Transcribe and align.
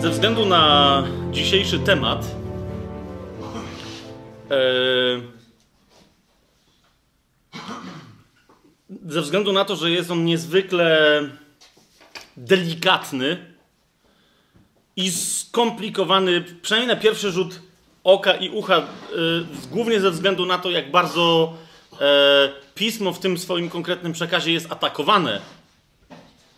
Ze 0.00 0.10
względu 0.10 0.46
na 0.46 1.04
dzisiejszy 1.32 1.78
temat, 1.78 2.26
e, 4.50 4.60
ze 9.06 9.22
względu 9.22 9.52
na 9.52 9.64
to, 9.64 9.76
że 9.76 9.90
jest 9.90 10.10
on 10.10 10.24
niezwykle 10.24 11.22
delikatny 12.36 13.54
i 14.96 15.10
skomplikowany, 15.10 16.44
przynajmniej 16.62 16.96
na 16.96 17.02
pierwszy 17.02 17.32
rzut 17.32 17.60
oka 18.04 18.34
i 18.34 18.50
ucha, 18.50 18.76
e, 18.76 18.84
głównie 19.70 20.00
ze 20.00 20.10
względu 20.10 20.46
na 20.46 20.58
to, 20.58 20.70
jak 20.70 20.90
bardzo 20.90 21.54
e, 22.00 22.52
pismo 22.74 23.12
w 23.12 23.18
tym 23.18 23.38
swoim 23.38 23.70
konkretnym 23.70 24.12
przekazie 24.12 24.52
jest 24.52 24.72
atakowane 24.72 25.40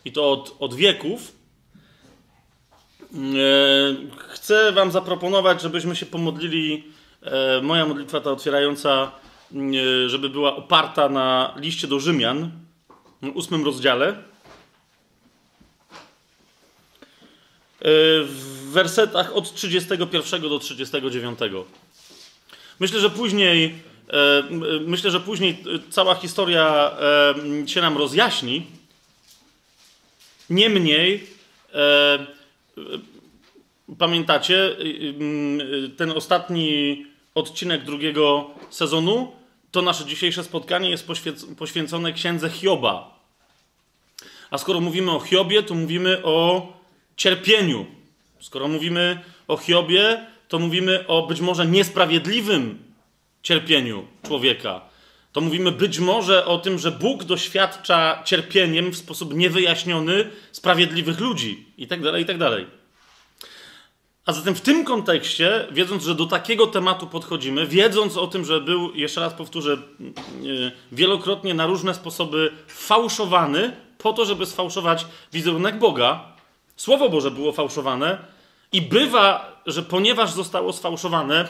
i 0.05 0.13
to 0.13 0.31
od, 0.31 0.57
od 0.59 0.75
wieków. 0.75 1.42
E, 3.15 3.19
chcę 4.29 4.73
Wam 4.73 4.93
zaproponować, 4.93 5.63
żebyśmy 5.63 5.97
się 5.97 6.07
pomodlili. 6.07 6.85
E, 7.23 7.63
moja 7.63 7.87
modlitwa 7.87 8.21
ta 8.21 8.31
otwierająca, 8.31 9.13
e, 9.55 10.09
żeby 10.09 10.29
była 10.29 10.57
oparta 10.57 11.09
na 11.09 11.55
liście 11.57 11.87
do 11.87 12.01
Rzymian, 12.01 12.51
w 13.23 13.29
ósmym 13.37 13.65
rozdziale. 13.65 14.33
W 18.25 18.71
wersetach 18.73 19.33
od 19.33 19.55
31 19.55 20.41
do 20.41 20.59
39. 20.59 21.39
Myślę, 22.81 23.01
że 23.01 23.11
później, 23.11 23.75
myślę, 24.81 25.11
że 25.11 25.21
później 25.21 25.65
cała 25.91 26.15
historia 26.15 26.91
się 27.67 27.81
nam 27.81 27.99
rozjaśni. 27.99 28.67
Niemniej, 30.51 31.27
pamiętacie, 33.99 34.77
ten 35.97 36.11
ostatni 36.11 37.07
odcinek 37.35 37.85
drugiego 37.85 38.51
sezonu, 38.71 39.33
to 39.71 39.83
nasze 39.83 40.05
dzisiejsze 40.05 40.45
spotkanie 40.45 40.91
jest 40.91 41.09
poświęcone 41.59 42.13
księdze 42.13 42.51
Hioba. 42.51 43.19
A 44.51 44.59
skoro 44.59 44.81
mówimy 44.81 45.11
o 45.11 45.21
Hiobie, 45.21 45.63
to 45.63 45.75
mówimy 45.75 46.23
o 46.25 46.67
cierpieniu. 47.17 47.87
Skoro 48.41 48.69
mówimy 48.69 49.21
o 49.49 49.57
Hiobie, 49.57 50.27
to 50.49 50.59
mówimy 50.59 51.07
o 51.07 51.27
być 51.27 51.41
może 51.41 51.67
niesprawiedliwym 51.67 52.79
cierpieniu 53.43 54.07
człowieka. 54.23 54.92
To 55.33 55.41
mówimy 55.41 55.73
być 55.73 55.99
może 55.99 56.47
o 56.47 56.59
tym, 56.59 56.79
że 56.79 56.91
Bóg 56.91 57.25
doświadcza 57.25 58.23
cierpieniem 58.25 58.91
w 58.91 58.97
sposób 58.97 59.35
niewyjaśniony 59.35 60.31
sprawiedliwych 60.53 61.21
ludzi 61.21 61.67
i 61.79 61.87
tak 61.87 62.03
dalej, 62.03 62.23
i 62.23 62.27
tak 62.27 62.39
dalej. 62.39 62.67
A 64.27 64.33
zatem 64.33 64.55
w 64.55 64.61
tym 64.61 64.85
kontekście, 64.85 65.67
wiedząc, 65.71 66.05
że 66.05 66.15
do 66.15 66.27
takiego 66.27 66.67
tematu 66.67 67.07
podchodzimy, 67.07 67.67
wiedząc 67.67 68.17
o 68.17 68.27
tym, 68.27 68.45
że 68.45 68.61
był, 68.61 68.95
jeszcze 68.95 69.21
raz 69.21 69.35
powtórzę, 69.35 69.79
wielokrotnie 70.93 71.55
na 71.55 71.67
różne 71.67 71.95
sposoby 71.95 72.53
fałszowany, 72.67 73.77
po 73.99 74.13
to, 74.13 74.25
żeby 74.25 74.47
sfałszować 74.47 75.07
wizerunek 75.33 75.79
Boga, 75.79 76.33
Słowo 76.77 77.09
Boże 77.09 77.31
było 77.31 77.53
fałszowane 77.53 78.19
i 78.73 78.83
bywa, 78.83 79.57
że 79.67 79.83
ponieważ 79.83 80.33
zostało 80.33 80.73
sfałszowane, 80.73 81.49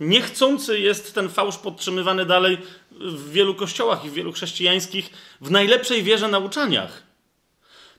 niechcący 0.00 0.80
jest 0.80 1.14
ten 1.14 1.28
fałsz 1.28 1.56
podtrzymywany 1.56 2.26
dalej 2.26 2.58
w 2.90 3.30
wielu 3.30 3.54
kościołach 3.54 4.04
i 4.04 4.10
w 4.10 4.12
wielu 4.12 4.32
chrześcijańskich 4.32 5.10
w 5.40 5.50
najlepszej 5.50 6.02
wierze 6.02 6.28
nauczaniach. 6.28 7.02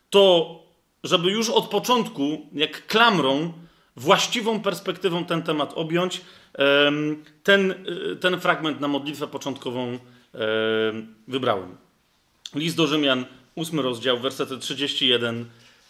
To, 0.09 0.55
żeby 1.03 1.31
już 1.31 1.49
od 1.49 1.69
początku, 1.69 2.47
jak 2.53 2.87
klamrą, 2.87 3.53
właściwą 3.95 4.61
perspektywą 4.61 5.25
ten 5.25 5.43
temat 5.43 5.73
objąć, 5.75 6.21
ten, 7.43 7.85
ten 8.19 8.39
fragment 8.39 8.79
na 8.79 8.87
modlitwę 8.87 9.27
początkową 9.27 9.99
wybrałem. 11.27 11.77
List 12.55 12.77
do 12.77 12.87
Rzymian, 12.87 13.25
ósmy 13.55 13.81
rozdział, 13.81 14.19
wersety 14.19 14.57
31 14.57 15.45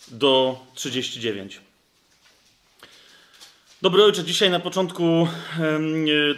do 0.07 0.59
39. 0.73 1.61
Dobry 3.81 4.03
ojcze, 4.03 4.23
dzisiaj 4.23 4.49
na 4.49 4.59
początku 4.59 5.27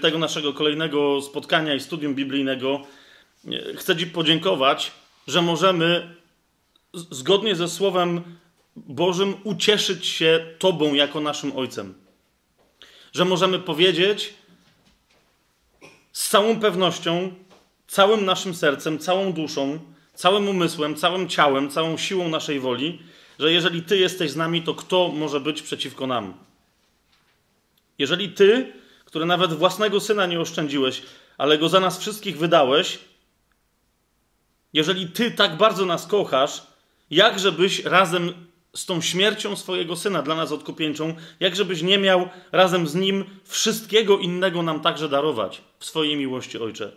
tego 0.02 0.18
naszego 0.18 0.54
kolejnego 0.54 1.22
spotkania 1.22 1.76
i 1.76 1.80
studium 1.80 2.16
biblijnego 2.16 2.82
chcę 3.76 3.98
Ci 3.98 4.08
podziękować, 4.08 4.92
że 5.28 5.42
możemy 5.42 6.16
zgodnie 6.94 7.56
ze 7.56 7.68
Słowem 7.68 8.22
Bożym 8.76 9.36
ucieszyć 9.44 10.06
się 10.06 10.56
Tobą 10.60 10.94
jako 10.94 11.20
naszym 11.20 11.58
Ojcem. 11.58 11.94
Że 13.14 13.26
możemy 13.26 13.60
powiedzieć 13.60 14.34
z 16.12 16.30
całą 16.30 16.60
pewnością, 16.60 17.32
całym 17.88 18.26
naszym 18.26 18.56
sercem, 18.56 19.00
całą 19.00 19.34
duszą, 19.34 19.80
całym 20.14 20.48
umysłem, 20.48 20.96
całym 20.96 21.30
ciałem, 21.30 21.70
całą 21.70 21.98
siłą 21.98 22.30
naszej 22.30 22.60
woli, 22.60 23.02
że 23.40 23.52
jeżeli 23.52 23.84
Ty 23.84 23.98
jesteś 23.98 24.32
z 24.32 24.36
nami, 24.36 24.62
to 24.62 24.76
kto 24.76 25.08
może 25.08 25.40
być 25.40 25.62
przeciwko 25.62 26.08
nam? 26.08 26.49
Jeżeli 28.00 28.30
Ty, 28.30 28.74
który 29.06 29.26
nawet 29.26 29.54
własnego 29.54 30.00
syna 30.00 30.26
nie 30.26 30.40
oszczędziłeś, 30.40 31.02
ale 31.38 31.58
go 31.58 31.70
za 31.70 31.80
nas 31.80 32.00
wszystkich 32.00 32.38
wydałeś, 32.38 33.00
jeżeli 34.74 35.08
Ty 35.08 35.32
tak 35.32 35.58
bardzo 35.58 35.86
nas 35.86 36.08
kochasz, 36.08 36.64
jakżebyś 37.12 37.84
razem 37.84 38.34
z 38.76 38.86
tą 38.86 39.02
śmiercią 39.02 39.56
swojego 39.56 39.96
syna 39.96 40.22
dla 40.22 40.36
nas 40.36 40.52
odkupieńczą, 40.52 41.16
jakżebyś 41.40 41.82
nie 41.82 41.98
miał 41.98 42.30
razem 42.52 42.88
z 42.88 42.96
nim 42.96 43.26
wszystkiego 43.44 44.18
innego 44.18 44.64
nam 44.64 44.82
także 44.82 45.10
darować 45.10 45.62
w 45.80 45.86
swojej 45.86 46.18
miłości, 46.18 46.60
Ojcze? 46.60 46.92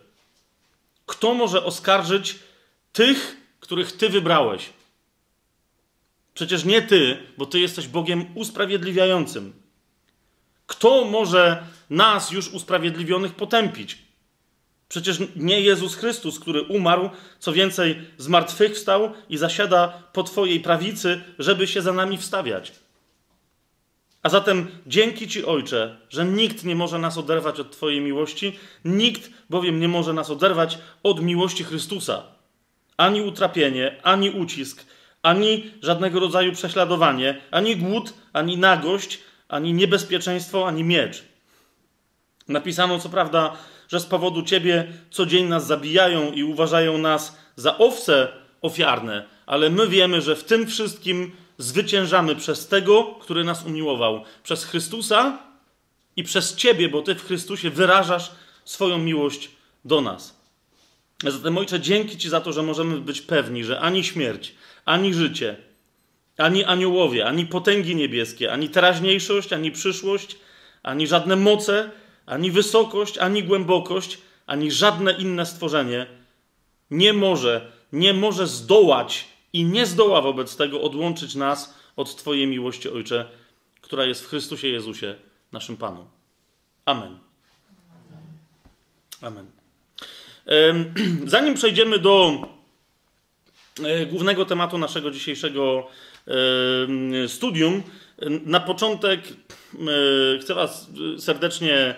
Kto 1.07 1.35
może 1.35 1.65
oskarżyć 1.65 2.39
tych, 2.93 3.37
których 3.61 3.93
Ty 3.93 4.09
wybrałeś? 4.09 4.71
Przecież 6.35 6.65
nie 6.65 6.83
Ty, 6.83 7.19
bo 7.39 7.47
Ty 7.47 7.61
jesteś 7.61 7.89
Bogiem 7.89 8.25
usprawiedliwiającym. 8.35 9.62
Kto 10.67 11.05
może 11.05 11.63
nas 11.91 12.31
już 12.31 12.49
usprawiedliwionych 12.49 13.35
potępić? 13.35 13.99
Przecież 14.89 15.19
nie 15.37 15.61
Jezus 15.61 15.95
Chrystus, 15.95 16.41
który 16.41 16.63
umarł, 16.63 17.11
co 17.39 17.53
więcej, 17.53 17.99
zmartwychwstał 18.19 19.13
i 19.29 19.37
zasiada 19.37 19.89
po 20.13 20.23
Twojej 20.23 20.61
prawicy, 20.61 21.21
żeby 21.39 21.67
się 21.67 21.83
za 21.83 21.93
nami 21.93 22.19
wstawiać. 22.19 22.73
A 24.23 24.29
zatem 24.29 24.67
dzięki 24.87 25.29
Ci, 25.29 25.45
Ojcze, 25.45 25.97
że 26.11 26.25
nikt 26.25 26.65
nie 26.65 26.75
może 26.75 26.99
nas 26.99 27.19
oderwać 27.19 27.61
od 27.61 27.71
Twojej 27.71 28.01
miłości, 28.01 28.59
nikt 28.85 29.31
bowiem 29.51 29.81
nie 29.81 29.89
może 29.89 30.13
nas 30.13 30.31
oderwać 30.31 30.79
od 31.03 31.23
miłości 31.23 31.65
Chrystusa. 31.65 32.23
Ani 32.97 33.23
utrapienie, 33.23 34.01
ani 34.03 34.31
ucisk, 34.31 34.85
ani 35.23 35.71
żadnego 35.83 36.21
rodzaju 36.21 36.53
prześladowanie, 36.53 37.41
ani 37.51 37.77
głód, 37.77 38.13
ani 38.33 38.59
nagość, 38.59 39.19
ani 39.53 39.73
niebezpieczeństwo, 39.73 40.67
ani 40.69 40.85
miecz. 40.85 41.25
Napisano, 42.49 42.99
co 42.99 43.09
prawda, 43.09 43.57
że 43.89 44.01
z 44.01 44.07
powodu 44.07 44.43
Ciebie 44.43 44.93
co 45.11 45.27
dzień 45.27 45.47
nas 45.47 45.67
zabijają 45.67 46.33
i 46.33 46.43
uważają 46.45 46.99
nas 46.99 47.37
za 47.57 47.79
owce 47.79 48.29
ofiarne, 48.63 49.25
ale 49.47 49.71
my 49.71 49.89
wiemy, 49.89 50.21
że 50.21 50.37
w 50.37 50.45
tym 50.45 50.67
wszystkim 50.67 51.33
zwyciężamy 51.59 52.37
przez 52.37 52.69
tego, 52.69 53.05
który 53.05 53.45
nas 53.45 53.67
umiłował, 53.67 54.25
przez 54.43 54.65
Chrystusa 54.65 55.39
i 56.17 56.23
przez 56.23 56.55
Ciebie, 56.55 56.89
bo 56.89 57.03
Ty 57.03 57.15
w 57.15 57.27
Chrystusie 57.27 57.71
wyrażasz 57.71 58.31
swoją 58.65 58.99
miłość 58.99 59.51
do 59.85 60.01
nas. 60.01 60.43
Zatem, 61.25 61.59
Ojcze, 61.59 61.81
dzięki 61.81 62.19
Ci 62.19 62.29
za 62.29 62.41
to, 62.41 62.53
że 62.53 62.63
możemy 62.63 63.01
być 63.01 63.21
pewni, 63.21 63.65
że 63.65 63.81
ani 63.81 64.05
śmierć, 64.05 64.55
ani 64.85 65.15
życie, 65.15 65.57
ani 66.43 66.65
aniołowie, 66.65 67.27
ani 67.27 67.47
potęgi 67.47 67.97
niebieskie, 67.97 68.53
ani 68.53 68.69
teraźniejszość, 68.69 69.53
ani 69.53 69.71
przyszłość, 69.71 70.37
ani 70.83 71.07
żadne 71.07 71.37
moce, 71.37 71.91
ani 72.27 72.51
wysokość, 72.51 73.19
ani 73.19 73.45
głębokość, 73.45 74.19
ani 74.47 74.71
żadne 74.71 75.13
inne 75.13 75.47
stworzenie 75.47 76.07
nie 76.91 77.13
może, 77.13 77.73
nie 77.93 78.15
może 78.15 78.47
zdołać 78.47 79.29
i 79.53 79.65
nie 79.65 79.87
zdoła 79.87 80.23
wobec 80.23 80.57
tego 80.57 80.83
odłączyć 80.83 81.35
nas 81.35 81.75
od 81.97 82.17
Twojej 82.17 82.47
miłości, 82.47 82.89
Ojcze, 82.89 83.29
która 83.81 84.05
jest 84.05 84.25
w 84.25 84.29
Chrystusie 84.29 84.69
Jezusie, 84.69 85.15
naszym 85.53 85.77
Panu. 85.77 86.07
Amen. 86.85 87.19
Amen. 89.23 89.47
Zanim 91.25 91.55
przejdziemy 91.55 91.99
do 91.99 92.33
e, 93.85 94.07
głównego 94.07 94.45
tematu 94.45 94.79
naszego 94.79 95.11
dzisiejszego 95.11 95.89
studium. 97.29 97.83
Na 98.47 98.61
początek 98.61 99.21
chcę 100.41 100.55
Was 100.55 100.91
serdecznie 101.19 101.95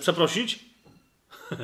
przeprosić. 0.00 0.58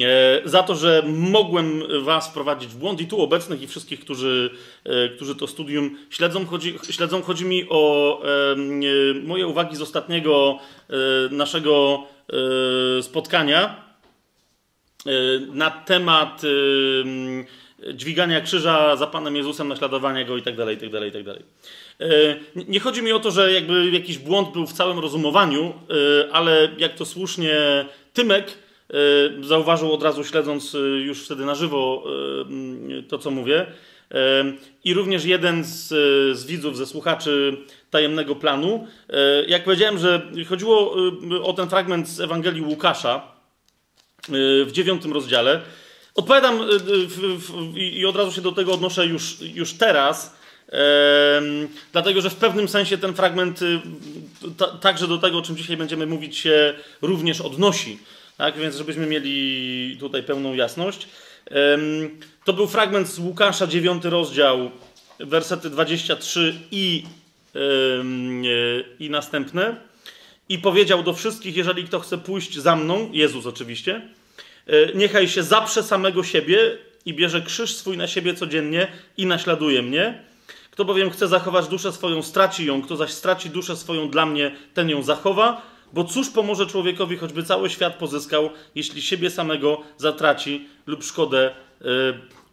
e, 0.00 0.42
za 0.44 0.62
to, 0.62 0.74
że 0.74 1.02
mogłem 1.06 1.82
Was 2.02 2.28
wprowadzić 2.28 2.70
w 2.70 2.76
błąd 2.76 3.00
i 3.00 3.06
tu 3.06 3.22
obecnych, 3.22 3.62
i 3.62 3.66
wszystkich, 3.66 4.00
którzy, 4.00 4.50
e, 4.84 5.08
którzy 5.08 5.36
to 5.36 5.46
studium 5.46 5.96
śledzą. 6.10 6.46
Chodzi, 6.46 6.78
śledzą. 6.90 7.22
Chodzi 7.22 7.44
mi 7.44 7.66
o 7.68 8.22
moje 9.24 9.46
uwagi 9.46 9.76
z 9.76 9.82
ostatniego 9.82 10.58
naszego 11.30 12.06
spotkania 13.02 13.90
na 15.52 15.70
temat 15.70 16.42
dźwigania 17.94 18.40
krzyża 18.40 18.96
za 18.96 19.06
Panem 19.06 19.36
Jezusem, 19.36 19.68
naśladowania 19.68 20.24
Go 20.24 20.36
itd., 20.36 20.72
itd., 20.72 21.06
itd. 21.06 21.34
Nie 22.68 22.80
chodzi 22.80 23.02
mi 23.02 23.12
o 23.12 23.20
to, 23.20 23.30
że 23.30 23.52
jakby 23.52 23.90
jakiś 23.90 24.18
błąd 24.18 24.52
był 24.52 24.66
w 24.66 24.72
całym 24.72 24.98
rozumowaniu, 24.98 25.64
e, 25.64 26.32
ale 26.32 26.68
jak 26.78 26.94
to 26.94 27.04
słusznie 27.04 27.54
Tymek 28.12 28.46
e, 28.50 28.94
zauważył 29.42 29.92
od 29.92 30.02
razu, 30.02 30.24
śledząc 30.24 30.74
e, 30.74 30.78
już 30.78 31.24
wtedy 31.24 31.44
na 31.44 31.54
żywo 31.54 32.04
to, 33.08 33.18
co 33.18 33.30
mówię, 33.30 33.66
i 34.84 34.94
również 34.94 35.24
jeden 35.24 35.64
z, 35.64 35.88
z 36.38 36.46
widzów, 36.46 36.76
ze 36.76 36.86
słuchaczy 36.86 37.56
tajemnego 37.90 38.36
planu, 38.36 38.86
jak 39.46 39.64
powiedziałem, 39.64 39.98
że 39.98 40.30
chodziło 40.48 40.96
o 41.42 41.52
ten 41.52 41.68
fragment 41.68 42.08
z 42.08 42.20
Ewangelii 42.20 42.62
Łukasza 42.62 43.22
w 44.66 44.68
dziewiątym 44.72 45.12
rozdziale, 45.12 45.60
Odpowiadam 46.20 46.62
y, 46.62 46.66
y, 47.76 47.80
i 47.80 48.06
od 48.06 48.16
razu 48.16 48.32
się 48.32 48.40
do 48.40 48.52
tego 48.52 48.72
odnoszę 48.72 49.06
już, 49.06 49.36
już 49.40 49.72
teraz, 49.72 50.34
dlatego 51.92 52.20
że 52.20 52.30
w 52.30 52.34
pewnym 52.34 52.68
sensie 52.68 52.98
ten 52.98 53.14
fragment 53.14 53.62
y, 53.62 53.80
także 54.80 55.08
do 55.08 55.18
tego, 55.18 55.38
o 55.38 55.42
czym 55.42 55.56
dzisiaj 55.56 55.76
będziemy 55.76 56.06
mówić, 56.06 56.38
się 56.38 56.74
również 57.02 57.40
odnosi. 57.40 57.98
Tak? 58.36 58.58
Więc 58.58 58.76
żebyśmy 58.76 59.06
mieli 59.06 59.96
tutaj 60.00 60.22
pełną 60.22 60.54
jasność. 60.54 61.08
To 62.44 62.52
był 62.52 62.66
fragment 62.66 63.08
z 63.08 63.18
Łukasza, 63.18 63.66
9 63.66 64.04
rozdział, 64.04 64.70
wersety 65.20 65.70
23 65.70 66.54
i, 66.70 67.04
i 68.98 69.10
następne. 69.10 69.76
I 70.48 70.58
powiedział 70.58 71.02
do 71.02 71.12
wszystkich, 71.14 71.56
jeżeli 71.56 71.84
kto 71.84 72.00
chce 72.00 72.18
pójść 72.18 72.58
za 72.58 72.76
mną, 72.76 73.10
Jezus 73.12 73.46
oczywiście, 73.46 74.00
E, 74.00 74.19
niechaj 74.94 75.28
się 75.28 75.42
zaprze 75.42 75.82
samego 75.82 76.24
siebie 76.24 76.78
i 77.04 77.14
bierze 77.14 77.42
krzyż 77.42 77.74
swój 77.74 77.96
na 77.96 78.06
siebie 78.06 78.34
codziennie 78.34 78.88
i 79.16 79.26
naśladuje 79.26 79.82
mnie. 79.82 80.24
Kto 80.70 80.84
bowiem 80.84 81.10
chce 81.10 81.28
zachować 81.28 81.68
duszę 81.68 81.92
swoją, 81.92 82.22
straci 82.22 82.66
ją, 82.66 82.82
kto 82.82 82.96
zaś 82.96 83.10
straci 83.10 83.50
duszę 83.50 83.76
swoją 83.76 84.10
dla 84.10 84.26
mnie, 84.26 84.56
ten 84.74 84.90
ją 84.90 85.02
zachowa. 85.02 85.62
Bo 85.92 86.04
cóż 86.04 86.30
pomoże 86.30 86.66
człowiekowi, 86.66 87.16
choćby 87.16 87.42
cały 87.42 87.70
świat 87.70 87.94
pozyskał, 87.94 88.50
jeśli 88.74 89.02
siebie 89.02 89.30
samego 89.30 89.80
zatraci 89.96 90.68
lub 90.86 91.04
szkodę 91.04 91.50
y, 91.50 91.84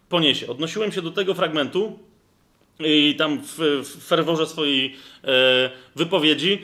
poniesie? 0.08 0.46
Odnosiłem 0.46 0.92
się 0.92 1.02
do 1.02 1.10
tego 1.10 1.34
fragmentu 1.34 1.98
i 2.80 3.14
tam 3.18 3.40
w, 3.42 3.58
w 3.84 4.04
ferworze 4.04 4.46
swojej 4.46 4.86
y, 4.86 5.28
wypowiedzi 5.96 6.62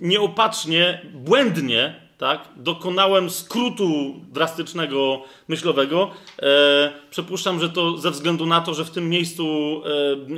nieopatrznie, 0.00 1.00
błędnie 1.14 2.01
tak? 2.22 2.48
Dokonałem 2.56 3.30
skrótu 3.30 4.14
drastycznego 4.32 5.22
myślowego. 5.48 6.10
E, 6.42 6.92
przypuszczam, 7.10 7.60
że 7.60 7.68
to 7.68 7.98
ze 7.98 8.10
względu 8.10 8.46
na 8.46 8.60
to, 8.60 8.74
że 8.74 8.84
w 8.84 8.90
tym 8.90 9.08
miejscu 9.08 9.44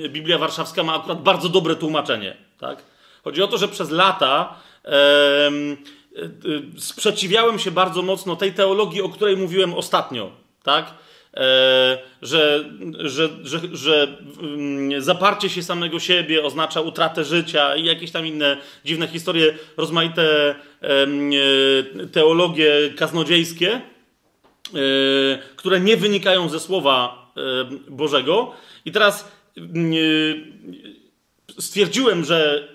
e, 0.04 0.08
Biblia 0.08 0.38
Warszawska 0.38 0.82
ma 0.82 0.94
akurat 0.94 1.22
bardzo 1.22 1.48
dobre 1.48 1.76
tłumaczenie. 1.76 2.36
Tak? 2.58 2.82
Chodzi 3.24 3.42
o 3.42 3.46
to, 3.46 3.58
że 3.58 3.68
przez 3.68 3.90
lata 3.90 4.54
e, 4.84 4.88
e, 4.88 5.50
sprzeciwiałem 6.78 7.58
się 7.58 7.70
bardzo 7.70 8.02
mocno 8.02 8.36
tej 8.36 8.52
teologii, 8.52 9.02
o 9.02 9.08
której 9.08 9.36
mówiłem 9.36 9.74
ostatnio. 9.74 10.30
Tak? 10.62 10.94
E, 11.36 11.98
że, 12.22 12.64
że, 12.98 13.28
że, 13.42 13.60
że 13.72 14.16
mm, 14.42 15.02
zaparcie 15.02 15.48
się 15.48 15.62
samego 15.62 16.00
siebie 16.00 16.42
oznacza 16.42 16.80
utratę 16.80 17.24
życia 17.24 17.76
i 17.76 17.84
jakieś 17.84 18.10
tam 18.10 18.26
inne 18.26 18.56
dziwne 18.84 19.08
historie, 19.08 19.54
rozmaite 19.76 20.54
e, 20.82 21.06
teologie 22.12 22.72
kaznodziejskie, 22.96 23.72
e, 23.72 23.80
które 25.56 25.80
nie 25.80 25.96
wynikają 25.96 26.48
ze 26.48 26.60
Słowa 26.60 27.24
Bożego. 27.88 28.52
I 28.84 28.92
teraz 28.92 29.32
stwierdziłem, 31.58 32.24
że 32.24 32.68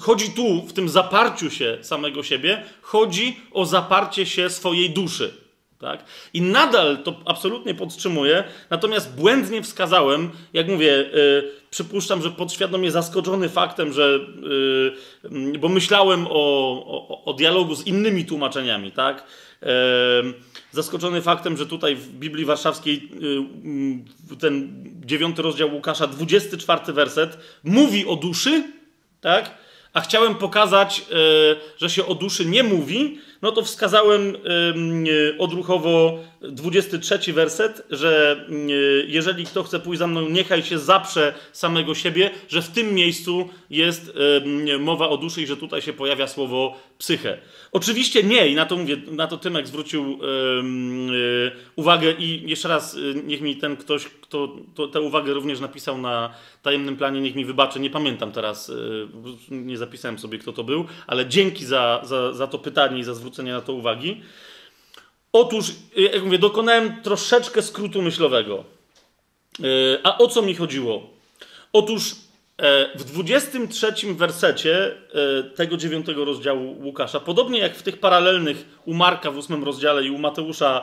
chodzi 0.00 0.30
tu 0.30 0.66
w 0.66 0.72
tym 0.72 0.88
zaparciu 0.88 1.50
się 1.50 1.78
samego 1.82 2.22
siebie, 2.22 2.62
chodzi 2.82 3.36
o 3.52 3.66
zaparcie 3.66 4.26
się 4.26 4.50
swojej 4.50 4.90
duszy. 4.90 5.34
Tak? 5.80 6.04
I 6.34 6.42
nadal 6.42 6.98
to 7.02 7.20
absolutnie 7.24 7.74
podtrzymuję, 7.74 8.44
natomiast 8.70 9.14
błędnie 9.14 9.62
wskazałem, 9.62 10.30
jak 10.52 10.68
mówię, 10.68 11.10
yy, 11.12 11.52
przypuszczam, 11.70 12.22
że 12.22 12.30
podświadomie 12.30 12.90
zaskoczony 12.90 13.48
faktem, 13.48 13.92
że, 13.92 14.20
yy, 15.30 15.58
bo 15.58 15.68
myślałem 15.68 16.26
o, 16.26 16.30
o, 16.86 17.24
o, 17.24 17.32
dialogu 17.32 17.74
z 17.74 17.86
innymi 17.86 18.24
tłumaczeniami, 18.24 18.92
tak? 18.92 19.24
Yy, 19.62 19.68
zaskoczony 20.72 21.22
faktem, 21.22 21.56
że 21.56 21.66
tutaj 21.66 21.96
w 21.96 22.08
Biblii 22.08 22.44
Warszawskiej 22.44 23.08
y, 24.32 24.36
ten 24.36 24.84
dziewiąty 25.04 25.42
rozdział 25.42 25.74
Łukasza, 25.74 26.06
24 26.06 26.92
werset, 26.92 27.38
mówi 27.64 28.06
o 28.06 28.16
duszy, 28.16 28.62
tak? 29.20 29.50
A 29.92 30.00
chciałem 30.00 30.34
pokazać, 30.34 31.02
y, 31.10 31.56
że 31.78 31.90
się 31.90 32.06
o 32.06 32.14
duszy 32.14 32.44
nie 32.44 32.62
mówi, 32.62 33.18
no 33.42 33.52
to 33.52 33.62
wskazałem 33.62 34.36
odruchowo 35.38 36.18
23 36.40 37.32
werset, 37.32 37.82
że 37.90 38.44
jeżeli 39.06 39.44
kto 39.44 39.62
chce 39.62 39.80
pójść 39.80 39.98
za 39.98 40.06
mną, 40.06 40.28
niechaj 40.28 40.62
się 40.62 40.78
zaprze 40.78 41.34
samego 41.52 41.94
siebie, 41.94 42.30
że 42.48 42.62
w 42.62 42.68
tym 42.68 42.94
miejscu 42.94 43.48
jest 43.70 44.12
mowa 44.78 45.08
o 45.08 45.16
duszy 45.16 45.42
i 45.42 45.46
że 45.46 45.56
tutaj 45.56 45.82
się 45.82 45.92
pojawia 45.92 46.26
słowo 46.26 46.76
psychę. 46.98 47.38
Oczywiście 47.72 48.22
nie, 48.22 48.48
i 48.48 48.54
na 48.54 48.66
to 48.66 48.76
mówię, 48.76 48.96
na 49.10 49.26
to 49.26 49.36
Tymek 49.36 49.66
zwrócił 49.66 50.18
yy, 51.10 51.52
uwagę 51.76 52.12
i 52.18 52.50
jeszcze 52.50 52.68
raz, 52.68 52.96
niech 53.24 53.40
mi 53.40 53.56
ten 53.56 53.76
ktoś, 53.76 54.04
kto 54.04 54.56
to, 54.74 54.88
tę 54.88 55.00
uwagę 55.00 55.32
również 55.32 55.60
napisał 55.60 55.98
na 55.98 56.34
tajemnym 56.62 56.96
planie, 56.96 57.20
niech 57.20 57.34
mi 57.34 57.44
wybaczy, 57.44 57.80
nie 57.80 57.90
pamiętam 57.90 58.32
teraz, 58.32 58.72
nie 59.50 59.78
zapisałem 59.78 60.18
sobie 60.18 60.38
kto 60.38 60.52
to 60.52 60.64
był, 60.64 60.84
ale 61.06 61.26
dzięki 61.26 61.64
za, 61.64 62.00
za, 62.04 62.32
za 62.32 62.46
to 62.46 62.58
pytanie 62.58 62.98
i 62.98 63.04
za 63.04 63.14
zwrócenie 63.14 63.52
na 63.52 63.60
to 63.60 63.72
uwagi. 63.72 64.20
Otóż, 65.32 65.72
jak 65.96 66.24
mówię, 66.24 66.38
dokonałem 66.38 67.02
troszeczkę 67.02 67.62
skrótu 67.62 68.02
myślowego. 68.02 68.64
A 70.02 70.18
o 70.18 70.28
co 70.28 70.42
mi 70.42 70.54
chodziło? 70.54 71.10
Otóż 71.72 72.14
E, 72.60 72.98
w 72.98 73.04
23 73.04 74.14
wersecie 74.14 74.94
e, 75.38 75.42
tego 75.42 75.76
dziewiątego 75.76 76.24
rozdziału 76.24 76.76
Łukasza, 76.82 77.20
podobnie 77.20 77.58
jak 77.58 77.76
w 77.76 77.82
tych 77.82 78.00
paralelnych 78.00 78.64
u 78.84 78.94
Marka 78.94 79.30
w 79.30 79.36
ósmym 79.36 79.64
rozdziale 79.64 80.04
i 80.04 80.10
u 80.10 80.18
Mateusza 80.18 80.82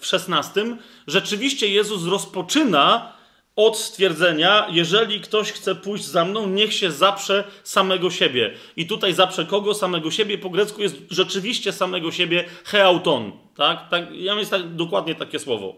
w 0.00 0.06
szesnastym, 0.06 0.78
rzeczywiście 1.06 1.68
Jezus 1.68 2.06
rozpoczyna 2.06 3.12
od 3.56 3.78
stwierdzenia, 3.78 4.66
jeżeli 4.70 5.20
ktoś 5.20 5.52
chce 5.52 5.74
pójść 5.74 6.04
za 6.04 6.24
mną, 6.24 6.46
niech 6.46 6.74
się 6.74 6.90
zaprze 6.90 7.44
samego 7.64 8.10
siebie. 8.10 8.54
I 8.76 8.86
tutaj 8.86 9.12
zaprze 9.12 9.46
kogo? 9.46 9.74
Samego 9.74 10.10
siebie. 10.10 10.38
Po 10.38 10.50
grecku 10.50 10.82
jest 10.82 10.96
rzeczywiście 11.10 11.72
samego 11.72 12.12
siebie 12.12 12.44
heauton. 12.64 13.32
Tak? 13.56 13.88
tak 13.88 14.04
ja 14.12 14.32
mam 14.32 14.38
jest 14.38 14.50
tak, 14.50 14.74
dokładnie 14.74 15.14
takie 15.14 15.38
słowo. 15.38 15.74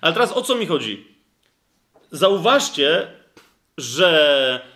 Ale 0.00 0.12
teraz 0.12 0.32
o 0.32 0.42
co 0.42 0.54
mi 0.54 0.66
chodzi? 0.66 1.06
Zauważcie, 2.10 3.06
że 3.78 4.73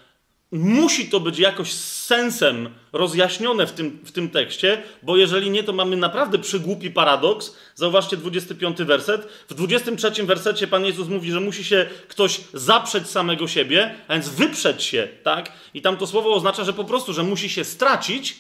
musi 0.52 1.08
to 1.08 1.20
być 1.20 1.38
jakoś 1.38 1.72
z 1.72 2.06
sensem 2.06 2.70
rozjaśnione 2.92 3.66
w 3.66 3.72
tym, 3.72 3.98
w 4.04 4.12
tym 4.12 4.30
tekście, 4.30 4.82
bo 5.02 5.16
jeżeli 5.16 5.50
nie, 5.50 5.62
to 5.62 5.72
mamy 5.72 5.96
naprawdę 5.96 6.38
przygłupi 6.38 6.90
paradoks. 6.90 7.56
Zauważcie 7.74 8.16
25 8.16 8.78
werset. 8.78 9.28
W 9.48 9.54
23 9.54 10.24
wersecie 10.24 10.66
Pan 10.66 10.84
Jezus 10.84 11.08
mówi, 11.08 11.32
że 11.32 11.40
musi 11.40 11.64
się 11.64 11.86
ktoś 12.08 12.40
zaprzeć 12.54 13.06
samego 13.06 13.48
siebie, 13.48 13.94
a 14.08 14.12
więc 14.12 14.28
wyprzeć 14.28 14.82
się, 14.82 15.08
tak? 15.22 15.52
I 15.74 15.82
tam 15.82 15.96
to 15.96 16.06
słowo 16.06 16.34
oznacza, 16.34 16.64
że 16.64 16.72
po 16.72 16.84
prostu, 16.84 17.12
że 17.12 17.22
musi 17.22 17.50
się 17.50 17.64
stracić, 17.64 18.36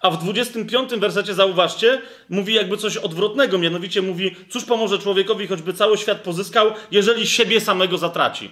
a 0.00 0.10
w 0.10 0.22
25 0.22 0.90
wersecie, 0.90 1.34
zauważcie, 1.34 2.02
mówi 2.28 2.54
jakby 2.54 2.76
coś 2.76 2.96
odwrotnego, 2.96 3.58
mianowicie 3.58 4.02
mówi, 4.02 4.36
cóż 4.50 4.64
pomoże 4.64 4.98
człowiekowi, 4.98 5.46
choćby 5.46 5.72
cały 5.72 5.98
świat 5.98 6.20
pozyskał, 6.20 6.72
jeżeli 6.90 7.26
siebie 7.26 7.60
samego 7.60 7.98
zatraci. 7.98 8.50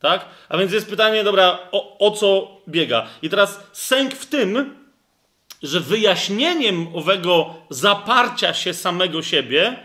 Tak? 0.00 0.24
A 0.48 0.58
więc 0.58 0.72
jest 0.72 0.90
pytanie, 0.90 1.24
dobra, 1.24 1.58
o, 1.72 1.98
o 1.98 2.10
co 2.10 2.60
biega? 2.68 3.06
I 3.22 3.30
teraz 3.30 3.60
sęk 3.72 4.14
w 4.14 4.26
tym, 4.26 4.76
że 5.62 5.80
wyjaśnieniem 5.80 6.96
owego 6.96 7.54
zaparcia 7.70 8.54
się 8.54 8.74
samego 8.74 9.22
siebie 9.22 9.76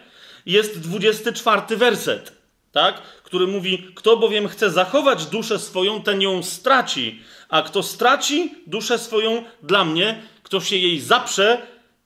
jest 0.45 0.79
24 0.79 1.77
werset, 1.77 2.33
tak? 2.71 3.01
który 3.23 3.47
mówi: 3.47 3.87
Kto 3.95 4.17
bowiem 4.17 4.47
chce 4.47 4.69
zachować 4.69 5.25
duszę 5.25 5.59
swoją, 5.59 6.03
ten 6.03 6.21
ją 6.21 6.43
straci, 6.43 7.21
a 7.49 7.61
kto 7.61 7.83
straci 7.83 8.55
duszę 8.67 8.99
swoją 8.99 9.43
dla 9.63 9.85
mnie, 9.85 10.21
kto 10.43 10.61
się 10.61 10.75
jej 10.75 10.99
zaprze, 10.99 11.61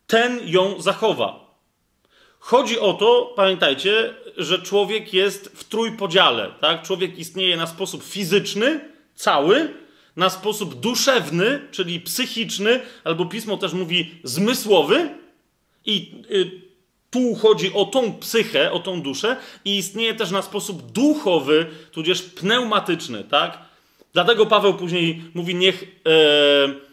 ten 0.07 0.39
ją 0.43 0.81
zachowa. 0.81 1.46
Chodzi 2.47 2.79
o 2.79 2.93
to, 2.93 3.33
pamiętajcie, 3.35 4.13
że 4.37 4.61
człowiek 4.61 5.13
jest 5.13 5.51
w 5.55 5.63
trójpodziale. 5.63 6.51
Tak? 6.61 6.83
Człowiek 6.83 7.17
istnieje 7.17 7.57
na 7.57 7.67
sposób 7.67 8.03
fizyczny, 8.03 8.79
cały, 9.15 9.73
na 10.15 10.29
sposób 10.29 10.79
duszewny, 10.79 11.67
czyli 11.71 11.99
psychiczny, 11.99 12.81
albo 13.03 13.25
pismo 13.25 13.57
też 13.57 13.73
mówi 13.73 14.11
zmysłowy, 14.23 15.09
i 15.85 16.11
y, 16.31 16.51
tu 17.09 17.35
chodzi 17.35 17.73
o 17.73 17.85
tą 17.85 18.13
psychę, 18.13 18.71
o 18.71 18.79
tą 18.79 19.01
duszę, 19.01 19.37
i 19.65 19.77
istnieje 19.77 20.15
też 20.15 20.31
na 20.31 20.41
sposób 20.41 20.91
duchowy, 20.91 21.65
tudzież 21.91 22.21
pneumatyczny, 22.21 23.23
tak? 23.23 23.57
Dlatego 24.13 24.45
Paweł 24.45 24.73
później 24.73 25.21
mówi: 25.33 25.55
Niech. 25.55 25.83
E, 26.05 26.86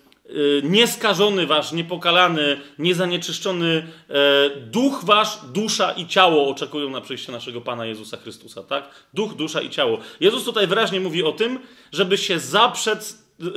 nieskażony 0.62 1.46
wasz, 1.46 1.72
niepokalany, 1.72 2.60
niezanieczyszczony 2.78 3.86
e, 4.08 4.50
duch 4.60 5.04
wasz, 5.04 5.38
dusza 5.52 5.92
i 5.92 6.06
ciało 6.06 6.50
oczekują 6.50 6.90
na 6.90 7.00
przyjście 7.00 7.32
naszego 7.32 7.60
Pana 7.60 7.86
Jezusa 7.86 8.16
Chrystusa, 8.16 8.62
tak? 8.62 8.90
Duch, 9.14 9.34
dusza 9.34 9.60
i 9.60 9.70
ciało. 9.70 9.98
Jezus 10.20 10.44
tutaj 10.44 10.66
wyraźnie 10.66 11.00
mówi 11.00 11.22
o 11.22 11.32
tym, 11.32 11.58
żeby 11.92 12.18
się 12.18 12.38
zaprzeć, 12.38 13.00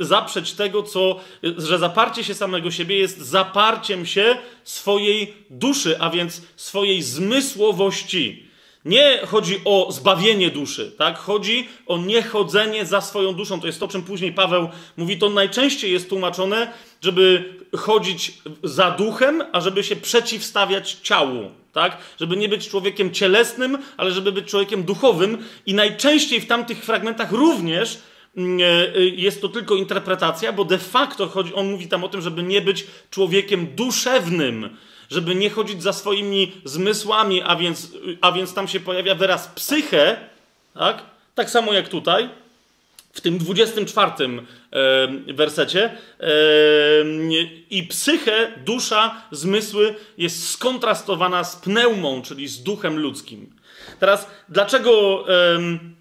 zaprzeć 0.00 0.52
tego, 0.52 0.82
co, 0.82 1.20
że 1.42 1.78
zaparcie 1.78 2.24
się 2.24 2.34
samego 2.34 2.70
siebie 2.70 2.98
jest 2.98 3.18
zaparciem 3.18 4.06
się 4.06 4.38
swojej 4.64 5.34
duszy, 5.50 6.00
a 6.00 6.10
więc 6.10 6.42
swojej 6.56 7.02
zmysłowości. 7.02 8.47
Nie 8.88 9.20
chodzi 9.26 9.60
o 9.64 9.92
zbawienie 9.92 10.50
duszy, 10.50 10.92
tak? 10.98 11.18
Chodzi 11.18 11.68
o 11.86 11.98
niechodzenie 11.98 12.86
za 12.86 13.00
swoją 13.00 13.32
duszą. 13.32 13.60
To 13.60 13.66
jest 13.66 13.80
to, 13.80 13.88
czym 13.88 14.02
później 14.02 14.32
Paweł 14.32 14.68
mówi. 14.96 15.18
To 15.18 15.30
najczęściej 15.30 15.92
jest 15.92 16.08
tłumaczone, 16.08 16.72
żeby 17.02 17.54
chodzić 17.76 18.32
za 18.62 18.90
duchem, 18.90 19.42
a 19.52 19.60
żeby 19.60 19.84
się 19.84 19.96
przeciwstawiać 19.96 20.92
ciału, 21.02 21.50
tak? 21.72 21.98
Żeby 22.20 22.36
nie 22.36 22.48
być 22.48 22.68
człowiekiem 22.68 23.12
cielesnym, 23.12 23.78
ale 23.96 24.10
żeby 24.10 24.32
być 24.32 24.46
człowiekiem 24.46 24.82
duchowym. 24.82 25.38
I 25.66 25.74
najczęściej 25.74 26.40
w 26.40 26.46
tamtych 26.46 26.84
fragmentach 26.84 27.32
również 27.32 27.98
mm, 28.36 28.58
e, 28.96 29.00
jest 29.00 29.42
to 29.42 29.48
tylko 29.48 29.74
interpretacja, 29.74 30.52
bo 30.52 30.64
de 30.64 30.78
facto 30.78 31.26
chodzi, 31.26 31.54
on 31.54 31.70
mówi 31.70 31.88
tam 31.88 32.04
o 32.04 32.08
tym, 32.08 32.20
żeby 32.20 32.42
nie 32.42 32.60
być 32.60 32.86
człowiekiem 33.10 33.66
duszewnym 33.66 34.76
żeby 35.10 35.34
nie 35.34 35.50
chodzić 35.50 35.82
za 35.82 35.92
swoimi 35.92 36.52
zmysłami, 36.64 37.42
a 37.42 37.56
więc, 37.56 37.92
a 38.20 38.32
więc 38.32 38.54
tam 38.54 38.68
się 38.68 38.80
pojawia 38.80 39.14
wyraz 39.14 39.48
psychę, 39.48 40.16
tak? 40.74 41.02
Tak 41.34 41.50
samo 41.50 41.72
jak 41.72 41.88
tutaj, 41.88 42.28
w 43.12 43.20
tym 43.20 43.38
24 43.38 44.10
e, 44.10 45.32
wersecie. 45.32 45.84
E, 46.20 46.28
I 47.70 47.82
psychę, 47.82 48.52
dusza, 48.64 49.22
zmysły 49.30 49.94
jest 50.18 50.50
skontrastowana 50.50 51.44
z 51.44 51.56
pneumą, 51.56 52.22
czyli 52.22 52.48
z 52.48 52.62
duchem 52.62 52.98
ludzkim. 52.98 53.52
Teraz, 54.00 54.30
dlaczego. 54.48 55.24
E, 55.28 55.97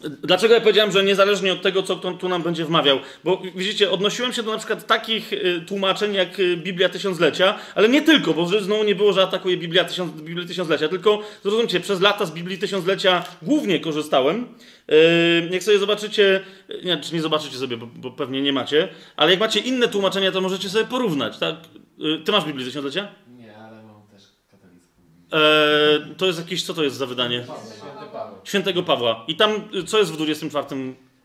Dlaczego 0.00 0.54
ja 0.54 0.60
powiedziałem, 0.60 0.92
że 0.92 1.04
niezależnie 1.04 1.52
od 1.52 1.62
tego, 1.62 1.82
co 1.82 1.96
tu 1.96 2.28
nam 2.28 2.42
będzie 2.42 2.64
wmawiał? 2.64 2.98
Bo 3.24 3.42
widzicie, 3.54 3.90
odnosiłem 3.90 4.32
się 4.32 4.42
do 4.42 4.52
na 4.52 4.58
przykład 4.58 4.86
takich 4.86 5.32
y, 5.32 5.62
tłumaczeń 5.66 6.14
jak 6.14 6.40
y, 6.40 6.56
Biblia 6.56 6.88
Tysiąclecia, 6.88 7.58
ale 7.74 7.88
nie 7.88 8.02
tylko, 8.02 8.34
bo 8.34 8.46
znowu 8.60 8.84
nie 8.84 8.94
było, 8.94 9.12
że 9.12 9.22
atakuje 9.22 9.56
Biblia 9.56 9.84
tysiąc, 9.84 10.12
Biblię 10.22 10.46
Tysiąclecia, 10.46 10.88
tylko 10.88 11.22
zrozumcie, 11.42 11.80
przez 11.80 12.00
lata 12.00 12.26
z 12.26 12.30
Biblii 12.30 12.58
Tysiąclecia 12.58 13.24
głównie 13.42 13.80
korzystałem. 13.80 14.46
Y, 14.92 15.48
jak 15.50 15.62
sobie 15.62 15.78
zobaczycie, 15.78 16.40
nie, 16.84 16.96
czy 16.96 17.14
nie 17.14 17.22
zobaczycie 17.22 17.58
sobie, 17.58 17.76
bo, 17.76 17.86
bo 17.86 18.10
pewnie 18.10 18.42
nie 18.42 18.52
macie, 18.52 18.88
ale 19.16 19.30
jak 19.30 19.40
macie 19.40 19.60
inne 19.60 19.88
tłumaczenia, 19.88 20.32
to 20.32 20.40
możecie 20.40 20.68
sobie 20.68 20.84
porównać. 20.84 21.38
Tak? 21.38 21.56
Ty 22.24 22.32
masz 22.32 22.44
Biblię 22.44 22.66
Tysiąclecia? 22.66 23.08
Nie, 23.38 23.56
ale 23.56 23.82
mam 23.82 24.02
też 24.12 24.22
katolicką. 24.50 24.92
E, 25.32 26.14
to 26.16 26.26
jest 26.26 26.38
jakieś, 26.38 26.62
co 26.62 26.74
to 26.74 26.84
jest 26.84 26.96
za 26.96 27.06
wydanie? 27.06 27.46
Paweł. 28.16 28.36
Świętego 28.44 28.82
Pawła. 28.82 29.24
I 29.28 29.36
tam, 29.36 29.50
co 29.86 29.98
jest 29.98 30.12
w 30.12 30.16
24? 30.16 30.66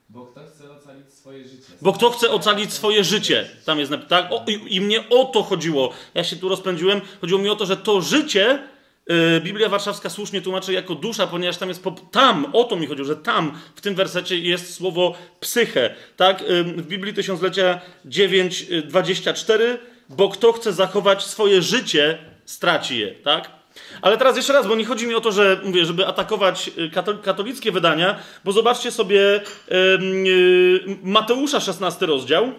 Bo 0.09 0.25
kto 0.25 0.41
chce 0.45 0.71
ocalić 0.71 1.13
swoje 1.13 1.43
życie? 1.43 1.73
Bo 1.81 1.93
kto 1.93 2.09
chce 2.09 2.31
ocalić 2.31 2.73
swoje 2.73 3.03
życie? 3.03 3.49
Tam 3.65 3.79
jest 3.79 3.91
napisane. 3.91 4.21
Tak? 4.23 4.31
O, 4.31 4.45
i, 4.47 4.75
I 4.75 4.81
mnie 4.81 5.09
o 5.09 5.25
to 5.25 5.43
chodziło. 5.43 5.93
Ja 6.13 6.23
się 6.23 6.35
tu 6.35 6.49
rozpędziłem. 6.49 7.01
Chodziło 7.21 7.39
mi 7.39 7.49
o 7.49 7.55
to, 7.55 7.65
że 7.65 7.77
to 7.77 8.01
życie 8.01 8.59
yy, 9.07 9.41
Biblia 9.41 9.69
Warszawska 9.69 10.09
słusznie 10.09 10.41
tłumaczy 10.41 10.73
jako 10.73 10.95
dusza, 10.95 11.27
ponieważ 11.27 11.57
tam 11.57 11.69
jest. 11.69 11.83
Po, 11.83 11.91
tam, 11.91 12.45
o 12.53 12.63
to 12.63 12.75
mi 12.75 12.87
chodziło, 12.87 13.07
że 13.07 13.15
tam 13.15 13.59
w 13.75 13.81
tym 13.81 13.95
wersecie 13.95 14.37
jest 14.37 14.73
słowo 14.73 15.13
psychę. 15.39 15.95
Tak? 16.17 16.41
Yy, 16.41 16.63
w 16.63 16.87
Biblii 16.87 17.13
Tysiąclecia 17.13 17.81
9:24, 18.05 19.77
bo 20.09 20.29
kto 20.29 20.53
chce 20.53 20.73
zachować 20.73 21.23
swoje 21.23 21.61
życie, 21.61 22.17
straci 22.45 22.99
je. 22.99 23.11
Tak? 23.11 23.60
Ale 24.01 24.17
teraz 24.17 24.37
jeszcze 24.37 24.53
raz, 24.53 24.67
bo 24.67 24.75
nie 24.75 24.85
chodzi 24.85 25.07
mi 25.07 25.15
o 25.15 25.21
to, 25.21 25.31
że 25.31 25.61
mówię, 25.63 25.85
żeby 25.85 26.07
atakować 26.07 26.71
y, 26.77 26.91
katolickie 27.23 27.71
wydania, 27.71 28.19
bo 28.43 28.51
zobaczcie 28.51 28.91
sobie 28.91 29.41
yy, 29.67 30.97
Mateusza 31.03 31.59
16 31.59 32.05
rozdział. 32.05 32.53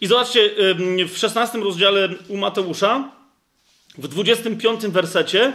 I 0.00 0.06
zobaczcie, 0.06 0.50
w 1.08 1.18
16 1.18 1.58
rozdziale 1.58 2.08
u 2.28 2.36
Mateusza 2.36 3.19
w 3.98 4.08
25 4.08 4.86
wersecie, 4.86 5.52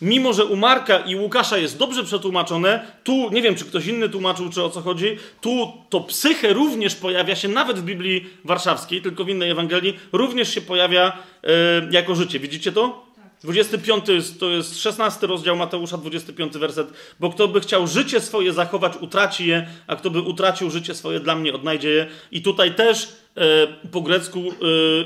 mimo 0.00 0.32
że 0.32 0.44
u 0.44 0.56
Marka 0.56 0.98
i 0.98 1.16
Łukasza 1.16 1.58
jest 1.58 1.78
dobrze 1.78 2.04
przetłumaczone, 2.04 2.86
tu, 3.04 3.30
nie 3.30 3.42
wiem 3.42 3.54
czy 3.54 3.64
ktoś 3.64 3.86
inny 3.86 4.08
tłumaczył, 4.08 4.50
czy 4.50 4.62
o 4.62 4.70
co 4.70 4.80
chodzi, 4.80 5.18
tu 5.40 5.72
to 5.90 6.00
psyche 6.00 6.52
również 6.52 6.94
pojawia 6.94 7.36
się, 7.36 7.48
nawet 7.48 7.78
w 7.78 7.82
Biblii 7.82 8.26
Warszawskiej, 8.44 9.02
tylko 9.02 9.24
w 9.24 9.28
innej 9.28 9.50
Ewangelii, 9.50 9.98
również 10.12 10.54
się 10.54 10.60
pojawia 10.60 11.12
e, 11.44 11.48
jako 11.90 12.14
życie. 12.14 12.38
Widzicie 12.38 12.72
to? 12.72 13.06
25 13.44 14.08
jest, 14.08 14.40
to 14.40 14.48
jest 14.48 14.80
16 14.80 15.26
rozdział 15.26 15.56
Mateusza, 15.56 15.98
25 15.98 16.52
werset. 16.52 16.88
Bo 17.20 17.30
kto 17.30 17.48
by 17.48 17.60
chciał 17.60 17.86
życie 17.86 18.20
swoje 18.20 18.52
zachować, 18.52 18.92
utraci 19.00 19.46
je, 19.46 19.66
a 19.86 19.96
kto 19.96 20.10
by 20.10 20.20
utracił 20.20 20.70
życie 20.70 20.94
swoje 20.94 21.20
dla 21.20 21.36
mnie, 21.36 21.54
odnajdzie 21.54 21.88
je. 21.88 22.06
I 22.32 22.42
tutaj 22.42 22.74
też 22.74 23.08
e, 23.36 23.66
po 23.92 24.00
grecku 24.00 24.38
e, 24.38 24.52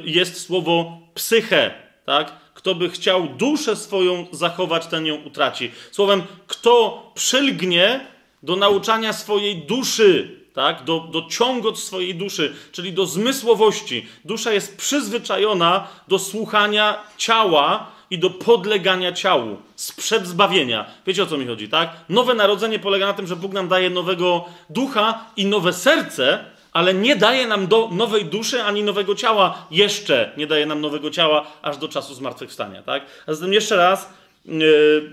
jest 0.05 0.41
słowo 0.41 0.99
psyche, 1.15 1.75
tak? 2.07 2.33
Kto 2.61 2.75
by 2.75 2.91
chciał 2.91 3.27
duszę 3.27 3.77
swoją 3.77 4.27
zachować, 4.33 4.87
ten 4.87 5.07
ją 5.07 5.15
utraci. 5.15 5.71
Słowem, 5.91 6.23
kto 6.47 7.03
przylgnie 7.15 8.07
do 8.43 8.57
nauczania 8.57 9.13
swojej 9.13 9.57
duszy, 9.57 10.41
tak? 10.55 10.85
do, 10.85 11.01
do 11.01 11.23
ciągot 11.31 11.79
swojej 11.79 12.15
duszy, 12.15 12.55
czyli 12.73 12.93
do 12.93 13.07
zmysłowości. 13.07 14.07
Dusza 14.25 14.53
jest 14.53 14.77
przyzwyczajona 14.77 15.87
do 16.09 16.19
słuchania 16.19 16.99
ciała 17.17 17.87
i 18.11 18.19
do 18.19 18.31
podlegania 18.31 19.13
ciału 19.13 19.57
sprzed 19.77 20.27
zbawienia. 20.27 20.87
Wiecie 21.07 21.23
o 21.23 21.27
co 21.27 21.39
mi 21.39 21.47
chodzi, 21.47 21.69
tak? 21.69 21.91
Nowe 22.09 22.35
narodzenie 22.35 22.79
polega 22.79 23.07
na 23.07 23.15
tym, 23.15 23.27
że 23.27 23.37
Bóg 23.37 23.53
nam 23.53 23.69
daje 23.69 23.91
nowego 23.91 24.45
ducha 24.71 25.25
i 25.37 25.47
nowe 25.47 25.73
serce, 25.73 26.45
ale 26.73 26.95
nie 26.95 27.17
daje 27.17 27.47
nam 27.47 27.67
do 27.67 27.89
nowej 27.93 28.25
duszy 28.25 28.63
ani 28.63 28.83
nowego 28.83 29.15
ciała. 29.15 29.67
Jeszcze 29.71 30.33
nie 30.37 30.47
daje 30.47 30.67
nam 30.67 30.81
nowego 30.81 31.11
ciała 31.11 31.47
aż 31.63 31.77
do 31.77 31.89
czasu 31.89 32.15
zmartwychwstania. 32.15 32.83
Tak? 32.83 33.03
A 33.27 33.35
zatem 33.35 33.53
jeszcze 33.53 33.77
raz, 33.77 34.13
yy, 34.45 34.57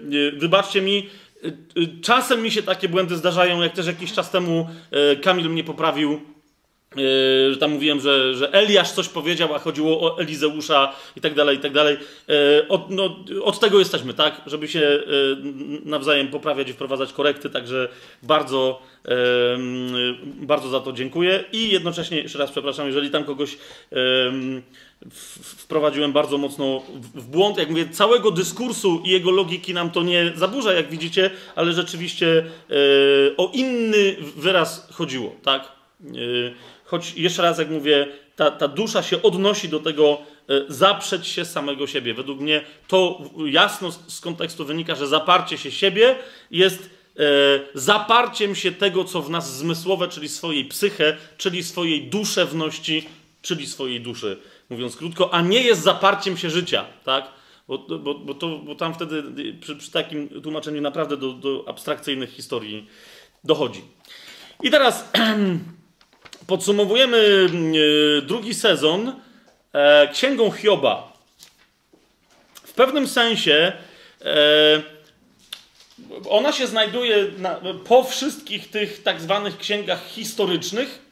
yy, 0.10 0.32
wybaczcie 0.32 0.82
mi, 0.82 1.10
yy, 1.44 1.88
czasem 2.02 2.42
mi 2.42 2.52
się 2.52 2.64
takie 2.64 2.90
błędy 2.90 3.16
zdarzają, 3.16 3.62
jak 3.62 3.74
też 3.74 3.88
jakiś 3.88 4.14
czas 4.14 4.32
temu 4.32 4.70
Kamil 5.24 5.50
mnie 5.50 5.64
poprawił 5.64 6.22
że 7.52 7.58
tam 7.60 7.72
mówiłem, 7.72 8.00
że, 8.00 8.36
że 8.36 8.54
Eliasz 8.54 8.92
coś 8.92 9.10
powiedział, 9.10 9.56
a 9.56 9.60
chodziło 9.60 10.02
o 10.02 10.20
Elizeusza 10.20 10.94
i 11.16 11.22
tak 11.22 11.34
dalej, 11.34 11.58
i 11.58 11.60
tak 11.60 11.74
dalej. 11.74 11.98
Yy, 12.28 12.36
od, 12.70 12.90
no, 12.90 13.16
od 13.44 13.60
tego 13.60 13.80
jesteśmy, 13.80 14.14
tak? 14.14 14.42
Żeby 14.46 14.68
się 14.68 14.80
yy, 14.80 15.38
nawzajem 15.86 16.28
poprawiać 16.28 16.70
i 16.70 16.74
wprowadzać 16.74 17.14
korekty, 17.14 17.50
także 17.50 17.88
bardzo, 18.24 18.82
bardzo 20.24 20.70
za 20.70 20.80
to 20.80 20.94
dziękuję 20.94 21.44
i 21.52 21.72
jednocześnie 21.72 22.18
jeszcze 22.18 22.40
raz 22.40 22.52
przepraszam, 22.52 22.88
jeżeli 22.88 23.10
tam 23.10 23.24
kogoś 23.24 23.58
wprowadziłem 25.42 26.14
bardzo 26.14 26.38
mocno 26.38 26.84
w 27.16 27.28
błąd. 27.28 27.58
Jak 27.58 27.70
mówię, 27.70 27.90
całego 27.90 28.32
dyskursu 28.32 29.02
i 29.06 29.10
jego 29.10 29.32
logiki 29.32 29.74
nam 29.74 29.92
to 29.92 30.04
nie 30.04 30.32
zaburza, 30.36 30.74
jak 30.74 30.90
widzicie, 30.90 31.32
ale 31.56 31.74
rzeczywiście 31.74 32.46
o 33.38 33.52
inny 33.54 34.16
wyraz 34.36 34.90
chodziło, 34.94 35.36
tak? 35.44 35.72
Choć 36.88 37.14
jeszcze 37.14 37.42
raz, 37.42 37.58
jak 37.58 37.70
mówię, 37.70 38.08
ta, 38.36 38.52
ta 38.52 38.68
dusza 38.68 39.04
się 39.04 39.22
odnosi 39.22 39.70
do 39.70 39.80
tego 39.80 40.18
e, 40.50 40.62
zaprzeć 40.68 41.28
się 41.28 41.46
samego 41.46 41.88
siebie. 41.88 42.14
Według 42.14 42.40
mnie 42.40 42.62
to 42.88 43.22
jasno 43.46 43.92
z 43.92 44.20
kontekstu 44.22 44.66
wynika, 44.66 44.96
że 44.96 45.08
zaparcie 45.08 45.58
się 45.58 45.72
siebie 45.72 46.16
jest 46.52 46.90
e, 47.20 47.24
zaparciem 47.74 48.56
się 48.56 48.72
tego, 48.72 49.04
co 49.04 49.22
w 49.22 49.30
nas 49.30 49.58
zmysłowe, 49.58 50.08
czyli 50.08 50.30
swojej 50.30 50.66
psyche, 50.66 51.18
czyli 51.38 51.64
swojej 51.64 52.04
duszewności, 52.04 53.08
czyli 53.42 53.68
swojej 53.68 54.02
duszy 54.02 54.38
mówiąc 54.70 54.96
krótko, 54.96 55.34
a 55.34 55.42
nie 55.42 55.62
jest 55.62 55.82
zaparciem 55.82 56.38
się 56.38 56.50
życia, 56.50 56.86
tak? 57.04 57.28
Bo, 57.68 57.78
bo, 57.78 58.14
bo, 58.14 58.34
to, 58.34 58.58
bo 58.58 58.76
tam 58.76 58.94
wtedy 58.94 59.24
przy, 59.60 59.76
przy 59.76 59.92
takim 59.92 60.42
tłumaczeniu 60.42 60.82
naprawdę 60.82 61.18
do, 61.18 61.34
do 61.34 61.64
abstrakcyjnych 61.68 62.30
historii 62.30 62.88
dochodzi. 63.44 63.82
I 64.64 64.72
teraz 64.72 65.12
podsumowujemy 66.48 67.48
e, 68.18 68.22
drugi 68.22 68.54
sezon 68.54 69.14
e, 69.74 70.08
księgą 70.08 70.52
Hioba. 70.52 71.14
W 72.64 72.74
pewnym 72.74 73.08
sensie 73.08 73.74
e, 74.22 74.82
ona 76.30 76.52
się 76.52 76.68
znajduje 76.68 77.28
na, 77.38 77.60
po 77.86 78.04
wszystkich 78.04 78.70
tych 78.70 79.04
tak 79.04 79.22
zwanych 79.22 79.58
księgach 79.58 80.08
historycznych. 80.08 81.08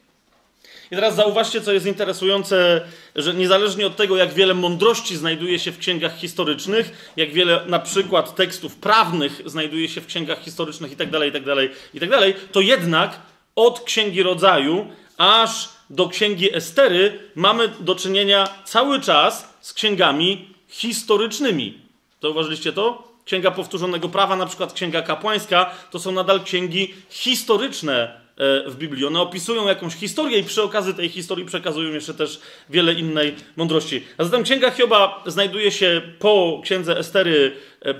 I 0.90 0.94
teraz 0.94 1.14
zauważcie, 1.14 1.60
co 1.60 1.72
jest 1.72 1.86
interesujące, 1.86 2.80
że 3.16 3.34
niezależnie 3.34 3.86
od 3.86 3.96
tego, 3.96 4.16
jak 4.16 4.34
wiele 4.34 4.54
mądrości 4.54 5.16
znajduje 5.16 5.58
się 5.58 5.72
w 5.72 5.78
księgach 5.78 6.16
historycznych, 6.16 7.12
jak 7.16 7.32
wiele 7.32 7.60
na 7.66 7.78
przykład 7.78 8.34
tekstów 8.34 8.76
prawnych 8.76 9.42
znajduje 9.46 9.88
się 9.88 10.00
w 10.00 10.06
księgach 10.06 10.42
historycznych 10.42 10.90
itd., 10.90 11.26
itd., 11.26 11.68
itd., 11.94 12.32
to 12.52 12.60
jednak 12.60 13.20
od 13.56 13.80
księgi 13.80 14.22
rodzaju 14.22 14.90
aż 15.18 15.68
do 15.90 16.08
księgi 16.08 16.56
Estery 16.56 17.18
mamy 17.34 17.68
do 17.68 17.94
czynienia 17.94 18.48
cały 18.64 19.00
czas 19.00 19.54
z 19.60 19.72
księgami 19.72 20.48
historycznymi. 20.68 21.78
Zauważyliście 22.22 22.72
to? 22.72 23.16
Księga 23.24 23.50
Powtórzonego 23.50 24.08
Prawa, 24.08 24.36
na 24.36 24.46
przykład 24.46 24.72
Księga 24.72 25.02
Kapłańska, 25.02 25.70
to 25.90 25.98
są 25.98 26.12
nadal 26.12 26.44
księgi 26.44 26.94
historyczne 27.08 28.20
e, 28.36 28.70
w 28.70 28.76
Biblii. 28.76 29.06
One 29.06 29.20
opisują 29.20 29.68
jakąś 29.68 29.94
historię 29.94 30.38
i 30.38 30.44
przy 30.44 30.62
okazji 30.62 30.94
tej 30.94 31.08
historii 31.08 31.44
przekazują 31.44 31.92
jeszcze 31.92 32.14
też 32.14 32.40
wiele 32.70 32.92
innej 32.92 33.34
mądrości. 33.56 34.04
A 34.18 34.24
zatem 34.24 34.42
Księga 34.42 34.70
Hioba 34.70 35.22
znajduje 35.26 35.70
się 35.72 36.02
po 36.18 36.60
Księdze 36.64 36.98
Estery, 36.98 37.56
e, 37.84 37.94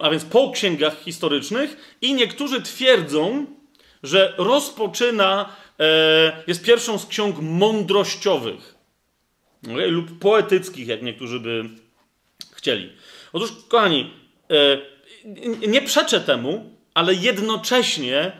a 0.00 0.10
więc 0.10 0.24
po 0.24 0.50
księgach 0.50 1.02
historycznych 1.02 1.96
i 2.02 2.14
niektórzy 2.14 2.62
twierdzą, 2.62 3.46
że 4.02 4.34
rozpoczyna, 4.38 5.56
jest 6.46 6.64
pierwszą 6.64 6.98
z 6.98 7.06
ksiąg 7.06 7.36
mądrościowych 7.40 8.74
lub 9.62 10.18
poetyckich, 10.18 10.86
jak 10.86 11.02
niektórzy 11.02 11.40
by 11.40 11.64
chcieli. 12.52 12.92
Otóż, 13.32 13.52
kochani, 13.68 14.10
e, 14.50 14.78
nie 15.68 15.82
przeczę 15.82 16.20
temu, 16.20 16.70
ale 16.94 17.14
jednocześnie 17.14 18.18
e, 18.22 18.32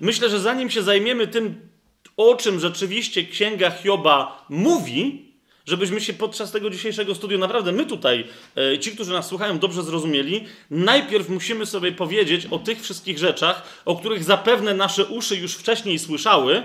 myślę, 0.00 0.30
że 0.30 0.40
zanim 0.40 0.70
się 0.70 0.82
zajmiemy 0.82 1.26
tym, 1.26 1.68
o 2.16 2.34
czym 2.34 2.60
rzeczywiście 2.60 3.24
księga 3.24 3.70
Hioba 3.70 4.46
mówi, 4.48 5.31
żebyśmy 5.66 6.00
się 6.00 6.12
podczas 6.12 6.52
tego 6.52 6.70
dzisiejszego 6.70 7.14
studium 7.14 7.40
naprawdę 7.40 7.72
my 7.72 7.86
tutaj, 7.86 8.24
e, 8.56 8.78
ci, 8.78 8.90
którzy 8.90 9.12
nas 9.12 9.26
słuchają, 9.26 9.58
dobrze 9.58 9.82
zrozumieli, 9.82 10.44
najpierw 10.70 11.28
musimy 11.28 11.66
sobie 11.66 11.92
powiedzieć 11.92 12.46
o 12.46 12.58
tych 12.58 12.82
wszystkich 12.82 13.18
rzeczach, 13.18 13.62
o 13.84 13.96
których 13.96 14.24
zapewne 14.24 14.74
nasze 14.74 15.04
uszy 15.04 15.36
już 15.36 15.54
wcześniej 15.54 15.98
słyszały. 15.98 16.62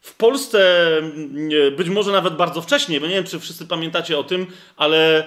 W 0.00 0.14
Polsce 0.14 0.86
być 1.76 1.88
może 1.88 2.12
nawet 2.12 2.34
bardzo 2.34 2.62
wcześniej, 2.62 3.00
bo 3.00 3.06
nie 3.06 3.14
wiem, 3.14 3.24
czy 3.24 3.40
wszyscy 3.40 3.66
pamiętacie 3.66 4.18
o 4.18 4.24
tym, 4.24 4.46
ale 4.76 5.18
e, 5.18 5.26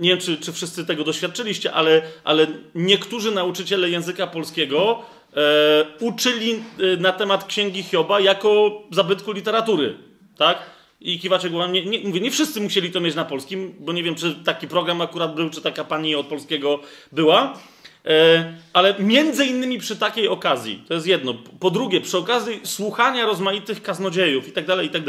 nie 0.00 0.10
wiem, 0.10 0.18
czy, 0.18 0.36
czy 0.36 0.52
wszyscy 0.52 0.86
tego 0.86 1.04
doświadczyliście, 1.04 1.72
ale, 1.72 2.02
ale 2.24 2.46
niektórzy 2.74 3.30
nauczyciele 3.30 3.90
języka 3.90 4.26
polskiego 4.26 5.02
e, 5.36 5.84
uczyli 6.00 6.62
na 6.98 7.12
temat 7.12 7.44
księgi 7.44 7.82
Hioba 7.82 8.20
jako 8.20 8.82
zabytku 8.90 9.32
literatury. 9.32 9.96
Tak? 10.36 10.77
I 11.00 11.18
kiwacie 11.18 11.50
głową. 11.50 11.72
Nie, 11.72 11.84
nie, 11.84 12.00
mówię, 12.00 12.20
nie 12.20 12.30
wszyscy 12.30 12.60
musieli 12.60 12.90
to 12.90 13.00
mieć 13.00 13.14
na 13.14 13.24
polskim, 13.24 13.74
bo 13.80 13.92
nie 13.92 14.02
wiem, 14.02 14.14
czy 14.14 14.34
taki 14.34 14.68
program 14.68 15.00
akurat 15.00 15.34
był, 15.34 15.50
czy 15.50 15.62
taka 15.62 15.84
pani 15.84 16.14
od 16.14 16.26
polskiego 16.26 16.80
była. 17.12 17.58
E, 18.06 18.54
ale 18.72 18.94
między 18.98 19.46
innymi 19.46 19.78
przy 19.78 19.96
takiej 19.96 20.28
okazji, 20.28 20.84
to 20.88 20.94
jest 20.94 21.06
jedno. 21.06 21.34
Po 21.60 21.70
drugie, 21.70 22.00
przy 22.00 22.18
okazji 22.18 22.60
słuchania 22.64 23.26
rozmaitych 23.26 23.82
kaznodziejów 23.82 24.48
i 24.48 24.52
tak 24.52 24.66
dalej, 24.66 24.86
i 24.86 24.90
tak 24.90 25.02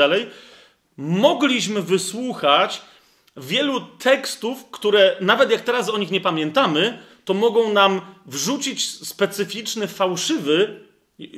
mogliśmy 0.98 1.82
wysłuchać 1.82 2.82
wielu 3.38 3.82
tekstów, 3.82 4.66
które 4.72 5.16
nawet 5.22 5.52
jak 5.52 5.62
teraz 5.62 5.90
o 5.90 5.98
nich 5.98 6.12
nie 6.12 6.22
pamiętamy, 6.22 7.00
to 7.26 7.34
mogą 7.34 7.74
nam 7.74 8.02
wrzucić 8.26 8.90
specyficzny, 8.90 9.88
fałszywy, 9.88 10.80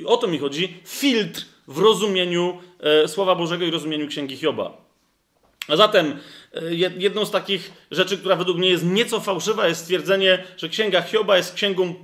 o 0.06 0.16
to 0.16 0.26
mi 0.26 0.38
chodzi, 0.38 0.74
filtr 0.84 1.51
w 1.68 1.78
rozumieniu 1.78 2.58
e, 2.80 3.08
Słowa 3.08 3.34
Bożego 3.34 3.64
i 3.64 3.70
rozumieniu 3.70 4.08
Księgi 4.08 4.36
Hioba. 4.36 4.76
A 5.68 5.76
zatem 5.76 6.18
e, 6.54 6.74
jedną 6.74 7.24
z 7.24 7.30
takich 7.30 7.72
rzeczy, 7.90 8.18
która 8.18 8.36
według 8.36 8.58
mnie 8.58 8.70
jest 8.70 8.84
nieco 8.84 9.20
fałszywa, 9.20 9.68
jest 9.68 9.80
stwierdzenie, 9.80 10.44
że 10.56 10.68
Księga 10.68 11.02
Hioba 11.02 11.36
jest 11.36 11.54
księgą 11.54 11.94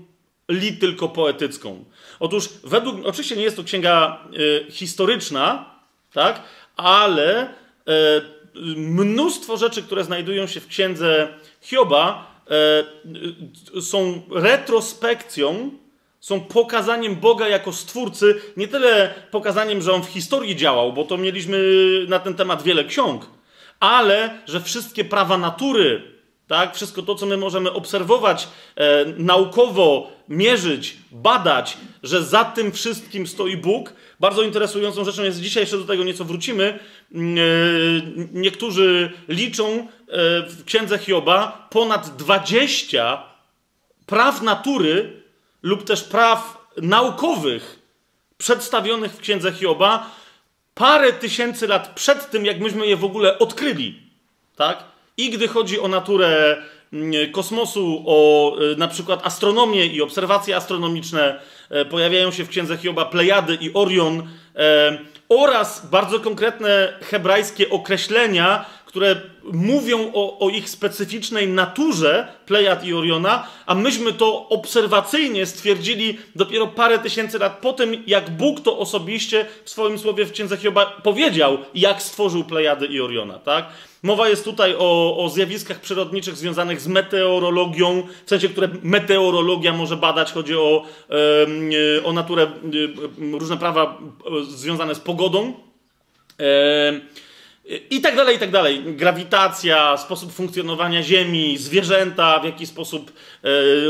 li 0.49 0.77
tylko 0.77 1.09
poetycką. 1.09 1.85
Otóż 2.21 2.49
według, 2.65 3.07
oczywiście 3.07 3.37
nie 3.37 3.43
jest 3.43 3.57
to 3.57 3.65
księga 3.65 4.25
e, 4.67 4.71
historyczna, 4.71 5.75
tak, 6.13 6.43
ale 6.77 7.55
mnóstwo 8.77 9.57
rzeczy, 9.57 9.83
które 9.83 10.05
znajdują 10.05 10.47
się 10.47 10.61
w 10.61 10.67
księdze 10.67 11.29
Hioba, 11.61 12.39
są 13.81 14.23
retrospekcją 14.31 15.71
są 16.21 16.41
pokazaniem 16.41 17.17
Boga 17.17 17.49
jako 17.49 17.73
stwórcy, 17.73 18.41
nie 18.57 18.69
tyle 18.69 19.15
pokazaniem, 19.31 19.83
że 19.83 19.93
on 19.93 20.03
w 20.03 20.09
historii 20.09 20.57
działał, 20.57 20.93
bo 20.93 21.05
to 21.05 21.17
mieliśmy 21.17 21.59
na 22.09 22.19
ten 22.19 22.35
temat 22.35 22.63
wiele 22.63 22.85
ksiąg, 22.85 23.27
ale 23.81 24.39
że 24.47 24.61
wszystkie 24.61 25.05
prawa 25.05 25.39
natury, 25.39 26.19
tak, 26.49 26.75
wszystko 26.75 27.03
to, 27.03 27.15
co 27.15 27.27
my 27.27 27.37
możemy 27.37 27.73
obserwować, 27.73 28.49
e, 28.77 29.05
naukowo 29.17 30.13
mierzyć, 30.29 30.97
badać, 31.13 31.77
że 32.03 32.25
za 32.25 32.45
tym 32.45 32.73
wszystkim 32.73 33.27
stoi 33.27 33.57
Bóg. 33.57 33.93
Bardzo 34.21 34.43
interesującą 34.43 35.05
rzeczą 35.05 35.23
jest, 35.23 35.41
dzisiaj 35.41 35.63
jeszcze 35.63 35.79
do 35.79 35.85
tego 35.85 36.05
nieco 36.05 36.25
wrócimy, 36.25 36.65
e, 36.65 37.19
niektórzy 38.33 39.13
liczą 39.29 39.67
e, 39.69 39.87
w 40.43 40.65
księdze 40.65 40.99
Hioba 40.99 41.69
ponad 41.71 42.17
20 42.17 43.23
praw 44.07 44.43
natury, 44.43 45.23
lub 45.63 45.85
też 45.85 46.05
praw 46.05 46.67
naukowych 46.83 47.79
przedstawionych 48.39 49.13
w 49.13 49.21
księdze 49.21 49.53
Hioba 49.53 50.11
parę 50.75 51.13
tysięcy 51.13 51.67
lat 51.67 51.89
przed 51.95 52.31
tym, 52.31 52.47
jak 52.47 52.61
myśmy 52.61 52.87
je 52.87 52.97
w 52.97 53.05
ogóle 53.05 53.39
odkryli. 53.39 54.03
Tak? 54.57 54.85
I 55.17 55.31
gdy 55.31 55.49
chodzi 55.49 55.81
o 55.81 55.89
naturę 55.89 56.57
mm, 56.93 57.33
kosmosu, 57.33 58.05
o 58.07 58.53
e, 58.59 58.77
na 58.77 58.89
przykład 58.89 59.27
astronomię 59.27 59.87
i 59.87 60.03
obserwacje 60.03 60.57
astronomiczne, 60.57 61.41
e, 61.71 61.85
pojawiają 61.85 62.31
się 62.31 62.45
w 62.45 62.49
księdze 62.49 62.77
Hioba 62.77 63.05
Plejady 63.05 63.59
i 63.61 63.75
Orion 63.75 64.29
e, 64.57 64.99
oraz 65.29 65.87
bardzo 65.91 66.21
konkretne 66.21 66.99
hebrajskie 67.01 67.71
określenia 67.71 68.65
które 68.89 69.21
mówią 69.53 70.11
o, 70.15 70.39
o, 70.39 70.49
ich 70.51 70.71
specyficznej 70.71 71.49
naturze 71.49 72.29
Plejad 72.47 72.85
i 72.85 72.95
Oriona, 72.95 73.47
a 73.67 73.75
myśmy 73.75 74.13
to 74.13 74.49
obserwacyjnie 74.49 75.47
stwierdzili 75.47 76.19
dopiero 76.37 76.67
parę 76.67 76.99
tysięcy 76.99 77.39
lat 77.39 77.59
po 77.63 77.73
tym, 77.73 78.03
jak 78.07 78.31
Bóg 78.31 78.61
to 78.61 78.79
osobiście 78.79 79.47
w 79.65 79.71
swoim 79.71 79.99
słowie 79.99 80.25
w 80.25 80.33
Księdze 80.33 80.57
Hioba 80.57 80.87
powiedział, 81.03 81.59
jak 81.75 82.03
stworzył 82.03 82.45
Plejady 82.45 82.87
i 82.87 83.01
Oriona, 83.01 83.39
tak? 83.39 83.67
Mowa 84.03 84.29
jest 84.29 84.45
tutaj 84.45 84.75
o, 84.79 85.17
o 85.25 85.29
zjawiskach 85.29 85.81
przyrodniczych 85.81 86.37
związanych 86.37 86.81
z 86.81 86.89
meteorologią, 86.89 88.03
w 88.27 88.29
sensie, 88.29 88.49
które 88.49 88.69
meteorologia 88.83 89.73
może 89.73 89.97
badać. 89.97 90.33
Chodzi 90.33 90.57
o, 90.57 90.85
o 92.05 92.13
naturę, 92.13 92.47
różne 93.33 93.57
prawa 93.57 93.99
związane 94.49 94.95
z 94.95 95.01
pogodą. 95.01 95.53
I 97.91 98.01
tak 98.01 98.17
dalej, 98.17 98.37
i 98.37 98.39
tak 98.39 98.51
dalej. 98.51 98.83
Grawitacja, 98.87 99.97
sposób 99.97 100.33
funkcjonowania 100.33 101.03
Ziemi, 101.03 101.59
zwierzęta, 101.59 102.41
w 102.41 102.45
jaki 102.45 102.67
sposób 102.67 103.13
e, 103.45 103.49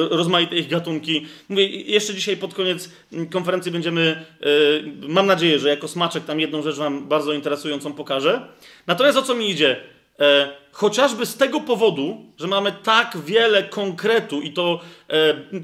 rozmaite 0.08 0.56
ich 0.56 0.68
gatunki. 0.68 1.26
Mówię, 1.48 1.66
jeszcze 1.66 2.14
dzisiaj 2.14 2.36
pod 2.36 2.54
koniec 2.54 2.90
konferencji 3.30 3.72
będziemy, 3.72 4.24
e, 4.40 5.08
mam 5.08 5.26
nadzieję, 5.26 5.58
że 5.58 5.68
jako 5.68 5.88
smaczek 5.88 6.24
tam 6.24 6.40
jedną 6.40 6.62
rzecz 6.62 6.76
Wam 6.76 7.08
bardzo 7.08 7.32
interesującą 7.32 7.92
pokażę. 7.92 8.48
Natomiast 8.86 9.18
o 9.18 9.22
co 9.22 9.34
mi 9.34 9.50
idzie? 9.50 9.76
E, 10.20 10.50
chociażby 10.72 11.26
z 11.26 11.36
tego 11.36 11.60
powodu, 11.60 12.24
że 12.38 12.46
mamy 12.46 12.72
tak 12.82 13.16
wiele 13.24 13.62
konkretu 13.62 14.40
i 14.40 14.52
to 14.52 14.80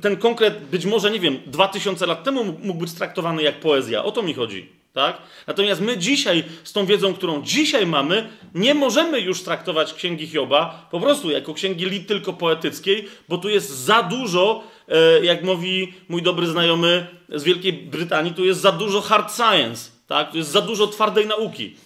ten 0.02 0.16
konkret 0.16 0.64
być 0.64 0.86
może, 0.86 1.10
nie 1.10 1.20
wiem, 1.20 1.38
2000 1.46 2.06
lat 2.06 2.24
temu 2.24 2.44
mógł 2.44 2.80
być 2.80 2.92
traktowany 2.92 3.42
jak 3.42 3.60
poezja. 3.60 4.04
O 4.04 4.12
to 4.12 4.22
mi 4.22 4.34
chodzi. 4.34 4.83
Tak? 4.94 5.18
Natomiast 5.46 5.80
my 5.80 5.98
dzisiaj, 5.98 6.44
z 6.64 6.72
tą 6.72 6.86
wiedzą, 6.86 7.14
którą 7.14 7.42
dzisiaj 7.42 7.86
mamy, 7.86 8.28
nie 8.54 8.74
możemy 8.74 9.20
już 9.20 9.42
traktować 9.42 9.94
księgi 9.94 10.26
Hioba 10.26 10.88
po 10.90 11.00
prostu 11.00 11.30
jako 11.30 11.54
księgi 11.54 11.84
lit 11.84 12.08
tylko 12.08 12.32
poetyckiej, 12.32 13.08
bo 13.28 13.38
tu 13.38 13.48
jest 13.48 13.70
za 13.70 14.02
dużo, 14.02 14.64
e, 14.88 15.24
jak 15.24 15.44
mówi 15.44 15.92
mój 16.08 16.22
dobry 16.22 16.46
znajomy 16.46 17.06
z 17.28 17.42
Wielkiej 17.42 17.72
Brytanii, 17.72 18.34
tu 18.34 18.44
jest 18.44 18.60
za 18.60 18.72
dużo 18.72 19.00
hard 19.00 19.36
science, 19.36 19.90
tak? 20.06 20.30
tu 20.30 20.36
jest 20.36 20.50
za 20.50 20.60
dużo 20.60 20.86
twardej 20.86 21.26
nauki. 21.26 21.76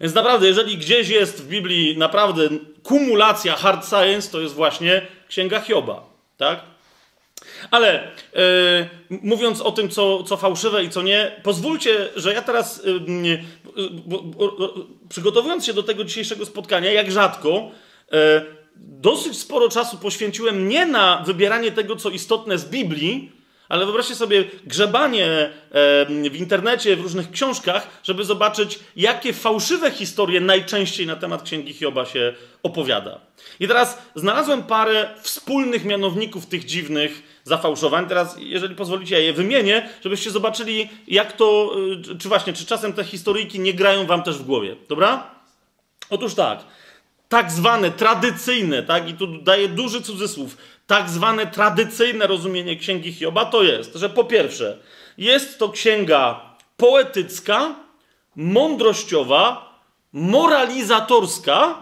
Więc 0.00 0.14
naprawdę, 0.14 0.46
jeżeli 0.46 0.78
gdzieś 0.78 1.08
jest 1.08 1.42
w 1.42 1.48
Biblii 1.48 1.98
naprawdę 1.98 2.48
kumulacja 2.82 3.56
hard 3.56 3.88
science, 3.88 4.32
to 4.32 4.40
jest 4.40 4.54
właśnie 4.54 5.06
Księga 5.28 5.60
Hioba, 5.60 6.04
tak? 6.36 6.71
Ale 7.70 8.02
e, 8.04 8.08
mówiąc 9.10 9.60
o 9.60 9.72
tym, 9.72 9.88
co, 9.88 10.22
co 10.22 10.36
fałszywe 10.36 10.84
i 10.84 10.90
co 10.90 11.02
nie, 11.02 11.40
pozwólcie, 11.42 12.08
że 12.16 12.34
ja 12.34 12.42
teraz, 12.42 12.82
e, 12.84 13.00
bo, 14.06 14.24
przygotowując 15.08 15.66
się 15.66 15.72
do 15.72 15.82
tego 15.82 16.04
dzisiejszego 16.04 16.46
spotkania, 16.46 16.92
jak 16.92 17.10
rzadko, 17.10 17.70
e, 18.12 18.42
dosyć 18.76 19.38
sporo 19.38 19.68
czasu 19.68 19.98
poświęciłem 19.98 20.68
nie 20.68 20.86
na 20.86 21.22
wybieranie 21.26 21.72
tego, 21.72 21.96
co 21.96 22.10
istotne 22.10 22.58
z 22.58 22.64
Biblii, 22.64 23.41
ale 23.72 23.84
wyobraźcie 23.84 24.14
sobie 24.14 24.44
grzebanie 24.64 25.50
w 26.30 26.36
internecie, 26.36 26.96
w 26.96 27.00
różnych 27.00 27.30
książkach, 27.30 28.00
żeby 28.04 28.24
zobaczyć, 28.24 28.78
jakie 28.96 29.32
fałszywe 29.32 29.90
historie 29.90 30.40
najczęściej 30.40 31.06
na 31.06 31.16
temat 31.16 31.42
Księgi 31.42 31.72
Hioba 31.72 32.06
się 32.06 32.34
opowiada. 32.62 33.20
I 33.60 33.68
teraz 33.68 33.98
znalazłem 34.14 34.62
parę 34.62 35.08
wspólnych 35.20 35.84
mianowników 35.84 36.46
tych 36.46 36.64
dziwnych 36.64 37.22
zafałszowań. 37.44 38.08
Teraz, 38.08 38.36
jeżeli 38.38 38.74
pozwolicie, 38.74 39.14
ja 39.14 39.20
je 39.20 39.32
wymienię, 39.32 39.88
żebyście 40.04 40.30
zobaczyli, 40.30 40.88
jak 41.08 41.32
to, 41.32 41.74
y, 42.12 42.18
czy 42.18 42.28
właśnie, 42.28 42.52
czy 42.52 42.66
czasem 42.66 42.92
te 42.92 43.04
historyjki 43.04 43.60
nie 43.60 43.74
grają 43.74 44.06
wam 44.06 44.22
też 44.22 44.38
w 44.38 44.44
głowie. 44.44 44.76
Dobra? 44.88 45.30
Otóż 46.10 46.34
tak. 46.34 46.64
Tak 47.32 47.50
zwane 47.50 47.90
tradycyjne, 47.90 48.82
tak, 48.82 49.08
i 49.08 49.14
tu 49.14 49.26
daję 49.26 49.68
duży 49.68 50.02
cudzysłów, 50.02 50.56
tak 50.86 51.10
zwane 51.10 51.46
tradycyjne 51.46 52.26
rozumienie 52.26 52.76
księgi 52.76 53.12
Hioba 53.12 53.44
to 53.44 53.62
jest, 53.62 53.94
że 53.94 54.10
po 54.10 54.24
pierwsze, 54.24 54.78
jest 55.18 55.58
to 55.58 55.68
księga 55.68 56.40
poetycka, 56.76 57.74
mądrościowa, 58.36 59.72
moralizatorska, 60.12 61.78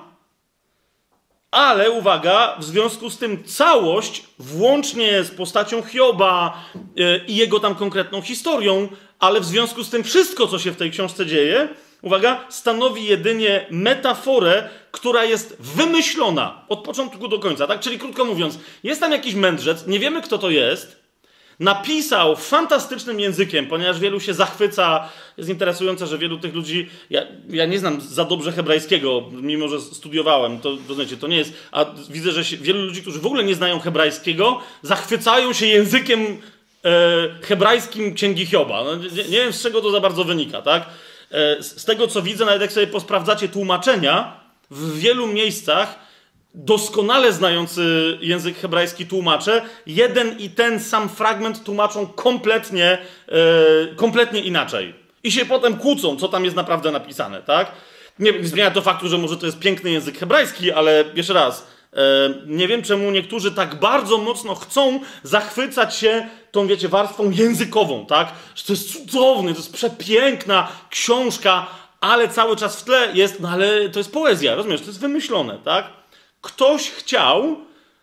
ale 1.50 1.90
uwaga, 1.90 2.56
w 2.58 2.64
związku 2.64 3.10
z 3.10 3.18
tym 3.18 3.44
całość, 3.44 4.24
włącznie 4.38 5.24
z 5.24 5.30
postacią 5.30 5.82
Hioba 5.82 6.64
yy, 6.96 7.24
i 7.28 7.36
jego 7.36 7.60
tam 7.60 7.74
konkretną 7.74 8.22
historią, 8.22 8.88
ale 9.18 9.40
w 9.40 9.44
związku 9.44 9.84
z 9.84 9.90
tym 9.90 10.04
wszystko, 10.04 10.46
co 10.46 10.58
się 10.58 10.72
w 10.72 10.76
tej 10.76 10.90
książce 10.90 11.26
dzieje, 11.26 11.68
uwaga, 12.02 12.44
stanowi 12.48 13.04
jedynie 13.04 13.66
metaforę, 13.70 14.68
która 14.90 15.24
jest 15.24 15.56
wymyślona 15.60 16.64
od 16.68 16.84
początku 16.84 17.28
do 17.28 17.38
końca. 17.38 17.66
Tak? 17.66 17.80
Czyli 17.80 17.98
krótko 17.98 18.24
mówiąc, 18.24 18.58
jest 18.82 19.00
tam 19.00 19.12
jakiś 19.12 19.34
mędrzec, 19.34 19.86
nie 19.86 19.98
wiemy 19.98 20.22
kto 20.22 20.38
to 20.38 20.50
jest, 20.50 21.00
napisał 21.60 22.36
fantastycznym 22.36 23.20
językiem, 23.20 23.66
ponieważ 23.66 24.00
wielu 24.00 24.20
się 24.20 24.34
zachwyca. 24.34 25.08
Jest 25.36 25.50
interesujące, 25.50 26.06
że 26.06 26.18
wielu 26.18 26.38
tych 26.38 26.54
ludzi. 26.54 26.88
Ja, 27.10 27.22
ja 27.48 27.66
nie 27.66 27.78
znam 27.78 28.00
za 28.00 28.24
dobrze 28.24 28.52
hebrajskiego, 28.52 29.24
mimo 29.32 29.68
że 29.68 29.80
studiowałem. 29.80 30.60
To, 30.60 30.94
znaczy, 30.94 31.16
to 31.16 31.26
nie 31.26 31.36
jest. 31.36 31.52
A 31.72 31.86
widzę, 32.10 32.32
że 32.32 32.44
się, 32.44 32.56
wielu 32.56 32.82
ludzi, 32.82 33.02
którzy 33.02 33.20
w 33.20 33.26
ogóle 33.26 33.44
nie 33.44 33.54
znają 33.54 33.80
hebrajskiego, 33.80 34.60
zachwycają 34.82 35.52
się 35.52 35.66
językiem 35.66 36.20
e, 36.84 36.90
hebrajskim 37.42 38.14
księgi 38.14 38.46
Hioba. 38.46 38.84
No, 38.84 38.96
nie, 38.96 39.24
nie, 39.24 39.38
wiem, 39.38 39.52
z 39.52 39.62
czego 39.62 39.80
to 39.80 39.90
za 39.90 40.00
bardzo 40.00 40.24
wynika, 40.24 40.62
tak? 40.62 40.86
E, 41.30 41.62
z, 41.62 41.84
tego, 41.84 42.06
co 42.06 42.22
widzę, 42.22 42.44
nawet 42.44 42.60
jak 42.60 42.72
sobie 42.72 42.86
posprawdzacie 42.86 43.48
tłumaczenia, 43.48 44.40
w 44.70 44.98
wielu 44.98 45.26
miejscach 45.26 45.98
doskonale 46.54 47.32
znający 47.32 48.18
język 48.20 48.56
hebrajski 48.56 49.06
tłumacze, 49.06 49.62
jeden 49.86 50.38
i 50.38 50.50
ten 50.50 50.80
sam 50.80 51.08
fragment 51.08 51.64
tłumaczą 51.64 52.06
kompletnie, 52.06 52.98
yy, 53.28 53.94
kompletnie 53.96 54.40
inaczej. 54.40 54.94
I 55.24 55.32
się 55.32 55.44
potem 55.44 55.76
kłócą, 55.76 56.16
co 56.16 56.28
tam 56.28 56.44
jest 56.44 56.56
naprawdę 56.56 56.90
napisane, 56.90 57.42
tak? 57.42 57.72
Nie 58.18 58.44
zmienia 58.44 58.70
to 58.70 58.82
faktu, 58.82 59.08
że 59.08 59.18
może 59.18 59.36
to 59.36 59.46
jest 59.46 59.58
piękny 59.58 59.90
język 59.90 60.18
hebrajski, 60.18 60.72
ale 60.72 61.04
jeszcze 61.14 61.32
raz, 61.32 61.66
nie 62.46 62.68
wiem 62.68 62.82
czemu 62.82 63.10
niektórzy 63.10 63.52
tak 63.52 63.80
bardzo 63.80 64.18
mocno 64.18 64.54
chcą 64.54 65.00
zachwycać 65.22 65.96
się 65.96 66.28
tą, 66.52 66.66
wiecie, 66.66 66.88
warstwą 66.88 67.30
językową, 67.30 68.06
tak? 68.06 68.32
Że 68.54 68.64
to 68.64 68.72
jest 68.72 68.92
cudowny, 68.92 69.52
to 69.52 69.58
jest 69.58 69.72
przepiękna 69.72 70.68
książka, 70.90 71.66
ale 72.00 72.28
cały 72.28 72.56
czas 72.56 72.80
w 72.80 72.84
tle 72.84 73.12
jest, 73.14 73.40
no 73.40 73.48
ale 73.48 73.88
to 73.88 74.00
jest 74.00 74.12
poezja, 74.12 74.54
rozumiesz, 74.54 74.80
to 74.80 74.86
jest 74.86 75.00
wymyślone, 75.00 75.58
tak? 75.64 76.00
ktoś 76.40 76.90
chciał, 76.90 77.56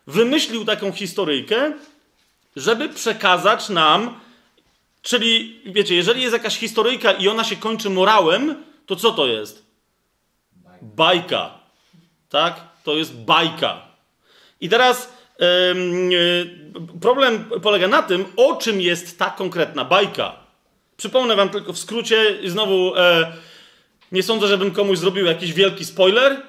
wymyślił 0.08 0.66
taką 0.66 0.92
historyjkę, 0.92 1.74
żeby 2.56 2.90
przekazać 2.90 3.70
nam, 3.70 4.20
czyli 5.02 5.62
wiecie, 5.66 5.96
jeżeli 5.96 6.22
jest 6.22 6.34
jakaś 6.34 6.58
historyjka 6.58 7.12
i 7.12 7.28
ona 7.28 7.44
się 7.44 7.56
kończy 7.56 7.90
morałem, 7.90 8.64
to 8.86 8.96
co 8.96 9.12
to 9.12 9.28
jest? 9.28 9.66
Bajka. 10.82 11.60
Tak? 12.30 12.62
To 12.88 12.96
jest 12.96 13.16
bajka. 13.16 13.82
I 14.62 14.70
teraz 14.70 15.14
yy, 15.40 15.46
problem 17.02 17.46
polega 17.62 17.88
na 17.88 18.04
tym, 18.04 18.26
o 18.38 18.56
czym 18.56 18.82
jest 18.82 19.20
ta 19.20 19.30
konkretna 19.30 19.86
bajka. 19.86 20.36
Przypomnę 20.98 21.36
wam 21.36 21.50
tylko 21.50 21.74
w 21.74 21.80
skrócie 21.80 22.38
znowu 22.46 22.96
e, 22.96 23.34
nie 24.12 24.24
sądzę, 24.24 24.48
żebym 24.48 24.72
komuś 24.72 24.98
zrobił 24.98 25.26
jakiś 25.26 25.54
wielki 25.54 25.86
spoiler. 25.86 26.42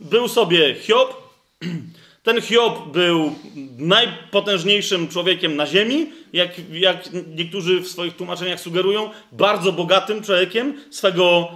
Był 0.00 0.28
sobie 0.28 0.74
Hiob, 0.74 1.14
ten 2.26 2.42
Hiob 2.42 2.92
był 2.92 3.34
najpotężniejszym 3.78 5.08
człowiekiem 5.08 5.56
na 5.56 5.66
ziemi, 5.66 6.12
jak, 6.32 6.50
jak 6.72 7.08
niektórzy 7.36 7.80
w 7.80 7.88
swoich 7.88 8.16
tłumaczeniach 8.16 8.60
sugerują, 8.60 9.10
bardzo 9.32 9.72
bogatym 9.72 10.22
człowiekiem 10.22 10.80
swego, 10.90 11.48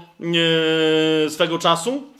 e, 1.27 1.31
swego 1.31 1.59
czasu. 1.59 2.18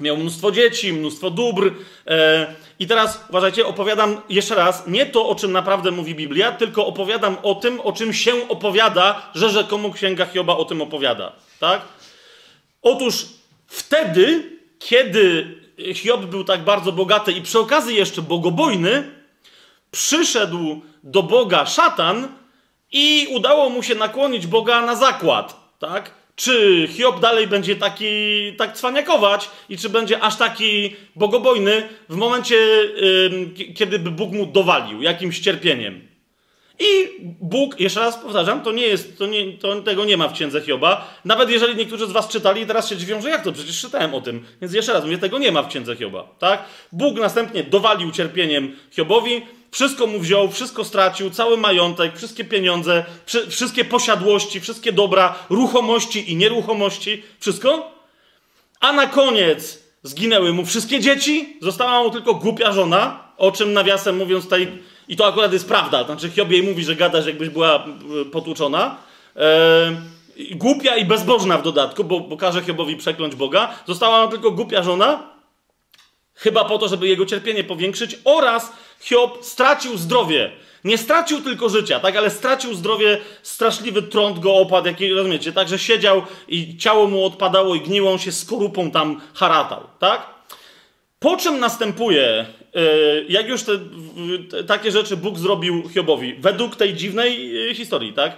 Miał 0.00 0.16
mnóstwo 0.16 0.52
dzieci, 0.52 0.92
mnóstwo 0.92 1.30
dóbr. 1.30 1.72
E, 2.06 2.54
I 2.78 2.86
teraz 2.86 3.24
uważajcie, 3.28 3.66
opowiadam 3.66 4.20
jeszcze 4.28 4.54
raz 4.54 4.86
nie 4.86 5.06
to, 5.06 5.28
o 5.28 5.34
czym 5.34 5.52
naprawdę 5.52 5.90
mówi 5.90 6.14
Biblia, 6.14 6.52
tylko 6.52 6.86
opowiadam 6.86 7.36
o 7.42 7.54
tym, 7.54 7.80
o 7.80 7.92
czym 7.92 8.12
się 8.12 8.48
opowiada, 8.48 9.30
że 9.34 9.50
rzekomo 9.50 9.90
Księga 9.90 10.26
Hioba 10.26 10.56
o 10.56 10.64
tym 10.64 10.82
opowiada. 10.82 11.32
Tak? 11.60 11.80
Otóż 12.82 13.26
wtedy, 13.66 14.50
kiedy 14.78 15.56
Hiob 15.94 16.20
był 16.20 16.44
tak 16.44 16.64
bardzo 16.64 16.92
bogaty 16.92 17.32
i 17.32 17.42
przy 17.42 17.58
okazji 17.58 17.96
jeszcze 17.96 18.22
bogobojny, 18.22 19.10
przyszedł 19.90 20.80
do 21.02 21.22
Boga 21.22 21.66
szatan 21.66 22.28
i 22.92 23.28
udało 23.30 23.70
mu 23.70 23.82
się 23.82 23.94
nakłonić 23.94 24.46
Boga 24.46 24.80
na 24.80 24.96
zakład, 24.96 25.56
tak? 25.78 26.19
Czy 26.36 26.88
Hiob 26.90 27.20
dalej 27.20 27.46
będzie 27.46 27.76
taki, 27.76 28.06
tak 28.58 28.76
cwaniakować 28.76 29.50
i 29.68 29.78
czy 29.78 29.88
będzie 29.88 30.20
aż 30.20 30.36
taki 30.36 30.96
bogobojny 31.16 31.88
w 32.08 32.16
momencie, 32.16 32.56
yy, 32.56 33.74
kiedy 33.74 33.98
by 33.98 34.10
Bóg 34.10 34.32
mu 34.32 34.46
dowalił 34.46 35.02
jakimś 35.02 35.40
cierpieniem. 35.40 36.10
I 36.80 37.08
Bóg, 37.40 37.80
jeszcze 37.80 38.00
raz 38.00 38.18
powtarzam, 38.18 38.62
to 38.62 38.72
nie 38.72 38.86
jest, 38.86 39.18
to 39.18 39.26
nie, 39.26 39.52
to 39.52 39.82
tego 39.82 40.04
nie 40.04 40.16
ma 40.16 40.28
w 40.28 40.32
księdze 40.32 40.60
Hioba. 40.60 41.14
Nawet 41.24 41.50
jeżeli 41.50 41.76
niektórzy 41.76 42.06
z 42.06 42.12
was 42.12 42.28
czytali 42.28 42.62
i 42.62 42.66
teraz 42.66 42.88
się 42.88 42.96
dziwią, 42.96 43.22
że 43.22 43.30
jak 43.30 43.44
to, 43.44 43.52
przecież 43.52 43.80
czytałem 43.80 44.14
o 44.14 44.20
tym. 44.20 44.44
Więc 44.60 44.74
jeszcze 44.74 44.92
raz 44.92 45.04
mówię, 45.04 45.18
tego 45.18 45.38
nie 45.38 45.52
ma 45.52 45.62
w 45.62 45.68
księdze 45.68 45.96
Hioba, 45.96 46.28
tak? 46.38 46.64
Bóg 46.92 47.18
następnie 47.18 47.64
dowalił 47.64 48.10
cierpieniem 48.10 48.76
Hiobowi, 48.90 49.42
wszystko 49.70 50.06
mu 50.06 50.18
wziął, 50.18 50.50
wszystko 50.50 50.84
stracił, 50.84 51.30
cały 51.30 51.56
majątek, 51.56 52.16
wszystkie 52.16 52.44
pieniądze, 52.44 53.04
wszystkie 53.48 53.84
posiadłości, 53.84 54.60
wszystkie 54.60 54.92
dobra, 54.92 55.34
ruchomości 55.50 56.32
i 56.32 56.36
nieruchomości, 56.36 57.22
wszystko. 57.40 57.92
A 58.80 58.92
na 58.92 59.06
koniec 59.06 59.78
zginęły 60.02 60.52
mu 60.52 60.64
wszystkie 60.64 61.00
dzieci, 61.00 61.56
została 61.60 62.02
mu 62.02 62.10
tylko 62.10 62.34
głupia 62.34 62.72
żona, 62.72 63.24
o 63.36 63.52
czym 63.52 63.72
nawiasem 63.72 64.16
mówiąc 64.16 64.44
tutaj 64.44 64.78
i 65.08 65.16
to 65.16 65.26
akurat 65.26 65.52
jest 65.52 65.68
prawda. 65.68 66.04
Znaczy, 66.04 66.30
Hiobie 66.30 66.56
jej 66.56 66.66
mówi, 66.66 66.84
że 66.84 66.96
gadasz, 66.96 67.26
jakbyś 67.26 67.48
była 67.48 67.74
e, 67.74 68.24
potłuczona. 68.24 68.96
E, 69.36 70.02
głupia 70.50 70.96
i 70.96 71.04
bezbożna 71.04 71.58
w 71.58 71.62
dodatku, 71.62 72.04
bo, 72.04 72.20
bo 72.20 72.36
każe 72.36 72.62
Hiobowi 72.62 72.96
przekląć 72.96 73.34
Boga. 73.34 73.74
Została 73.86 74.20
nam 74.20 74.30
tylko 74.30 74.50
głupia 74.50 74.82
żona, 74.82 75.22
chyba 76.34 76.64
po 76.64 76.78
to, 76.78 76.88
żeby 76.88 77.08
jego 77.08 77.26
cierpienie 77.26 77.64
powiększyć, 77.64 78.18
oraz 78.24 78.72
Hiob 79.00 79.44
stracił 79.44 79.96
zdrowie. 79.96 80.50
Nie 80.84 80.98
stracił 80.98 81.42
tylko 81.42 81.68
życia, 81.68 82.00
tak, 82.00 82.16
ale 82.16 82.30
stracił 82.30 82.74
zdrowie, 82.74 83.18
straszliwy 83.42 84.02
trąd 84.02 84.38
go 84.38 84.54
opadł, 84.54 84.86
jaki, 84.86 85.12
rozumiecie, 85.12 85.52
tak, 85.52 85.68
że 85.68 85.78
siedział 85.78 86.22
i 86.48 86.76
ciało 86.76 87.06
mu 87.06 87.24
odpadało 87.24 87.74
i 87.74 87.80
gniło, 87.80 88.12
on 88.12 88.18
się 88.18 88.32
skorupą 88.32 88.90
tam 88.90 89.20
haratał, 89.34 89.86
tak? 89.98 90.26
Po 91.18 91.36
czym 91.36 91.60
następuje 91.60 92.46
E, 92.74 92.82
jak 93.28 93.48
już 93.48 93.62
te, 93.62 93.78
takie 94.66 94.90
rzeczy 94.90 95.16
Bóg 95.16 95.38
zrobił 95.38 95.88
Hiobowi, 95.88 96.34
według 96.34 96.76
tej 96.76 96.94
dziwnej 96.94 97.68
e, 97.70 97.74
historii, 97.74 98.12
tak? 98.12 98.36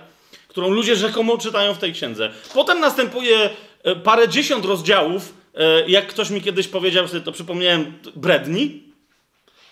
Którą 0.49 0.69
ludzie 0.69 0.97
rzekomo 0.97 1.39
czytają 1.39 1.75
w 1.75 1.79
tej 1.79 1.93
księdze. 1.93 2.31
Potem 2.55 2.81
następuje 2.81 3.51
e, 3.83 3.97
parę 3.97 4.29
dziesiąt 4.29 4.65
rozdziałów, 4.65 5.43
jak 5.87 6.07
ktoś 6.07 6.31
mi 6.31 6.41
kiedyś 6.41 6.69
powiedział, 6.69 7.09
sobie 7.09 7.21
to 7.21 7.33
przypomniałem, 7.33 7.93
bredni, 8.17 8.83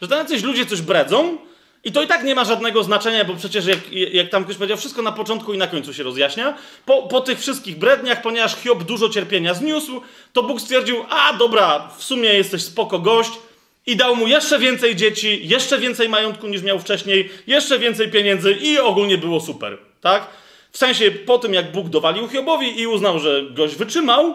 że 0.03 0.09
tam 0.09 0.19
jacyś 0.19 0.43
ludzie 0.43 0.67
coś 0.67 0.81
bredzą 0.83 1.39
I 1.85 1.93
to 1.93 2.03
i 2.03 2.07
tak 2.07 2.25
nie 2.25 2.35
ma 2.35 2.45
żadnego 2.45 2.83
znaczenia, 2.83 3.25
bo 3.25 3.35
przecież 3.35 3.67
jak, 3.67 3.93
jak 3.93 4.29
tam 4.29 4.45
ktoś 4.45 4.57
powiedział, 4.57 4.79
wszystko 4.79 5.03
na 5.03 5.13
początku 5.13 5.55
i 5.55 5.59
na 5.59 5.67
końcu 5.67 5.95
się 5.95 6.03
rozjaśnia. 6.03 6.55
Po, 6.87 7.03
po 7.03 7.21
tych 7.21 7.41
wszystkich 7.41 7.79
bredniach, 7.79 8.23
ponieważ 8.23 8.57
Hiob 8.57 8.83
dużo 8.85 9.09
cierpienia 9.09 9.55
zniósł, 9.55 10.01
to 10.33 10.43
Bóg 10.43 10.61
stwierdził, 10.61 10.97
a 11.09 11.33
dobra, 11.33 11.91
w 11.99 12.05
sumie 12.05 12.29
jesteś 12.29 12.63
spoko 12.63 12.99
gość 12.99 13.31
i 13.87 13.97
dał 13.97 14.17
mu 14.17 14.27
jeszcze 14.27 14.59
więcej 14.59 14.97
dzieci, 14.97 15.41
jeszcze 15.43 15.79
więcej 15.79 16.09
majątku 16.09 16.47
niż 16.47 16.63
miał 16.63 16.79
wcześniej, 16.79 17.31
jeszcze 17.47 17.79
więcej 17.79 18.11
pieniędzy 18.11 18.53
i 18.53 18.79
ogólnie 18.79 19.19
było 19.19 19.41
super, 19.41 19.79
tak? 20.01 20.27
W 20.73 20.79
sensie 20.79 21.11
po 21.11 21.39
tym, 21.39 21.55
jak 21.55 21.73
Bóg 21.73 21.89
dowalił 21.89 22.29
Hiobowi 22.29 22.81
i 22.81 22.87
uznał, 22.87 23.19
że 23.19 23.43
gość 23.51 23.77
wytrzymał 23.77 24.35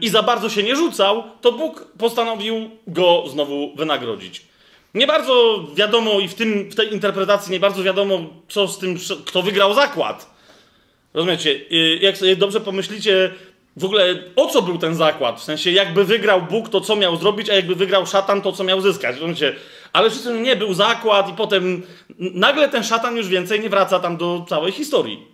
i 0.00 0.08
za 0.08 0.22
bardzo 0.22 0.48
się 0.48 0.62
nie 0.62 0.76
rzucał, 0.76 1.22
to 1.40 1.52
Bóg 1.52 1.88
postanowił 1.98 2.70
go 2.86 3.24
znowu 3.28 3.76
wynagrodzić. 3.76 4.42
Nie 4.94 5.06
bardzo 5.06 5.64
wiadomo 5.74 6.20
i 6.20 6.28
w, 6.28 6.34
tym, 6.34 6.70
w 6.70 6.74
tej 6.74 6.92
interpretacji 6.92 7.52
nie 7.52 7.60
bardzo 7.60 7.82
wiadomo, 7.82 8.18
co 8.48 8.68
z 8.68 8.78
tym, 8.78 8.96
kto 9.26 9.42
wygrał 9.42 9.74
zakład. 9.74 10.36
Rozumiecie? 11.14 11.60
Jak 12.00 12.16
sobie 12.16 12.36
dobrze 12.36 12.60
pomyślicie, 12.60 13.34
w 13.76 13.84
ogóle 13.84 14.22
o 14.36 14.46
co 14.46 14.62
był 14.62 14.78
ten 14.78 14.94
zakład? 14.94 15.40
W 15.40 15.44
sensie, 15.44 15.70
jakby 15.70 16.04
wygrał 16.04 16.42
Bóg, 16.42 16.68
to 16.68 16.80
co 16.80 16.96
miał 16.96 17.16
zrobić, 17.16 17.50
a 17.50 17.54
jakby 17.54 17.74
wygrał 17.74 18.06
szatan, 18.06 18.42
to 18.42 18.52
co 18.52 18.64
miał 18.64 18.80
zyskać. 18.80 19.16
Rozumiecie? 19.16 19.54
Ale 19.92 20.10
wszyscy 20.10 20.40
nie 20.40 20.56
był 20.56 20.74
zakład, 20.74 21.28
i 21.28 21.32
potem 21.32 21.82
nagle 22.18 22.68
ten 22.68 22.84
szatan 22.84 23.16
już 23.16 23.28
więcej 23.28 23.60
nie 23.60 23.68
wraca 23.68 23.98
tam 24.00 24.16
do 24.16 24.46
całej 24.48 24.72
historii. 24.72 25.26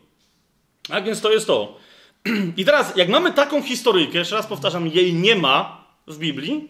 Tak 0.88 1.04
więc 1.04 1.20
to 1.20 1.32
jest 1.32 1.46
to. 1.46 1.76
I 2.56 2.64
teraz, 2.64 2.96
jak 2.96 3.08
mamy 3.08 3.32
taką 3.32 3.62
historyjkę, 3.62 4.18
jeszcze 4.18 4.36
raz 4.36 4.46
powtarzam, 4.46 4.88
jej 4.88 5.14
nie 5.14 5.36
ma 5.36 5.84
w 6.06 6.18
Biblii, 6.18 6.68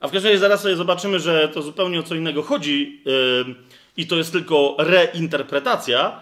a 0.00 0.08
w 0.08 0.12
każdym 0.12 0.30
razie 0.30 0.40
zaraz 0.40 0.60
sobie 0.60 0.76
zobaczymy, 0.76 1.20
że 1.20 1.48
to 1.48 1.62
zupełnie 1.62 2.00
o 2.00 2.02
co 2.02 2.14
innego 2.14 2.42
chodzi 2.42 3.02
yy, 3.04 3.54
i 3.96 4.06
to 4.06 4.16
jest 4.16 4.32
tylko 4.32 4.76
reinterpretacja, 4.78 6.20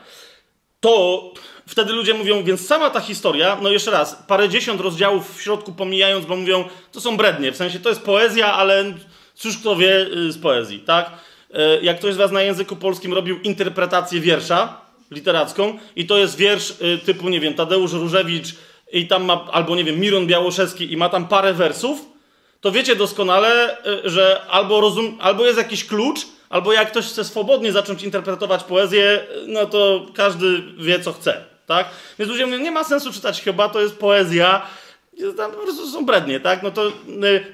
to 0.80 1.22
wtedy 1.66 1.92
ludzie 1.92 2.14
mówią, 2.14 2.44
więc 2.44 2.66
sama 2.66 2.90
ta 2.90 3.00
historia, 3.00 3.58
no 3.62 3.70
jeszcze 3.70 3.90
raz, 3.90 4.22
parę 4.26 4.48
dziesiąt 4.48 4.80
rozdziałów 4.80 5.36
w 5.38 5.42
środku 5.42 5.72
pomijając, 5.72 6.26
bo 6.26 6.36
mówią, 6.36 6.64
to 6.92 7.00
są 7.00 7.16
brednie, 7.16 7.52
w 7.52 7.56
sensie 7.56 7.80
to 7.80 7.88
jest 7.88 8.02
poezja, 8.02 8.52
ale 8.52 8.94
cóż 9.34 9.58
kto 9.58 9.76
wie 9.76 10.06
yy, 10.14 10.32
z 10.32 10.38
poezji, 10.38 10.80
tak? 10.80 11.10
Yy, 11.50 11.80
jak 11.82 11.98
ktoś 11.98 12.14
z 12.14 12.16
was 12.16 12.32
na 12.32 12.42
języku 12.42 12.76
polskim 12.76 13.14
robił 13.14 13.40
interpretację 13.40 14.20
wiersza 14.20 14.83
literacką 15.10 15.78
i 15.96 16.06
to 16.06 16.18
jest 16.18 16.36
wiersz 16.36 16.80
yy, 16.80 16.98
typu, 16.98 17.28
nie 17.28 17.40
wiem, 17.40 17.54
Tadeusz 17.54 17.92
Różewicz 17.92 18.46
i 18.92 19.06
tam 19.06 19.24
ma, 19.24 19.46
albo 19.52 19.76
nie 19.76 19.84
wiem, 19.84 20.00
Miron 20.00 20.26
Białoszewski 20.26 20.92
i 20.92 20.96
ma 20.96 21.08
tam 21.08 21.28
parę 21.28 21.54
wersów, 21.54 22.00
to 22.60 22.72
wiecie 22.72 22.96
doskonale, 22.96 23.78
y, 24.04 24.10
że 24.10 24.40
albo, 24.50 24.80
rozum, 24.80 25.18
albo 25.20 25.46
jest 25.46 25.58
jakiś 25.58 25.84
klucz, 25.84 26.20
albo 26.48 26.72
jak 26.72 26.90
ktoś 26.90 27.06
chce 27.06 27.24
swobodnie 27.24 27.72
zacząć 27.72 28.02
interpretować 28.02 28.64
poezję, 28.64 29.20
y, 29.44 29.46
no 29.46 29.66
to 29.66 30.06
każdy 30.14 30.62
wie, 30.78 31.00
co 31.00 31.12
chce, 31.12 31.44
tak? 31.66 31.86
Więc 32.18 32.30
ludzie 32.30 32.46
mówią, 32.46 32.58
nie 32.58 32.70
ma 32.70 32.84
sensu 32.84 33.12
czytać 33.12 33.42
chyba, 33.42 33.68
to 33.68 33.80
jest 33.80 33.98
poezja, 33.98 34.66
tam 35.36 35.52
po 35.52 35.56
prostu 35.56 35.86
są 35.86 36.06
brednie, 36.06 36.40
tak? 36.40 36.62
No 36.62 36.70
to 36.70 36.88
y, 36.88 36.92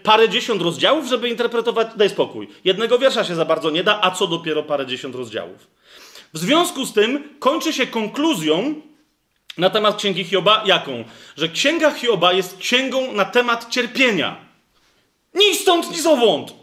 parę 0.02 0.28
dziesiąt 0.28 0.62
rozdziałów, 0.62 1.06
żeby 1.06 1.28
interpretować, 1.28 1.88
daj 1.96 2.10
spokój. 2.10 2.48
Jednego 2.64 2.98
wiersza 2.98 3.24
się 3.24 3.34
za 3.34 3.44
bardzo 3.44 3.70
nie 3.70 3.84
da, 3.84 3.98
a 4.02 4.10
co 4.10 4.26
dopiero 4.26 4.62
parę 4.62 4.86
dziesiąt 4.86 5.14
rozdziałów. 5.14 5.66
W 6.32 6.38
związku 6.38 6.86
z 6.86 6.92
tym 6.92 7.36
kończy 7.38 7.72
się 7.72 7.86
konkluzją 7.86 8.74
na 9.58 9.70
temat 9.70 9.96
Księgi 9.96 10.24
Hioba, 10.24 10.62
jaką? 10.66 11.04
Że 11.36 11.48
Księga 11.48 11.90
Hioba 11.90 12.32
jest 12.32 12.58
księgą 12.58 13.12
na 13.12 13.24
temat 13.24 13.70
cierpienia. 13.70 14.36
Ni 15.34 15.54
stąd, 15.54 15.90
ni 15.90 16.00
zowąd. 16.00 16.54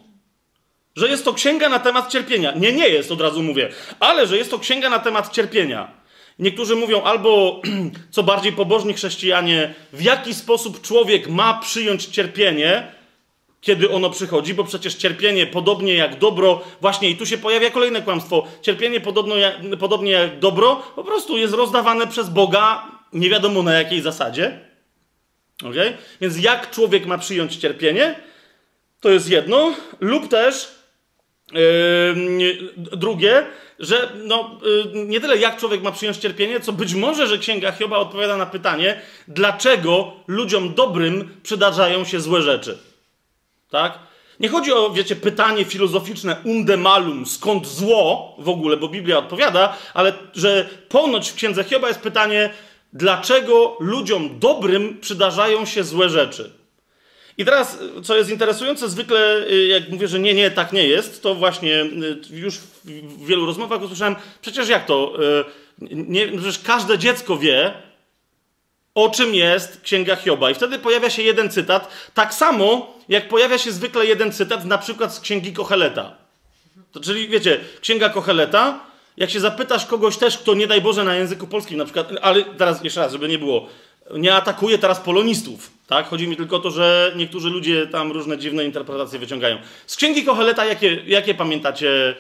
Że 0.96 1.08
jest 1.08 1.26
to 1.26 1.34
księga 1.34 1.70
na 1.70 1.80
temat 1.80 2.12
cierpienia. 2.12 2.52
Nie, 2.52 2.74
nie 2.74 2.88
jest, 2.88 3.12
od 3.12 3.22
razu 3.22 3.44
mówię. 3.44 3.70
Ale 4.00 4.28
że 4.28 4.38
jest 4.38 4.52
to 4.52 4.60
księga 4.60 4.90
na 4.90 5.00
temat 5.00 5.34
cierpienia. 5.34 5.92
Niektórzy 6.40 6.76
mówią 6.76 7.04
albo, 7.04 7.62
co 8.12 8.24
bardziej 8.24 8.54
pobożni 8.54 8.94
chrześcijanie, 8.94 9.74
w 9.94 10.02
jaki 10.02 10.34
sposób 10.34 10.82
człowiek 10.82 11.30
ma 11.30 11.54
przyjąć 11.54 12.06
cierpienie, 12.06 12.92
kiedy 13.62 13.90
ono 13.90 14.10
przychodzi, 14.10 14.54
bo 14.54 14.64
przecież 14.64 14.96
cierpienie, 14.96 15.48
podobnie 15.48 15.94
jak 15.94 16.20
dobro, 16.20 16.62
właśnie 16.82 17.10
i 17.10 17.16
tu 17.16 17.26
się 17.26 17.38
pojawia 17.38 17.70
kolejne 17.70 18.02
kłamstwo, 18.02 18.48
cierpienie 18.62 19.00
podobno 19.00 19.36
jak, 19.36 19.56
podobnie 19.80 20.12
jak 20.12 20.40
dobro, 20.40 20.84
po 20.96 21.04
prostu 21.04 21.38
jest 21.38 21.54
rozdawane 21.54 22.08
przez 22.08 22.30
Boga, 22.30 22.92
nie 23.14 23.30
wiadomo 23.30 23.64
na 23.64 23.74
jakiej 23.74 24.02
zasadzie. 24.02 24.60
Okay? 25.64 25.98
Więc 26.22 26.40
jak 26.40 26.72
człowiek 26.72 27.06
ma 27.06 27.18
przyjąć 27.18 27.56
cierpienie? 27.56 28.16
To 29.02 29.10
jest 29.10 29.30
jedno, 29.30 29.74
lub 30.00 30.28
też 30.28 30.76
yy, 31.52 31.60
drugie, 32.78 33.46
że 33.80 34.12
no, 34.24 34.60
yy, 34.94 35.06
nie 35.06 35.22
tyle 35.22 35.38
jak 35.38 35.60
człowiek 35.60 35.82
ma 35.82 35.92
przyjąć 35.92 36.18
cierpienie, 36.18 36.60
co 36.60 36.74
być 36.74 36.94
może, 36.94 37.28
że 37.28 37.38
Księga 37.38 37.72
Hioba 37.72 37.98
odpowiada 37.98 38.38
na 38.38 38.46
pytanie, 38.46 39.02
dlaczego 39.28 40.14
ludziom 40.28 40.74
dobrym 40.74 41.40
przydarzają 41.44 42.06
się 42.06 42.20
złe 42.20 42.42
rzeczy. 42.42 42.78
Tak? 43.70 44.00
Nie 44.40 44.50
chodzi 44.50 44.74
o, 44.74 44.90
wiecie, 44.90 45.16
pytanie 45.16 45.66
filozoficzne 45.66 46.36
unde 46.44 46.78
malum, 46.78 47.26
skąd 47.26 47.68
zło 47.68 48.36
w 48.40 48.50
ogóle, 48.50 48.78
bo 48.78 48.88
Biblia 48.88 49.18
odpowiada, 49.18 49.78
ale 49.94 50.14
że 50.34 50.70
ponoć 50.90 51.30
w 51.30 51.36
Księdze 51.36 51.64
Hioba 51.64 51.88
jest 51.88 52.00
pytanie, 52.00 52.50
dlaczego 52.94 53.78
ludziom 53.80 54.40
dobrym 54.40 54.98
przydarzają 55.02 55.66
się 55.66 55.84
złe 55.84 56.10
rzeczy. 56.10 56.52
I 57.38 57.46
teraz, 57.46 57.80
co 58.04 58.18
jest 58.18 58.30
interesujące, 58.30 58.90
zwykle 58.90 59.48
y, 59.52 59.68
jak 59.68 59.90
mówię, 59.90 60.08
że 60.08 60.20
nie, 60.20 60.34
nie, 60.34 60.52
tak 60.52 60.74
nie 60.74 60.88
jest, 60.88 61.24
to 61.24 61.36
właśnie 61.36 61.82
y, 61.84 62.20
już 62.30 62.58
w 62.86 63.26
wielu 63.26 63.46
rozmowach 63.46 63.82
usłyszałem, 63.82 64.16
przecież 64.42 64.70
jak 64.70 64.86
to? 64.86 65.14
Y, 65.82 65.86
nie, 65.92 66.28
przecież 66.28 66.60
każde 66.60 66.98
dziecko 66.98 67.38
wie, 67.38 67.74
o 68.96 69.10
czym 69.10 69.36
jest 69.36 69.82
Księga 69.82 70.16
Hioba. 70.16 70.52
I 70.52 70.56
wtedy 70.56 70.80
pojawia 70.80 71.10
się 71.10 71.22
jeden 71.22 71.50
cytat, 71.50 71.90
tak 72.14 72.34
samo 72.34 72.97
jak 73.10 73.28
pojawia 73.28 73.58
się 73.58 73.72
zwykle 73.72 74.06
jeden 74.06 74.32
cytat, 74.32 74.66
na 74.66 74.78
przykład 74.78 75.14
z 75.14 75.20
Księgi 75.20 75.54
Kocheleta. 75.54 76.16
To, 76.92 77.00
czyli 77.00 77.28
wiecie, 77.28 77.60
Księga 77.82 78.10
Kocheleta, 78.10 78.80
jak 79.18 79.30
się 79.30 79.40
zapytasz 79.40 79.86
kogoś 79.86 80.18
też, 80.18 80.38
kto 80.38 80.54
nie 80.54 80.68
daj 80.68 80.82
Boże 80.82 81.04
na 81.04 81.16
języku 81.16 81.48
polskim 81.48 81.78
na 81.78 81.86
przykład, 81.86 82.10
ale 82.22 82.44
teraz 82.44 82.84
jeszcze 82.84 83.00
raz, 83.00 83.12
żeby 83.12 83.28
nie 83.28 83.40
było, 83.40 83.70
nie 84.14 84.36
atakuje 84.36 84.78
teraz 84.78 85.00
polonistów, 85.00 85.72
tak? 85.88 86.08
Chodzi 86.08 86.28
mi 86.28 86.38
tylko 86.38 86.56
o 86.56 86.60
to, 86.60 86.72
że 86.72 87.14
niektórzy 87.16 87.50
ludzie 87.50 87.88
tam 87.88 88.12
różne 88.12 88.38
dziwne 88.38 88.66
interpretacje 88.66 89.20
wyciągają. 89.20 89.58
Z 89.88 89.96
Księgi 89.96 90.26
Kocheleta 90.26 90.66
jakie, 90.66 91.02
jakie 91.06 91.34
pamiętacie? 91.34 92.16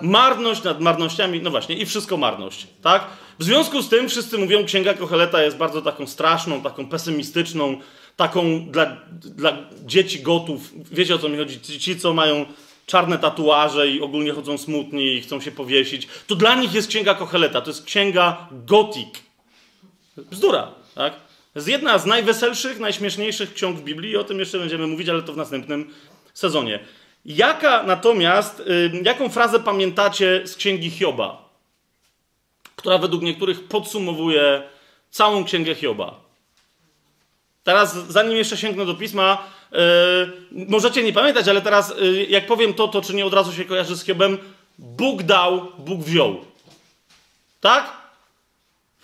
Marność 0.00 0.62
nad 0.62 0.80
marnościami, 0.80 1.40
no 1.42 1.50
właśnie, 1.50 1.76
i 1.76 1.86
wszystko 1.86 2.16
marność, 2.16 2.66
tak? 2.82 3.06
W 3.38 3.44
związku 3.44 3.82
z 3.82 3.88
tym 3.88 4.08
wszyscy 4.08 4.38
mówią, 4.38 4.64
Księga 4.64 4.94
Kocheleta 4.94 5.42
jest 5.42 5.56
bardzo 5.56 5.82
taką 5.82 6.06
straszną, 6.06 6.62
taką 6.62 6.86
pesymistyczną, 6.86 7.80
taką 8.20 8.66
dla, 8.70 8.96
dla 9.12 9.56
dzieci 9.84 10.22
gotów. 10.22 10.72
Wiecie 10.92 11.14
o 11.14 11.18
co 11.18 11.28
mi 11.28 11.36
chodzi? 11.36 11.60
Ci, 11.60 11.98
co 11.98 12.14
mają 12.14 12.46
czarne 12.86 13.18
tatuaże 13.18 13.88
i 13.88 14.00
ogólnie 14.00 14.32
chodzą 14.32 14.58
smutni 14.58 15.14
i 15.14 15.20
chcą 15.20 15.40
się 15.40 15.50
powiesić. 15.50 16.08
To 16.26 16.34
dla 16.34 16.54
nich 16.54 16.74
jest 16.74 16.88
Księga 16.88 17.14
Kocheleta, 17.14 17.60
to 17.60 17.70
jest 17.70 17.84
księga 17.84 18.48
gotik. 18.52 19.18
Bzdura, 20.16 20.74
tak? 20.94 21.14
To 21.52 21.58
jest 21.58 21.68
jedna 21.68 21.98
z 21.98 22.06
najweselszych, 22.06 22.80
najśmieszniejszych 22.80 23.54
ksiąg 23.54 23.78
w 23.78 23.82
Biblii 23.82 24.10
i 24.10 24.16
o 24.16 24.24
tym 24.24 24.38
jeszcze 24.38 24.58
będziemy 24.58 24.86
mówić, 24.86 25.08
ale 25.08 25.22
to 25.22 25.32
w 25.32 25.36
następnym 25.36 25.90
sezonie. 26.34 26.80
Jaka 27.24 27.82
natomiast, 27.82 28.62
jaką 29.04 29.28
frazę 29.28 29.60
pamiętacie 29.60 30.42
z 30.44 30.56
księgi 30.56 30.90
Hioba, 30.90 31.48
która 32.76 32.98
według 32.98 33.22
niektórych 33.22 33.64
podsumowuje 33.64 34.62
całą 35.10 35.44
księgę 35.44 35.74
Hioba? 35.74 36.29
Teraz, 37.64 37.94
zanim 38.08 38.36
jeszcze 38.36 38.56
sięgnę 38.56 38.86
do 38.86 38.94
pisma, 38.94 39.38
yy, 39.72 39.78
możecie 40.52 41.02
nie 41.02 41.12
pamiętać, 41.12 41.48
ale 41.48 41.62
teraz, 41.62 41.94
yy, 42.00 42.24
jak 42.24 42.46
powiem 42.46 42.74
to, 42.74 42.88
to 42.88 43.02
czy 43.02 43.14
nie 43.14 43.26
od 43.26 43.34
razu 43.34 43.52
się 43.52 43.64
kojarzy 43.64 43.96
z 43.96 44.04
Hiobem? 44.04 44.38
Bóg 44.78 45.22
dał, 45.22 45.72
Bóg 45.78 46.00
wziął. 46.00 46.44
Tak? 47.60 48.00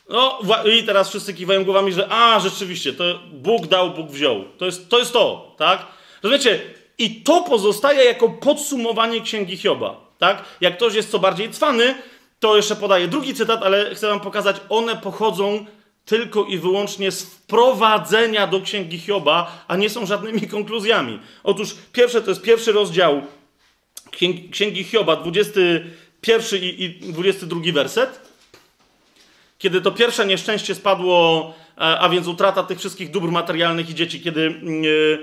No 0.09 0.41
i 0.65 0.85
teraz 0.85 1.09
wszyscy 1.09 1.35
kiwają 1.35 1.65
głowami, 1.65 1.93
że 1.93 2.09
a, 2.11 2.41
rzeczywiście, 2.41 2.93
to 2.93 3.05
Bóg 3.33 3.67
dał, 3.67 3.91
Bóg 3.91 4.11
wziął. 4.11 4.45
To 4.59 4.67
jest 4.67 4.89
to, 4.89 4.99
jest 4.99 5.13
to 5.13 5.55
tak? 5.59 5.87
Rozumiecie? 6.23 6.61
I 6.99 7.23
to 7.23 7.43
pozostaje 7.43 8.05
jako 8.05 8.29
podsumowanie 8.29 9.21
Księgi 9.21 9.57
Hioba, 9.57 9.97
tak? 10.19 10.45
Jak 10.61 10.77
ktoś 10.77 10.95
jest 10.95 11.11
co 11.11 11.19
bardziej 11.19 11.51
cwany, 11.51 11.95
to 12.41 12.57
jeszcze 12.57 12.77
podaję 12.77 13.09
drugi 13.09 13.35
cytat, 13.35 13.63
ale 13.63 13.95
chcę 13.95 14.09
wam 14.09 14.21
pokazać, 14.21 14.57
one 14.69 14.97
pochodzą 14.97 15.67
tylko 16.07 16.45
i 16.45 16.59
wyłącznie 16.59 17.11
z 17.11 17.23
wprowadzenia 17.23 18.47
do 18.47 18.61
Księgi 18.61 18.99
Hioba, 18.99 19.65
a 19.69 19.77
nie 19.77 19.91
są 19.91 20.07
żadnymi 20.07 20.41
konkluzjami. 20.49 21.21
Otóż 21.45 21.77
pierwsze 21.93 22.23
to 22.23 22.31
jest 22.31 22.43
pierwszy 22.43 22.73
rozdział 22.73 23.23
Księgi 24.51 24.85
Hioba, 24.85 25.17
21 25.17 26.61
i 26.63 26.89
22 27.01 27.61
werset 27.73 28.27
kiedy 29.59 29.81
to 29.81 29.93
pierwsze 29.93 30.27
nieszczęście 30.27 30.75
spadło, 30.75 31.55
e, 31.79 31.81
a 31.81 32.09
więc 32.09 32.27
utrata 32.27 32.63
tych 32.63 32.79
wszystkich 32.79 33.11
dóbr 33.11 33.29
materialnych 33.29 33.91
i 33.91 33.95
dzieci, 33.95 34.21
kiedy, 34.21 34.47
e, 34.47 35.19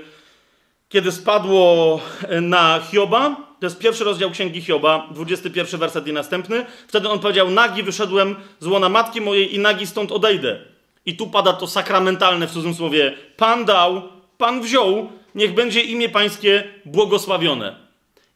kiedy 0.88 1.12
spadło 1.12 2.00
na 2.40 2.80
Hioba, 2.90 3.36
to 3.60 3.66
jest 3.66 3.78
pierwszy 3.78 4.04
rozdział 4.04 4.30
Księgi 4.30 4.62
Hioba, 4.62 5.08
21 5.10 5.80
werset 5.80 6.06
i 6.06 6.12
następny. 6.12 6.66
Wtedy 6.88 7.08
on 7.08 7.18
powiedział, 7.18 7.50
nagi 7.50 7.82
wyszedłem 7.82 8.36
z 8.60 8.66
łona 8.66 8.88
matki 8.88 9.20
mojej 9.20 9.54
i 9.54 9.58
nagi 9.58 9.86
stąd 9.86 10.12
odejdę. 10.12 10.73
I 11.06 11.16
tu 11.16 11.26
pada 11.26 11.52
to 11.52 11.66
sakramentalne 11.66 12.46
w 12.46 12.52
cudzysłowie, 12.52 13.16
Pan 13.36 13.64
dał, 13.64 14.02
Pan 14.38 14.62
wziął, 14.62 15.12
niech 15.34 15.54
będzie 15.54 15.80
imię 15.80 16.08
Pańskie 16.08 16.64
błogosławione. 16.84 17.76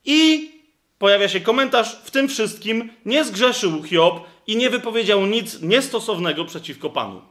I 0.04 0.50
pojawia 0.98 1.28
się 1.28 1.40
komentarz, 1.40 1.96
w 2.04 2.10
tym 2.10 2.28
wszystkim 2.28 2.90
nie 3.04 3.24
zgrzeszył 3.24 3.82
Hiob 3.82 4.20
i 4.46 4.56
nie 4.56 4.70
wypowiedział 4.70 5.26
nic 5.26 5.62
niestosownego 5.62 6.44
przeciwko 6.44 6.90
Panu. 6.90 7.22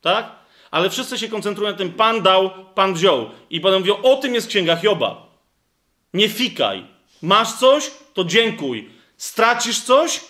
Tak? 0.00 0.32
Ale 0.70 0.90
wszyscy 0.90 1.18
się 1.18 1.28
koncentrują 1.28 1.70
na 1.70 1.78
tym, 1.78 1.92
Pan 1.92 2.22
dał, 2.22 2.50
Pan 2.74 2.94
wziął. 2.94 3.30
I 3.50 3.60
potem 3.60 3.80
mówią, 3.80 3.96
o 4.02 4.16
tym 4.16 4.34
jest 4.34 4.48
księga 4.48 4.76
Hioba. 4.76 5.26
Nie 6.14 6.28
fikaj. 6.28 6.84
Masz 7.22 7.52
coś, 7.52 7.90
to 8.14 8.24
dziękuj. 8.24 8.90
Stracisz 9.16 9.80
coś? 9.80 10.20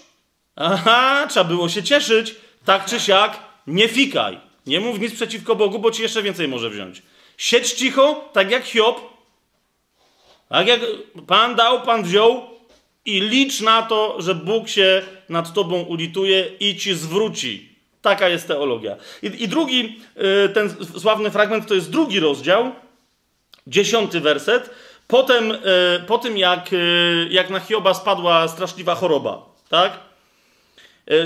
Aha, 0.57 1.27
trzeba 1.31 1.45
było 1.45 1.69
się 1.69 1.83
cieszyć. 1.83 2.35
Tak 2.65 2.87
czy 2.87 3.01
siak, 3.01 3.39
nie 3.67 3.89
fikaj. 3.89 4.46
Nie 4.67 4.81
mów 4.81 5.01
nic 5.01 5.15
przeciwko 5.15 5.57
Bogu, 5.57 5.79
bo 5.79 5.91
ci 5.91 6.03
jeszcze 6.03 6.23
więcej 6.23 6.49
może 6.49 6.71
wziąć. 6.71 7.03
Siedź 7.37 7.73
cicho, 7.73 8.31
tak 8.33 8.51
jak 8.51 8.65
Hiob. 8.65 9.01
Tak 10.49 10.67
jak 10.67 10.81
Pan 11.27 11.55
dał, 11.55 11.83
Pan 11.83 12.03
wziął 12.03 12.43
i 13.05 13.21
licz 13.21 13.61
na 13.61 13.83
to, 13.83 14.17
że 14.23 14.35
Bóg 14.35 14.69
się 14.69 15.03
nad 15.29 15.53
tobą 15.53 15.83
ulituje 15.83 16.51
i 16.61 16.77
ci 16.77 16.95
zwróci. 16.95 17.77
Taka 18.03 18.29
jest 18.29 18.49
teologia. 18.49 18.97
I, 19.23 19.43
i 19.43 19.49
drugi, 19.49 20.01
y, 20.47 20.49
ten 20.49 20.77
sławny 20.99 21.31
fragment 21.31 21.67
to 21.67 21.75
jest 21.75 21.91
drugi 21.91 22.21
rozdział, 22.21 22.73
dziesiąty 23.67 24.21
werset. 24.21 24.71
Potem, 25.09 25.51
y, 25.53 25.59
po 26.07 26.19
tym, 26.19 26.39
jak, 26.39 26.73
y, 26.73 27.29
jak 27.31 27.51
na 27.51 27.61
Hioba 27.61 27.95
spadła 27.95 28.49
straszliwa 28.49 28.95
choroba, 28.95 29.47
tak? 29.69 29.99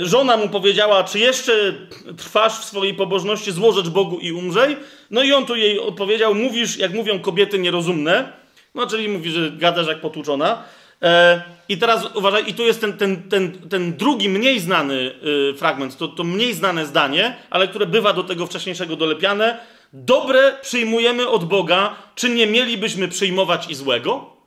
Żona 0.01 0.37
mu 0.37 0.49
powiedziała, 0.49 1.03
czy 1.03 1.19
jeszcze 1.19 1.73
trwasz 2.17 2.59
w 2.59 2.65
swojej 2.65 2.93
pobożności, 2.93 3.51
złożecz 3.51 3.89
Bogu 3.89 4.19
i 4.19 4.31
umrzej? 4.31 4.77
No 5.11 5.23
i 5.23 5.33
on 5.33 5.45
tu 5.45 5.55
jej 5.55 5.79
odpowiedział, 5.79 6.35
mówisz, 6.35 6.77
jak 6.77 6.93
mówią 6.93 7.19
kobiety 7.19 7.59
nierozumne, 7.59 8.33
no 8.75 8.87
czyli 8.87 9.09
mówi, 9.09 9.31
że 9.31 9.51
gadasz 9.51 9.87
jak 9.87 10.01
potłuczona. 10.01 10.63
E, 11.01 11.41
I 11.69 11.77
teraz 11.77 12.15
uważaj, 12.15 12.43
i 12.47 12.53
tu 12.53 12.63
jest 12.63 12.81
ten, 12.81 12.97
ten, 12.97 13.29
ten, 13.29 13.69
ten 13.69 13.97
drugi, 13.97 14.29
mniej 14.29 14.59
znany 14.59 15.11
y, 15.53 15.53
fragment, 15.57 15.97
to, 15.97 16.07
to 16.07 16.23
mniej 16.23 16.53
znane 16.53 16.85
zdanie, 16.85 17.35
ale 17.49 17.67
które 17.67 17.85
bywa 17.85 18.13
do 18.13 18.23
tego 18.23 18.45
wcześniejszego 18.45 18.95
dolepiane. 18.95 19.59
Dobre 19.93 20.55
przyjmujemy 20.61 21.27
od 21.27 21.45
Boga, 21.45 21.95
czy 22.15 22.29
nie 22.29 22.47
mielibyśmy 22.47 23.07
przyjmować 23.07 23.69
i 23.69 23.75
złego? 23.75 24.40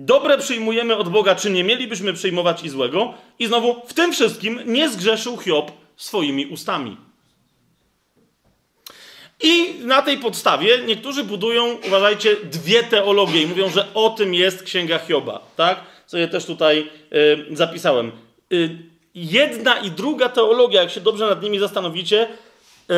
Dobre 0.00 0.38
przyjmujemy 0.38 0.96
od 0.96 1.08
Boga, 1.08 1.34
czy 1.34 1.50
nie 1.50 1.64
mielibyśmy 1.64 2.12
przyjmować 2.12 2.62
i 2.62 2.68
złego? 2.68 3.14
I 3.38 3.46
znowu, 3.46 3.82
w 3.86 3.94
tym 3.94 4.12
wszystkim 4.12 4.60
nie 4.66 4.88
zgrzeszył 4.88 5.38
Hiob 5.38 5.72
swoimi 5.96 6.46
ustami. 6.46 6.96
I 9.42 9.74
na 9.80 10.02
tej 10.02 10.18
podstawie 10.18 10.78
niektórzy 10.86 11.24
budują, 11.24 11.76
uważajcie, 11.86 12.36
dwie 12.44 12.82
teologie 12.82 13.42
i 13.42 13.46
mówią, 13.46 13.70
że 13.70 13.86
o 13.94 14.10
tym 14.10 14.34
jest 14.34 14.62
Księga 14.62 14.98
Hioba, 14.98 15.40
tak? 15.56 15.80
Co 16.06 16.18
ja 16.18 16.28
też 16.28 16.44
tutaj 16.46 16.90
y, 17.50 17.56
zapisałem. 17.56 18.12
Y, 18.52 18.78
jedna 19.14 19.78
i 19.78 19.90
druga 19.90 20.28
teologia, 20.28 20.82
jak 20.82 20.90
się 20.90 21.00
dobrze 21.00 21.26
nad 21.26 21.42
nimi 21.42 21.58
zastanowicie, 21.58 22.28
y, 22.90 22.94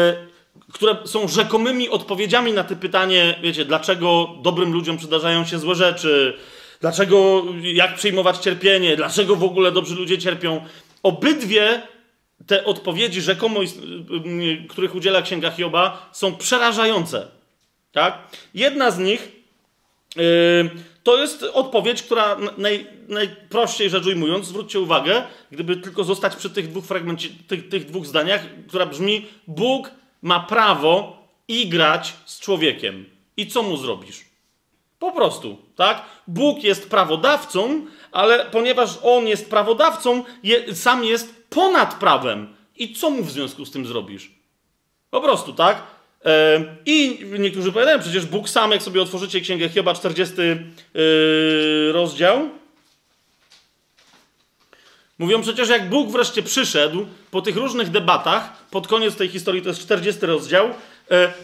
które 0.73 0.97
są 1.05 1.29
rzekomymi 1.29 1.89
odpowiedziami 1.89 2.53
na 2.53 2.65
te 2.65 2.77
pytanie, 2.77 3.39
wiecie, 3.43 3.65
dlaczego 3.65 4.29
dobrym 4.43 4.73
ludziom 4.73 4.97
przydarzają 4.97 5.45
się 5.45 5.59
złe 5.59 5.75
rzeczy, 5.75 6.39
dlaczego, 6.81 7.45
jak 7.63 7.95
przyjmować 7.95 8.39
cierpienie, 8.39 8.97
dlaczego 8.97 9.37
w 9.37 9.45
ogóle 9.45 9.73
dobrzy 9.73 9.95
ludzie 9.95 10.19
cierpią. 10.19 10.65
Obydwie 11.03 11.83
te 12.47 12.65
odpowiedzi 12.65 13.21
rzekomo, 13.21 13.63
y, 13.63 13.67
których 14.69 14.95
udziela 14.95 15.23
Księga 15.23 15.51
Hioba, 15.51 16.11
są 16.13 16.37
przerażające. 16.37 17.29
Tak? 17.93 18.19
Jedna 18.55 18.91
z 18.91 18.99
nich 18.99 19.33
yy, 20.17 20.23
to 21.03 21.19
jest 21.19 21.43
odpowiedź, 21.43 22.03
która 22.03 22.37
naj, 22.59 22.87
najprościej 23.09 23.91
rzecz 23.91 24.07
ujmując, 24.07 24.47
zwróćcie 24.47 24.81
uwagę, 24.81 25.23
gdyby 25.51 25.77
tylko 25.77 26.05
zostać 26.05 26.37
przy 26.37 26.51
tych 26.51 26.69
dwóch 26.69 26.85
fragmencie, 26.85 27.29
tych, 27.49 27.69
tych 27.69 27.85
dwóch 27.85 28.07
zdaniach, 28.07 28.43
która 28.69 28.87
brzmi: 28.87 29.27
Bóg 29.47 29.91
ma 30.23 30.41
prawo 30.41 31.27
igrać 31.49 32.15
z 32.27 32.41
człowiekiem. 32.41 33.05
I 33.37 33.47
co 33.47 33.63
mu 33.63 33.77
zrobisz? 33.77 34.30
Po 35.01 35.13
prostu, 35.13 35.59
tak? 35.77 36.03
Bóg 36.27 36.65
jest 36.65 36.91
prawodawcą, 36.91 37.87
ale 38.13 38.45
ponieważ 38.45 38.99
on 39.03 39.27
jest 39.27 39.51
prawodawcą, 39.51 40.25
je, 40.43 40.75
sam 40.75 41.05
jest 41.05 41.45
ponad 41.51 41.95
prawem. 41.95 42.55
I 42.77 42.95
co 42.95 43.11
mu 43.11 43.23
w 43.23 43.31
związku 43.31 43.65
z 43.65 43.71
tym 43.71 43.87
zrobisz? 43.87 44.31
Po 45.11 45.21
prostu, 45.21 45.53
tak? 45.53 45.83
E, 46.25 46.65
I 46.87 47.19
niektórzy 47.39 47.73
powiadają, 47.73 47.99
przecież 47.99 48.27
Bóg 48.27 48.49
sam, 48.49 48.71
jak 48.71 48.83
sobie 48.83 49.03
otworzycie 49.03 49.41
Księgę 49.41 49.69
Hioba, 49.69 49.95
40 49.95 50.35
yy, 50.95 51.93
rozdział, 51.93 52.51
mówią 55.19 55.43
przecież, 55.43 55.69
jak 55.69 55.89
Bóg 55.89 56.11
wreszcie 56.11 56.43
przyszedł 56.43 57.07
po 57.31 57.43
tych 57.43 57.57
różnych 57.57 57.91
debatach, 57.91 58.67
pod 58.71 58.89
koniec 58.89 59.17
tej 59.17 59.29
historii, 59.29 59.63
to 59.63 59.69
jest 59.69 59.81
40 59.81 60.27
rozdział, 60.27 60.67
e, 60.67 60.73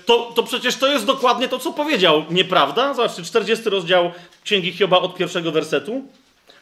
to, 0.06 0.32
to 0.34 0.42
przecież 0.42 0.76
to 0.76 0.86
jest 0.86 1.04
dokładnie 1.04 1.48
to, 1.48 1.58
co 1.58 1.72
powiedział, 1.72 2.24
nieprawda? 2.30 2.94
Zobaczcie, 2.94 3.22
40 3.22 3.70
rozdział 3.70 4.12
Księgi 4.44 4.72
Hioba 4.72 4.98
od 4.98 5.16
pierwszego 5.16 5.52
wersetu. 5.52 6.02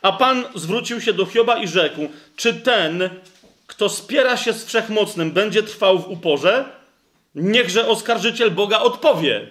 A 0.03 0.13
Pan 0.13 0.45
zwrócił 0.55 1.01
się 1.01 1.13
do 1.13 1.27
Hioba 1.27 1.59
i 1.59 1.69
rzekł: 1.69 2.09
Czy 2.37 2.55
ten, 2.55 3.11
kto 3.67 3.89
spiera 3.89 4.37
się 4.37 4.53
z 4.53 4.65
wszechmocnym, 4.65 5.33
będzie 5.33 5.63
trwał 5.63 5.99
w 5.99 6.09
uporze? 6.09 6.65
Niechże 7.35 7.89
oskarżyciel 7.89 8.51
Boga 8.51 8.79
odpowie. 8.79 9.47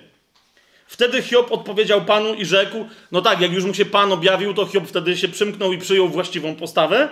Wtedy 0.88 1.22
Hiob 1.22 1.52
odpowiedział 1.52 2.02
Panu 2.02 2.34
i 2.34 2.46
rzekł: 2.46 2.86
No 3.12 3.22
tak, 3.22 3.42
jak 3.42 3.52
już 3.52 3.63
mu 3.63 3.74
się 3.74 3.86
Pan 3.86 4.12
objawił, 4.12 4.54
to 4.54 4.66
Hiob 4.66 4.88
wtedy 4.88 5.18
się 5.18 5.28
przymknął 5.28 5.74
i 5.74 5.78
przyjął 5.78 6.10
właściwą 6.10 6.56
postawę. 6.56 7.10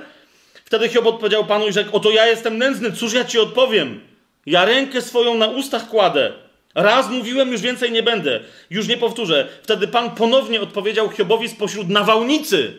Wtedy 0.65 0.89
Hiob 0.89 1.06
odpowiedział 1.06 1.45
Panu 1.45 1.67
i 1.67 1.73
rzekł: 1.73 1.95
Oto 1.95 2.12
ja 2.12 2.27
jestem 2.27 2.58
nędzny, 2.58 2.91
cóż 2.91 3.13
ja 3.13 3.25
ci 3.25 3.39
odpowiem? 3.39 4.11
Ja 4.45 4.65
rękę 4.65 5.01
swoją 5.01 5.36
na 5.36 5.47
ustach 5.47 5.88
kładę. 5.88 6.34
Raz 6.75 7.10
mówiłem, 7.10 7.51
już 7.51 7.62
więcej 7.62 7.91
nie 7.91 8.04
będę. 8.04 8.39
Już 8.69 8.88
nie 8.88 8.97
powtórzę. 8.97 9.47
Wtedy 9.63 9.88
Pan 9.88 10.15
ponownie 10.15 10.62
odpowiedział 10.62 11.10
Hiobowi 11.10 11.49
spośród 11.49 11.89
nawałnicy 11.89 12.73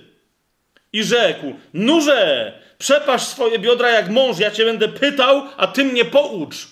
i 0.92 1.05
rzekł: 1.05 1.55
Nurze, 1.75 2.53
przepasz 2.79 3.22
swoje 3.22 3.59
biodra 3.59 3.90
jak 3.90 4.11
mąż, 4.11 4.38
ja 4.38 4.51
cię 4.51 4.64
będę 4.64 4.88
pytał, 4.88 5.42
a 5.57 5.66
ty 5.66 5.85
mnie 5.85 6.05
poucz. 6.05 6.68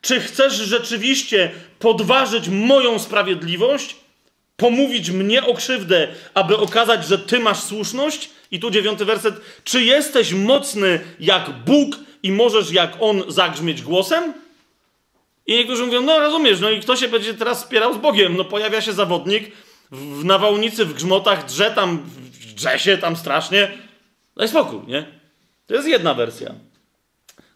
Czy 0.00 0.20
chcesz 0.20 0.54
rzeczywiście 0.54 1.50
podważyć 1.78 2.48
moją 2.48 2.98
sprawiedliwość? 2.98 3.96
Pomówić 4.56 5.10
mnie 5.10 5.44
o 5.44 5.54
krzywdę, 5.54 6.08
aby 6.34 6.56
okazać, 6.56 7.06
że 7.06 7.18
ty 7.18 7.38
masz 7.38 7.60
słuszność? 7.60 8.30
I 8.50 8.60
tu 8.60 8.70
dziewiąty 8.70 9.04
werset. 9.04 9.34
Czy 9.64 9.84
jesteś 9.84 10.32
mocny 10.32 11.00
jak 11.20 11.50
Bóg 11.50 11.96
i 12.22 12.32
możesz 12.32 12.72
jak 12.72 12.96
On 13.00 13.22
zagrzmieć 13.28 13.82
głosem? 13.82 14.32
I 15.46 15.54
niektórzy 15.54 15.86
mówią, 15.86 16.02
no 16.02 16.20
rozumiesz, 16.20 16.60
no 16.60 16.70
i 16.70 16.80
kto 16.80 16.96
się 16.96 17.08
będzie 17.08 17.34
teraz 17.34 17.60
spierał 17.60 17.94
z 17.94 17.98
Bogiem? 17.98 18.36
No 18.36 18.44
pojawia 18.44 18.80
się 18.80 18.92
zawodnik 18.92 19.52
w 19.90 20.24
nawałnicy, 20.24 20.84
w 20.84 20.94
grzmotach, 20.94 21.46
drze 21.46 21.70
tam 21.70 22.02
drze 22.54 22.78
się 22.78 22.98
tam 22.98 23.16
strasznie. 23.16 23.70
Daj 24.36 24.48
spokój, 24.48 24.80
nie? 24.86 25.06
To 25.66 25.74
jest 25.74 25.88
jedna 25.88 26.14
wersja. 26.14 26.54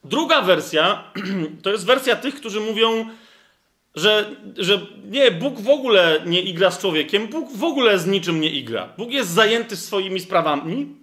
Druga 0.04 0.42
wersja 0.42 1.12
to 1.62 1.70
jest 1.70 1.86
wersja 1.86 2.16
tych, 2.16 2.34
którzy 2.34 2.60
mówią, 2.60 3.08
że, 3.94 4.36
że 4.56 4.86
nie, 5.10 5.30
Bóg 5.30 5.60
w 5.60 5.68
ogóle 5.68 6.22
nie 6.26 6.40
igra 6.40 6.70
z 6.70 6.78
człowiekiem, 6.78 7.28
Bóg 7.28 7.52
w 7.52 7.64
ogóle 7.64 7.98
z 7.98 8.06
niczym 8.06 8.40
nie 8.40 8.50
igra. 8.50 8.88
Bóg 8.98 9.10
jest 9.10 9.30
zajęty 9.30 9.76
swoimi 9.76 10.20
sprawami 10.20 10.96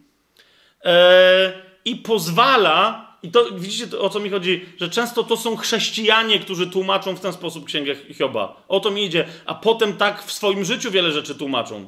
e, 0.85 1.53
i 1.85 1.95
pozwala, 1.95 3.07
i 3.23 3.31
to 3.31 3.45
widzicie 3.51 3.99
o 3.99 4.09
co 4.09 4.19
mi 4.19 4.29
chodzi, 4.29 4.65
że 4.77 4.89
często 4.89 5.23
to 5.23 5.37
są 5.37 5.55
chrześcijanie, 5.55 6.39
którzy 6.39 6.67
tłumaczą 6.67 7.15
w 7.15 7.19
ten 7.19 7.33
sposób 7.33 7.65
księgę 7.65 7.95
Hioba. 7.95 8.63
O 8.67 8.79
to 8.79 8.91
mi 8.91 9.05
idzie, 9.05 9.25
a 9.45 9.55
potem 9.55 9.93
tak 9.93 10.23
w 10.23 10.31
swoim 10.31 10.65
życiu 10.65 10.91
wiele 10.91 11.11
rzeczy 11.11 11.35
tłumaczą. 11.35 11.87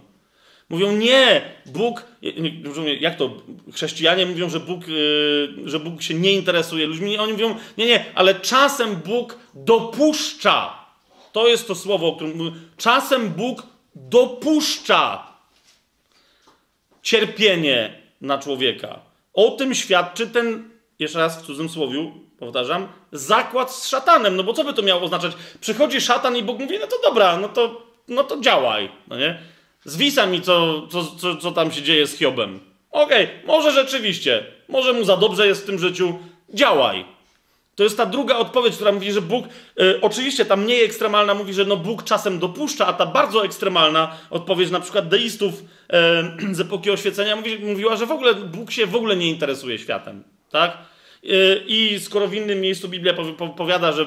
Mówią, 0.69 0.91
nie, 0.91 1.41
Bóg, 1.65 2.05
jak 2.99 3.17
to, 3.17 3.29
chrześcijanie 3.73 4.25
mówią, 4.25 4.49
że 4.49 4.59
Bóg, 4.59 4.87
y, 4.87 5.47
że 5.65 5.79
Bóg 5.79 6.01
się 6.01 6.13
nie 6.13 6.31
interesuje 6.31 6.87
ludźmi. 6.87 7.17
Oni 7.17 7.31
mówią, 7.31 7.55
nie, 7.77 7.85
nie, 7.85 8.05
ale 8.15 8.35
czasem 8.35 8.95
Bóg 8.95 9.39
dopuszcza. 9.53 10.85
To 11.31 11.47
jest 11.47 11.67
to 11.67 11.75
słowo, 11.75 12.07
o 12.07 12.15
którym 12.15 12.37
mówię. 12.37 12.51
Czasem 12.77 13.29
Bóg 13.29 13.63
dopuszcza 13.95 15.27
cierpienie 17.01 18.01
na 18.21 18.37
człowieka. 18.37 18.99
O 19.33 19.51
tym 19.51 19.75
świadczy 19.75 20.27
ten, 20.27 20.69
jeszcze 20.99 21.19
raz 21.19 21.41
w 21.41 21.45
cudzym 21.45 21.69
słowiu, 21.69 22.11
powtarzam, 22.39 22.87
zakład 23.11 23.71
z 23.71 23.87
szatanem. 23.87 24.35
No 24.35 24.43
bo 24.43 24.53
co 24.53 24.63
by 24.63 24.73
to 24.73 24.81
miało 24.81 25.01
oznaczać? 25.01 25.33
Przychodzi 25.61 26.01
szatan 26.01 26.37
i 26.37 26.43
Bóg 26.43 26.59
mówi, 26.59 26.79
no 26.79 26.87
to 26.87 26.95
dobra, 27.03 27.37
no 27.37 27.49
to, 27.49 27.81
no 28.07 28.23
to 28.23 28.39
działaj, 28.39 28.89
no 29.07 29.17
nie? 29.17 29.39
Zwisa 29.85 30.25
mi, 30.25 30.41
co, 30.41 30.87
co, 30.87 31.03
co, 31.03 31.35
co 31.35 31.51
tam 31.51 31.71
się 31.71 31.81
dzieje 31.81 32.07
z 32.07 32.17
Hiobem. 32.17 32.59
Okej, 32.91 33.25
okay, 33.25 33.47
może 33.47 33.71
rzeczywiście, 33.71 34.45
może 34.69 34.93
mu 34.93 35.03
za 35.03 35.17
dobrze 35.17 35.47
jest 35.47 35.63
w 35.63 35.65
tym 35.65 35.79
życiu, 35.79 36.19
działaj. 36.53 37.05
To 37.75 37.83
jest 37.83 37.97
ta 37.97 38.05
druga 38.05 38.37
odpowiedź, 38.37 38.75
która 38.75 38.91
mówi, 38.91 39.11
że 39.11 39.21
Bóg, 39.21 39.45
y, 39.81 40.01
oczywiście 40.01 40.45
ta 40.45 40.55
mniej 40.55 40.83
ekstremalna 40.83 41.33
mówi, 41.33 41.53
że 41.53 41.65
no 41.65 41.77
Bóg 41.77 42.03
czasem 42.03 42.39
dopuszcza, 42.39 42.87
a 42.87 42.93
ta 42.93 43.05
bardzo 43.05 43.45
ekstremalna 43.45 44.17
odpowiedź 44.29 44.71
na 44.71 44.79
przykład 44.79 45.07
deistów 45.07 45.53
y, 46.49 46.53
z 46.55 46.59
epoki 46.59 46.91
oświecenia 46.91 47.35
mówi, 47.35 47.59
mówiła, 47.59 47.95
że 47.95 48.05
w 48.05 48.11
ogóle 48.11 48.33
Bóg 48.33 48.71
się 48.71 48.85
w 48.85 48.95
ogóle 48.95 49.15
nie 49.15 49.29
interesuje 49.29 49.79
światem. 49.79 50.34
Tak? 50.55 50.77
Y, 51.23 51.63
I 51.67 51.99
skoro 51.99 52.27
w 52.27 52.33
innym 52.33 52.61
miejscu 52.61 52.89
Biblia 52.89 53.13
powiada, 53.57 53.91
że 53.91 54.05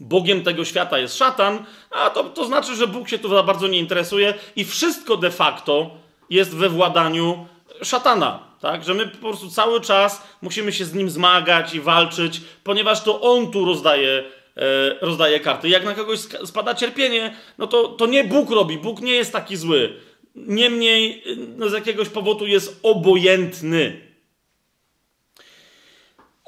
Bogiem 0.00 0.42
tego 0.42 0.64
świata 0.64 0.98
jest 0.98 1.18
szatan, 1.18 1.64
a 1.90 2.10
to, 2.10 2.24
to 2.24 2.44
znaczy, 2.44 2.76
że 2.76 2.86
Bóg 2.86 3.08
się 3.08 3.18
tu 3.18 3.28
za 3.28 3.42
bardzo 3.42 3.68
nie 3.68 3.78
interesuje 3.78 4.34
i 4.56 4.64
wszystko 4.64 5.16
de 5.16 5.30
facto 5.30 5.90
jest 6.30 6.56
we 6.56 6.68
władaniu 6.68 7.46
szatana. 7.82 8.38
Tak? 8.60 8.84
Że 8.84 8.94
my 8.94 9.06
po 9.06 9.18
prostu 9.18 9.50
cały 9.50 9.80
czas 9.80 10.22
musimy 10.42 10.72
się 10.72 10.84
z 10.84 10.94
nim 10.94 11.10
zmagać 11.10 11.74
i 11.74 11.80
walczyć, 11.80 12.40
ponieważ 12.64 13.04
to 13.04 13.20
on 13.20 13.50
tu 13.50 13.64
rozdaje, 13.64 14.24
e, 14.56 14.98
rozdaje 15.00 15.40
karty. 15.40 15.68
Jak 15.68 15.84
na 15.84 15.94
kogoś 15.94 16.18
spada 16.44 16.74
cierpienie, 16.74 17.36
no 17.58 17.66
to, 17.66 17.88
to 17.88 18.06
nie 18.06 18.24
Bóg 18.24 18.50
robi. 18.50 18.78
Bóg 18.78 19.00
nie 19.00 19.14
jest 19.14 19.32
taki 19.32 19.56
zły. 19.56 19.92
Niemniej 20.34 21.22
no 21.56 21.68
z 21.68 21.72
jakiegoś 21.72 22.08
powodu 22.08 22.46
jest 22.46 22.80
obojętny. 22.82 24.03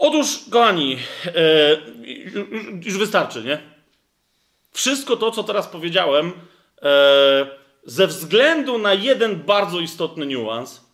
Otóż, 0.07 0.41
kochani, 0.51 0.99
e, 1.27 1.77
już 2.85 2.99
wystarczy, 2.99 3.43
nie? 3.43 3.59
Wszystko 4.73 5.17
to, 5.17 5.31
co 5.31 5.43
teraz 5.45 5.67
powiedziałem, 5.67 6.33
e, 6.83 7.47
ze 7.85 8.07
względu 8.07 8.79
na 8.79 8.95
jeden 8.95 9.37
bardzo 9.37 9.81
istotny 9.81 10.27
niuans, 10.27 10.85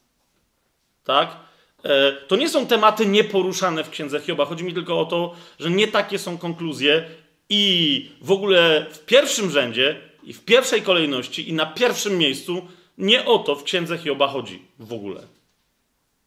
tak? 1.04 1.36
E, 1.82 2.12
to 2.12 2.36
nie 2.36 2.48
są 2.48 2.66
tematy 2.66 3.06
nieporuszane 3.06 3.84
w 3.84 3.90
księdze 3.90 4.20
Hioba. 4.20 4.44
Chodzi 4.44 4.64
mi 4.64 4.74
tylko 4.74 5.00
o 5.00 5.04
to, 5.04 5.34
że 5.60 5.70
nie 5.70 5.88
takie 5.88 6.18
są 6.18 6.38
konkluzje 6.38 7.04
i 7.48 8.10
w 8.20 8.32
ogóle 8.32 8.86
w 8.90 8.98
pierwszym 8.98 9.50
rzędzie 9.50 10.00
i 10.22 10.32
w 10.32 10.44
pierwszej 10.44 10.82
kolejności 10.82 11.48
i 11.48 11.52
na 11.52 11.66
pierwszym 11.66 12.18
miejscu 12.18 12.68
nie 12.98 13.24
o 13.24 13.38
to 13.38 13.54
w 13.54 13.64
księdze 13.64 13.98
Hioba 13.98 14.28
chodzi 14.28 14.62
w 14.78 14.92
ogóle. 14.92 15.20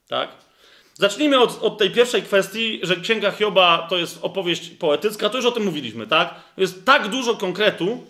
Tak? 0.07 0.44
Zacznijmy 0.99 1.39
od, 1.39 1.63
od, 1.63 1.77
tej 1.77 1.91
pierwszej 1.91 2.23
kwestii, 2.23 2.79
że 2.83 2.95
Księga 2.95 3.31
Hioba 3.31 3.87
to 3.89 3.97
jest 3.97 4.19
opowieść 4.21 4.69
poetycka. 4.69 5.29
To 5.29 5.37
już 5.37 5.45
o 5.45 5.51
tym 5.51 5.63
mówiliśmy, 5.63 6.07
tak? 6.07 6.35
Jest 6.57 6.85
tak 6.85 7.07
dużo 7.07 7.35
konkretu, 7.35 8.03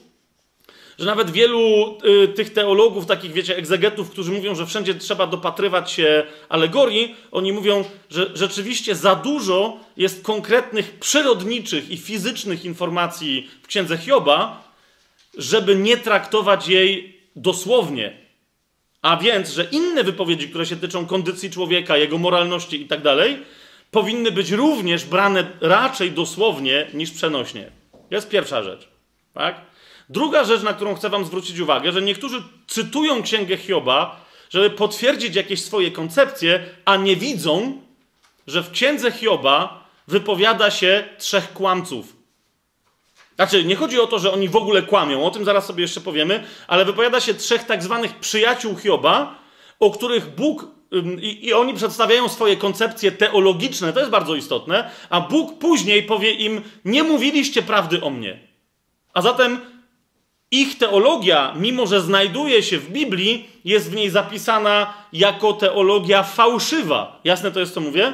że 1.00 1.06
nawet 1.06 1.32
wielu 1.32 1.98
y, 2.24 2.28
tych 2.28 2.54
teologów, 2.54 3.06
takich 3.06 3.34
wiecie, 3.34 3.58
egzegetów, 3.58 4.10
którzy 4.10 4.32
mówią, 4.32 4.56
że 4.56 4.66
wszędzie 4.66 4.96
trzeba 4.96 5.28
dopatrywać 5.28 5.92
się 5.92 6.24
alegorii, 6.50 7.16
oni 7.32 7.54
mówią, 7.54 7.86
że 8.10 8.32
rzeczywiście 8.34 8.96
za 8.96 9.16
dużo 9.16 9.78
jest 9.98 10.24
konkretnych 10.24 11.00
przyrodniczych 11.00 11.90
i 11.90 11.98
fizycznych 11.98 12.66
informacji 12.66 13.50
w 13.64 13.68
księdze 13.68 13.98
Hioba, 13.98 14.64
żeby 15.38 15.76
nie 15.76 15.98
traktować 15.98 16.68
jej 16.68 17.22
dosłownie. 17.36 18.25
A 19.06 19.18
więc, 19.18 19.50
że 19.50 19.64
inne 19.64 20.04
wypowiedzi, 20.04 20.50
które 20.50 20.66
się 20.66 20.76
tyczą 20.76 21.06
kondycji 21.06 21.52
człowieka, 21.52 21.98
jego 21.98 22.18
moralności 22.18 22.82
i 22.82 22.88
tak 22.88 23.02
dalej, 23.02 23.38
powinny 23.92 24.32
być 24.32 24.52
również 24.52 25.06
brane 25.06 25.48
raczej 25.62 26.12
dosłownie 26.12 26.88
niż 26.94 27.12
przenośnie. 27.12 27.72
To 27.92 28.16
jest 28.16 28.30
pierwsza 28.30 28.64
rzecz. 28.64 28.88
Tak? 29.34 29.62
Druga 30.10 30.44
rzecz, 30.44 30.64
na 30.64 30.74
którą 30.74 30.96
chcę 30.96 31.10
Wam 31.10 31.26
zwrócić 31.26 31.60
uwagę, 31.60 31.92
że 31.92 32.02
niektórzy 32.02 32.44
cytują 32.68 33.24
księgę 33.24 33.58
Hioba, 33.58 34.26
żeby 34.50 34.70
potwierdzić 34.70 35.36
jakieś 35.36 35.64
swoje 35.64 35.92
koncepcje, 35.92 36.64
a 36.86 36.98
nie 36.98 37.16
widzą, 37.16 37.82
że 38.48 38.64
w 38.64 38.72
księdze 38.72 39.12
Hioba 39.12 39.88
wypowiada 40.08 40.72
się 40.72 41.04
trzech 41.18 41.54
kłamców. 41.54 42.16
Znaczy, 43.36 43.64
nie 43.64 43.76
chodzi 43.76 44.00
o 44.00 44.08
to, 44.08 44.20
że 44.20 44.34
oni 44.34 44.50
w 44.50 44.56
ogóle 44.56 44.82
kłamią, 44.82 45.26
o 45.26 45.32
tym 45.32 45.46
zaraz 45.46 45.66
sobie 45.66 45.82
jeszcze 45.82 46.02
powiemy, 46.02 46.44
ale 46.68 46.86
wypowiada 46.86 47.20
się 47.20 47.34
trzech 47.34 47.64
tak 47.64 47.84
zwanych 47.84 48.20
przyjaciół 48.20 48.78
Hioba, 48.78 49.40
o 49.80 49.92
których 49.92 50.36
Bóg 50.36 50.68
i, 51.22 51.48
i, 51.48 51.54
oni 51.54 51.74
przedstawiają 51.74 52.30
swoje 52.30 52.58
koncepcje 52.58 53.12
teologiczne, 53.12 53.94
to 53.94 54.00
jest 54.00 54.12
bardzo 54.12 54.36
istotne, 54.36 54.92
a 55.10 55.22
Bóg 55.22 55.60
później 55.60 56.04
powie 56.04 56.32
im: 56.32 56.62
Nie 56.86 57.04
mówiliście 57.04 57.62
prawdy 57.62 58.02
o 58.02 58.10
mnie. 58.10 58.40
A 59.14 59.22
zatem 59.22 59.60
ich 60.52 60.78
teologia, 60.78 61.54
mimo 61.58 61.88
że 61.88 62.02
znajduje 62.02 62.64
się 62.64 62.78
w 62.78 62.90
Biblii, 62.90 63.50
jest 63.66 63.92
w 63.92 63.96
niej 63.96 64.10
zapisana 64.10 64.94
jako 65.14 65.54
teologia 65.54 66.24
fałszywa. 66.24 67.20
Jasne 67.24 67.52
to 67.52 67.60
jest, 67.60 67.74
co 67.74 67.82
mówię? 67.82 68.14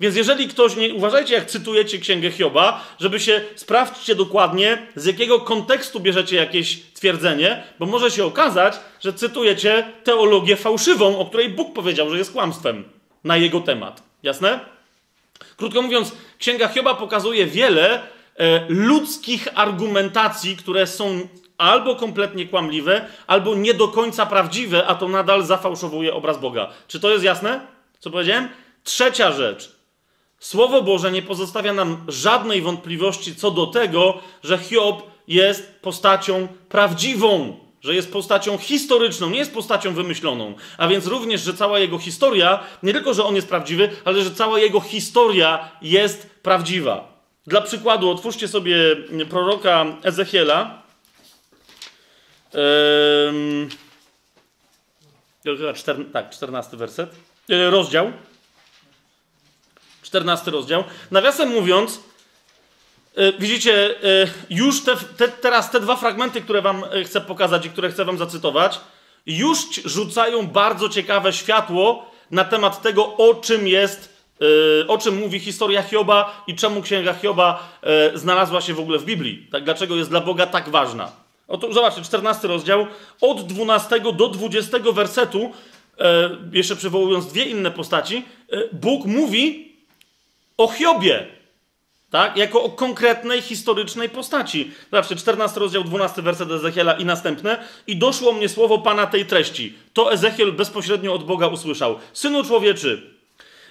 Więc 0.00 0.16
jeżeli 0.16 0.48
ktoś, 0.48 0.76
nie, 0.76 0.94
uważajcie 0.94 1.34
jak 1.34 1.46
cytujecie 1.46 1.98
Księgę 1.98 2.30
Hioba, 2.30 2.84
żeby 3.00 3.20
się, 3.20 3.40
sprawdźcie 3.54 4.14
dokładnie, 4.14 4.86
z 4.96 5.04
jakiego 5.04 5.40
kontekstu 5.40 6.00
bierzecie 6.00 6.36
jakieś 6.36 6.82
twierdzenie, 6.94 7.62
bo 7.78 7.86
może 7.86 8.10
się 8.10 8.24
okazać, 8.24 8.74
że 9.00 9.12
cytujecie 9.12 9.92
teologię 10.04 10.56
fałszywą, 10.56 11.18
o 11.18 11.26
której 11.26 11.48
Bóg 11.48 11.74
powiedział, 11.74 12.10
że 12.10 12.18
jest 12.18 12.32
kłamstwem 12.32 12.84
na 13.24 13.36
jego 13.36 13.60
temat. 13.60 14.02
Jasne? 14.22 14.60
Krótko 15.56 15.82
mówiąc, 15.82 16.12
Księga 16.38 16.68
Hioba 16.68 16.94
pokazuje 16.94 17.46
wiele 17.46 18.02
e, 18.36 18.66
ludzkich 18.68 19.48
argumentacji, 19.54 20.56
które 20.56 20.86
są 20.86 21.28
albo 21.58 21.96
kompletnie 21.96 22.46
kłamliwe, 22.46 23.06
albo 23.26 23.54
nie 23.54 23.74
do 23.74 23.88
końca 23.88 24.26
prawdziwe, 24.26 24.86
a 24.86 24.94
to 24.94 25.08
nadal 25.08 25.42
zafałszowuje 25.42 26.14
obraz 26.14 26.40
Boga. 26.40 26.70
Czy 26.88 27.00
to 27.00 27.10
jest 27.10 27.24
jasne? 27.24 27.60
Co 27.98 28.10
powiedziałem? 28.10 28.48
Trzecia 28.84 29.32
rzecz. 29.32 29.75
Słowo 30.46 30.82
Boże 30.82 31.12
nie 31.12 31.22
pozostawia 31.22 31.72
nam 31.72 32.04
żadnej 32.08 32.62
wątpliwości 32.62 33.36
co 33.36 33.50
do 33.50 33.66
tego, 33.66 34.18
że 34.44 34.58
Hiob 34.58 35.02
jest 35.28 35.80
postacią 35.82 36.48
prawdziwą, 36.68 37.56
że 37.80 37.94
jest 37.94 38.12
postacią 38.12 38.58
historyczną, 38.58 39.30
nie 39.30 39.38
jest 39.38 39.54
postacią 39.54 39.94
wymyśloną. 39.94 40.54
A 40.78 40.88
więc 40.88 41.06
również, 41.06 41.42
że 41.42 41.54
cała 41.54 41.78
jego 41.78 41.98
historia, 41.98 42.64
nie 42.82 42.92
tylko, 42.92 43.14
że 43.14 43.24
on 43.24 43.36
jest 43.36 43.48
prawdziwy, 43.48 43.90
ale 44.04 44.22
że 44.22 44.30
cała 44.30 44.58
jego 44.58 44.80
historia 44.80 45.70
jest 45.82 46.30
prawdziwa. 46.42 47.22
Dla 47.46 47.60
przykładu, 47.60 48.10
otwórzcie 48.10 48.48
sobie 48.48 48.76
proroka 49.30 49.86
Ezechiela. 50.02 50.82
Yy, 52.54 53.68
tak, 56.12 56.30
14 56.30 56.76
werset. 56.76 57.10
Yy, 57.48 57.70
rozdział. 57.70 58.12
14 60.06 60.50
rozdział. 60.50 60.84
Nawiasem 61.10 61.48
mówiąc, 61.48 62.00
yy, 63.16 63.32
widzicie, 63.38 63.94
yy, 64.02 64.30
już 64.50 64.84
te, 64.84 64.96
te, 64.96 65.28
teraz 65.28 65.70
te 65.70 65.80
dwa 65.80 65.96
fragmenty, 65.96 66.40
które 66.40 66.62
wam 66.62 66.84
yy, 66.94 67.04
chcę 67.04 67.20
pokazać 67.20 67.66
i 67.66 67.70
które 67.70 67.90
chcę 67.90 68.04
wam 68.04 68.18
zacytować, 68.18 68.80
już 69.26 69.58
rzucają 69.84 70.46
bardzo 70.46 70.88
ciekawe 70.88 71.32
światło 71.32 72.10
na 72.30 72.44
temat 72.44 72.82
tego, 72.82 73.16
o 73.16 73.34
czym 73.34 73.68
jest, 73.68 74.16
o 74.88 74.98
czym 74.98 75.16
mówi 75.16 75.40
historia 75.40 75.82
Hioba 75.82 76.44
i 76.46 76.54
czemu 76.54 76.82
księga 76.82 77.14
Hioba 77.14 77.68
znalazła 78.14 78.60
się 78.60 78.74
w 78.74 78.80
ogóle 78.80 78.98
w 78.98 79.04
Biblii. 79.04 79.48
Tak, 79.52 79.64
dlaczego 79.64 79.96
jest 79.96 80.10
dla 80.10 80.20
Boga 80.20 80.46
tak 80.46 80.68
ważna. 80.68 81.12
Oto 81.48 81.72
zobaczcie, 81.72 82.02
14 82.02 82.48
rozdział, 82.48 82.86
od 83.20 83.46
12 83.46 84.00
do 84.00 84.28
20 84.28 84.78
wersetu, 84.78 85.52
jeszcze 86.52 86.76
przywołując 86.76 87.26
dwie 87.26 87.44
inne 87.44 87.70
postaci, 87.70 88.24
Bóg 88.72 89.04
mówi 89.04 89.65
o 90.56 90.68
Hiobie, 90.68 91.26
tak? 92.10 92.36
Jako 92.36 92.62
o 92.62 92.70
konkretnej, 92.70 93.42
historycznej 93.42 94.08
postaci. 94.08 94.70
Zobaczcie, 94.90 95.16
14 95.16 95.60
rozdział, 95.60 95.84
12 95.84 96.22
werset 96.22 96.50
Ezechiela 96.50 96.92
i 96.92 97.04
następne. 97.04 97.64
I 97.86 97.96
doszło 97.96 98.32
mnie 98.32 98.48
słowo 98.48 98.78
Pana 98.78 99.06
tej 99.06 99.26
treści. 99.26 99.74
To 99.92 100.12
Ezechiel 100.12 100.52
bezpośrednio 100.52 101.14
od 101.14 101.24
Boga 101.24 101.46
usłyszał. 101.46 101.98
Synu 102.12 102.44
człowieczy, 102.44 103.02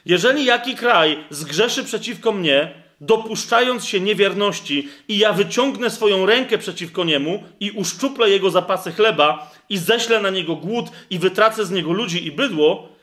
jeżeli 0.06 0.46
jaki 0.46 0.76
kraj 0.76 1.24
zgrzeszy 1.30 1.84
przeciwko 1.84 2.32
mnie, 2.32 2.72
dopuszczając 3.02 3.86
się 3.86 4.00
niewierności, 4.00 4.90
i 5.08 5.18
ja 5.18 5.34
wyciągnę 5.34 5.90
swoją 5.90 6.26
rękę 6.26 6.58
przeciwko 6.58 7.04
niemu 7.04 7.44
i 7.60 7.72
uszczuplę 7.72 8.30
jego 8.30 8.50
zapasy 8.50 8.92
chleba 8.92 9.52
i 9.70 9.78
ześlę 9.78 10.22
na 10.22 10.30
niego 10.30 10.56
głód 10.56 10.86
i 11.10 11.20
wytracę 11.20 11.66
z 11.66 11.72
niego 11.72 11.92
ludzi 11.92 12.28
i 12.28 12.32
bydło, 12.32 12.95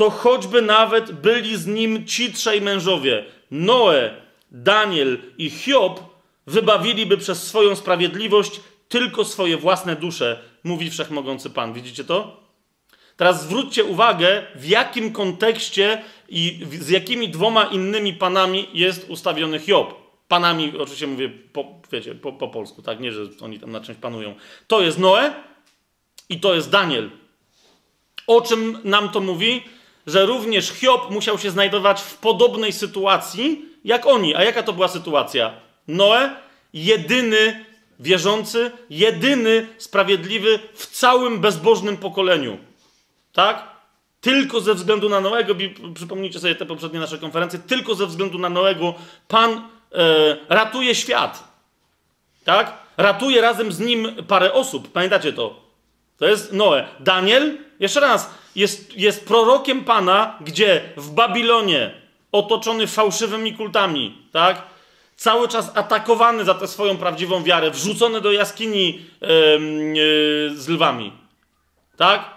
to 0.00 0.10
choćby 0.10 0.62
nawet 0.62 1.12
byli 1.12 1.56
z 1.56 1.66
nim 1.66 2.06
ci 2.06 2.32
trzej 2.32 2.60
mężowie, 2.60 3.24
Noe, 3.50 4.10
Daniel 4.50 5.18
i 5.38 5.50
Hiob, 5.50 6.00
wybawiliby 6.46 7.16
przez 7.16 7.42
swoją 7.42 7.76
sprawiedliwość 7.76 8.60
tylko 8.88 9.24
swoje 9.24 9.56
własne 9.56 9.96
dusze, 9.96 10.40
mówi 10.64 10.90
wszechmogący 10.90 11.50
Pan. 11.50 11.72
Widzicie 11.72 12.04
to? 12.04 12.40
Teraz 13.16 13.42
zwróćcie 13.42 13.84
uwagę, 13.84 14.46
w 14.54 14.68
jakim 14.68 15.12
kontekście 15.12 16.02
i 16.28 16.66
z 16.80 16.88
jakimi 16.88 17.28
dwoma 17.28 17.64
innymi 17.64 18.14
panami 18.14 18.68
jest 18.72 19.10
ustawiony 19.10 19.58
Hiob. 19.58 19.94
Panami, 20.28 20.72
oczywiście 20.78 21.06
mówię 21.06 21.28
po, 21.52 21.64
wiecie, 21.92 22.14
po, 22.14 22.32
po 22.32 22.48
polsku, 22.48 22.82
tak? 22.82 23.00
Nie, 23.00 23.12
że 23.12 23.22
oni 23.40 23.60
tam 23.60 23.72
na 23.72 23.80
czymś 23.80 23.98
panują. 23.98 24.34
To 24.66 24.82
jest 24.82 24.98
Noe 24.98 25.34
i 26.28 26.40
to 26.40 26.54
jest 26.54 26.70
Daniel. 26.70 27.10
O 28.26 28.40
czym 28.40 28.78
nam 28.84 29.08
to 29.08 29.20
mówi? 29.20 29.62
Że 30.06 30.26
również 30.26 30.68
Hiob 30.68 31.10
musiał 31.10 31.38
się 31.38 31.50
znajdować 31.50 32.00
w 32.00 32.16
podobnej 32.16 32.72
sytuacji 32.72 33.64
jak 33.84 34.06
oni. 34.06 34.34
A 34.34 34.42
jaka 34.42 34.62
to 34.62 34.72
była 34.72 34.88
sytuacja? 34.88 35.52
Noe, 35.88 36.36
jedyny 36.72 37.64
wierzący, 38.00 38.70
jedyny 38.90 39.66
sprawiedliwy 39.78 40.58
w 40.74 40.86
całym 40.86 41.40
bezbożnym 41.40 41.96
pokoleniu. 41.96 42.58
Tak? 43.32 43.70
Tylko 44.20 44.60
ze 44.60 44.74
względu 44.74 45.08
na 45.08 45.20
Noego, 45.20 45.54
przypomnijcie 45.94 46.40
sobie 46.40 46.54
te 46.54 46.66
poprzednie 46.66 47.00
nasze 47.00 47.18
konferencje, 47.18 47.58
tylko 47.58 47.94
ze 47.94 48.06
względu 48.06 48.38
na 48.38 48.48
Noego 48.48 48.94
Pan 49.28 49.50
e, 49.52 49.62
ratuje 50.48 50.94
świat. 50.94 51.44
Tak? 52.44 52.72
Ratuje 52.96 53.40
razem 53.40 53.72
z 53.72 53.78
nim 53.78 54.08
parę 54.28 54.52
osób. 54.52 54.92
Pamiętacie 54.92 55.32
to? 55.32 55.60
To 56.18 56.26
jest 56.26 56.52
Noe. 56.52 56.88
Daniel, 57.00 57.58
jeszcze 57.80 58.00
raz, 58.00 58.30
jest, 58.56 58.96
jest 58.96 59.26
prorokiem 59.26 59.84
Pana, 59.84 60.38
gdzie 60.40 60.80
w 60.96 61.10
Babilonie, 61.10 61.90
otoczony 62.32 62.86
fałszywymi 62.86 63.54
kultami, 63.54 64.18
tak? 64.32 64.62
Cały 65.16 65.48
czas 65.48 65.72
atakowany 65.74 66.44
za 66.44 66.54
tę 66.54 66.68
swoją 66.68 66.96
prawdziwą 66.96 67.42
wiarę, 67.42 67.70
wrzucony 67.70 68.20
do 68.20 68.32
jaskini 68.32 68.86
yy, 69.20 69.28
yy, 69.94 70.56
z 70.56 70.68
lwami. 70.68 71.12
Tak? 71.96 72.30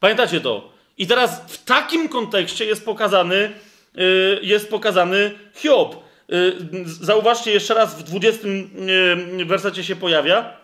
Pamiętacie 0.00 0.40
to? 0.40 0.72
I 0.98 1.06
teraz 1.06 1.42
w 1.48 1.64
takim 1.64 2.08
kontekście 2.08 2.64
jest 2.64 2.84
pokazany, 2.84 3.52
yy, 3.94 4.40
jest 4.42 4.70
pokazany 4.70 5.38
Hiob. 5.54 6.08
Y, 6.32 6.56
zauważcie 6.84 7.52
jeszcze 7.52 7.74
raz, 7.74 7.94
w 7.94 8.02
20 8.02 8.48
y, 8.48 9.44
wersecie 9.44 9.84
się 9.84 9.96
pojawia. 9.96 10.56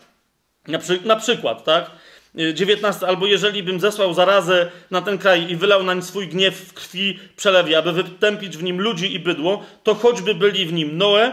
Na, 0.68 0.78
przy, 0.78 1.00
na 1.04 1.16
przykład, 1.16 1.64
tak? 1.64 1.90
19. 2.34 3.06
Y, 3.06 3.08
Albo 3.08 3.26
jeżeli 3.26 3.62
bym 3.62 3.80
zesłał 3.80 4.14
zarazę 4.14 4.70
na 4.90 5.02
ten 5.02 5.18
kraj 5.18 5.50
i 5.50 5.56
wylał 5.56 5.82
nań 5.82 6.02
swój 6.02 6.28
gniew 6.28 6.54
w 6.54 6.72
krwi 6.72 7.18
przelewie, 7.36 7.78
aby 7.78 7.92
wytępić 7.92 8.56
w 8.56 8.62
nim 8.62 8.80
ludzi 8.80 9.14
i 9.14 9.20
bydło, 9.20 9.64
to 9.82 9.94
choćby 9.94 10.34
byli 10.34 10.66
w 10.66 10.72
nim 10.72 10.98
Noe, 10.98 11.32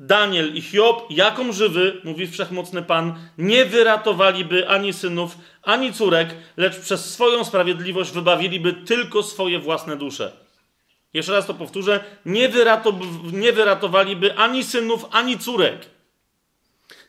Daniel 0.00 0.54
i 0.54 0.62
Hiob, 0.62 1.06
jaką 1.10 1.52
żywy, 1.52 2.00
mówi 2.04 2.26
wszechmocny 2.26 2.82
Pan, 2.82 3.14
nie 3.38 3.64
wyratowaliby 3.64 4.68
ani 4.68 4.92
synów, 4.92 5.38
ani 5.62 5.92
córek, 5.92 6.34
lecz 6.56 6.80
przez 6.80 7.12
swoją 7.12 7.44
sprawiedliwość 7.44 8.10
wybawiliby 8.10 8.72
tylko 8.72 9.22
swoje 9.22 9.58
własne 9.58 9.96
dusze. 9.96 10.32
Jeszcze 11.14 11.32
raz 11.32 11.46
to 11.46 11.54
powtórzę, 11.54 12.04
nie, 12.26 12.48
wyrato, 12.48 12.98
nie 13.32 13.52
wyratowaliby 13.52 14.34
ani 14.36 14.64
synów, 14.64 15.04
ani 15.10 15.38
córek. 15.38 15.95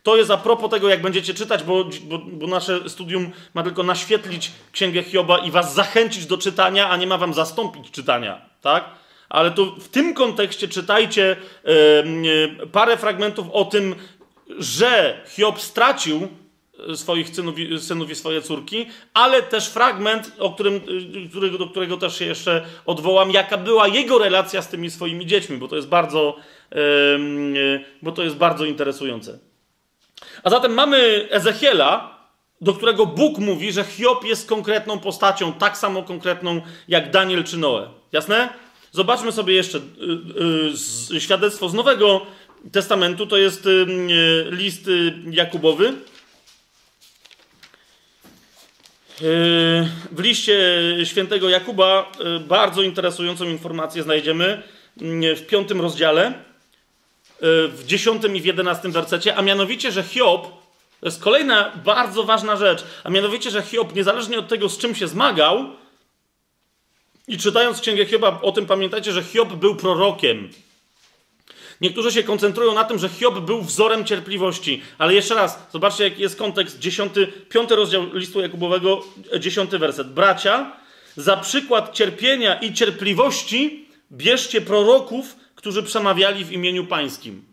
To 0.08 0.18
jest 0.18 0.32
a 0.32 0.38
propos 0.38 0.72
tego, 0.72 0.89
jak 0.89 1.01
będziecie 1.01 1.34
czytać, 1.34 1.64
bo, 1.64 1.86
bo, 2.03 2.18
bo, 2.18 2.47
nasze 2.47 2.89
studium 2.89 3.32
ma 3.53 3.64
tylko 3.64 3.84
naświetlić 3.84 4.51
Księgę 4.72 5.03
Hioba 5.03 5.38
i 5.38 5.51
was 5.51 5.74
zachęcić 5.74 6.26
do 6.26 6.38
czytania, 6.38 6.89
a 6.89 6.97
nie 6.97 7.08
ma 7.08 7.18
wam 7.18 7.34
zastąpić 7.34 7.91
czytania, 7.91 8.41
tak? 8.62 8.89
Ale 9.30 9.51
to 9.51 9.66
w 9.66 9.88
tym 9.88 10.14
kontekście 10.14 10.68
czytajcie 10.68 11.36
yy, 11.64 12.68
parę 12.72 12.97
fragmentów 12.97 13.47
o 13.51 13.66
tym, 13.66 13.95
że 14.60 15.22
Hiob 15.36 15.62
stracił 15.62 16.28
swoich 16.95 17.30
synów, 17.30 17.55
synów 17.80 18.10
i 18.10 18.16
swoje 18.16 18.41
córki, 18.41 18.86
ale 19.14 19.41
też 19.43 19.70
fragment, 19.70 20.32
o 20.39 20.51
którym, 20.51 20.76
y, 21.26 21.30
którego, 21.30 21.58
do 21.58 21.68
którego 21.68 21.97
też 21.97 22.20
się 22.20 22.26
jeszcze 22.26 22.66
odwołam, 22.86 23.32
jaka 23.32 23.58
była 23.58 23.88
jego 23.88 24.18
relacja 24.18 24.62
z 24.62 24.68
tymi 24.68 24.91
swoimi 24.91 25.26
dziećmi, 25.26 25.58
bo 25.58 25.68
to 25.68 25.76
jest 25.76 25.88
bardzo, 25.88 26.36
yy, 26.72 27.86
bo 28.01 28.12
to 28.12 28.24
jest 28.24 28.36
bardzo 28.36 28.66
interesujące. 28.66 29.47
A 30.43 30.49
zatem 30.49 30.74
mamy 30.74 31.28
Ezechiela, 31.32 32.18
do 32.61 32.74
którego 32.74 33.05
Bóg 33.05 33.38
mówi, 33.38 33.72
że 33.72 33.84
Hiob 33.84 34.26
jest 34.26 34.49
konkretną 34.49 34.99
postacią, 34.99 35.53
tak 35.53 35.78
samo 35.78 36.03
konkretną 36.03 36.61
jak 36.88 37.11
Daniel 37.11 37.43
czy 37.43 37.57
Noe. 37.57 37.89
Jasne? 38.11 38.49
Zobaczmy 38.91 39.32
sobie 39.32 39.53
jeszcze 39.53 39.78
yy, 39.78 40.74
yy, 41.11 41.22
świadectwo 41.22 41.70
z 41.70 41.74
Nowego 41.74 42.26
Testamentu. 42.72 43.28
To 43.28 43.38
jest 43.38 43.65
y, 43.65 43.86
list 44.49 44.88
y, 44.88 45.13
Jakubowy. 45.32 45.93
W 50.11 50.20
liście 50.20 50.57
świętego 51.03 51.49
Jakuba 51.49 52.11
y, 52.38 52.39
bardzo 52.39 52.82
interesującą 52.82 53.45
informację 53.45 54.03
znajdziemy 54.03 54.63
w 55.36 55.45
piątym 55.47 55.82
rozdziale, 55.82 56.32
y, 56.32 56.34
w 57.41 57.83
dziesiątym 57.85 58.35
i 58.35 58.41
w 58.41 58.45
jedenastym 58.45 58.91
wersecie, 58.91 59.35
a 59.35 59.41
mianowicie, 59.41 59.91
że 59.91 60.03
Hiob, 60.03 60.47
to 60.99 61.05
jest 61.07 61.21
kolejna 61.21 61.71
bardzo 61.85 62.23
ważna 62.23 62.55
rzecz, 62.55 62.83
a 63.03 63.09
mianowicie, 63.09 63.51
że 63.51 63.61
Hiob, 63.61 63.95
niezależnie 63.95 64.39
od 64.39 64.47
tego, 64.47 64.69
z 64.69 64.77
czym 64.77 64.95
się 64.95 65.07
zmagał, 65.07 65.65
i 67.27 67.38
czytając 67.38 67.81
Księgę 67.81 68.05
Hioba, 68.05 68.39
o 68.41 68.51
tym 68.51 68.65
pamiętajcie, 68.65 69.11
że 69.11 69.23
Hiob 69.23 69.53
był 69.53 69.75
prorokiem. 69.75 70.49
Niektórzy 71.81 72.11
się 72.11 72.23
koncentrują 72.23 72.73
na 72.73 72.83
tym, 72.83 72.99
że 72.99 73.09
Hiob 73.09 73.39
był 73.39 73.61
wzorem 73.61 74.05
cierpliwości. 74.05 74.81
Ale 74.97 75.13
jeszcze 75.13 75.35
raz, 75.35 75.67
zobaczcie, 75.71 76.03
jaki 76.03 76.21
jest 76.21 76.38
kontekst. 76.38 76.79
Dziesiąty, 76.79 77.27
piąty 77.27 77.75
rozdział 77.75 78.13
listu 78.13 78.41
Jakubowego, 78.41 79.03
dziesiąty 79.39 79.79
werset. 79.79 80.13
Bracia, 80.13 80.71
za 81.17 81.38
przykład 81.38 81.93
cierpienia 81.93 82.59
i 82.59 82.73
cierpliwości 82.73 83.85
bierzcie 84.11 84.61
proroków, 84.61 85.35
którzy 85.68 85.84
przemawiali 85.84 86.45
w 86.45 86.51
imieniu 86.51 86.86
pańskim. 86.86 87.45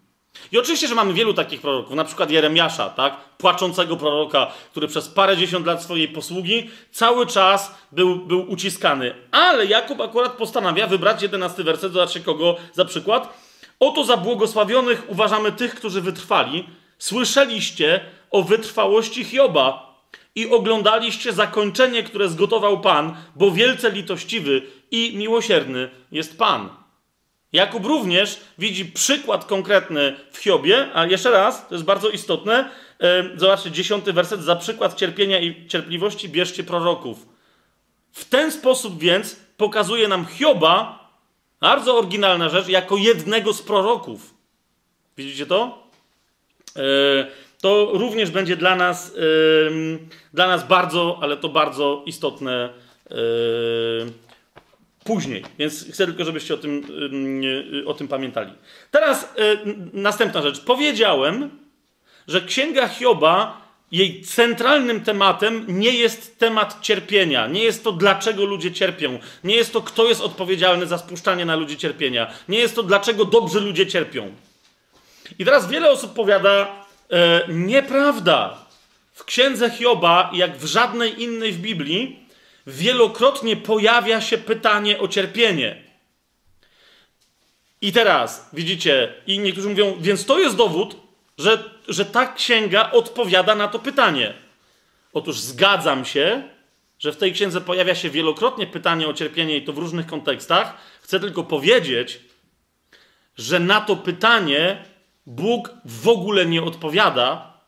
I 0.53 0.59
oczywiście, 0.59 0.89
że 0.89 0.95
mamy 0.95 1.12
wielu 1.12 1.35
takich 1.35 1.61
proroków, 1.61 1.97
na 1.97 2.05
przykład 2.05 2.31
Jeremiasza, 2.31 2.89
tak? 2.89 3.17
Płaczącego 3.39 3.97
proroka, 3.97 4.53
który 4.71 4.89
przez 4.89 5.09
parę 5.09 5.37
dziesiąt 5.37 5.67
lat 5.67 5.83
swojej 5.83 6.09
posługi 6.09 6.71
cały 6.93 7.27
czas 7.27 7.75
był, 7.93 8.17
był 8.17 8.51
uciskany. 8.51 9.15
Ale 9.31 9.67
Jakub 9.67 10.01
akurat 10.01 10.33
postanawia 10.33 10.87
wybrać 10.87 11.23
jedenasty 11.23 11.65
werset, 11.65 11.93
zobaczcie 11.93 12.21
kogo 12.21 12.57
za 12.73 12.85
przykład. 12.85 13.39
Oto 13.81 14.05
za 14.05 14.17
błogosławionych 14.17 15.03
uważamy 15.09 15.53
tych, 15.53 15.75
którzy 15.75 16.01
wytrwali. 16.01 16.69
Słyszeliście 16.99 18.01
o 18.31 18.43
wytrwałości 18.43 19.25
Hioba 19.25 19.95
i 20.35 20.51
oglądaliście 20.51 21.33
zakończenie, 21.33 22.03
które 22.03 22.29
zgotował 22.29 22.81
Pan, 22.81 23.17
bo 23.37 23.51
wielce 23.51 23.91
litościwy 23.91 24.62
i 24.91 25.17
miłosierny 25.17 25.91
jest 26.12 26.39
Pan. 26.39 26.84
Jakub 27.55 27.87
również 27.87 28.41
widzi 28.59 28.85
przykład 28.85 29.45
konkretny 29.45 30.17
w 30.33 30.39
Hiobie, 30.39 30.89
a 30.95 31.07
jeszcze 31.07 31.31
raz, 31.31 31.69
to 31.69 31.75
jest 31.75 31.85
bardzo 31.85 32.11
istotne. 32.11 32.71
Zobaczcie, 33.37 33.71
dziesiąty 33.71 34.13
werset. 34.13 34.43
Za 34.43 34.57
przykład 34.57 34.95
cierpienia 34.95 35.41
i 35.41 35.67
cierpliwości 35.67 36.29
bierzcie 36.29 36.65
proroków. 36.65 37.27
W 38.13 38.25
ten 38.25 38.53
sposób 38.53 38.99
więc 38.99 39.37
pokazuje 39.57 40.09
nam 40.09 40.27
Hioba 40.27 41.09
bardzo 41.61 41.99
oryginalna 41.99 42.49
rzecz, 42.49 42.69
jako 42.69 42.97
jednego 42.97 43.53
z 43.53 43.63
proroków. 43.63 44.35
Widzicie 45.17 45.47
to? 45.47 45.89
E, 46.77 46.81
to 47.61 47.91
również 47.93 48.31
będzie 48.31 48.57
dla 48.57 48.77
nas, 48.77 49.15
dla 50.33 50.49
nas 50.49 50.67
bardzo, 50.67 51.19
ale 51.23 51.37
to 51.37 51.49
bardzo 51.49 52.03
istotne 52.07 52.69
e, 53.11 53.15
później. 55.05 55.45
Więc 55.59 55.93
chcę 55.93 56.07
tylko, 56.07 56.25
żebyście 56.25 56.55
o 56.55 56.57
tym, 56.57 56.87
o 57.87 57.95
tym 57.95 58.09
pamiętali. 58.09 58.53
Teraz 58.91 59.25
e, 59.25 59.57
następna 59.93 60.43
rzecz. 60.43 60.61
Powiedziałem, 60.61 61.51
że 62.29 62.41
Księga 62.41 62.89
Hioba 62.89 63.65
jej 63.93 64.23
centralnym 64.23 65.01
tematem 65.01 65.65
nie 65.69 65.91
jest 65.91 66.39
temat 66.39 66.79
cierpienia. 66.81 67.47
Nie 67.47 67.65
jest 67.65 67.85
to, 67.85 67.93
dlaczego 67.93 68.45
ludzie 68.45 68.73
cierpią. 68.73 69.19
Nie 69.45 69.57
jest 69.57 69.73
to, 69.73 69.83
kto 69.83 70.09
jest 70.09 70.21
odpowiedzialny 70.21 70.87
za 70.87 70.99
spuszczanie 70.99 71.45
na 71.45 71.57
ludzi 71.57 71.77
cierpienia. 71.77 72.31
Nie 72.49 72.59
jest 72.59 72.75
to, 72.75 72.83
dlaczego 72.83 73.25
dobrzy 73.25 73.61
ludzie 73.61 73.87
cierpią. 73.87 74.33
I 75.39 75.45
teraz 75.45 75.69
wiele 75.69 75.91
osób 75.91 76.15
powiada, 76.15 76.85
e, 77.11 77.45
nieprawda. 77.49 78.65
W 79.13 79.25
księdze 79.25 79.71
Hioba, 79.71 80.31
jak 80.33 80.59
w 80.59 80.65
żadnej 80.65 81.23
innej 81.23 81.53
w 81.53 81.59
Biblii, 81.59 82.24
wielokrotnie 82.67 83.57
pojawia 83.57 84.21
się 84.21 84.39
pytanie 84.39 84.99
o 84.99 85.09
cierpienie. 85.09 85.85
I 87.81 87.93
teraz, 87.93 88.49
widzicie, 88.53 89.15
i 89.27 89.39
niektórzy 89.39 89.69
mówią, 89.69 89.97
więc 90.01 90.27
to 90.27 90.39
jest 90.39 90.57
dowód, 90.57 90.97
że, 91.39 91.71
że 91.89 92.05
ta 92.05 92.33
księga 92.33 92.91
odpowiada 92.91 93.55
na 93.55 93.69
to 93.69 93.79
pytanie. 93.79 94.35
Otóż 95.12 95.41
zgadzam 95.41 96.05
się, 96.05 96.49
że 96.99 97.12
w 97.12 97.17
tej 97.17 97.33
księdze 97.33 97.61
pojawia 97.61 97.95
się 97.95 98.11
wielokrotnie 98.11 98.67
pytanie 98.67 99.09
o 99.09 99.15
cierpienie 99.15 99.57
i 99.57 99.65
to 99.65 99.73
w 99.73 99.79
różnych 99.79 100.07
kontekstach. 100.07 100.77
Chcę 101.03 101.21
tylko 101.21 101.45
powiedzieć, 101.45 102.21
że 103.37 103.61
na 103.61 103.81
to 103.81 103.97
pytanie 103.97 104.85
Bóg 105.27 105.71
w 105.85 106.09
ogóle 106.09 106.47
nie 106.47 106.62
odpowiada 106.62 107.61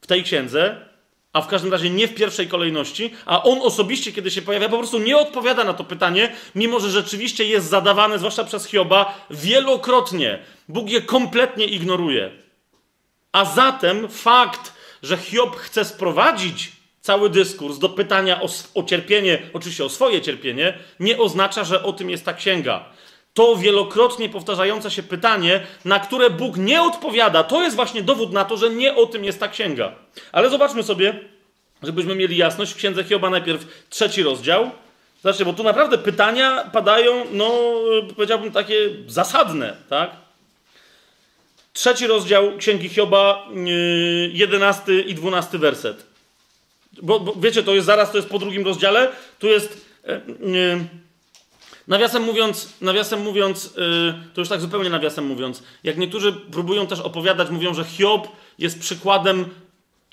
w 0.00 0.06
tej 0.06 0.22
księdze, 0.22 0.88
a 1.32 1.40
w 1.40 1.46
każdym 1.46 1.72
razie 1.72 1.90
nie 1.90 2.08
w 2.08 2.14
pierwszej 2.14 2.48
kolejności, 2.48 3.10
a 3.26 3.42
on 3.42 3.58
osobiście, 3.62 4.12
kiedy 4.12 4.30
się 4.30 4.42
pojawia, 4.42 4.68
po 4.68 4.78
prostu 4.78 4.98
nie 4.98 5.16
odpowiada 5.16 5.64
na 5.64 5.74
to 5.74 5.84
pytanie, 5.84 6.32
mimo 6.54 6.80
że 6.80 6.90
rzeczywiście 6.90 7.44
jest 7.44 7.68
zadawane, 7.68 8.18
zwłaszcza 8.18 8.44
przez 8.44 8.66
Hioba, 8.66 9.26
wielokrotnie. 9.30 10.38
Bóg 10.68 10.90
je 10.90 11.02
kompletnie 11.02 11.64
ignoruje. 11.64 12.30
A 13.32 13.44
zatem 13.44 14.08
fakt, 14.08 14.72
że 15.02 15.16
Hiob 15.16 15.56
chce 15.56 15.84
sprowadzić 15.84 16.72
cały 17.00 17.30
dyskurs 17.30 17.78
do 17.78 17.88
pytania 17.88 18.42
o, 18.42 18.48
o 18.74 18.82
cierpienie, 18.82 19.42
oczywiście 19.52 19.84
o 19.84 19.88
swoje 19.88 20.20
cierpienie, 20.20 20.78
nie 21.00 21.18
oznacza, 21.18 21.64
że 21.64 21.82
o 21.82 21.92
tym 21.92 22.10
jest 22.10 22.24
ta 22.24 22.34
księga. 22.34 22.84
To 23.40 23.56
wielokrotnie 23.56 24.28
powtarzające 24.28 24.90
się 24.90 25.02
pytanie, 25.02 25.66
na 25.84 26.00
które 26.00 26.30
Bóg 26.30 26.56
nie 26.56 26.82
odpowiada, 26.82 27.44
to 27.44 27.62
jest 27.62 27.76
właśnie 27.76 28.02
dowód 28.02 28.32
na 28.32 28.44
to, 28.44 28.56
że 28.56 28.70
nie 28.70 28.94
o 28.94 29.06
tym 29.06 29.24
jest 29.24 29.40
ta 29.40 29.48
księga. 29.48 29.92
Ale 30.32 30.50
zobaczmy 30.50 30.82
sobie, 30.82 31.20
żebyśmy 31.82 32.14
mieli 32.14 32.36
jasność, 32.36 32.72
w 32.72 32.76
księdze 32.76 33.04
Hioba 33.04 33.30
najpierw 33.30 33.86
trzeci 33.90 34.22
rozdział. 34.22 34.70
Zobaczcie, 35.22 35.44
bo 35.44 35.52
tu 35.52 35.62
naprawdę 35.62 35.98
pytania 35.98 36.70
padają, 36.72 37.24
no 37.32 37.50
powiedziałbym 38.16 38.52
takie 38.52 38.74
zasadne, 39.06 39.76
tak? 39.88 40.10
Trzeci 41.72 42.06
rozdział 42.06 42.56
Księgi 42.58 42.88
Hioba, 42.88 43.48
yy, 43.54 44.30
jedenasty 44.32 45.02
i 45.02 45.14
dwunasty 45.14 45.58
werset. 45.58 46.06
Bo, 47.02 47.20
bo, 47.20 47.32
wiecie, 47.32 47.62
to 47.62 47.74
jest 47.74 47.86
zaraz, 47.86 48.10
to 48.10 48.18
jest 48.18 48.28
po 48.28 48.38
drugim 48.38 48.64
rozdziale. 48.64 49.08
Tu 49.38 49.46
jest, 49.46 49.86
yy, 50.40 50.84
nawiasem 51.90 52.22
mówiąc, 52.22 52.68
nawiasem 52.80 53.22
mówiąc, 53.22 53.64
yy, 53.76 54.14
to 54.34 54.40
już 54.40 54.48
tak 54.48 54.60
zupełnie 54.60 54.90
nawiasem 54.90 55.26
mówiąc, 55.26 55.62
jak 55.84 55.98
niektórzy 55.98 56.32
próbują 56.32 56.86
też 56.86 57.00
opowiadać, 57.00 57.50
mówią, 57.50 57.74
że 57.74 57.84
Hiob 57.84 58.28
jest 58.58 58.80
przykładem 58.80 59.48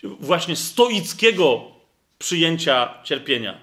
właśnie 0.03 0.55
stoickiego 0.55 1.61
przyjęcia 2.19 2.93
cierpienia. 3.03 3.57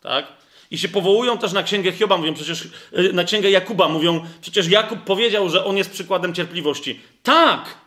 Tak? 0.00 0.26
I 0.70 0.78
się 0.78 0.88
powołują 0.88 1.38
też 1.38 1.52
na 1.52 1.62
księgę 1.62 1.92
Hioba, 1.92 2.16
mówią 2.16 2.34
przecież, 2.34 2.68
y, 2.98 3.12
na 3.12 3.24
księgę 3.24 3.50
Jakuba, 3.50 3.88
mówią, 3.88 4.26
przecież 4.40 4.68
Jakub 4.68 5.00
powiedział, 5.04 5.48
że 5.48 5.64
on 5.64 5.76
jest 5.76 5.90
przykładem 5.90 6.34
cierpliwości. 6.34 7.00
Tak! 7.22 7.82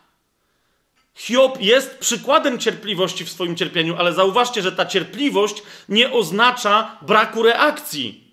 Hiob 1.14 1.60
jest 1.60 1.98
przykładem 1.98 2.58
cierpliwości 2.58 3.24
w 3.24 3.30
swoim 3.30 3.56
cierpieniu, 3.56 3.96
ale 3.96 4.12
zauważcie, 4.12 4.62
że 4.62 4.72
ta 4.72 4.86
cierpliwość 4.86 5.62
nie 5.88 6.12
oznacza 6.12 6.98
braku 7.02 7.42
reakcji. 7.42 8.25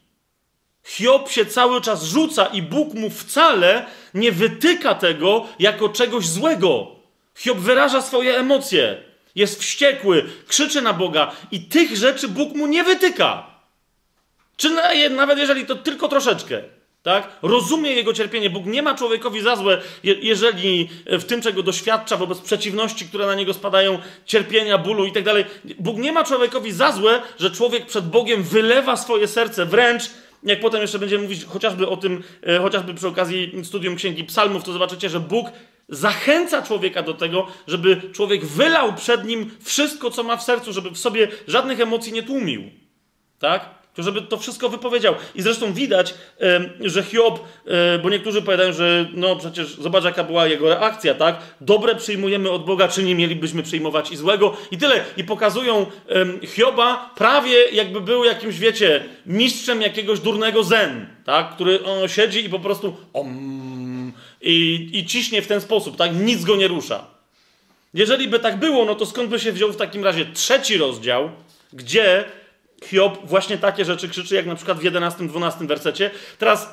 Hiob 0.84 1.29
się 1.29 1.45
cały 1.45 1.81
czas 1.81 2.03
rzuca 2.03 2.45
i 2.45 2.61
Bóg 2.61 2.93
mu 2.93 3.09
wcale 3.09 3.86
nie 4.13 4.31
wytyka 4.31 4.95
tego 4.95 5.47
jako 5.59 5.89
czegoś 5.89 6.27
złego. 6.27 6.88
Hiob 7.36 7.57
wyraża 7.57 8.01
swoje 8.01 8.38
emocje, 8.38 9.03
jest 9.36 9.59
wściekły, 9.61 10.25
krzyczy 10.47 10.81
na 10.81 10.93
Boga 10.93 11.31
i 11.51 11.61
tych 11.61 11.95
rzeczy 11.97 12.27
Bóg 12.27 12.55
mu 12.55 12.67
nie 12.67 12.84
wytyka. 12.84 13.47
Czy 14.57 14.69
nawet 15.09 15.38
jeżeli 15.38 15.65
to 15.65 15.75
tylko 15.75 16.07
troszeczkę, 16.07 16.61
tak? 17.03 17.29
Rozumie 17.41 17.91
jego 17.91 18.13
cierpienie. 18.13 18.49
Bóg 18.49 18.65
nie 18.65 18.81
ma 18.81 18.95
człowiekowi 18.95 19.41
za 19.41 19.55
złe, 19.55 19.81
jeżeli 20.03 20.89
w 21.05 21.23
tym, 21.23 21.41
czego 21.41 21.63
doświadcza, 21.63 22.17
wobec 22.17 22.39
przeciwności, 22.39 23.05
które 23.05 23.25
na 23.25 23.36
niego 23.36 23.53
spadają, 23.53 23.99
cierpienia, 24.25 24.77
bólu 24.77 25.05
i 25.05 25.11
tak. 25.11 25.23
Bóg 25.79 25.97
nie 25.97 26.11
ma 26.11 26.23
człowiekowi 26.23 26.71
za 26.71 26.91
złe, 26.91 27.21
że 27.39 27.51
człowiek 27.51 27.86
przed 27.86 28.09
Bogiem 28.09 28.43
wylewa 28.43 28.97
swoje 28.97 29.27
serce, 29.27 29.65
wręcz 29.65 30.03
jak 30.45 30.59
potem 30.59 30.81
jeszcze 30.81 30.99
będziemy 30.99 31.23
mówić 31.23 31.45
chociażby 31.45 31.87
o 31.87 31.97
tym, 31.97 32.23
e, 32.47 32.59
chociażby 32.59 32.93
przy 32.93 33.07
okazji 33.07 33.51
studium 33.63 33.95
Księgi 33.95 34.23
Psalmów, 34.23 34.63
to 34.63 34.73
zobaczycie, 34.73 35.09
że 35.09 35.19
Bóg 35.19 35.51
zachęca 35.89 36.61
człowieka 36.61 37.01
do 37.01 37.13
tego, 37.13 37.47
żeby 37.67 38.01
człowiek 38.13 38.45
wylał 38.45 38.93
przed 38.93 39.25
nim 39.25 39.51
wszystko, 39.61 40.11
co 40.11 40.23
ma 40.23 40.37
w 40.37 40.43
sercu, 40.43 40.73
żeby 40.73 40.91
w 40.91 40.97
sobie 40.97 41.27
żadnych 41.47 41.79
emocji 41.79 42.13
nie 42.13 42.23
tłumił. 42.23 42.63
Tak? 43.39 43.82
To 43.95 44.03
żeby 44.03 44.21
to 44.21 44.37
wszystko 44.37 44.69
wypowiedział. 44.69 45.15
I 45.35 45.41
zresztą 45.41 45.73
widać, 45.73 46.13
że 46.81 47.03
Hiob, 47.03 47.39
e, 47.65 47.99
bo 47.99 48.09
niektórzy 48.09 48.41
powiadają, 48.41 48.73
że 48.73 49.05
no 49.13 49.35
przecież 49.35 49.75
zobacz 49.75 50.03
jaka 50.03 50.23
była 50.23 50.47
jego 50.47 50.69
reakcja, 50.69 51.13
tak? 51.13 51.39
Dobre 51.61 51.95
przyjmujemy 51.95 52.51
od 52.51 52.65
Boga, 52.65 52.87
czy 52.87 53.03
nie 53.03 53.15
mielibyśmy 53.15 53.63
przyjmować 53.63 54.11
i 54.11 54.17
złego. 54.17 54.57
I 54.71 54.77
tyle. 54.77 55.03
I 55.17 55.23
pokazują 55.23 55.85
Hioba 56.43 57.11
prawie 57.15 57.69
jakby 57.71 58.01
był 58.01 58.23
jakimś, 58.23 58.59
wiecie, 58.59 59.03
mistrzem 59.25 59.81
jakiegoś 59.81 60.19
durnego 60.19 60.63
zen, 60.63 61.07
tak? 61.25 61.55
Który 61.55 61.83
on 61.83 62.07
siedzi 62.07 62.45
i 62.45 62.49
po 62.49 62.59
prostu 62.59 62.95
om, 63.13 64.13
i, 64.41 64.89
i 64.93 65.05
ciśnie 65.05 65.41
w 65.41 65.47
ten 65.47 65.61
sposób, 65.61 65.97
tak? 65.97 66.15
Nic 66.15 66.43
go 66.43 66.55
nie 66.55 66.67
rusza. 66.67 67.07
Jeżeli 67.93 68.27
by 68.27 68.39
tak 68.39 68.59
było, 68.59 68.85
no 68.85 68.95
to 68.95 69.05
skąd 69.05 69.29
by 69.29 69.39
się 69.39 69.51
wziął 69.51 69.71
w 69.71 69.77
takim 69.77 70.03
razie 70.03 70.25
trzeci 70.25 70.77
rozdział, 70.77 71.29
gdzie 71.73 72.25
Hiob 72.88 73.27
właśnie 73.27 73.57
takie 73.57 73.86
rzeczy 73.86 74.09
krzyczy, 74.09 74.36
jak 74.36 74.45
na 74.45 74.55
przykład 74.55 74.79
w 74.79 74.84
11-12 74.84 75.67
wersecie. 75.67 76.11
Teraz 76.38 76.69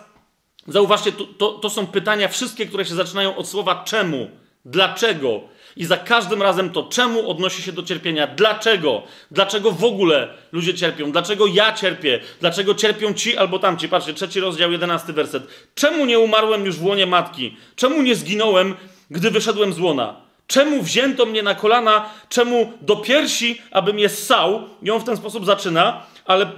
zauważcie, 0.67 1.13
to, 1.13 1.25
to, 1.25 1.53
to 1.53 1.71
są 1.71 1.87
pytania 1.87 2.29
wszystkie, 2.29 2.67
które 2.67 2.85
się 2.85 2.95
zaczynają 2.95 3.37
od 3.37 3.49
słowa 3.49 3.85
czemu, 3.85 4.31
dlaczego. 4.65 5.41
I 5.77 5.85
za 5.85 5.97
każdym 5.97 6.43
razem 6.43 6.71
to 6.71 6.83
czemu 6.83 7.31
odnosi 7.31 7.63
się 7.63 7.73
do 7.73 7.83
cierpienia, 7.83 8.27
dlaczego, 8.27 9.03
dlaczego 9.31 9.73
w 9.73 9.85
ogóle 9.85 10.29
ludzie 10.53 10.75
cierpią, 10.75 11.13
dlaczego 11.13 11.47
ja 11.47 11.73
cierpię, 11.73 12.21
dlaczego 12.41 12.75
cierpią 12.75 13.15
ci 13.15 13.37
albo 13.37 13.59
tamci. 13.59 13.89
Patrzcie, 13.89 14.15
trzeci 14.15 14.41
rozdział, 14.41 14.73
jedenasty 14.73 15.13
werset. 15.13 15.43
Czemu 15.75 16.07
nie 16.07 16.19
umarłem 16.19 16.67
już 16.67 16.77
w 16.77 16.85
łonie 16.85 17.07
matki? 17.07 17.57
Czemu 17.77 18.03
nie 18.03 18.15
zginąłem, 18.15 18.75
gdy 19.11 19.31
wyszedłem 19.31 19.73
z 19.73 19.79
łona? 19.79 20.30
Czemu 20.51 20.83
wzięto 20.83 21.27
mnie 21.27 21.43
na 21.43 21.55
kolana? 21.55 22.11
Czemu 22.29 22.73
do 22.81 22.97
piersi, 22.97 23.63
abym 23.71 23.99
je 23.99 24.09
ssał? 24.09 24.63
I 24.83 24.91
on 24.91 25.01
w 25.01 25.05
ten 25.05 25.17
sposób 25.17 25.47
zaczyna, 25.47 26.03
ale 26.25 26.51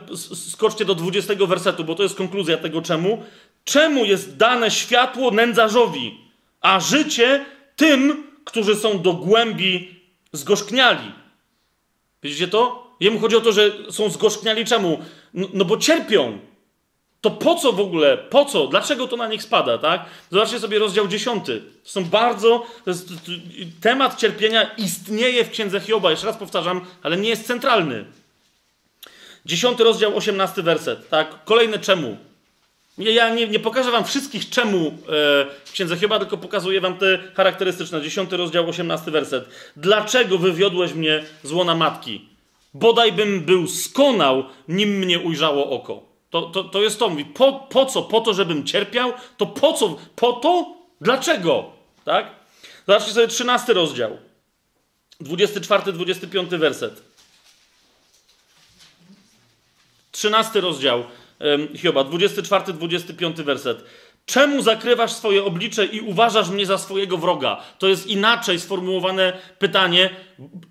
skoczcie 0.51 0.85
do 0.85 0.95
20 0.95 1.35
wersetu, 1.47 1.85
bo 1.85 1.95
to 1.95 2.03
jest 2.03 2.17
konkluzja 2.17 2.57
tego 2.57 2.83
czemu. 2.83 3.23
Czemu 3.65 4.05
jest 4.05 4.37
dane 4.37 4.71
światło 4.71 5.31
nędzarzowi, 5.31 6.19
a 6.61 6.81
życie 6.81 7.45
tym, 7.77 8.25
którzy 8.45 8.77
są 8.77 9.03
do 9.03 9.13
głębi 9.13 9.95
zgorzkniali? 10.33 11.13
Widzicie 12.23 12.49
to? 12.49 12.91
Jemu 13.01 13.19
chodzi 13.19 13.37
o 13.37 13.41
to, 13.41 13.53
że 13.53 13.73
są 13.91 14.11
zgorzkniali 14.11 14.65
czemu? 14.65 14.99
No, 15.35 15.49
no 15.55 15.65
bo 15.65 15.77
cierpią 15.77 16.39
to 17.23 17.31
po 17.31 17.55
co 17.55 17.73
w 17.73 17.81
ogóle, 17.81 18.19
po 18.19 18.45
co, 18.45 18.67
dlaczego 18.67 19.09
to 19.09 19.17
na 19.17 19.29
nich 19.29 19.43
spada, 19.43 19.79
tak? 19.79 20.05
Zobaczcie 20.31 20.61
sobie 20.61 20.79
rozdział 20.79 21.09
10. 21.09 21.47
To 21.47 21.53
są 21.85 22.05
bardzo, 22.05 22.67
to 22.85 22.91
jest, 22.91 23.09
temat 23.81 24.19
cierpienia 24.19 24.71
istnieje 24.77 25.45
w 25.45 25.51
księdze 25.51 25.81
Hioba, 25.81 26.11
jeszcze 26.11 26.27
raz 26.27 26.37
powtarzam, 26.37 26.81
ale 27.03 27.17
nie 27.17 27.29
jest 27.29 27.47
centralny. 27.47 28.05
10 29.47 29.81
rozdział, 29.81 30.17
18 30.17 30.63
werset, 30.63 31.09
tak? 31.09 31.45
Kolejne 31.45 31.79
czemu. 31.79 32.17
Ja 32.99 33.35
nie, 33.35 33.49
nie 33.49 33.59
pokażę 33.59 33.91
wam 33.91 34.05
wszystkich 34.05 34.51
czemu 34.51 34.87
e, 34.89 34.93
w 35.65 35.73
księdze 35.73 35.97
Hioba, 35.97 36.19
tylko 36.19 36.37
pokazuję 36.37 36.81
wam 36.81 36.99
te 36.99 37.19
charakterystyczne. 37.35 38.03
10 38.03 38.33
rozdział, 38.33 38.69
18 38.69 39.11
werset. 39.11 39.45
Dlaczego 39.77 40.39
wywiodłeś 40.39 40.93
mnie 40.95 41.25
z 41.43 41.53
łona 41.53 41.75
matki? 41.75 42.29
Bodaj 42.75 43.13
bym 43.13 43.41
był 43.41 43.69
skonał, 43.69 44.45
nim 44.69 44.99
mnie 44.99 45.19
ujrzało 45.19 45.71
oko. 45.71 46.12
To, 46.33 46.43
to, 46.43 46.65
to 46.65 46.83
jest 46.83 46.99
to, 46.99 47.09
mówi, 47.09 47.25
po, 47.25 47.53
po 47.53 47.87
co? 47.87 48.03
Po 48.03 48.21
to, 48.21 48.35
żebym 48.35 48.67
cierpiał? 48.67 49.13
To 49.37 49.47
po 49.47 49.73
co? 49.73 49.97
Po 50.17 50.33
to? 50.33 50.77
Dlaczego? 51.01 51.73
Tak? 52.05 52.27
Zobaczcie 52.87 53.13
sobie 53.13 53.29
13 53.29 53.73
rozdział. 53.73 54.19
24-25 55.21 56.59
werset. 56.59 57.03
13 60.13 60.61
rozdział 60.61 61.05
Hioba, 61.75 62.05
24-25 62.05 63.43
werset. 63.43 63.85
Czemu 64.27 64.63
zakrywasz 64.63 65.13
swoje 65.13 65.45
oblicze 65.45 65.85
i 65.87 66.01
uważasz 66.01 66.51
mnie 66.51 66.67
za 66.67 66.79
swojego 66.79 67.19
wroga? 67.19 67.61
To 67.79 67.89
jest 67.89 68.07
inaczej 68.07 68.61
sformułowane 68.61 69.33
pytanie. 69.59 70.11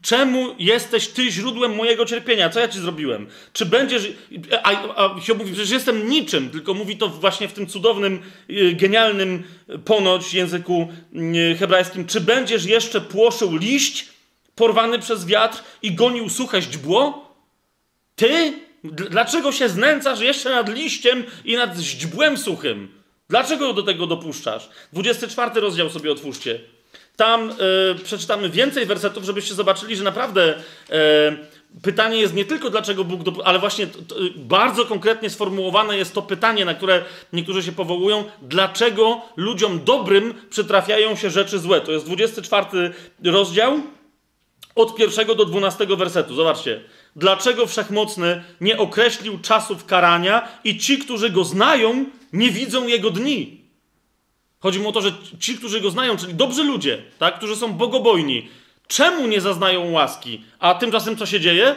Czemu 0.02 0.56
jesteś 0.60 1.08
ty 1.08 1.32
źródłem 1.32 1.76
mojego 1.76 2.06
cierpienia? 2.06 2.50
Co 2.50 2.60
ja 2.60 2.68
ci 2.68 2.80
zrobiłem? 2.80 3.28
Czy 3.54 3.66
będziesz. 3.66 4.12
A, 4.64 4.96
a 4.96 5.20
Hiob 5.20 5.38
mówi, 5.38 5.52
przecież 5.52 5.72
jestem 5.72 6.10
niczym, 6.10 6.50
tylko 6.50 6.74
mówi 6.74 6.98
to 6.98 7.08
właśnie 7.08 7.48
w 7.48 7.54
tym 7.54 7.68
cudownym, 7.68 8.22
y, 8.50 8.74
genialnym 8.74 9.44
ponoć 9.86 10.34
języku 10.34 10.88
y, 11.16 11.56
hebrajskim. 11.60 12.06
Czy 12.06 12.22
będziesz 12.22 12.66
jeszcze 12.66 13.02
płoszył 13.02 13.58
liść 13.58 14.10
porwany 14.56 15.00
przez 15.00 15.26
wiatr 15.26 15.64
i 15.82 15.92
gonił 15.92 16.30
suche 16.30 16.62
źdźbło? 16.62 17.36
Ty? 18.16 18.54
Dlaczego 18.84 19.52
się 19.52 19.70
znęcasz 19.70 20.20
jeszcze 20.20 20.50
nad 20.50 20.70
liściem 20.76 21.24
i 21.46 21.56
nad 21.56 21.78
źdźbłem 21.78 22.38
suchym? 22.38 23.01
Dlaczego 23.32 23.74
do 23.74 23.84
tego 23.84 24.08
dopuszczasz? 24.08 24.70
24 24.94 25.62
rozdział 25.62 25.90
sobie 25.90 26.12
otwórzcie. 26.12 26.60
Tam 27.16 27.50
e, 27.50 27.56
przeczytamy 28.04 28.50
więcej 28.50 28.86
wersetów, 28.86 29.24
żebyście 29.24 29.54
zobaczyli, 29.54 29.96
że 29.96 30.04
naprawdę 30.04 30.54
e, 30.90 31.38
pytanie 31.82 32.18
jest 32.18 32.34
nie 32.34 32.46
tylko 32.46 32.70
dlaczego 32.70 33.04
Bóg, 33.04 33.22
ale 33.44 33.60
właśnie 33.60 33.88
to, 33.88 34.02
to, 34.02 34.16
bardzo 34.36 34.86
konkretnie 34.86 35.30
sformułowane 35.30 35.98
jest 35.98 36.14
to 36.14 36.22
pytanie, 36.22 36.66
na 36.66 36.74
które 36.74 37.06
niektórzy 37.34 37.64
się 37.64 37.72
powołują, 37.72 38.24
dlaczego 38.42 39.22
ludziom 39.36 39.84
dobrym 39.84 40.34
przytrafiają 40.50 41.16
się 41.16 41.30
rzeczy 41.30 41.60
złe. 41.60 41.82
To 41.82 41.92
jest 41.92 42.06
24 42.06 42.94
rozdział 43.24 43.80
od 44.76 44.96
pierwszego 44.96 45.36
do 45.36 45.46
12 45.46 45.88
wersetu. 45.98 46.36
Zobaczcie. 46.36 46.82
Dlaczego 47.16 47.68
Wszechmocny 47.68 48.44
nie 48.62 48.78
określił 48.78 49.40
czasów 49.40 49.86
karania 49.86 50.48
i 50.64 50.78
ci, 50.78 50.98
którzy 50.98 51.30
go 51.30 51.44
znają, 51.44 52.06
nie 52.34 52.52
widzą 52.52 52.88
jego 52.88 53.10
dni? 53.10 53.62
Chodzi 54.60 54.80
mu 54.80 54.90
o 54.90 54.92
to, 54.92 55.02
że 55.02 55.12
ci, 55.40 55.58
którzy 55.58 55.82
go 55.82 55.92
znają, 55.92 56.18
czyli 56.18 56.34
dobrzy 56.34 56.64
ludzie, 56.64 57.04
tak, 57.20 57.38
którzy 57.38 57.56
są 57.56 57.74
bogobojni, 57.74 58.50
czemu 58.88 59.28
nie 59.28 59.42
zaznają 59.42 59.92
łaski? 59.92 60.44
A 60.60 60.74
tymczasem 60.74 61.18
co 61.18 61.26
się 61.26 61.40
dzieje? 61.40 61.76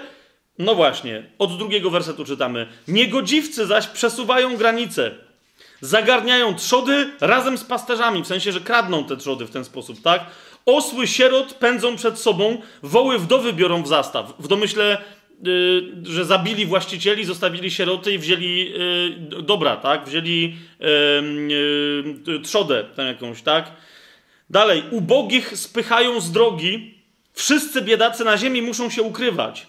No 0.58 0.74
właśnie, 0.74 1.30
od 1.38 1.58
drugiego 1.58 1.90
wersetu 1.90 2.24
czytamy. 2.24 2.66
Niegodziwcy 2.88 3.66
zaś 3.66 3.86
przesuwają 3.86 4.56
granice. 4.56 5.14
Zagarniają 5.80 6.54
trzody 6.54 7.10
razem 7.20 7.58
z 7.58 7.64
pasterzami, 7.64 8.22
w 8.22 8.26
sensie, 8.26 8.52
że 8.52 8.60
kradną 8.60 9.04
te 9.04 9.16
trzody 9.16 9.46
w 9.46 9.50
ten 9.50 9.64
sposób, 9.64 10.02
tak? 10.02 10.26
Osły 10.66 11.06
sierot 11.06 11.54
pędzą 11.54 11.96
przed 11.96 12.18
sobą, 12.18 12.62
woły 12.82 13.18
wdowy 13.18 13.52
biorą 13.52 13.82
w 13.82 13.88
zastaw. 13.88 14.34
W 14.38 14.48
domyśle, 14.48 15.02
że 16.02 16.24
zabili 16.24 16.66
właścicieli, 16.66 17.24
zostawili 17.24 17.70
sieroty 17.70 18.12
i 18.12 18.18
wzięli 18.18 18.70
yy, 19.30 19.42
dobra, 19.42 19.76
tak? 19.76 20.06
Wzięli 20.06 20.56
yy, 22.26 22.40
trzodę 22.40 22.84
tam 22.96 23.06
jakąś, 23.06 23.42
tak? 23.42 23.72
Dalej, 24.50 24.82
ubogich 24.90 25.58
spychają 25.58 26.20
z 26.20 26.32
drogi, 26.32 26.94
wszyscy 27.32 27.82
biedacy 27.82 28.24
na 28.24 28.38
ziemi 28.38 28.62
muszą 28.62 28.90
się 28.90 29.02
ukrywać. 29.02 29.66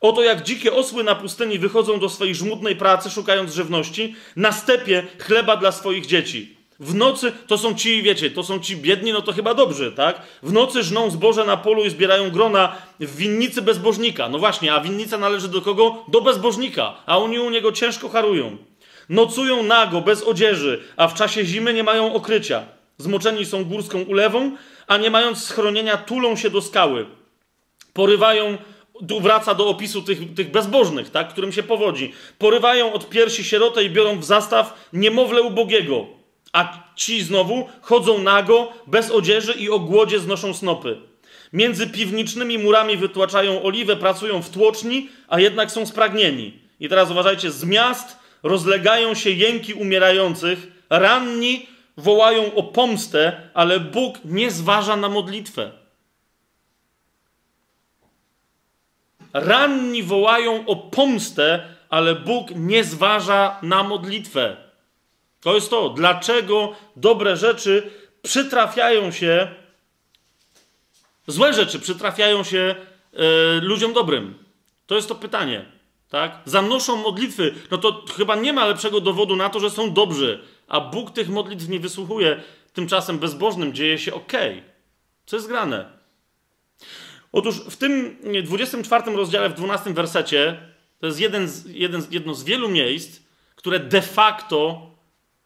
Oto 0.00 0.22
jak 0.22 0.42
dzikie 0.42 0.72
osły 0.72 1.04
na 1.04 1.14
pustyni 1.14 1.58
wychodzą 1.58 2.00
do 2.00 2.08
swojej 2.08 2.34
żmudnej 2.34 2.76
pracy, 2.76 3.10
szukając 3.10 3.54
żywności, 3.54 4.14
na 4.36 4.52
stepie 4.52 5.02
chleba 5.18 5.56
dla 5.56 5.72
swoich 5.72 6.06
dzieci. 6.06 6.57
W 6.80 6.94
nocy 6.94 7.32
to 7.46 7.58
są 7.58 7.74
ci, 7.74 8.02
wiecie, 8.02 8.30
to 8.30 8.42
są 8.42 8.60
ci 8.60 8.76
biedni, 8.76 9.12
no 9.12 9.22
to 9.22 9.32
chyba 9.32 9.54
dobrze, 9.54 9.92
tak? 9.92 10.22
W 10.42 10.52
nocy 10.52 10.82
żną 10.82 11.10
zboże 11.10 11.44
na 11.44 11.56
polu 11.56 11.84
i 11.84 11.90
zbierają 11.90 12.30
grona 12.30 12.76
w 13.00 13.16
winnicy 13.16 13.62
bezbożnika. 13.62 14.28
No 14.28 14.38
właśnie, 14.38 14.74
a 14.74 14.80
winnica 14.80 15.18
należy 15.18 15.48
do 15.48 15.62
kogo? 15.62 16.04
Do 16.08 16.20
bezbożnika, 16.20 16.94
a 17.06 17.18
oni 17.18 17.38
u 17.38 17.50
niego 17.50 17.72
ciężko 17.72 18.08
harują. 18.08 18.56
Nocują 19.08 19.62
nago, 19.62 20.00
bez 20.00 20.22
odzieży, 20.22 20.82
a 20.96 21.08
w 21.08 21.14
czasie 21.14 21.44
zimy 21.44 21.74
nie 21.74 21.82
mają 21.82 22.14
okrycia. 22.14 22.62
Zmoczeni 22.98 23.46
są 23.46 23.64
górską 23.64 24.02
ulewą, 24.02 24.56
a 24.86 24.96
nie 24.96 25.10
mając 25.10 25.44
schronienia 25.44 25.96
tulą 25.96 26.36
się 26.36 26.50
do 26.50 26.62
skały. 26.62 27.06
Porywają 27.92 28.58
tu 29.08 29.20
wraca 29.20 29.54
do 29.54 29.68
opisu 29.68 30.02
tych, 30.02 30.34
tych 30.34 30.50
bezbożnych, 30.50 31.10
tak, 31.10 31.28
którym 31.28 31.52
się 31.52 31.62
powodzi. 31.62 32.12
Porywają 32.38 32.92
od 32.92 33.08
piersi 33.08 33.44
sierotę 33.44 33.84
i 33.84 33.90
biorą 33.90 34.18
w 34.18 34.24
zastaw 34.24 34.88
niemowlę 34.92 35.42
ubogiego. 35.42 36.17
A 36.52 36.82
ci 36.96 37.22
znowu 37.22 37.68
chodzą 37.80 38.18
nago, 38.18 38.72
bez 38.86 39.10
odzieży 39.10 39.52
i 39.52 39.70
o 39.70 39.78
głodzie 39.78 40.20
znoszą 40.20 40.54
snopy. 40.54 40.96
Między 41.52 41.86
piwnicznymi 41.86 42.58
murami 42.58 42.96
wytłaczają 42.96 43.62
oliwę, 43.62 43.96
pracują 43.96 44.42
w 44.42 44.50
tłoczni, 44.50 45.08
a 45.28 45.40
jednak 45.40 45.70
są 45.70 45.86
spragnieni. 45.86 46.58
I 46.80 46.88
teraz 46.88 47.10
uważajcie, 47.10 47.50
z 47.50 47.64
miast 47.64 48.18
rozlegają 48.42 49.14
się 49.14 49.30
jęki 49.30 49.74
umierających, 49.74 50.66
ranni 50.90 51.66
wołają 51.96 52.54
o 52.54 52.62
pomstę, 52.62 53.50
ale 53.54 53.80
Bóg 53.80 54.18
nie 54.24 54.50
zważa 54.50 54.96
na 54.96 55.08
modlitwę. 55.08 55.72
Ranni 59.32 60.02
wołają 60.02 60.66
o 60.66 60.76
pomstę, 60.76 61.60
ale 61.88 62.14
Bóg 62.14 62.50
nie 62.54 62.84
zważa 62.84 63.58
na 63.62 63.82
modlitwę. 63.82 64.67
To 65.40 65.54
jest 65.54 65.70
to, 65.70 65.90
dlaczego 65.90 66.72
dobre 66.96 67.36
rzeczy 67.36 67.90
przytrafiają 68.22 69.10
się, 69.10 69.48
złe 71.26 71.54
rzeczy 71.54 71.80
przytrafiają 71.80 72.44
się 72.44 72.74
e, 73.12 73.60
ludziom 73.60 73.92
dobrym. 73.92 74.34
To 74.86 74.94
jest 74.94 75.08
to 75.08 75.14
pytanie. 75.14 75.64
Tak? 76.08 76.40
Zanoszą 76.44 76.96
modlitwy, 76.96 77.54
no 77.70 77.78
to 77.78 78.04
chyba 78.16 78.36
nie 78.36 78.52
ma 78.52 78.66
lepszego 78.66 79.00
dowodu 79.00 79.36
na 79.36 79.50
to, 79.50 79.60
że 79.60 79.70
są 79.70 79.92
dobrzy, 79.92 80.44
a 80.68 80.80
Bóg 80.80 81.10
tych 81.10 81.28
modlitw 81.28 81.68
nie 81.68 81.80
wysłuchuje. 81.80 82.42
Tymczasem 82.72 83.18
bezbożnym 83.18 83.74
dzieje 83.74 83.98
się 83.98 84.14
ok. 84.14 84.32
Co 85.26 85.36
jest 85.36 85.48
grane? 85.48 85.98
Otóż 87.32 87.60
w 87.60 87.76
tym 87.76 88.16
24 88.44 89.16
rozdziale, 89.16 89.48
w 89.48 89.54
12 89.54 89.94
wersecie, 89.94 90.60
to 91.00 91.06
jest 91.06 91.20
jeden 91.20 91.48
z, 91.48 91.66
jeden, 91.66 92.02
jedno 92.10 92.34
z 92.34 92.44
wielu 92.44 92.68
miejsc, 92.68 93.20
które 93.56 93.80
de 93.80 94.02
facto 94.02 94.90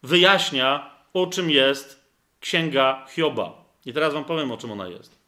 wyjaśnia, 0.03 0.91
o 1.13 1.27
czym 1.27 1.51
jest 1.51 2.03
księga 2.41 3.07
Hioba. 3.15 3.65
I 3.87 3.93
teraz 3.93 4.15
wam 4.15 4.25
powiem, 4.25 4.53
o 4.53 4.57
czym 4.57 4.71
ona 4.71 4.89
jest. 4.89 5.19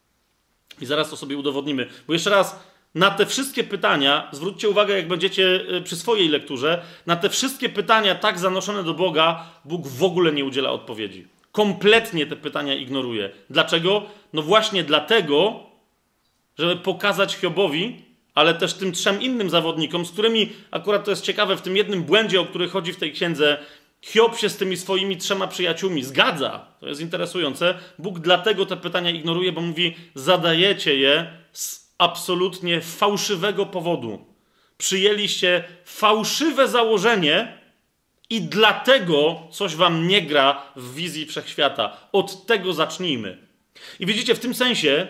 I 0.81 0.87
zaraz 0.87 1.11
to 1.11 1.17
sobie 1.17 1.37
udowodnimy. 1.37 1.89
Bo 2.07 2.13
jeszcze 2.13 2.31
raz, 2.31 2.61
na 2.95 3.11
te 3.11 3.27
wszystkie 3.27 3.65
pytania, 3.65 4.29
zwróćcie 4.33 4.69
uwagę, 4.69 4.97
jak 4.97 5.09
będziecie 5.09 5.65
e, 5.69 5.81
przy 5.81 5.97
swojej 5.97 6.29
lekturze, 6.29 6.83
na 7.07 7.17
te 7.17 7.31
wszystkie 7.31 7.69
pytania 7.69 8.15
tak 8.15 8.39
zanoszone 8.39 8.85
do 8.85 8.95
Boga, 8.95 9.47
Bóg 9.65 9.87
w 9.87 10.03
ogóle 10.03 10.33
nie 10.33 10.45
udziela 10.45 10.71
odpowiedzi. 10.71 11.27
Kompletnie 11.53 12.27
te 12.27 12.37
pytania 12.37 12.75
ignoruje. 12.75 13.31
Dlaczego? 13.51 14.03
No 14.33 14.43
właśnie 14.43 14.85
dlatego, 14.85 15.61
żeby 16.59 16.77
pokazać 16.77 17.37
Hiobowi, 17.37 18.03
ale 18.35 18.55
też 18.55 18.75
tym 18.75 18.93
trzem 18.93 19.23
innym 19.23 19.51
zawodnikom, 19.51 20.07
z 20.07 20.11
którymi 20.11 20.53
akurat 20.71 21.05
to 21.05 21.11
jest 21.11 21.23
ciekawe, 21.23 21.57
w 21.57 21.63
tym 21.63 21.77
jednym 21.77 22.03
błędzie, 22.03 22.41
o 22.41 22.45
który 22.45 22.69
chodzi 22.69 22.93
w 22.93 22.97
tej 22.97 23.13
księdze, 23.13 23.59
Hiob 24.05 24.39
się 24.39 24.49
z 24.49 24.57
tymi 24.57 24.77
swoimi 24.77 25.17
trzema 25.17 25.47
przyjaciółmi 25.47 26.05
zgadza. 26.05 26.67
To 26.81 26.89
jest 26.89 27.01
interesujące. 27.01 27.75
Bóg 27.99 28.19
dlatego 28.19 28.67
te 28.67 28.77
pytania 28.77 29.11
ignoruje, 29.11 29.53
bo 29.53 29.61
mówi: 29.61 29.95
zadajecie 30.15 30.97
je 30.97 31.27
z 31.53 31.95
absolutnie 31.99 32.81
fałszywego 32.81 33.67
powodu. 33.67 34.27
Przyjęliście 34.79 35.65
fałszywe 35.85 36.69
założenie 36.69 37.59
i 38.31 38.41
dlatego 38.41 39.49
coś 39.51 39.77
wam 39.77 40.09
nie 40.09 40.23
gra 40.23 40.63
w 40.77 40.95
wizji 40.95 41.27
wszechświata. 41.27 41.97
Od 42.13 42.47
tego 42.47 42.73
zacznijmy. 42.73 43.39
I 44.01 44.07
widzicie, 44.07 44.35
w 44.35 44.41
tym 44.41 44.55
sensie 44.55 45.07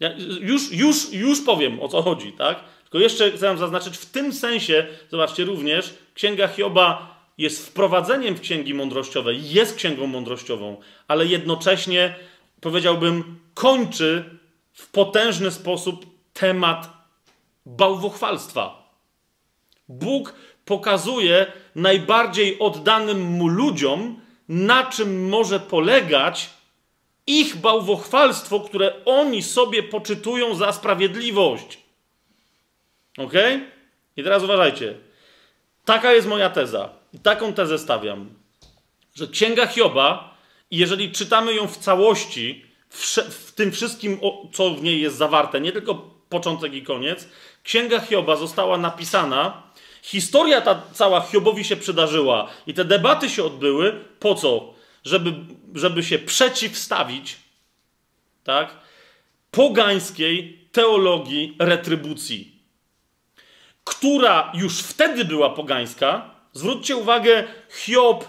ja 0.00 0.10
już, 0.40 0.72
już, 0.72 1.12
już 1.12 1.40
powiem 1.40 1.80
o 1.80 1.88
co 1.88 2.02
chodzi, 2.02 2.32
tak? 2.32 2.64
Tylko 2.82 2.98
jeszcze 2.98 3.30
chcę 3.30 3.56
zaznaczyć, 3.56 3.96
w 3.96 4.06
tym 4.06 4.32
sensie, 4.32 4.86
zobaczcie 5.10 5.44
również, 5.44 5.94
Księga 6.14 6.48
Hioba 6.48 7.17
jest 7.38 7.66
wprowadzeniem 7.66 8.34
w 8.34 8.40
księgi 8.40 8.74
mądrościowej, 8.74 9.50
jest 9.50 9.76
księgą 9.76 10.06
mądrościową, 10.06 10.76
ale 11.08 11.26
jednocześnie, 11.26 12.14
powiedziałbym, 12.60 13.38
kończy 13.54 14.24
w 14.72 14.90
potężny 14.90 15.50
sposób 15.50 16.06
temat 16.32 16.90
bałwochwalstwa. 17.66 18.92
Bóg 19.88 20.34
pokazuje 20.64 21.52
najbardziej 21.74 22.58
oddanym 22.58 23.20
mu 23.22 23.48
ludziom, 23.48 24.20
na 24.48 24.84
czym 24.84 25.28
może 25.28 25.60
polegać 25.60 26.50
ich 27.26 27.56
bałwochwalstwo, 27.56 28.60
które 28.60 29.04
oni 29.04 29.42
sobie 29.42 29.82
poczytują 29.82 30.54
za 30.54 30.72
sprawiedliwość. 30.72 31.78
Ok? 33.18 33.32
I 34.16 34.22
teraz 34.22 34.42
uważajcie. 34.42 34.94
Taka 35.84 36.12
jest 36.12 36.28
moja 36.28 36.50
teza. 36.50 36.97
Taką 37.22 37.52
tezę 37.52 37.78
stawiam, 37.78 38.28
że 39.14 39.26
Księga 39.26 39.66
Hioba, 39.66 40.34
jeżeli 40.70 41.12
czytamy 41.12 41.54
ją 41.54 41.66
w 41.66 41.76
całości, 41.76 42.64
w 43.30 43.52
tym 43.52 43.72
wszystkim, 43.72 44.20
co 44.52 44.70
w 44.70 44.82
niej 44.82 45.00
jest 45.00 45.16
zawarte, 45.16 45.60
nie 45.60 45.72
tylko 45.72 45.94
początek 46.28 46.74
i 46.74 46.82
koniec, 46.82 47.28
Księga 47.62 48.00
Hioba 48.00 48.36
została 48.36 48.78
napisana, 48.78 49.62
historia 50.02 50.60
ta 50.60 50.82
cała 50.92 51.20
Hiobowi 51.20 51.64
się 51.64 51.76
przydarzyła 51.76 52.50
i 52.66 52.74
te 52.74 52.84
debaty 52.84 53.30
się 53.30 53.44
odbyły, 53.44 54.04
po 54.20 54.34
co? 54.34 54.78
żeby, 55.04 55.34
żeby 55.74 56.02
się 56.02 56.18
przeciwstawić 56.18 57.36
tak, 58.44 58.76
pogańskiej 59.50 60.68
teologii 60.72 61.56
retrybucji, 61.58 62.62
która 63.84 64.52
już 64.54 64.80
wtedy 64.80 65.24
była 65.24 65.50
pogańska. 65.50 66.37
Zwróćcie 66.58 66.96
uwagę, 66.96 67.44
Hiob, 67.70 68.24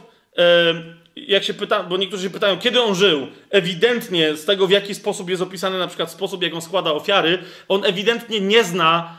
jak 1.15 1.43
się 1.43 1.53
pyta, 1.53 1.83
bo 1.83 1.97
niektórzy 1.97 2.23
się 2.23 2.29
pytają, 2.29 2.59
kiedy 2.59 2.81
on 2.81 2.95
żył, 2.95 3.27
ewidentnie 3.49 4.35
z 4.35 4.45
tego, 4.45 4.67
w 4.67 4.71
jaki 4.71 4.95
sposób 4.95 5.29
jest 5.29 5.41
opisany 5.41 5.79
na 5.79 5.87
przykład 5.87 6.11
sposób, 6.11 6.43
jak 6.43 6.53
on 6.53 6.61
składa 6.61 6.91
ofiary, 6.91 7.43
on 7.67 7.85
ewidentnie 7.85 8.41
nie 8.41 8.63
zna, 8.63 9.17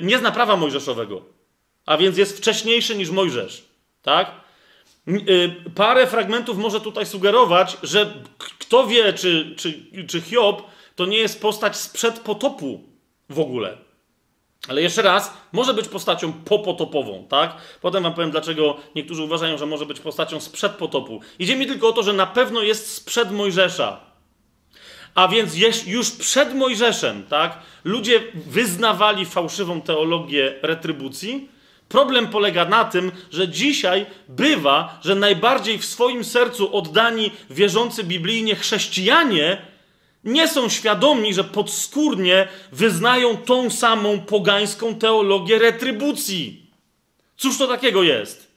nie 0.00 0.18
zna 0.18 0.30
prawa 0.30 0.56
mojżeszowego, 0.56 1.22
a 1.86 1.96
więc 1.96 2.18
jest 2.18 2.38
wcześniejszy 2.38 2.96
niż 2.96 3.10
Mojżesz, 3.10 3.64
tak? 4.02 4.32
Y, 5.08 5.54
parę 5.74 6.06
fragmentów 6.06 6.58
może 6.58 6.80
tutaj 6.80 7.06
sugerować, 7.06 7.76
że 7.82 8.14
kto 8.58 8.86
wie, 8.86 9.12
czy, 9.12 9.54
czy, 9.56 9.84
czy 10.06 10.20
Hiob 10.20 10.62
to 10.96 11.06
nie 11.06 11.18
jest 11.18 11.42
postać 11.42 11.76
sprzed 11.76 12.18
potopu 12.18 12.84
w 13.30 13.40
ogóle. 13.40 13.87
Ale 14.68 14.82
jeszcze 14.82 15.02
raz, 15.02 15.32
może 15.52 15.74
być 15.74 15.88
postacią 15.88 16.32
popotopową, 16.32 17.26
tak? 17.28 17.56
Potem 17.80 18.02
wam 18.02 18.14
powiem, 18.14 18.30
dlaczego 18.30 18.76
niektórzy 18.94 19.22
uważają, 19.22 19.58
że 19.58 19.66
może 19.66 19.86
być 19.86 20.00
postacią 20.00 20.40
sprzed 20.40 20.72
potopu. 20.72 21.20
Idzie 21.38 21.56
mi 21.56 21.66
tylko 21.66 21.88
o 21.88 21.92
to, 21.92 22.02
że 22.02 22.12
na 22.12 22.26
pewno 22.26 22.62
jest 22.62 22.94
sprzed 22.94 23.32
Mojżesza. 23.32 24.00
A 25.14 25.28
więc 25.28 25.56
już 25.86 26.10
przed 26.10 26.54
Mojżeszem, 26.54 27.26
tak? 27.26 27.58
Ludzie 27.84 28.22
wyznawali 28.34 29.26
fałszywą 29.26 29.80
teologię 29.80 30.54
retrybucji, 30.62 31.48
Problem 31.88 32.26
polega 32.26 32.64
na 32.64 32.84
tym, 32.84 33.12
że 33.30 33.48
dzisiaj 33.48 34.06
bywa, 34.28 34.98
że 35.04 35.14
najbardziej 35.14 35.78
w 35.78 35.84
swoim 35.84 36.24
sercu 36.24 36.76
oddani, 36.76 37.30
wierzący 37.50 38.04
biblijnie 38.04 38.54
chrześcijanie 38.54 39.62
nie 40.24 40.48
są 40.48 40.68
świadomi, 40.68 41.34
że 41.34 41.44
podskórnie 41.44 42.48
wyznają 42.72 43.36
tą 43.36 43.70
samą 43.70 44.20
pogańską 44.20 44.94
teologię 44.94 45.58
retrybucji. 45.58 46.66
Cóż 47.36 47.58
to 47.58 47.66
takiego 47.66 48.02
jest? 48.02 48.48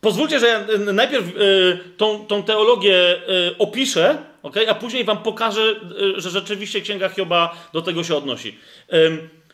Pozwólcie, 0.00 0.40
że 0.40 0.66
y, 0.88 0.92
najpierw 0.92 1.36
y, 1.36 1.78
tą, 1.96 2.26
tą 2.26 2.42
teologię 2.42 3.16
y, 3.50 3.58
opiszę, 3.58 4.18
okay? 4.42 4.70
a 4.70 4.74
później 4.74 5.04
wam 5.04 5.22
pokażę, 5.22 5.74
że 6.16 6.30
rzeczywiście 6.30 6.80
Księga 6.80 7.08
Hioba 7.08 7.68
do 7.72 7.82
tego 7.82 8.04
się 8.04 8.16
odnosi. 8.16 8.58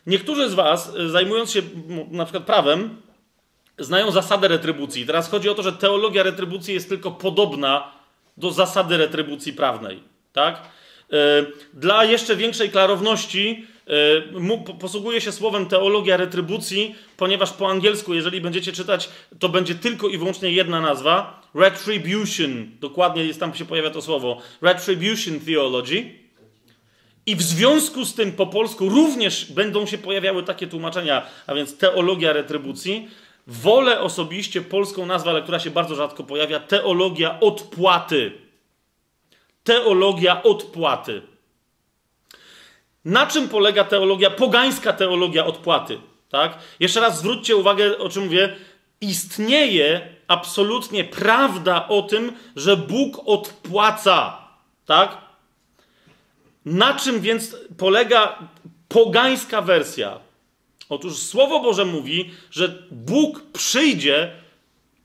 Niektórzy 0.06 0.50
z 0.50 0.54
was, 0.54 0.92
zajmując 1.06 1.50
się 1.52 1.62
na 2.10 2.24
przykład 2.24 2.44
prawem, 2.44 3.02
znają 3.78 4.10
zasadę 4.10 4.48
retrybucji. 4.48 5.06
Teraz 5.06 5.30
chodzi 5.30 5.48
o 5.48 5.54
to, 5.54 5.62
że 5.62 5.72
teologia 5.72 6.22
retrybucji 6.22 6.74
jest 6.74 6.88
tylko 6.88 7.10
podobna 7.10 7.92
do 8.36 8.50
zasady 8.50 8.96
retrybucji 8.96 9.52
prawnej. 9.52 10.13
Tak? 10.34 10.62
E, 11.12 11.16
Dla 11.74 12.04
jeszcze 12.04 12.36
większej 12.36 12.70
klarowności 12.70 13.66
e, 14.34 14.40
mu- 14.40 14.58
po- 14.62 14.74
posługuję 14.74 15.20
się 15.20 15.32
słowem 15.32 15.66
teologia 15.66 16.16
retrybucji, 16.16 16.94
ponieważ 17.16 17.52
po 17.52 17.70
angielsku, 17.70 18.14
jeżeli 18.14 18.40
będziecie 18.40 18.72
czytać, 18.72 19.08
to 19.38 19.48
będzie 19.48 19.74
tylko 19.74 20.08
i 20.08 20.18
wyłącznie 20.18 20.50
jedna 20.50 20.80
nazwa. 20.80 21.42
Retribution. 21.54 22.66
Dokładnie 22.80 23.24
jest 23.24 23.40
tam 23.40 23.54
się 23.54 23.64
pojawia 23.64 23.90
to 23.90 24.02
słowo. 24.02 24.40
Retribution 24.62 25.40
theology. 25.40 26.04
I 27.26 27.36
w 27.36 27.42
związku 27.42 28.04
z 28.04 28.14
tym 28.14 28.32
po 28.32 28.46
polsku 28.46 28.88
również 28.88 29.52
będą 29.52 29.86
się 29.86 29.98
pojawiały 29.98 30.42
takie 30.42 30.66
tłumaczenia, 30.66 31.26
a 31.46 31.54
więc 31.54 31.78
teologia 31.78 32.32
retrybucji. 32.32 33.08
Wolę 33.46 34.00
osobiście 34.00 34.60
polską 34.62 35.06
nazwę, 35.06 35.30
ale 35.30 35.42
która 35.42 35.58
się 35.58 35.70
bardzo 35.70 35.94
rzadko 35.94 36.24
pojawia, 36.24 36.60
teologia 36.60 37.40
odpłaty. 37.40 38.43
Teologia 39.64 40.42
odpłaty. 40.42 41.22
Na 43.04 43.26
czym 43.26 43.48
polega 43.48 43.84
teologia, 43.84 44.30
pogańska 44.30 44.92
teologia 44.92 45.46
odpłaty? 45.46 45.98
Tak? 46.28 46.58
Jeszcze 46.80 47.00
raz 47.00 47.18
zwróćcie 47.18 47.56
uwagę, 47.56 47.98
o 47.98 48.08
czym 48.08 48.24
mówię. 48.24 48.56
Istnieje 49.00 50.08
absolutnie 50.28 51.04
prawda 51.04 51.88
o 51.88 52.02
tym, 52.02 52.32
że 52.56 52.76
Bóg 52.76 53.20
odpłaca. 53.26 54.38
Tak? 54.86 55.18
Na 56.64 56.94
czym 56.94 57.20
więc 57.20 57.56
polega 57.78 58.38
pogańska 58.88 59.62
wersja? 59.62 60.18
Otóż 60.88 61.18
Słowo 61.18 61.60
Boże 61.60 61.84
mówi, 61.84 62.30
że 62.50 62.82
Bóg 62.90 63.42
przyjdzie 63.52 64.32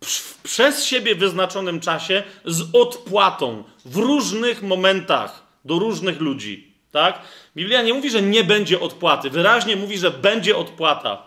w 0.03 0.39
przez 0.49 0.86
siebie 0.86 1.16
wyznaczonym 1.16 1.80
czasie 1.80 2.24
z 2.45 2.76
odpłatą 2.76 3.64
w 3.90 3.96
różnych 3.96 4.62
momentach 4.62 5.44
do 5.66 5.80
różnych 5.80 6.20
ludzi. 6.22 6.74
Tak? 6.92 7.22
Biblia 7.56 7.82
nie 7.82 7.94
mówi, 7.94 8.10
że 8.10 8.22
nie 8.22 8.44
będzie 8.44 8.80
odpłaty. 8.80 9.30
Wyraźnie 9.30 9.76
mówi, 9.76 9.98
że 9.98 10.12
będzie 10.12 10.58
odpłata. 10.58 11.24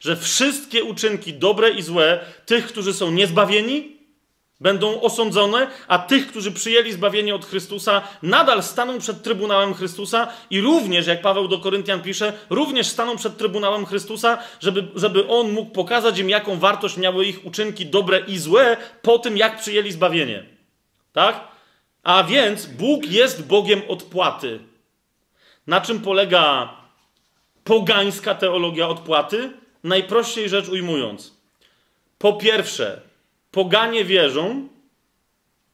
Że 0.00 0.16
wszystkie 0.16 0.84
uczynki, 0.84 1.34
dobre 1.34 1.70
i 1.70 1.82
złe, 1.82 2.20
tych, 2.46 2.66
którzy 2.66 2.94
są 2.94 3.10
niezbawieni, 3.10 3.96
będą 4.60 5.00
osądzone, 5.00 5.70
a 5.88 5.98
tych, 5.98 6.26
którzy 6.26 6.52
przyjęli 6.52 6.92
zbawienie 6.92 7.34
od 7.34 7.46
Chrystusa, 7.46 8.02
nadal 8.22 8.62
staną 8.62 8.98
przed 8.98 9.22
Trybunałem 9.22 9.74
Chrystusa 9.74 10.28
i 10.50 10.60
również, 10.60 11.06
jak 11.06 11.22
Paweł 11.22 11.48
do 11.48 11.58
Koryntian 11.58 12.02
pisze, 12.02 12.32
również 12.50 12.86
staną 12.86 13.16
przed 13.16 13.38
Trybunałem 13.38 13.86
Chrystusa, 13.86 14.38
żeby, 14.60 14.88
żeby 14.94 15.28
on 15.28 15.52
mógł 15.52 15.70
pokazać 15.70 16.18
im, 16.18 16.30
jaką 16.30 16.58
wartość 16.58 16.96
miały 16.96 17.26
ich 17.26 17.46
uczynki 17.46 17.86
dobre 17.86 18.20
i 18.20 18.38
złe 18.38 18.76
po 19.02 19.18
tym, 19.18 19.36
jak 19.36 19.60
przyjęli 19.60 19.92
zbawienie. 19.92 20.46
Tak? 21.12 21.55
A 22.06 22.24
więc 22.24 22.66
Bóg 22.66 23.06
jest 23.06 23.46
Bogiem 23.46 23.82
odpłaty. 23.88 24.60
Na 25.66 25.80
czym 25.80 26.00
polega 26.00 26.74
pogańska 27.64 28.34
teologia 28.34 28.88
odpłaty? 28.88 29.52
Najprościej 29.84 30.48
rzecz 30.48 30.68
ujmując. 30.68 31.36
Po 32.18 32.32
pierwsze, 32.32 33.00
poganie 33.50 34.04
wierzą, 34.04 34.68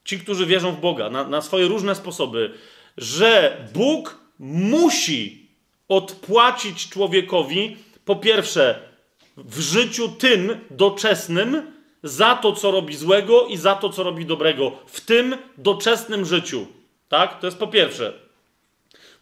ci, 0.05 0.21
którzy 0.21 0.47
wierzą 0.47 0.73
w 0.73 0.81
Boga, 0.81 1.11
na, 1.11 1.25
na 1.25 1.43
swoje 1.43 1.69
różne 1.69 1.95
sposoby, 1.95 2.55
że 2.97 3.57
Bóg 3.75 4.21
musi 4.39 5.49
odpłacić 5.89 6.89
człowiekowi, 6.89 7.77
po 8.05 8.17
pierwsze, 8.17 8.89
w 9.37 9.61
życiu 9.61 10.09
tym 10.09 10.61
doczesnym, 10.71 11.72
za 12.03 12.37
to, 12.37 12.53
co 12.53 12.71
robi 12.71 12.97
złego 12.97 13.47
i 13.47 13.57
za 13.57 13.75
to, 13.75 13.89
co 13.89 14.03
robi 14.03 14.27
dobrego, 14.27 14.73
w 14.87 15.01
tym 15.01 15.37
doczesnym 15.59 16.25
życiu. 16.25 16.67
Tak? 17.09 17.41
To 17.41 17.47
jest 17.47 17.59
po 17.59 17.67
pierwsze. 17.67 18.13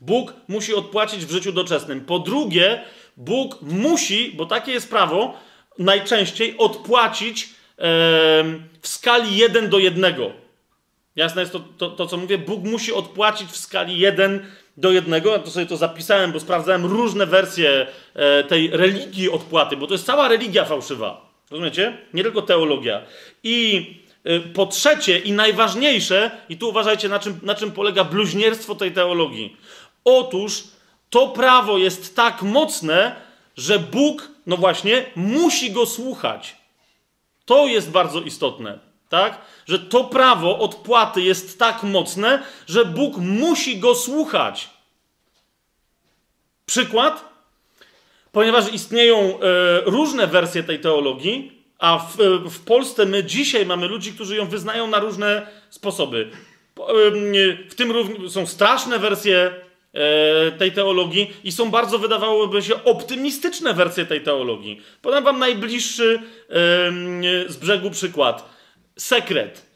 Bóg 0.01 0.33
musi 0.49 0.74
odpłacić 0.74 1.26
w 1.26 1.31
życiu 1.31 1.53
doczesnym. 1.53 2.01
Po 2.01 2.18
drugie, 2.18 2.85
Bóg 3.16 3.62
musi, 3.62 4.33
bo 4.37 4.47
takie 4.47 4.72
jest 4.72 4.91
prawo, 4.91 5.35
najczęściej 5.78 6.59
odpłacić 6.59 7.49
w 8.81 8.89
skali 8.89 9.37
1 9.37 9.70
do 9.70 9.78
1. 9.78 10.14
Jasne 11.16 11.41
jest 11.41 11.53
to, 11.53 11.61
to, 11.78 11.91
to, 11.91 12.07
co 12.07 12.16
mówię? 12.16 12.39
Bóg 12.39 12.64
musi 12.64 12.93
odpłacić 12.93 13.51
w 13.51 13.57
skali 13.57 13.99
1 13.99 14.47
do 14.76 14.91
1. 14.91 15.24
Ja 15.24 15.39
to 15.39 15.51
sobie 15.51 15.66
to 15.66 15.76
zapisałem, 15.76 16.33
bo 16.33 16.41
sprawdzałem 16.41 16.87
różne 16.87 17.26
wersje 17.26 17.87
e, 18.14 18.45
tej 18.45 18.70
religii 18.70 19.31
odpłaty, 19.31 19.76
bo 19.76 19.87
to 19.87 19.95
jest 19.95 20.07
cała 20.07 20.28
religia 20.28 20.64
fałszywa. 20.64 21.30
Rozumiecie? 21.51 21.98
Nie 22.14 22.22
tylko 22.22 22.42
teologia. 22.42 23.03
I 23.42 23.86
e, 24.24 24.40
po 24.40 24.66
trzecie 24.66 25.18
i 25.18 25.32
najważniejsze, 25.32 26.30
i 26.48 26.57
tu 26.57 26.68
uważajcie, 26.68 27.09
na 27.09 27.18
czym, 27.18 27.40
na 27.42 27.55
czym 27.55 27.72
polega 27.72 28.05
bluźnierstwo 28.05 28.74
tej 28.74 28.92
teologii. 28.92 29.57
Otóż 30.05 30.64
to 31.11 31.28
prawo 31.28 31.78
jest 31.78 32.16
tak 32.16 32.42
mocne, 32.42 33.16
że 33.57 33.78
Bóg, 33.78 34.30
no 34.46 34.57
właśnie, 34.57 35.05
musi 35.16 35.72
go 35.72 35.86
słuchać. 35.86 36.57
To 37.44 37.66
jest 37.66 37.90
bardzo 37.90 38.20
istotne, 38.20 38.78
tak? 39.09 39.40
Że 39.66 39.78
to 39.78 40.05
prawo 40.05 40.59
odpłaty 40.59 41.22
jest 41.22 41.59
tak 41.59 41.82
mocne, 41.82 42.42
że 42.66 42.84
Bóg 42.84 43.16
musi 43.16 43.78
go 43.78 43.94
słuchać. 43.94 44.70
Przykład? 46.66 47.30
Ponieważ 48.33 48.72
istnieją 48.72 49.18
e, 49.18 49.81
różne 49.85 50.26
wersje 50.26 50.62
tej 50.62 50.78
teologii, 50.78 51.53
a 51.78 51.99
w, 51.99 52.16
w 52.51 52.64
Polsce 52.64 53.07
my 53.07 53.24
dzisiaj 53.24 53.66
mamy 53.66 53.87
ludzi, 53.89 54.12
którzy 54.12 54.37
ją 54.37 54.47
wyznają 54.47 54.87
na 54.87 54.99
różne 54.99 55.47
sposoby. 55.70 56.31
Po- 56.74 56.89
W 57.68 57.74
tym 57.74 57.93
są 58.28 58.47
straszne 58.47 58.99
wersje 58.99 59.55
e, 59.93 60.53
tej 60.53 60.72
teologii 60.72 61.33
i 61.45 61.53
są 61.53 61.70
bardzo, 61.70 61.99
wydawałoby 61.99 62.62
się, 62.62 62.85
optymistyczne 62.85 63.74
wersje 63.74 64.07
tej 64.07 64.20
teologii. 64.20 64.83
Podam 65.03 65.24
wam 65.24 65.39
najbliższy 65.39 66.22
z 67.49 67.57
brzegu 67.57 67.91
przykład. 67.91 68.51
Sekret 68.99 69.66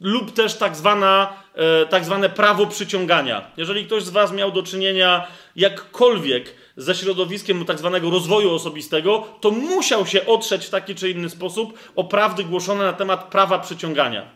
lub 0.00 0.32
też 0.32 0.54
tak, 0.54 0.76
zwana, 0.76 1.32
e, 1.54 1.86
tak 1.86 2.04
zwane 2.04 2.28
prawo 2.30 2.66
przyciągania. 2.66 3.50
Jeżeli 3.56 3.86
ktoś 3.86 4.02
z 4.02 4.10
Was 4.10 4.32
miał 4.32 4.52
do 4.52 4.62
czynienia 4.62 5.26
jakkolwiek 5.56 6.54
ze 6.76 6.94
środowiskiem 6.94 7.64
tak 7.64 7.78
zwanego 7.78 8.10
rozwoju 8.10 8.54
osobistego, 8.54 9.26
to 9.40 9.50
musiał 9.50 10.06
się 10.06 10.26
otrzeć 10.26 10.66
w 10.66 10.70
taki 10.70 10.94
czy 10.94 11.10
inny 11.10 11.30
sposób 11.30 11.78
o 11.96 12.04
prawdy 12.04 12.44
głoszone 12.44 12.84
na 12.84 12.92
temat 12.92 13.30
prawa 13.30 13.58
przyciągania. 13.58 14.30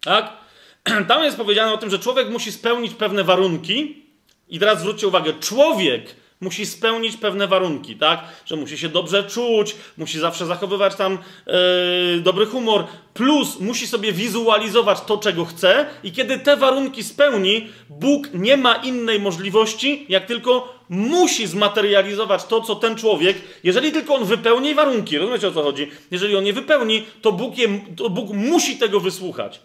Tak? 0.00 0.32
Tam 1.08 1.24
jest 1.24 1.36
powiedziane 1.36 1.72
o 1.72 1.78
tym, 1.78 1.90
że 1.90 1.98
człowiek 1.98 2.30
musi 2.30 2.52
spełnić 2.52 2.94
pewne 2.94 3.24
warunki. 3.24 4.06
I 4.48 4.58
teraz 4.58 4.80
zwróćcie 4.80 5.08
uwagę, 5.08 5.32
człowiek 5.40 6.16
musi 6.40 6.66
spełnić 6.66 7.16
pewne 7.16 7.48
warunki, 7.48 7.96
tak? 7.96 8.24
Że 8.46 8.56
musi 8.56 8.78
się 8.78 8.88
dobrze 8.88 9.24
czuć, 9.24 9.76
musi 9.96 10.18
zawsze 10.18 10.46
zachowywać 10.46 10.94
tam 10.94 11.18
e, 11.46 12.20
dobry 12.20 12.46
humor, 12.46 12.84
plus 13.14 13.60
musi 13.60 13.86
sobie 13.86 14.12
wizualizować 14.12 15.00
to, 15.00 15.18
czego 15.18 15.44
chce, 15.44 15.86
i 16.02 16.12
kiedy 16.12 16.38
te 16.38 16.56
warunki 16.56 17.04
spełni, 17.04 17.68
Bóg 17.90 18.28
nie 18.34 18.56
ma 18.56 18.74
innej 18.74 19.20
możliwości, 19.20 20.06
jak 20.08 20.26
tylko 20.26 20.75
musi 20.88 21.46
zmaterializować 21.46 22.44
to, 22.44 22.60
co 22.60 22.74
ten 22.74 22.96
człowiek, 22.96 23.36
jeżeli 23.64 23.92
tylko 23.92 24.14
on 24.14 24.24
wypełni 24.24 24.74
warunki, 24.74 25.18
rozumiecie 25.18 25.48
o 25.48 25.52
co 25.52 25.62
chodzi? 25.62 25.90
Jeżeli 26.10 26.36
on 26.36 26.44
nie 26.44 26.52
wypełni, 26.52 27.06
to 27.22 27.32
Bóg, 27.32 27.58
je, 27.58 27.68
to 27.96 28.10
Bóg 28.10 28.30
musi 28.30 28.76
tego 28.78 29.00
wysłuchać. 29.00 29.60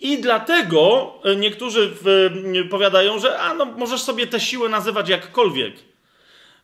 I 0.00 0.18
dlatego 0.18 1.12
e, 1.24 1.36
niektórzy 1.36 1.90
e, 2.60 2.64
powiadają, 2.64 3.18
że 3.18 3.38
a 3.38 3.54
no, 3.54 3.64
możesz 3.64 4.02
sobie 4.02 4.26
te 4.26 4.40
siły 4.40 4.68
nazywać 4.68 5.08
jakkolwiek. 5.08 5.74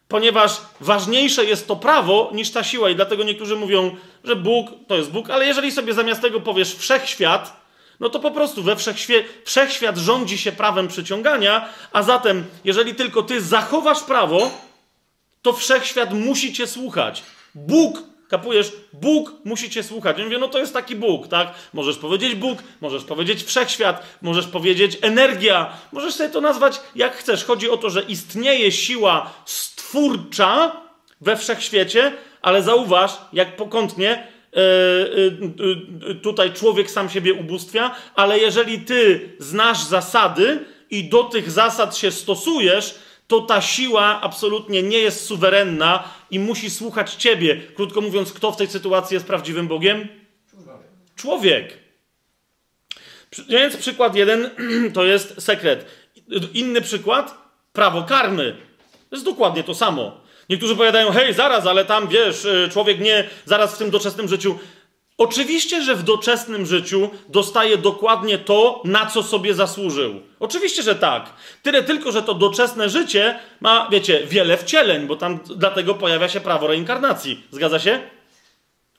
Ponieważ 0.09 0.61
ważniejsze 0.81 1.45
jest 1.45 1.69
to 1.69 1.77
prawo 1.77 2.31
niż 2.35 2.51
ta 2.51 2.65
siła. 2.65 2.91
I 2.91 2.95
dlatego 2.97 3.25
niektórzy 3.25 3.57
mówią, 3.57 3.97
że 4.25 4.37
Bóg 4.37 4.71
to 4.89 4.97
jest 4.97 5.11
Bóg, 5.11 5.31
ale 5.31 5.47
jeżeli 5.47 5.73
sobie 5.73 5.95
zamiast 5.95 6.23
tego 6.23 6.41
powiesz 6.41 6.75
wszechświat, 6.75 7.66
no 8.01 8.09
to 8.09 8.21
po 8.21 8.31
prostu 8.31 8.63
we 8.63 8.77
wszechświe, 8.77 9.25
wszechświat 9.45 9.97
rządzi 9.97 10.39
się 10.39 10.53
prawem 10.53 10.89
przyciągania, 10.89 11.69
a 11.93 12.03
zatem, 12.03 12.45
jeżeli 12.65 12.95
tylko 12.95 13.23
ty 13.23 13.41
zachowasz 13.41 14.01
prawo, 14.01 14.51
to 15.43 15.53
wszechświat 15.53 16.13
musi 16.13 16.53
cię 16.53 16.67
słuchać. 16.67 17.23
Bóg 17.55 18.03
Kapujesz? 18.29 18.73
Bóg 18.93 19.33
musi 19.45 19.71
cię 19.71 19.83
słuchać. 19.83 20.19
Ja 20.19 20.25
mówię, 20.25 20.39
no 20.39 20.49
to 20.49 20.59
jest 20.59 20.73
taki 20.73 20.97
Bóg, 20.97 21.29
tak? 21.29 21.55
Możesz 21.73 21.97
powiedzieć 21.97 22.35
Bóg, 22.35 22.59
możesz 22.81 23.05
powiedzieć 23.05 23.43
wszechświat, 23.43 24.03
możesz 24.23 24.47
powiedzieć 24.47 24.99
energia, 25.03 25.73
możesz 25.93 26.15
sobie 26.15 26.29
to 26.29 26.41
nazwać 26.41 26.81
jak 26.95 27.17
chcesz. 27.17 27.45
Chodzi 27.45 27.71
o 27.71 27.77
to, 27.77 27.91
że 27.91 28.03
istnieje 28.03 28.73
siła 28.73 29.33
stwórcza 29.45 30.81
we 31.21 31.37
wszechświecie, 31.37 32.13
ale 32.43 32.63
zauważ, 32.63 33.13
jak 33.33 33.57
pokątnie 33.57 34.27
tutaj 36.23 36.53
człowiek 36.53 36.91
sam 36.91 37.09
siebie 37.09 37.35
ubóstwia, 37.35 37.95
ale 38.15 38.39
jeżeli 38.39 38.79
ty 38.79 39.31
znasz 39.39 39.85
zasady 39.85 40.65
i 40.91 41.09
do 41.09 41.25
tych 41.25 41.51
zasad 41.51 41.97
się 41.97 42.11
stosujesz, 42.11 42.95
to 43.27 43.41
ta 43.41 43.61
siła 43.61 44.21
absolutnie 44.21 44.83
nie 44.83 44.99
jest 44.99 45.27
suwerenna 45.27 46.09
i 46.31 46.39
musi 46.39 46.71
słuchać 46.71 47.15
ciebie. 47.15 47.61
Krótko 47.75 48.01
mówiąc, 48.01 48.33
kto 48.33 48.53
w 48.53 48.57
tej 48.57 48.67
sytuacji 48.67 49.15
jest 49.15 49.27
prawdziwym 49.27 49.69
Bogiem? 49.69 50.09
Człowiek. 51.17 51.79
Więc 53.49 53.77
przykład 53.77 54.15
jeden 54.15 54.51
to 54.95 55.05
jest 55.05 55.43
sekret. 55.43 55.87
Inny 56.55 56.81
przykład 56.81 57.35
prawo 57.73 58.03
karmy. 58.03 58.57
To 59.11 59.17
jest 59.17 59.25
dokładnie 59.25 59.65
to 59.65 59.75
samo. 59.75 60.26
Niektórzy 60.49 60.77
powiadają, 60.77 61.13
hej, 61.13 61.35
zaraz, 61.35 61.67
ale 61.67 61.85
tam 61.85 62.09
wiesz, 62.09 62.45
y, 62.45 62.69
człowiek 62.73 63.01
nie, 63.01 63.29
zaraz 63.45 63.75
w 63.75 63.79
tym 63.79 63.91
doczesnym 63.91 64.29
życiu. 64.29 64.59
Oczywiście, 65.19 65.83
że 65.83 65.95
w 65.95 66.03
doczesnym 66.03 66.67
życiu 66.67 67.11
dostaje 67.29 67.79
dokładnie 67.79 68.39
to, 68.39 68.83
na 68.85 69.07
co 69.07 69.23
sobie 69.23 69.55
zasłużył. 69.55 70.21
Oczywiście, 70.41 70.83
że 70.83 70.95
tak. 70.95 71.33
Tyle 71.63 71.83
tylko, 71.83 72.13
że 72.13 72.23
to 72.23 72.35
doczesne 72.35 72.89
życie 72.89 73.39
ma, 73.61 73.89
wiecie, 73.91 74.27
wiele 74.27 74.57
wcieleń, 74.57 75.07
bo 75.07 75.17
tam 75.17 75.39
dlatego 75.57 75.95
pojawia 75.95 76.29
się 76.29 76.41
prawo 76.41 76.67
reinkarnacji. 76.67 77.43
Zgadza 77.51 77.79
się? 77.79 78.01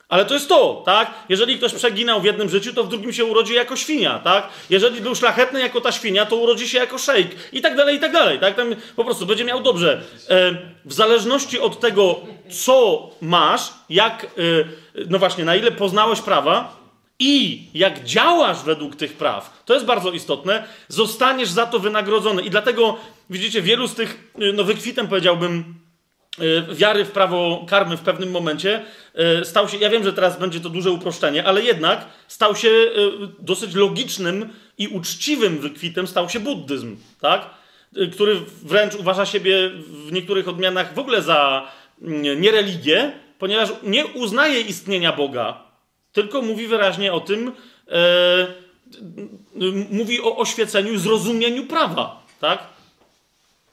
Ale 0.08 0.24
to 0.24 0.34
jest 0.34 0.48
to, 0.48 0.82
tak? 0.86 1.14
Jeżeli 1.28 1.58
ktoś 1.58 1.74
przeginał 1.74 2.20
w 2.20 2.24
jednym 2.24 2.48
życiu, 2.48 2.74
to 2.74 2.84
w 2.84 2.88
drugim 2.88 3.12
się 3.12 3.24
urodzi 3.24 3.54
jako 3.54 3.76
świnia, 3.76 4.18
tak? 4.18 4.48
Jeżeli 4.70 5.00
był 5.00 5.14
szlachetny 5.14 5.60
jako 5.60 5.80
ta 5.80 5.92
świnia, 5.92 6.26
to 6.26 6.36
urodzi 6.36 6.68
się 6.68 6.78
jako 6.78 6.98
szejk 6.98 7.36
i 7.52 7.60
tak 7.60 7.76
dalej, 7.76 7.96
i 7.96 8.00
tak 8.00 8.12
dalej, 8.12 8.38
tak? 8.38 8.56
Tam 8.56 8.74
po 8.96 9.04
prostu 9.04 9.26
będzie 9.26 9.44
miał 9.44 9.62
dobrze. 9.62 10.02
E, 10.28 10.56
w 10.84 10.92
zależności 10.92 11.60
od 11.60 11.80
tego, 11.80 12.20
co 12.50 13.10
masz, 13.20 13.72
jak, 13.90 14.24
e, 14.24 14.28
no 15.08 15.18
właśnie, 15.18 15.44
na 15.44 15.56
ile 15.56 15.72
poznałeś 15.72 16.20
prawa 16.20 16.76
i 17.18 17.62
jak 17.74 18.04
działasz 18.04 18.62
według 18.62 18.96
tych 18.96 19.12
praw, 19.12 19.62
to 19.64 19.74
jest 19.74 19.86
bardzo 19.86 20.10
istotne, 20.10 20.64
zostaniesz 20.88 21.48
za 21.48 21.66
to 21.66 21.78
wynagrodzony. 21.78 22.42
I 22.42 22.50
dlatego, 22.50 22.96
widzicie, 23.30 23.62
wielu 23.62 23.88
z 23.88 23.94
tych, 23.94 24.32
e, 24.34 24.52
no 24.52 24.64
wykwitem 24.64 25.08
powiedziałbym, 25.08 25.74
wiary 26.74 27.04
w 27.04 27.10
prawo 27.10 27.66
karmy 27.68 27.96
w 27.96 28.00
pewnym 28.00 28.30
momencie 28.30 28.84
e, 29.14 29.44
stał 29.44 29.68
się, 29.68 29.76
ja 29.76 29.90
wiem, 29.90 30.04
że 30.04 30.12
teraz 30.12 30.38
będzie 30.38 30.60
to 30.60 30.68
duże 30.68 30.90
uproszczenie, 30.90 31.44
ale 31.44 31.62
jednak 31.62 32.06
stał 32.28 32.56
się 32.56 32.68
e, 32.68 32.90
dosyć 33.38 33.74
logicznym 33.74 34.48
i 34.78 34.88
uczciwym 34.88 35.58
wykwitem 35.58 36.06
stał 36.06 36.28
się 36.28 36.40
buddyzm, 36.40 36.96
tak? 37.20 37.50
Który 38.12 38.40
wręcz 38.62 38.94
uważa 38.94 39.26
siebie 39.26 39.70
w 40.06 40.12
niektórych 40.12 40.48
odmianach 40.48 40.94
w 40.94 40.98
ogóle 40.98 41.22
za 41.22 41.68
mm, 42.02 42.40
niereligię, 42.40 43.12
ponieważ 43.38 43.68
nie 43.82 44.06
uznaje 44.06 44.60
istnienia 44.60 45.12
Boga, 45.12 45.62
tylko 46.12 46.42
mówi 46.42 46.66
wyraźnie 46.66 47.12
o 47.12 47.20
tym, 47.20 47.52
e, 47.88 48.46
mówi 49.90 50.20
o 50.20 50.36
oświeceniu, 50.36 50.98
zrozumieniu 50.98 51.66
prawa, 51.66 52.26
tak? 52.40 52.77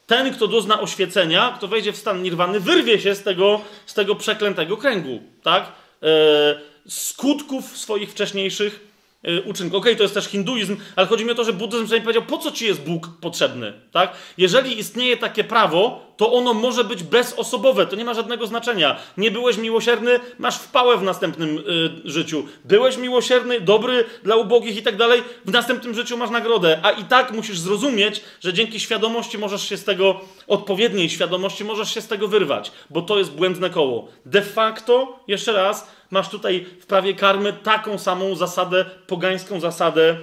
Ten, 0.07 0.33
kto 0.33 0.47
dozna 0.47 0.81
oświecenia, 0.81 1.53
kto 1.57 1.67
wejdzie 1.67 1.93
w 1.93 1.97
stan 1.97 2.23
nirwany, 2.23 2.59
wyrwie 2.59 2.99
się 2.99 3.15
z 3.15 3.23
tego, 3.23 3.61
z 3.85 3.93
tego 3.93 4.15
przeklętego 4.15 4.77
kręgu, 4.77 5.19
tak? 5.43 5.71
E, 6.03 6.59
skutków 6.87 7.77
swoich 7.77 8.11
wcześniejszych 8.11 8.87
e, 9.23 9.41
uczynków. 9.41 9.77
Okej, 9.77 9.91
okay, 9.91 9.95
to 9.95 10.03
jest 10.03 10.13
też 10.13 10.25
hinduizm, 10.25 10.77
ale 10.95 11.07
chodzi 11.07 11.25
mi 11.25 11.31
o 11.31 11.35
to, 11.35 11.43
że 11.43 11.53
buddyzm 11.53 11.83
przynajmniej 11.83 12.03
powiedział, 12.03 12.23
po 12.23 12.37
co 12.37 12.51
ci 12.51 12.65
jest 12.65 12.81
Bóg 12.81 13.09
potrzebny, 13.21 13.73
tak? 13.91 14.13
Jeżeli 14.37 14.79
istnieje 14.79 15.17
takie 15.17 15.43
prawo, 15.43 16.04
to 16.17 16.33
ono 16.33 16.53
może 16.53 16.83
być 16.83 17.03
bezosobowe, 17.03 17.85
to 17.85 17.95
nie 17.95 18.05
ma 18.05 18.13
żadnego 18.13 18.47
znaczenia. 18.47 18.95
Nie 19.17 19.31
byłeś 19.31 19.57
miłosierny, 19.57 20.19
masz 20.39 20.57
wpałę 20.57 20.97
w 20.97 21.03
następnym 21.03 21.57
y, 21.57 22.11
życiu. 22.11 22.45
Byłeś 22.65 22.97
miłosierny, 22.97 23.61
dobry 23.61 24.05
dla 24.23 24.35
ubogich 24.35 24.77
i 24.77 24.83
tak 24.83 24.95
dalej, 24.95 25.23
w 25.45 25.51
następnym 25.51 25.95
życiu 25.95 26.17
masz 26.17 26.29
nagrodę. 26.29 26.79
A 26.83 26.91
i 26.91 27.03
tak 27.03 27.31
musisz 27.31 27.59
zrozumieć, 27.59 28.21
że 28.41 28.53
dzięki 28.53 28.79
świadomości 28.79 29.37
możesz 29.37 29.69
się 29.69 29.77
z 29.77 29.83
tego, 29.83 30.21
odpowiedniej 30.47 31.09
świadomości 31.09 31.63
możesz 31.63 31.93
się 31.93 32.01
z 32.01 32.07
tego 32.07 32.27
wyrwać, 32.27 32.71
bo 32.89 33.01
to 33.01 33.17
jest 33.17 33.31
błędne 33.31 33.69
koło. 33.69 34.07
De 34.25 34.41
facto, 34.41 35.19
jeszcze 35.27 35.53
raz, 35.53 35.87
masz 36.11 36.29
tutaj 36.29 36.65
w 36.79 36.85
prawie 36.85 37.13
karmy 37.13 37.53
taką 37.53 37.97
samą 37.97 38.35
zasadę, 38.35 38.85
pogańską 39.07 39.59
zasadę 39.59 40.17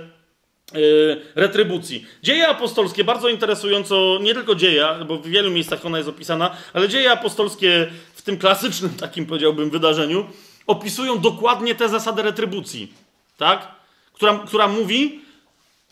retrybucji. 1.34 2.06
Dzieje 2.22 2.48
apostolskie, 2.48 3.04
bardzo 3.04 3.28
interesująco, 3.28 4.18
nie 4.22 4.34
tylko 4.34 4.54
dzieje, 4.54 4.86
bo 5.08 5.18
w 5.18 5.26
wielu 5.26 5.50
miejscach 5.50 5.86
ona 5.86 5.98
jest 5.98 6.10
opisana, 6.10 6.56
ale 6.72 6.88
dzieje 6.88 7.12
apostolskie 7.12 7.90
w 8.14 8.22
tym 8.22 8.38
klasycznym 8.38 8.90
takim, 8.90 9.26
powiedziałbym, 9.26 9.70
wydarzeniu 9.70 10.26
opisują 10.66 11.18
dokładnie 11.18 11.74
tę 11.74 11.88
zasadę 11.88 12.22
retrybucji, 12.22 12.92
tak? 13.36 13.68
Która, 14.12 14.38
która 14.46 14.68
mówi, 14.68 15.20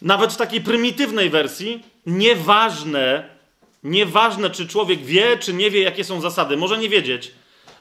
nawet 0.03 0.33
w 0.33 0.37
takiej 0.37 0.61
prymitywnej 0.61 1.31
wersji, 1.31 1.83
nieważne, 2.07 3.29
nieważne 3.83 4.51
czy 4.51 4.69
człowiek 4.69 5.03
wie, 5.03 5.39
czy 5.39 5.53
nie 5.53 5.71
wie, 5.71 5.83
jakie 5.83 6.05
są 6.05 6.21
zasady, 6.21 6.57
może 6.57 6.79
nie 6.79 6.89
wiedzieć, 6.89 7.33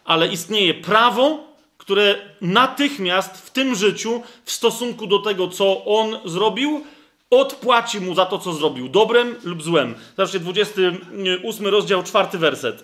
ale 0.05 0.27
istnieje 0.27 0.73
prawo, 0.73 1.48
które 1.89 2.15
natychmiast 2.41 3.37
w 3.37 3.49
tym 3.49 3.75
życiu, 3.75 4.23
w 4.45 4.51
stosunku 4.51 5.07
do 5.07 5.19
tego, 5.19 5.47
co 5.47 5.85
on 5.85 6.19
zrobił, 6.25 6.83
odpłaci 7.29 8.01
mu 8.01 8.15
za 8.15 8.25
to, 8.25 8.39
co 8.39 8.53
zrobił, 8.53 8.89
dobrem 8.89 9.35
lub 9.43 9.63
złem. 9.63 9.95
Zobaczcie, 10.17 10.39
28 10.39 11.67
rozdział, 11.67 12.03
czwarty 12.03 12.37
werset. 12.37 12.83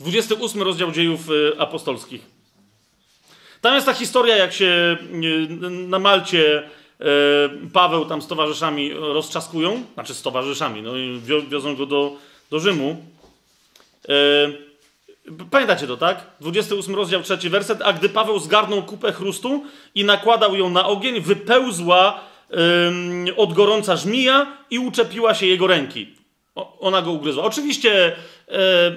28 0.00 0.62
rozdział 0.62 0.92
dziejów 0.92 1.30
y, 1.30 1.52
apostolskich. 1.58 2.26
Tam 3.60 3.74
jest 3.74 3.86
ta 3.86 3.94
historia, 3.94 4.36
jak 4.36 4.52
się 4.52 4.96
y, 5.24 5.70
na 5.70 5.98
Malcie 5.98 6.62
y, 6.62 7.04
Paweł 7.72 8.04
tam 8.04 8.22
z 8.22 8.26
towarzyszami 8.26 8.92
rozczaskują, 8.92 9.84
znaczy 9.94 10.14
z 10.14 10.22
towarzyszami, 10.22 10.82
no 10.82 10.92
wiozą 11.48 11.76
go 11.76 11.86
do, 11.86 12.16
do 12.50 12.60
Rzymu. 12.60 13.04
Pamiętacie 15.50 15.86
to, 15.86 15.96
tak? 15.96 16.26
28 16.40 16.94
rozdział, 16.94 17.22
trzeci 17.22 17.48
werset. 17.48 17.82
A 17.82 17.92
gdy 17.92 18.08
Paweł 18.08 18.38
zgarnął 18.38 18.82
kupę 18.82 19.12
chrustu 19.12 19.64
i 19.94 20.04
nakładał 20.04 20.56
ją 20.56 20.70
na 20.70 20.86
ogień, 20.86 21.20
wypełzła 21.20 22.20
ym, 22.88 23.26
od 23.36 23.52
gorąca 23.52 23.96
żmija 23.96 24.46
i 24.70 24.78
uczepiła 24.78 25.34
się 25.34 25.46
jego 25.46 25.66
ręki. 25.66 26.14
O, 26.54 26.78
ona 26.80 27.02
go 27.02 27.12
ugryzła. 27.12 27.44
Oczywiście 27.44 28.06
e, 28.06 28.52
e, 28.52 28.92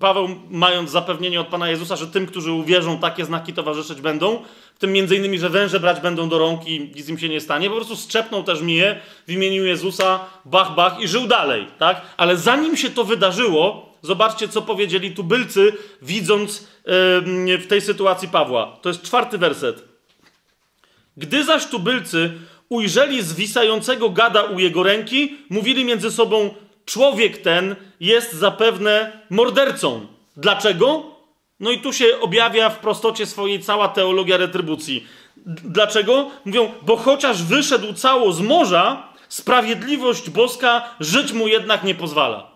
Paweł, 0.00 0.28
mając 0.50 0.90
zapewnienie 0.90 1.40
od 1.40 1.46
Pana 1.46 1.68
Jezusa, 1.68 1.96
że 1.96 2.06
tym, 2.06 2.26
którzy 2.26 2.52
uwierzą, 2.52 2.98
takie 2.98 3.24
znaki 3.24 3.52
towarzyszyć 3.52 4.00
będą, 4.00 4.42
w 4.74 4.78
tym 4.78 4.92
między 4.92 5.16
innymi, 5.16 5.38
że 5.38 5.50
węże 5.50 5.80
brać 5.80 6.00
będą 6.00 6.28
do 6.28 6.38
rąk 6.38 6.68
i 6.68 6.80
nic 6.96 7.08
im 7.08 7.18
się 7.18 7.28
nie 7.28 7.40
stanie, 7.40 7.70
po 7.70 7.76
prostu 7.76 7.96
strzepnął 7.96 8.42
też 8.42 8.60
miję 8.60 9.00
w 9.26 9.32
imieniu 9.32 9.64
Jezusa, 9.64 10.20
bach, 10.44 10.74
bach 10.74 11.00
i 11.00 11.08
żył 11.08 11.26
dalej, 11.26 11.66
tak? 11.78 12.02
Ale 12.16 12.36
zanim 12.36 12.76
się 12.76 12.90
to 12.90 13.04
wydarzyło, 13.04 13.88
Zobaczcie, 14.02 14.48
co 14.48 14.62
powiedzieli 14.62 15.14
tubylcy, 15.14 15.72
widząc 16.02 16.66
w 17.58 17.66
tej 17.68 17.80
sytuacji 17.80 18.28
Pawła. 18.28 18.78
To 18.82 18.88
jest 18.88 19.02
czwarty 19.02 19.38
werset. 19.38 19.84
Gdy 21.16 21.44
zaś 21.44 21.66
tubylcy 21.66 22.32
ujrzeli 22.68 23.22
zwisającego 23.22 24.10
gada 24.10 24.42
u 24.42 24.58
jego 24.58 24.82
ręki, 24.82 25.36
mówili 25.50 25.84
między 25.84 26.10
sobą: 26.10 26.54
Człowiek 26.88 27.38
ten 27.38 27.76
jest 28.00 28.32
zapewne 28.32 29.22
mordercą. 29.30 30.06
Dlaczego? 30.36 31.02
No 31.60 31.70
i 31.70 31.80
tu 31.80 31.92
się 31.92 32.20
objawia 32.20 32.70
w 32.70 32.78
prostocie 32.78 33.26
swojej 33.26 33.62
cała 33.62 33.88
teologia 33.88 34.36
retrybucji. 34.36 35.06
Dlaczego? 35.46 36.30
Mówią, 36.44 36.72
bo 36.82 36.96
chociaż 36.96 37.42
wyszedł 37.42 37.92
cało 37.92 38.32
z 38.32 38.40
morza, 38.40 39.08
sprawiedliwość 39.28 40.30
boska 40.30 40.94
żyć 41.00 41.32
mu 41.32 41.48
jednak 41.48 41.84
nie 41.84 41.94
pozwala. 41.94 42.50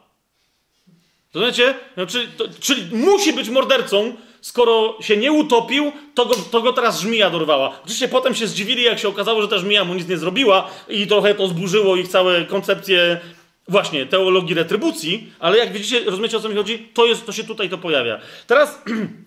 Rozumiecie? 1.35 1.75
Znaczy, 1.95 2.29
to, 2.37 2.45
czyli 2.61 2.97
musi 2.97 3.33
być 3.33 3.49
mordercą, 3.49 4.17
skoro 4.41 4.97
się 5.01 5.17
nie 5.17 5.33
utopił, 5.33 5.93
to 6.15 6.27
go, 6.27 6.35
to 6.51 6.63
go 6.63 6.73
teraz 6.73 7.01
żmija 7.01 7.31
dorwała. 7.31 7.79
Oczywiście 7.83 8.09
potem 8.09 8.35
się 8.35 8.47
zdziwili, 8.47 8.83
jak 8.83 8.99
się 8.99 9.09
okazało, 9.09 9.43
że 9.43 9.49
ta 9.49 9.59
żmija 9.59 9.85
mu 9.85 9.95
nic 9.95 10.09
nie 10.09 10.17
zrobiła 10.17 10.71
i 10.89 11.07
trochę 11.07 11.35
to 11.35 11.49
zburzyło 11.49 11.97
ich 11.97 12.09
całe 12.09 12.45
koncepcje 12.45 13.21
właśnie 13.69 14.07
teologii 14.07 14.55
retrybucji, 14.55 15.33
ale 15.39 15.59
jak 15.59 15.73
widzicie, 15.73 16.05
rozumiecie 16.05 16.37
o 16.37 16.41
co 16.41 16.49
mi 16.49 16.57
chodzi? 16.57 16.79
To, 16.95 17.07
jest, 17.07 17.27
to 17.27 17.33
się 17.33 17.45
tutaj 17.45 17.71
to 17.71 17.79
pojawia. 17.79 18.21
Teraz 18.47 18.83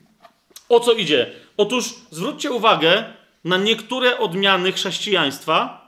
o 0.69 0.79
co 0.79 0.93
idzie? 0.93 1.31
Otóż 1.57 1.95
zwróćcie 2.11 2.51
uwagę 2.51 3.03
na 3.43 3.57
niektóre 3.57 4.17
odmiany 4.17 4.71
chrześcijaństwa, 4.71 5.85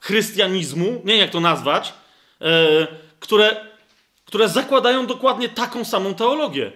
chrystianizmu, 0.00 0.86
nie 0.86 1.12
wiem 1.12 1.20
jak 1.20 1.30
to 1.30 1.40
nazwać, 1.40 1.92
yy, 2.40 2.86
które 3.20 3.70
które 4.30 4.48
zakładają 4.48 5.06
dokładnie 5.06 5.48
taką 5.48 5.84
samą 5.84 6.14
teologię. 6.14 6.72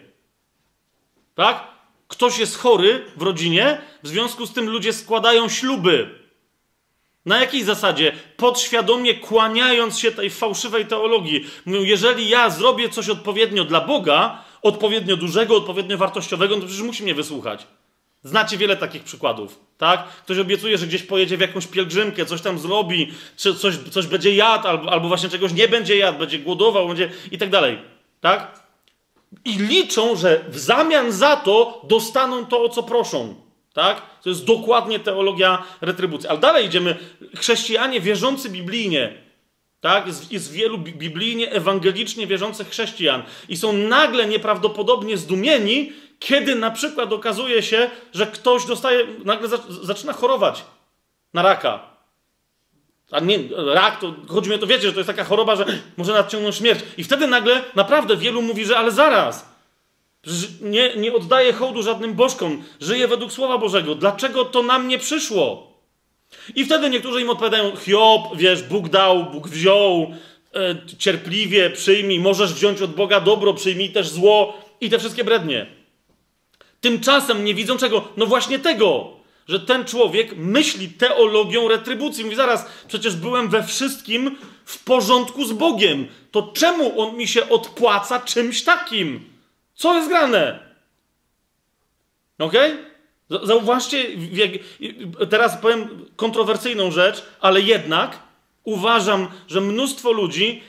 Tak? 1.35 1.65
Ktoś 2.09 2.39
jest 2.39 2.59
chory 2.59 3.05
w 3.17 3.23
rodzinie, 3.23 3.81
w 4.03 4.09
związku 4.09 4.47
z 4.47 4.53
tym 4.53 4.71
ludzie 4.71 4.93
składają 4.93 5.49
śluby. 5.49 6.24
Na 7.27 7.41
jakiej 7.41 7.65
zasadzie? 7.65 8.13
Podświadomie 8.37 9.15
kłaniając 9.15 9.99
się 9.99 10.13
tej 10.13 10.31
fałszywej 10.31 10.87
teologii. 10.87 11.47
Mówią, 11.67 11.83
jeżeli 11.83 12.29
ja 12.29 12.51
zrobię 12.51 12.89
coś 12.89 13.09
odpowiednio 13.09 13.65
dla 13.65 13.81
Boga, 13.81 14.45
odpowiednio 14.63 15.17
dużego, 15.17 15.57
odpowiednio 15.57 15.99
wartościowego, 15.99 16.55
no 16.55 16.61
to 16.61 16.67
przecież 16.67 16.87
musi 16.87 17.03
mnie 17.03 17.15
wysłuchać. 17.15 17.67
Znacie 18.23 18.57
wiele 18.57 18.77
takich 18.77 19.03
przykładów, 19.03 19.61
tak? 19.79 20.05
Ktoś 20.09 20.39
obiecuje, 20.39 20.79
że 20.79 20.87
gdzieś 20.87 21.03
pojedzie 21.03 21.37
w 21.37 21.41
jakąś 21.41 21.67
pielgrzymkę, 21.67 22.27
coś 22.27 22.41
tam 22.41 22.59
zrobi, 22.59 23.13
czy 23.37 23.55
coś, 23.55 23.75
coś 23.91 24.07
będzie 24.07 24.35
jadł, 24.35 24.69
albo, 24.69 24.93
albo 24.93 25.09
właśnie 25.09 25.29
czegoś 25.29 25.53
nie 25.53 25.69
będzie 25.69 25.97
jadł, 25.97 26.19
będzie 26.19 26.39
głodował, 26.39 26.89
będzie 26.89 27.11
i 27.31 27.39
tak 27.39 27.51
dalej, 27.51 27.79
tak? 28.21 28.61
I 29.45 29.53
liczą, 29.53 30.17
że 30.17 30.45
w 30.49 30.59
zamian 30.59 31.13
za 31.13 31.37
to 31.37 31.83
dostaną 31.89 32.47
to, 32.47 32.63
o 32.63 32.69
co 32.69 32.83
proszą. 32.83 33.44
Tak? 33.75 34.03
To 34.23 34.29
jest 34.29 34.45
dokładnie 34.45 34.99
teologia 35.01 35.63
retrybucji. 35.81 36.29
Ale 36.29 36.39
dalej 36.39 36.67
idziemy. 36.67 36.97
Chrześcijanie 37.37 38.01
wierzący 38.01 38.51
biblijnie, 38.51 39.15
tak? 39.81 40.07
Jest, 40.07 40.33
jest 40.33 40.53
wielu 40.53 40.79
biblijnie, 40.79 41.53
ewangelicznie 41.53 42.27
wierzących 42.27 42.69
chrześcijan 42.69 43.23
i 43.49 43.57
są 43.57 43.73
nagle 43.73 44.27
nieprawdopodobnie 44.27 45.17
zdumieni, 45.17 45.93
kiedy 46.19 46.55
na 46.55 46.71
przykład 46.71 47.13
okazuje 47.13 47.63
się, 47.63 47.91
że 48.13 48.27
ktoś 48.27 48.65
dostaje, 48.65 49.07
nagle 49.25 49.49
zaczyna 49.83 50.13
chorować 50.13 50.65
na 51.35 51.43
raka. 51.43 51.95
A 53.11 53.21
nie, 53.21 53.39
rak 53.75 54.01
to, 54.01 54.15
chodzi 54.29 54.51
mi 54.51 54.55
o 54.55 54.59
to, 54.59 54.67
wiecie, 54.67 54.87
że 54.87 54.93
to 54.93 54.99
jest 54.99 55.07
taka 55.07 55.25
choroba, 55.25 55.57
że 55.57 55.65
może 55.97 56.13
nadciągnąć 56.13 56.57
śmierć. 56.57 56.81
I 56.97 57.05
wtedy 57.05 57.27
nagle 57.27 57.63
naprawdę 57.75 58.17
wielu 58.17 58.43
mówi, 58.43 58.65
że 58.65 58.79
ale 58.79 58.91
zaraz, 58.91 59.54
nie, 60.61 60.97
nie 60.97 61.13
oddaje 61.13 61.53
hołdu 61.53 61.83
żadnym 61.83 62.15
bożkom, 62.15 62.65
żyje 62.81 63.09
według 63.09 63.33
Słowa 63.33 63.59
Bożego. 63.59 63.95
Dlaczego 63.95 64.45
to 64.45 64.63
nam 64.63 64.89
nie 64.89 64.99
przyszło? 64.99 65.75
I 66.55 66.65
wtedy 66.65 66.91
niektórzy 66.91 67.21
im 67.21 67.31
odpowiadają, 67.31 67.77
Hiob, 67.77 68.37
wiesz, 68.37 68.63
Bóg 68.63 68.89
dał, 68.89 69.25
Bóg 69.25 69.49
wziął, 69.49 70.15
e, 70.55 70.77
cierpliwie 70.99 71.71
przyjmij, 71.71 72.21
możesz 72.21 72.55
wziąć 72.55 72.83
od 72.83 72.95
Boga 72.95 73.21
dobro, 73.21 73.55
przyjmij 73.55 73.93
też 73.93 74.09
zło 74.09 74.59
i 74.81 74.91
te 74.91 74.99
wszystkie 74.99 75.25
brednie. 75.25 75.67
Tymczasem 76.81 77.45
nie 77.45 77.55
widzą 77.55 77.77
czego? 77.77 78.09
No 78.17 78.27
właśnie 78.27 78.59
tego, 78.59 79.11
że 79.49 79.61
ten 79.61 79.85
człowiek 79.85 80.37
myśli 80.37 80.89
teologią 80.89 81.69
retrybucji. 81.69 82.25
Mówi 82.25 82.37
zaraz, 82.37 82.67
przecież 82.89 83.17
byłem 83.17 83.49
we 83.49 83.63
wszystkim 83.63 84.37
w 84.65 84.85
porządku 84.85 85.45
z 85.45 85.53
Bogiem. 85.53 86.07
To 86.31 86.53
czemu 86.55 87.01
on 87.01 87.17
mi 87.17 87.29
się 87.29 87.49
odpłaca 87.49 88.21
czymś 88.21 88.63
takim? 88.63 89.34
Co 89.75 89.95
jest 89.95 90.09
grane? 90.09 90.59
Ok? 92.39 92.55
Zauważcie, 93.43 94.07
teraz 95.31 95.57
powiem 95.57 96.07
kontrowersyjną 96.17 96.91
rzecz, 96.91 97.23
ale 97.41 97.61
jednak 97.61 98.19
uważam, 98.65 99.29
że 99.49 99.61
mnóstwo 99.61 100.13
ludzi 100.13 100.63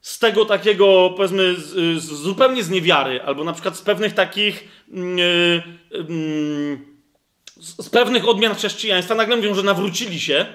z 0.00 0.18
tego 0.18 0.44
takiego, 0.44 1.10
powiedzmy, 1.16 1.54
z, 1.54 2.02
z, 2.02 2.04
zupełnie 2.04 2.62
z 2.62 2.70
niewiary, 2.70 3.22
albo 3.22 3.44
na 3.44 3.52
przykład 3.52 3.76
z 3.76 3.82
pewnych 3.82 4.14
takich, 4.14 4.68
yy, 4.92 5.62
yy, 5.90 6.78
z 7.56 7.90
pewnych 7.90 8.28
odmian 8.28 8.54
chrześcijaństwa, 8.54 9.14
nagle 9.14 9.36
mówią, 9.36 9.54
że 9.54 9.62
nawrócili 9.62 10.20
się 10.20 10.46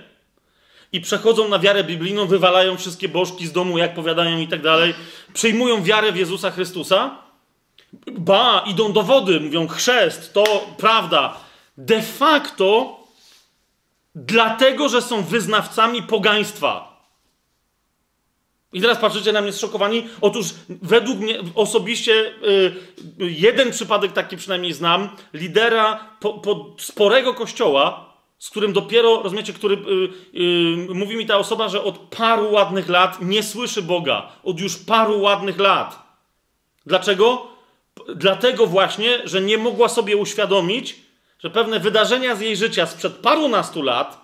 i 0.93 1.01
przechodzą 1.01 1.49
na 1.49 1.59
wiarę 1.59 1.83
biblijną, 1.83 2.27
wywalają 2.27 2.77
wszystkie 2.77 3.09
bożki 3.09 3.47
z 3.47 3.51
domu, 3.51 3.77
jak 3.77 3.93
powiadają 3.93 4.39
i 4.39 4.47
tak 4.47 4.61
dalej, 4.61 4.93
przyjmują 5.33 5.83
wiarę 5.83 6.11
w 6.11 6.17
Jezusa 6.17 6.51
Chrystusa, 6.51 7.22
ba, 8.11 8.63
idą 8.67 8.93
do 8.93 9.03
wody, 9.03 9.39
mówią 9.39 9.67
chrzest, 9.67 10.33
to 10.33 10.43
prawda. 10.77 11.37
De 11.77 12.01
facto 12.01 12.99
dlatego, 14.15 14.89
że 14.89 15.01
są 15.01 15.23
wyznawcami 15.23 16.03
pogaństwa. 16.03 16.93
I 18.73 18.81
teraz 18.81 18.97
patrzycie 18.97 19.31
na 19.31 19.41
mnie 19.41 19.51
zszokowani. 19.51 20.07
Otóż 20.21 20.45
według 20.69 21.19
mnie 21.19 21.39
osobiście 21.55 22.33
yy, 22.41 23.31
jeden 23.31 23.71
przypadek 23.71 24.11
taki 24.11 24.37
przynajmniej 24.37 24.73
znam, 24.73 25.09
lidera 25.33 25.99
po, 26.19 26.33
po 26.33 26.75
sporego 26.79 27.33
kościoła, 27.33 28.13
z 28.39 28.49
którym 28.49 28.73
dopiero, 28.73 29.23
rozumiecie, 29.23 29.53
który 29.53 29.75
yy, 30.33 30.43
yy, 30.87 30.95
mówi 30.95 31.15
mi 31.15 31.25
ta 31.25 31.37
osoba, 31.37 31.69
że 31.69 31.83
od 31.83 31.97
paru 31.97 32.51
ładnych 32.51 32.89
lat 32.89 33.21
nie 33.21 33.43
słyszy 33.43 33.81
Boga. 33.81 34.31
Od 34.43 34.59
już 34.59 34.77
paru 34.77 35.21
ładnych 35.21 35.59
lat. 35.59 36.03
Dlaczego? 36.85 37.52
Dlatego 38.15 38.67
właśnie, 38.67 39.19
że 39.23 39.41
nie 39.41 39.57
mogła 39.57 39.89
sobie 39.89 40.17
uświadomić, 40.17 40.95
że 41.39 41.49
pewne 41.49 41.79
wydarzenia 41.79 42.35
z 42.35 42.41
jej 42.41 42.57
życia 42.57 42.85
sprzed 42.85 43.13
parunastu 43.13 43.81
lat, 43.81 44.23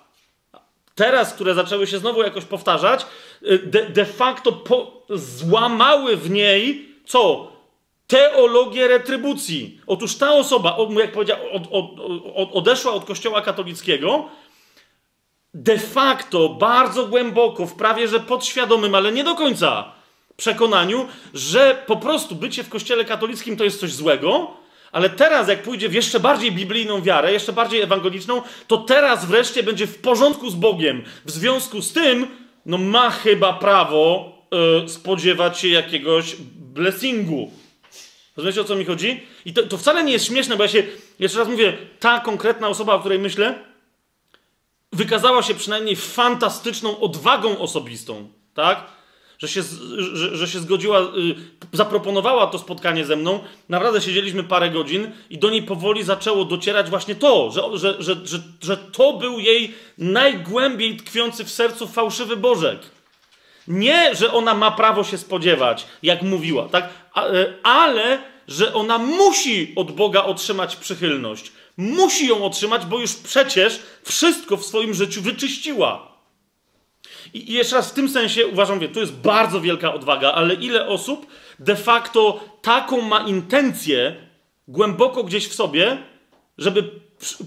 teraz, 0.96 1.34
które 1.34 1.54
zaczęły 1.54 1.88
się 1.88 1.98
znowu 1.98 2.24
jakoś 2.24 2.46
powtarzać, 2.46 3.06
y, 3.44 3.60
de, 3.60 3.90
de 3.90 4.06
facto 4.06 4.52
po, 4.52 5.06
złamały 5.10 6.18
w 6.18 6.30
niej 6.30 6.96
co? 7.06 7.52
Teologię 8.08 8.88
retrybucji. 8.88 9.82
Otóż 9.88 10.18
ta 10.18 10.34
osoba, 10.34 10.78
jak 11.00 11.12
powiedział, 11.12 11.38
od, 11.52 11.64
od, 11.72 11.86
od, 12.36 12.50
odeszła 12.54 12.94
od 12.94 13.06
Kościoła 13.06 13.42
katolickiego, 13.42 14.30
de 15.54 15.80
facto 15.80 16.50
bardzo 16.50 17.06
głęboko, 17.06 17.66
w 17.66 17.76
prawie 17.76 18.08
że 18.08 18.20
podświadomym, 18.20 18.96
ale 18.96 19.12
nie 19.12 19.24
do 19.24 19.36
końca 19.36 19.99
przekonaniu, 20.40 21.08
że 21.34 21.84
po 21.88 21.98
prostu 21.98 22.36
bycie 22.36 22.64
w 22.64 22.70
kościele 22.70 23.06
katolickim 23.06 23.58
to 23.58 23.64
jest 23.64 23.80
coś 23.80 23.94
złego, 23.94 24.58
ale 24.92 25.10
teraz, 25.10 25.48
jak 25.48 25.64
pójdzie 25.64 25.90
w 25.90 25.94
jeszcze 25.94 26.20
bardziej 26.20 26.52
biblijną 26.52 27.02
wiarę, 27.02 27.34
jeszcze 27.34 27.54
bardziej 27.54 27.82
ewangeliczną, 27.82 28.42
to 28.68 28.78
teraz 28.78 29.26
wreszcie 29.26 29.64
będzie 29.64 29.88
w 29.88 29.98
porządku 29.98 30.50
z 30.50 30.56
Bogiem. 30.56 31.04
W 31.26 31.32
związku 31.32 31.82
z 31.82 31.94
tym, 31.94 32.28
no 32.66 32.78
ma 32.78 33.10
chyba 33.10 33.54
prawo 33.54 34.34
yy, 34.82 34.90
spodziewać 34.90 35.60
się 35.60 35.68
jakiegoś 35.68 36.36
blessingu. 36.56 37.52
Rozumiecie, 38.38 38.62
o 38.62 38.64
co 38.64 38.76
mi 38.76 38.86
chodzi? 38.86 39.24
I 39.46 39.54
to, 39.54 39.64
to 39.64 39.78
wcale 39.78 40.04
nie 40.04 40.12
jest 40.12 40.26
śmieszne, 40.26 40.58
bo 40.58 40.64
ja 40.64 40.70
się, 40.70 40.84
jeszcze 41.20 41.40
raz 41.40 41.48
mówię, 41.48 41.78
ta 42.00 42.20
konkretna 42.20 42.68
osoba, 42.68 42.94
o 42.94 43.00
której 43.00 43.20
myślę, 43.20 43.56
wykazała 44.94 45.44
się 45.44 45.56
przynajmniej 45.56 45.96
fantastyczną 45.96 47.00
odwagą 47.00 47.58
osobistą, 47.58 48.30
tak? 48.54 48.99
Że 49.40 49.48
się, 49.48 49.62
że, 49.98 50.38
że 50.38 50.48
się 50.48 50.60
zgodziła, 50.60 51.02
y, 51.02 51.08
zaproponowała 51.74 52.48
to 52.48 52.60
spotkanie 52.60 53.06
ze 53.06 53.16
mną. 53.16 53.40
Naprawdę 53.70 54.02
siedzieliśmy 54.02 54.44
parę 54.44 54.70
godzin 54.70 55.12
i 55.30 55.38
do 55.38 55.50
niej 55.50 55.64
powoli 55.64 56.04
zaczęło 56.04 56.46
docierać 56.46 56.90
właśnie 56.90 57.16
to, 57.16 57.52
że, 57.52 57.62
że, 57.78 58.04
że, 58.04 58.16
że, 58.28 58.40
że 58.62 58.78
to 58.78 59.14
był 59.14 59.40
jej 59.40 59.74
najgłębiej 59.98 60.98
tkwiący 60.98 61.46
w 61.46 61.52
sercu 61.52 61.88
fałszywy 61.88 62.38
Bożek. 62.38 62.80
Nie, 63.68 64.16
że 64.16 64.34
ona 64.34 64.54
ma 64.54 64.72
prawo 64.72 65.04
się 65.04 65.18
spodziewać, 65.18 65.86
jak 66.04 66.22
mówiła, 66.22 66.70
tak? 66.70 66.90
E, 67.16 67.54
ale 67.64 68.20
że 68.48 68.74
ona 68.74 68.98
musi 68.98 69.74
od 69.76 69.92
Boga 69.92 70.24
otrzymać 70.24 70.76
przychylność. 70.76 71.52
Musi 71.78 72.28
ją 72.28 72.46
otrzymać, 72.46 72.86
bo 72.86 73.00
już 73.00 73.14
przecież 73.14 73.80
wszystko 74.04 74.58
w 74.58 74.66
swoim 74.66 74.94
życiu 74.94 75.22
wyczyściła. 75.22 76.19
I, 77.34 77.54
jeszcze 77.54 77.76
raz 77.76 77.90
w 77.90 77.94
tym 77.94 78.10
sensie 78.10 78.48
uważam, 78.48 78.82
że 78.82 78.90
to 78.90 79.00
jest 79.00 79.14
bardzo 79.14 79.62
wielka 79.62 79.94
odwaga, 79.94 80.32
ale 80.32 80.54
ile 80.54 80.88
osób 80.88 81.28
de 81.60 81.76
facto 81.76 82.40
taką 82.62 83.02
ma 83.02 83.20
intencję 83.20 84.16
głęboko 84.68 85.24
gdzieś 85.24 85.48
w 85.48 85.54
sobie, 85.54 85.98
żeby 86.58 86.90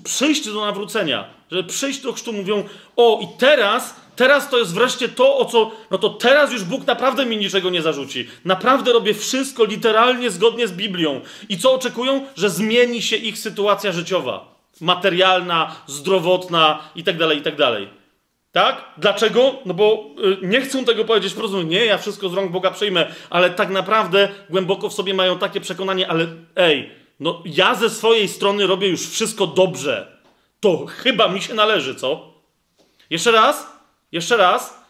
przyjść 0.05 0.49
do 0.49 0.61
nawrócenia, 0.61 1.25
żeby 1.51 1.65
przyjść 1.65 2.01
do 2.01 2.13
chrztu, 2.13 2.33
mówią, 2.33 2.65
o 2.97 3.21
i 3.23 3.39
teraz, 3.39 3.97
teraz 4.17 4.51
to 4.51 4.59
jest 4.59 4.75
wreszcie 4.75 5.09
to, 5.09 5.39
o 5.39 5.45
co, 5.45 5.71
no 5.91 5.99
to 5.99 6.09
teraz 6.09 6.53
już 6.53 6.65
Bóg 6.65 6.87
naprawdę 6.87 7.27
mi 7.27 7.37
niczego 7.37 7.71
nie 7.71 7.83
zarzuci. 7.83 8.29
Naprawdę 8.45 8.93
robię 8.93 9.15
wszystko 9.15 9.65
literalnie 9.65 10.31
zgodnie 10.31 10.69
z 10.69 10.73
Biblią. 10.73 11.21
I 11.49 11.59
co 11.59 11.75
oczekują? 11.75 12.27
Że 12.37 12.51
zmieni 12.51 13.03
się 13.03 13.17
ich 13.17 13.39
sytuacja 13.39 13.93
życiowa, 13.93 14.55
materialna, 14.81 15.77
zdrowotna 15.87 16.79
itd., 16.95 17.29
tak 17.29 17.37
itd. 17.37 17.87
Tak? 18.53 18.85
Dlaczego? 18.99 19.55
No 19.67 19.75
bo 19.75 20.07
y, 20.43 20.47
nie 20.47 20.61
chcą 20.61 20.85
tego 20.85 21.05
powiedzieć 21.05 21.33
wprost, 21.33 21.55
nie, 21.65 21.85
ja 21.85 21.99
wszystko 21.99 22.29
z 22.29 22.35
rąk 22.35 22.53
Boga 22.53 22.71
przyjmę, 22.71 23.15
ale 23.31 23.51
tak 23.51 23.71
naprawdę 23.71 24.29
głęboko 24.51 24.89
w 24.89 24.95
sobie 24.95 25.15
mają 25.15 25.39
takie 25.39 25.61
przekonanie, 25.61 26.09
ale 26.09 26.27
ej, 26.57 26.91
no 27.21 27.43
ja 27.45 27.75
ze 27.75 27.91
swojej 27.91 28.29
strony 28.29 28.67
robię 28.67 28.89
już 28.89 29.09
wszystko 29.09 29.47
dobrze. 29.47 30.19
To 30.61 30.87
chyba 30.87 31.29
mi 31.29 31.43
się 31.43 31.55
należy, 31.55 31.95
co? 31.95 32.33
Jeszcze 33.11 33.31
raz, 33.31 33.67
jeszcze 34.13 34.37
raz. 34.37 34.83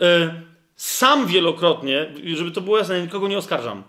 Yy, 0.00 0.42
sam 0.76 1.26
wielokrotnie, 1.26 2.14
żeby 2.34 2.50
to 2.50 2.60
było 2.60 2.78
jasne, 2.78 3.02
nikogo 3.02 3.28
nie 3.28 3.38
oskarżam, 3.38 3.82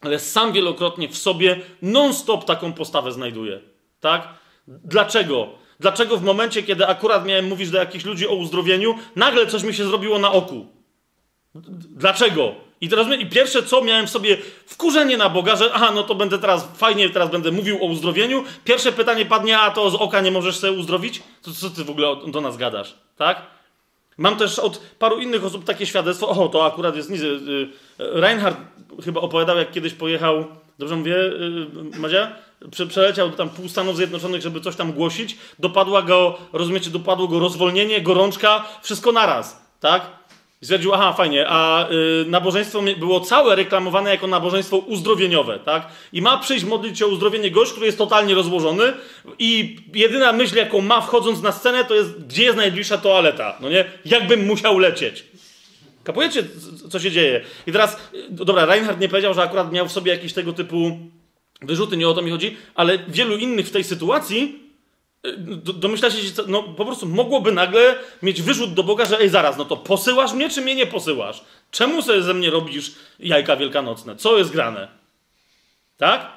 ale 0.00 0.18
sam 0.18 0.52
wielokrotnie 0.52 1.08
w 1.08 1.18
sobie 1.18 1.60
non-stop 1.82 2.44
taką 2.44 2.72
postawę 2.72 3.12
znajduję. 3.12 3.60
Tak? 4.00 4.28
Dlaczego? 4.68 5.57
Dlaczego 5.80 6.16
w 6.16 6.22
momencie, 6.22 6.62
kiedy 6.62 6.86
akurat 6.86 7.26
miałem 7.26 7.44
mówić 7.44 7.70
do 7.70 7.78
jakichś 7.78 8.04
ludzi 8.04 8.28
o 8.28 8.34
uzdrowieniu, 8.34 8.94
nagle 9.16 9.46
coś 9.46 9.62
mi 9.62 9.74
się 9.74 9.84
zrobiło 9.84 10.18
na 10.18 10.32
oku? 10.32 10.66
Dlaczego? 11.90 12.54
I 12.80 12.88
teraz 12.88 13.06
i 13.18 13.26
pierwsze 13.26 13.62
co 13.62 13.82
miałem 13.82 14.06
w 14.06 14.10
sobie 14.10 14.36
wkurzenie 14.66 15.16
na 15.16 15.28
Boga, 15.28 15.56
że 15.56 15.70
aha, 15.74 15.90
no 15.94 16.02
to 16.02 16.14
będę 16.14 16.38
teraz 16.38 16.68
fajnie, 16.76 17.10
teraz 17.10 17.30
będę 17.30 17.52
mówił 17.52 17.76
o 17.82 17.86
uzdrowieniu. 17.86 18.44
Pierwsze 18.64 18.92
pytanie 18.92 19.26
padnie, 19.26 19.58
a 19.58 19.70
to 19.70 19.90
z 19.90 19.94
oka 19.94 20.20
nie 20.20 20.30
możesz 20.30 20.56
sobie 20.56 20.72
uzdrowić? 20.72 21.22
To 21.42 21.52
co 21.52 21.70
ty 21.70 21.84
w 21.84 21.90
ogóle 21.90 22.16
do 22.26 22.40
nas 22.40 22.56
gadasz, 22.56 22.94
tak? 23.16 23.42
Mam 24.18 24.36
też 24.36 24.58
od 24.58 24.78
paru 24.98 25.18
innych 25.18 25.44
osób 25.44 25.64
takie 25.64 25.86
świadectwo. 25.86 26.28
O, 26.28 26.48
to 26.48 26.66
akurat 26.66 26.96
jest 26.96 27.10
nic. 27.10 27.20
Reinhard 27.98 28.58
chyba 29.04 29.20
opowiadał, 29.20 29.58
jak 29.58 29.70
kiedyś 29.70 29.94
pojechał, 29.94 30.44
dobrze 30.78 30.96
mówię, 30.96 31.16
y, 31.16 31.98
Madzia? 31.98 32.32
Prze 32.70 32.86
przeleciał 32.86 33.30
tam 33.30 33.50
pół 33.50 33.68
Stanów 33.68 33.96
Zjednoczonych, 33.96 34.42
żeby 34.42 34.60
coś 34.60 34.76
tam 34.76 34.92
głosić. 34.92 35.36
Dopadła 35.58 36.02
go, 36.02 36.38
rozumiecie, 36.52 36.90
dopadło 36.90 37.28
go 37.28 37.38
rozwolnienie, 37.38 38.00
gorączka, 38.00 38.64
wszystko 38.82 39.12
naraz, 39.12 39.62
tak? 39.80 40.18
I 40.62 40.64
stwierdził, 40.64 40.94
aha, 40.94 41.12
fajnie, 41.12 41.46
a 41.48 41.88
y, 41.90 42.24
nabożeństwo 42.28 42.82
było 42.98 43.20
całe 43.20 43.56
reklamowane 43.56 44.10
jako 44.10 44.26
nabożeństwo 44.26 44.78
uzdrowieniowe, 44.78 45.58
tak? 45.58 45.88
I 46.12 46.22
ma 46.22 46.38
przyjść 46.38 46.64
modlić 46.64 46.98
się 46.98 47.06
o 47.06 47.08
uzdrowienie 47.08 47.50
gość, 47.50 47.70
który 47.70 47.86
jest 47.86 47.98
totalnie 47.98 48.34
rozłożony 48.34 48.92
i 49.38 49.76
jedyna 49.94 50.32
myśl, 50.32 50.56
jaką 50.56 50.80
ma 50.80 51.00
wchodząc 51.00 51.42
na 51.42 51.52
scenę, 51.52 51.84
to 51.84 51.94
jest, 51.94 52.26
gdzie 52.26 52.42
jest 52.42 52.56
najbliższa 52.56 52.98
toaleta, 52.98 53.56
no 53.60 53.68
nie? 53.68 53.84
Jakbym 54.04 54.46
musiał 54.46 54.78
lecieć. 54.78 55.24
Kapujecie, 56.04 56.44
co 56.90 57.00
się 57.00 57.10
dzieje? 57.10 57.44
I 57.66 57.72
teraz, 57.72 57.96
y, 58.14 58.26
dobra, 58.30 58.66
Reinhardt 58.66 59.00
nie 59.00 59.08
powiedział, 59.08 59.34
że 59.34 59.42
akurat 59.42 59.72
miał 59.72 59.88
w 59.88 59.92
sobie 59.92 60.12
jakieś 60.12 60.32
tego 60.32 60.52
typu 60.52 60.98
wyrzuty, 61.60 61.96
nie 61.96 62.08
o 62.08 62.14
to 62.14 62.22
mi 62.22 62.30
chodzi, 62.30 62.56
ale 62.74 62.98
wielu 62.98 63.36
innych 63.36 63.68
w 63.68 63.70
tej 63.70 63.84
sytuacji 63.84 64.68
domyślacie 65.74 66.18
się, 66.18 66.32
no 66.46 66.62
po 66.62 66.84
prostu 66.84 67.06
mogłoby 67.06 67.52
nagle 67.52 67.98
mieć 68.22 68.42
wyrzut 68.42 68.74
do 68.74 68.82
Boga, 68.82 69.04
że 69.04 69.18
ej 69.20 69.28
zaraz, 69.28 69.56
no 69.56 69.64
to 69.64 69.76
posyłasz 69.76 70.32
mnie, 70.32 70.50
czy 70.50 70.60
mnie 70.60 70.74
nie 70.74 70.86
posyłasz? 70.86 71.44
Czemu 71.70 72.02
sobie 72.02 72.22
ze 72.22 72.34
mnie 72.34 72.50
robisz 72.50 72.92
jajka 73.18 73.56
wielkanocne? 73.56 74.16
Co 74.16 74.38
jest 74.38 74.50
grane? 74.50 74.88
Tak? 75.96 76.32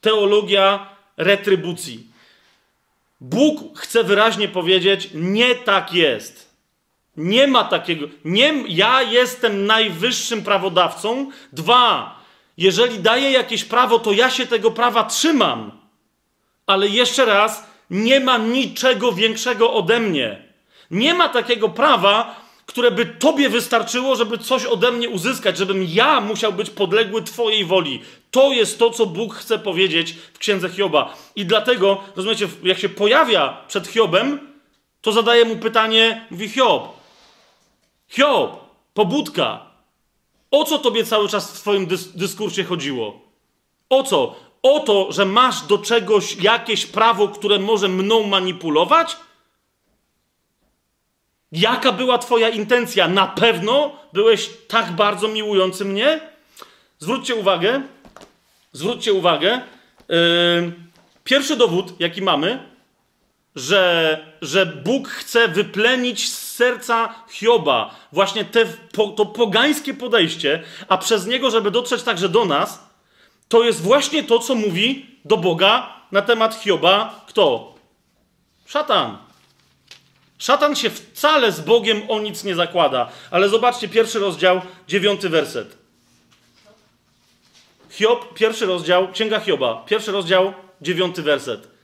Teologia 0.00 0.88
retrybucji. 1.16 2.06
Bóg 3.20 3.78
chce 3.78 4.04
wyraźnie 4.04 4.48
powiedzieć, 4.48 5.10
nie 5.14 5.54
tak 5.54 5.94
jest. 5.94 6.46
Nie 7.16 7.46
ma 7.46 7.64
takiego. 7.64 8.06
Nie, 8.24 8.54
ja 8.68 9.02
jestem 9.02 9.66
najwyższym 9.66 10.42
prawodawcą. 10.42 11.30
Dwa, 11.52 12.15
jeżeli 12.56 12.98
daję 12.98 13.30
jakieś 13.30 13.64
prawo, 13.64 13.98
to 13.98 14.12
ja 14.12 14.30
się 14.30 14.46
tego 14.46 14.70
prawa 14.70 15.04
trzymam. 15.04 15.70
Ale 16.66 16.88
jeszcze 16.88 17.24
raz, 17.24 17.66
nie 17.90 18.20
ma 18.20 18.38
niczego 18.38 19.12
większego 19.12 19.72
ode 19.72 20.00
mnie. 20.00 20.42
Nie 20.90 21.14
ma 21.14 21.28
takiego 21.28 21.68
prawa, 21.68 22.40
które 22.66 22.90
by 22.90 23.06
tobie 23.06 23.48
wystarczyło, 23.48 24.16
żeby 24.16 24.38
coś 24.38 24.64
ode 24.64 24.92
mnie 24.92 25.08
uzyskać, 25.08 25.58
żebym 25.58 25.84
ja 25.88 26.20
musiał 26.20 26.52
być 26.52 26.70
podległy 26.70 27.22
twojej 27.22 27.64
woli. 27.64 28.02
To 28.30 28.52
jest 28.52 28.78
to, 28.78 28.90
co 28.90 29.06
Bóg 29.06 29.34
chce 29.34 29.58
powiedzieć 29.58 30.14
w 30.32 30.38
księdze 30.38 30.68
Hioba. 30.68 31.14
I 31.36 31.46
dlatego, 31.46 32.04
rozumiecie, 32.16 32.48
jak 32.62 32.78
się 32.78 32.88
pojawia 32.88 33.64
przed 33.68 33.86
Hiobem, 33.86 34.40
to 35.00 35.12
zadaje 35.12 35.44
mu 35.44 35.56
pytanie, 35.56 36.26
mówi 36.30 36.48
Hiob, 36.48 36.88
Hiob, 38.08 38.60
pobudka, 38.94 39.66
o 40.60 40.64
co 40.64 40.78
tobie 40.78 41.04
cały 41.04 41.28
czas 41.28 41.52
w 41.52 41.60
twoim 41.60 41.86
dys 41.86 42.16
dyskursie 42.16 42.64
chodziło? 42.64 43.20
O 43.88 44.02
co? 44.02 44.46
o 44.74 44.80
to, 44.80 45.12
że 45.12 45.24
masz 45.24 45.62
do 45.62 45.78
czegoś 45.78 46.36
jakieś 46.36 46.86
prawo, 46.86 47.28
które 47.28 47.58
może 47.58 47.88
mną 47.88 48.22
manipulować? 48.22 49.16
Jaka 51.52 51.92
była 51.92 52.18
Twoja 52.18 52.48
intencja? 52.48 53.08
Na 53.08 53.26
pewno 53.26 53.92
byłeś 54.12 54.50
tak 54.68 54.92
bardzo 54.92 55.28
miłujący 55.28 55.84
mnie? 55.84 56.20
Zwróćcie 56.98 57.34
uwagę, 57.34 57.82
zwróćcie 58.72 59.12
uwagę. 59.12 59.60
Yy, 60.08 60.72
pierwszy 61.24 61.56
dowód, 61.56 62.00
jaki 62.00 62.22
mamy, 62.22 62.75
że, 63.56 64.18
że 64.42 64.66
Bóg 64.66 65.08
chce 65.08 65.48
wyplenić 65.48 66.28
z 66.28 66.54
serca 66.54 67.14
Hioba 67.30 67.94
właśnie 68.12 68.44
te, 68.44 68.66
to 69.16 69.26
pogańskie 69.26 69.94
podejście, 69.94 70.62
a 70.88 70.98
przez 70.98 71.26
niego, 71.26 71.50
żeby 71.50 71.70
dotrzeć 71.70 72.02
także 72.02 72.28
do 72.28 72.44
nas, 72.44 72.86
to 73.48 73.64
jest 73.64 73.80
właśnie 73.80 74.24
to, 74.24 74.38
co 74.38 74.54
mówi 74.54 75.06
do 75.24 75.36
Boga 75.36 75.96
na 76.12 76.22
temat 76.22 76.54
Hioba 76.54 77.24
kto? 77.26 77.74
Szatan. 78.66 79.18
Szatan 80.38 80.76
się 80.76 80.90
wcale 80.90 81.52
z 81.52 81.60
Bogiem 81.60 82.02
o 82.08 82.20
nic 82.20 82.44
nie 82.44 82.54
zakłada. 82.54 83.08
Ale 83.30 83.48
zobaczcie 83.48 83.88
pierwszy 83.88 84.18
rozdział, 84.18 84.60
dziewiąty 84.88 85.28
werset. 85.28 85.76
Hiob, 87.90 88.34
pierwszy 88.34 88.66
rozdział, 88.66 89.12
Księga 89.12 89.40
Hioba, 89.40 89.84
pierwszy 89.86 90.12
rozdział, 90.12 90.54
dziewiąty 90.80 91.22
werset. 91.22 91.75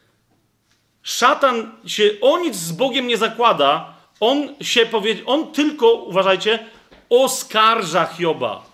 Szatan 1.02 1.72
się 1.86 2.10
o 2.20 2.38
nic 2.38 2.56
z 2.56 2.72
Bogiem 2.72 3.06
nie 3.06 3.16
zakłada. 3.16 3.94
On 4.20 4.54
się 4.60 4.86
powie, 4.86 5.16
on 5.26 5.52
tylko, 5.52 5.92
uważajcie, 5.92 6.58
oskarża 7.10 8.06
Hioba. 8.06 8.64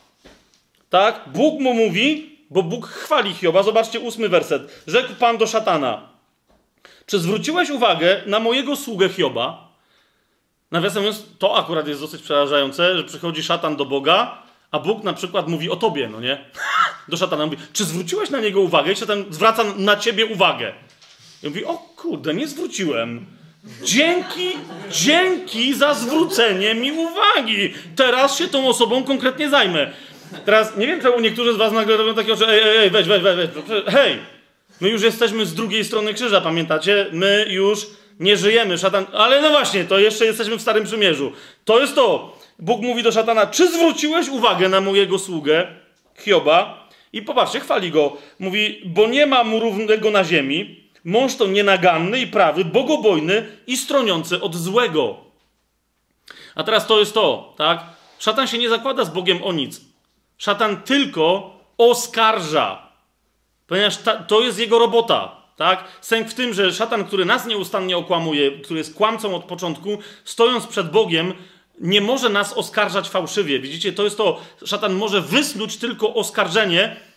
Tak? 0.91 1.25
Bóg 1.27 1.61
mu 1.61 1.75
mówi, 1.75 2.39
bo 2.51 2.63
Bóg 2.63 2.87
chwali 2.87 3.35
Hioba. 3.35 3.63
Zobaczcie 3.63 4.01
ósmy 4.01 4.29
werset. 4.29 4.83
Rzekł 4.87 5.15
Pan 5.15 5.39
do 5.39 5.47
szatana: 5.47 6.09
Czy 7.07 7.19
zwróciłeś 7.19 7.71
uwagę 7.71 8.23
na 8.27 8.41
mojego 8.41 8.77
sługę 8.77 9.09
Hioba? 9.09 9.69
Nawiasem 10.71 11.03
mówiąc, 11.03 11.25
to 11.39 11.57
akurat 11.57 11.89
jest 11.89 12.01
dosyć 12.01 12.23
przerażające, 12.23 12.97
że 12.97 13.05
przychodzi 13.05 13.43
szatan 13.43 13.77
do 13.77 13.85
Boga, 13.85 14.43
a 14.71 14.79
Bóg 14.79 15.05
na 15.05 15.13
przykład 15.13 15.49
mówi 15.49 15.71
o 15.71 15.77
tobie, 15.77 16.09
no 16.09 16.21
nie? 16.21 16.45
Do 17.09 17.17
szatana 17.17 17.47
mówi: 17.47 17.59
Czy 17.73 17.85
zwróciłeś 17.85 18.31
na 18.31 18.41
niego 18.41 18.61
uwagę? 18.61 18.93
I 18.93 18.97
szatan 18.97 19.25
zwraca 19.31 19.65
na 19.77 19.97
ciebie 19.97 20.27
uwagę. 20.27 20.73
I 21.43 21.47
mówi: 21.47 21.65
O 21.65 21.79
kurde, 21.97 22.35
nie 22.35 22.49
zwróciłem. 22.49 23.27
Dzięki, 23.85 24.51
dzięki 24.91 25.75
za 25.75 25.95
zwrócenie 25.95 26.75
mi 26.75 26.93
uwagi. 26.93 27.75
Teraz 27.97 28.39
się 28.39 28.49
tą 28.49 28.69
osobą 28.69 29.05
konkretnie 29.05 29.51
zajmę. 29.51 29.93
Teraz 30.45 30.77
nie 30.77 30.87
wiem, 30.87 31.01
czemu 31.01 31.21
niektórzy 31.21 31.53
z 31.53 31.57
was 31.57 31.73
nagle 31.73 31.97
robią 31.97 32.15
takie 32.15 32.33
oczy, 32.33 32.49
ej, 32.49 32.61
ej, 32.61 32.77
ej, 32.77 32.91
weź, 32.91 33.07
weź, 33.07 33.23
weź, 33.23 33.37
weź. 33.37 33.49
hej, 33.87 34.19
my 34.81 34.89
już 34.89 35.03
jesteśmy 35.03 35.47
z 35.47 35.55
drugiej 35.55 35.85
strony 35.85 36.15
krzyża, 36.15 36.41
pamiętacie? 36.41 37.07
My 37.13 37.47
już 37.49 37.87
nie 38.21 38.37
żyjemy, 38.37 38.79
szatan, 38.79 39.07
ale 39.13 39.41
no 39.41 39.51
właśnie, 39.51 39.85
to 39.85 39.99
jeszcze 39.99 40.25
jesteśmy 40.25 40.57
w 40.57 40.63
Starym 40.63 40.85
Przymierzu. 40.85 41.33
To 41.65 41.81
jest 41.81 41.95
to. 41.95 42.39
Bóg 42.59 42.83
mówi 42.83 43.03
do 43.03 43.13
szatana, 43.13 43.47
czy 43.47 43.73
zwróciłeś 43.73 44.29
uwagę 44.29 44.69
na 44.69 44.81
mojego 44.81 45.19
sługę, 45.19 45.67
Hioba? 46.19 46.89
I 47.13 47.23
popatrzcie, 47.23 47.61
chwali 47.61 47.91
go. 47.91 48.17
Mówi, 48.39 48.83
bo 48.85 49.07
nie 49.07 49.27
ma 49.27 49.45
mu 49.45 49.61
równego 49.61 50.11
na 50.11 50.25
ziemi, 50.25 50.88
mąż 51.09 51.37
to 51.37 51.47
nienaganny 51.47 52.21
i 52.21 52.27
prawy, 52.27 52.65
bogobojny 52.65 53.47
i 53.67 53.77
stroniący 53.77 54.41
od 54.41 54.57
złego. 54.57 55.17
A 56.55 56.65
teraz 56.65 56.87
to 56.87 56.99
jest 56.99 57.15
to, 57.15 57.55
tak? 57.57 57.85
Szatan 58.19 58.47
się 58.47 58.59
nie 58.59 58.69
zakłada 58.69 59.05
z 59.05 59.11
Bogiem 59.11 59.45
o 59.45 59.53
nic. 59.53 59.81
Szatan 60.39 60.83
tylko 60.83 61.57
oskarża, 61.79 62.89
ponieważ 63.67 63.97
ta, 63.97 64.17
to 64.17 64.41
jest 64.41 64.59
jego 64.59 64.79
robota. 64.79 65.37
Tak? 65.57 65.85
Sęk 66.01 66.29
w 66.29 66.35
tym, 66.35 66.55
że 66.55 66.73
szatan, 66.73 67.05
który 67.05 67.25
nas 67.25 67.47
nieustannie 67.47 67.97
okłamuje, 67.97 68.51
który 68.51 68.79
jest 68.79 68.95
kłamcą 68.95 69.35
od 69.35 69.45
początku, 69.45 69.99
stojąc 70.25 70.67
przed 70.67 70.91
Bogiem, 70.91 71.35
nie 71.81 72.01
może 72.01 72.29
nas 72.29 72.53
oskarżać 72.53 73.09
fałszywie. 73.09 73.61
Widzicie, 73.61 73.93
to 73.93 74.05
jest 74.05 74.17
to, 74.17 74.41
szatan 74.65 74.95
może 74.95 75.21
wysnuć 75.21 75.77
tylko 75.77 76.15
oskarżenie. 76.15 77.08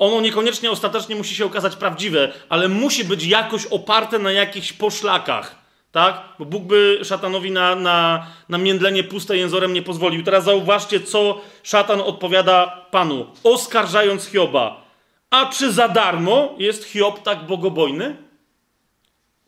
Ono 0.00 0.20
niekoniecznie 0.20 0.70
ostatecznie 0.70 1.16
musi 1.16 1.34
się 1.34 1.44
okazać 1.44 1.76
prawdziwe, 1.76 2.32
ale 2.48 2.68
musi 2.68 3.04
być 3.04 3.26
jakoś 3.26 3.66
oparte 3.66 4.18
na 4.18 4.32
jakichś 4.32 4.72
poszlakach. 4.72 5.54
Tak? 5.92 6.22
Bo 6.38 6.44
Bóg 6.44 6.62
by 6.62 7.00
szatanowi 7.04 7.50
na, 7.50 7.74
na, 7.74 8.26
na 8.48 8.58
międlenie 8.58 9.04
puste 9.04 9.36
jęzorem 9.36 9.72
nie 9.72 9.82
pozwolił. 9.82 10.22
Teraz 10.22 10.44
zauważcie, 10.44 11.00
co 11.00 11.40
szatan 11.62 12.00
odpowiada 12.00 12.86
Panu, 12.90 13.26
oskarżając 13.44 14.26
Hioba. 14.26 14.84
A 15.30 15.46
czy 15.46 15.72
za 15.72 15.88
darmo 15.88 16.54
jest 16.58 16.84
Hiob 16.84 17.22
tak 17.22 17.46
bogobojny? 17.46 18.16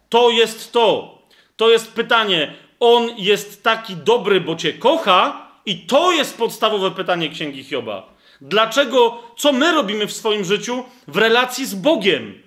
To 0.09 0.31
jest 0.31 0.73
to. 0.73 1.19
To 1.57 1.71
jest 1.71 1.93
pytanie. 1.93 2.55
On 2.81 3.11
jest 3.17 3.63
taki 3.63 3.97
dobry, 3.97 4.41
bo 4.41 4.57
cię 4.57 4.73
kocha, 4.73 5.49
i 5.67 5.87
to 5.87 6.13
jest 6.13 6.39
podstawowe 6.39 6.91
pytanie 6.91 7.29
księgi 7.29 7.65
Hioba. 7.65 8.12
Dlaczego, 8.45 9.23
co 9.37 9.53
my 9.53 9.73
robimy 9.73 10.07
w 10.07 10.13
swoim 10.13 10.45
życiu 10.45 10.85
w 11.09 11.17
relacji 11.17 11.67
z 11.67 11.75
Bogiem? 11.75 12.43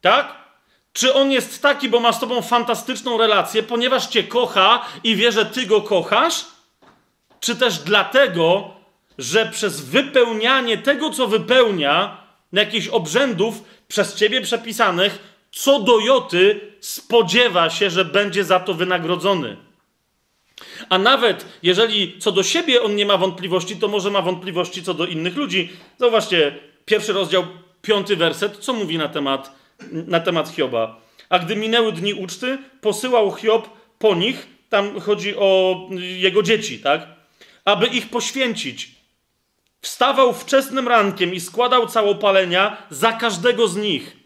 Tak? 0.00 0.36
Czy 0.92 1.14
on 1.14 1.30
jest 1.30 1.62
taki, 1.62 1.88
bo 1.88 2.00
ma 2.00 2.12
z 2.12 2.20
tobą 2.20 2.42
fantastyczną 2.42 3.18
relację, 3.18 3.62
ponieważ 3.62 4.06
cię 4.06 4.24
kocha 4.24 4.86
i 5.04 5.16
wie, 5.16 5.32
że 5.32 5.46
ty 5.46 5.66
go 5.66 5.80
kochasz? 5.80 6.46
Czy 7.40 7.56
też 7.56 7.78
dlatego, 7.78 8.70
że 9.18 9.46
przez 9.46 9.80
wypełnianie 9.80 10.78
tego, 10.78 11.10
co 11.10 11.26
wypełnia, 11.26 12.16
jakichś 12.52 12.88
obrzędów 12.88 13.54
przez 13.88 14.14
ciebie 14.14 14.40
przepisanych, 14.40 15.18
co 15.52 15.80
do 15.80 15.98
joty 15.98 16.60
spodziewa 16.80 17.70
się, 17.70 17.90
że 17.90 18.04
będzie 18.04 18.44
za 18.44 18.60
to 18.60 18.74
wynagrodzony? 18.74 19.56
A 20.90 20.98
nawet 20.98 21.46
jeżeli 21.62 22.18
co 22.18 22.32
do 22.32 22.42
siebie 22.42 22.82
on 22.82 22.96
nie 22.96 23.06
ma 23.06 23.16
wątpliwości, 23.16 23.76
to 23.76 23.88
może 23.88 24.10
ma 24.10 24.22
wątpliwości 24.22 24.82
co 24.82 24.94
do 24.94 25.06
innych 25.06 25.36
ludzi. 25.36 25.70
Zauważcie, 25.98 26.58
pierwszy 26.84 27.12
rozdział, 27.12 27.46
piąty 27.82 28.16
werset, 28.16 28.56
co 28.56 28.72
mówi 28.72 28.98
na 28.98 29.08
temat, 29.08 29.54
na 29.92 30.20
temat 30.20 30.48
Hioba. 30.48 31.00
A 31.28 31.38
gdy 31.38 31.56
minęły 31.56 31.92
dni 31.92 32.14
uczty, 32.14 32.58
posyłał 32.80 33.34
Hiob 33.34 33.68
po 33.98 34.14
nich, 34.14 34.46
tam 34.68 35.00
chodzi 35.00 35.36
o 35.36 35.80
jego 35.98 36.42
dzieci, 36.42 36.78
tak? 36.78 37.06
Aby 37.64 37.86
ich 37.86 38.10
poświęcić. 38.10 38.94
Wstawał 39.82 40.32
wczesnym 40.32 40.88
rankiem 40.88 41.34
i 41.34 41.40
składał 41.40 41.86
całopalenia 41.86 42.76
za 42.90 43.12
każdego 43.12 43.68
z 43.68 43.76
nich. 43.76 44.16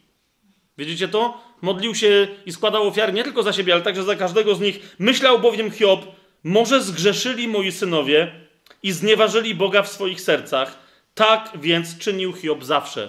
Widzicie 0.78 1.08
to? 1.08 1.40
Modlił 1.62 1.94
się 1.94 2.28
i 2.46 2.52
składał 2.52 2.88
ofiary 2.88 3.12
nie 3.12 3.24
tylko 3.24 3.42
za 3.42 3.52
siebie, 3.52 3.72
ale 3.72 3.82
także 3.82 4.02
za 4.02 4.16
każdego 4.16 4.54
z 4.54 4.60
nich. 4.60 4.96
Myślał 4.98 5.38
bowiem 5.38 5.70
Hiob, 5.70 6.06
może 6.44 6.82
zgrzeszyli 6.82 7.48
moi 7.48 7.72
synowie 7.72 8.32
i 8.82 8.92
znieważyli 8.92 9.54
Boga 9.54 9.82
w 9.82 9.88
swoich 9.88 10.20
sercach. 10.20 10.78
Tak 11.14 11.50
więc 11.54 11.98
czynił 11.98 12.32
Hiob 12.32 12.64
zawsze. 12.64 13.08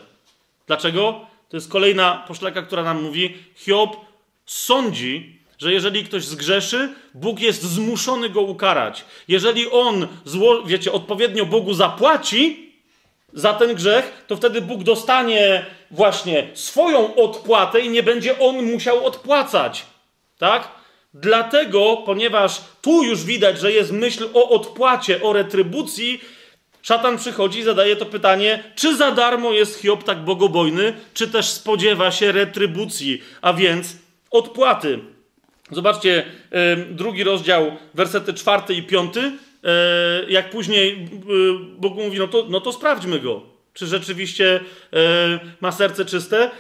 Dlaczego? 0.67 1.25
To 1.49 1.57
jest 1.57 1.69
kolejna 1.69 2.23
poszlaka, 2.27 2.61
która 2.61 2.83
nam 2.83 3.03
mówi: 3.03 3.37
Hiob 3.55 3.97
sądzi, 4.45 5.39
że 5.57 5.73
jeżeli 5.73 6.03
ktoś 6.03 6.25
zgrzeszy, 6.25 6.93
Bóg 7.13 7.39
jest 7.39 7.63
zmuszony 7.63 8.29
go 8.29 8.41
ukarać. 8.41 9.05
Jeżeli 9.27 9.71
on, 9.71 10.07
zło, 10.25 10.63
wiecie, 10.63 10.91
odpowiednio 10.91 11.45
Bogu 11.45 11.73
zapłaci 11.73 12.71
za 13.33 13.53
ten 13.53 13.75
grzech, 13.75 14.25
to 14.27 14.35
wtedy 14.35 14.61
Bóg 14.61 14.83
dostanie 14.83 15.65
właśnie 15.91 16.47
swoją 16.53 17.15
odpłatę 17.15 17.79
i 17.81 17.89
nie 17.89 18.03
będzie 18.03 18.39
on 18.39 18.71
musiał 18.71 19.05
odpłacać. 19.05 19.85
Tak? 20.37 20.71
Dlatego, 21.17 21.97
ponieważ 22.05 22.61
tu 22.81 23.03
już 23.03 23.23
widać, 23.23 23.59
że 23.59 23.71
jest 23.71 23.91
myśl 23.91 24.29
o 24.33 24.49
odpłacie, 24.49 25.21
o 25.21 25.33
retrybucji, 25.33 26.21
szatan 26.81 27.17
przychodzi 27.17 27.59
i 27.59 27.63
zadaje 27.63 27.95
to 27.95 28.05
pytanie, 28.05 28.63
czy 28.75 28.97
za 28.97 29.11
darmo 29.11 29.51
jest 29.51 29.79
Hiob 29.79 30.03
tak 30.03 30.23
bogobojny, 30.23 30.93
czy 31.13 31.27
też 31.27 31.49
spodziewa 31.49 32.11
się 32.11 32.31
retrybucji, 32.31 33.21
a 33.41 33.53
więc 33.53 33.97
odpłaty. 34.31 34.99
Zobaczcie, 35.71 36.25
drugi 36.89 37.23
rozdział, 37.23 37.71
wersety 37.93 38.33
czwarty 38.33 38.73
i 38.73 38.83
piąty. 38.83 39.31
E, 39.63 39.71
jak 40.29 40.49
później 40.49 40.91
e, 40.93 41.07
Bóg 41.77 41.95
mówi, 41.95 42.19
no 42.19 42.27
to, 42.27 42.45
no 42.49 42.61
to 42.61 42.71
sprawdźmy 42.71 43.19
go. 43.19 43.54
Czy 43.75 43.87
rzeczywiście 43.87 44.59
e, 44.93 45.39
ma 45.61 45.71
serce 45.71 46.05
czyste 46.05 46.51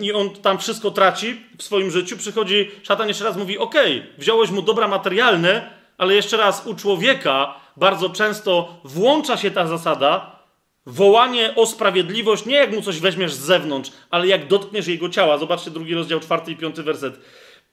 i 0.00 0.12
on 0.12 0.30
tam 0.30 0.58
wszystko 0.58 0.90
traci 0.90 1.42
w 1.58 1.62
swoim 1.62 1.90
życiu. 1.90 2.16
Przychodzi 2.16 2.70
szatan 2.82 3.08
jeszcze 3.08 3.24
raz 3.24 3.36
mówi: 3.36 3.58
OK, 3.58 3.74
wziąłeś 4.18 4.50
mu 4.50 4.62
dobra 4.62 4.88
materialne, 4.88 5.70
ale 5.98 6.14
jeszcze 6.14 6.36
raz 6.36 6.66
u 6.66 6.74
człowieka 6.74 7.54
bardzo 7.76 8.10
często 8.10 8.80
włącza 8.84 9.36
się 9.36 9.50
ta 9.50 9.66
zasada, 9.66 10.42
wołanie 10.86 11.54
o 11.54 11.66
sprawiedliwość, 11.66 12.46
nie 12.46 12.56
jak 12.56 12.72
mu 12.72 12.82
coś 12.82 13.00
weźmiesz 13.00 13.34
z 13.34 13.40
zewnątrz, 13.40 13.90
ale 14.10 14.26
jak 14.26 14.48
dotkniesz 14.48 14.86
jego 14.86 15.08
ciała. 15.08 15.38
Zobaczcie 15.38 15.70
drugi 15.70 15.94
rozdział, 15.94 16.20
czwarty 16.20 16.52
i 16.52 16.56
piąty 16.56 16.82
werset. 16.82 17.20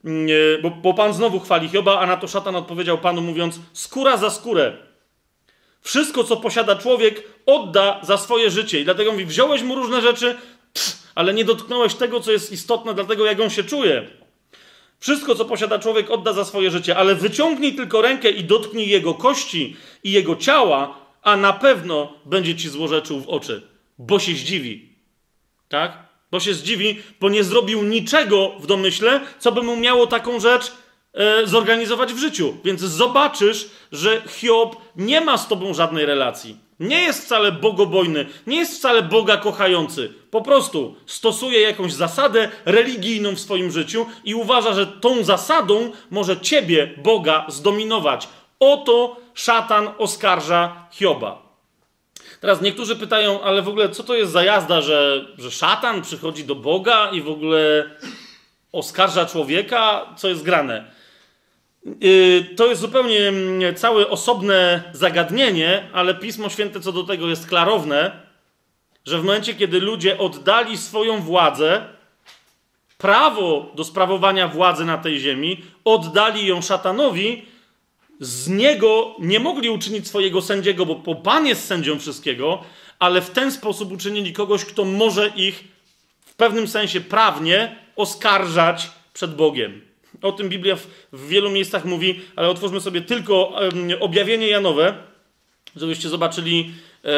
Mm, 0.06 0.28
bo, 0.61 0.70
bo 0.70 0.94
Pan 0.94 1.14
znowu 1.14 1.40
chwali 1.40 1.70
Hioba, 1.70 1.99
a 1.99 2.06
na 2.06 2.18
to 2.18 2.28
szatan 2.28 2.56
odpowiedział 2.56 2.98
Panu 2.98 3.22
mówiąc, 3.22 3.60
skóra 3.74 4.18
za 4.18 4.30
skórę. 4.30 4.93
Wszystko, 5.84 6.24
co 6.24 6.38
posiada 6.38 6.76
człowiek, 6.76 7.24
odda 7.46 8.00
za 8.04 8.18
swoje 8.18 8.52
życie. 8.52 8.80
I 8.80 8.86
dlatego 8.86 9.12
mówi, 9.12 9.26
wziąłeś 9.26 9.62
mu 9.62 9.76
różne 9.76 10.02
rzeczy, 10.02 10.36
pff, 10.74 11.04
ale 11.16 11.34
nie 11.34 11.46
dotknąłeś 11.46 11.96
tego, 11.96 12.20
co 12.20 12.32
jest 12.32 12.52
istotne, 12.52 12.94
dlatego 12.94 13.26
jak 13.26 13.40
on 13.40 13.50
się 13.50 13.64
czuje. 13.64 14.08
Wszystko, 15.00 15.36
co 15.36 15.46
posiada 15.46 15.80
człowiek, 15.80 16.12
odda 16.12 16.34
za 16.34 16.46
swoje 16.46 16.72
życie, 16.72 16.98
ale 16.98 17.16
wyciągnij 17.16 17.76
tylko 17.76 18.02
rękę 18.02 18.30
i 18.30 18.44
dotknij 18.44 18.90
jego 18.90 19.14
kości 19.14 19.76
i 20.04 20.12
jego 20.12 20.36
ciała, 20.36 20.98
a 21.22 21.38
na 21.38 21.54
pewno 21.54 22.14
będzie 22.26 22.56
ci 22.56 22.70
złorzeczył 22.70 23.20
w 23.20 23.30
oczy, 23.30 23.62
bo 23.98 24.20
się 24.20 24.32
zdziwi. 24.32 24.90
Tak? 25.70 25.98
Bo 26.32 26.40
się 26.40 26.54
zdziwi, 26.54 27.02
bo 27.20 27.30
nie 27.30 27.44
zrobił 27.44 27.84
niczego 27.84 28.52
w 28.60 28.68
domyśle, 28.68 29.22
co 29.40 29.52
by 29.52 29.62
mu 29.62 29.76
miało 29.78 30.08
taką 30.08 30.40
rzecz 30.40 30.72
zorganizować 31.44 32.14
w 32.14 32.18
życiu. 32.18 32.57
Więc 32.64 32.81
zobaczysz, 32.81 33.69
że 33.91 34.22
Hiob 34.27 34.76
nie 34.95 35.22
ma 35.22 35.38
z 35.38 35.48
tobą 35.48 35.73
żadnej 35.73 36.06
relacji. 36.06 36.57
Nie 36.80 37.02
jest 37.02 37.26
wcale 37.26 37.52
bogobojny, 37.52 38.26
nie 38.48 38.57
jest 38.57 38.77
wcale 38.77 39.02
Boga 39.02 39.38
kochający. 39.38 40.14
Po 40.31 40.41
prostu 40.41 40.95
stosuje 41.06 41.61
jakąś 41.61 41.94
zasadę 41.94 42.49
religijną 42.65 43.35
w 43.35 43.40
swoim 43.40 43.72
życiu 43.72 44.06
i 44.23 44.35
uważa, 44.35 44.73
że 44.73 44.88
tą 44.88 45.23
zasadą 45.23 45.91
może 46.11 46.40
ciebie, 46.40 46.94
Boga, 46.98 47.45
zdominować. 47.48 48.27
Oto 48.60 49.18
szatan 49.34 49.90
oskarża 49.98 50.88
Hioba. 50.91 51.44
Teraz 52.41 52.61
niektórzy 52.61 52.95
pytają, 52.95 53.41
ale 53.41 53.61
w 53.61 53.69
ogóle 53.69 53.90
co 53.90 54.03
to 54.03 54.15
jest 54.15 54.31
za 54.31 54.44
jazda, 54.44 54.81
że, 54.81 55.26
że 55.38 55.52
szatan 55.52 56.02
przychodzi 56.02 56.45
do 56.45 56.56
Boga 56.56 57.10
i 57.11 57.22
w 57.22 57.30
ogóle 57.30 57.90
oskarża 58.72 59.26
człowieka? 59.26 60.06
Co 60.18 60.27
jest 60.27 60.44
grane? 60.44 60.91
Yy, 61.86 62.56
to 62.56 62.68
jest 62.68 62.82
zupełnie 62.82 63.28
mm, 63.28 63.76
całe 63.76 64.10
osobne 64.10 64.84
zagadnienie, 64.94 65.90
ale 65.94 66.16
Pismo 66.16 66.50
Święte 66.50 66.80
co 66.80 66.92
do 66.92 67.04
tego 67.04 67.30
jest 67.30 67.48
klarowne, 67.48 68.12
że 69.06 69.20
w 69.20 69.24
momencie, 69.24 69.54
kiedy 69.54 69.80
ludzie 69.80 70.18
oddali 70.18 70.78
swoją 70.78 71.22
władzę, 71.22 71.86
prawo 72.98 73.72
do 73.76 73.84
sprawowania 73.84 74.48
władzy 74.48 74.86
na 74.86 74.98
tej 74.98 75.20
ziemi, 75.20 75.64
oddali 75.86 76.48
ją 76.48 76.62
szatanowi, 76.62 77.46
z 78.20 78.50
niego 78.50 79.16
nie 79.20 79.40
mogli 79.40 79.70
uczynić 79.70 80.08
swojego 80.08 80.42
sędziego, 80.42 80.86
bo 80.86 81.16
Pan 81.16 81.48
jest 81.48 81.66
sędzią 81.66 82.00
wszystkiego, 82.00 82.64
ale 83.00 83.22
w 83.22 83.30
ten 83.30 83.52
sposób 83.52 83.92
uczynili 83.92 84.34
kogoś, 84.34 84.66
kto 84.66 84.86
może 84.86 85.28
ich 85.28 85.64
w 86.22 86.36
pewnym 86.36 86.68
sensie 86.68 87.02
prawnie 87.02 87.76
oskarżać 87.96 88.92
przed 89.14 89.36
Bogiem. 89.36 89.93
O 90.24 90.32
tym 90.32 90.50
Biblia 90.50 90.76
w, 91.12 91.28
wielu 91.28 91.52
miejscach 91.52 91.86
mówi, 91.86 92.22
ale 92.36 92.50
otwórzmy 92.50 92.82
sobie 92.82 93.02
tylko 93.02 93.56
objawienie 94.00 94.48
Janowe, 94.48 94.94
żebyście 95.76 96.10
zobaczyli. 96.10 96.74
Y, 97.06 97.10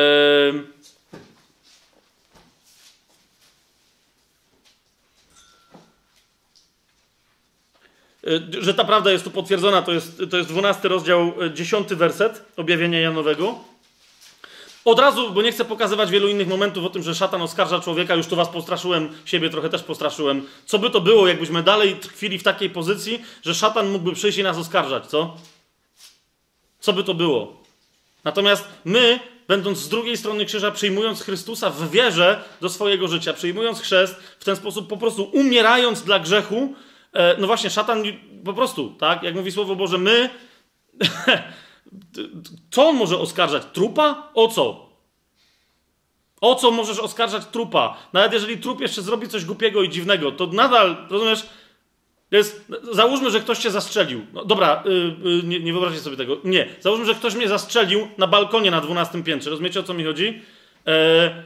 że 8.61 8.73
ta 8.73 8.84
prawda 8.84 9.11
jest 9.11 9.23
tu 9.23 9.32
potwierdzona, 9.32 9.82
to 9.82 9.94
jest, 9.94 10.22
to 10.32 10.38
jest 10.38 10.49
12 10.49 10.88
rozdział, 10.88 11.34
10 11.53 11.91
y, 11.91 11.95
werset 11.95 12.45
objawienia 12.57 12.99
Janowego. 12.99 13.74
Od 14.86 14.99
razu, 14.99 15.32
bo 15.32 15.41
nie 15.41 15.52
chcę 15.52 15.66
pokazywać 15.66 16.12
wielu 16.12 16.28
innych 16.28 16.48
momentów 16.48 16.86
o 16.86 16.90
tym, 16.90 17.03
że 17.03 17.16
szatan 17.16 17.41
oskarża 17.41 17.80
człowieka, 17.80 18.16
już 18.16 18.28
tu 18.28 18.36
was 18.36 18.49
postraszyłem, 18.49 19.10
siebie 19.26 19.49
trochę 19.49 19.70
też 19.70 19.84
postraszyłem. 19.84 20.48
Co 20.66 20.80
by 20.80 20.90
to 20.90 21.02
było, 21.02 21.28
jakbyśmy 21.28 21.64
dalej 21.64 21.95
tkwili 21.95 22.38
w 22.38 22.44
takiej 22.44 22.70
pozycji, 22.70 23.24
że 23.44 23.56
szatan 23.56 23.90
mógłby 23.90 24.14
przyjść 24.14 24.38
i 24.38 24.44
nas 24.44 24.57
oskarżać, 24.57 25.06
co? 25.06 25.38
Co 26.80 26.94
by 26.94 27.03
to 27.03 27.14
było? 27.14 27.64
Natomiast 28.24 28.68
my, 28.86 29.20
będąc 29.48 29.78
z 29.78 29.90
drugiej 29.90 30.18
strony 30.18 30.45
krzyża, 30.45 30.72
przyjmując 30.72 31.22
Chrystusa 31.22 31.70
w 31.70 31.91
wierze 31.91 32.44
do 32.62 32.70
swojego 32.70 33.07
życia, 33.07 33.34
przyjmując 33.34 33.82
chrzest, 33.82 34.16
w 34.40 34.45
ten 34.45 34.56
sposób 34.56 34.90
po 34.90 34.98
prostu 34.98 35.24
umierając 35.24 36.02
dla 36.02 36.20
grzechu, 36.20 36.76
E, 37.16 37.36
no 37.38 37.48
właśnie, 37.48 37.70
szatan 37.70 38.03
po 38.45 38.53
prostu, 38.53 38.90
tak? 38.90 39.24
Jak 39.24 39.36
mówi 39.36 39.52
Słowo 39.52 39.76
Boże, 39.76 39.98
my. 39.98 40.30
co 42.72 42.88
on 42.90 42.95
może 42.95 43.18
oskarżać? 43.18 43.64
Trupa? 43.74 44.32
O 44.34 44.48
co? 44.48 44.90
O 46.41 46.56
co 46.56 46.72
możesz 46.72 46.99
oskarżać 46.99 47.45
trupa? 47.45 47.98
Nawet 48.14 48.34
jeżeli 48.34 48.57
trup 48.57 48.82
jeszcze 48.82 49.02
zrobi 49.02 49.28
coś 49.28 49.45
głupiego 49.45 49.84
i 49.84 49.90
dziwnego, 49.90 50.32
to 50.32 50.48
nadal, 50.48 51.07
rozumiesz, 51.10 51.45
jest, 52.32 52.72
załóżmy, 52.91 53.32
że 53.32 53.40
ktoś 53.40 53.57
cię 53.57 53.72
zastrzelił. 53.72 54.26
No, 54.34 54.45
dobra, 54.45 54.84
yy, 54.86 55.32
yy, 55.32 55.44
nie, 55.44 55.60
nie 55.60 55.74
wyobraźcie 55.74 55.99
sobie 55.99 56.18
tego. 56.18 56.38
Nie. 56.44 56.68
Załóżmy, 56.80 57.06
że 57.06 57.16
ktoś 57.16 57.36
mnie 57.36 57.48
zastrzelił 57.48 58.07
na 58.18 58.28
balkonie 58.28 58.72
na 58.72 58.82
12 58.82 59.24
piętrze. 59.24 59.49
Rozumiecie, 59.49 59.80
o 59.80 59.84
co 59.84 59.94
mi 59.94 60.03
chodzi? 60.03 60.41
Yy, 60.86 60.94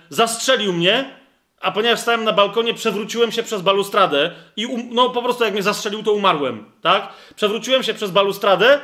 zastrzelił 0.09 0.73
mnie, 0.73 1.19
a 1.61 1.71
ponieważ 1.71 1.99
stałem 1.99 2.23
na 2.23 2.33
balkonie, 2.33 2.73
przewróciłem 2.73 3.31
się 3.31 3.43
przez 3.43 3.61
balustradę 3.61 4.31
i 4.55 4.65
um, 4.65 4.89
no 4.91 5.09
po 5.09 5.21
prostu 5.21 5.43
jak 5.43 5.53
mnie 5.53 5.63
zastrzelił, 5.63 6.03
to 6.03 6.13
umarłem, 6.13 6.65
tak? 6.81 7.13
Przewróciłem 7.35 7.83
się 7.83 7.93
przez 7.93 8.11
balustradę, 8.11 8.79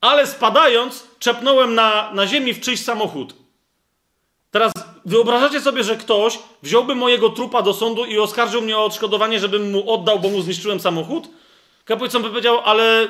ale 0.00 0.26
spadając, 0.26 1.06
czepnąłem 1.18 1.74
na, 1.74 2.10
na 2.12 2.26
ziemi 2.26 2.54
w 2.54 2.60
czyjś 2.60 2.84
samochód. 2.84 3.34
Teraz 4.50 4.72
wyobrażacie 5.04 5.60
sobie, 5.60 5.84
że 5.84 5.96
ktoś 5.96 6.38
wziąłby 6.62 6.94
mojego 6.94 7.28
trupa 7.28 7.62
do 7.62 7.74
sądu 7.74 8.04
i 8.04 8.18
oskarżył 8.18 8.62
mnie 8.62 8.78
o 8.78 8.84
odszkodowanie, 8.84 9.40
żebym 9.40 9.70
mu 9.70 9.92
oddał, 9.92 10.18
bo 10.20 10.28
mu 10.28 10.42
zniszczyłem 10.42 10.80
samochód? 10.80 11.28
Kapucon 11.84 12.22
by 12.22 12.28
powiedział, 12.28 12.60
ale 12.64 13.08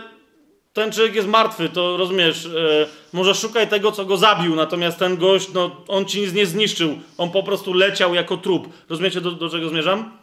ten 0.72 0.92
człowiek 0.92 1.14
jest 1.14 1.28
martwy, 1.28 1.68
to 1.68 1.96
rozumiesz, 1.96 2.46
e, 2.46 2.86
może 3.12 3.34
szukaj 3.34 3.68
tego, 3.68 3.92
co 3.92 4.04
go 4.04 4.16
zabił, 4.16 4.56
natomiast 4.56 4.98
ten 4.98 5.16
gość, 5.16 5.52
no, 5.52 5.76
on 5.88 6.06
ci 6.06 6.20
nic 6.20 6.32
nie 6.32 6.46
zniszczył, 6.46 6.98
on 7.18 7.30
po 7.30 7.42
prostu 7.42 7.72
leciał 7.72 8.14
jako 8.14 8.36
trup. 8.36 8.68
Rozumiecie, 8.88 9.20
do, 9.20 9.30
do 9.30 9.50
czego 9.50 9.68
zmierzam? 9.68 10.18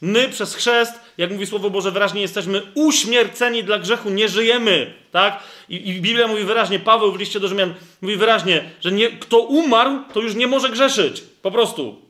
My 0.00 0.28
przez 0.28 0.54
chrzest, 0.54 0.92
jak 1.18 1.30
mówi 1.30 1.46
Słowo 1.46 1.70
Boże 1.70 1.90
wyraźnie, 1.90 2.20
jesteśmy 2.20 2.62
uśmierceni 2.74 3.64
dla 3.64 3.78
grzechu, 3.78 4.10
nie 4.10 4.28
żyjemy, 4.28 4.94
tak? 5.10 5.42
I, 5.68 5.88
I, 5.88 6.00
Biblia 6.00 6.28
mówi 6.28 6.44
wyraźnie, 6.44 6.78
Paweł 6.78 7.12
w 7.12 7.18
liście 7.18 7.40
do 7.40 7.48
Rzymian 7.48 7.74
mówi 8.02 8.16
wyraźnie, 8.16 8.70
że 8.80 8.92
nie, 8.92 9.10
kto 9.10 9.38
umarł, 9.38 9.98
to 10.14 10.20
już 10.20 10.34
nie 10.34 10.46
może 10.46 10.70
grzeszyć, 10.70 11.22
po 11.42 11.50
prostu, 11.50 12.00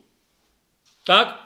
tak? 1.04 1.38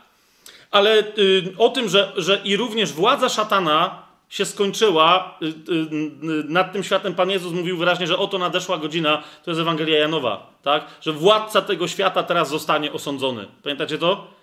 Ale 0.70 0.98
y, 1.18 1.54
o 1.58 1.68
tym, 1.68 1.88
że, 1.88 2.12
że 2.16 2.40
i 2.44 2.56
również 2.56 2.92
władza 2.92 3.28
szatana 3.28 4.06
się 4.28 4.44
skończyła, 4.44 5.38
y, 5.42 5.46
y, 5.46 5.50
y, 5.50 6.44
nad 6.48 6.72
tym 6.72 6.84
światem 6.84 7.14
Pan 7.14 7.30
Jezus 7.30 7.52
mówił 7.52 7.78
wyraźnie, 7.78 8.06
że 8.06 8.18
oto 8.18 8.38
nadeszła 8.38 8.78
godzina, 8.78 9.22
to 9.44 9.50
jest 9.50 9.60
Ewangelia 9.60 9.98
Janowa, 9.98 10.50
tak? 10.62 10.86
Że 11.00 11.12
władca 11.12 11.62
tego 11.62 11.88
świata 11.88 12.22
teraz 12.22 12.48
zostanie 12.48 12.92
osądzony. 12.92 13.46
Pamiętacie 13.62 13.98
to? 13.98 14.35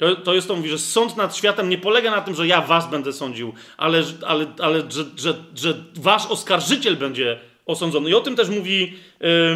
To, 0.00 0.16
to 0.16 0.34
jest 0.34 0.48
to, 0.48 0.56
mówi, 0.56 0.68
że 0.68 0.78
sąd 0.78 1.16
nad 1.16 1.36
światem 1.36 1.68
nie 1.68 1.78
polega 1.78 2.10
na 2.10 2.20
tym, 2.20 2.34
że 2.34 2.46
ja 2.46 2.60
was 2.60 2.90
będę 2.90 3.12
sądził, 3.12 3.52
ale, 3.76 4.02
ale, 4.26 4.46
ale 4.58 4.82
że, 4.90 5.04
że, 5.16 5.34
że 5.54 5.74
wasz 5.94 6.26
oskarżyciel 6.26 6.96
będzie 6.96 7.38
osądzony. 7.66 8.10
I 8.10 8.14
o 8.14 8.20
tym 8.20 8.36
też 8.36 8.48
mówi, 8.48 8.94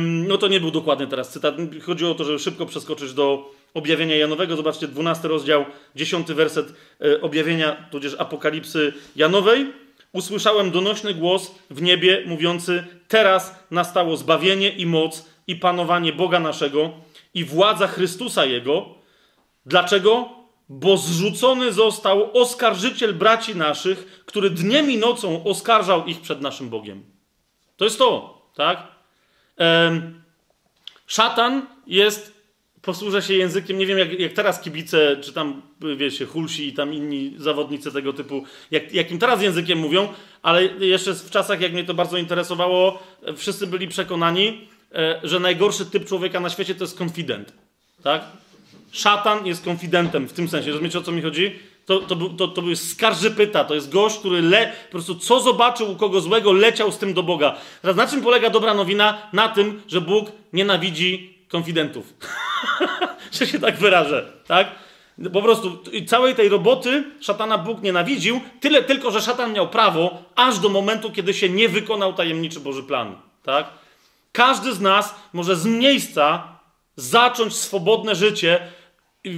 no 0.00 0.38
to 0.38 0.48
nie 0.48 0.60
był 0.60 0.70
dokładny 0.70 1.06
teraz 1.06 1.30
cytat, 1.30 1.54
chodziło 1.82 2.10
o 2.10 2.14
to, 2.14 2.24
żeby 2.24 2.38
szybko 2.38 2.66
przeskoczyć 2.66 3.12
do 3.12 3.50
objawienia 3.74 4.16
Janowego. 4.16 4.56
Zobaczcie, 4.56 4.88
12 4.88 5.28
rozdział, 5.28 5.64
10 5.96 6.32
werset 6.32 6.72
e, 7.00 7.20
objawienia, 7.20 7.86
tudzież 7.90 8.16
apokalipsy 8.18 8.92
Janowej. 9.16 9.66
Usłyszałem 10.12 10.70
donośny 10.70 11.14
głos 11.14 11.54
w 11.70 11.82
niebie 11.82 12.22
mówiący: 12.26 12.84
Teraz 13.08 13.54
nastało 13.70 14.16
zbawienie 14.16 14.70
i 14.70 14.86
moc 14.86 15.24
i 15.46 15.56
panowanie 15.56 16.12
Boga 16.12 16.40
naszego 16.40 16.90
i 17.34 17.44
władza 17.44 17.86
Chrystusa 17.86 18.44
Jego. 18.44 19.03
Dlaczego? 19.66 20.28
Bo 20.68 20.96
zrzucony 20.96 21.72
został 21.72 22.38
oskarżyciel 22.40 23.14
braci 23.14 23.56
naszych, 23.56 24.22
który 24.26 24.50
dniem 24.50 24.90
i 24.90 24.98
nocą 24.98 25.44
oskarżał 25.44 26.06
ich 26.06 26.20
przed 26.20 26.40
naszym 26.40 26.68
Bogiem. 26.68 27.04
To 27.76 27.84
jest 27.84 27.98
to, 27.98 28.42
tak? 28.54 28.86
Ehm, 29.56 30.22
szatan 31.06 31.66
jest 31.86 32.34
posłużę 32.84 33.22
się 33.22 33.34
językiem, 33.34 33.78
nie 33.78 33.86
wiem 33.86 33.98
jak, 33.98 34.20
jak 34.20 34.32
teraz 34.32 34.60
kibice, 34.60 35.16
czy 35.16 35.32
tam, 35.32 35.62
wiecie, 35.96 36.26
Hulsi 36.26 36.68
i 36.68 36.72
tam 36.72 36.94
inni 36.94 37.34
zawodnicy 37.36 37.92
tego 37.92 38.12
typu, 38.12 38.44
jak, 38.70 38.92
jakim 38.92 39.18
teraz 39.18 39.42
językiem 39.42 39.78
mówią, 39.78 40.08
ale 40.42 40.64
jeszcze 40.64 41.14
w 41.14 41.30
czasach, 41.30 41.60
jak 41.60 41.72
mnie 41.72 41.84
to 41.84 41.94
bardzo 41.94 42.18
interesowało, 42.18 43.02
wszyscy 43.36 43.66
byli 43.66 43.88
przekonani, 43.88 44.68
e, 44.94 45.20
że 45.22 45.40
najgorszy 45.40 45.86
typ 45.86 46.04
człowieka 46.04 46.40
na 46.40 46.50
świecie 46.50 46.74
to 46.74 46.84
jest 46.84 46.98
konfident, 46.98 47.52
tak? 48.02 48.24
Szatan 48.94 49.46
jest 49.46 49.64
konfidentem 49.64 50.28
w 50.28 50.32
tym 50.32 50.48
sensie, 50.48 50.70
rozumiecie 50.70 50.98
o 50.98 51.02
co 51.02 51.12
mi 51.12 51.22
chodzi? 51.22 51.58
To, 51.86 52.00
to, 52.00 52.16
to, 52.16 52.48
to 52.48 52.62
był 52.62 52.76
skarżypyta, 52.76 53.64
to 53.64 53.74
jest 53.74 53.90
gość, 53.90 54.18
który 54.18 54.42
le, 54.42 54.72
po 54.84 54.90
prostu 54.90 55.14
co 55.14 55.40
zobaczył 55.40 55.92
u 55.92 55.96
kogo 55.96 56.20
złego, 56.20 56.52
leciał 56.52 56.92
z 56.92 56.98
tym 56.98 57.14
do 57.14 57.22
Boga. 57.22 57.54
Teraz 57.82 57.96
na 57.96 58.06
czym 58.06 58.22
polega 58.22 58.50
dobra 58.50 58.74
nowina? 58.74 59.18
Na 59.32 59.48
tym, 59.48 59.82
że 59.88 60.00
Bóg 60.00 60.32
nienawidzi 60.52 61.38
konfidentów. 61.48 62.14
że 63.38 63.46
się 63.46 63.58
tak 63.58 63.76
wyrażę, 63.76 64.32
tak? 64.46 64.68
Po 65.32 65.42
prostu 65.42 65.78
całej 66.06 66.34
tej 66.34 66.48
roboty 66.48 67.04
szatana 67.20 67.58
Bóg 67.58 67.82
nienawidził, 67.82 68.40
tyle 68.60 68.82
tylko, 68.82 69.10
że 69.10 69.22
szatan 69.22 69.52
miał 69.52 69.68
prawo, 69.68 70.22
aż 70.34 70.58
do 70.58 70.68
momentu, 70.68 71.12
kiedy 71.12 71.34
się 71.34 71.48
nie 71.48 71.68
wykonał 71.68 72.12
tajemniczy 72.12 72.60
Boży 72.60 72.82
plan, 72.82 73.16
tak? 73.42 73.66
Każdy 74.32 74.72
z 74.72 74.80
nas 74.80 75.14
może 75.32 75.56
z 75.56 75.66
miejsca 75.66 76.54
zacząć 76.96 77.56
swobodne 77.56 78.14
życie, 78.14 78.60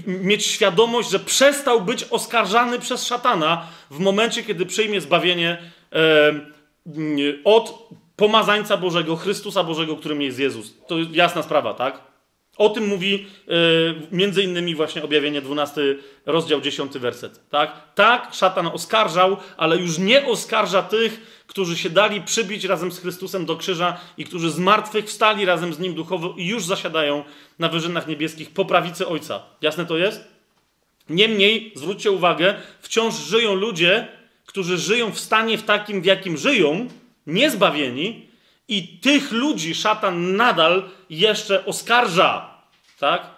mieć 0.06 0.46
świadomość, 0.46 1.10
że 1.10 1.18
przestał 1.18 1.80
być 1.80 2.04
oskarżany 2.04 2.78
przez 2.78 3.06
szatana 3.06 3.66
w 3.90 3.98
momencie, 3.98 4.42
kiedy 4.42 4.66
przyjmie 4.66 5.00
zbawienie 5.00 5.58
od 7.44 7.88
pomazańca 8.16 8.76
Bożego, 8.76 9.16
Chrystusa 9.16 9.64
Bożego, 9.64 9.96
którym 9.96 10.22
jest 10.22 10.38
Jezus. 10.38 10.74
To 10.86 10.96
jasna 11.12 11.42
sprawa, 11.42 11.74
tak? 11.74 12.00
O 12.58 12.68
tym 12.68 12.86
mówi 12.86 13.26
yy, 13.46 13.54
między 14.12 14.42
innymi 14.42 14.74
właśnie 14.74 15.04
objawienie 15.04 15.40
12, 15.42 15.80
rozdział 16.26 16.60
10, 16.60 16.98
werset. 16.98 17.48
Tak? 17.50 17.94
tak, 17.94 18.34
szatan 18.34 18.66
oskarżał, 18.66 19.36
ale 19.56 19.76
już 19.76 19.98
nie 19.98 20.26
oskarża 20.26 20.82
tych, 20.82 21.35
którzy 21.46 21.76
się 21.76 21.90
dali 21.90 22.20
przybić 22.20 22.64
razem 22.64 22.92
z 22.92 23.00
Chrystusem 23.00 23.46
do 23.46 23.56
krzyża 23.56 24.00
i 24.16 24.24
którzy 24.24 24.50
z 24.50 24.58
martwych 24.58 25.06
wstali 25.06 25.44
razem 25.44 25.74
z 25.74 25.78
Nim 25.78 25.94
duchowo 25.94 26.34
i 26.36 26.46
już 26.46 26.64
zasiadają 26.64 27.24
na 27.58 27.68
wyżynach 27.68 28.06
niebieskich 28.06 28.50
po 28.50 28.64
prawicy 28.64 29.06
Ojca. 29.06 29.42
Jasne 29.62 29.86
to 29.86 29.98
jest? 29.98 30.24
Niemniej, 31.08 31.72
zwróćcie 31.76 32.10
uwagę, 32.10 32.54
wciąż 32.80 33.14
żyją 33.14 33.54
ludzie, 33.54 34.08
którzy 34.46 34.78
żyją 34.78 35.12
w 35.12 35.20
stanie 35.20 35.58
w 35.58 35.62
takim, 35.62 36.02
w 36.02 36.04
jakim 36.04 36.36
żyją, 36.36 36.88
niezbawieni, 37.26 38.26
i 38.68 38.88
tych 38.88 39.32
ludzi 39.32 39.74
szatan 39.74 40.36
nadal 40.36 40.90
jeszcze 41.10 41.64
oskarża, 41.64 42.60
tak? 42.98 43.35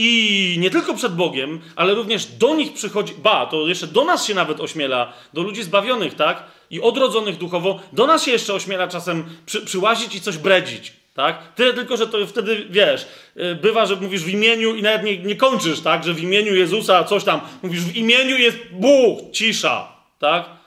I 0.00 0.56
nie 0.58 0.70
tylko 0.70 0.94
przed 0.94 1.14
Bogiem, 1.14 1.60
ale 1.76 1.94
również 1.94 2.26
do 2.26 2.54
nich 2.54 2.72
przychodzi, 2.72 3.14
ba, 3.18 3.46
to 3.46 3.68
jeszcze 3.68 3.86
do 3.86 4.04
nas 4.04 4.26
się 4.26 4.34
nawet 4.34 4.60
ośmiela, 4.60 5.12
do 5.32 5.42
ludzi 5.42 5.62
zbawionych, 5.62 6.14
tak? 6.14 6.42
I 6.70 6.80
odrodzonych 6.80 7.36
duchowo, 7.36 7.80
do 7.92 8.06
nas 8.06 8.24
się 8.24 8.30
jeszcze 8.30 8.54
ośmiela 8.54 8.88
czasem 8.88 9.24
przy, 9.46 9.60
przyłazić 9.60 10.14
i 10.14 10.20
coś 10.20 10.38
bredzić, 10.38 10.92
tak? 11.14 11.54
Tyle 11.54 11.74
tylko, 11.74 11.96
że 11.96 12.06
to 12.06 12.26
wtedy, 12.26 12.66
wiesz, 12.70 13.06
y, 13.36 13.54
bywa, 13.54 13.86
że 13.86 13.96
mówisz 13.96 14.24
w 14.24 14.28
imieniu 14.28 14.74
i 14.74 14.82
nawet 14.82 15.02
nie, 15.02 15.18
nie 15.18 15.36
kończysz, 15.36 15.80
tak? 15.80 16.04
Że 16.04 16.14
w 16.14 16.22
imieniu 16.22 16.54
Jezusa 16.54 17.04
coś 17.04 17.24
tam, 17.24 17.40
mówisz 17.62 17.80
w 17.80 17.96
imieniu 17.96 18.36
jest 18.36 18.58
Bóg, 18.72 19.32
cisza, 19.32 19.92
tak? 20.18 20.58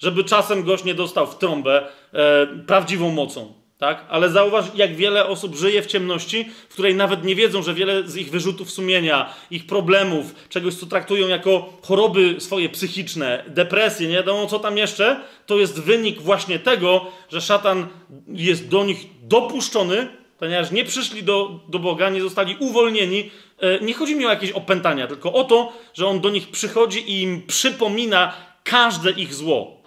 żeby 0.00 0.24
czasem 0.24 0.62
gość 0.64 0.84
nie 0.84 0.94
dostał 0.94 1.26
w 1.26 1.38
trąbę 1.38 1.86
e, 2.12 2.46
prawdziwą 2.66 3.10
mocą. 3.10 3.59
Tak? 3.80 4.04
Ale 4.08 4.30
zauważ, 4.30 4.64
jak 4.74 4.96
wiele 4.96 5.26
osób 5.26 5.56
żyje 5.56 5.82
w 5.82 5.86
ciemności, 5.86 6.50
w 6.68 6.72
której 6.72 6.94
nawet 6.94 7.24
nie 7.24 7.34
wiedzą, 7.34 7.62
że 7.62 7.74
wiele 7.74 8.08
z 8.08 8.16
ich 8.16 8.30
wyrzutów 8.30 8.70
sumienia, 8.70 9.34
ich 9.50 9.66
problemów, 9.66 10.34
czegoś, 10.48 10.74
co 10.74 10.86
traktują 10.86 11.28
jako 11.28 11.72
choroby 11.82 12.36
swoje 12.38 12.68
psychiczne, 12.68 13.44
depresje, 13.48 14.08
nie 14.08 14.14
wiadomo 14.14 14.46
co 14.46 14.58
tam 14.58 14.78
jeszcze, 14.78 15.20
to 15.46 15.58
jest 15.58 15.80
wynik 15.80 16.22
właśnie 16.22 16.58
tego, 16.58 17.06
że 17.28 17.40
szatan 17.40 17.86
jest 18.28 18.68
do 18.68 18.84
nich 18.84 19.06
dopuszczony, 19.22 20.08
ponieważ 20.38 20.70
nie 20.70 20.84
przyszli 20.84 21.22
do, 21.22 21.60
do 21.68 21.78
Boga, 21.78 22.10
nie 22.10 22.20
zostali 22.20 22.56
uwolnieni. 22.58 23.30
E, 23.58 23.80
nie 23.80 23.94
chodzi 23.94 24.16
mi 24.16 24.26
o 24.26 24.30
jakieś 24.30 24.50
opętania, 24.52 25.06
tylko 25.06 25.32
o 25.32 25.44
to, 25.44 25.72
że 25.94 26.06
on 26.06 26.20
do 26.20 26.30
nich 26.30 26.50
przychodzi 26.50 27.10
i 27.10 27.22
im 27.22 27.42
przypomina 27.46 28.32
każde 28.64 29.10
ich 29.10 29.34
zło. 29.34 29.82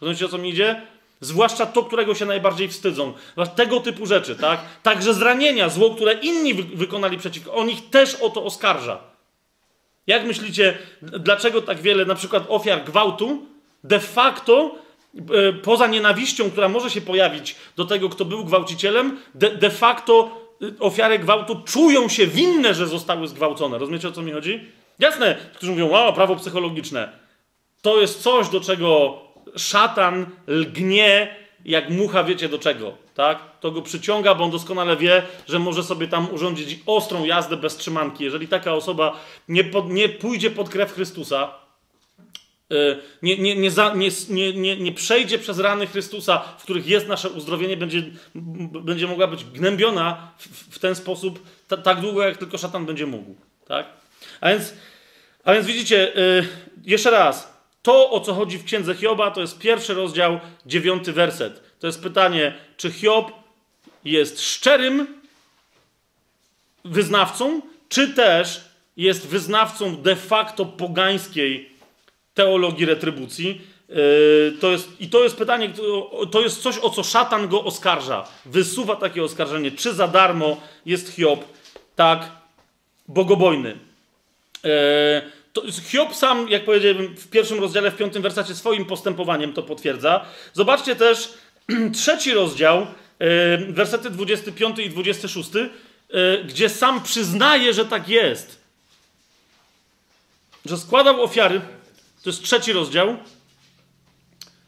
Rozumiecie 0.00 0.26
o 0.26 0.28
co 0.28 0.38
mi 0.38 0.50
idzie? 0.50 0.82
Zwłaszcza 1.20 1.66
to, 1.66 1.82
którego 1.82 2.14
się 2.14 2.24
najbardziej 2.24 2.68
wstydzą. 2.68 3.12
Tego 3.56 3.80
typu 3.80 4.06
rzeczy, 4.06 4.36
tak? 4.36 4.60
Także 4.82 5.14
zranienia, 5.14 5.68
zło, 5.68 5.94
które 5.94 6.12
inni 6.12 6.54
wy 6.54 6.62
wykonali 6.62 7.18
przeciwko, 7.18 7.54
on 7.54 7.70
ich 7.70 7.90
też 7.90 8.14
o 8.14 8.30
to 8.30 8.44
oskarża. 8.44 8.98
Jak 10.06 10.24
myślicie, 10.24 10.78
dlaczego 11.02 11.62
tak 11.62 11.80
wiele 11.80 12.04
na 12.04 12.14
przykład 12.14 12.44
ofiar 12.48 12.84
gwałtu 12.84 13.46
de 13.84 14.00
facto, 14.00 14.74
e, 15.14 15.52
poza 15.52 15.86
nienawiścią, 15.86 16.50
która 16.50 16.68
może 16.68 16.90
się 16.90 17.00
pojawić 17.00 17.56
do 17.76 17.84
tego, 17.84 18.08
kto 18.08 18.24
był 18.24 18.44
gwałcicielem, 18.44 19.20
de, 19.34 19.50
de 19.50 19.70
facto 19.70 20.30
e, 20.62 20.80
ofiary 20.80 21.18
gwałtu 21.18 21.62
czują 21.64 22.08
się 22.08 22.26
winne, 22.26 22.74
że 22.74 22.86
zostały 22.86 23.28
zgwałcone. 23.28 23.78
Rozumiecie 23.78 24.08
o 24.08 24.12
co 24.12 24.22
mi 24.22 24.32
chodzi? 24.32 24.64
Jasne, 24.98 25.36
którzy 25.54 25.72
mówią, 25.72 25.90
o, 25.90 26.12
prawo 26.12 26.36
psychologiczne. 26.36 27.12
To 27.82 28.00
jest 28.00 28.22
coś, 28.22 28.48
do 28.48 28.60
czego 28.60 29.18
szatan 29.56 30.26
lgnie 30.46 31.36
jak 31.66 31.90
mucha, 31.90 32.24
wiecie 32.24 32.48
do 32.48 32.58
czego, 32.58 32.96
tak? 33.14 33.38
To 33.60 33.70
go 33.70 33.82
przyciąga, 33.82 34.34
bo 34.34 34.44
on 34.44 34.50
doskonale 34.50 34.96
wie, 34.96 35.22
że 35.48 35.58
może 35.58 35.82
sobie 35.82 36.08
tam 36.08 36.34
urządzić 36.34 36.78
ostrą 36.86 37.24
jazdę 37.24 37.56
bez 37.56 37.76
trzymanki. 37.76 38.24
Jeżeli 38.24 38.48
taka 38.48 38.74
osoba 38.74 39.20
nie, 39.48 39.64
pod, 39.64 39.90
nie 39.90 40.08
pójdzie 40.08 40.50
pod 40.50 40.68
krew 40.68 40.92
Chrystusa, 40.92 41.54
y, 42.72 42.98
nie, 43.22 43.38
nie, 43.38 43.56
nie, 43.56 43.70
za, 43.70 43.94
nie, 43.94 44.08
nie, 44.28 44.52
nie, 44.52 44.76
nie 44.76 44.92
przejdzie 44.92 45.38
przez 45.38 45.58
rany 45.58 45.86
Chrystusa, 45.86 46.38
w 46.58 46.62
których 46.62 46.86
jest 46.86 47.08
nasze 47.08 47.30
uzdrowienie, 47.30 47.76
będzie, 47.76 48.02
będzie 48.82 49.06
mogła 49.06 49.26
być 49.26 49.44
gnębiona 49.44 50.32
w, 50.38 50.74
w 50.74 50.78
ten 50.78 50.94
sposób 50.94 51.46
tak 51.84 52.00
długo, 52.00 52.22
jak 52.22 52.36
tylko 52.36 52.58
szatan 52.58 52.86
będzie 52.86 53.06
mógł. 53.06 53.34
Tak? 53.68 53.86
A, 54.40 54.48
więc, 54.48 54.74
a 55.44 55.52
więc 55.52 55.66
widzicie, 55.66 56.12
yy, 56.16 56.48
jeszcze 56.84 57.10
raz, 57.10 57.55
to, 57.86 58.10
o 58.10 58.20
co 58.20 58.34
chodzi 58.34 58.58
w 58.58 58.64
księdze 58.64 58.94
Hioba, 58.94 59.30
to 59.30 59.40
jest 59.40 59.58
pierwszy 59.58 59.94
rozdział, 59.94 60.40
dziewiąty 60.66 61.12
werset. 61.12 61.62
To 61.80 61.86
jest 61.86 62.02
pytanie, 62.02 62.54
czy 62.76 62.90
Hiob 62.90 63.32
jest 64.04 64.40
szczerym 64.40 65.20
wyznawcą, 66.84 67.60
czy 67.88 68.14
też 68.14 68.64
jest 68.96 69.26
wyznawcą 69.26 69.96
de 69.96 70.16
facto 70.16 70.64
pogańskiej 70.64 71.70
teologii 72.34 72.86
retrybucji. 72.86 73.60
Yy, 73.88 74.56
to 74.60 74.70
jest, 74.70 75.00
I 75.00 75.08
to 75.08 75.22
jest 75.24 75.36
pytanie, 75.36 75.72
to 76.30 76.40
jest 76.40 76.62
coś, 76.62 76.78
o 76.78 76.90
co 76.90 77.02
szatan 77.02 77.48
go 77.48 77.64
oskarża. 77.64 78.28
Wysuwa 78.46 78.96
takie 78.96 79.24
oskarżenie, 79.24 79.70
czy 79.70 79.94
za 79.94 80.08
darmo 80.08 80.60
jest 80.86 81.08
Hiob 81.08 81.44
tak 81.96 82.30
bogobojny. 83.08 83.76
To 85.56 85.62
Hiob 85.88 86.14
sam, 86.14 86.48
jak 86.48 86.64
powiedziałem 86.64 87.16
w 87.16 87.28
pierwszym 87.28 87.60
rozdziale, 87.60 87.90
w 87.90 87.96
piątym 87.96 88.22
wersacie, 88.22 88.54
swoim 88.54 88.84
postępowaniem 88.84 89.52
to 89.52 89.62
potwierdza. 89.62 90.26
Zobaczcie 90.52 90.96
też 90.96 91.34
trzeci 91.94 92.34
rozdział, 92.34 92.78
e, 92.78 92.86
wersety 93.72 94.10
25 94.10 94.78
i 94.78 94.90
26, 94.90 95.50
e, 95.56 95.68
gdzie 96.44 96.68
sam 96.68 97.02
przyznaje, 97.02 97.72
że 97.72 97.84
tak 97.84 98.08
jest. 98.08 98.60
Że 100.64 100.78
składał 100.78 101.22
ofiary. 101.22 101.60
To 102.22 102.30
jest 102.30 102.42
trzeci 102.42 102.72
rozdział. 102.72 103.16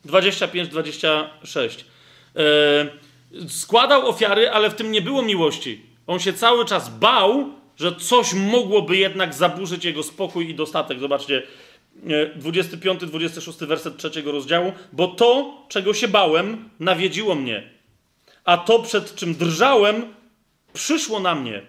25-26. 0.06 1.84
Składał 3.48 4.08
ofiary, 4.08 4.50
ale 4.50 4.70
w 4.70 4.74
tym 4.74 4.92
nie 4.92 5.02
było 5.02 5.22
miłości. 5.22 5.82
On 6.06 6.20
się 6.20 6.32
cały 6.32 6.64
czas 6.64 6.88
bał, 6.88 7.57
że 7.78 7.96
coś 7.96 8.34
mogłoby 8.34 8.96
jednak 8.96 9.34
zaburzyć 9.34 9.84
jego 9.84 10.02
spokój 10.02 10.50
i 10.50 10.54
dostatek. 10.54 11.00
Zobaczcie, 11.00 11.42
25-26 12.40 13.66
werset 13.66 13.96
trzeciego 13.96 14.32
rozdziału. 14.32 14.72
Bo 14.92 15.08
to, 15.08 15.56
czego 15.68 15.94
się 15.94 16.08
bałem, 16.08 16.70
nawiedziło 16.80 17.34
mnie. 17.34 17.70
A 18.44 18.56
to, 18.58 18.78
przed 18.78 19.14
czym 19.14 19.34
drżałem, 19.34 20.14
przyszło 20.72 21.20
na 21.20 21.34
mnie. 21.34 21.62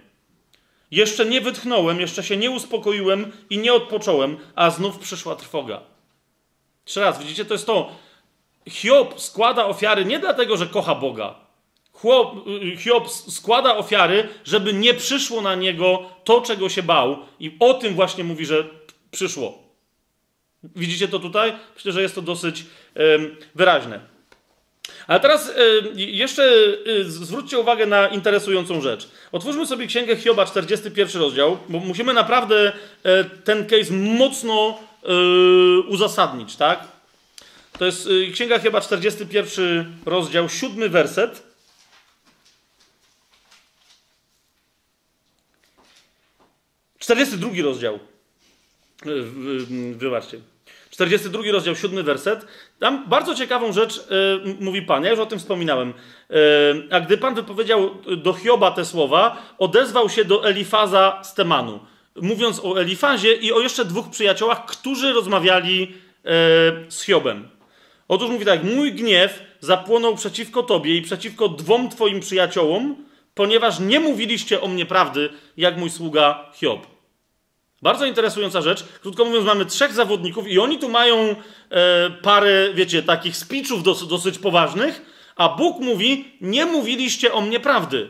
Jeszcze 0.92 1.26
nie 1.26 1.42
wytchnąłem, 1.42 2.00
jeszcze 2.00 2.24
się 2.24 2.38
nie 2.38 2.52
uspokoiłem 2.52 3.32
i 3.50 3.58
nie 3.58 3.74
odpocząłem, 3.74 4.38
a 4.56 4.70
znów 4.70 5.00
przyszła 5.00 5.36
trwoga. 5.36 5.82
Jeszcze 6.86 7.02
raz, 7.02 7.20
widzicie, 7.20 7.46
to 7.46 7.54
jest 7.54 7.66
to. 7.66 7.96
Hiob 8.70 9.22
składa 9.22 9.66
ofiary 9.66 10.06
nie 10.06 10.20
dlatego, 10.20 10.58
że 10.58 10.68
kocha 10.68 10.96
Boga. 10.96 11.49
Hiob 12.78 13.10
składa 13.10 13.78
ofiary, 13.78 14.30
żeby 14.46 14.74
nie 14.74 14.94
przyszło 14.94 15.42
na 15.42 15.56
niego 15.56 16.10
to, 16.24 16.42
czego 16.42 16.70
się 16.70 16.84
bał, 16.84 17.18
i 17.40 17.56
o 17.60 17.74
tym 17.74 17.94
właśnie 17.94 18.24
mówi, 18.24 18.46
że 18.46 18.64
przyszło. 19.12 19.64
Widzicie 20.64 21.08
to 21.08 21.20
tutaj? 21.20 21.54
Myślę, 21.76 21.92
że 21.92 22.02
jest 22.02 22.16
to 22.16 22.22
dosyć 22.22 22.66
wyraźne. 23.56 24.00
Ale 25.08 25.20
teraz 25.20 25.52
jeszcze 25.96 26.52
zwróćcie 27.04 27.60
uwagę 27.60 27.86
na 27.86 28.08
interesującą 28.08 28.82
rzecz. 28.82 29.10
Otwórzmy 29.32 29.68
sobie 29.68 29.88
księgę 29.88 30.16
Hioba, 30.16 30.46
41 30.46 31.22
rozdział, 31.22 31.58
bo 31.70 31.80
musimy 31.80 32.14
naprawdę 32.14 32.72
e, 33.04 33.24
ten 33.24 33.66
case 33.66 33.94
mocno 33.94 34.80
e, 35.04 35.10
uzasadnić, 35.80 36.56
tak? 36.56 36.88
To 37.80 37.86
jest 37.86 38.08
y, 38.08 38.32
księga 38.32 38.60
Hioba, 38.60 38.82
41 38.82 39.98
rozdział, 40.06 40.50
7 40.50 40.90
werset. 40.90 41.49
Czterdziesty 47.00 47.38
drugi 47.38 47.62
rozdział. 47.62 48.00
Wybaczcie. 49.96 50.40
42 50.90 51.44
rozdział, 51.52 51.76
7 51.76 52.06
werset. 52.06 52.46
Tam 52.80 53.10
bardzo 53.10 53.36
ciekawą 53.36 53.74
rzecz 53.74 53.98
y, 53.98 54.02
mówi 54.60 54.82
Pan, 54.82 55.04
ja 55.04 55.10
już 55.10 55.20
o 55.20 55.26
tym 55.26 55.40
wspominałem. 55.40 55.94
A 56.92 57.00
gdy 57.00 57.18
Pan 57.18 57.36
wypowiedział 57.36 57.96
do 58.18 58.34
Hioba 58.34 58.72
te 58.72 58.86
słowa, 58.86 59.42
odezwał 59.58 60.10
się 60.10 60.26
do 60.26 60.46
Elifaza 60.46 61.22
z 61.24 61.34
Temanu, 61.34 61.80
mówiąc 62.16 62.62
o 62.64 62.82
Elifazie 62.82 63.34
i 63.34 63.52
o 63.52 63.60
jeszcze 63.60 63.86
dwóch 63.86 64.10
przyjaciołach, 64.10 64.66
którzy 64.66 65.14
rozmawiali 65.14 65.94
z 66.90 67.02
Hiobem. 67.04 67.50
Otóż 68.08 68.30
mówi 68.30 68.46
tak, 68.46 68.64
mój 68.64 68.94
gniew 68.94 69.44
zapłonął 69.60 70.16
przeciwko 70.16 70.64
Tobie 70.64 70.98
i 70.98 71.02
przeciwko 71.02 71.50
dwom 71.50 71.90
Twoim 71.90 72.20
przyjaciołom, 72.20 72.96
ponieważ 73.40 73.80
nie 73.80 74.00
mówiliście 74.00 74.62
o 74.62 74.68
mnie 74.68 74.86
prawdy, 74.86 75.30
jak 75.58 75.78
mój 75.78 75.90
sługa 75.90 76.52
Hiob. 76.54 76.88
Bardzo 77.82 78.06
interesująca 78.06 78.62
rzecz. 78.62 78.84
Krótko 79.02 79.26
mówiąc, 79.26 79.46
mamy 79.46 79.66
trzech 79.66 79.94
zawodników 79.94 80.48
i 80.48 80.60
oni 80.60 80.80
tu 80.80 80.90
mają 80.90 81.18
e, 81.18 81.36
parę, 82.10 82.74
wiecie, 82.74 83.04
takich 83.04 83.36
dos, 83.84 84.08
dosyć 84.08 84.40
poważnych, 84.40 85.02
a 85.36 85.50
Bóg 85.50 85.80
mówi, 85.80 86.26
nie 86.42 86.66
mówiliście 86.66 87.34
o 87.34 87.42
mnie 87.42 87.60
prawdy. 87.60 88.10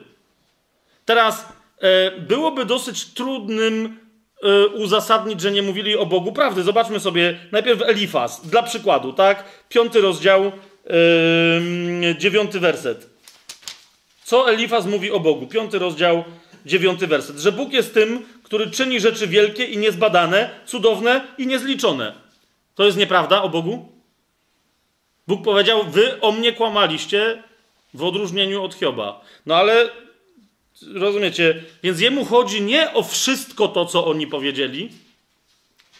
Teraz 1.05 1.45
e, 1.79 2.11
byłoby 2.11 2.65
dosyć 2.65 3.05
trudnym 3.05 3.99
e, 4.43 4.67
uzasadnić, 4.67 5.41
że 5.41 5.51
nie 5.51 5.61
mówili 5.61 5.97
o 5.97 6.05
Bogu 6.05 6.31
prawdy. 6.31 6.63
Zobaczmy 6.63 6.99
sobie 6.99 7.39
najpierw 7.51 7.81
Elifas, 7.81 8.47
dla 8.47 8.63
przykładu, 8.63 9.13
tak? 9.13 9.43
Piąty 9.69 10.01
rozdział, 10.01 10.51
dziewiąty 12.17 12.59
werset. 12.59 13.08
Co 14.29 14.49
Elifas 14.49 14.85
mówi 14.85 15.11
o 15.11 15.19
Bogu? 15.19 15.47
Piąty 15.47 15.79
rozdział, 15.79 16.23
dziewiąty 16.65 17.07
werset. 17.07 17.39
Że 17.39 17.51
Bóg 17.51 17.73
jest 17.73 17.93
tym, 17.93 18.25
który 18.43 18.71
czyni 18.71 18.99
rzeczy 18.99 19.27
wielkie 19.27 19.65
i 19.65 19.77
niezbadane, 19.77 20.49
cudowne 20.65 21.27
i 21.37 21.47
niezliczone. 21.47 22.13
To 22.75 22.85
jest 22.85 22.97
nieprawda 22.97 23.41
o 23.41 23.49
Bogu? 23.49 23.91
Bóg 25.27 25.43
powiedział: 25.43 25.83
Wy 25.83 26.21
o 26.21 26.31
mnie 26.31 26.53
kłamaliście 26.53 27.43
w 27.93 28.03
odróżnieniu 28.03 28.63
od 28.63 28.73
Hioba. 28.73 29.21
No 29.45 29.55
ale 29.55 29.89
rozumiecie, 30.93 31.63
więc 31.83 31.99
jemu 31.99 32.25
chodzi 32.25 32.61
nie 32.61 32.93
o 32.93 33.03
wszystko 33.03 33.67
to, 33.67 33.85
co 33.85 34.05
oni 34.05 34.27
powiedzieli, 34.27 34.89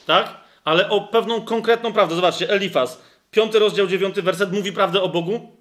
tak? 0.06 0.38
Ale 0.64 0.90
o 0.90 1.02
pewną 1.02 1.42
konkretną 1.42 1.94
prawdę. 1.94 2.16
Zobaczcie, 2.16 2.50
Elifas, 2.50 3.02
piąty 3.32 3.60
rozdział, 3.60 3.88
dziewiąty 3.88 4.22
werset 4.22 4.52
mówi 4.52 4.72
prawdę 4.72 5.02
o 5.02 5.10
Bogu? 5.10 5.59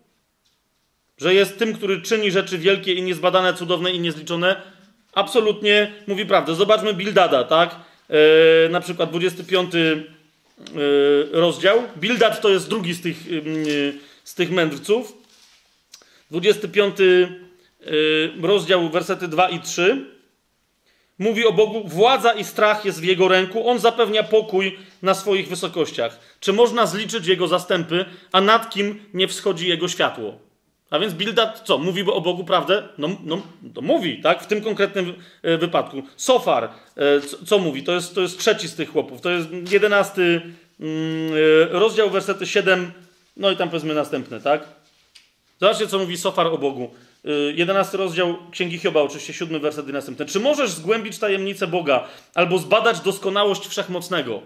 Że 1.18 1.34
jest 1.34 1.58
tym, 1.58 1.74
który 1.74 2.02
czyni 2.02 2.30
rzeczy 2.30 2.58
wielkie 2.58 2.94
i 2.94 3.02
niezbadane, 3.02 3.54
cudowne 3.54 3.92
i 3.92 4.00
niezliczone 4.00 4.62
absolutnie 5.12 5.92
mówi 6.06 6.26
prawdę. 6.26 6.54
Zobaczmy 6.54 6.94
Bildada, 6.94 7.44
tak? 7.44 7.76
E, 8.10 8.68
na 8.68 8.80
przykład 8.80 9.10
25 9.10 9.74
e, 9.74 9.78
rozdział. 11.32 11.82
Bildad 11.96 12.40
to 12.40 12.48
jest 12.48 12.68
drugi 12.68 12.94
z 12.94 13.00
tych, 13.00 13.16
e, 13.16 13.42
z 14.24 14.34
tych 14.34 14.50
mędrców. 14.50 15.12
25 16.30 17.00
e, 17.00 17.04
rozdział, 18.42 18.88
wersety 18.88 19.28
2 19.28 19.48
i 19.48 19.60
3. 19.60 20.06
Mówi 21.18 21.46
o 21.46 21.52
Bogu, 21.52 21.88
władza 21.88 22.32
i 22.32 22.44
strach 22.44 22.84
jest 22.84 23.00
w 23.00 23.04
Jego 23.04 23.28
ręku, 23.28 23.68
On 23.68 23.78
zapewnia 23.78 24.22
pokój 24.22 24.78
na 25.02 25.14
swoich 25.14 25.48
wysokościach. 25.48 26.20
Czy 26.40 26.52
można 26.52 26.86
zliczyć 26.86 27.26
Jego 27.26 27.48
zastępy, 27.48 28.04
a 28.32 28.40
nad 28.40 28.70
kim 28.70 29.00
nie 29.14 29.28
wschodzi 29.28 29.68
Jego 29.68 29.88
światło? 29.88 30.47
A 30.90 30.98
więc 30.98 31.14
Bildad 31.14 31.62
co? 31.64 31.78
Mówi 31.78 32.02
o 32.02 32.20
Bogu 32.20 32.44
prawdę? 32.44 32.88
No, 32.98 33.08
no 33.24 33.42
mówi, 33.82 34.20
tak? 34.22 34.42
W 34.42 34.46
tym 34.46 34.60
konkretnym 34.60 35.14
e, 35.42 35.58
wypadku. 35.58 36.02
Sofar, 36.16 36.70
e, 36.96 37.20
co, 37.20 37.36
co, 37.46 37.58
mówi? 37.58 37.82
To 37.82 37.92
jest, 37.92 38.14
to 38.14 38.20
jest 38.20 38.38
trzeci 38.38 38.68
z 38.68 38.74
tych 38.74 38.92
chłopów. 38.92 39.20
To 39.20 39.30
jest 39.30 39.48
jedenasty 39.72 40.22
mm, 40.80 41.32
e, 41.70 41.78
rozdział, 41.78 42.10
wersety 42.10 42.46
7, 42.46 42.92
no 43.36 43.50
i 43.50 43.56
tam 43.56 43.68
powiedzmy 43.68 43.94
następne, 43.94 44.40
tak? 44.40 44.68
Zobaczcie, 45.60 45.86
co 45.86 45.98
mówi 45.98 46.16
Sofar 46.16 46.46
o 46.46 46.58
Bogu. 46.58 46.90
Jedenasty 47.54 47.96
rozdział 47.96 48.36
Księgi 48.50 48.78
Hioba, 48.78 49.00
oczywiście 49.00 49.32
siódmy 49.32 49.60
werset 49.60 49.88
i 49.88 49.92
następny. 49.92 50.26
Czy 50.26 50.40
możesz 50.40 50.70
zgłębić 50.70 51.18
tajemnicę 51.18 51.66
Boga 51.66 52.08
albo 52.34 52.58
zbadać 52.58 53.00
doskonałość 53.00 53.66
Wszechmocnego? 53.66 54.42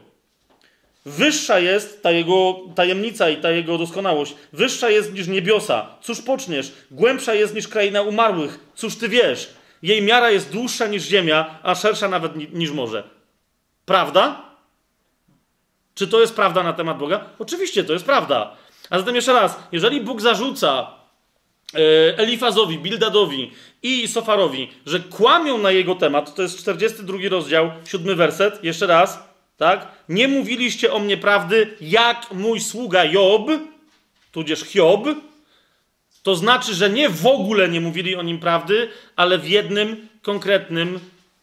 Wyższa 1.05 1.59
jest 1.59 2.03
ta 2.03 2.11
jego 2.11 2.61
tajemnica 2.75 3.31
i 3.31 3.37
ta 3.37 3.51
jego 3.51 3.79
doskonałość. 3.79 4.35
Wyższa 4.53 4.91
jest 4.91 5.13
niż 5.13 5.29
niebiosa. 5.29 5.87
Cóż 6.03 6.21
poczniesz? 6.23 6.73
Głębsza 6.91 7.35
jest 7.35 7.55
niż 7.55 7.69
kraina 7.69 8.03
umarłych. 8.03 8.61
Cóż 8.75 8.97
ty 8.97 9.09
wiesz? 9.09 9.51
Jej 9.83 10.03
miara 10.03 10.31
jest 10.31 10.53
dłuższa 10.53 10.87
niż 10.87 11.03
ziemia, 11.03 11.59
a 11.63 11.75
szersza 11.75 12.09
nawet 12.09 12.53
niż 12.55 12.71
morze. 12.71 13.03
Prawda? 13.87 14.43
Czy 15.95 16.09
to 16.09 16.21
jest 16.21 16.37
prawda 16.37 16.63
na 16.63 16.73
temat 16.73 16.99
Boga? 16.99 17.25
Oczywiście 17.39 17.85
to 17.85 17.93
jest 17.93 18.05
prawda. 18.05 18.57
A 18.91 18.99
zatem 18.99 19.15
jeszcze 19.15 19.33
raz, 19.33 19.59
jeżeli 19.73 20.01
Bóg 20.01 20.21
zarzuca 20.21 20.91
e, 21.75 22.19
Elifazowi, 22.19 22.79
Bildadowi 22.79 23.53
i 23.83 24.09
Sofarowi, 24.09 24.71
że 24.87 25.01
kłamią 25.01 25.59
na 25.59 25.71
jego 25.71 25.95
temat, 25.95 26.35
to 26.35 26.43
jest 26.43 26.59
42 26.59 27.19
rozdział, 27.31 27.71
7 27.85 28.17
werset, 28.17 28.65
jeszcze 28.65 28.87
raz, 28.87 29.32
tak? 29.63 29.89
Nie 30.09 30.29
mówiliście 30.29 30.93
o 30.93 30.99
mnie 30.99 31.17
prawdy, 31.17 31.77
jak 31.81 32.33
mój 32.33 32.61
sługa 32.61 33.05
Job, 33.05 33.51
tudzież 34.33 34.61
Hiob. 34.61 35.07
To 36.23 36.37
znaczy, 36.37 36.75
że 36.75 36.91
nie 36.91 37.09
w 37.09 37.27
ogóle 37.27 37.69
nie 37.69 37.81
mówili 37.81 38.17
o 38.17 38.23
nim 38.23 38.39
prawdy, 38.39 38.89
ale 39.17 39.39
w 39.39 39.49
jednym 39.49 40.09
konkretnym 40.23 41.01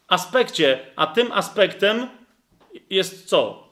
aspekcie. 0.08 0.78
A 0.96 1.06
tym 1.06 1.32
aspektem 1.32 2.06
jest 2.90 3.28
co? 3.28 3.68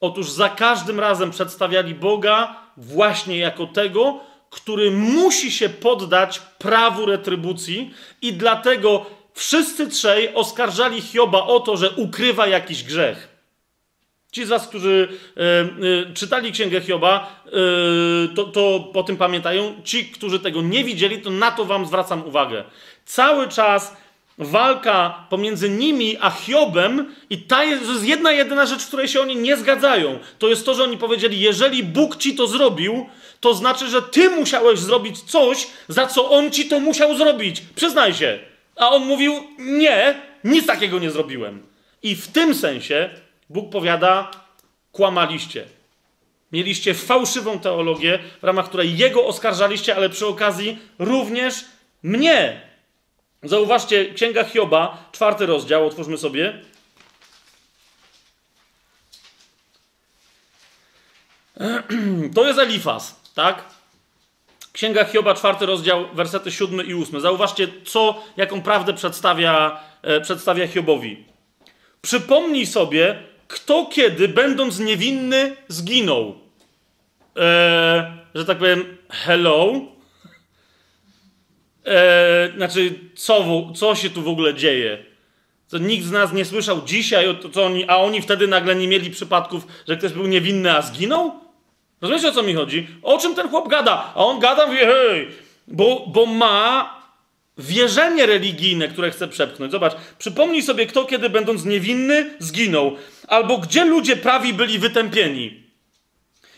Otóż 0.00 0.30
za 0.30 0.48
każdym 0.48 1.00
razem 1.00 1.30
przedstawiali 1.30 1.94
Boga 1.94 2.56
właśnie 2.76 3.38
jako 3.38 3.66
tego, 3.66 4.20
który 4.50 4.90
musi 4.90 5.52
się 5.52 5.68
poddać 5.68 6.38
prawu 6.38 7.06
retrybucji, 7.06 7.94
i 8.22 8.32
dlatego 8.32 9.06
wszyscy 9.34 9.88
trzej 9.88 10.34
oskarżali 10.34 11.00
Hioba 11.00 11.42
o 11.42 11.60
to, 11.60 11.76
że 11.76 11.90
ukrywa 11.90 12.46
jakiś 12.46 12.84
grzech. 12.84 13.35
Ci 14.36 14.44
z 14.44 14.48
Was, 14.48 14.68
którzy 14.68 15.08
e, 15.36 15.40
e, 15.40 16.14
czytali 16.14 16.52
Księgę 16.52 16.80
Hioba, 16.80 17.42
e, 17.46 17.50
to, 18.34 18.44
to 18.44 18.90
po 18.92 19.02
tym 19.02 19.16
pamiętają. 19.16 19.74
Ci, 19.84 20.04
którzy 20.04 20.40
tego 20.40 20.62
nie 20.62 20.84
widzieli, 20.84 21.22
to 21.22 21.30
na 21.30 21.50
to 21.50 21.64
Wam 21.64 21.86
zwracam 21.86 22.26
uwagę. 22.26 22.64
Cały 23.04 23.48
czas 23.48 23.96
walka 24.38 25.26
pomiędzy 25.30 25.70
nimi 25.70 26.16
a 26.20 26.30
Hiobem 26.30 27.14
i 27.30 27.38
ta 27.38 27.64
jest, 27.64 27.88
jest 27.88 28.04
jedna 28.04 28.32
jedyna 28.32 28.66
rzecz, 28.66 28.82
w 28.82 28.86
której 28.86 29.08
się 29.08 29.20
oni 29.20 29.36
nie 29.36 29.56
zgadzają. 29.56 30.18
To 30.38 30.48
jest 30.48 30.66
to, 30.66 30.74
że 30.74 30.84
oni 30.84 30.98
powiedzieli, 30.98 31.40
jeżeli 31.40 31.84
Bóg 31.84 32.16
ci 32.16 32.34
to 32.34 32.46
zrobił, 32.46 33.06
to 33.40 33.54
znaczy, 33.54 33.88
że 33.88 34.02
ty 34.02 34.30
musiałeś 34.30 34.78
zrobić 34.78 35.20
coś, 35.20 35.66
za 35.88 36.06
co 36.06 36.30
on 36.30 36.50
ci 36.50 36.68
to 36.68 36.80
musiał 36.80 37.16
zrobić. 37.16 37.62
Przyznaj 37.74 38.14
się. 38.14 38.38
A 38.76 38.90
on 38.90 39.06
mówił, 39.06 39.34
nie, 39.58 40.14
nic 40.44 40.66
takiego 40.66 40.98
nie 40.98 41.10
zrobiłem. 41.10 41.62
I 42.02 42.16
w 42.16 42.28
tym 42.28 42.54
sensie 42.54 43.10
Bóg 43.50 43.70
powiada, 43.72 44.30
kłamaliście. 44.92 45.66
Mieliście 46.52 46.94
fałszywą 46.94 47.58
teologię, 47.58 48.18
w 48.40 48.44
ramach 48.44 48.68
której 48.68 48.96
jego 48.96 49.26
oskarżaliście, 49.26 49.96
ale 49.96 50.10
przy 50.10 50.26
okazji 50.26 50.78
również 50.98 51.64
mnie. 52.02 52.60
Zauważcie, 53.42 54.14
Księga 54.14 54.44
Hioba, 54.44 55.08
czwarty 55.12 55.46
rozdział, 55.46 55.86
otwórzmy 55.86 56.18
sobie. 56.18 56.62
To 62.34 62.46
jest 62.46 62.58
Elifas, 62.58 63.20
tak? 63.34 63.64
Księga 64.72 65.04
Hioba, 65.04 65.34
czwarty 65.34 65.66
rozdział, 65.66 66.08
wersety 66.14 66.52
siódmy 66.52 66.82
i 66.82 66.94
ósmy. 66.94 67.20
Zauważcie, 67.20 67.68
co, 67.84 68.22
jaką 68.36 68.62
prawdę 68.62 68.94
przedstawia, 68.94 69.80
e, 70.02 70.20
przedstawia 70.20 70.68
Hiobowi. 70.68 71.24
Przypomnij 72.02 72.66
sobie, 72.66 73.22
kto 73.48 73.86
kiedy, 73.86 74.28
będąc 74.28 74.78
niewinny, 74.78 75.56
zginął. 75.68 76.34
E, 77.36 78.16
że 78.34 78.44
tak 78.44 78.58
powiem, 78.58 78.96
hello? 79.08 79.72
E, 81.86 82.52
znaczy, 82.56 82.94
co, 83.14 83.44
co 83.74 83.94
się 83.94 84.10
tu 84.10 84.22
w 84.22 84.28
ogóle 84.28 84.54
dzieje? 84.54 85.04
To 85.68 85.78
nikt 85.78 86.04
z 86.04 86.10
nas 86.10 86.32
nie 86.32 86.44
słyszał 86.44 86.82
dzisiaj, 86.82 87.38
to, 87.42 87.48
co 87.48 87.64
oni, 87.64 87.84
a 87.88 87.96
oni 87.96 88.22
wtedy 88.22 88.48
nagle 88.48 88.74
nie 88.74 88.88
mieli 88.88 89.10
przypadków, 89.10 89.66
że 89.88 89.96
ktoś 89.96 90.12
był 90.12 90.26
niewinny, 90.26 90.76
a 90.76 90.82
zginął? 90.82 91.40
Rozumiecie 92.00 92.28
o 92.28 92.32
co 92.32 92.42
mi 92.42 92.54
chodzi? 92.54 92.88
O 93.02 93.18
czym 93.18 93.34
ten 93.34 93.48
chłop 93.48 93.68
gada? 93.68 94.12
A 94.14 94.24
on 94.24 94.40
gada, 94.40 94.66
mówi, 94.66 94.78
hej, 94.78 95.28
bo, 95.66 96.06
bo 96.06 96.26
ma 96.26 96.95
wierzenie 97.58 98.26
religijne, 98.26 98.88
które 98.88 99.10
chce 99.10 99.28
przepchnąć. 99.28 99.72
Zobacz, 99.72 99.92
przypomnij 100.18 100.62
sobie, 100.62 100.86
kto 100.86 101.04
kiedy 101.04 101.30
będąc 101.30 101.64
niewinny 101.64 102.30
zginął, 102.38 102.96
albo 103.28 103.58
gdzie 103.58 103.84
ludzie 103.84 104.16
prawi 104.16 104.54
byli 104.54 104.78
wytępieni. 104.78 105.66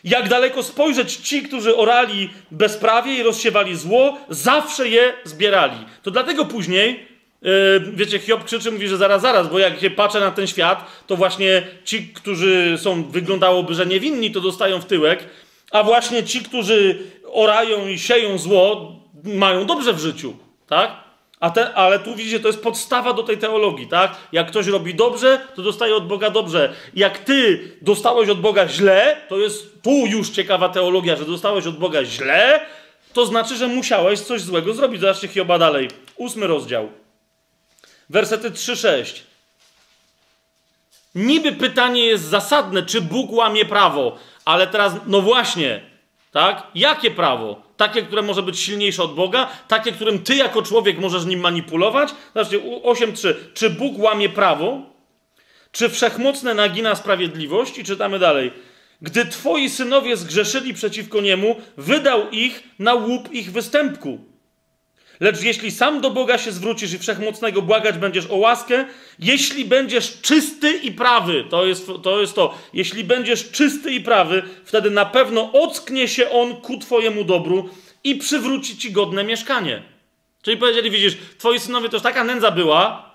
Jak 0.05 0.29
daleko 0.29 0.63
spojrzeć 0.63 1.17
ci, 1.17 1.43
którzy 1.43 1.77
orali 1.77 2.31
bezprawie 2.51 3.15
i 3.15 3.23
rozsiewali 3.23 3.77
zło, 3.77 4.19
zawsze 4.29 4.89
je 4.89 5.13
zbierali. 5.25 5.77
To 6.03 6.11
dlatego 6.11 6.45
później, 6.45 7.07
yy, 7.43 7.51
wiecie, 7.95 8.19
Hiob 8.19 8.45
krzyczy, 8.45 8.71
mówi, 8.71 8.89
że 8.89 8.97
zaraz, 8.97 9.23
zaraz, 9.23 9.49
bo 9.49 9.59
jak 9.59 9.81
się 9.81 9.91
patrzę 9.91 10.21
na 10.21 10.31
ten 10.31 10.47
świat, 10.47 11.03
to 11.07 11.17
właśnie 11.17 11.63
ci, 11.85 12.09
którzy 12.09 12.79
są, 12.79 13.05
wyglądałoby, 13.11 13.75
że 13.75 13.87
niewinni, 13.87 14.31
to 14.31 14.41
dostają 14.41 14.81
w 14.81 14.87
tyłek, 14.87 15.25
a 15.71 15.83
właśnie 15.83 16.23
ci, 16.23 16.41
którzy 16.41 16.99
orają 17.33 17.89
i 17.89 17.99
sieją 17.99 18.39
zło, 18.39 18.93
mają 19.25 19.67
dobrze 19.67 19.93
w 19.93 19.99
życiu, 19.99 20.37
tak? 20.69 20.91
A 21.41 21.51
te, 21.51 21.75
ale 21.75 21.99
tu 21.99 22.15
widzicie, 22.17 22.41
to 22.41 22.49
jest 22.49 22.63
podstawa 22.63 23.13
do 23.13 23.23
tej 23.23 23.39
teologii, 23.39 23.87
tak? 23.87 24.17
Jak 24.33 24.49
ktoś 24.49 24.67
robi 24.67 24.95
dobrze, 24.95 25.41
to 25.55 25.63
dostaje 25.63 25.97
od 25.97 26.07
Boga 26.07 26.31
dobrze. 26.31 26.75
Jak 26.95 27.19
ty 27.19 27.71
dostałeś 27.83 28.29
od 28.29 28.41
Boga 28.41 28.69
źle, 28.69 29.17
to 29.29 29.39
jest 29.39 29.83
tu 29.83 29.91
już 29.91 30.31
ciekawa 30.31 30.69
teologia, 30.69 31.17
że 31.17 31.25
dostałeś 31.25 31.67
od 31.67 31.79
Boga 31.79 32.05
źle, 32.05 32.61
to 33.13 33.27
znaczy, 33.27 33.57
że 33.57 33.69
musiałeś 33.69 34.21
coś 34.21 34.41
złego 34.41 34.75
zrobić. 34.75 35.01
Zobaczcie 35.01 35.29
Hioba 35.29 35.59
dalej. 35.59 35.91
Ósmy 36.17 36.47
rozdział. 36.47 36.89
Wersety 38.11 38.51
3-6. 38.51 39.21
Niby 41.15 41.53
pytanie 41.53 42.07
jest 42.07 42.25
zasadne, 42.25 42.83
czy 42.83 43.01
Bóg 43.01 43.33
łamie 43.33 43.65
prawo, 43.65 44.19
ale 44.45 44.67
teraz, 44.67 44.93
no 45.07 45.23
właśnie, 45.23 45.81
tak? 46.39 46.67
Jakie 46.75 47.11
prawo? 47.11 47.63
Takie, 47.77 48.03
które 48.03 48.23
może 48.23 48.43
być 48.43 48.59
silniejsze 48.61 49.03
od 49.03 49.15
Boga, 49.15 49.49
takie, 49.69 49.93
którym 49.93 50.19
ty 50.19 50.35
jako 50.37 50.63
człowiek 50.63 50.99
możesz 50.99 51.25
nim 51.25 51.41
manipulować? 51.41 52.09
Zobaczcie, 52.35 52.59
u- 52.59 52.81
8.3. 52.93 53.35
Czy 53.55 53.71
Bóg 53.71 53.99
łamie 53.99 54.29
prawo? 54.29 54.83
Czy 55.73 55.89
wszechmocne 55.89 56.55
nagina 56.55 56.95
sprawiedliwość? 56.95 57.79
I 57.79 57.85
czytamy 57.85 58.19
dalej. 58.19 58.53
Gdy 59.03 59.27
twoi 59.27 59.71
synowie 59.71 60.17
zgrzeszyli 60.17 60.75
przeciwko 60.75 61.21
niemu, 61.21 61.57
wydał 61.77 62.31
ich 62.31 62.63
na 62.79 62.95
łup 62.95 63.33
ich 63.33 63.53
występku. 63.53 64.19
Lecz 65.21 65.43
jeśli 65.43 65.71
sam 65.71 66.01
do 66.01 66.11
Boga 66.11 66.39
się 66.39 66.53
zwrócisz 66.53 66.93
i 66.93 66.99
wszechmocnego 66.99 67.63
błagać 67.63 67.99
będziesz 67.99 68.27
o 68.27 68.37
łaskę, 68.37 68.85
jeśli 69.19 69.65
będziesz 69.65 70.21
czysty 70.21 70.73
i 70.73 70.93
prawy, 70.93 71.45
to 71.51 71.67
jest, 71.67 71.91
to 72.03 72.21
jest 72.21 72.35
to, 72.35 72.59
jeśli 72.75 73.05
będziesz 73.05 73.51
czysty 73.51 73.93
i 73.93 74.01
prawy, 74.01 74.43
wtedy 74.65 74.91
na 74.91 75.07
pewno 75.07 75.53
ocknie 75.53 76.09
się 76.09 76.31
on 76.31 76.57
ku 76.57 76.79
twojemu 76.79 77.25
dobru 77.25 77.71
i 78.05 78.15
przywróci 78.15 78.79
ci 78.79 78.93
godne 78.93 79.25
mieszkanie. 79.25 79.83
Czyli 80.43 80.57
powiedzieli, 80.57 80.91
widzisz, 80.91 81.17
twoi 81.39 81.61
synowie 81.61 81.89
to 81.89 81.97
już 81.97 82.03
taka 82.03 82.25
nędza 82.25 82.51
była, 82.51 83.11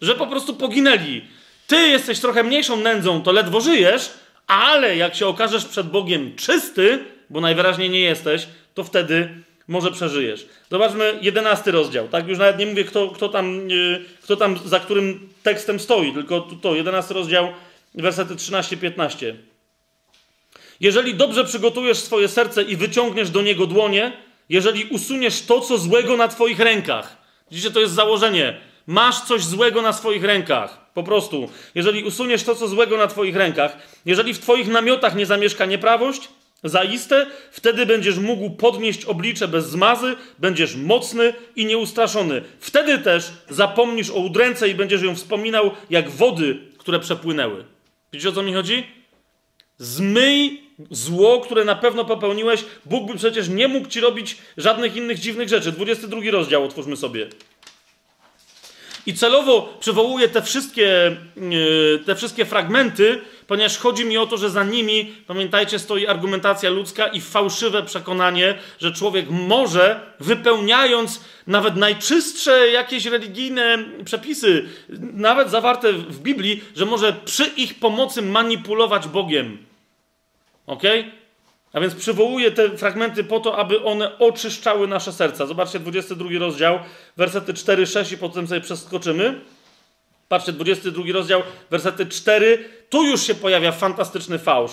że 0.00 0.14
po 0.14 0.26
prostu 0.26 0.54
poginęli. 0.54 1.24
Ty 1.66 1.76
jesteś 1.76 2.20
trochę 2.20 2.42
mniejszą 2.42 2.76
nędzą, 2.76 3.22
to 3.22 3.32
ledwo 3.32 3.60
żyjesz, 3.60 4.10
ale 4.46 4.96
jak 4.96 5.14
się 5.14 5.26
okażesz 5.26 5.64
przed 5.64 5.90
Bogiem 5.90 6.36
czysty, 6.36 7.04
bo 7.30 7.40
najwyraźniej 7.40 7.90
nie 7.90 8.00
jesteś, 8.00 8.46
to 8.74 8.84
wtedy 8.84 9.28
może 9.68 9.90
przeżyjesz. 9.90 10.46
Zobaczmy 10.70 11.18
jedenasty 11.22 11.70
rozdział. 11.70 12.08
Tak, 12.08 12.28
już 12.28 12.38
nawet 12.38 12.58
nie 12.58 12.66
mówię, 12.66 12.84
kto, 12.84 13.08
kto, 13.08 13.28
tam, 13.28 13.70
yy, 13.70 14.04
kto 14.22 14.36
tam 14.36 14.58
za 14.64 14.80
którym 14.80 15.28
tekstem 15.42 15.80
stoi, 15.80 16.12
tylko 16.12 16.40
to, 16.40 16.74
jedenasty 16.74 17.14
rozdział, 17.14 17.48
wersety 17.94 18.34
13-15. 18.34 19.34
Jeżeli 20.80 21.14
dobrze 21.14 21.44
przygotujesz 21.44 21.98
swoje 21.98 22.28
serce 22.28 22.62
i 22.62 22.76
wyciągniesz 22.76 23.30
do 23.30 23.42
niego 23.42 23.66
dłonie, 23.66 24.12
jeżeli 24.48 24.84
usuniesz 24.84 25.42
to, 25.42 25.60
co 25.60 25.78
złego 25.78 26.16
na 26.16 26.28
twoich 26.28 26.60
rękach. 26.60 27.16
Widzicie, 27.50 27.70
to 27.70 27.80
jest 27.80 27.94
założenie. 27.94 28.60
Masz 28.86 29.20
coś 29.20 29.44
złego 29.44 29.82
na 29.82 29.92
swoich 29.92 30.24
rękach. 30.24 30.90
Po 30.94 31.02
prostu. 31.02 31.48
Jeżeli 31.74 32.04
usuniesz 32.04 32.44
to, 32.44 32.54
co 32.54 32.68
złego 32.68 32.96
na 32.96 33.06
twoich 33.06 33.36
rękach, 33.36 33.76
jeżeli 34.06 34.34
w 34.34 34.38
twoich 34.38 34.68
namiotach 34.68 35.16
nie 35.16 35.26
zamieszka 35.26 35.66
nieprawość, 35.66 36.28
zaiste, 36.64 37.26
wtedy 37.50 37.86
będziesz 37.86 38.18
mógł 38.18 38.50
podnieść 38.50 39.04
oblicze 39.04 39.48
bez 39.48 39.70
zmazy, 39.70 40.16
będziesz 40.38 40.76
mocny 40.76 41.34
i 41.56 41.66
nieustraszony. 41.66 42.42
Wtedy 42.60 42.98
też 42.98 43.32
zapomnisz 43.50 44.10
o 44.10 44.14
udręce 44.14 44.68
i 44.68 44.74
będziesz 44.74 45.02
ją 45.02 45.14
wspominał 45.14 45.70
jak 45.90 46.10
wody, 46.10 46.58
które 46.78 47.00
przepłynęły. 47.00 47.64
Widzicie, 48.12 48.28
o 48.28 48.32
co 48.32 48.42
mi 48.42 48.54
chodzi? 48.54 48.86
Zmyj 49.78 50.62
zło, 50.90 51.40
które 51.40 51.64
na 51.64 51.74
pewno 51.74 52.04
popełniłeś. 52.04 52.64
Bóg 52.84 53.12
by 53.12 53.18
przecież 53.18 53.48
nie 53.48 53.68
mógł 53.68 53.88
ci 53.88 54.00
robić 54.00 54.36
żadnych 54.56 54.96
innych 54.96 55.18
dziwnych 55.18 55.48
rzeczy. 55.48 55.72
22 55.72 56.20
rozdział 56.30 56.64
otwórzmy 56.64 56.96
sobie. 56.96 57.28
I 59.06 59.14
celowo 59.14 59.76
przywołuję 59.80 60.28
te 60.28 60.42
wszystkie, 60.42 61.16
yy, 61.36 62.02
te 62.06 62.14
wszystkie 62.14 62.44
fragmenty, 62.44 63.20
ponieważ 63.48 63.78
chodzi 63.78 64.04
mi 64.04 64.18
o 64.18 64.26
to, 64.26 64.36
że 64.36 64.50
za 64.50 64.64
nimi, 64.64 65.14
pamiętajcie, 65.26 65.78
stoi 65.78 66.06
argumentacja 66.06 66.70
ludzka 66.70 67.06
i 67.06 67.20
fałszywe 67.20 67.82
przekonanie, 67.82 68.58
że 68.78 68.92
człowiek 68.92 69.30
może, 69.30 70.00
wypełniając 70.20 71.20
nawet 71.46 71.76
najczystsze 71.76 72.68
jakieś 72.68 73.06
religijne 73.06 73.78
przepisy, 74.04 74.68
nawet 75.14 75.50
zawarte 75.50 75.92
w 75.92 76.20
Biblii, 76.20 76.64
że 76.76 76.86
może 76.86 77.12
przy 77.24 77.44
ich 77.44 77.78
pomocy 77.78 78.22
manipulować 78.22 79.08
Bogiem. 79.08 79.58
Ok? 80.66 80.82
A 81.72 81.80
więc 81.80 81.94
przywołuję 81.94 82.50
te 82.50 82.76
fragmenty 82.76 83.24
po 83.24 83.40
to, 83.40 83.56
aby 83.56 83.84
one 83.84 84.18
oczyszczały 84.18 84.88
nasze 84.88 85.12
serca. 85.12 85.46
Zobaczcie 85.46 85.78
22 85.78 86.28
rozdział, 86.38 86.78
wersety 87.16 87.54
4, 87.54 87.86
6 87.86 88.12
i 88.12 88.18
potem 88.18 88.46
sobie 88.46 88.60
przeskoczymy. 88.60 89.40
Patrzcie, 90.28 90.52
22 90.52 91.02
rozdział, 91.12 91.42
wersety 91.70 92.06
4. 92.06 92.64
Tu 92.90 93.04
już 93.04 93.26
się 93.26 93.34
pojawia 93.34 93.72
fantastyczny 93.72 94.38
fałsz. 94.38 94.72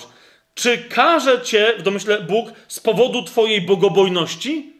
Czy 0.54 0.78
każe 0.78 1.42
cię, 1.42 1.74
w 1.78 1.82
domyśle 1.82 2.20
Bóg, 2.20 2.48
z 2.68 2.80
powodu 2.80 3.22
twojej 3.22 3.60
bogobojności? 3.60 4.72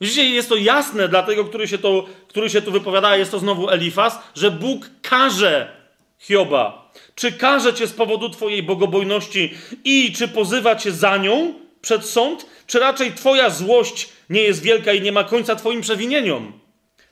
Widzicie, 0.00 0.24
jest 0.24 0.48
to 0.48 0.56
jasne 0.56 1.08
dla 1.08 1.22
tego, 1.22 1.44
który 1.44 1.68
się, 1.68 1.78
to, 1.78 2.06
który 2.28 2.50
się 2.50 2.62
tu 2.62 2.72
wypowiada, 2.72 3.16
jest 3.16 3.30
to 3.30 3.38
znowu 3.38 3.70
Elifas, 3.70 4.18
że 4.34 4.50
Bóg 4.50 4.90
każe 5.02 5.76
Hioba. 6.18 6.90
Czy 7.14 7.32
każe 7.32 7.74
cię 7.74 7.86
z 7.86 7.92
powodu 7.92 8.30
twojej 8.30 8.62
bogobojności 8.62 9.54
i 9.84 10.12
czy 10.12 10.28
pozywa 10.28 10.76
cię 10.76 10.92
za 10.92 11.16
nią 11.16 11.54
przed 11.82 12.06
sąd, 12.06 12.46
czy 12.66 12.78
raczej 12.78 13.12
twoja 13.12 13.50
złość 13.50 14.08
nie 14.30 14.42
jest 14.42 14.62
wielka 14.62 14.92
i 14.92 15.00
nie 15.00 15.12
ma 15.12 15.24
końca 15.24 15.56
twoim 15.56 15.80
przewinieniom? 15.80 16.60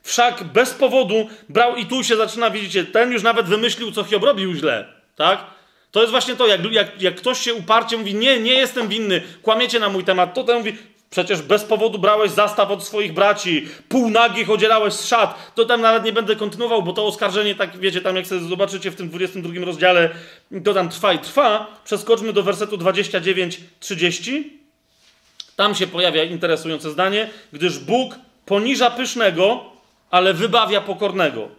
Wszak 0.09 0.43
bez 0.43 0.73
powodu 0.73 1.29
brał 1.49 1.75
i 1.75 1.85
tu 1.85 2.03
się 2.03 2.15
zaczyna, 2.15 2.49
widzicie, 2.49 2.83
ten 2.83 3.11
już 3.11 3.23
nawet 3.23 3.45
wymyślił, 3.45 3.91
co 3.91 4.03
Hiob 4.03 4.23
robił 4.23 4.53
źle, 4.53 4.93
tak? 5.15 5.43
To 5.91 5.99
jest 5.99 6.11
właśnie 6.11 6.35
to, 6.35 6.47
jak, 6.47 6.71
jak, 6.71 7.01
jak 7.01 7.15
ktoś 7.15 7.39
się 7.39 7.53
uparcie 7.53 7.97
mówi, 7.97 8.15
nie, 8.15 8.39
nie 8.39 8.53
jestem 8.53 8.87
winny, 8.87 9.21
kłamiecie 9.41 9.79
na 9.79 9.89
mój 9.89 10.03
temat, 10.03 10.33
to 10.33 10.43
ten 10.43 10.57
mówi, 10.57 10.77
Przecież 11.09 11.41
bez 11.41 11.63
powodu 11.63 11.99
brałeś 11.99 12.31
zastaw 12.31 12.71
od 12.71 12.83
swoich 12.83 13.13
braci, 13.13 13.67
półnagich 13.89 14.49
odzierałeś 14.49 14.93
z 14.93 15.05
szat. 15.05 15.51
To 15.55 15.65
tam 15.65 15.81
nawet 15.81 16.03
nie 16.03 16.13
będę 16.13 16.35
kontynuował, 16.35 16.83
bo 16.83 16.93
to 16.93 17.05
oskarżenie, 17.05 17.55
tak 17.55 17.77
wiecie, 17.77 18.01
tam 18.01 18.15
jak 18.15 18.27
sobie 18.27 18.41
zobaczycie 18.41 18.91
w 18.91 18.95
tym 18.95 19.09
22 19.09 19.65
rozdziale, 19.65 20.09
to 20.63 20.73
tam 20.73 20.89
trwa 20.89 21.13
i 21.13 21.19
trwa. 21.19 21.67
Przeskoczmy 21.85 22.33
do 22.33 22.43
wersetu 22.43 22.77
29-30. 22.77 24.43
Tam 25.55 25.75
się 25.75 25.87
pojawia 25.87 26.23
interesujące 26.23 26.91
zdanie, 26.91 27.29
gdyż 27.53 27.79
Bóg 27.79 28.15
poniża 28.45 28.91
pysznego, 28.91 29.78
ale 30.11 30.33
wybawia 30.33 30.81
pokornego. 30.81 31.49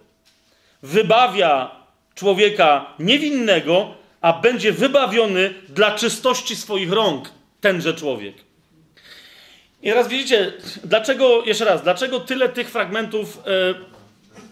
Wybawia 0.83 1.71
człowieka 2.15 2.95
niewinnego, 2.99 3.95
a 4.21 4.33
będzie 4.33 4.73
wybawiony 4.73 5.55
dla 5.69 5.91
czystości 5.95 6.57
swoich 6.57 6.93
rąk 6.93 7.31
tenże 7.61 7.95
człowiek. 7.95 8.35
I 9.83 9.89
teraz 9.89 10.09
widzicie, 10.09 10.53
dlaczego, 10.85 11.45
jeszcze 11.45 11.65
raz, 11.65 11.83
dlaczego 11.83 12.21
tyle 12.21 12.49
tych 12.49 12.71
fragmentów 12.71 13.39
e, 13.39 13.75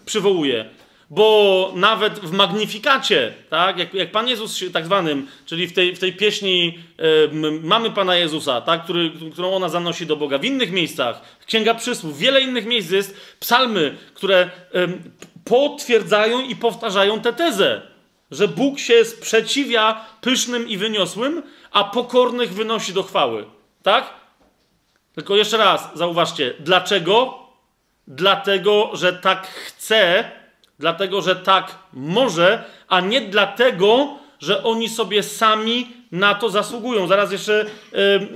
przywołuję? 0.05 0.69
Bo 1.09 1.71
nawet 1.75 2.19
w 2.19 2.31
Magnifikacie, 2.31 3.33
tak, 3.49 3.77
jak, 3.77 3.93
jak 3.93 4.11
Pan 4.11 4.27
Jezus 4.27 4.63
tak 4.73 4.85
zwanym, 4.85 5.27
czyli 5.45 5.67
w 5.67 5.73
tej, 5.73 5.95
w 5.95 5.99
tej 5.99 6.13
pieśni 6.13 6.79
mamy 7.63 7.91
Pana 7.91 8.15
Jezusa, 8.15 8.61
tak, 8.61 8.83
który, 8.83 9.11
którą 9.33 9.51
ona 9.51 9.69
zanosi 9.69 10.05
do 10.05 10.15
Boga, 10.15 10.37
w 10.37 10.45
innych 10.45 10.71
miejscach, 10.71 11.21
Księga 11.45 11.73
Przysłów, 11.73 12.17
wiele 12.17 12.41
innych 12.41 12.65
miejsc 12.65 12.91
jest, 12.91 13.17
psalmy, 13.39 13.97
które 14.13 14.49
potwierdzają 15.45 16.41
i 16.41 16.55
powtarzają 16.55 17.21
tę 17.21 17.33
tezę, 17.33 17.81
że 18.31 18.47
Bóg 18.47 18.79
się 18.79 19.05
sprzeciwia 19.05 20.05
pysznym 20.21 20.69
i 20.69 20.77
wyniosłym, 20.77 21.43
a 21.71 21.83
pokornych 21.83 22.53
wynosi 22.53 22.93
do 22.93 23.03
chwały. 23.03 23.45
Tak? 23.83 24.13
Tylko 25.15 25.35
jeszcze 25.35 25.57
raz 25.57 25.89
zauważcie, 25.95 26.53
dlaczego? 26.59 27.39
Dlatego, 28.07 28.91
że 28.93 29.13
tak 29.13 29.47
chce, 29.47 30.31
dlatego, 30.79 31.21
że 31.21 31.35
tak 31.35 31.75
może, 31.93 32.63
a 32.87 33.01
nie 33.01 33.21
dlatego, 33.21 34.17
że 34.39 34.63
oni 34.63 34.89
sobie 34.89 35.23
sami 35.23 35.87
na 36.11 36.35
to 36.35 36.49
zasługują. 36.49 37.07
Zaraz 37.07 37.31
jeszcze, 37.31 37.65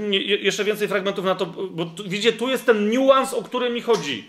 yy, 0.09 0.17
jeszcze 0.19 0.63
więcej 0.63 0.87
fragmentów 0.87 1.25
na 1.25 1.35
to, 1.35 1.45
bo 1.45 1.85
tu, 1.85 2.03
widzicie, 2.03 2.33
tu 2.33 2.49
jest 2.49 2.65
ten 2.65 2.89
niuans, 2.89 3.33
o 3.33 3.43
który 3.43 3.69
mi 3.69 3.81
chodzi. 3.81 4.27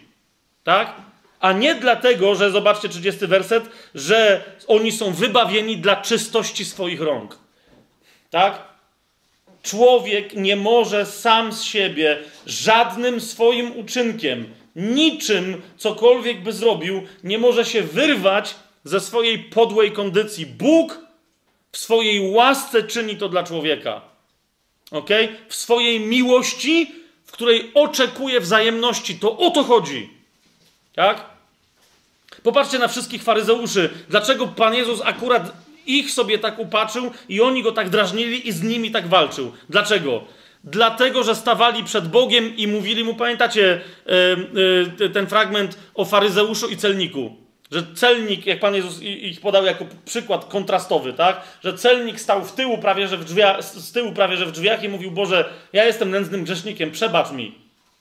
Tak? 0.64 0.92
A 1.40 1.52
nie 1.52 1.74
dlatego, 1.74 2.34
że 2.34 2.50
zobaczcie 2.50 2.88
30 2.88 3.26
werset, 3.26 3.64
że 3.94 4.44
oni 4.66 4.92
są 4.92 5.12
wybawieni 5.12 5.76
dla 5.76 5.96
czystości 5.96 6.64
swoich 6.64 7.00
rąk. 7.00 7.38
Tak? 8.30 8.62
Człowiek 9.62 10.34
nie 10.34 10.56
może 10.56 11.06
sam 11.06 11.52
z 11.52 11.62
siebie 11.62 12.18
żadnym 12.46 13.20
swoim 13.20 13.76
uczynkiem, 13.78 14.54
niczym 14.76 15.62
cokolwiek 15.76 16.42
by 16.42 16.52
zrobił, 16.52 17.02
nie 17.24 17.38
może 17.38 17.64
się 17.64 17.82
wyrwać 17.82 18.54
ze 18.84 19.00
swojej 19.00 19.38
podłej 19.38 19.92
kondycji. 19.92 20.46
Bóg 20.46 20.98
w 21.72 21.78
swojej 21.78 22.32
łasce 22.32 22.82
czyni 22.82 23.16
to 23.16 23.28
dla 23.28 23.42
człowieka. 23.42 24.00
Ok? 24.90 25.08
W 25.48 25.54
swojej 25.54 26.00
miłości, 26.00 26.94
w 27.24 27.32
której 27.32 27.70
oczekuje 27.74 28.40
wzajemności. 28.40 29.18
To 29.18 29.38
o 29.38 29.50
to 29.50 29.64
chodzi. 29.64 30.10
Tak? 30.94 31.24
Popatrzcie 32.42 32.78
na 32.78 32.88
wszystkich 32.88 33.22
faryzeuszy. 33.22 33.90
Dlaczego 34.08 34.46
Pan 34.46 34.74
Jezus 34.74 35.00
akurat 35.04 35.52
ich 35.86 36.10
sobie 36.10 36.38
tak 36.38 36.58
upatrzył 36.58 37.10
i 37.28 37.40
oni 37.40 37.62
go 37.62 37.72
tak 37.72 37.90
drażnili 37.90 38.48
i 38.48 38.52
z 38.52 38.62
nimi 38.62 38.90
tak 38.90 39.08
walczył. 39.08 39.52
Dlaczego? 39.68 40.24
Dlatego, 40.66 41.22
że 41.22 41.34
stawali 41.34 41.84
przed 41.84 42.08
Bogiem 42.08 42.56
i 42.56 42.66
mówili 42.66 43.04
mu, 43.04 43.14
pamiętacie 43.14 43.80
yy, 44.06 44.94
yy, 44.98 45.10
ten 45.10 45.26
fragment 45.26 45.78
o 45.94 46.04
faryzeuszu 46.04 46.68
i 46.68 46.76
celniku? 46.76 47.36
Że 47.70 47.82
celnik, 47.94 48.46
jak 48.46 48.60
Pan 48.60 48.74
Jezus 48.74 49.02
ich 49.02 49.40
podał 49.40 49.64
jako 49.64 49.84
przykład 50.04 50.44
kontrastowy, 50.44 51.12
tak? 51.12 51.40
Że 51.64 51.74
celnik 51.74 52.20
stał 52.20 52.44
w 52.44 52.52
tyłu 52.52 52.78
prawie, 52.78 53.08
że 53.08 53.16
w 53.16 53.24
drzwiach, 53.24 53.64
z 53.64 53.92
tyłu 53.92 54.12
prawie, 54.12 54.36
że 54.36 54.46
w 54.46 54.52
drzwiach 54.52 54.82
i 54.82 54.88
mówił, 54.88 55.10
Boże, 55.10 55.44
ja 55.72 55.84
jestem 55.84 56.10
nędznym 56.10 56.44
grzesznikiem, 56.44 56.90
przebacz 56.90 57.32
mi. 57.32 57.54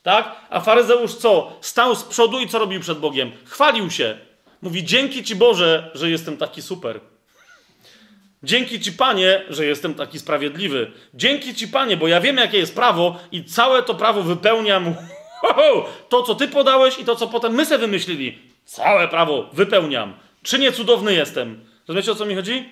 Tak? 0.04 0.36
A 0.50 0.60
faryzeusz 0.60 1.16
co? 1.16 1.58
Stał 1.62 1.96
z 1.96 2.04
przodu 2.04 2.40
i 2.40 2.48
co 2.50 2.60
robił 2.60 2.82
przed 2.82 3.00
Bogiem? 3.00 3.32
Chwalił 3.46 3.92
się. 3.92 4.18
Mówi, 4.62 4.84
dzięki 4.84 5.24
Ci 5.24 5.36
Boże, 5.36 5.92
że 5.94 6.10
jestem 6.10 6.38
taki 6.38 6.62
super. 6.62 7.00
Dzięki 8.44 8.80
Ci, 8.80 8.92
Panie, 8.92 9.42
że 9.50 9.66
jestem 9.66 9.94
taki 9.94 10.20
sprawiedliwy. 10.20 10.92
Dzięki 11.14 11.56
Ci, 11.56 11.68
Panie, 11.68 11.98
bo 11.98 12.08
ja 12.08 12.22
wiem, 12.22 12.38
jakie 12.38 12.58
jest 12.58 12.76
prawo 12.76 13.20
i 13.32 13.44
całe 13.44 13.84
to 13.84 13.96
prawo 13.96 14.24
wypełniam. 14.24 14.96
To, 16.10 16.24
co 16.24 16.36
Ty 16.36 16.48
podałeś 16.48 17.00
i 17.00 17.06
to, 17.06 17.16
co 17.16 17.28
potem 17.28 17.54
my 17.54 17.66
sobie 17.66 17.78
wymyślili. 17.78 18.38
Całe 18.66 19.08
prawo 19.08 19.50
wypełniam. 19.54 20.14
Czy 20.44 20.60
nie 20.60 20.72
cudowny 20.72 21.14
jestem? 21.14 21.66
Rozumiecie, 21.88 22.12
o 22.12 22.16
co 22.16 22.26
mi 22.26 22.36
chodzi? 22.36 22.70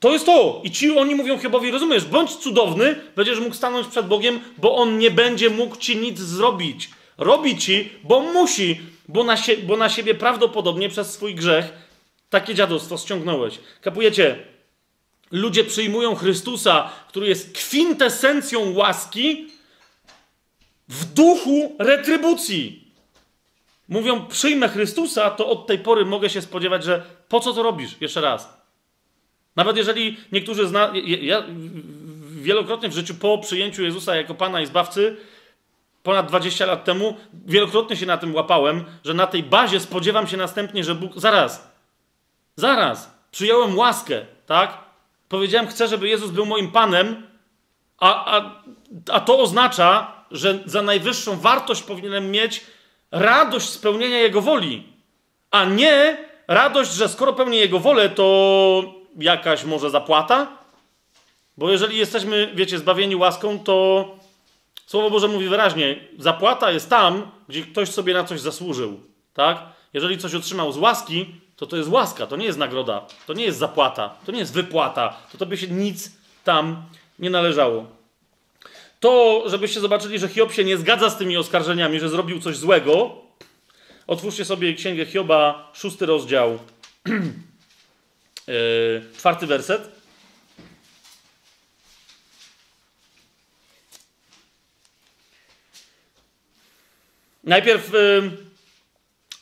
To 0.00 0.12
jest 0.12 0.26
to. 0.26 0.60
I 0.64 0.70
ci 0.70 0.98
oni 0.98 1.14
mówią 1.14 1.38
Hiobowi, 1.38 1.70
rozumiesz, 1.70 2.04
bądź 2.04 2.36
cudowny, 2.36 2.96
będziesz 3.16 3.40
mógł 3.40 3.54
stanąć 3.54 3.86
przed 3.86 4.06
Bogiem, 4.06 4.40
bo 4.58 4.76
On 4.76 4.98
nie 4.98 5.10
będzie 5.10 5.50
mógł 5.50 5.76
Ci 5.76 5.96
nic 5.96 6.18
zrobić. 6.18 6.90
Robi 7.18 7.58
Ci, 7.58 7.90
bo 8.02 8.20
musi, 8.20 8.80
bo 9.08 9.24
na, 9.24 9.36
sie 9.36 9.56
bo 9.56 9.76
na 9.76 9.88
siebie 9.88 10.14
prawdopodobnie 10.14 10.88
przez 10.88 11.12
swój 11.12 11.34
grzech 11.34 11.72
takie 12.30 12.54
dziadostwo 12.54 12.96
ściągnąłeś. 12.96 13.58
Kapujecie? 13.80 14.55
Ludzie 15.30 15.64
przyjmują 15.64 16.14
Chrystusa, 16.14 16.90
który 17.08 17.28
jest 17.28 17.52
kwintesencją 17.52 18.74
łaski, 18.74 19.50
w 20.88 21.04
duchu 21.04 21.76
retrybucji. 21.78 22.92
Mówią, 23.88 24.26
przyjmę 24.26 24.68
Chrystusa, 24.68 25.30
to 25.30 25.48
od 25.48 25.66
tej 25.66 25.78
pory 25.78 26.04
mogę 26.04 26.30
się 26.30 26.42
spodziewać, 26.42 26.84
że 26.84 27.02
po 27.28 27.40
co 27.40 27.52
to 27.52 27.62
robisz? 27.62 27.96
Jeszcze 28.00 28.20
raz. 28.20 28.56
Nawet 29.56 29.76
jeżeli 29.76 30.16
niektórzy 30.32 30.68
zna. 30.68 30.92
Ja 31.20 31.44
wielokrotnie 32.30 32.88
w 32.88 32.92
życiu 32.92 33.14
po 33.14 33.38
przyjęciu 33.38 33.82
Jezusa 33.82 34.16
jako 34.16 34.34
Pana 34.34 34.60
i 34.60 34.66
Zbawcy, 34.66 35.16
ponad 36.02 36.26
20 36.28 36.66
lat 36.66 36.84
temu, 36.84 37.16
wielokrotnie 37.46 37.96
się 37.96 38.06
na 38.06 38.18
tym 38.18 38.34
łapałem, 38.34 38.84
że 39.04 39.14
na 39.14 39.26
tej 39.26 39.42
bazie 39.42 39.80
spodziewam 39.80 40.26
się 40.26 40.36
następnie, 40.36 40.84
że 40.84 40.94
Bóg. 40.94 41.12
Zaraz. 41.16 41.70
Zaraz. 42.56 43.10
Przyjąłem 43.30 43.78
łaskę, 43.78 44.26
tak? 44.46 44.85
Powiedziałem, 45.28 45.68
chcę, 45.68 45.88
żeby 45.88 46.08
Jezus 46.08 46.30
był 46.30 46.46
moim 46.46 46.70
Panem, 46.70 47.26
a, 47.98 48.38
a, 48.38 48.62
a 49.12 49.20
to 49.20 49.38
oznacza, 49.38 50.12
że 50.30 50.58
za 50.64 50.82
najwyższą 50.82 51.36
wartość 51.40 51.82
powinienem 51.82 52.30
mieć 52.30 52.64
radość 53.10 53.68
spełnienia 53.68 54.18
Jego 54.18 54.40
woli, 54.40 54.92
a 55.50 55.64
nie 55.64 56.18
radość, 56.48 56.92
że 56.92 57.08
skoro 57.08 57.32
pełnię 57.32 57.58
Jego 57.58 57.78
wolę, 57.78 58.08
to 58.08 58.94
jakaś 59.18 59.64
może 59.64 59.90
zapłata? 59.90 60.46
Bo 61.56 61.70
jeżeli 61.70 61.98
jesteśmy, 61.98 62.52
wiecie, 62.54 62.78
zbawieni 62.78 63.16
łaską, 63.16 63.58
to 63.58 64.04
Słowo 64.86 65.10
Boże 65.10 65.28
mówi 65.28 65.48
wyraźnie, 65.48 65.96
zapłata 66.18 66.70
jest 66.70 66.90
tam, 66.90 67.30
gdzie 67.48 67.62
ktoś 67.62 67.88
sobie 67.88 68.14
na 68.14 68.24
coś 68.24 68.40
zasłużył, 68.40 69.00
tak? 69.34 69.62
Jeżeli 69.94 70.18
coś 70.18 70.34
otrzymał 70.34 70.72
z 70.72 70.76
łaski, 70.76 71.34
to 71.56 71.66
to 71.66 71.76
jest 71.76 71.88
łaska, 71.88 72.26
to 72.26 72.36
nie 72.36 72.46
jest 72.46 72.58
nagroda, 72.58 73.06
to 73.26 73.32
nie 73.32 73.44
jest 73.44 73.58
zapłata, 73.58 74.14
to 74.26 74.32
nie 74.32 74.38
jest 74.38 74.52
wypłata, 74.52 75.16
to 75.32 75.38
tobie 75.38 75.56
się 75.56 75.66
nic 75.66 76.10
tam 76.44 76.82
nie 77.18 77.30
należało. 77.30 77.86
To, 79.00 79.42
żebyście 79.46 79.80
zobaczyli, 79.80 80.18
że 80.18 80.28
Hiob 80.28 80.52
się 80.52 80.64
nie 80.64 80.76
zgadza 80.76 81.10
z 81.10 81.18
tymi 81.18 81.36
oskarżeniami, 81.36 82.00
że 82.00 82.08
zrobił 82.08 82.40
coś 82.40 82.56
złego, 82.56 83.14
otwórzcie 84.06 84.44
sobie 84.44 84.74
Księgę 84.74 85.06
Hioba, 85.06 85.70
szósty 85.74 86.06
rozdział, 86.06 86.58
yy, 88.46 89.02
czwarty 89.18 89.46
werset. 89.46 89.96
Najpierw 97.44 97.90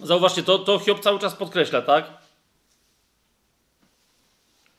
Zauważcie, 0.05 0.43
to, 0.43 0.59
to 0.59 0.79
Hiob 0.79 1.01
cały 1.01 1.19
czas 1.19 1.35
podkreśla, 1.35 1.83
tak? 1.83 2.05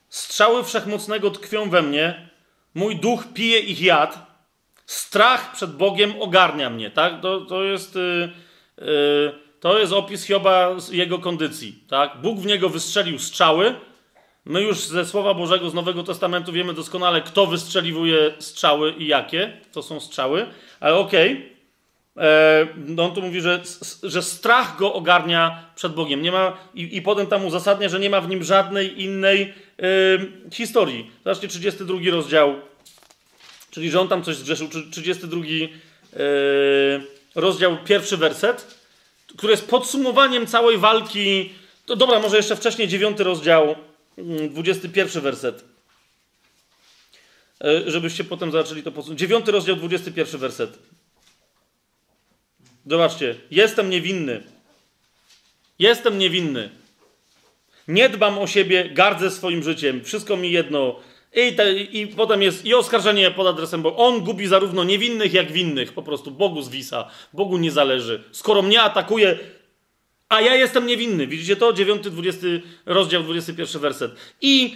Strzały 0.09 0.63
wszechmocnego 0.63 1.31
tkwią 1.31 1.69
we 1.69 1.81
mnie, 1.81 2.29
mój 2.73 2.95
duch 2.95 3.23
pije 3.33 3.59
ich 3.59 3.81
jad, 3.81 4.41
strach 4.85 5.51
przed 5.51 5.75
Bogiem 5.75 6.21
ogarnia 6.21 6.69
mnie, 6.69 6.91
tak? 6.91 7.21
To, 7.21 7.41
to 7.41 7.63
jest... 7.63 7.95
Yy, 7.95 8.33
yy, 8.77 9.45
to 9.59 9.79
jest 9.79 9.93
opis 9.93 10.23
Hioba 10.23 10.75
jego 10.91 11.19
kondycji. 11.19 11.83
Tak? 11.89 12.21
Bóg 12.21 12.39
w 12.39 12.45
niego 12.45 12.69
wystrzelił 12.69 13.19
strzały. 13.19 13.75
My 14.45 14.61
już 14.61 14.77
ze 14.77 15.05
Słowa 15.05 15.33
Bożego 15.33 15.69
z 15.69 15.73
Nowego 15.73 16.03
Testamentu 16.03 16.51
wiemy 16.51 16.73
doskonale, 16.73 17.21
kto 17.21 17.47
wystrzeliwuje 17.47 18.33
strzały 18.39 18.91
i 18.91 19.07
jakie 19.07 19.61
to 19.71 19.83
są 19.83 19.99
strzały. 19.99 20.47
Ale 20.79 20.95
okej, 20.95 21.33
okay. 21.33 21.54
E, 22.17 22.67
no 22.77 23.03
on 23.03 23.15
tu 23.15 23.21
mówi, 23.21 23.41
że, 23.41 23.61
że 24.03 24.21
strach 24.21 24.77
go 24.77 24.93
ogarnia 24.93 25.65
przed 25.75 25.93
Bogiem. 25.93 26.21
Nie 26.21 26.31
ma, 26.31 26.57
i, 26.73 26.97
I 26.97 27.01
potem 27.01 27.27
tam 27.27 27.45
uzasadnia, 27.45 27.89
że 27.89 27.99
nie 27.99 28.09
ma 28.09 28.21
w 28.21 28.29
nim 28.29 28.43
żadnej 28.43 29.03
innej 29.03 29.53
historii. 30.53 31.11
Zobaczcie, 31.25 31.47
32 31.47 31.99
rozdział, 32.11 32.55
czyli 33.71 33.91
że 33.91 34.01
on 34.01 34.07
tam 34.07 34.23
coś 34.23 34.35
zgrzeszył. 34.35 34.67
32 34.91 35.41
y, 35.41 35.65
rozdział 37.35 37.77
pierwszy 37.85 38.17
werset, 38.17 38.75
który 39.37 39.51
jest 39.51 39.67
podsumowaniem 39.67 40.47
całej 40.47 40.77
walki. 40.77 41.53
To 41.85 41.95
dobra, 41.95 42.19
może 42.19 42.37
jeszcze 42.37 42.55
wcześniej 42.55 42.87
dziewiąty 42.87 43.23
rozdział, 43.23 43.75
mm, 44.17 44.49
dwudziesty 44.49 44.89
pierwszy 44.89 45.21
werset. 45.21 45.63
E, 47.61 47.91
żebyście 47.91 48.23
potem 48.23 48.51
zobaczyli 48.51 48.83
to 48.83 48.91
podsumowanie. 48.91 49.19
Dziewiąty 49.19 49.51
rozdział, 49.51 49.75
dwudziesty 49.75 50.11
pierwszy 50.11 50.37
werset. 50.37 50.77
Zobaczcie, 52.85 53.35
jestem 53.51 53.89
niewinny. 53.89 54.43
Jestem 55.79 56.17
niewinny. 56.17 56.69
Nie 57.87 58.09
dbam 58.09 58.37
o 58.37 58.47
siebie, 58.47 58.89
gardzę 58.89 59.31
swoim 59.31 59.63
życiem, 59.63 60.03
wszystko 60.03 60.37
mi 60.37 60.51
jedno. 60.51 60.99
I, 61.33 61.53
te, 61.53 61.73
I 61.73 62.07
potem 62.07 62.41
jest 62.41 62.65
i 62.65 62.73
oskarżenie 62.73 63.31
pod 63.31 63.47
adresem, 63.47 63.81
bo 63.81 63.95
on 63.95 64.19
gubi 64.19 64.47
zarówno 64.47 64.83
niewinnych, 64.83 65.33
jak 65.33 65.51
winnych. 65.51 65.93
Po 65.93 66.03
prostu 66.03 66.31
Bogu 66.31 66.61
zwisa, 66.61 67.09
Bogu 67.33 67.57
nie 67.57 67.71
zależy. 67.71 68.23
Skoro 68.31 68.61
mnie 68.61 68.81
atakuje, 68.81 69.39
a 70.29 70.41
ja 70.41 70.55
jestem 70.55 70.87
niewinny. 70.87 71.27
Widzicie 71.27 71.55
to? 71.55 71.73
9, 71.73 72.03
20 72.03 72.47
rozdział, 72.85 73.23
21 73.23 73.81
werset. 73.81 74.11
I 74.41 74.75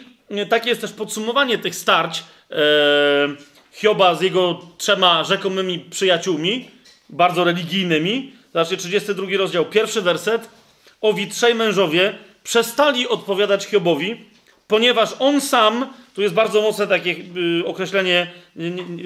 takie 0.50 0.70
jest 0.70 0.82
też 0.82 0.92
podsumowanie 0.92 1.58
tych 1.58 1.76
starć 1.76 2.24
e, 2.52 2.56
Hioba 3.72 4.16
z 4.16 4.22
jego 4.22 4.62
trzema 4.78 5.24
rzekomymi 5.24 5.80
przyjaciółmi, 5.80 6.70
bardzo 7.10 7.44
religijnymi. 7.44 8.34
Zobaczcie, 8.54 8.78
32 8.78 9.28
rozdział, 9.38 9.66
pierwszy 9.66 10.02
werset. 10.02 10.50
Owi 11.02 11.28
trzej 11.28 11.56
mężowie 11.56 12.14
przestali 12.44 13.08
odpowiadać 13.08 13.66
Hiobowi, 13.66 14.26
ponieważ 14.68 15.10
on 15.20 15.42
sam, 15.42 15.94
tu 16.16 16.22
jest 16.22 16.34
bardzo 16.34 16.62
mocne 16.62 16.88
takie 16.88 17.16
y, 17.62 17.66
określenie, 17.66 18.32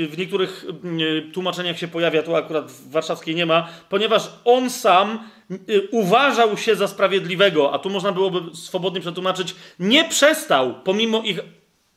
w 0.09 0.17
niektórych 0.17 0.65
y, 1.01 1.31
tłumaczeniach 1.31 1.79
się 1.79 1.87
pojawia, 1.87 2.23
tu 2.23 2.35
akurat 2.35 2.71
w 2.71 2.91
warszawskiej 2.91 3.35
nie 3.35 3.45
ma, 3.45 3.69
ponieważ 3.89 4.29
on 4.45 4.69
sam 4.69 5.29
y, 5.69 5.87
uważał 5.91 6.57
się 6.57 6.75
za 6.75 6.87
sprawiedliwego, 6.87 7.73
a 7.73 7.79
tu 7.79 7.89
można 7.89 8.11
byłoby 8.11 8.55
swobodnie 8.55 9.01
przetłumaczyć, 9.01 9.55
nie 9.79 10.09
przestał, 10.09 10.73
pomimo 10.83 11.21
ich 11.21 11.39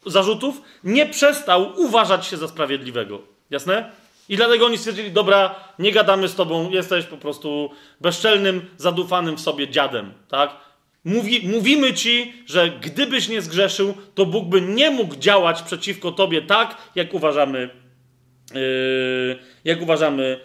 zarzutów, 0.06 0.60
nie 0.84 1.06
przestał 1.06 1.72
uważać 1.76 2.26
się 2.26 2.36
za 2.36 2.48
sprawiedliwego. 2.48 3.22
Jasne? 3.50 3.90
I 4.28 4.36
dlatego 4.36 4.66
oni 4.66 4.78
stwierdzili, 4.78 5.10
dobra, 5.10 5.54
nie 5.78 5.92
gadamy 5.92 6.28
z 6.28 6.34
tobą, 6.34 6.70
jesteś 6.70 7.04
po 7.04 7.16
prostu 7.16 7.70
bezczelnym, 8.00 8.62
zadufanym 8.76 9.36
w 9.36 9.40
sobie 9.40 9.68
dziadem, 9.68 10.12
tak? 10.28 10.56
Mówi, 11.04 11.48
mówimy 11.48 11.94
ci, 11.94 12.32
że 12.46 12.70
gdybyś 12.70 13.28
nie 13.28 13.42
zgrzeszył, 13.42 13.94
to 14.14 14.26
Bóg 14.26 14.48
by 14.48 14.60
nie 14.60 14.90
mógł 14.90 15.16
działać 15.16 15.62
przeciwko 15.62 16.12
tobie 16.12 16.42
tak, 16.42 16.76
jak 16.94 17.14
uważamy, 17.14 17.70
yy, 18.54 19.38
jak 19.64 19.82
uważamy, 19.82 20.40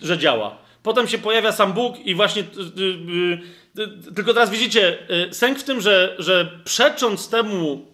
że 0.00 0.18
działa. 0.18 0.58
Potem 0.82 1.08
się 1.08 1.18
pojawia 1.18 1.52
sam 1.52 1.72
Bóg 1.72 2.06
i 2.06 2.14
właśnie. 2.14 2.44
Yy, 2.76 3.38
yy, 3.76 3.88
tylko 4.14 4.34
teraz 4.34 4.50
widzicie, 4.50 4.98
yy, 5.08 5.34
sęk 5.34 5.58
w 5.58 5.64
tym, 5.64 5.80
że, 5.80 6.16
że 6.18 6.60
przecząc 6.64 7.28
temu, 7.28 7.86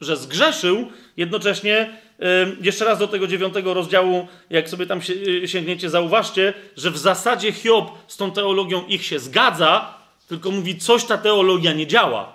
że 0.00 0.16
zgrzeszył, 0.16 0.88
jednocześnie 1.16 1.72
yy, 1.72 2.11
jeszcze 2.60 2.84
raz 2.84 2.98
do 2.98 3.08
tego 3.08 3.26
dziewiątego 3.26 3.74
rozdziału, 3.74 4.28
jak 4.50 4.68
sobie 4.68 4.86
tam 4.86 5.00
yy, 5.26 5.48
sięgniecie, 5.48 5.90
zauważcie, 5.90 6.54
że 6.76 6.90
w 6.90 6.98
zasadzie 6.98 7.52
Hiob 7.52 7.90
z 8.06 8.16
tą 8.16 8.30
teologią 8.30 8.86
ich 8.86 9.04
się 9.04 9.18
zgadza, 9.18 9.94
tylko 10.28 10.50
mówi, 10.50 10.78
coś 10.78 11.04
ta 11.04 11.18
teologia 11.18 11.72
nie 11.72 11.86
działa. 11.86 12.32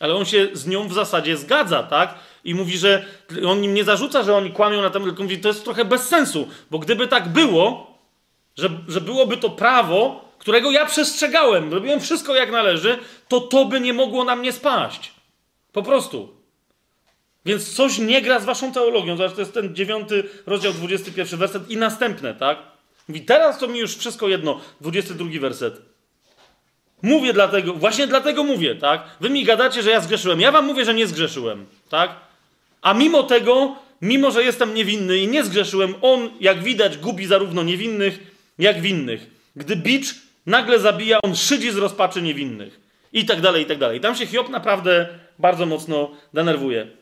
Ale 0.00 0.14
on 0.14 0.24
się 0.24 0.48
z 0.52 0.66
nią 0.66 0.88
w 0.88 0.92
zasadzie 0.92 1.36
zgadza, 1.36 1.82
tak? 1.82 2.14
I 2.44 2.54
mówi, 2.54 2.78
że 2.78 3.04
on 3.46 3.64
im 3.64 3.74
nie 3.74 3.84
zarzuca, 3.84 4.22
że 4.22 4.36
oni 4.36 4.50
kłamią 4.50 4.82
na 4.82 4.90
temat, 4.90 5.08
tylko 5.08 5.22
mówi, 5.22 5.38
to 5.38 5.48
jest 5.48 5.64
trochę 5.64 5.84
bez 5.84 6.08
sensu, 6.08 6.48
bo 6.70 6.78
gdyby 6.78 7.08
tak 7.08 7.28
było, 7.28 7.98
że, 8.56 8.70
że 8.88 9.00
byłoby 9.00 9.36
to 9.36 9.50
prawo, 9.50 10.24
którego 10.38 10.70
ja 10.70 10.86
przestrzegałem, 10.86 11.74
robiłem 11.74 12.00
wszystko 12.00 12.34
jak 12.34 12.52
należy, 12.52 12.98
to 13.28 13.40
to 13.40 13.64
by 13.64 13.80
nie 13.80 13.92
mogło 13.92 14.24
na 14.24 14.36
mnie 14.36 14.52
spaść. 14.52 15.12
Po 15.72 15.82
prostu. 15.82 16.41
Więc 17.46 17.74
coś 17.74 17.98
nie 17.98 18.22
gra 18.22 18.40
z 18.40 18.44
waszą 18.44 18.72
teologią. 18.72 19.16
Zobacz, 19.16 19.32
to 19.32 19.40
jest 19.40 19.54
ten 19.54 19.74
dziewiąty 19.74 20.24
rozdział, 20.46 20.72
21 20.72 21.38
werset 21.38 21.70
i 21.70 21.76
następne, 21.76 22.34
tak? 22.34 22.58
Mówi, 23.08 23.20
teraz 23.20 23.58
to 23.58 23.68
mi 23.68 23.78
już 23.78 23.96
wszystko 23.96 24.28
jedno, 24.28 24.60
22 24.80 25.40
werset. 25.40 25.82
Mówię 27.02 27.32
dlatego, 27.32 27.74
właśnie 27.74 28.06
dlatego 28.06 28.44
mówię, 28.44 28.74
tak? 28.74 29.04
Wy 29.20 29.30
mi 29.30 29.44
gadacie, 29.44 29.82
że 29.82 29.90
ja 29.90 30.00
zgrzeszyłem. 30.00 30.40
Ja 30.40 30.52
wam 30.52 30.66
mówię, 30.66 30.84
że 30.84 30.94
nie 30.94 31.06
zgrzeszyłem, 31.06 31.66
tak? 31.88 32.16
A 32.82 32.94
mimo 32.94 33.22
tego, 33.22 33.76
mimo 34.02 34.30
że 34.30 34.42
jestem 34.44 34.74
niewinny 34.74 35.18
i 35.18 35.28
nie 35.28 35.44
zgrzeszyłem, 35.44 35.94
on, 36.02 36.30
jak 36.40 36.62
widać, 36.62 36.98
gubi 36.98 37.26
zarówno 37.26 37.62
niewinnych, 37.62 38.18
jak 38.58 38.80
winnych. 38.80 39.26
Gdy 39.56 39.76
bicz 39.76 40.14
nagle 40.46 40.78
zabija, 40.78 41.18
on 41.22 41.36
szydzi 41.36 41.70
z 41.70 41.76
rozpaczy 41.76 42.22
niewinnych. 42.22 42.80
I 43.12 43.24
tak 43.24 43.40
dalej, 43.40 43.62
i 43.62 43.66
tak 43.66 43.78
dalej. 43.78 44.00
Tam 44.00 44.16
się 44.16 44.26
Hiob 44.26 44.48
naprawdę 44.48 45.08
bardzo 45.38 45.66
mocno 45.66 46.10
denerwuje. 46.34 47.01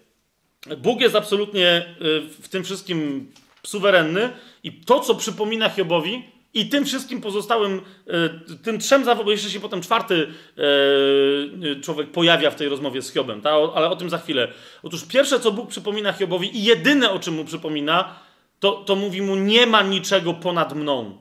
Bóg 0.79 1.01
jest 1.01 1.15
absolutnie 1.15 1.95
y, 2.03 2.21
w 2.43 2.49
tym 2.49 2.65
wszystkim 2.65 3.31
suwerenny 3.67 4.31
i 4.65 4.73
to, 4.73 5.01
co 5.01 5.15
przypomina 5.15 5.69
Hiobowi, 5.69 6.23
i 6.55 6.69
tym 6.69 6.85
wszystkim 6.85 7.21
pozostałym, 7.21 7.81
e, 8.07 8.57
tym 8.57 8.79
trzem 8.79 9.05
zawodom, 9.05 9.31
jeszcze 9.31 9.51
się 9.51 9.61
potem 9.61 9.83
czwarty 9.83 10.27
e, 10.59 11.81
człowiek 11.81 12.11
pojawia 12.11 12.51
w 12.51 12.55
tej 12.55 12.69
rozmowie 12.69 13.03
z 13.03 13.13
Hiobem, 13.13 13.41
ta, 13.41 13.51
ale 13.51 13.91
o 13.91 13.97
tym 13.97 14.11
za 14.11 14.19
chwilę. 14.19 14.49
Otóż 14.83 15.05
pierwsze, 15.05 15.41
co 15.41 15.53
Bóg 15.53 15.69
przypomina 15.69 16.13
Hiobowi 16.13 16.57
i 16.57 16.65
jedyne, 16.65 17.11
o 17.11 17.19
czym 17.19 17.35
mu 17.35 17.45
przypomina, 17.45 18.17
to, 18.61 18.73
to 18.73 18.97
mówi 18.97 19.23
mu, 19.23 19.37
nie 19.37 19.67
ma 19.67 19.83
niczego 19.83 20.35
ponad 20.35 20.75
mną. 20.75 21.19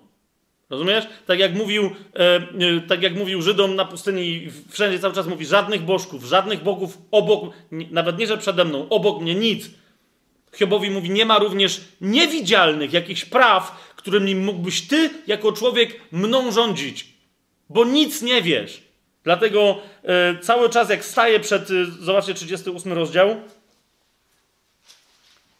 Rozumiesz? 0.69 1.07
Tak 1.25 1.39
jak, 1.39 1.55
mówił, 1.55 1.95
e, 2.13 2.81
tak 2.87 3.03
jak 3.03 3.15
mówił 3.15 3.41
Żydom 3.41 3.75
na 3.75 3.85
pustyni, 3.85 4.47
wszędzie 4.69 4.99
cały 4.99 5.13
czas 5.13 5.27
mówi, 5.27 5.45
żadnych 5.45 5.81
bożków, 5.81 6.23
żadnych 6.23 6.63
bogów 6.63 6.97
obok, 7.11 7.53
nawet 7.71 8.17
nie, 8.17 8.27
że 8.27 8.37
przede 8.37 8.65
mną, 8.65 8.89
obok 8.89 9.21
mnie 9.21 9.35
nic. 9.35 9.69
Hiobowi 10.55 10.89
mówi, 10.89 11.09
nie 11.09 11.25
ma 11.25 11.39
również 11.39 11.81
niewidzialnych 12.01 12.93
jakichś 12.93 13.25
praw, 13.25 13.93
którymi 13.95 14.35
mógłbyś 14.35 14.87
ty, 14.87 15.09
jako 15.27 15.51
człowiek, 15.51 16.01
mną 16.11 16.51
rządzić, 16.51 17.07
bo 17.69 17.85
nic 17.85 18.21
nie 18.21 18.41
wiesz. 18.41 18.81
Dlatego 19.23 19.77
e, 20.03 20.39
cały 20.39 20.69
czas, 20.69 20.89
jak 20.89 21.05
staje 21.05 21.39
przed, 21.39 21.71
e, 21.71 21.85
zobaczcie, 21.99 22.33
38 22.33 22.93
rozdział, 22.93 23.35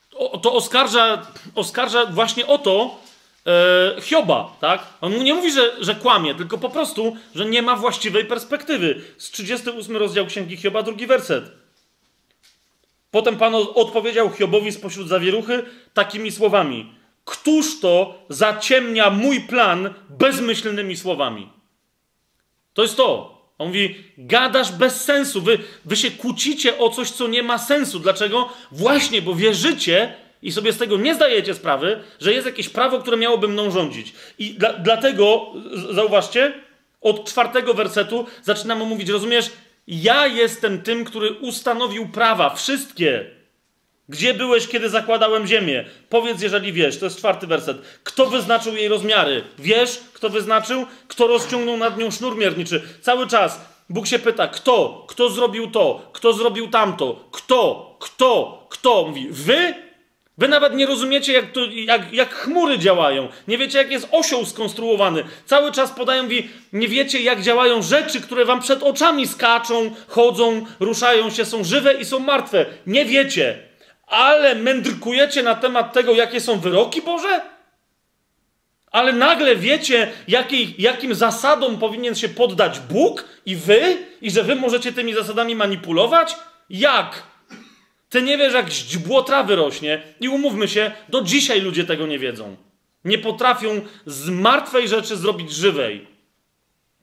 to, 0.10 0.38
to 0.38 0.53
oskarża, 0.53 1.27
oskarża 1.56 2.06
właśnie 2.06 2.48
o 2.48 2.57
to 2.57 2.99
e, 3.45 4.02
Hioba, 4.02 4.57
tak? 4.61 4.84
On 5.02 5.14
mu 5.14 5.24
nie 5.24 5.34
mówi, 5.34 5.52
że, 5.52 5.76
że 5.80 5.95
kłamie, 5.95 6.36
tylko 6.36 6.57
po 6.57 6.70
prostu, 6.70 7.18
że 7.36 7.45
nie 7.45 7.61
ma 7.61 7.76
właściwej 7.76 8.26
perspektywy. 8.26 9.02
Z 9.18 9.32
38 9.32 9.98
rozdział 9.98 10.26
Księgi 10.26 10.57
Hioba, 10.57 10.84
drugi 10.84 11.07
werset. 11.07 11.52
Potem 13.11 13.38
Pan 13.38 13.56
odpowiedział 13.56 14.30
Hiobowi 14.30 14.72
spośród 14.72 15.07
zawieruchy 15.07 15.64
takimi 15.94 16.32
słowami. 16.32 16.94
Któż 17.26 17.80
to 17.80 18.26
zaciemnia 18.30 19.10
mój 19.10 19.40
plan 19.40 19.94
bezmyślnymi 20.10 20.98
słowami? 20.98 21.49
To 22.74 22.82
jest 22.82 22.98
to. 22.98 23.40
On 23.57 23.68
mówi, 23.68 23.95
gadasz 24.18 24.72
bez 24.72 25.03
sensu. 25.03 25.41
Wy, 25.41 25.60
wy 25.86 25.95
się 25.95 26.11
kłócicie 26.11 26.78
o 26.78 26.90
coś, 26.90 27.11
co 27.11 27.28
nie 27.28 27.44
ma 27.44 27.57
sensu. 27.57 27.99
Dlaczego? 27.99 28.49
Właśnie, 28.72 29.22
bo 29.22 29.36
wierzycie 29.36 30.16
i 30.41 30.52
sobie 30.52 30.74
z 30.74 30.78
tego 30.78 30.98
nie 30.98 31.16
zdajecie 31.16 31.53
sprawy, 31.53 32.03
że 32.20 32.34
jest 32.34 32.45
jakieś 32.45 32.70
prawo, 32.70 32.99
które 32.99 33.18
miałoby 33.18 33.48
mną 33.48 33.72
rządzić. 33.72 34.14
I 34.40 34.53
dla, 34.53 34.74
dlatego, 34.74 35.45
zauważcie, 35.91 36.53
od 37.02 37.30
czwartego 37.30 37.74
wersetu 37.74 38.26
zaczynamy 38.44 38.86
mówić, 38.86 39.10
rozumiesz, 39.10 39.52
ja 39.88 40.28
jestem 40.28 40.82
tym, 40.82 41.06
który 41.06 41.32
ustanowił 41.32 42.07
prawa, 42.07 42.56
wszystkie. 42.56 43.26
Gdzie 44.10 44.34
byłeś, 44.34 44.68
kiedy 44.68 44.90
zakładałem 44.90 45.48
ziemię? 45.48 45.86
Powiedz, 46.10 46.41
jeżeli 46.41 46.74
wiesz. 46.74 46.99
To 46.99 47.06
jest 47.06 47.18
czwarty 47.18 47.48
werset. 47.48 47.78
Kto 48.03 48.26
wyznaczył 48.26 48.76
jej 48.76 48.88
rozmiary? 48.88 49.44
Wiesz, 49.60 49.99
kto 50.14 50.30
wyznaczył? 50.30 50.86
Kto 51.07 51.28
rozciągnął 51.28 51.78
nad 51.78 51.98
nią 51.98 52.11
sznur 52.11 52.38
mierniczy? 52.38 52.82
Cały 53.02 53.28
czas 53.28 53.60
Bóg 53.90 54.07
się 54.07 54.20
pyta, 54.20 54.48
kto? 54.48 55.06
Kto 55.07 55.30
zrobił 55.30 55.72
to? 55.72 56.10
Kto 56.14 56.34
zrobił 56.34 56.68
tamto? 56.68 57.26
Kto? 57.32 57.95
Kto? 57.99 58.64
Kto? 58.70 59.03
Mówi, 59.07 59.28
wy? 59.32 59.89
Wy 60.40 60.48
nawet 60.48 60.74
nie 60.74 60.86
rozumiecie, 60.86 61.34
jak, 61.34 61.52
to, 61.52 61.60
jak, 61.72 62.14
jak 62.14 62.34
chmury 62.34 62.80
działają. 62.80 63.28
Nie 63.48 63.57
wiecie, 63.57 63.78
jak 63.78 63.91
jest 63.91 64.07
osioł 64.11 64.45
skonstruowany. 64.45 65.24
Cały 65.45 65.72
czas 65.72 65.91
podają 65.91 66.24
mi, 66.24 66.49
nie 66.74 66.88
wiecie, 66.88 67.22
jak 67.22 67.41
działają 67.41 67.82
rzeczy, 67.82 68.22
które 68.22 68.45
wam 68.45 68.61
przed 68.61 68.84
oczami 68.84 69.28
skaczą, 69.28 69.91
chodzą, 70.07 70.66
ruszają 70.80 71.30
się, 71.30 71.45
są 71.45 71.64
żywe 71.64 71.94
i 71.94 72.06
są 72.06 72.20
martwe. 72.20 72.66
Nie 72.88 73.06
wiecie 73.06 73.70
ale 74.10 74.56
mędrkujecie 74.56 75.44
na 75.44 75.56
temat 75.56 75.94
tego, 75.94 76.14
jakie 76.14 76.41
są 76.41 76.60
wyroki 76.60 77.02
Boże? 77.02 77.41
Ale 78.91 79.14
nagle 79.14 79.56
wiecie, 79.56 80.11
jakim 80.78 81.16
zasadom 81.16 81.80
powinien 81.80 82.16
się 82.16 82.30
poddać 82.30 82.80
Bóg 82.80 83.26
i 83.45 83.56
wy? 83.56 83.98
I 84.22 84.32
że 84.32 84.44
wy 84.44 84.56
możecie 84.56 84.94
tymi 84.94 85.14
zasadami 85.14 85.56
manipulować? 85.56 86.36
Jak? 86.70 87.24
Ty 88.10 88.22
nie 88.22 88.38
wiesz, 88.38 88.53
jak 88.53 88.69
źdźbło 88.69 89.23
trawy 89.23 89.56
rośnie. 89.56 90.02
I 90.19 90.30
umówmy 90.30 90.68
się, 90.68 90.91
do 91.10 91.22
dzisiaj 91.22 91.61
ludzie 91.61 91.84
tego 91.84 92.07
nie 92.07 92.19
wiedzą. 92.19 92.56
Nie 93.06 93.18
potrafią 93.18 93.81
z 94.06 94.30
martwej 94.30 94.88
rzeczy 94.88 95.18
zrobić 95.18 95.52
żywej. 95.52 96.07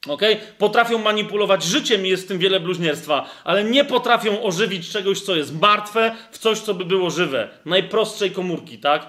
ok? 0.09 0.23
Potrafią 0.59 0.99
manipulować 0.99 1.65
życiem 1.65 2.07
i 2.07 2.09
jest 2.09 2.25
w 2.25 2.29
tym 2.29 2.39
wiele 2.39 2.61
bluźnierstwa, 2.61 3.31
ale 3.45 3.65
nie 3.65 3.85
potrafią 3.85 4.43
ożywić 4.43 4.91
czegoś, 4.91 5.21
co 5.21 5.37
jest 5.37 5.61
martwe, 5.61 6.17
w 6.31 6.39
coś, 6.39 6.61
co 6.61 6.75
by 6.75 6.85
było 6.85 7.11
żywe. 7.11 7.49
Najprostszej 7.65 8.31
komórki, 8.31 8.79
tak? 8.79 9.07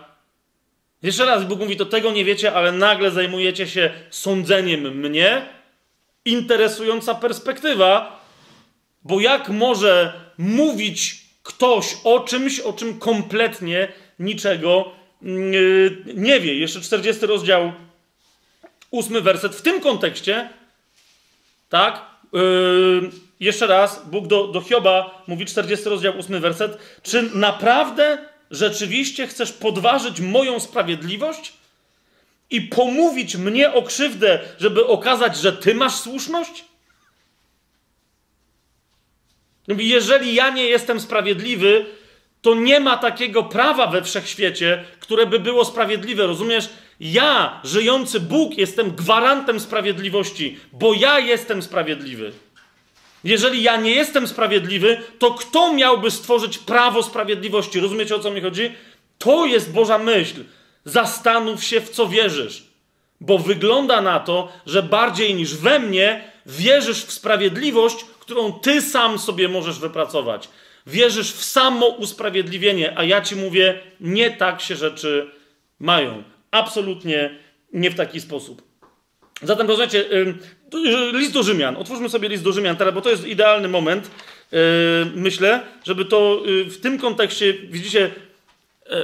Jeszcze 1.03 1.25
raz 1.25 1.45
Bóg 1.45 1.59
mówi, 1.59 1.77
to 1.77 1.85
tego 1.85 2.11
nie 2.11 2.25
wiecie, 2.25 2.53
ale 2.53 2.71
nagle 2.71 3.11
zajmujecie 3.11 3.67
się 3.67 3.91
sądzeniem 4.09 4.99
mnie. 4.99 5.45
Interesująca 6.25 7.15
perspektywa, 7.15 8.25
bo 9.03 9.19
jak 9.19 9.49
może 9.49 10.13
mówić 10.37 11.26
ktoś 11.47 11.97
o 12.03 12.19
czymś, 12.19 12.59
o 12.59 12.73
czym 12.73 12.99
kompletnie 12.99 13.87
niczego 14.19 14.91
yy, 15.21 16.03
nie 16.13 16.39
wie? 16.39 16.53
Jeszcze 16.53 16.81
40 16.81 17.25
rozdział, 17.25 17.71
ósmy 18.91 19.21
werset. 19.21 19.55
W 19.55 19.61
tym 19.61 19.81
kontekście, 19.81 20.49
tak, 21.69 22.05
yy, 22.33 23.09
jeszcze 23.39 23.67
raz, 23.67 24.09
Bóg 24.09 24.27
do, 24.27 24.47
do 24.47 24.61
Hioba 24.61 25.23
mówi 25.27 25.45
40 25.45 25.89
rozdział, 25.89 26.17
ósmy 26.17 26.39
werset. 26.39 26.77
Czy 27.03 27.29
naprawdę 27.33 28.17
rzeczywiście 28.51 29.27
chcesz 29.27 29.51
podważyć 29.51 30.19
moją 30.19 30.59
sprawiedliwość 30.59 31.53
i 32.49 32.61
pomówić 32.61 33.35
mnie 33.35 33.73
o 33.73 33.81
krzywdę, 33.81 34.39
żeby 34.59 34.87
okazać, 34.87 35.37
że 35.37 35.53
ty 35.53 35.75
masz 35.75 35.95
słuszność? 35.95 36.65
Mówi, 39.67 39.89
jeżeli 39.89 40.35
ja 40.35 40.49
nie 40.49 40.65
jestem 40.65 40.99
sprawiedliwy, 40.99 41.85
to 42.41 42.55
nie 42.55 42.79
ma 42.79 42.97
takiego 42.97 43.43
prawa 43.43 43.87
we 43.87 44.03
wszechświecie, 44.03 44.83
które 44.99 45.25
by 45.25 45.39
było 45.39 45.65
sprawiedliwe. 45.65 46.27
Rozumiesz? 46.27 46.69
Ja, 46.99 47.61
żyjący 47.63 48.19
Bóg, 48.19 48.57
jestem 48.57 48.91
gwarantem 48.91 49.59
sprawiedliwości, 49.59 50.59
bo 50.73 50.93
ja 50.93 51.19
jestem 51.19 51.61
sprawiedliwy. 51.61 52.31
Jeżeli 53.23 53.63
ja 53.63 53.77
nie 53.77 53.91
jestem 53.91 54.27
sprawiedliwy, 54.27 55.01
to 55.19 55.31
kto 55.31 55.73
miałby 55.73 56.11
stworzyć 56.11 56.57
prawo 56.57 57.03
sprawiedliwości? 57.03 57.79
Rozumiecie 57.79 58.15
o 58.15 58.19
co 58.19 58.31
mi 58.31 58.41
chodzi? 58.41 58.71
To 59.17 59.45
jest 59.45 59.71
Boża 59.71 59.97
myśl. 59.97 60.43
Zastanów 60.85 61.63
się, 61.63 61.81
w 61.81 61.89
co 61.89 62.07
wierzysz. 62.07 62.63
Bo 63.21 63.37
wygląda 63.37 64.01
na 64.01 64.19
to, 64.19 64.51
że 64.65 64.83
bardziej 64.83 65.35
niż 65.35 65.55
we 65.55 65.79
mnie 65.79 66.31
wierzysz 66.45 67.05
w 67.05 67.11
sprawiedliwość, 67.11 68.05
którą 68.27 68.53
ty 68.53 68.81
sam 68.81 69.19
sobie 69.19 69.47
możesz 69.47 69.79
wypracować. 69.79 70.49
Wierzysz 70.87 71.31
w 71.31 71.43
samo 71.43 71.87
usprawiedliwienie, 71.87 72.97
a 72.97 73.03
ja 73.03 73.21
ci 73.21 73.35
mówię, 73.35 73.79
nie 73.99 74.31
tak 74.31 74.61
się 74.61 74.75
rzeczy 74.75 75.31
mają. 75.79 76.23
Absolutnie 76.51 77.39
nie 77.73 77.91
w 77.91 77.95
taki 77.95 78.21
sposób. 78.21 78.61
Zatem 79.41 79.67
rozumiecie, 79.67 80.05
list 81.13 81.33
do 81.33 81.43
Rzymian. 81.43 81.75
Otwórzmy 81.75 82.09
sobie 82.09 82.29
list 82.29 82.43
do 82.43 82.51
Rzymian 82.51 82.75
teraz, 82.75 82.93
bo 82.93 83.01
to 83.01 83.09
jest 83.09 83.27
idealny 83.27 83.67
moment, 83.67 84.11
myślę, 85.15 85.63
żeby 85.83 86.05
to 86.05 86.41
y, 86.47 86.65
w 86.65 86.81
tym 86.81 86.99
kontekście, 86.99 87.53
widzicie, 87.53 88.11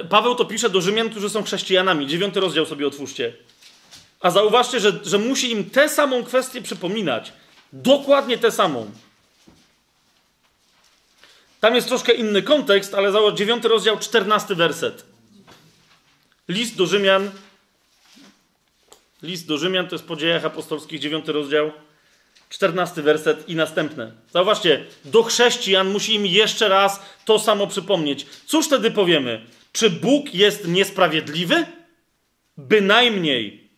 Paweł 0.10 0.36
to 0.36 0.46
pisze 0.46 0.70
do 0.70 0.82
Rzymian, 0.82 1.10
którzy 1.10 1.30
są 1.30 1.44
chrześcijanami. 1.44 2.08
Dziewiąty 2.08 2.40
rozdział 2.40 2.66
sobie 2.66 2.88
otwórzcie. 2.88 3.34
A 4.20 4.30
zauważcie, 4.30 4.80
że, 4.80 5.00
że 5.04 5.18
musi 5.18 5.52
im 5.52 5.70
tę 5.70 5.90
samą 5.90 6.24
kwestię 6.24 6.62
przypominać. 6.62 7.34
Dokładnie 7.74 8.38
tę 8.38 8.52
samą. 8.52 8.92
Tam 11.64 11.76
jest 11.76 11.88
troszkę 11.88 12.14
inny 12.14 12.42
kontekst, 12.42 12.94
ale 12.94 13.12
zauważ, 13.12 13.34
dziewiąty 13.34 13.68
rozdział, 13.68 14.00
czternasty 14.00 14.56
werset. 14.56 15.06
List 16.48 16.76
do 16.76 16.86
Rzymian, 16.86 17.32
List 19.22 19.48
do 19.48 19.58
Rzymian 19.58 19.88
to 19.88 19.96
jest 19.96 20.06
po 20.06 20.16
dziejach 20.16 20.46
apostolskich, 20.46 21.00
dziewiąty 21.00 21.32
rozdział, 21.32 21.72
czternasty 22.50 23.02
werset 23.02 23.50
i 23.50 23.56
następne. 23.56 24.12
Zauważcie, 24.32 24.86
do 25.06 25.24
chrześcijan 25.24 25.92
musi 25.92 26.14
im 26.14 26.26
jeszcze 26.26 26.70
raz 26.70 27.00
to 27.26 27.40
samo 27.40 27.68
przypomnieć. 27.68 28.26
Cóż 28.46 28.66
wtedy 28.66 28.92
powiemy? 28.92 29.46
Czy 29.72 29.90
Bóg 29.90 30.34
jest 30.34 30.68
niesprawiedliwy? 30.68 31.66
Bynajmniej. 32.58 33.70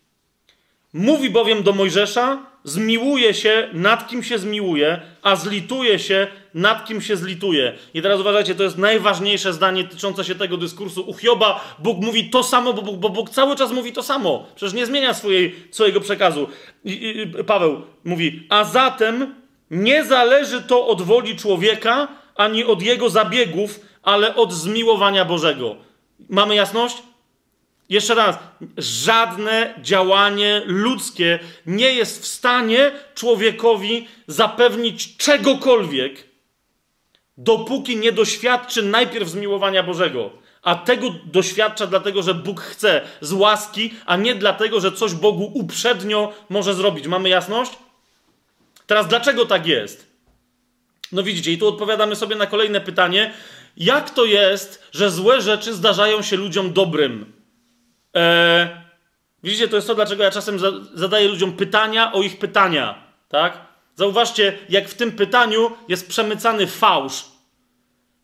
Mówi 0.94 1.30
bowiem 1.30 1.64
do 1.64 1.74
Mojżesza, 1.74 2.55
zmiłuje 2.66 3.34
się 3.34 3.70
nad 3.74 4.08
kim 4.08 4.24
się 4.24 4.38
zmiłuje, 4.40 5.02
a 5.22 5.36
zlituje 5.36 6.00
się 6.00 6.28
nad 6.54 6.86
kim 6.86 7.02
się 7.02 7.18
zlituje. 7.18 7.74
I 7.94 8.02
teraz 8.02 8.20
uważajcie, 8.20 8.56
to 8.56 8.64
jest 8.64 8.78
najważniejsze 8.78 9.54
zdanie 9.54 9.84
tyczące 9.84 10.24
się 10.24 10.36
tego 10.36 10.58
dyskursu. 10.58 11.10
U 11.10 11.14
Hioba 11.14 11.76
Bóg 11.80 11.98
mówi 12.02 12.30
to 12.30 12.44
samo, 12.44 12.74
bo 12.74 12.82
Bóg, 12.82 12.98
bo 12.98 13.10
Bóg 13.10 13.30
cały 13.30 13.56
czas 13.56 13.72
mówi 13.72 13.94
to 13.94 14.04
samo. 14.04 14.46
Przecież 14.56 14.74
nie 14.74 14.86
zmienia 14.86 15.14
swojej, 15.14 15.56
swojego 15.72 16.02
przekazu. 16.02 16.48
I, 16.86 16.92
i, 17.40 17.44
Paweł 17.44 17.82
mówi, 18.04 18.48
a 18.50 18.64
zatem 18.64 19.36
nie 19.72 20.04
zależy 20.04 20.62
to 20.62 20.88
od 20.88 21.02
woli 21.02 21.36
człowieka, 21.36 22.08
ani 22.36 22.64
od 22.64 22.82
jego 22.82 23.10
zabiegów, 23.10 23.80
ale 24.04 24.36
od 24.36 24.54
zmiłowania 24.54 25.26
Bożego. 25.26 25.76
Mamy 26.30 26.56
jasność? 26.56 26.98
Jeszcze 27.90 28.16
raz, 28.16 28.38
żadne 28.78 29.74
działanie 29.82 30.62
ludzkie 30.66 31.40
nie 31.66 31.94
jest 31.94 32.24
w 32.24 32.28
stanie 32.28 32.92
człowiekowi 33.16 34.08
zapewnić 34.28 35.18
czegokolwiek, 35.18 36.24
dopóki 37.38 37.98
nie 37.98 38.12
doświadczy 38.12 38.84
najpierw 38.84 39.30
zmiłowania 39.30 39.84
Bożego. 39.84 40.30
A 40.62 40.76
tego 40.76 41.08
doświadcza 41.26 41.88
dlatego, 41.88 42.24
że 42.24 42.34
Bóg 42.34 42.62
chce 42.62 43.02
z 43.22 43.34
łaski, 43.34 43.94
a 44.06 44.16
nie 44.16 44.36
dlatego, 44.36 44.80
że 44.80 44.92
coś 44.92 45.14
Bogu 45.14 45.52
uprzednio 45.54 46.34
może 46.50 46.74
zrobić. 46.74 47.08
Mamy 47.08 47.30
jasność? 47.30 47.72
Teraz, 48.88 49.08
dlaczego 49.08 49.46
tak 49.46 49.68
jest? 49.68 50.08
No 51.12 51.24
widzicie, 51.24 51.52
i 51.52 51.58
tu 51.58 51.68
odpowiadamy 51.68 52.16
sobie 52.16 52.36
na 52.36 52.48
kolejne 52.48 52.82
pytanie. 52.82 53.34
Jak 53.78 54.10
to 54.10 54.26
jest, 54.26 54.84
że 54.92 55.12
złe 55.12 55.42
rzeczy 55.42 55.74
zdarzają 55.74 56.22
się 56.22 56.36
ludziom 56.36 56.74
dobrym? 56.74 57.34
Eee, 58.16 58.68
widzicie, 59.44 59.68
to 59.68 59.76
jest 59.76 59.88
to, 59.88 59.96
dlaczego 59.96 60.24
ja 60.24 60.32
czasem 60.32 60.60
za, 60.60 60.72
zadaję 60.94 61.28
ludziom 61.28 61.54
pytania 61.54 62.12
o 62.12 62.22
ich 62.22 62.40
pytania. 62.40 63.04
Tak? 63.30 63.58
Zauważcie, 63.96 64.58
jak 64.70 64.90
w 64.90 64.94
tym 64.94 65.12
pytaniu 65.12 65.72
jest 65.88 66.10
przemycany 66.10 66.68
fałsz. 66.68 67.26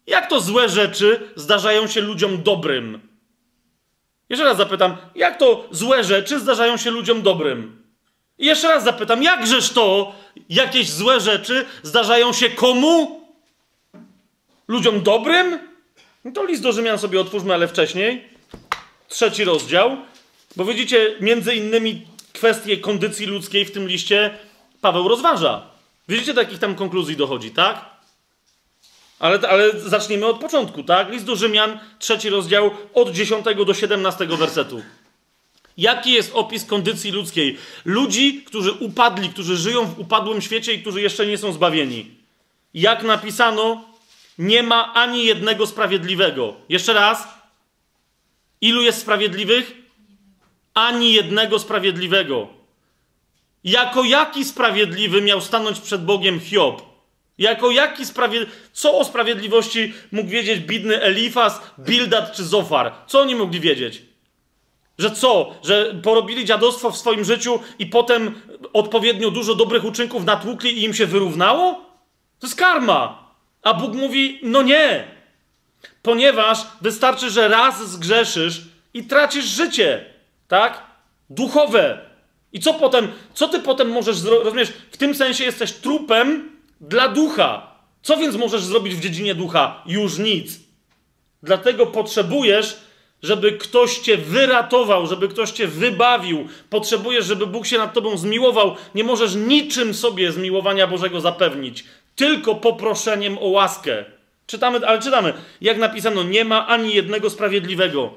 Jak 0.08 0.30
to 0.30 0.40
złe 0.40 0.70
rzeczy 0.70 1.32
zdarzają 1.36 1.88
się 1.88 2.02
ludziom 2.02 2.44
dobrym? 2.44 3.02
Jeszcze 4.30 4.46
raz 4.46 4.58
zapytam, 4.58 4.98
jak 5.16 5.38
to 5.38 5.68
złe 5.72 6.04
rzeczy 6.04 6.40
zdarzają 6.40 6.78
się 6.78 6.92
ludziom 6.92 7.22
dobrym? 7.22 7.84
I 8.38 8.46
jeszcze 8.46 8.68
raz 8.68 8.84
zapytam, 8.84 9.24
jakżeż 9.24 9.70
to 9.70 10.16
jakieś 10.50 10.90
złe 10.92 11.20
rzeczy 11.20 11.66
zdarzają 11.84 12.34
się 12.34 12.50
komu? 12.50 13.22
Ludziom 14.68 15.04
dobrym? 15.04 15.60
No 16.26 16.32
to 16.32 16.46
list 16.46 16.64
do 16.64 16.72
Rzymian 16.72 17.00
sobie 17.00 17.22
otwórzmy, 17.22 17.54
ale 17.54 17.68
wcześniej. 17.68 18.30
Trzeci 19.12 19.44
rozdział. 19.44 19.98
Bo 20.56 20.66
widzicie, 20.66 21.16
między 21.20 21.56
innymi 21.56 22.08
kwestie 22.34 22.78
kondycji 22.78 23.26
ludzkiej 23.26 23.66
w 23.66 23.72
tym 23.72 23.88
liście 23.88 24.38
Paweł 24.82 25.08
rozważa. 25.08 25.62
Widzicie, 26.08 26.34
do 26.34 26.42
jakich 26.42 26.60
tam 26.60 26.76
konkluzji 26.76 27.16
dochodzi, 27.16 27.52
tak? 27.52 27.86
Ale, 29.20 29.40
ale 29.50 29.80
zaczniemy 29.80 30.26
od 30.26 30.40
początku, 30.40 30.84
tak? 30.84 31.10
List 31.10 31.26
do 31.26 31.36
Rzymian, 31.36 31.80
trzeci 32.00 32.30
rozdział, 32.30 32.72
od 32.94 33.12
10 33.12 33.46
do 33.66 33.74
17 33.74 34.26
wersetu. 34.26 34.82
Jaki 35.78 36.12
jest 36.12 36.32
opis 36.34 36.66
kondycji 36.66 37.12
ludzkiej? 37.12 37.58
Ludzi, 37.86 38.44
którzy 38.44 38.72
upadli, 38.72 39.30
którzy 39.30 39.58
żyją 39.58 39.86
w 39.86 40.00
upadłym 40.00 40.42
świecie 40.42 40.74
i 40.74 40.82
którzy 40.82 41.02
jeszcze 41.02 41.26
nie 41.26 41.38
są 41.38 41.54
zbawieni. 41.54 42.06
Jak 42.74 43.04
napisano, 43.04 43.84
nie 44.38 44.64
ma 44.64 44.94
ani 44.94 45.26
jednego 45.26 45.68
sprawiedliwego. 45.68 46.56
Jeszcze 46.70 46.94
raz. 46.94 47.41
Ilu 48.62 48.82
jest 48.82 49.02
sprawiedliwych? 49.02 49.74
Ani 50.74 51.14
jednego 51.14 51.60
sprawiedliwego. 51.60 52.48
Jako 53.64 54.04
jaki 54.04 54.46
sprawiedliwy 54.46 55.22
miał 55.22 55.42
stanąć 55.42 55.80
przed 55.80 56.06
Bogiem 56.06 56.40
Hiob? 56.40 56.82
Jako 57.38 57.72
jaki 57.72 58.06
sprawiedliwy... 58.06 58.52
Co 58.74 58.98
o 58.98 59.06
sprawiedliwości 59.06 59.94
mógł 60.12 60.30
wiedzieć 60.30 60.60
bidny 60.60 61.02
Elifas, 61.02 61.62
Bildad 61.80 62.32
czy 62.32 62.44
Zofar? 62.44 62.94
Co 63.08 63.20
oni 63.22 63.36
mogli 63.36 63.60
wiedzieć? 63.60 64.02
Że 64.98 65.12
co? 65.12 65.56
Że 65.64 65.96
porobili 66.04 66.46
dziadostwo 66.46 66.92
w 66.92 66.98
swoim 66.98 67.24
życiu 67.24 67.60
i 67.80 67.86
potem 67.86 68.42
odpowiednio 68.74 69.32
dużo 69.32 69.56
dobrych 69.56 69.86
uczynków 69.86 70.26
natłukli 70.26 70.78
i 70.78 70.84
im 70.84 70.94
się 70.94 71.06
wyrównało? 71.06 71.74
To 72.40 72.48
jest 72.48 72.60
karma. 72.60 73.32
A 73.62 73.74
Bóg 73.74 73.94
mówi, 73.94 74.40
no 74.44 74.62
nie. 74.62 75.08
Ponieważ 76.02 76.60
wystarczy, 76.82 77.30
że 77.30 77.48
raz 77.48 77.92
zgrzeszysz 77.92 78.62
i 78.94 79.04
tracisz 79.04 79.46
życie. 79.46 80.06
Tak? 80.48 80.84
Duchowe. 81.30 82.00
I 82.54 82.60
co 82.60 82.74
potem, 82.74 83.12
co 83.34 83.48
ty 83.48 83.60
potem 83.60 83.90
możesz 83.90 84.18
zrobić? 84.18 84.46
Rozumiesz, 84.46 84.74
w 84.92 84.98
tym 84.98 85.16
sensie 85.16 85.44
jesteś 85.44 85.72
trupem 85.72 86.50
dla 86.82 87.08
ducha. 87.08 87.76
Co 88.02 88.18
więc 88.18 88.36
możesz 88.36 88.64
zrobić 88.64 88.96
w 88.96 89.00
dziedzinie 89.00 89.36
ducha? 89.36 89.84
Już 89.86 90.18
nic. 90.18 90.60
Dlatego 91.44 91.88
potrzebujesz 91.88 92.78
żeby 93.24 93.52
ktoś 93.52 93.98
cię 93.98 94.18
wyratował, 94.18 95.08
żeby 95.08 95.28
ktoś 95.28 95.52
cię 95.52 95.68
wybawił. 95.68 96.48
Potrzebujesz, 96.70 97.26
żeby 97.26 97.48
Bóg 97.48 97.66
się 97.66 97.78
nad 97.78 97.94
tobą 97.94 98.18
zmiłował. 98.18 98.76
Nie 98.96 99.04
możesz 99.04 99.36
niczym 99.36 99.94
sobie 99.94 100.32
zmiłowania 100.32 100.88
Bożego 100.88 101.22
zapewnić, 101.22 101.86
tylko 102.16 102.56
poproszeniem 102.56 103.38
o 103.38 103.48
łaskę. 103.48 104.06
Czytamy, 104.52 104.88
ale 104.88 105.00
czytamy, 105.00 105.34
jak 105.62 105.78
napisano, 105.78 106.24
nie 106.24 106.46
ma 106.46 106.68
ani 106.68 106.94
jednego 106.94 107.30
sprawiedliwego. 107.30 108.14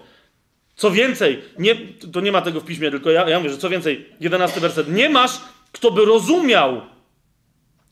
Co 0.77 0.91
więcej, 0.91 1.43
nie, 1.59 1.77
to 2.13 2.21
nie 2.21 2.33
ma 2.33 2.43
tego 2.43 2.61
w 2.61 2.65
piśmie, 2.65 2.91
tylko 2.91 3.11
ja, 3.11 3.29
ja 3.29 3.39
mówię, 3.39 3.51
że 3.51 3.59
co 3.59 3.69
więcej, 3.71 4.09
jedenasty 4.21 4.61
werset, 4.61 4.89
nie 4.89 5.09
masz, 5.09 5.41
kto 5.73 5.91
by 5.91 6.05
rozumiał. 6.05 6.81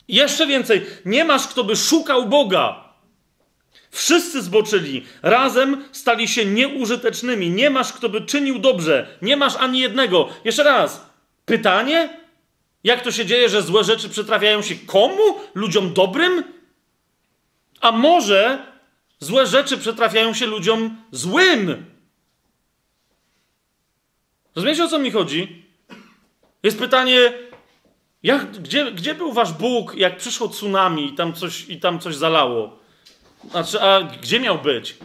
Jeszcze 0.09 0.47
więcej, 0.47 0.87
nie 1.05 1.25
masz, 1.25 1.47
kto 1.47 1.65
by 1.65 1.77
szukał 1.77 2.29
Boga. 2.29 2.85
Wszyscy 3.91 4.43
zboczyli, 4.43 5.05
razem 5.23 5.85
stali 5.93 6.29
się 6.29 6.47
nieużytecznymi. 6.47 7.51
Nie 7.51 7.71
masz, 7.71 7.93
kto 7.93 8.09
by 8.09 8.21
czynił 8.21 8.59
dobrze. 8.59 9.19
Nie 9.23 9.37
masz 9.37 9.57
ani 9.57 9.81
jednego. 9.81 10.29
Jeszcze 10.45 10.63
raz. 10.63 11.07
Pytanie? 11.45 12.19
Jak 12.85 13.03
to 13.03 13.11
się 13.13 13.27
dzieje, 13.27 13.49
że 13.49 13.63
złe 13.63 13.85
rzeczy 13.85 14.09
przytrafiają 14.09 14.63
się 14.63 14.75
komu? 14.75 15.23
Ludziom 15.55 15.95
dobrym? 15.95 16.45
A 17.83 17.93
może 17.93 18.67
złe 19.19 19.47
rzeczy 19.47 19.79
przytrafiają 19.79 20.35
się 20.35 20.47
ludziom 20.47 20.97
złym? 21.11 21.85
Rozumiecie, 24.55 24.85
o 24.85 24.89
co 24.89 24.99
mi 24.99 25.11
chodzi? 25.11 25.65
Jest 26.63 26.79
pytanie, 26.79 27.33
jak, 28.23 28.51
gdzie, 28.51 28.93
gdzie 28.93 29.15
był 29.15 29.33
wasz 29.33 29.53
Bóg, 29.53 29.95
jak 29.95 30.17
przyszło 30.17 30.49
tsunami 30.49 31.07
i 31.07 31.15
tam 31.15 31.33
coś, 31.33 31.69
i 31.69 31.81
tam 31.81 31.99
coś 31.99 32.17
zalało? 32.17 32.79
Znaczy, 33.51 33.83
a 33.83 34.03
gdzie 34.03 34.41
miał 34.41 34.59
być? 34.59 34.97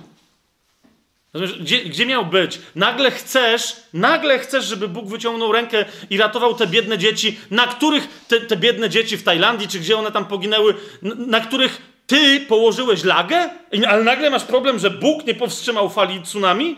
Gdzie, 1.59 1.85
gdzie 1.85 2.05
miał 2.05 2.25
być? 2.25 2.59
Nagle 2.75 3.11
chcesz, 3.11 3.75
nagle 3.93 4.39
chcesz, 4.39 4.65
żeby 4.65 4.87
Bóg 4.87 5.07
wyciągnął 5.07 5.51
rękę 5.51 5.85
i 6.09 6.17
ratował 6.17 6.55
te 6.55 6.67
biedne 6.67 6.97
dzieci, 6.97 7.39
na 7.51 7.67
których 7.67 8.25
te, 8.27 8.41
te 8.41 8.57
biedne 8.57 8.89
dzieci 8.89 9.17
w 9.17 9.23
Tajlandii, 9.23 9.67
czy 9.67 9.79
gdzie 9.79 9.97
one 9.97 10.11
tam 10.11 10.25
poginęły, 10.25 10.75
na, 11.01 11.15
na 11.15 11.39
których 11.39 11.96
ty 12.07 12.39
położyłeś 12.39 13.03
lagę? 13.03 13.49
Ale 13.87 14.03
nagle 14.03 14.29
masz 14.29 14.43
problem, 14.43 14.79
że 14.79 14.89
Bóg 14.89 15.25
nie 15.25 15.35
powstrzymał 15.35 15.89
fali 15.89 16.21
tsunami? 16.21 16.75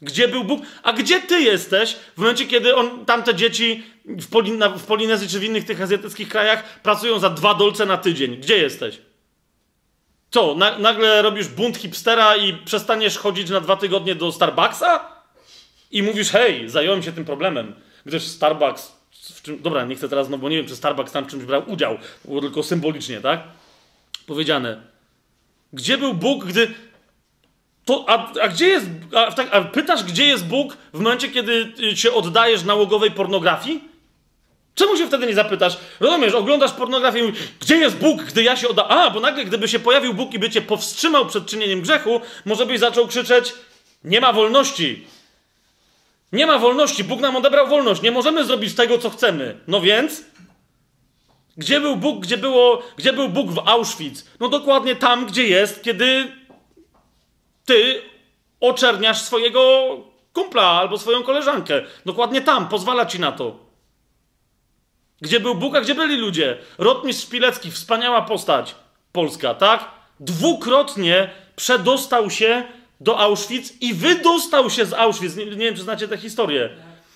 Gdzie 0.00 0.28
był 0.28 0.44
Bóg? 0.44 0.62
A 0.82 0.92
gdzie 0.92 1.20
ty 1.20 1.40
jesteś 1.40 1.96
w 2.16 2.18
momencie, 2.18 2.46
kiedy 2.46 2.76
on, 2.76 3.04
tamte 3.04 3.34
dzieci 3.34 3.82
w, 4.04 4.28
Polin 4.30 4.64
w 4.78 4.84
Polinezji 4.84 5.28
czy 5.28 5.40
w 5.40 5.44
innych 5.44 5.64
tych 5.64 5.82
azjatyckich 5.82 6.28
krajach 6.28 6.80
pracują 6.80 7.18
za 7.18 7.30
dwa 7.30 7.54
dolce 7.54 7.86
na 7.86 7.96
tydzień? 7.96 8.36
Gdzie 8.36 8.56
jesteś? 8.56 8.98
Co, 10.30 10.54
na, 10.54 10.78
nagle 10.78 11.22
robisz 11.22 11.48
bunt 11.48 11.76
hipstera 11.76 12.36
i 12.36 12.52
przestaniesz 12.52 13.18
chodzić 13.18 13.50
na 13.50 13.60
dwa 13.60 13.76
tygodnie 13.76 14.14
do 14.14 14.32
Starbucksa? 14.32 15.14
I 15.90 16.02
mówisz, 16.02 16.30
hej, 16.30 16.68
zająłem 16.68 17.02
się 17.02 17.12
tym 17.12 17.24
problemem. 17.24 17.74
Gdyż 18.06 18.22
Starbucks, 18.22 18.92
czym, 19.42 19.62
dobra, 19.62 19.84
nie 19.84 19.94
chcę 19.94 20.08
teraz, 20.08 20.28
no 20.28 20.38
bo 20.38 20.48
nie 20.48 20.56
wiem, 20.56 20.66
czy 20.66 20.76
Starbucks 20.76 21.12
tam 21.12 21.26
czymś 21.26 21.44
brał 21.44 21.62
udział, 21.66 21.98
tylko 22.40 22.62
symbolicznie, 22.62 23.20
tak? 23.20 23.40
Powiedziane. 24.26 24.80
Gdzie 25.72 25.98
był 25.98 26.14
Bóg, 26.14 26.44
gdy... 26.44 26.74
To, 27.84 28.04
a, 28.08 28.32
a 28.42 28.48
gdzie 28.48 28.66
jest... 28.66 28.86
A, 29.14 29.32
tak, 29.32 29.48
a 29.54 29.62
pytasz, 29.62 30.04
gdzie 30.04 30.26
jest 30.26 30.46
Bóg 30.46 30.76
w 30.92 31.00
momencie, 31.00 31.28
kiedy 31.28 31.72
się 31.96 32.12
oddajesz 32.12 32.64
nałogowej 32.64 33.10
pornografii? 33.10 33.94
Czemu 34.74 34.96
się 34.96 35.06
wtedy 35.06 35.26
nie 35.26 35.34
zapytasz? 35.34 35.76
Rozumiesz, 36.00 36.34
oglądasz 36.34 36.72
pornografię 36.72 37.18
i 37.18 37.22
mówisz, 37.22 37.40
gdzie 37.60 37.76
jest 37.76 37.96
Bóg, 37.96 38.22
gdy 38.22 38.42
ja 38.42 38.56
się 38.56 38.68
odda... 38.68 38.88
A, 38.88 39.10
bo 39.10 39.20
nagle 39.20 39.44
gdyby 39.44 39.68
się 39.68 39.78
pojawił 39.78 40.14
Bóg 40.14 40.34
i 40.34 40.38
by 40.38 40.50
cię 40.50 40.62
powstrzymał 40.62 41.26
przed 41.26 41.46
czynieniem 41.46 41.80
grzechu, 41.80 42.20
może 42.44 42.66
byś 42.66 42.80
zaczął 42.80 43.06
krzyczeć, 43.06 43.52
nie 44.04 44.20
ma 44.20 44.32
wolności. 44.32 45.06
Nie 46.32 46.46
ma 46.46 46.58
wolności, 46.58 47.04
Bóg 47.04 47.20
nam 47.20 47.36
odebrał 47.36 47.68
wolność, 47.68 48.02
nie 48.02 48.10
możemy 48.10 48.44
zrobić 48.44 48.74
tego, 48.74 48.98
co 48.98 49.10
chcemy. 49.10 49.58
No 49.68 49.80
więc... 49.80 50.24
Gdzie 51.56 51.80
był 51.80 51.96
Bóg, 51.96 52.22
gdzie, 52.22 52.36
było, 52.36 52.82
gdzie 52.96 53.12
był 53.12 53.28
Bóg 53.28 53.50
w 53.50 53.68
Auschwitz? 53.68 54.24
No 54.40 54.48
dokładnie 54.48 54.96
tam, 54.96 55.26
gdzie 55.26 55.46
jest, 55.46 55.82
kiedy 55.82 56.32
ty 57.64 58.02
oczerniasz 58.60 59.22
swojego 59.22 59.60
kumpla 60.32 60.62
albo 60.62 60.98
swoją 60.98 61.22
koleżankę. 61.22 61.82
Dokładnie 62.06 62.40
tam, 62.40 62.68
pozwala 62.68 63.06
ci 63.06 63.20
na 63.20 63.32
to. 63.32 63.56
Gdzie 65.20 65.40
był 65.40 65.54
Bóg, 65.54 65.76
a 65.76 65.80
gdzie 65.80 65.94
byli 65.94 66.16
ludzie? 66.16 66.58
Rotmistrz 66.78 67.24
Szpilecki, 67.24 67.70
wspaniała 67.70 68.22
postać 68.22 68.74
polska, 69.12 69.54
tak? 69.54 69.90
Dwukrotnie 70.20 71.30
przedostał 71.56 72.30
się 72.30 72.62
do 73.00 73.18
Auschwitz 73.18 73.72
i 73.80 73.94
wydostał 73.94 74.70
się 74.70 74.86
z 74.86 74.92
Auschwitz. 74.92 75.36
Nie, 75.36 75.46
nie 75.46 75.56
wiem, 75.56 75.76
czy 75.76 75.82
znacie 75.82 76.08
tę 76.08 76.16
historię. 76.16 76.70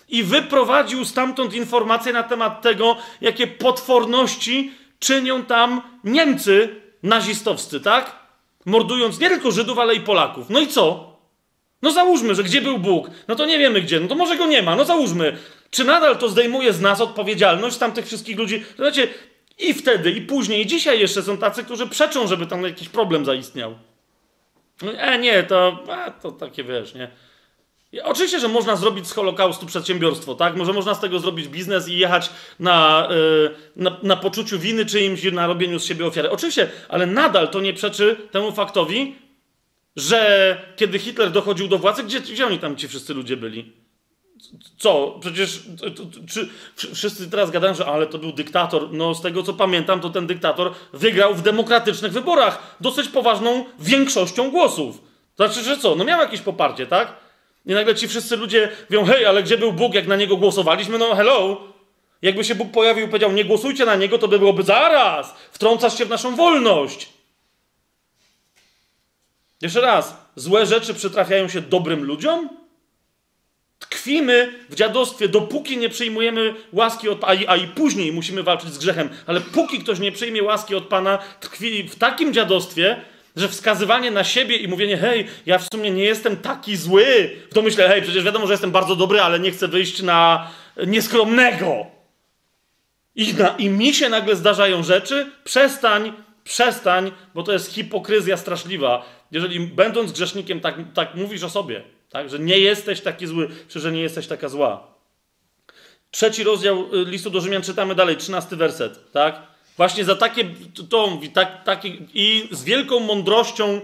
I 0.08 0.22
wyprowadził 0.22 1.04
stamtąd 1.04 1.54
informacje 1.54 2.12
na 2.12 2.22
temat 2.22 2.62
tego, 2.62 2.96
jakie 3.20 3.46
potworności 3.46 4.72
czynią 4.98 5.44
tam 5.44 5.82
Niemcy 6.04 6.80
nazistowscy, 7.02 7.80
tak? 7.80 8.16
Mordując 8.66 9.20
nie 9.20 9.28
tylko 9.28 9.50
Żydów, 9.50 9.78
ale 9.78 9.94
i 9.94 10.00
Polaków. 10.00 10.50
No 10.50 10.60
i 10.60 10.66
co? 10.66 11.16
No 11.82 11.92
załóżmy, 11.92 12.34
że 12.34 12.42
gdzie 12.42 12.62
był 12.62 12.78
Bóg? 12.78 13.10
No 13.28 13.34
to 13.34 13.46
nie 13.46 13.58
wiemy 13.58 13.80
gdzie. 13.80 14.00
No 14.00 14.08
to 14.08 14.14
może 14.14 14.36
go 14.36 14.46
nie 14.46 14.62
ma. 14.62 14.76
No 14.76 14.84
załóżmy. 14.84 15.36
Czy 15.70 15.84
nadal 15.84 16.18
to 16.18 16.28
zdejmuje 16.28 16.72
z 16.72 16.80
nas 16.80 17.00
odpowiedzialność, 17.00 17.76
z 17.76 17.78
tamtych 17.78 18.06
wszystkich 18.06 18.38
ludzi? 18.38 18.64
Znaczy, 18.76 19.08
i 19.58 19.74
wtedy, 19.74 20.10
i 20.10 20.20
później, 20.20 20.62
i 20.62 20.66
dzisiaj 20.66 21.00
jeszcze 21.00 21.22
są 21.22 21.38
tacy, 21.38 21.64
którzy 21.64 21.86
przeczą, 21.86 22.26
żeby 22.26 22.46
tam 22.46 22.62
jakiś 22.62 22.88
problem 22.88 23.24
zaistniał. 23.24 23.74
E, 24.98 25.18
nie, 25.18 25.42
to, 25.42 25.84
a, 25.90 26.10
to 26.10 26.32
takie 26.32 26.64
wiesz, 26.64 26.94
nie. 26.94 27.10
Oczywiście, 28.04 28.40
że 28.40 28.48
można 28.48 28.76
zrobić 28.76 29.06
z 29.06 29.12
Holokaustu 29.12 29.66
przedsiębiorstwo, 29.66 30.34
tak? 30.34 30.56
Może 30.56 30.72
można 30.72 30.94
z 30.94 31.00
tego 31.00 31.18
zrobić 31.18 31.48
biznes 31.48 31.88
i 31.88 31.98
jechać 31.98 32.30
na, 32.60 33.08
yy, 33.10 33.54
na, 33.76 33.96
na 34.02 34.16
poczuciu 34.16 34.58
winy 34.58 34.86
czyimś, 34.86 35.24
na 35.32 35.46
robieniu 35.46 35.78
z 35.78 35.84
siebie 35.84 36.06
ofiary. 36.06 36.30
Oczywiście, 36.30 36.70
ale 36.88 37.06
nadal 37.06 37.48
to 37.48 37.60
nie 37.60 37.72
przeczy 37.72 38.16
temu 38.30 38.52
faktowi, 38.52 39.16
że 39.96 40.60
kiedy 40.76 40.98
Hitler 40.98 41.30
dochodził 41.30 41.68
do 41.68 41.78
władzy, 41.78 42.02
gdzie, 42.02 42.20
gdzie 42.20 42.46
oni 42.46 42.58
tam 42.58 42.76
ci 42.76 42.88
wszyscy 42.88 43.14
ludzie 43.14 43.36
byli? 43.36 43.72
Co? 44.78 45.18
Przecież 45.20 45.62
czy, 46.28 46.48
wszyscy 46.94 47.30
teraz 47.30 47.50
gadają, 47.50 47.74
że 47.74 47.86
ale 47.86 48.06
to 48.06 48.18
był 48.18 48.32
dyktator. 48.32 48.92
No 48.92 49.14
z 49.14 49.22
tego 49.22 49.42
co 49.42 49.54
pamiętam, 49.54 50.00
to 50.00 50.10
ten 50.10 50.26
dyktator 50.26 50.72
wygrał 50.92 51.34
w 51.34 51.42
demokratycznych 51.42 52.12
wyborach 52.12 52.76
dosyć 52.80 53.08
poważną 53.08 53.64
większością 53.78 54.50
głosów. 54.50 55.02
Znaczy, 55.36 55.62
że 55.62 55.78
co? 55.78 55.96
No 55.96 56.04
miał 56.04 56.20
jakieś 56.20 56.40
poparcie, 56.40 56.86
tak? 56.86 57.27
I 57.68 57.72
nagle 57.72 57.94
ci 57.94 58.08
wszyscy 58.08 58.36
ludzie 58.36 58.68
mówią, 58.90 59.04
hej, 59.04 59.26
ale 59.26 59.42
gdzie 59.42 59.58
był 59.58 59.72
Bóg, 59.72 59.94
jak 59.94 60.06
na 60.06 60.16
niego 60.16 60.36
głosowaliśmy? 60.36 60.98
No 60.98 61.14
hello! 61.14 61.60
Jakby 62.22 62.44
się 62.44 62.54
Bóg 62.54 62.70
pojawił 62.70 63.06
i 63.06 63.08
powiedział, 63.08 63.32
nie 63.32 63.44
głosujcie 63.44 63.84
na 63.84 63.96
niego, 63.96 64.18
to 64.18 64.28
by 64.28 64.38
byłoby 64.38 64.62
zaraz! 64.62 65.34
Wtrącasz 65.52 65.98
się 65.98 66.04
w 66.04 66.08
naszą 66.08 66.36
wolność! 66.36 67.08
Jeszcze 69.62 69.80
raz, 69.80 70.16
złe 70.36 70.66
rzeczy 70.66 70.94
przytrafiają 70.94 71.48
się 71.48 71.60
dobrym 71.60 72.04
ludziom? 72.04 72.48
Tkwimy 73.78 74.52
w 74.68 74.74
dziadostwie, 74.74 75.28
dopóki 75.28 75.78
nie 75.78 75.88
przyjmujemy 75.88 76.54
łaski 76.72 77.08
od 77.08 77.18
Pana, 77.18 77.40
a 77.46 77.56
i 77.56 77.66
później 77.66 78.12
musimy 78.12 78.42
walczyć 78.42 78.74
z 78.74 78.78
grzechem, 78.78 79.10
ale 79.26 79.40
póki 79.40 79.78
ktoś 79.78 79.98
nie 79.98 80.12
przyjmie 80.12 80.42
łaski 80.42 80.74
od 80.74 80.86
Pana, 80.86 81.18
tkwi 81.40 81.88
w 81.88 81.96
takim 81.96 82.32
dziadostwie, 82.32 83.00
że 83.38 83.48
wskazywanie 83.48 84.10
na 84.10 84.24
siebie 84.24 84.56
i 84.56 84.68
mówienie, 84.68 84.96
hej, 84.96 85.26
ja 85.46 85.58
w 85.58 85.68
sumie 85.72 85.90
nie 85.90 86.04
jestem 86.04 86.36
taki 86.36 86.76
zły, 86.76 87.30
w 87.50 87.54
to 87.54 87.62
myślę, 87.62 87.88
hej, 87.88 88.02
przecież 88.02 88.24
wiadomo, 88.24 88.46
że 88.46 88.52
jestem 88.52 88.70
bardzo 88.70 88.96
dobry, 88.96 89.20
ale 89.20 89.40
nie 89.40 89.50
chcę 89.50 89.68
wyjść 89.68 90.02
na 90.02 90.50
nieskromnego. 90.86 91.86
I, 93.14 93.34
na, 93.34 93.48
I 93.48 93.70
mi 93.70 93.94
się 93.94 94.08
nagle 94.08 94.36
zdarzają 94.36 94.82
rzeczy, 94.82 95.30
przestań, 95.44 96.12
przestań, 96.44 97.12
bo 97.34 97.42
to 97.42 97.52
jest 97.52 97.72
hipokryzja 97.72 98.36
straszliwa. 98.36 99.04
Jeżeli 99.30 99.60
będąc 99.60 100.12
grzesznikiem 100.12 100.60
tak, 100.60 100.74
tak 100.94 101.14
mówisz 101.14 101.42
o 101.42 101.50
sobie, 101.50 101.82
tak? 102.10 102.30
Że 102.30 102.38
nie 102.38 102.58
jesteś 102.58 103.00
taki 103.00 103.26
zły, 103.26 103.48
czy 103.68 103.80
że 103.80 103.92
nie 103.92 104.00
jesteś 104.00 104.26
taka 104.26 104.48
zła. 104.48 104.86
Trzeci 106.10 106.44
rozdział 106.44 106.94
y, 106.94 107.04
listu 107.04 107.30
do 107.30 107.40
Rzymian 107.40 107.62
czytamy 107.62 107.94
dalej, 107.94 108.16
trzynasty 108.16 108.56
werset, 108.56 109.12
tak? 109.12 109.42
Właśnie 109.78 110.04
za 110.04 110.16
takie, 110.16 110.44
to 110.90 111.18
tak, 111.34 111.64
takie, 111.64 111.88
i 112.14 112.48
z 112.50 112.64
wielką 112.64 113.00
mądrością 113.00 113.80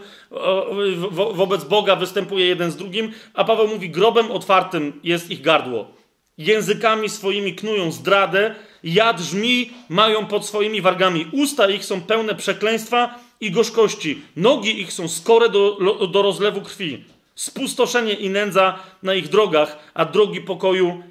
wo, 0.96 1.34
wobec 1.34 1.64
Boga 1.64 1.96
występuje 1.96 2.46
jeden 2.46 2.70
z 2.70 2.76
drugim, 2.76 3.12
a 3.34 3.44
Paweł 3.44 3.68
mówi, 3.68 3.90
grobem 3.90 4.30
otwartym 4.30 5.00
jest 5.04 5.30
ich 5.30 5.40
gardło. 5.40 5.90
Językami 6.38 7.08
swoimi 7.08 7.54
knują 7.54 7.92
zdradę, 7.92 8.54
jad 8.84 9.20
żmi 9.20 9.70
mają 9.88 10.26
pod 10.26 10.46
swoimi 10.46 10.80
wargami. 10.80 11.26
Usta 11.32 11.70
ich 11.70 11.84
są 11.84 12.00
pełne 12.00 12.34
przekleństwa 12.34 13.18
i 13.40 13.50
gorzkości. 13.50 14.22
Nogi 14.36 14.80
ich 14.80 14.92
są 14.92 15.08
skore 15.08 15.48
do, 15.48 15.78
do 16.12 16.22
rozlewu 16.22 16.60
krwi 16.60 17.04
spustoszenie 17.34 18.12
i 18.12 18.30
nędza 18.30 18.78
na 19.02 19.14
ich 19.14 19.28
drogach, 19.28 19.78
a 19.94 20.04
drogi 20.04 20.40
pokoju 20.40 21.02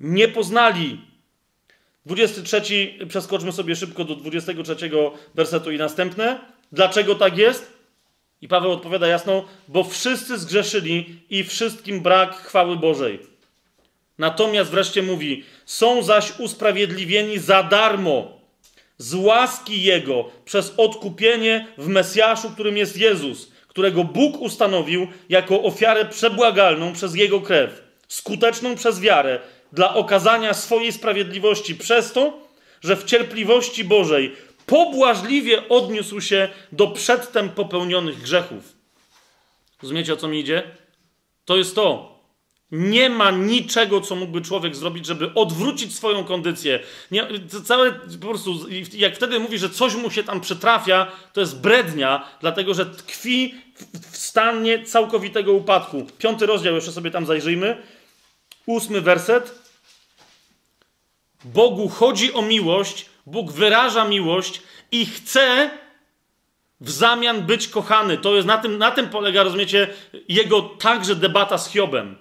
nie 0.00 0.28
poznali. 0.28 1.11
23, 2.06 2.62
przeskoczmy 3.08 3.52
sobie 3.52 3.76
szybko 3.76 4.04
do 4.04 4.16
23 4.16 4.90
wersetu 5.34 5.70
i 5.70 5.78
następne. 5.78 6.40
Dlaczego 6.72 7.14
tak 7.14 7.38
jest? 7.38 7.72
I 8.40 8.48
Paweł 8.48 8.72
odpowiada 8.72 9.06
jasno, 9.06 9.44
bo 9.68 9.84
wszyscy 9.84 10.38
zgrzeszyli 10.38 11.18
i 11.30 11.44
wszystkim 11.44 12.00
brak 12.00 12.34
chwały 12.34 12.76
Bożej. 12.76 13.18
Natomiast 14.18 14.70
wreszcie 14.70 15.02
mówi, 15.02 15.44
są 15.66 16.02
zaś 16.02 16.38
usprawiedliwieni 16.38 17.38
za 17.38 17.62
darmo, 17.62 18.40
z 18.98 19.14
łaski 19.14 19.82
Jego, 19.82 20.30
przez 20.44 20.74
odkupienie 20.76 21.66
w 21.78 21.88
Mesjaszu, 21.88 22.50
którym 22.50 22.76
jest 22.76 22.96
Jezus, 22.96 23.52
którego 23.68 24.04
Bóg 24.04 24.40
ustanowił 24.40 25.06
jako 25.28 25.62
ofiarę 25.62 26.04
przebłagalną 26.04 26.92
przez 26.92 27.14
Jego 27.14 27.40
krew, 27.40 27.82
skuteczną 28.08 28.76
przez 28.76 29.00
wiarę, 29.00 29.40
dla 29.72 29.94
okazania 29.94 30.54
swojej 30.54 30.92
sprawiedliwości, 30.92 31.74
przez 31.74 32.12
to, 32.12 32.38
że 32.80 32.96
w 32.96 33.04
cierpliwości 33.04 33.84
Bożej 33.84 34.36
pobłażliwie 34.66 35.68
odniósł 35.68 36.20
się 36.20 36.48
do 36.72 36.86
przedtem 36.86 37.48
popełnionych 37.48 38.22
grzechów. 38.22 38.72
Rozumiecie 39.82 40.12
o 40.12 40.16
co 40.16 40.28
mi 40.28 40.40
idzie? 40.40 40.62
To 41.44 41.56
jest 41.56 41.74
to. 41.74 42.12
Nie 42.70 43.10
ma 43.10 43.30
niczego, 43.30 44.00
co 44.00 44.16
mógłby 44.16 44.40
człowiek 44.40 44.76
zrobić, 44.76 45.06
żeby 45.06 45.34
odwrócić 45.34 45.94
swoją 45.94 46.24
kondycję. 46.24 46.80
Nie, 47.10 47.28
całe 47.64 47.92
po 47.92 48.28
prostu, 48.28 48.66
jak 48.92 49.16
wtedy 49.16 49.38
mówi, 49.38 49.58
że 49.58 49.70
coś 49.70 49.94
mu 49.94 50.10
się 50.10 50.24
tam 50.24 50.40
przytrafia, 50.40 51.12
to 51.32 51.40
jest 51.40 51.60
brednia, 51.60 52.28
dlatego 52.40 52.74
że 52.74 52.86
tkwi 52.86 53.54
w 54.12 54.16
stanie 54.16 54.84
całkowitego 54.84 55.52
upadku. 55.52 56.06
Piąty 56.18 56.46
rozdział, 56.46 56.74
jeszcze 56.74 56.92
sobie 56.92 57.10
tam 57.10 57.26
zajrzyjmy. 57.26 57.82
Ósmy 58.66 59.00
werset. 59.00 59.61
Bogu 61.44 61.88
chodzi 61.88 62.32
o 62.32 62.42
miłość, 62.42 63.06
Bóg 63.26 63.52
wyraża 63.52 64.04
miłość 64.04 64.62
i 64.92 65.06
chce 65.06 65.70
w 66.80 66.90
zamian 66.90 67.42
być 67.42 67.68
kochany. 67.68 68.18
To 68.18 68.34
jest 68.34 68.46
na 68.46 68.58
tym, 68.58 68.78
na 68.78 68.90
tym 68.90 69.08
polega, 69.08 69.42
rozumiecie, 69.42 69.88
jego 70.28 70.60
także 70.62 71.14
debata 71.14 71.58
z 71.58 71.70
Hiobem. 71.70 72.16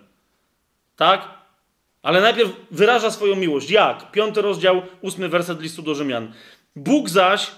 Tak? 0.96 1.30
Ale 2.02 2.22
najpierw 2.22 2.52
wyraża 2.72 3.12
swoją 3.12 3.36
miłość. 3.36 3.70
Jak? 3.70 4.12
Piąty 4.12 4.42
rozdział, 4.42 4.82
ósmy 5.02 5.30
werset 5.30 5.62
listu 5.62 5.82
do 5.82 5.96
Rzymian. 5.96 6.34
Bóg 6.76 7.10
zaś 7.10 7.52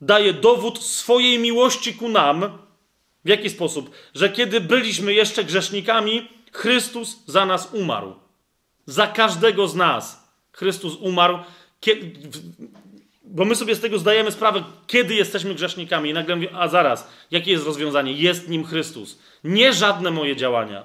daje 0.00 0.32
dowód 0.32 0.82
swojej 0.82 1.38
miłości 1.38 1.94
ku 1.94 2.08
nam. 2.08 2.58
W 3.24 3.28
jaki 3.28 3.50
sposób? 3.50 3.90
Że 4.14 4.30
kiedy 4.30 4.60
byliśmy 4.60 5.14
jeszcze 5.14 5.44
grzesznikami, 5.44 6.28
Chrystus 6.52 7.22
za 7.26 7.46
nas 7.46 7.68
umarł. 7.72 8.14
Za 8.86 9.06
każdego 9.06 9.68
z 9.68 9.74
nas. 9.74 10.27
Chrystus 10.58 10.96
umarł. 11.00 11.38
Bo 13.24 13.44
my 13.44 13.54
sobie 13.54 13.74
z 13.74 13.80
tego 13.80 13.98
zdajemy 13.98 14.32
sprawę, 14.32 14.64
kiedy 14.86 15.14
jesteśmy 15.14 15.54
grzesznikami. 15.54 16.10
I 16.10 16.12
nagle 16.12 16.36
mówię, 16.36 16.48
a 16.54 16.68
zaraz, 16.68 17.08
jakie 17.30 17.50
jest 17.50 17.66
rozwiązanie? 17.66 18.12
Jest 18.12 18.48
nim 18.48 18.64
Chrystus. 18.64 19.18
Nie 19.44 19.72
żadne 19.72 20.10
moje 20.10 20.36
działania. 20.36 20.84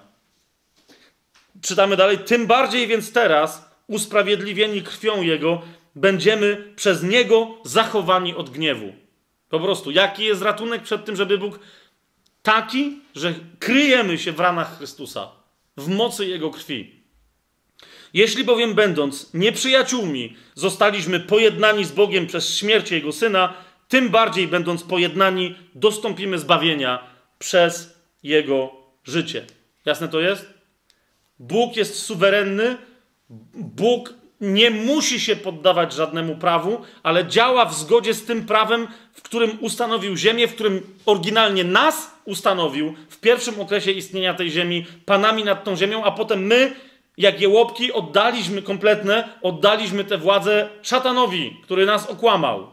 Czytamy 1.61 1.97
dalej. 1.97 2.17
Tym 2.17 2.47
bardziej 2.47 2.87
więc 2.87 3.11
teraz, 3.13 3.69
usprawiedliwieni 3.87 4.81
krwią 4.81 5.21
Jego, 5.21 5.61
będziemy 5.95 6.73
przez 6.75 7.03
Niego 7.03 7.57
zachowani 7.63 8.35
od 8.35 8.49
gniewu. 8.49 8.93
Po 9.49 9.59
prostu, 9.59 9.91
jaki 9.91 10.23
jest 10.23 10.41
ratunek 10.41 10.81
przed 10.81 11.05
tym, 11.05 11.15
żeby 11.15 11.37
Bóg 11.37 11.59
taki, 12.41 13.01
że 13.15 13.33
kryjemy 13.59 14.17
się 14.17 14.31
w 14.31 14.39
ranach 14.39 14.77
Chrystusa, 14.77 15.31
w 15.77 15.87
mocy 15.87 16.25
Jego 16.25 16.49
krwi. 16.49 17.02
Jeśli 18.13 18.43
bowiem 18.43 18.73
będąc 18.73 19.33
nieprzyjaciółmi 19.33 20.35
zostaliśmy 20.55 21.19
pojednani 21.19 21.85
z 21.85 21.91
Bogiem 21.91 22.27
przez 22.27 22.57
śmierć 22.57 22.91
Jego 22.91 23.11
Syna, 23.11 23.53
tym 23.87 24.09
bardziej 24.09 24.47
będąc 24.47 24.83
pojednani 24.83 25.55
dostąpimy 25.75 26.39
zbawienia 26.39 27.03
przez 27.39 27.99
Jego 28.23 28.71
życie. 29.03 29.45
Jasne 29.85 30.07
to 30.07 30.19
jest? 30.19 30.53
Bóg 31.39 31.77
jest 31.77 31.99
suwerenny, 31.99 32.77
Bóg 33.53 34.13
nie 34.41 34.71
musi 34.71 35.19
się 35.19 35.35
poddawać 35.35 35.93
żadnemu 35.93 36.35
prawu, 36.35 36.81
ale 37.03 37.27
działa 37.27 37.65
w 37.65 37.75
zgodzie 37.75 38.13
z 38.13 38.25
tym 38.25 38.45
prawem, 38.45 38.87
w 39.13 39.21
którym 39.21 39.57
ustanowił 39.61 40.17
Ziemię, 40.17 40.47
w 40.47 40.53
którym 40.53 40.81
oryginalnie 41.05 41.63
nas 41.63 42.11
ustanowił 42.25 42.93
w 43.09 43.19
pierwszym 43.19 43.59
okresie 43.59 43.91
istnienia 43.91 44.33
tej 44.33 44.51
Ziemi, 44.51 44.85
panami 45.05 45.43
nad 45.43 45.63
tą 45.63 45.75
Ziemią, 45.75 46.03
a 46.03 46.11
potem 46.11 46.45
my 46.45 46.75
jak 47.17 47.41
jełopki 47.41 47.93
oddaliśmy 47.93 48.61
kompletne, 48.61 49.29
oddaliśmy 49.41 50.03
tę 50.03 50.17
władzę 50.17 50.69
szatanowi, 50.81 51.57
który 51.63 51.85
nas 51.85 52.09
okłamał. 52.09 52.67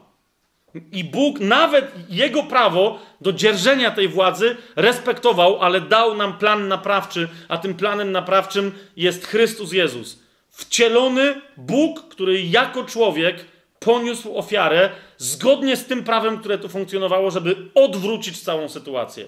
I 0.92 1.04
Bóg 1.04 1.40
nawet 1.40 1.92
jego 2.08 2.42
prawo 2.42 2.98
do 3.20 3.32
dzierżenia 3.32 3.90
tej 3.90 4.08
władzy 4.08 4.56
respektował, 4.76 5.60
ale 5.60 5.80
dał 5.80 6.16
nam 6.16 6.38
plan 6.38 6.68
naprawczy, 6.68 7.28
a 7.48 7.58
tym 7.58 7.74
planem 7.74 8.12
naprawczym 8.12 8.72
jest 8.96 9.26
Chrystus 9.26 9.72
Jezus. 9.72 10.18
Wcielony 10.50 11.40
Bóg, 11.56 12.08
który 12.08 12.42
jako 12.42 12.84
człowiek 12.84 13.44
poniósł 13.78 14.36
ofiarę 14.36 14.90
zgodnie 15.18 15.76
z 15.76 15.84
tym 15.84 16.04
prawem, 16.04 16.38
które 16.38 16.58
tu 16.58 16.68
funkcjonowało, 16.68 17.30
żeby 17.30 17.56
odwrócić 17.74 18.40
całą 18.40 18.68
sytuację. 18.68 19.26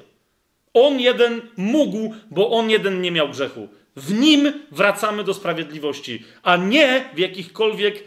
On 0.74 1.00
jeden 1.00 1.40
mógł, 1.56 2.14
bo 2.30 2.50
on 2.50 2.70
jeden 2.70 3.02
nie 3.02 3.10
miał 3.10 3.28
grzechu. 3.28 3.68
W 3.96 4.12
nim 4.14 4.52
wracamy 4.70 5.24
do 5.24 5.34
sprawiedliwości, 5.34 6.24
a 6.42 6.56
nie 6.56 7.04
w 7.14 7.18
jakichkolwiek 7.18 8.04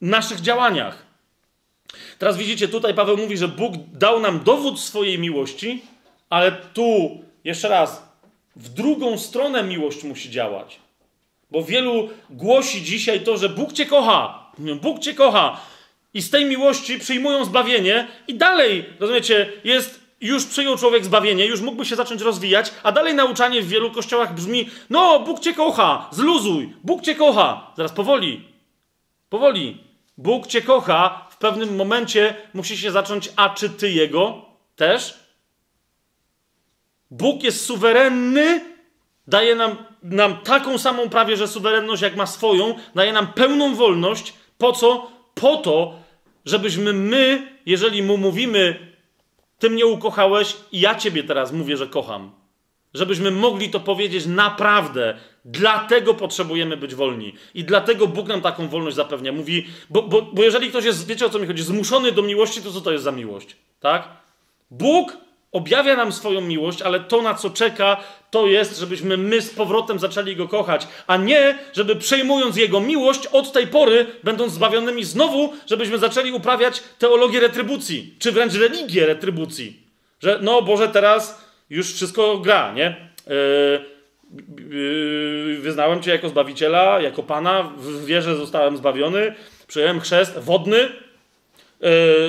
naszych 0.00 0.40
działaniach. 0.40 1.06
Teraz 2.18 2.36
widzicie, 2.36 2.68
tutaj 2.68 2.94
Paweł 2.94 3.16
mówi, 3.16 3.36
że 3.36 3.48
Bóg 3.48 3.74
dał 3.92 4.20
nam 4.20 4.44
dowód 4.44 4.80
swojej 4.80 5.18
miłości, 5.18 5.82
ale 6.30 6.52
tu, 6.52 7.20
jeszcze 7.44 7.68
raz, 7.68 8.02
w 8.56 8.68
drugą 8.68 9.18
stronę 9.18 9.62
miłość 9.62 10.04
musi 10.04 10.30
działać. 10.30 10.78
Bo 11.50 11.62
wielu 11.62 12.08
głosi 12.30 12.82
dzisiaj 12.82 13.20
to, 13.20 13.36
że 13.36 13.48
Bóg 13.48 13.72
cię 13.72 13.86
kocha. 13.86 14.50
Bóg 14.58 14.98
cię 14.98 15.14
kocha. 15.14 15.60
I 16.14 16.22
z 16.22 16.30
tej 16.30 16.44
miłości 16.44 16.98
przyjmują 16.98 17.44
zbawienie, 17.44 18.08
i 18.28 18.34
dalej, 18.34 18.84
rozumiecie, 19.00 19.52
jest 19.64 20.05
już 20.20 20.46
przyjął 20.46 20.76
człowiek 20.76 21.04
zbawienie, 21.04 21.46
już 21.46 21.60
mógłby 21.60 21.84
się 21.84 21.96
zacząć 21.96 22.22
rozwijać, 22.22 22.72
a 22.82 22.92
dalej 22.92 23.14
nauczanie 23.14 23.62
w 23.62 23.68
wielu 23.68 23.90
kościołach 23.90 24.34
brzmi: 24.34 24.70
No, 24.90 25.20
Bóg 25.20 25.40
cię 25.40 25.54
kocha, 25.54 26.08
zluzuj, 26.10 26.74
Bóg 26.84 27.02
cię 27.02 27.14
kocha. 27.14 27.72
Zaraz 27.76 27.92
powoli, 27.92 28.48
powoli. 29.28 29.86
Bóg 30.18 30.46
cię 30.46 30.62
kocha, 30.62 31.26
w 31.30 31.36
pewnym 31.36 31.76
momencie 31.76 32.34
musi 32.54 32.78
się 32.78 32.90
zacząć, 32.90 33.32
a 33.36 33.50
czy 33.50 33.70
ty 33.70 33.90
jego 33.90 34.44
też? 34.76 35.14
Bóg 37.10 37.42
jest 37.42 37.64
suwerenny, 37.64 38.60
daje 39.26 39.54
nam, 39.54 39.76
nam 40.02 40.36
taką 40.36 40.78
samą 40.78 41.08
prawie, 41.08 41.36
że 41.36 41.48
suwerenność, 41.48 42.02
jak 42.02 42.16
ma 42.16 42.26
swoją, 42.26 42.74
daje 42.94 43.12
nam 43.12 43.26
pełną 43.26 43.74
wolność. 43.74 44.34
Po 44.58 44.72
co? 44.72 45.10
Po 45.34 45.56
to, 45.56 45.94
żebyśmy 46.44 46.92
my, 46.92 47.52
jeżeli 47.66 48.02
mu 48.02 48.16
mówimy, 48.16 48.85
ty 49.58 49.70
mnie 49.70 49.86
ukochałeś 49.86 50.56
i 50.72 50.80
ja 50.80 50.94
ciebie 50.94 51.24
teraz 51.24 51.52
mówię, 51.52 51.76
że 51.76 51.86
kocham. 51.86 52.30
Żebyśmy 52.94 53.30
mogli 53.30 53.70
to 53.70 53.80
powiedzieć 53.80 54.26
naprawdę. 54.26 55.18
Dlatego 55.44 56.14
potrzebujemy 56.14 56.76
być 56.76 56.94
wolni. 56.94 57.32
I 57.54 57.64
dlatego 57.64 58.06
Bóg 58.06 58.28
nam 58.28 58.40
taką 58.40 58.68
wolność 58.68 58.96
zapewnia. 58.96 59.32
Mówi, 59.32 59.66
bo, 59.90 60.02
bo, 60.02 60.22
bo 60.22 60.42
jeżeli 60.42 60.68
ktoś 60.68 60.84
jest, 60.84 61.06
wiecie 61.06 61.26
o 61.26 61.30
co 61.30 61.38
mi 61.38 61.46
chodzi, 61.46 61.62
zmuszony 61.62 62.12
do 62.12 62.22
miłości, 62.22 62.62
to 62.62 62.72
co 62.72 62.80
to 62.80 62.92
jest 62.92 63.04
za 63.04 63.12
miłość? 63.12 63.56
Tak? 63.80 64.08
Bóg 64.70 65.16
objawia 65.56 65.96
nam 65.96 66.12
swoją 66.12 66.40
miłość, 66.40 66.82
ale 66.82 67.00
to, 67.00 67.22
na 67.22 67.34
co 67.34 67.50
czeka, 67.50 67.96
to 68.30 68.46
jest, 68.46 68.78
żebyśmy 68.78 69.16
my 69.16 69.42
z 69.42 69.50
powrotem 69.50 69.98
zaczęli 69.98 70.36
go 70.36 70.48
kochać, 70.48 70.88
a 71.06 71.16
nie, 71.16 71.58
żeby 71.72 71.96
przejmując 71.96 72.56
jego 72.56 72.80
miłość 72.80 73.26
od 73.26 73.52
tej 73.52 73.66
pory, 73.66 74.06
będąc 74.24 74.52
zbawionymi 74.52 75.04
znowu, 75.04 75.52
żebyśmy 75.66 75.98
zaczęli 75.98 76.32
uprawiać 76.32 76.82
teologię 76.98 77.40
retrybucji, 77.40 78.14
czy 78.18 78.32
wręcz 78.32 78.54
religię 78.54 79.06
retrybucji. 79.06 79.80
Że 80.20 80.38
no 80.42 80.62
Boże, 80.62 80.88
teraz 80.88 81.44
już 81.70 81.94
wszystko 81.94 82.38
gra, 82.38 82.72
nie? 82.72 83.10
Yy, 83.26 83.84
yy, 84.70 85.58
wyznałem 85.60 86.02
Cię 86.02 86.10
jako 86.10 86.28
Zbawiciela, 86.28 87.00
jako 87.00 87.22
Pana, 87.22 87.72
w 87.76 88.04
wierze 88.04 88.36
zostałem 88.36 88.76
zbawiony, 88.76 89.34
przyjąłem 89.66 90.00
chrzest 90.00 90.38
wodny, 90.38 90.88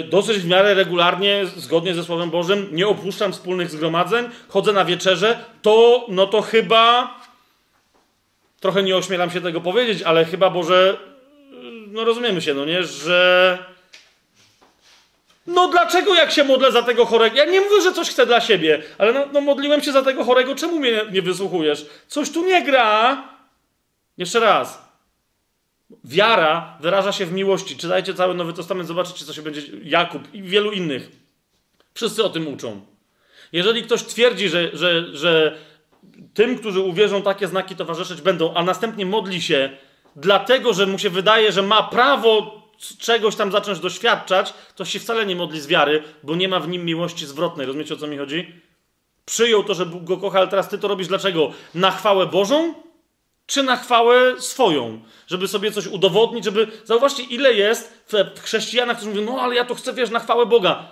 dosyć 0.09 0.37
w 0.37 0.47
miarę 0.47 0.73
regularnie, 0.73 1.45
zgodnie 1.45 1.93
ze 1.93 2.03
Słowem 2.03 2.29
Bożym, 2.29 2.69
nie 2.71 2.87
opuszczam 2.87 3.33
wspólnych 3.33 3.69
zgromadzeń, 3.69 4.29
chodzę 4.49 4.73
na 4.73 4.85
wieczerze, 4.85 5.39
to 5.61 6.05
no 6.09 6.27
to 6.27 6.41
chyba, 6.41 7.15
trochę 8.59 8.83
nie 8.83 8.97
ośmielam 8.97 9.31
się 9.31 9.41
tego 9.41 9.61
powiedzieć, 9.61 10.01
ale 10.03 10.25
chyba 10.25 10.49
Boże, 10.49 10.97
no 11.87 12.05
rozumiemy 12.05 12.41
się, 12.41 12.53
no 12.53 12.65
nie, 12.65 12.83
że 12.83 13.57
no 15.47 15.67
dlaczego 15.67 16.15
jak 16.15 16.31
się 16.31 16.43
modlę 16.43 16.71
za 16.71 16.83
tego 16.83 17.05
chorego? 17.05 17.37
Ja 17.37 17.45
nie 17.45 17.61
mówię, 17.61 17.81
że 17.81 17.93
coś 17.93 18.09
chcę 18.09 18.25
dla 18.25 18.41
siebie, 18.41 18.83
ale 18.97 19.13
no, 19.13 19.25
no 19.33 19.41
modliłem 19.41 19.81
się 19.81 19.91
za 19.91 20.01
tego 20.01 20.23
chorego, 20.23 20.55
czemu 20.55 20.79
mnie 20.79 21.05
nie 21.11 21.21
wysłuchujesz? 21.21 21.85
Coś 22.07 22.29
tu 22.29 22.45
nie 22.45 22.61
gra. 22.65 23.23
Jeszcze 24.17 24.39
raz. 24.39 24.86
Wiara 26.03 26.77
wyraża 26.81 27.11
się 27.11 27.25
w 27.25 27.31
miłości. 27.31 27.77
Czytajcie 27.77 28.13
cały 28.13 28.33
Nowy 28.33 28.53
Testament, 28.53 28.87
zobaczycie, 28.87 29.25
co 29.25 29.33
się 29.33 29.41
będzie. 29.41 29.61
Jakub 29.83 30.33
i 30.33 30.43
wielu 30.43 30.71
innych. 30.71 31.11
Wszyscy 31.93 32.23
o 32.23 32.29
tym 32.29 32.47
uczą. 32.47 32.81
Jeżeli 33.51 33.83
ktoś 33.83 34.03
twierdzi, 34.03 34.49
że, 34.49 34.69
że, 34.73 35.17
że 35.17 35.57
tym, 36.33 36.57
którzy 36.57 36.79
uwierzą, 36.79 37.21
takie 37.21 37.47
znaki 37.47 37.75
towarzyszyć 37.75 38.21
będą, 38.21 38.53
a 38.53 38.63
następnie 38.63 39.05
modli 39.05 39.41
się 39.41 39.69
dlatego, 40.15 40.73
że 40.73 40.85
mu 40.85 40.99
się 40.99 41.09
wydaje, 41.09 41.51
że 41.51 41.61
ma 41.61 41.83
prawo 41.83 42.61
czegoś 42.99 43.35
tam 43.35 43.51
zacząć 43.51 43.79
doświadczać, 43.79 44.53
to 44.75 44.85
się 44.85 44.99
wcale 44.99 45.25
nie 45.25 45.35
modli 45.35 45.61
z 45.61 45.67
wiary, 45.67 46.03
bo 46.23 46.35
nie 46.35 46.49
ma 46.49 46.59
w 46.59 46.67
nim 46.67 46.85
miłości 46.85 47.25
zwrotnej. 47.25 47.67
Rozumiecie, 47.67 47.93
o 47.93 47.97
co 47.97 48.07
mi 48.07 48.17
chodzi? 48.17 48.53
Przyjął 49.25 49.63
to, 49.63 49.73
że 49.73 49.85
Bóg 49.85 50.03
go 50.03 50.17
kocha, 50.17 50.37
ale 50.37 50.47
teraz 50.47 50.69
ty 50.69 50.77
to 50.77 50.87
robisz 50.87 51.07
dlaczego? 51.07 51.51
Na 51.75 51.91
chwałę 51.91 52.25
Bożą? 52.25 52.73
Czy 53.47 53.63
na 53.63 53.77
chwałę 53.77 54.41
swoją? 54.41 55.01
Żeby 55.27 55.47
sobie 55.47 55.71
coś 55.71 55.87
udowodnić, 55.87 56.45
żeby... 56.45 56.67
Zauważcie, 56.83 57.23
ile 57.23 57.53
jest 57.53 58.05
w 58.35 58.39
chrześcijanach, 58.39 58.97
którzy 58.97 59.11
mówią, 59.11 59.25
no 59.25 59.41
ale 59.41 59.55
ja 59.55 59.65
to 59.65 59.75
chcę, 59.75 59.93
wiesz, 59.93 60.09
na 60.09 60.19
chwałę 60.19 60.45
Boga. 60.45 60.85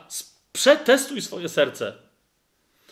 Przetestuj 0.54 1.22
swoje 1.22 1.50
serce. 1.50 1.94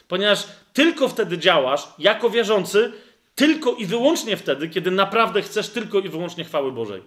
Ponieważ 0.07 0.43
tylko 0.73 1.07
wtedy 1.07 1.37
działasz, 1.37 1.87
jako 1.99 2.29
wierzący, 2.29 2.93
tylko 3.35 3.73
i 3.73 3.85
wyłącznie 3.85 4.37
wtedy, 4.37 4.69
kiedy 4.69 4.91
naprawdę 4.91 5.41
chcesz 5.41 5.69
tylko 5.69 5.99
i 5.99 6.09
wyłącznie 6.09 6.43
chwały 6.43 6.71
Bożej. 6.71 7.03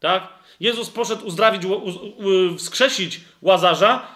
Tak? 0.00 0.28
Jezus 0.60 0.90
poszedł 0.90 1.26
uzdrawić, 1.26 1.62
wskrzesić 2.58 3.20
Łazarza, 3.42 4.06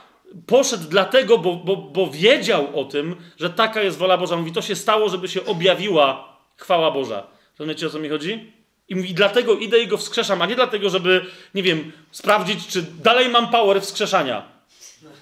poszedł 0.47 0.89
dlatego, 0.89 1.39
bo, 1.39 1.57
bo, 1.57 1.77
bo 1.77 2.07
wiedział 2.07 2.81
o 2.81 2.85
tym, 2.85 3.17
że 3.39 3.51
taka 3.51 3.83
jest 3.83 3.99
wola 3.99 4.19
Boża. 4.19 4.37
Mówi, 4.37 4.53
to 4.53 4.63
się 4.63 4.77
stało, 4.77 5.09
żeby 5.09 5.29
się 5.29 5.45
objawiła 5.47 6.37
chwała 6.57 6.91
Boża. 6.91 7.27
Rozumiecie, 7.61 7.87
o 7.87 7.91
co 7.91 7.99
mi 7.99 8.09
chodzi? 8.09 8.53
I 8.89 8.97
mówi, 8.97 9.15
dlatego 9.15 9.57
idę 9.57 9.81
i 9.81 9.87
go 9.87 9.97
wskrzeszam, 9.97 10.43
a 10.43 10.47
nie 10.47 10.55
dlatego, 10.55 10.91
żeby, 10.91 11.27
nie 11.55 11.63
wiem, 11.63 11.93
sprawdzić, 12.11 12.67
czy 12.67 12.83
dalej 12.83 13.29
mam 13.29 13.51
power 13.51 13.83
wskrzeszania. 13.83 14.49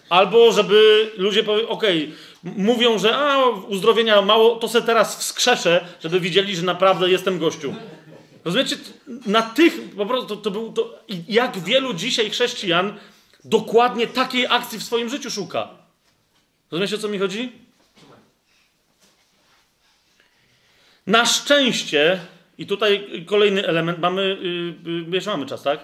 Albo 0.09 0.52
żeby 0.52 1.10
ludzie 1.16 1.43
powiedzieli, 1.43 1.73
okej, 1.73 2.05
okay, 2.05 2.52
mówią, 2.56 2.98
że 2.98 3.16
a, 3.16 3.47
uzdrowienia 3.48 4.23
mało, 4.23 4.56
to 4.56 4.69
se 4.69 4.82
teraz 4.82 5.19
wskrzeszę, 5.19 5.86
żeby 6.01 6.20
widzieli, 6.20 6.56
że 6.56 6.62
naprawdę 6.62 7.10
jestem 7.10 7.39
gościu. 7.39 7.74
Rozumiecie? 8.44 8.77
Na 9.27 9.43
tych, 9.43 9.94
po 9.97 10.06
prostu, 10.06 10.36
to, 10.36 10.36
to 10.36 10.51
był, 10.51 10.73
to, 10.73 10.98
jak 11.28 11.59
wielu 11.59 11.94
dzisiaj 11.94 12.31
chrześcijan 12.31 12.94
dokładnie 13.44 14.06
takiej 14.06 14.47
akcji 14.47 14.78
w 14.78 14.82
swoim 14.82 15.09
życiu 15.09 15.31
szuka. 15.31 15.69
Rozumiecie, 16.70 16.97
o 16.97 16.98
co 16.98 17.09
mi 17.09 17.19
chodzi? 17.19 17.68
Na 21.09 21.27
szczęście, 21.27 22.21
i 22.59 22.67
tutaj 22.67 23.25
kolejny 23.27 23.67
element, 23.67 23.99
mamy, 23.99 24.37
yy, 24.85 25.15
jeszcze 25.15 25.31
mamy 25.31 25.47
czas, 25.47 25.63
tak? 25.63 25.81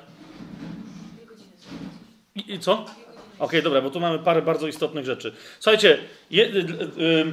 I, 2.35 2.55
i 2.55 2.59
co? 2.59 2.73
Okej, 2.73 2.93
okay, 3.39 3.63
dobra, 3.63 3.83
bo 3.83 3.91
tu 3.91 4.01
mamy 4.01 4.19
parę 4.19 4.43
bardzo 4.43 4.69
istotnych 4.69 5.05
rzeczy. 5.05 5.35
Słuchajcie, 5.61 5.99
yy, 6.31 6.43
yy, 6.43 7.33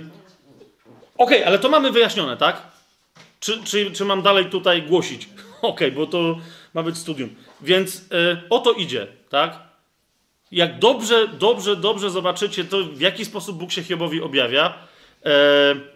okej, 1.18 1.38
okay, 1.38 1.48
ale 1.48 1.60
to 1.60 1.70
mamy 1.70 1.92
wyjaśnione, 1.92 2.38
tak? 2.38 2.62
Czy, 3.40 3.64
czy, 3.64 3.92
czy 3.92 4.06
mam 4.06 4.22
dalej 4.22 4.46
tutaj 4.46 4.84
głosić? 4.84 5.30
Okej, 5.62 5.88
okay, 5.88 5.92
bo 5.92 6.08
to 6.08 6.38
ma 6.74 6.84
być 6.84 6.98
studium. 6.98 7.36
Więc 7.62 7.96
y, 7.96 8.02
o 8.50 8.60
to 8.60 8.72
idzie, 8.72 9.08
tak? 9.30 9.60
Jak 10.52 10.80
dobrze, 10.80 11.28
dobrze, 11.28 11.76
dobrze 11.76 12.10
zobaczycie 12.10 12.64
to, 12.64 12.84
w 12.84 13.02
jaki 13.02 13.26
sposób 13.26 13.58
Bóg 13.58 13.72
się 13.72 13.84
Hiobowi 13.84 14.22
objawia, 14.22 14.74
e, 15.26 15.91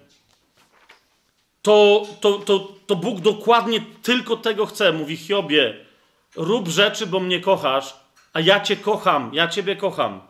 to, 1.66 2.08
to, 2.22 2.40
to, 2.40 2.68
to 2.88 2.96
Bóg 2.96 3.20
dokładnie 3.20 3.82
tylko 4.02 4.38
tego 4.38 4.66
chce. 4.66 4.92
Mówi 4.92 5.18
Hiobie, 5.18 5.86
rób 6.36 6.68
rzeczy, 6.68 7.08
bo 7.08 7.20
mnie 7.20 7.40
kochasz, 7.40 7.96
a 8.34 8.40
ja 8.40 8.60
cię 8.60 8.76
kocham, 8.76 9.30
ja 9.34 9.48
ciebie 9.48 9.76
kocham. 9.76 10.22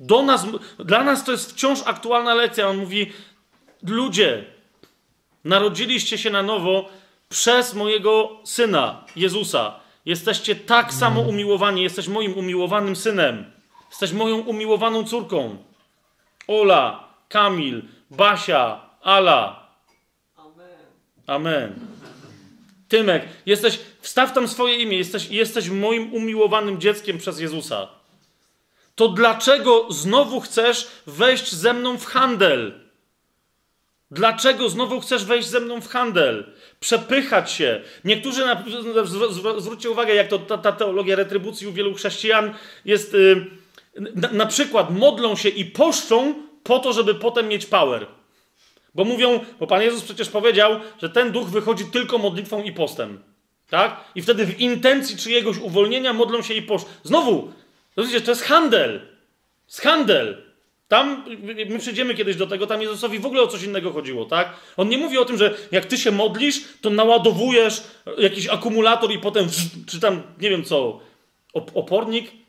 Do 0.00 0.22
nas, 0.22 0.46
dla 0.78 1.04
nas 1.04 1.24
to 1.24 1.32
jest 1.32 1.52
wciąż 1.52 1.78
aktualna 1.84 2.34
lekcja. 2.34 2.68
On 2.68 2.76
mówi, 2.76 3.12
ludzie, 3.82 4.44
Narodziliście 5.46 6.18
się 6.18 6.30
na 6.30 6.42
nowo 6.42 6.88
przez 7.28 7.74
mojego 7.74 8.30
syna, 8.44 9.04
Jezusa. 9.16 9.80
Jesteście 10.04 10.56
tak 10.56 10.92
samo 10.92 11.20
umiłowani. 11.20 11.82
Jesteś 11.82 12.08
moim 12.08 12.38
umiłowanym 12.38 12.96
synem. 12.96 13.50
Jesteś 13.90 14.12
moją 14.12 14.38
umiłowaną 14.38 15.04
córką. 15.04 15.56
Ola, 16.48 17.08
Kamil, 17.28 17.82
Basia, 18.10 18.80
Ala. 19.02 19.65
Amen. 21.26 21.74
Tymek, 22.88 23.22
jesteś, 23.46 23.78
wstaw 24.00 24.32
tam 24.32 24.48
swoje 24.48 24.76
imię, 24.76 24.98
jesteś, 24.98 25.30
jesteś 25.30 25.68
moim 25.68 26.14
umiłowanym 26.14 26.80
dzieckiem 26.80 27.18
przez 27.18 27.40
Jezusa. 27.40 27.88
To 28.94 29.08
dlaczego 29.08 29.86
znowu 29.92 30.40
chcesz 30.40 30.88
wejść 31.06 31.54
ze 31.54 31.72
mną 31.72 31.98
w 31.98 32.04
handel? 32.04 32.86
Dlaczego 34.10 34.68
znowu 34.68 35.00
chcesz 35.00 35.24
wejść 35.24 35.48
ze 35.48 35.60
mną 35.60 35.80
w 35.80 35.88
handel? 35.88 36.52
Przepychać 36.80 37.50
się. 37.50 37.82
Niektórzy, 38.04 38.44
na, 38.46 38.64
zwróćcie 39.58 39.90
uwagę, 39.90 40.14
jak 40.14 40.28
to 40.28 40.38
ta, 40.38 40.58
ta 40.58 40.72
teologia 40.72 41.16
retrybucji 41.16 41.66
u 41.66 41.72
wielu 41.72 41.94
chrześcijan 41.94 42.54
jest. 42.84 43.12
Yy, 43.12 43.46
na, 44.14 44.32
na 44.32 44.46
przykład 44.46 44.90
modlą 44.90 45.36
się 45.36 45.48
i 45.48 45.64
poszczą 45.64 46.34
po 46.62 46.78
to, 46.78 46.92
żeby 46.92 47.14
potem 47.14 47.48
mieć 47.48 47.66
power. 47.66 48.06
Bo 48.96 49.04
mówią, 49.04 49.40
bo 49.60 49.66
Pan 49.66 49.82
Jezus 49.82 50.02
przecież 50.02 50.28
powiedział, 50.28 50.80
że 51.02 51.10
ten 51.10 51.32
duch 51.32 51.48
wychodzi 51.48 51.84
tylko 51.84 52.18
modlitwą 52.18 52.62
i 52.62 52.72
postem. 52.72 53.22
Tak? 53.70 54.00
I 54.14 54.22
wtedy 54.22 54.46
w 54.46 54.60
intencji 54.60 55.16
czyjegoś 55.16 55.58
uwolnienia 55.58 56.12
modlą 56.12 56.42
się 56.42 56.54
i 56.54 56.62
poszczą. 56.62 56.88
Znowu, 57.02 57.52
rozumiecie, 57.96 58.24
to 58.24 58.30
jest 58.30 58.42
handel. 58.42 59.00
Z 59.66 59.80
handel. 59.80 60.42
Tam, 60.88 61.24
my 61.68 61.78
przyjdziemy 61.78 62.14
kiedyś 62.14 62.36
do 62.36 62.46
tego, 62.46 62.66
tam 62.66 62.82
Jezusowi 62.82 63.18
w 63.18 63.26
ogóle 63.26 63.42
o 63.42 63.46
coś 63.46 63.62
innego 63.62 63.92
chodziło, 63.92 64.24
tak? 64.24 64.52
On 64.76 64.88
nie 64.88 64.98
mówi 64.98 65.18
o 65.18 65.24
tym, 65.24 65.36
że 65.36 65.54
jak 65.72 65.84
ty 65.84 65.98
się 65.98 66.10
modlisz, 66.10 66.64
to 66.80 66.90
naładowujesz 66.90 67.82
jakiś 68.18 68.48
akumulator 68.48 69.12
i 69.12 69.18
potem, 69.18 69.46
czy 69.86 70.00
tam, 70.00 70.22
nie 70.40 70.50
wiem 70.50 70.64
co, 70.64 71.00
opornik? 71.52 72.45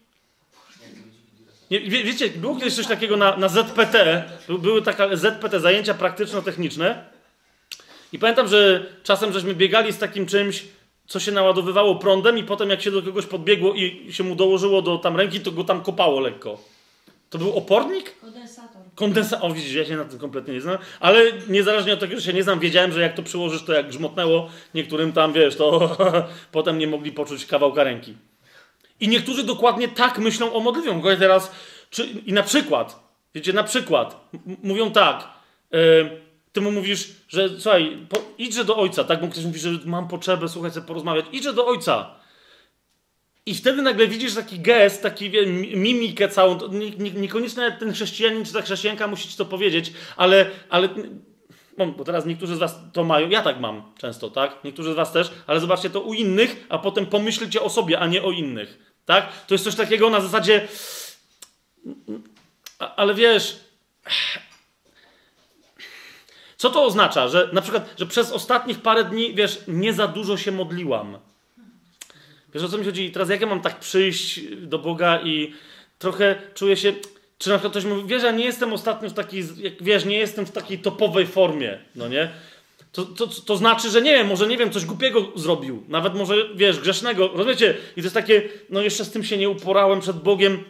Nie, 1.72 1.80
wie, 1.80 2.04
wiecie, 2.04 2.30
było 2.30 2.56
kiedyś 2.56 2.76
coś 2.76 2.88
takiego 2.88 3.18
na, 3.18 3.38
na 3.38 3.48
ZPT, 3.48 4.24
były 4.50 4.82
takie 4.82 5.18
ZPT, 5.18 5.60
zajęcia 5.60 5.94
praktyczno-techniczne 5.94 7.04
i 8.14 8.20
pamiętam, 8.20 8.48
że 8.48 8.86
czasem 9.04 9.34
żeśmy 9.34 9.56
biegali 9.56 9.94
z 9.94 9.98
takim 9.98 10.26
czymś, 10.26 10.66
co 11.08 11.20
się 11.20 11.32
naładowywało 11.32 11.96
prądem 11.96 12.38
i 12.38 12.44
potem 12.44 12.70
jak 12.70 12.82
się 12.82 12.92
do 12.92 13.04
kogoś 13.04 13.26
podbiegło 13.26 13.74
i 13.74 14.14
się 14.14 14.24
mu 14.24 14.36
dołożyło 14.36 14.82
do 14.82 14.98
tam 14.98 15.18
ręki, 15.18 15.40
to 15.40 15.52
go 15.52 15.64
tam 15.64 15.82
kopało 15.82 16.20
lekko. 16.20 16.58
To 17.30 17.38
był 17.38 17.54
opornik? 17.54 18.20
Kondensator. 18.22 18.82
Kondensator. 18.96 19.52
O, 19.52 19.54
widzisz, 19.54 19.74
ja 19.74 19.86
się 19.86 19.98
na 19.98 20.06
tym 20.06 20.20
kompletnie 20.20 20.54
nie 20.54 20.62
znam. 20.62 20.78
Ale 21.00 21.32
niezależnie 21.50 21.94
od 21.94 22.00
tego, 22.00 22.16
że 22.16 22.22
się 22.22 22.34
nie 22.34 22.44
znam, 22.44 22.60
wiedziałem, 22.60 22.92
że 22.92 23.02
jak 23.02 23.14
to 23.14 23.24
przyłożysz, 23.24 23.64
to 23.64 23.74
jak 23.74 23.88
grzmotnęło, 23.88 24.50
niektórym 24.74 25.14
tam, 25.14 25.34
wiesz, 25.34 25.56
to 25.56 25.98
potem 26.52 26.78
nie 26.78 26.88
mogli 26.88 27.12
poczuć 27.12 27.46
kawałka 27.46 27.84
ręki. 27.84 28.16
I 29.00 29.08
niektórzy 29.08 29.44
dokładnie 29.44 29.88
tak 29.88 30.20
myślą 30.20 30.54
o 30.54 30.60
modlitwie. 30.60 30.94
Mówię 30.94 31.18
teraz, 31.18 31.52
czy, 31.90 32.06
i 32.06 32.34
na 32.34 32.44
przykład, 32.44 33.00
wiecie, 33.36 33.54
na 33.54 33.64
przykład, 33.64 34.30
mówią 34.64 34.92
tak, 34.92 35.28
yy, 35.72 36.22
ty 36.52 36.62
mu 36.62 36.72
mówisz, 36.72 37.10
że 37.30 37.50
słuchaj, 37.50 37.98
po, 38.10 38.18
idźże 38.38 38.66
do 38.66 38.78
ojca, 38.78 39.04
tak? 39.04 39.22
Bo 39.22 39.28
ktoś 39.28 39.46
mówi, 39.46 39.60
że 39.60 39.70
mam 39.86 40.08
potrzebę, 40.08 40.50
słuchaj, 40.50 40.72
chcę 40.72 40.82
porozmawiać. 40.82 41.26
Idźże 41.32 41.54
do 41.54 41.68
ojca. 41.68 42.16
I 43.46 43.56
wtedy 43.56 43.82
nagle 43.82 44.08
widzisz 44.08 44.36
taki 44.36 44.60
gest, 44.60 45.04
taki 45.04 45.30
wie, 45.30 45.46
mimikę 45.76 46.30
całą. 46.30 46.58
Niekoniecznie 47.16 47.78
ten 47.80 47.94
chrześcijanin 47.94 48.46
czy 48.46 48.54
ta 48.54 48.62
chrześcijanka 48.62 49.08
musi 49.08 49.30
ci 49.30 49.38
to 49.38 49.46
powiedzieć, 49.46 49.94
ale, 50.18 50.50
ale 50.70 50.90
bo 51.78 52.04
teraz 52.04 52.26
niektórzy 52.26 52.56
z 52.56 52.60
was 52.60 52.80
to 52.94 53.04
mają, 53.04 53.30
ja 53.30 53.42
tak 53.42 53.60
mam 53.60 53.82
często, 53.98 54.30
tak? 54.30 54.64
Niektórzy 54.64 54.94
z 54.94 54.96
was 54.96 55.12
też, 55.12 55.32
ale 55.48 55.60
zobaczcie 55.60 55.90
to 55.90 56.02
u 56.02 56.14
innych, 56.14 56.66
a 56.70 56.78
potem 56.78 57.06
pomyślcie 57.06 57.62
o 57.62 57.70
sobie, 57.70 58.00
a 58.00 58.08
nie 58.08 58.24
o 58.24 58.32
innych, 58.32 58.87
tak? 59.08 59.46
To 59.48 59.54
jest 59.54 59.64
coś 59.64 59.76
takiego 59.76 60.10
na 60.10 60.22
zasadzie, 60.22 60.68
ale 62.80 63.14
wiesz, 63.14 63.60
co 66.58 66.70
to 66.70 66.84
oznacza, 66.84 67.28
że 67.28 67.50
na 67.54 67.62
przykład, 67.62 67.94
że 68.00 68.06
przez 68.06 68.32
ostatnich 68.32 68.82
parę 68.82 69.04
dni, 69.04 69.36
wiesz, 69.36 69.60
nie 69.68 69.94
za 69.94 70.08
dużo 70.08 70.38
się 70.38 70.52
modliłam. 70.52 71.18
Wiesz 72.54 72.64
o 72.64 72.70
co 72.70 72.78
mi 72.78 72.86
chodzi? 72.86 73.12
Teraz 73.12 73.30
jak 73.30 73.42
ja 73.42 73.48
mam 73.48 73.62
tak 73.62 73.80
przyjść 73.80 74.40
do 74.58 74.80
Boga 74.80 75.22
i 75.22 75.54
trochę 76.00 76.42
czuję 76.54 76.78
się... 76.78 76.94
Czy 77.38 77.50
na 77.50 77.56
przykład 77.56 77.74
ktoś 77.74 77.86
mówi, 77.86 78.04
wiesz, 78.08 78.24
ja 78.24 78.32
nie 78.32 78.46
jestem 78.46 78.74
ostatnio 78.74 79.10
w 79.10 79.14
takiej, 79.14 79.44
wiesz, 79.82 80.06
nie 80.06 80.18
jestem 80.18 80.46
w 80.46 80.52
takiej 80.52 80.80
topowej 80.80 81.28
formie, 81.28 81.80
no 81.96 82.08
nie? 82.08 82.32
To, 82.98 83.06
to, 83.06 83.28
to 83.28 83.58
znaczy, 83.58 83.90
że 83.90 84.02
nie 84.02 84.12
wiem, 84.12 84.28
może 84.28 84.48
nie 84.48 84.58
wiem, 84.58 84.72
coś 84.72 84.86
głupiego 84.86 85.26
zrobił, 85.36 85.84
nawet 85.88 86.16
może, 86.16 86.36
wiesz, 86.56 86.80
grzesznego, 86.80 87.28
rozumiecie? 87.28 87.78
I 87.92 88.02
to 88.02 88.06
jest 88.06 88.14
takie, 88.14 88.50
no 88.70 88.82
jeszcze 88.82 89.06
z 89.06 89.12
tym 89.12 89.24
się 89.24 89.38
nie 89.38 89.50
uporałem 89.50 90.00
przed 90.00 90.18
Bogiem, 90.18 90.64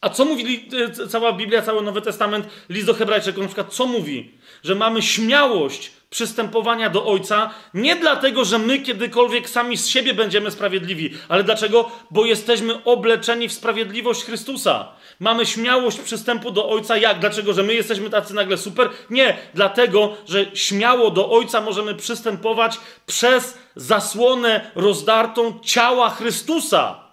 A 0.00 0.10
co 0.10 0.24
mówi 0.24 0.68
e, 1.02 1.08
cała 1.08 1.32
Biblia, 1.32 1.62
cały 1.62 1.82
Nowy 1.82 2.02
Testament, 2.02 2.46
list 2.68 2.86
do 2.86 2.94
Hebrajczyków, 2.94 3.42
na 3.42 3.48
przykład, 3.48 3.74
co 3.74 3.86
mówi? 3.86 4.30
Że 4.64 4.74
mamy 4.74 5.02
śmiałość 5.02 5.92
przystępowania 6.10 6.90
do 6.90 7.06
Ojca 7.06 7.50
nie 7.74 7.96
dlatego, 7.96 8.44
że 8.44 8.58
my 8.58 8.78
kiedykolwiek 8.78 9.50
sami 9.50 9.76
z 9.76 9.86
siebie 9.86 10.14
będziemy 10.14 10.50
sprawiedliwi, 10.50 11.10
ale 11.28 11.44
dlaczego? 11.44 11.90
Bo 12.10 12.24
jesteśmy 12.24 12.84
obleczeni 12.84 13.48
w 13.48 13.52
sprawiedliwość 13.52 14.24
Chrystusa. 14.24 14.88
Mamy 15.20 15.46
śmiałość 15.46 15.98
przystępu 15.98 16.50
do 16.50 16.68
Ojca. 16.68 16.96
Jak? 16.96 17.18
Dlaczego? 17.18 17.52
Że 17.52 17.62
my 17.62 17.74
jesteśmy 17.74 18.10
tacy 18.10 18.34
nagle 18.34 18.56
super? 18.56 18.88
Nie, 19.10 19.36
dlatego, 19.54 20.16
że 20.28 20.46
śmiało 20.54 21.10
do 21.10 21.30
Ojca 21.30 21.60
możemy 21.60 21.94
przystępować 21.94 22.78
przez 23.06 23.58
zasłonę 23.76 24.70
rozdartą 24.74 25.58
ciała 25.62 26.10
Chrystusa. 26.10 27.05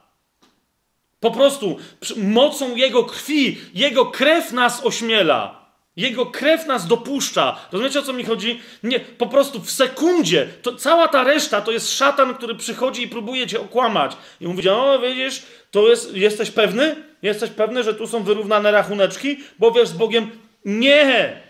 Po 1.24 1.32
prostu 1.32 1.78
mocą 2.18 2.76
Jego 2.76 3.04
krwi, 3.04 3.58
Jego 3.74 4.06
krew 4.06 4.52
nas 4.52 4.86
ośmiela. 4.86 5.64
Jego 5.96 6.26
krew 6.26 6.68
nas 6.68 6.88
dopuszcza. 6.88 7.60
Rozumiecie 7.72 8.00
o 8.00 8.02
co 8.02 8.14
mi 8.14 8.24
chodzi? 8.24 8.60
Nie, 8.84 9.00
po 9.00 9.28
prostu 9.28 9.60
w 9.62 9.72
sekundzie. 9.72 10.48
To, 10.62 10.76
cała 10.76 11.08
ta 11.08 11.24
reszta 11.24 11.62
to 11.62 11.72
jest 11.72 11.98
szatan, 11.98 12.36
który 12.36 12.56
przychodzi 12.56 13.04
i 13.04 13.08
próbuje 13.08 13.48
cię 13.48 13.62
okłamać. 13.62 14.18
I 14.42 14.48
mówi, 14.48 14.70
o 14.70 15.00
widzisz, 15.00 15.44
to 15.72 15.88
jest, 15.88 16.16
jesteś 16.16 16.52
pewny? 16.52 16.96
Jesteś 17.22 17.50
pewny, 17.50 17.84
że 17.84 17.94
tu 17.94 18.08
są 18.08 18.24
wyrównane 18.24 18.72
rachuneczki? 18.72 19.38
Bo 19.60 19.72
wiesz 19.72 19.90
z 19.90 19.94
Bogiem, 19.94 20.32
nie! 20.66 21.42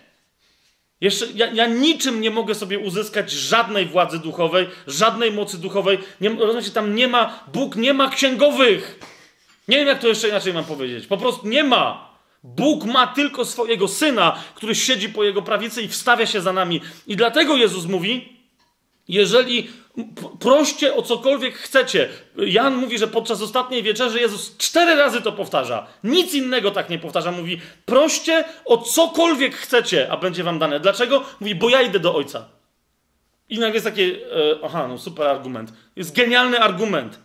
Jeszcze 1.01 1.25
ja, 1.35 1.51
ja, 1.53 1.67
niczym 1.67 2.21
nie 2.21 2.31
mogę 2.31 2.55
sobie 2.55 2.79
uzyskać 2.79 3.31
żadnej 3.31 3.85
władzy 3.85 4.19
duchowej, 4.19 4.67
żadnej 4.87 5.31
mocy 5.31 5.57
duchowej. 5.57 5.97
Nie, 6.21 6.29
rozumiecie, 6.29 6.71
tam 6.71 6.95
nie 6.95 7.07
ma, 7.07 7.43
Bóg 7.53 7.75
nie 7.75 7.93
ma 7.93 8.09
księgowych. 8.09 8.99
Nie 9.67 9.77
wiem, 9.77 9.87
jak 9.87 9.99
to 9.99 10.07
jeszcze 10.07 10.29
inaczej 10.29 10.53
mam 10.53 10.65
powiedzieć. 10.65 11.07
Po 11.07 11.17
prostu 11.17 11.47
nie 11.47 11.63
ma. 11.63 12.13
Bóg 12.43 12.85
ma 12.85 13.07
tylko 13.07 13.45
swojego 13.45 13.87
syna, 13.87 14.43
który 14.55 14.75
siedzi 14.75 15.09
po 15.09 15.23
jego 15.23 15.41
prawicy 15.41 15.81
i 15.81 15.87
wstawia 15.87 16.25
się 16.25 16.41
za 16.41 16.53
nami. 16.53 16.81
I 17.07 17.15
dlatego 17.15 17.55
Jezus 17.55 17.85
mówi: 17.85 18.39
Jeżeli 19.07 19.69
proście 20.39 20.95
o 20.95 21.01
cokolwiek 21.01 21.55
chcecie. 21.55 22.09
Jan 22.37 22.75
mówi, 22.75 22.97
że 22.97 23.07
podczas 23.07 23.41
ostatniej 23.41 23.83
wieczerzy 23.83 24.19
Jezus 24.19 24.57
cztery 24.57 24.95
razy 24.95 25.21
to 25.21 25.31
powtarza. 25.31 25.87
Nic 26.03 26.33
innego 26.33 26.71
tak 26.71 26.89
nie 26.89 26.99
powtarza. 26.99 27.31
Mówi: 27.31 27.61
proście 27.85 28.45
o 28.65 28.77
cokolwiek 28.77 29.55
chcecie, 29.55 30.11
a 30.11 30.17
będzie 30.17 30.43
wam 30.43 30.59
dane. 30.59 30.79
Dlaczego? 30.79 31.23
Mówi: 31.39 31.55
bo 31.55 31.69
ja 31.69 31.81
idę 31.81 31.99
do 31.99 32.15
Ojca. 32.15 32.45
I 33.49 33.59
nagle 33.59 33.73
jest 33.73 33.85
takie, 33.85 34.03
e, 34.03 34.59
aha, 34.63 34.87
no 34.87 34.97
super 34.97 35.27
argument. 35.27 35.73
Jest 35.95 36.15
genialny 36.15 36.59
argument. 36.59 37.19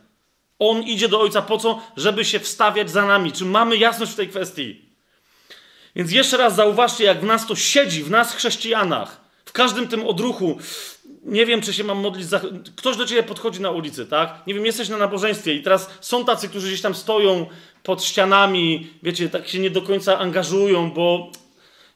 On 0.59 0.83
idzie 0.83 1.09
do 1.09 1.21
Ojca 1.21 1.43
po 1.43 1.59
co? 1.59 1.83
Żeby 1.97 2.25
się 2.25 2.41
wstawiać 2.41 2.91
za 2.91 3.07
nami. 3.07 3.33
Czy 3.33 3.45
mamy 3.45 3.77
jasność 3.77 4.13
w 4.13 4.17
tej 4.17 4.29
kwestii? 4.29 4.89
Więc 5.97 6.13
jeszcze 6.13 6.37
raz 6.37 6.55
zauważcie, 6.55 7.05
jak 7.05 7.21
w 7.21 7.25
nas 7.25 7.47
to 7.47 7.57
siedzi, 7.57 8.05
w 8.05 8.11
nas 8.11 8.35
chrześcijanach, 8.35 9.21
w 9.45 9.53
każdym 9.53 9.89
tym 9.89 10.07
odruchu. 10.07 10.59
Nie 11.25 11.47
wiem, 11.47 11.61
czy 11.61 11.73
się 11.73 11.85
mam 11.85 11.99
modlić 11.99 12.27
za. 12.27 12.41
Ktoś 12.77 12.97
do 12.97 13.07
ciebie 13.07 13.23
podchodzi 13.23 13.61
na 13.61 13.71
ulicy, 13.71 14.07
tak? 14.07 14.43
Nie 14.47 14.55
wiem, 14.55 14.67
jesteś 14.67 14.89
na 14.89 14.97
nabożeństwie 14.97 15.55
i 15.55 15.63
teraz 15.63 15.91
są 16.01 16.25
tacy, 16.25 16.49
którzy 16.49 16.69
gdzieś 16.69 16.81
tam 16.81 16.95
stoją 16.95 17.47
pod 17.83 18.05
ścianami, 18.05 18.91
wiecie, 19.03 19.29
tak 19.29 19.49
się 19.49 19.59
nie 19.59 19.71
do 19.71 19.83
końca 19.83 20.19
angażują, 20.19 20.91
bo, 20.91 21.33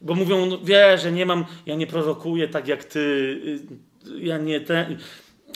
bo 0.01 0.15
mówią, 0.15 0.47
no, 0.47 0.59
wiesz, 0.59 1.05
ja 1.05 1.11
nie 1.11 1.27
mam, 1.27 1.45
ja 1.67 1.75
nie 1.75 1.87
prorokuję 1.87 2.49
tak 2.49 2.69
jak 2.69 2.85
ty, 2.85 3.01
y, 4.07 4.19
ja 4.19 4.39
nie 4.39 4.61
ten 4.61 4.99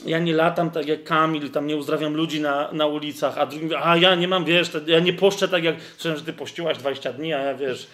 ja 0.05 0.18
nie 0.18 0.35
latam 0.35 0.70
tak 0.70 0.89
jak 0.89 1.05
Kamil, 1.05 1.51
tam 1.51 1.66
nie 1.66 1.77
uzdrawiam 1.77 2.14
ludzi 2.14 2.40
na, 2.40 2.73
na 2.73 2.86
ulicach, 2.86 3.39
a 3.39 3.47
drugi 3.47 3.64
mówi, 3.64 3.77
a 3.82 3.97
ja 3.97 4.14
nie 4.14 4.28
mam, 4.28 4.44
wiesz, 4.44 4.70
ja 4.86 5.01
nie 5.01 5.12
poszczę 5.12 5.48
tak 5.48 5.64
jak, 5.64 5.77
słyszałem, 5.93 6.18
że 6.18 6.24
ty 6.24 6.32
pościłaś 6.32 6.78
20 6.78 7.12
dni, 7.12 7.35
a 7.35 7.39
ja, 7.39 7.55
wiesz, 7.55 7.86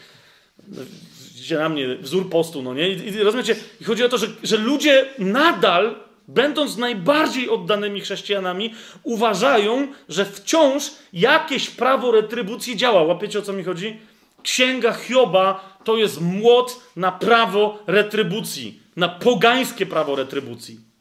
widzicie 1.34 1.58
na 1.58 1.68
mnie, 1.68 1.96
wzór 1.96 2.30
postu, 2.30 2.62
no 2.62 2.74
nie? 2.74 2.88
I, 2.88 3.08
i 3.08 3.22
rozumiecie, 3.22 3.56
i 3.80 3.84
chodzi 3.84 4.04
o 4.04 4.08
to, 4.08 4.18
że, 4.18 4.26
że 4.42 4.56
ludzie 4.56 5.06
nadal, 5.18 5.94
będąc 6.28 6.76
najbardziej 6.76 7.48
oddanymi 7.48 8.00
chrześcijanami, 8.00 8.74
uważają, 9.02 9.88
że 10.08 10.24
wciąż 10.24 10.90
jakieś 11.12 11.70
prawo 11.70 12.10
retrybucji 12.10 12.76
działa. 12.76 13.02
Łapiecie, 13.02 13.38
o 13.38 13.42
co 13.42 13.52
mi 13.52 13.64
chodzi? 13.64 14.00
Księga 14.42 14.92
Hioba 14.92 15.78
to 15.84 15.96
jest 15.96 16.20
młot 16.20 16.80
na 16.96 17.12
prawo 17.12 17.78
retrybucji, 17.86 18.80
na 18.96 19.08
pogańskie 19.08 19.86
prawo 19.86 20.16
retrybucji. 20.16 20.91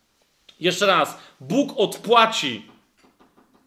Jeszcze 0.61 0.85
raz, 0.85 1.17
Bóg 1.39 1.73
odpłaci 1.77 2.65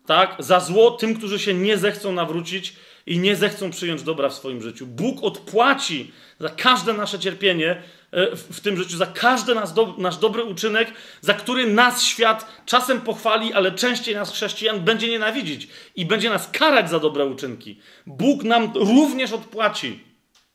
tak, 0.06 0.36
za 0.38 0.60
zło 0.60 0.90
tym, 0.90 1.16
którzy 1.16 1.38
się 1.38 1.54
nie 1.54 1.78
zechcą 1.78 2.12
nawrócić 2.12 2.76
i 3.06 3.18
nie 3.18 3.36
zechcą 3.36 3.70
przyjąć 3.70 4.02
dobra 4.02 4.28
w 4.28 4.34
swoim 4.34 4.62
życiu. 4.62 4.86
Bóg 4.86 5.22
odpłaci 5.22 6.12
za 6.40 6.48
każde 6.48 6.92
nasze 6.92 7.18
cierpienie 7.18 7.82
e, 8.10 8.36
w, 8.36 8.60
tym 8.60 8.76
życiu, 8.76 8.96
za 8.96 9.06
każdy 9.06 9.54
nasz, 9.54 9.72
do, 9.72 9.94
nasz 9.98 10.16
dobry 10.16 10.44
uczynek, 10.44 10.92
za 11.20 11.34
który 11.34 11.66
nas 11.66 12.02
świat 12.02 12.62
czasem 12.66 13.00
pochwali, 13.00 13.52
ale 13.52 13.72
częściej 13.72 14.14
nas 14.14 14.32
chrześcijan 14.32 14.80
będzie 14.80 15.08
nienawidzić 15.08 15.68
i 15.96 16.06
będzie 16.06 16.30
nas 16.30 16.50
karać 16.50 16.90
za 16.90 16.98
dobre 16.98 17.26
uczynki. 17.26 17.80
Bóg 18.06 18.42
nam 18.42 18.72
również 18.74 19.32
odpłaci. 19.32 20.00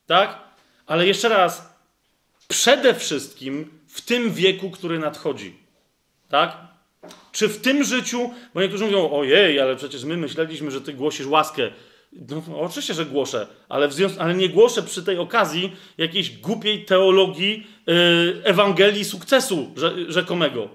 Tak? 0.06 0.38
Ale 0.86 1.08
jeszcze 1.08 1.30
raz, 1.30 1.74
przede 2.48 2.94
wszystkim 2.94 3.80
w 3.88 4.02
tym 4.02 4.34
wieku, 4.34 4.72
który 4.72 5.00
nadchodzi. 5.00 5.69
Tak? 6.30 6.58
Czy 7.32 7.48
w 7.48 7.62
tym 7.62 7.84
życiu, 7.84 8.30
bo 8.54 8.62
niektórzy 8.62 8.86
mówią, 8.86 9.10
ojej, 9.12 9.60
ale 9.60 9.76
przecież 9.76 10.04
my 10.04 10.18
myśleliśmy, 10.18 10.72
że 10.72 10.82
ty 10.82 10.94
głosisz 10.94 11.28
łaskę. 11.28 11.72
No, 12.30 12.60
oczywiście, 12.60 12.94
że 12.94 13.06
głoszę, 13.06 13.48
ale, 13.70 13.88
w 13.88 13.94
ale 14.20 14.36
nie 14.36 14.50
głoszę 14.50 14.84
przy 14.84 15.04
tej 15.04 15.18
okazji 15.18 15.76
jakiejś 15.98 16.38
głupiej 16.38 16.86
teologii 16.86 17.68
yy, 17.88 18.42
Ewangelii 18.44 19.06
sukcesu 19.06 19.74
rzekomego. 20.08 20.70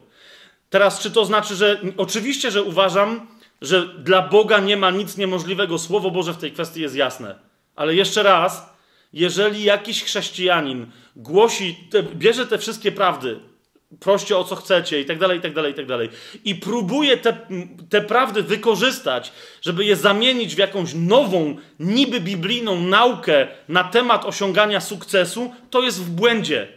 Teraz, 0.70 1.00
czy 1.00 1.10
to 1.10 1.24
znaczy, 1.24 1.54
że 1.54 1.80
oczywiście, 1.96 2.50
że 2.50 2.62
uważam, 2.62 3.26
że 3.60 3.86
dla 3.86 4.22
Boga 4.22 4.60
nie 4.60 4.76
ma 4.76 4.90
nic 4.90 5.16
niemożliwego. 5.16 5.78
Słowo 5.78 6.10
Boże 6.10 6.32
w 6.32 6.36
tej 6.38 6.52
kwestii 6.52 6.80
jest 6.80 6.96
jasne. 6.96 7.38
Ale 7.76 7.94
jeszcze 7.94 8.22
raz, 8.22 8.74
jeżeli 9.12 9.64
jakiś 9.64 10.04
chrześcijanin 10.04 10.86
głosi, 11.16 11.76
te, 11.90 12.02
bierze 12.02 12.46
te 12.46 12.58
wszystkie 12.58 12.92
prawdy, 12.92 13.40
proście 14.00 14.38
o 14.38 14.44
co 14.44 14.56
chcecie 14.56 15.00
i 15.00 15.04
tak 15.04 15.18
dalej, 15.18 15.38
i 15.38 15.40
tak 15.40 15.54
dalej, 15.54 15.72
i 15.72 15.74
tak 15.74 15.86
dalej. 15.86 16.08
I 16.44 16.54
próbuje 16.54 17.16
te, 17.16 17.36
te 17.90 18.00
prawdy 18.00 18.42
wykorzystać, 18.42 19.32
żeby 19.62 19.84
je 19.84 19.96
zamienić 19.96 20.54
w 20.54 20.58
jakąś 20.58 20.94
nową, 20.94 21.56
niby 21.80 22.20
biblijną 22.20 22.80
naukę 22.80 23.46
na 23.68 23.84
temat 23.84 24.24
osiągania 24.24 24.80
sukcesu, 24.80 25.54
to 25.70 25.82
jest 25.82 26.04
w 26.04 26.10
błędzie. 26.10 26.68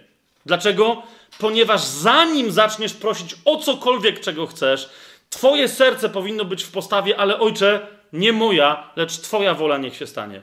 Dlaczego? 0.45 1.03
Ponieważ 1.39 1.83
zanim 1.83 2.51
zaczniesz 2.51 2.93
prosić 2.93 3.35
o 3.45 3.57
cokolwiek, 3.57 4.19
czego 4.19 4.47
chcesz, 4.47 4.89
twoje 5.29 5.67
serce 5.67 6.09
powinno 6.09 6.45
być 6.45 6.63
w 6.63 6.71
postawie, 6.71 7.17
ale 7.17 7.39
ojcze, 7.39 7.87
nie 8.13 8.33
moja, 8.33 8.91
lecz 8.95 9.17
twoja 9.17 9.53
wola 9.53 9.77
niech 9.77 9.95
się 9.95 10.07
stanie. 10.07 10.41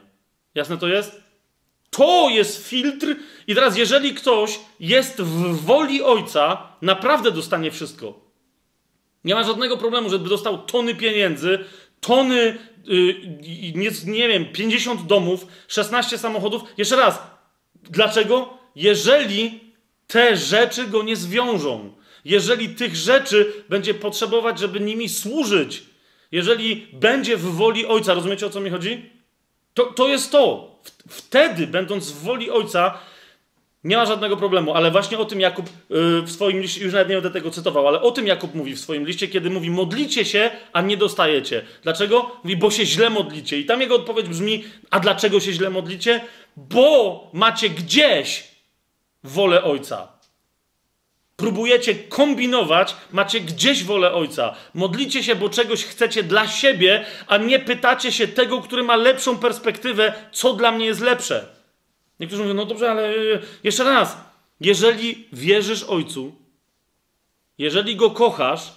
Jasne 0.55 0.79
to 0.79 0.89
jest? 0.89 1.24
To 1.97 2.29
jest 2.31 2.69
filtr. 2.69 3.17
I 3.47 3.55
teraz, 3.55 3.77
jeżeli 3.77 4.15
ktoś 4.15 4.61
jest 4.81 5.23
w 5.23 5.65
woli 5.65 6.03
ojca, 6.03 6.69
naprawdę 6.83 7.31
dostanie 7.31 7.71
wszystko. 7.71 8.21
Nie 9.25 9.35
ma 9.35 9.45
żadnego 9.45 9.77
problemu, 9.77 10.11
żeby 10.11 10.29
dostał 10.29 10.59
tony 10.59 10.95
pieniędzy, 10.95 11.59
tony, 12.01 12.59
yy, 12.85 13.15
nie, 13.75 13.91
nie 14.07 14.29
wiem, 14.29 14.53
50 14.53 15.07
domów, 15.07 15.47
16 15.69 16.19
samochodów. 16.19 16.63
Jeszcze 16.77 16.97
raz, 16.97 17.23
dlaczego? 17.83 18.59
Jeżeli 18.77 19.61
te 20.07 20.37
rzeczy 20.37 20.87
go 20.87 21.03
nie 21.03 21.17
zwiążą, 21.17 21.95
jeżeli 22.25 22.69
tych 22.69 22.97
rzeczy 22.97 23.53
będzie 23.69 23.95
potrzebować, 23.95 24.59
żeby 24.59 24.81
nimi 24.81 25.09
służyć, 25.09 25.83
jeżeli 26.33 26.87
będzie 26.93 27.37
w 27.37 27.43
woli 27.43 27.87
ojca, 27.87 28.15
rozumiecie 28.15 28.47
o 28.47 28.51
co 28.51 28.61
mi 28.61 28.71
chodzi? 28.71 29.14
To, 29.75 29.85
to 29.85 30.09
jest 30.09 30.33
to. 30.33 30.75
Wtedy, 31.09 31.67
będąc 31.67 32.13
w 32.13 32.23
woli 32.23 32.51
Ojca, 32.51 32.99
nie 33.85 33.97
ma 33.97 34.07
żadnego 34.07 34.37
problemu, 34.37 34.75
ale 34.75 34.91
właśnie 34.91 35.19
o 35.19 35.25
tym 35.25 35.41
Jakub 35.41 35.67
yy, 35.91 36.23
w 36.23 36.31
swoim 36.31 36.61
liście, 36.61 36.85
już 36.85 36.93
nawet 36.93 37.09
nie 37.09 37.15
będę 37.15 37.31
tego 37.31 37.51
cytował, 37.51 37.89
ale 37.89 38.01
o 38.01 38.11
tym 38.11 38.27
Jakub 38.27 38.55
mówi 38.55 38.75
w 38.75 38.81
swoim 38.81 39.07
liście, 39.07 39.29
kiedy 39.29 39.51
mówi 39.51 39.71
modlicie 39.71 40.25
się, 40.25 40.51
a 40.73 40.81
nie 40.81 40.97
dostajecie. 40.97 41.63
Dlaczego? 41.83 42.41
Mówi, 42.45 42.57
bo 42.57 42.71
się 42.71 42.87
źle 42.87 43.11
modlicie. 43.11 43.59
I 43.59 43.65
tam 43.65 43.81
jego 43.81 43.95
odpowiedź 43.95 44.29
brzmi, 44.29 44.65
a 44.91 45.01
dlaczego 45.01 45.41
się 45.41 45.53
źle 45.53 45.71
modlicie? 45.71 46.21
Bo 46.57 47.31
macie 47.33 47.71
gdzieś 47.71 48.45
wolę 49.25 49.65
Ojca. 49.65 50.14
Próbujecie 51.37 51.95
kombinować, 51.95 52.97
macie 53.13 53.41
gdzieś 53.41 53.85
wolę 53.85 54.13
Ojca. 54.13 54.55
Modlicie 54.75 55.23
się, 55.23 55.37
bo 55.37 55.49
czegoś 55.49 55.85
chcecie 55.85 56.23
dla 56.23 56.49
siebie, 56.49 57.07
a 57.27 57.37
nie 57.37 57.59
pytacie 57.59 58.13
się 58.13 58.29
tego, 58.29 58.61
który 58.61 58.83
ma 58.83 58.97
lepszą 58.97 59.39
perspektywę, 59.39 60.13
co 60.33 60.53
dla 60.53 60.73
mnie 60.73 60.87
jest 60.87 61.01
lepsze. 61.01 61.47
Niektórzy 62.21 62.43
mówią, 62.43 62.55
no 62.55 62.65
dobrze, 62.65 62.91
ale 62.91 63.15
jeszcze 63.65 63.85
raz. 63.85 64.17
Jeżeli 64.61 65.29
wierzysz 65.33 65.83
Ojcu, 65.83 66.35
jeżeli 67.59 67.97
Go 67.97 68.11
kochasz 68.11 68.73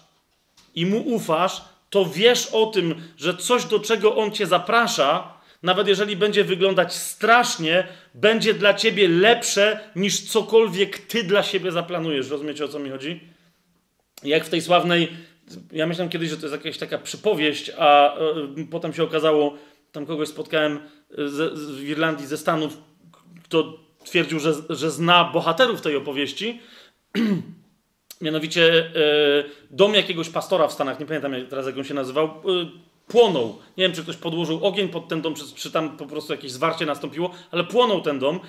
i 0.75 0.85
Mu 0.85 1.01
ufasz, 1.01 1.61
to 1.89 2.05
wiesz 2.05 2.47
o 2.47 2.65
tym, 2.65 2.95
że 3.17 3.37
coś, 3.37 3.65
do 3.65 3.79
czego 3.79 4.15
On 4.15 4.31
Cię 4.31 4.47
zaprasza, 4.47 5.36
nawet 5.63 5.87
jeżeli 5.87 6.15
będzie 6.15 6.43
wyglądać 6.43 6.93
strasznie, 6.95 7.87
będzie 8.13 8.53
dla 8.53 8.73
ciebie 8.73 9.07
lepsze 9.07 9.79
niż 9.95 10.21
cokolwiek 10.21 10.97
ty 10.97 11.23
dla 11.23 11.43
siebie 11.43 11.71
zaplanujesz. 11.71 12.29
Rozumiecie 12.29 12.65
o 12.65 12.67
co 12.67 12.79
mi 12.79 12.89
chodzi? 12.89 13.19
Jak 14.23 14.45
w 14.45 14.49
tej 14.49 14.61
sławnej, 14.61 15.11
ja 15.71 15.87
myślałem 15.87 16.09
kiedyś, 16.09 16.29
że 16.29 16.37
to 16.37 16.47
jest 16.47 16.65
jakaś 16.65 16.77
taka 16.77 16.97
przypowieść, 16.97 17.71
a 17.77 18.17
e, 18.17 18.19
potem 18.71 18.93
się 18.93 19.03
okazało, 19.03 19.57
tam 19.91 20.05
kogoś 20.05 20.27
spotkałem 20.27 20.79
ze, 21.17 21.57
z, 21.57 21.71
w 21.71 21.83
Irlandii 21.83 22.27
ze 22.27 22.37
Stanów, 22.37 22.77
kto 23.43 23.79
twierdził, 24.05 24.39
że, 24.39 24.53
że 24.69 24.91
zna 24.91 25.23
bohaterów 25.23 25.81
tej 25.81 25.95
opowieści. 25.95 26.59
Mianowicie 28.21 28.85
e, 28.85 28.89
dom 29.71 29.93
jakiegoś 29.93 30.29
pastora 30.29 30.67
w 30.67 30.73
Stanach, 30.73 30.99
nie 30.99 31.05
pamiętam 31.05 31.33
teraz 31.49 31.65
jak 31.65 31.77
on 31.77 31.83
się 31.83 31.93
nazywał, 31.93 32.25
e, 32.25 32.31
płonął. 33.07 33.59
Nie 33.77 33.83
wiem, 33.83 33.93
czy 33.93 34.03
ktoś 34.03 34.15
podłożył 34.15 34.65
ogień 34.65 34.89
pod 34.89 35.07
ten 35.07 35.21
dom, 35.21 35.35
czy, 35.35 35.43
czy 35.55 35.71
tam 35.71 35.97
po 35.97 36.05
prostu 36.05 36.33
jakieś 36.33 36.51
zwarcie 36.51 36.85
nastąpiło, 36.85 37.31
ale 37.51 37.63
płonął 37.63 38.01
ten 38.01 38.19
dom. 38.19 38.39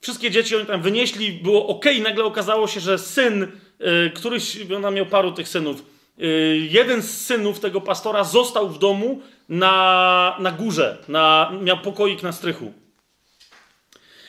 Wszystkie 0.00 0.30
dzieci 0.30 0.56
oni 0.56 0.66
tam 0.66 0.82
wynieśli, 0.82 1.32
było 1.32 1.66
ok, 1.66 1.84
nagle 2.02 2.24
okazało 2.24 2.68
się, 2.68 2.80
że 2.80 2.98
syn, 2.98 3.42
y, 3.42 4.10
któryś, 4.14 4.58
on 4.84 4.94
miał 4.94 5.06
paru 5.06 5.32
tych 5.32 5.48
synów, 5.48 5.84
y, 6.18 6.68
jeden 6.70 7.02
z 7.02 7.26
synów 7.26 7.60
tego 7.60 7.80
pastora 7.80 8.24
został 8.24 8.68
w 8.68 8.78
domu 8.78 9.20
na, 9.48 10.36
na 10.40 10.52
górze, 10.52 10.98
na, 11.08 11.52
miał 11.62 11.78
pokoik 11.78 12.22
na 12.22 12.32
strychu. 12.32 12.72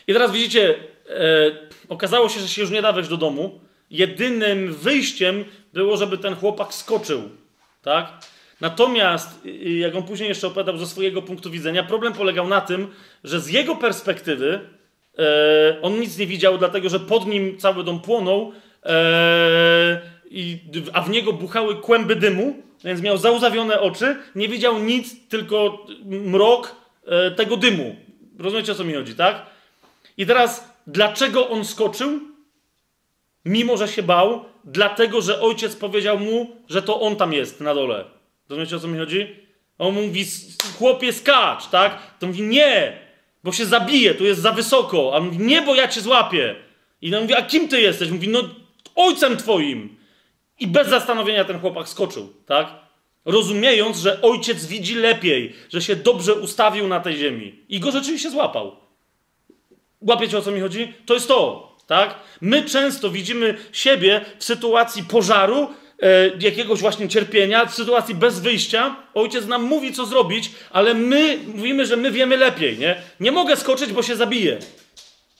I 0.08 0.14
teraz 0.14 0.32
widzicie, 0.32 0.70
y, 0.70 0.80
okazało 1.90 2.30
się, 2.30 2.40
że 2.40 2.48
się 2.48 2.62
już 2.62 2.72
nie 2.72 2.82
da 2.82 2.92
wejść 2.92 3.10
do 3.10 3.18
domu. 3.18 3.60
Jedynym 3.92 4.74
wyjściem 4.74 5.46
było, 5.74 5.98
żeby 5.98 6.18
ten 6.18 6.36
chłopak 6.36 6.74
skoczył, 6.74 7.30
tak? 7.82 8.14
Natomiast, 8.62 9.42
jak 9.80 9.96
on 9.96 10.04
później 10.04 10.30
jeszcze 10.30 10.48
opowiadał 10.48 10.78
ze 10.78 10.88
swojego 10.88 11.22
punktu 11.22 11.52
widzenia, 11.52 11.84
problem 11.84 12.14
polegał 12.14 12.48
na 12.48 12.62
tym, 12.62 12.88
że 13.24 13.40
z 13.40 13.50
jego 13.50 13.76
perspektywy 13.76 14.60
e, 15.18 15.82
on 15.82 16.00
nic 16.00 16.18
nie 16.18 16.28
widział, 16.28 16.58
dlatego 16.58 16.90
że 16.90 17.00
pod 17.00 17.28
nim 17.28 17.58
cały 17.58 17.84
dom 17.84 18.02
płonął, 18.02 18.52
e, 18.86 20.02
i, 20.30 20.60
a 20.94 21.02
w 21.02 21.10
niego 21.10 21.34
buchały 21.34 21.76
kłęby 21.76 22.16
dymu, 22.16 22.56
więc 22.84 23.02
miał 23.02 23.18
zauzawione 23.18 23.82
oczy, 23.82 24.16
nie 24.36 24.48
widział 24.48 24.80
nic, 24.80 25.28
tylko 25.30 25.88
mrok 26.06 26.76
e, 27.06 27.32
tego 27.32 27.58
dymu. 27.58 27.96
Rozumiecie 28.40 28.72
o 28.72 28.76
co 28.76 28.84
mi 28.84 28.94
chodzi, 28.94 29.16
tak? 29.16 29.46
I 30.18 30.26
teraz, 30.26 30.74
dlaczego 30.88 31.50
on 31.50 31.66
skoczył? 31.66 32.20
Mimo, 33.46 33.78
że 33.78 33.88
się 33.88 34.04
bał, 34.04 34.46
dlatego, 34.64 35.22
że 35.22 35.42
ojciec 35.42 35.76
powiedział 35.76 36.20
mu, 36.20 36.56
że 36.70 36.82
to 36.82 37.02
on 37.02 37.16
tam 37.16 37.34
jest 37.34 37.62
na 37.62 37.76
dole. 37.76 38.15
Rozumiecie 38.50 38.76
o 38.76 38.80
co 38.80 38.88
mi 38.88 39.00
chodzi? 39.00 39.36
On 39.78 39.94
mówi, 39.94 40.26
chłopie 40.78 41.14
skacz, 41.14 41.68
tak? 41.68 42.18
To 42.20 42.28
mówi, 42.28 42.42
nie, 42.42 43.00
bo 43.44 43.52
się 43.52 43.66
zabije, 43.66 44.14
tu 44.14 44.26
jest 44.26 44.42
za 44.42 44.52
wysoko. 44.52 45.12
A 45.14 45.18
on 45.18 45.26
mówi, 45.26 45.38
nie, 45.38 45.62
bo 45.62 45.76
ja 45.76 45.88
cię 45.88 46.02
złapię. 46.02 46.56
I 47.02 47.16
on 47.16 47.22
mówi, 47.22 47.34
a 47.34 47.42
kim 47.42 47.68
ty 47.68 47.82
jesteś? 47.82 48.10
Mówi, 48.10 48.28
no 48.28 48.50
ojcem 48.96 49.38
twoim. 49.38 49.96
I 50.60 50.68
bez 50.68 50.88
zastanowienia 50.88 51.46
ten 51.46 51.60
chłopak 51.60 51.90
skoczył, 51.90 52.34
tak? 52.46 52.68
Rozumiejąc, 53.26 53.98
że 53.98 54.22
ojciec 54.22 54.66
widzi 54.66 54.96
lepiej, 54.96 55.54
że 55.70 55.82
się 55.82 55.96
dobrze 55.96 56.34
ustawił 56.34 56.88
na 56.88 57.00
tej 57.00 57.18
ziemi. 57.18 57.60
I 57.70 57.80
go 57.80 57.92
rzeczywiście 57.92 58.32
złapał. 58.32 58.76
Łapiecie 60.02 60.38
o 60.38 60.42
co 60.42 60.52
mi 60.52 60.62
chodzi? 60.62 60.94
To 61.06 61.14
jest 61.14 61.28
to, 61.28 61.76
tak? 61.88 62.16
My 62.42 62.64
często 62.64 63.10
widzimy 63.10 63.58
siebie 63.72 64.26
w 64.38 64.44
sytuacji 64.44 65.04
pożaru, 65.04 65.70
jakiegoś 66.40 66.80
właśnie 66.80 67.08
cierpienia, 67.08 67.66
w 67.66 67.76
sytuacji 67.76 68.16
bez 68.16 68.40
wyjścia. 68.40 68.96
Ojciec 69.14 69.46
nam 69.46 69.64
mówi, 69.64 69.94
co 69.94 70.06
zrobić, 70.06 70.52
ale 70.72 70.94
my 70.94 71.38
mówimy, 71.56 71.86
że 71.86 71.98
my 71.98 72.12
wiemy 72.12 72.38
lepiej, 72.38 72.78
nie? 72.78 73.02
Nie 73.20 73.32
mogę 73.32 73.56
skoczyć, 73.56 73.94
bo 73.94 74.04
się 74.04 74.16
zabiję. 74.16 74.58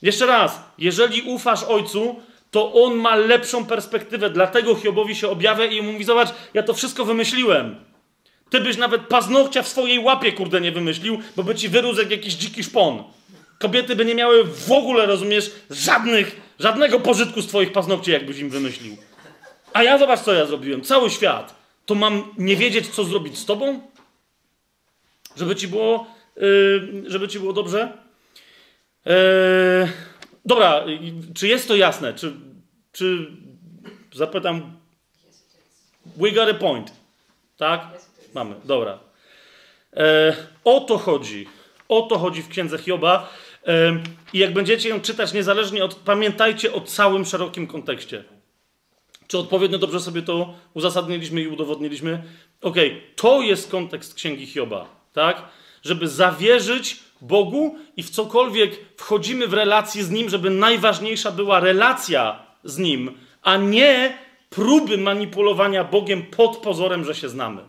Jeszcze 0.02 0.26
raz, 0.26 0.60
jeżeli 0.78 1.22
ufasz 1.22 1.62
ojcu, 1.62 2.16
to 2.50 2.72
on 2.72 2.94
ma 2.94 3.16
lepszą 3.16 3.66
perspektywę, 3.66 4.30
dlatego 4.30 4.74
Hiobowi 4.74 5.16
się 5.16 5.28
objawia 5.28 5.64
i 5.64 5.82
mówi, 5.82 6.04
zobacz, 6.04 6.28
ja 6.54 6.62
to 6.62 6.74
wszystko 6.74 7.04
wymyśliłem. 7.04 7.76
Ty 8.50 8.60
byś 8.60 8.76
nawet 8.76 9.02
paznokcia 9.02 9.62
w 9.62 9.68
swojej 9.68 9.98
łapie, 9.98 10.32
kurde, 10.32 10.60
nie 10.60 10.72
wymyślił, 10.72 11.18
bo 11.36 11.42
by 11.42 11.54
ci 11.54 11.68
wyrósł 11.68 12.00
jak 12.00 12.10
jakiś 12.10 12.34
dziki 12.34 12.64
szpon. 12.64 13.04
Kobiety 13.58 13.96
by 13.96 14.04
nie 14.04 14.14
miały 14.14 14.44
w 14.44 14.72
ogóle, 14.72 15.06
rozumiesz, 15.06 15.50
żadnych, 15.70 16.40
żadnego 16.58 17.00
pożytku 17.00 17.42
z 17.42 17.46
twoich 17.46 17.72
paznokci, 17.72 18.10
jakbyś 18.10 18.38
im 18.38 18.50
wymyślił. 18.50 18.96
A 19.76 19.82
ja 19.82 19.98
zobacz, 19.98 20.20
co 20.20 20.34
ja 20.34 20.46
zrobiłem. 20.46 20.82
Cały 20.82 21.10
świat. 21.10 21.54
To 21.86 21.94
mam 21.94 22.34
nie 22.38 22.56
wiedzieć, 22.56 22.88
co 22.88 23.04
zrobić 23.04 23.38
z 23.38 23.44
tobą? 23.44 23.80
Żeby 25.36 25.56
ci 25.56 25.68
było, 25.68 26.06
yy, 26.36 27.02
żeby 27.06 27.28
ci 27.28 27.38
było 27.38 27.52
dobrze? 27.52 27.92
Yy, 29.06 29.12
dobra, 30.44 30.84
czy 31.34 31.48
jest 31.48 31.68
to 31.68 31.76
jasne? 31.76 32.14
Czy, 32.14 32.32
czy 32.92 33.30
zapytam, 34.12 34.72
we 36.16 36.30
got 36.30 36.48
a 36.48 36.54
point. 36.54 36.92
Tak? 37.56 37.80
Mamy, 38.34 38.54
dobra. 38.64 38.98
Yy, 39.92 40.00
o 40.64 40.80
to 40.80 40.98
chodzi. 40.98 41.48
O 41.88 42.02
to 42.02 42.18
chodzi 42.18 42.42
w 42.42 42.48
księdze 42.48 42.78
Hioba. 42.78 43.32
I 44.32 44.38
jak 44.38 44.52
będziecie 44.52 44.88
ją 44.88 45.00
czytać 45.00 45.32
niezależnie 45.32 45.84
od. 45.84 45.94
Pamiętajcie 45.94 46.72
o 46.72 46.80
całym 46.80 47.24
szerokim 47.24 47.66
kontekście. 47.66 48.24
Czy 49.28 49.38
odpowiednio 49.38 49.78
dobrze 49.78 50.00
sobie 50.00 50.22
to 50.22 50.54
uzasadniliśmy 50.74 51.42
i 51.42 51.48
udowodniliśmy? 51.48 52.22
Okej, 52.60 52.88
okay. 52.88 53.02
to 53.16 53.42
jest 53.42 53.70
kontekst 53.70 54.14
księgi 54.14 54.46
Hioba, 54.46 54.88
tak? 55.12 55.42
Żeby 55.82 56.08
zawierzyć 56.08 56.98
Bogu 57.20 57.78
i 57.96 58.02
w 58.02 58.10
cokolwiek 58.10 58.70
wchodzimy 58.96 59.48
w 59.48 59.52
relację 59.52 60.04
z 60.04 60.10
Nim, 60.10 60.28
żeby 60.28 60.50
najważniejsza 60.50 61.32
była 61.32 61.60
relacja 61.60 62.42
z 62.64 62.78
Nim, 62.78 63.18
a 63.42 63.56
nie 63.56 64.18
próby 64.50 64.98
manipulowania 64.98 65.84
Bogiem 65.84 66.22
pod 66.22 66.56
pozorem, 66.56 67.04
że 67.04 67.14
się 67.14 67.28
znamy. 67.28 67.62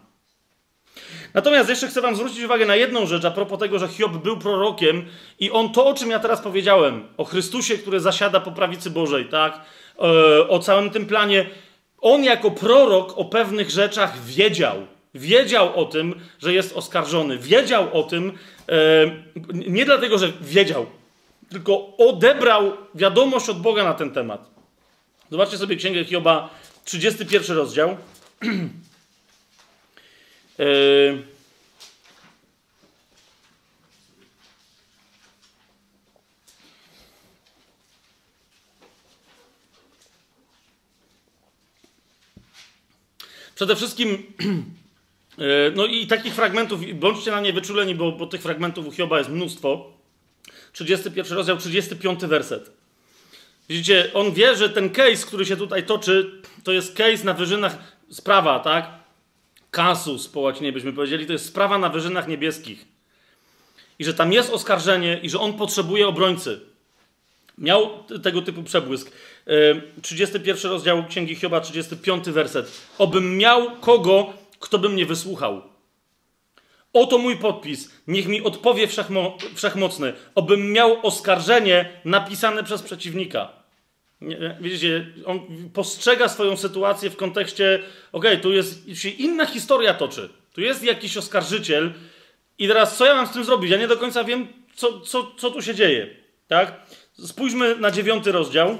Natomiast 1.33 1.69
jeszcze 1.69 1.87
chcę 1.87 2.01
Wam 2.01 2.15
zwrócić 2.15 2.43
uwagę 2.43 2.65
na 2.65 2.75
jedną 2.75 3.05
rzecz 3.05 3.25
a 3.25 3.31
propos 3.31 3.59
tego, 3.59 3.79
że 3.79 3.87
Hiob 3.87 4.17
był 4.17 4.37
prorokiem 4.37 5.05
i 5.39 5.51
on 5.51 5.71
to, 5.71 5.87
o 5.87 5.93
czym 5.93 6.09
ja 6.09 6.19
teraz 6.19 6.41
powiedziałem, 6.41 7.07
o 7.17 7.25
Chrystusie, 7.25 7.77
który 7.77 7.99
zasiada 7.99 8.39
po 8.39 8.51
prawicy 8.51 8.89
Bożej, 8.89 9.25
tak? 9.25 9.61
E, 9.99 10.47
o 10.47 10.59
całym 10.59 10.89
tym 10.89 11.05
planie. 11.05 11.45
On 12.01 12.23
jako 12.23 12.51
prorok 12.51 13.17
o 13.17 13.25
pewnych 13.25 13.69
rzeczach 13.69 14.23
wiedział. 14.23 14.87
Wiedział 15.15 15.79
o 15.79 15.85
tym, 15.85 16.15
że 16.39 16.53
jest 16.53 16.77
oskarżony. 16.77 17.37
Wiedział 17.37 17.99
o 17.99 18.03
tym 18.03 18.37
e, 18.69 18.73
nie 19.53 19.85
dlatego, 19.85 20.17
że 20.17 20.33
wiedział, 20.41 20.85
tylko 21.49 21.97
odebrał 21.97 22.71
wiadomość 22.95 23.49
od 23.49 23.61
Boga 23.61 23.83
na 23.83 23.93
ten 23.93 24.11
temat. 24.11 24.49
Zobaczcie 25.31 25.57
sobie 25.57 25.75
Księgę 25.75 26.05
Hioba, 26.05 26.49
31 26.85 27.57
rozdział. 27.57 27.97
E, 30.59 30.63
Przede 43.57 43.75
wszystkim, 43.75 44.09
e, 45.37 45.43
no 45.75 45.85
i 45.85 46.07
takich 46.07 46.33
fragmentów, 46.33 46.79
bądźcie 46.93 47.31
na 47.31 47.41
nie 47.41 47.53
wyczuleni, 47.53 47.95
bo, 47.95 48.11
bo 48.11 48.27
tych 48.27 48.41
fragmentów 48.41 48.87
u 48.87 48.91
Hioba 48.91 49.17
jest 49.17 49.29
mnóstwo. 49.29 49.91
31 50.73 51.37
rozdział, 51.37 51.57
35 51.57 52.19
werset. 52.19 52.71
Widzicie, 53.69 54.11
on 54.13 54.33
wie, 54.33 54.55
że 54.55 54.69
ten 54.69 54.89
case, 54.89 55.27
który 55.27 55.45
się 55.45 55.57
tutaj 55.57 55.85
toczy, 55.85 56.41
to 56.63 56.71
jest 56.71 56.95
case 56.95 57.23
na 57.23 57.33
wyżynach, 57.33 57.77
sprawa, 58.09 58.59
tak? 58.59 58.89
Kasus 59.71 60.27
po 60.27 60.39
łacinie 60.39 60.73
byśmy 60.73 60.93
powiedzieli, 60.93 61.25
to 61.25 61.33
jest 61.33 61.45
sprawa 61.45 61.77
na 61.77 61.89
wyżynach 61.89 62.27
niebieskich. 62.27 62.85
I 63.99 64.05
że 64.05 64.13
tam 64.13 64.33
jest 64.33 64.49
oskarżenie 64.53 65.19
i 65.23 65.29
że 65.29 65.39
on 65.39 65.53
potrzebuje 65.53 66.07
obrońcy. 66.07 66.59
Miał 67.57 68.03
tego 68.23 68.41
typu 68.41 68.63
przebłysk. 68.63 69.11
31 70.01 70.71
rozdział 70.71 71.05
Księgi 71.05 71.35
Hioba, 71.35 71.61
35 71.61 72.29
werset. 72.29 72.71
Obym 72.97 73.37
miał 73.37 73.71
kogo, 73.71 74.33
kto 74.59 74.79
by 74.79 74.89
mnie 74.89 75.05
wysłuchał. 75.05 75.61
Oto 76.93 77.17
mój 77.17 77.37
podpis. 77.37 77.91
Niech 78.07 78.27
mi 78.27 78.41
odpowie 78.41 78.87
wszechmo, 78.87 79.37
wszechmocny. 79.55 80.13
Obym 80.35 80.71
miał 80.71 81.05
oskarżenie 81.07 81.89
napisane 82.05 82.63
przez 82.63 82.81
przeciwnika. 82.81 83.49
Widzicie, 84.61 85.07
on 85.25 85.39
postrzega 85.73 86.27
swoją 86.27 86.57
sytuację 86.57 87.09
w 87.09 87.15
kontekście, 87.15 87.79
okej, 88.11 88.31
okay, 88.31 88.43
tu 88.43 88.51
jest 88.51 88.89
się 88.93 89.09
inna 89.09 89.45
historia 89.45 89.93
toczy. 89.93 90.29
Tu 90.53 90.61
jest 90.61 90.83
jakiś 90.83 91.17
oskarżyciel 91.17 91.93
i 92.57 92.67
teraz 92.67 92.97
co 92.97 93.05
ja 93.05 93.15
mam 93.15 93.27
z 93.27 93.31
tym 93.31 93.43
zrobić? 93.43 93.71
Ja 93.71 93.77
nie 93.77 93.87
do 93.87 93.97
końca 93.97 94.23
wiem, 94.23 94.47
co, 94.75 94.99
co, 94.99 95.31
co 95.37 95.51
tu 95.51 95.61
się 95.61 95.75
dzieje. 95.75 96.07
Tak? 96.47 96.81
Spójrzmy 97.25 97.75
na 97.75 97.91
dziewiąty 97.91 98.31
rozdział 98.31 98.77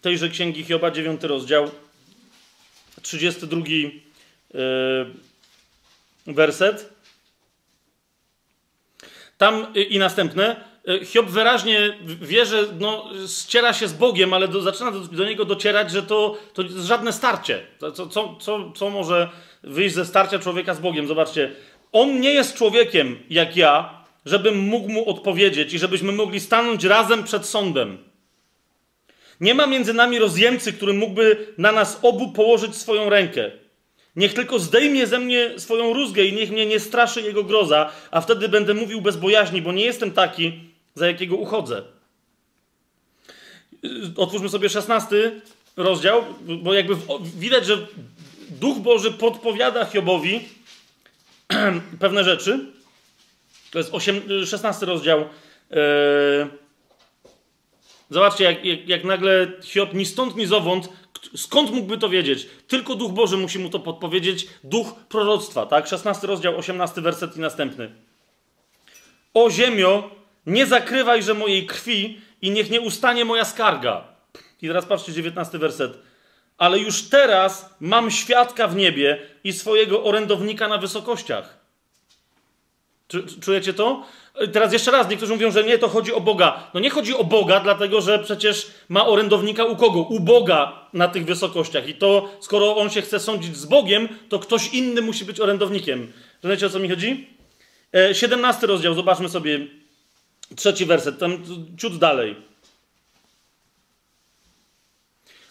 tejże 0.00 0.28
księgi 0.28 0.64
Hioba, 0.64 0.90
dziewiąty 0.90 1.28
rozdział, 1.28 1.70
32, 3.02 3.62
werset. 6.26 6.98
Tam 9.38 9.74
i 9.74 9.98
następne. 9.98 10.56
Y, 10.88 11.06
Hiob 11.06 11.26
wyraźnie 11.26 11.98
wie, 12.04 12.46
że 12.46 12.64
no, 12.78 13.10
ściera 13.40 13.72
się 13.72 13.88
z 13.88 13.92
Bogiem, 13.92 14.34
ale 14.34 14.48
do, 14.48 14.62
zaczyna 14.62 14.90
do, 14.90 15.00
do, 15.00 15.24
niego 15.24 15.44
docierać, 15.44 15.90
że 15.90 16.02
to, 16.02 16.38
to 16.54 16.62
jest 16.62 16.76
żadne 16.76 17.12
starcie. 17.12 17.66
Co, 17.94 18.06
co, 18.06 18.36
co, 18.40 18.72
co 18.72 18.90
może 18.90 19.28
wyjść 19.62 19.94
ze 19.94 20.04
starcia 20.04 20.38
człowieka 20.38 20.74
z 20.74 20.80
Bogiem? 20.80 21.06
Zobaczcie, 21.06 21.52
on 21.92 22.20
nie 22.20 22.30
jest 22.30 22.56
człowiekiem 22.56 23.18
jak 23.30 23.56
ja, 23.56 24.04
żebym 24.26 24.58
mógł 24.58 24.88
mu 24.88 25.10
odpowiedzieć 25.10 25.74
i 25.74 25.78
żebyśmy 25.78 26.12
mogli 26.12 26.40
stanąć 26.40 26.84
razem 26.84 27.24
przed 27.24 27.46
sądem. 27.46 28.07
Nie 29.40 29.54
ma 29.54 29.66
między 29.66 29.94
nami 29.94 30.18
rozjemcy, 30.18 30.72
który 30.72 30.92
mógłby 30.92 31.46
na 31.58 31.72
nas 31.72 31.98
obu 32.02 32.32
położyć 32.32 32.76
swoją 32.76 33.10
rękę. 33.10 33.50
Niech 34.16 34.34
tylko 34.34 34.58
zdejmie 34.58 35.06
ze 35.06 35.18
mnie 35.18 35.50
swoją 35.56 35.92
rózgę 35.92 36.24
i 36.24 36.32
niech 36.32 36.50
mnie 36.50 36.66
nie 36.66 36.80
straszy 36.80 37.22
jego 37.22 37.44
groza, 37.44 37.92
a 38.10 38.20
wtedy 38.20 38.48
będę 38.48 38.74
mówił 38.74 39.00
bez 39.00 39.16
bojaźni, 39.16 39.62
bo 39.62 39.72
nie 39.72 39.84
jestem 39.84 40.10
taki, 40.10 40.60
za 40.94 41.06
jakiego 41.06 41.36
uchodzę. 41.36 41.82
Otwórzmy 44.16 44.48
sobie 44.48 44.68
szesnasty 44.68 45.40
rozdział, 45.76 46.24
bo 46.40 46.74
jakby 46.74 46.96
widać, 47.38 47.66
że 47.66 47.86
Duch 48.50 48.78
Boży 48.78 49.12
podpowiada 49.12 49.84
Hiobowi 49.84 50.48
pewne 52.00 52.24
rzeczy. 52.24 52.66
To 53.70 53.78
jest 53.78 53.94
8, 53.94 54.46
16 54.46 54.86
rozdział. 54.86 55.20
Eee, 55.70 56.46
zobaczcie, 58.10 58.44
jak, 58.44 58.64
jak, 58.64 58.88
jak, 58.88 59.04
nagle 59.04 59.52
Hiob 59.62 59.94
ni 59.94 60.06
stąd, 60.06 60.36
ni 60.36 60.46
zowąd, 60.46 60.88
skąd 61.36 61.70
mógłby 61.70 61.98
to 61.98 62.08
wiedzieć? 62.08 62.46
Tylko 62.68 62.94
Duch 62.94 63.12
Boży 63.12 63.36
musi 63.36 63.58
mu 63.58 63.70
to 63.70 63.78
podpowiedzieć, 63.78 64.48
duch 64.64 64.94
proroctwa, 65.08 65.66
tak? 65.66 65.86
16 65.86 66.26
rozdział, 66.26 66.56
18 66.56 67.00
werset 67.00 67.36
i 67.36 67.40
następny. 67.40 67.90
O 69.34 69.50
ziemio, 69.50 70.10
nie 70.46 70.66
zakrywajże 70.66 71.34
mojej 71.34 71.66
krwi 71.66 72.20
i 72.42 72.50
niech 72.50 72.70
nie 72.70 72.80
ustanie 72.80 73.24
moja 73.24 73.44
skarga. 73.44 74.04
I 74.62 74.66
teraz 74.66 74.86
patrzcie, 74.86 75.12
19 75.12 75.58
werset. 75.58 75.98
Ale 76.58 76.78
już 76.78 77.02
teraz 77.02 77.74
mam 77.80 78.10
świadka 78.10 78.68
w 78.68 78.76
niebie 78.76 79.18
i 79.44 79.52
swojego 79.52 80.04
orędownika 80.04 80.68
na 80.68 80.78
wysokościach. 80.78 81.57
Czujecie 83.40 83.74
to? 83.74 84.06
Teraz 84.52 84.72
jeszcze 84.72 84.90
raz, 84.90 85.08
niektórzy 85.10 85.32
mówią, 85.32 85.50
że 85.50 85.64
nie, 85.64 85.78
to 85.78 85.88
chodzi 85.88 86.12
o 86.12 86.20
Boga. 86.20 86.70
No 86.74 86.80
nie 86.80 86.90
chodzi 86.90 87.14
o 87.14 87.24
Boga, 87.24 87.60
dlatego 87.60 88.00
że 88.00 88.18
przecież 88.18 88.70
ma 88.88 89.06
orędownika 89.06 89.64
u 89.64 89.76
kogo? 89.76 90.00
U 90.00 90.20
Boga 90.20 90.88
na 90.92 91.08
tych 91.08 91.24
wysokościach. 91.24 91.88
I 91.88 91.94
to, 91.94 92.30
skoro 92.40 92.76
on 92.76 92.90
się 92.90 93.02
chce 93.02 93.20
sądzić 93.20 93.56
z 93.56 93.66
Bogiem, 93.66 94.08
to 94.28 94.38
ktoś 94.38 94.74
inny 94.74 95.02
musi 95.02 95.24
być 95.24 95.40
orędownikiem. 95.40 96.12
Rozumiecie, 96.42 96.66
o 96.66 96.70
co 96.70 96.78
mi 96.78 96.88
chodzi? 96.88 97.28
17 98.12 98.64
e, 98.64 98.66
rozdział, 98.66 98.94
zobaczmy 98.94 99.28
sobie 99.28 99.66
trzeci 100.56 100.86
werset, 100.86 101.18
tam 101.18 101.42
ciut 101.78 101.98
dalej. 101.98 102.36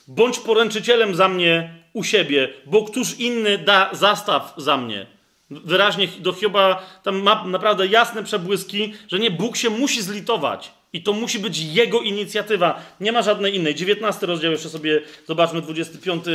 Bądź 0.08 0.40
poręczycielem 0.40 1.16
za 1.16 1.28
mnie 1.28 1.84
u 1.94 2.04
siebie, 2.04 2.54
bo 2.66 2.84
któż 2.84 3.20
inny 3.20 3.58
da 3.58 3.90
zastaw 3.94 4.54
za 4.58 4.78
mnie. 4.78 5.17
Wyraźnie 5.50 6.08
do 6.20 6.34
Hioba 6.34 6.86
tam 7.04 7.22
ma 7.22 7.46
naprawdę 7.46 7.88
jasne 7.88 8.24
przebłyski, 8.24 8.94
że 9.08 9.20
nie, 9.20 9.32
Bóg 9.32 9.58
się 9.58 9.70
musi 9.70 10.02
zlitować. 10.02 10.72
I 10.94 11.04
to 11.04 11.14
musi 11.14 11.40
być 11.40 11.60
jego 11.60 12.02
inicjatywa. 12.02 12.82
Nie 13.00 13.12
ma 13.12 13.22
żadnej 13.22 13.56
innej. 13.56 13.76
19 13.76 14.26
rozdział, 14.26 14.52
jeszcze 14.52 14.70
sobie 14.70 15.02
zobaczmy, 15.28 15.62
25 15.62 16.26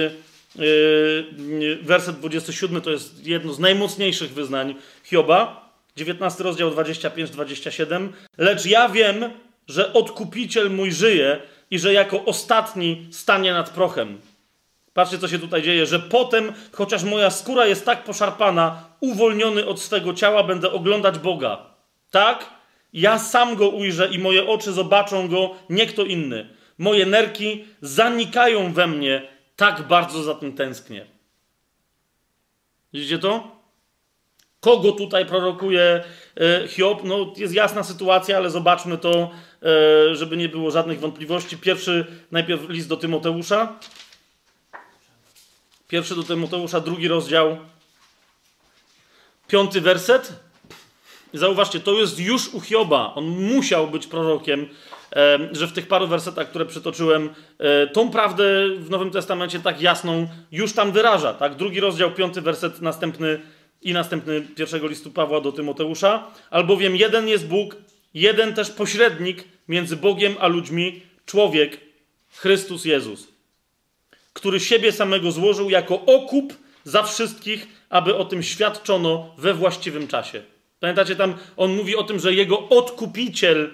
yy, 0.59 1.79
werset 1.83 2.17
27 2.19 2.81
to 2.81 2.91
jest 2.91 3.27
jedno 3.27 3.53
z 3.53 3.59
najmocniejszych 3.59 4.31
wyznań 4.31 4.75
Hioba. 5.05 5.73
19 5.97 6.45
rozdział 6.45 6.71
25-27. 6.71 8.09
Lecz 8.39 8.67
ja 8.67 8.89
wiem, 8.89 9.31
że 9.69 9.93
odkupiciel 9.93 10.71
mój 10.71 10.93
żyje 10.93 11.41
i 11.71 11.79
że 11.79 11.93
jako 11.93 12.25
ostatni 12.25 13.07
stanie 13.11 13.53
nad 13.53 13.71
prochem. 13.71 14.19
Patrzcie, 14.95 15.19
co 15.19 15.29
się 15.29 15.39
tutaj 15.39 15.63
dzieje, 15.63 15.87
że 15.87 15.99
potem, 15.99 16.53
chociaż 16.73 17.05
moja 17.05 17.31
skóra 17.31 17.67
jest 17.67 17.87
tak 17.87 18.05
poszarpana, 18.05 18.85
uwolniony 19.01 19.67
od 19.67 19.81
swego 19.81 20.15
ciała, 20.15 20.45
będę 20.45 20.73
oglądać 20.73 21.19
Boga. 21.19 21.67
Tak? 22.11 22.51
Ja 22.93 23.19
sam 23.19 23.57
go 23.57 23.69
ujrzę 23.69 24.09
i 24.09 24.19
moje 24.19 24.47
oczy 24.47 24.73
zobaczą 24.73 25.29
go, 25.29 25.55
nie 25.71 25.87
kto 25.87 26.05
inny. 26.05 26.49
Moje 26.79 27.07
nerki 27.07 27.65
zanikają 27.81 28.73
we 28.73 28.87
mnie, 28.87 29.29
tak 29.57 29.83
bardzo 29.89 30.23
za 30.23 30.35
tym 30.35 30.53
tęsknię. 30.53 31.07
Widzicie 32.93 33.19
to? 33.19 33.63
Kogo 34.61 34.93
tutaj 34.93 35.27
prorokuje 35.27 36.05
e, 36.41 36.69
Hiob? 36.69 37.05
No, 37.05 37.33
jest 37.37 37.55
jasna 37.55 37.83
sytuacja, 37.83 38.37
ale 38.37 38.51
zobaczmy 38.51 38.99
to, 38.99 39.31
e, 39.63 40.15
żeby 40.15 40.37
nie 40.37 40.49
było 40.49 40.71
żadnych 40.71 41.01
wątpliwości. 41.01 41.59
Pierwszy, 41.59 42.07
najpierw 42.31 42.69
list 42.69 42.89
do 42.89 42.97
Tymoteusza. 42.97 43.79
Pierwszy 45.93 46.15
do 46.15 46.23
Tymoteusza, 46.23 46.81
drugi 46.81 47.09
rozdział, 47.09 47.59
piąty 49.49 49.81
werset. 49.81 50.33
Zauważcie, 51.35 51.81
to 51.81 51.93
jest 51.93 52.19
już 52.19 52.55
u 52.55 52.61
Hioba. 52.61 53.13
On 53.15 53.25
musiał 53.25 53.89
być 53.89 54.07
prorokiem, 54.07 54.69
e, 55.17 55.39
że 55.53 55.67
w 55.67 55.73
tych 55.73 55.89
paru 55.89 56.07
wersetach, 56.07 56.49
które 56.51 56.67
przytoczyłem, 56.67 57.35
tą 57.93 58.11
prawdę 58.11 58.45
w 58.79 58.91
Nowym 58.91 59.11
Testamencie 59.11 59.61
tak 59.61 59.81
jasną 59.81 60.29
już 60.53 60.73
tam 60.73 60.93
wyraża. 60.93 61.35
Tak? 61.35 61.55
Drugi 61.55 61.81
rozdział, 61.81 62.11
piąty 62.11 62.41
werset, 62.41 62.83
następny 62.83 63.41
i 63.83 63.93
następny 63.93 64.41
pierwszego 64.41 64.87
listu 64.87 65.11
Pawła 65.11 65.41
do 65.41 65.53
Tymoteusza, 65.53 66.27
albowiem 66.51 66.97
jeden 66.97 67.29
jest 67.29 67.47
Bóg, 67.47 67.77
jeden 68.15 68.55
też 68.55 68.71
pośrednik 68.71 69.45
między 69.69 69.97
Bogiem 69.97 70.35
a 70.41 70.47
ludźmi, 70.47 71.03
człowiek, 71.27 71.81
Chrystus 72.31 72.85
Jezus, 72.85 73.32
który 74.33 74.61
siebie 74.61 74.93
samego 74.93 75.33
złożył 75.33 75.71
jako 75.71 76.01
okup 76.01 76.55
za 76.85 77.03
wszystkich, 77.03 77.67
aby 77.91 78.17
o 78.17 78.25
tym 78.25 78.43
świadczono 78.43 79.35
we 79.39 79.55
właściwym 79.55 80.09
czasie. 80.09 80.43
Pamiętacie, 80.81 81.17
tam 81.17 81.35
on 81.57 81.77
mówi 81.77 81.97
o 81.97 82.03
tym, 82.03 82.19
że 82.19 82.35
jego 82.35 82.69
odkupiciel 82.69 83.71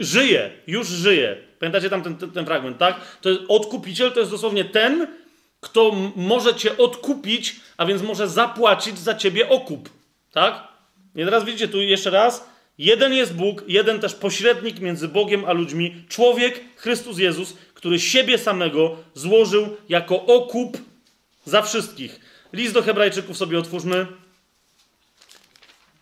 żyje, 0.00 0.50
już 0.66 0.88
żyje. 0.88 1.36
Pamiętacie 1.58 1.90
tam 1.90 2.02
ten, 2.02 2.16
ten, 2.16 2.30
ten 2.30 2.46
fragment, 2.46 2.78
tak? 2.78 3.18
To 3.20 3.28
jest 3.28 3.40
odkupiciel, 3.48 4.12
to 4.12 4.20
jest 4.20 4.32
dosłownie 4.32 4.64
ten, 4.64 5.06
kto 5.60 5.92
może 6.16 6.54
cię 6.54 6.76
odkupić, 6.76 7.56
a 7.76 7.86
więc 7.86 8.02
może 8.02 8.28
zapłacić 8.28 8.98
za 8.98 9.14
ciebie 9.14 9.48
okup. 9.48 9.88
Tak? 10.32 10.68
I 11.14 11.24
teraz 11.24 11.44
widzicie 11.44 11.68
tu 11.68 11.82
jeszcze 11.82 12.10
raz. 12.10 12.55
Jeden 12.78 13.12
jest 13.12 13.34
Bóg, 13.34 13.64
jeden 13.68 14.00
też 14.00 14.14
pośrednik 14.14 14.80
między 14.80 15.08
Bogiem 15.08 15.44
a 15.44 15.52
ludźmi, 15.52 16.02
człowiek, 16.08 16.60
Chrystus 16.76 17.18
Jezus, 17.18 17.54
który 17.74 18.00
siebie 18.00 18.38
samego 18.38 18.96
złożył 19.14 19.76
jako 19.88 20.26
okup 20.26 20.78
za 21.44 21.62
wszystkich. 21.62 22.20
List 22.52 22.74
do 22.74 22.82
Hebrajczyków 22.82 23.36
sobie 23.36 23.58
otwórzmy. 23.58 24.06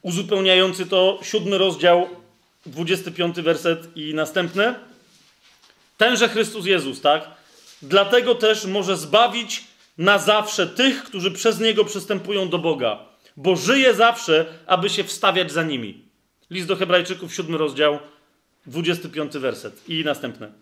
Uzupełniający 0.03 0.86
to 0.86 1.19
siódmy 1.23 1.59
rozdział, 1.59 2.09
25 2.67 3.41
werset 3.41 3.97
i 3.97 4.15
następne. 4.15 4.75
Tenże 5.97 6.28
Chrystus 6.28 6.67
Jezus, 6.67 7.01
tak? 7.01 7.31
Dlatego 7.83 8.35
też 8.35 8.65
może 8.65 8.97
zbawić 8.97 9.65
na 9.99 10.19
zawsze 10.19 10.67
tych, 10.67 11.05
którzy 11.05 11.31
przez 11.31 11.61
Niego 11.61 11.85
przystępują 11.85 12.49
do 12.49 12.59
Boga, 12.59 12.99
bo 13.36 13.57
żyje 13.57 13.94
zawsze, 13.94 14.47
aby 14.67 14.91
się 14.91 15.05
wstawiać 15.05 15.53
za 15.53 15.62
nimi. 15.62 16.03
List 16.55 16.68
do 16.68 16.76
Hebrajczyków, 16.76 17.34
7 17.34 17.55
rozdział, 17.55 17.99
25 18.66 19.33
werset 19.33 19.89
i 19.89 20.05
następne. 20.05 20.52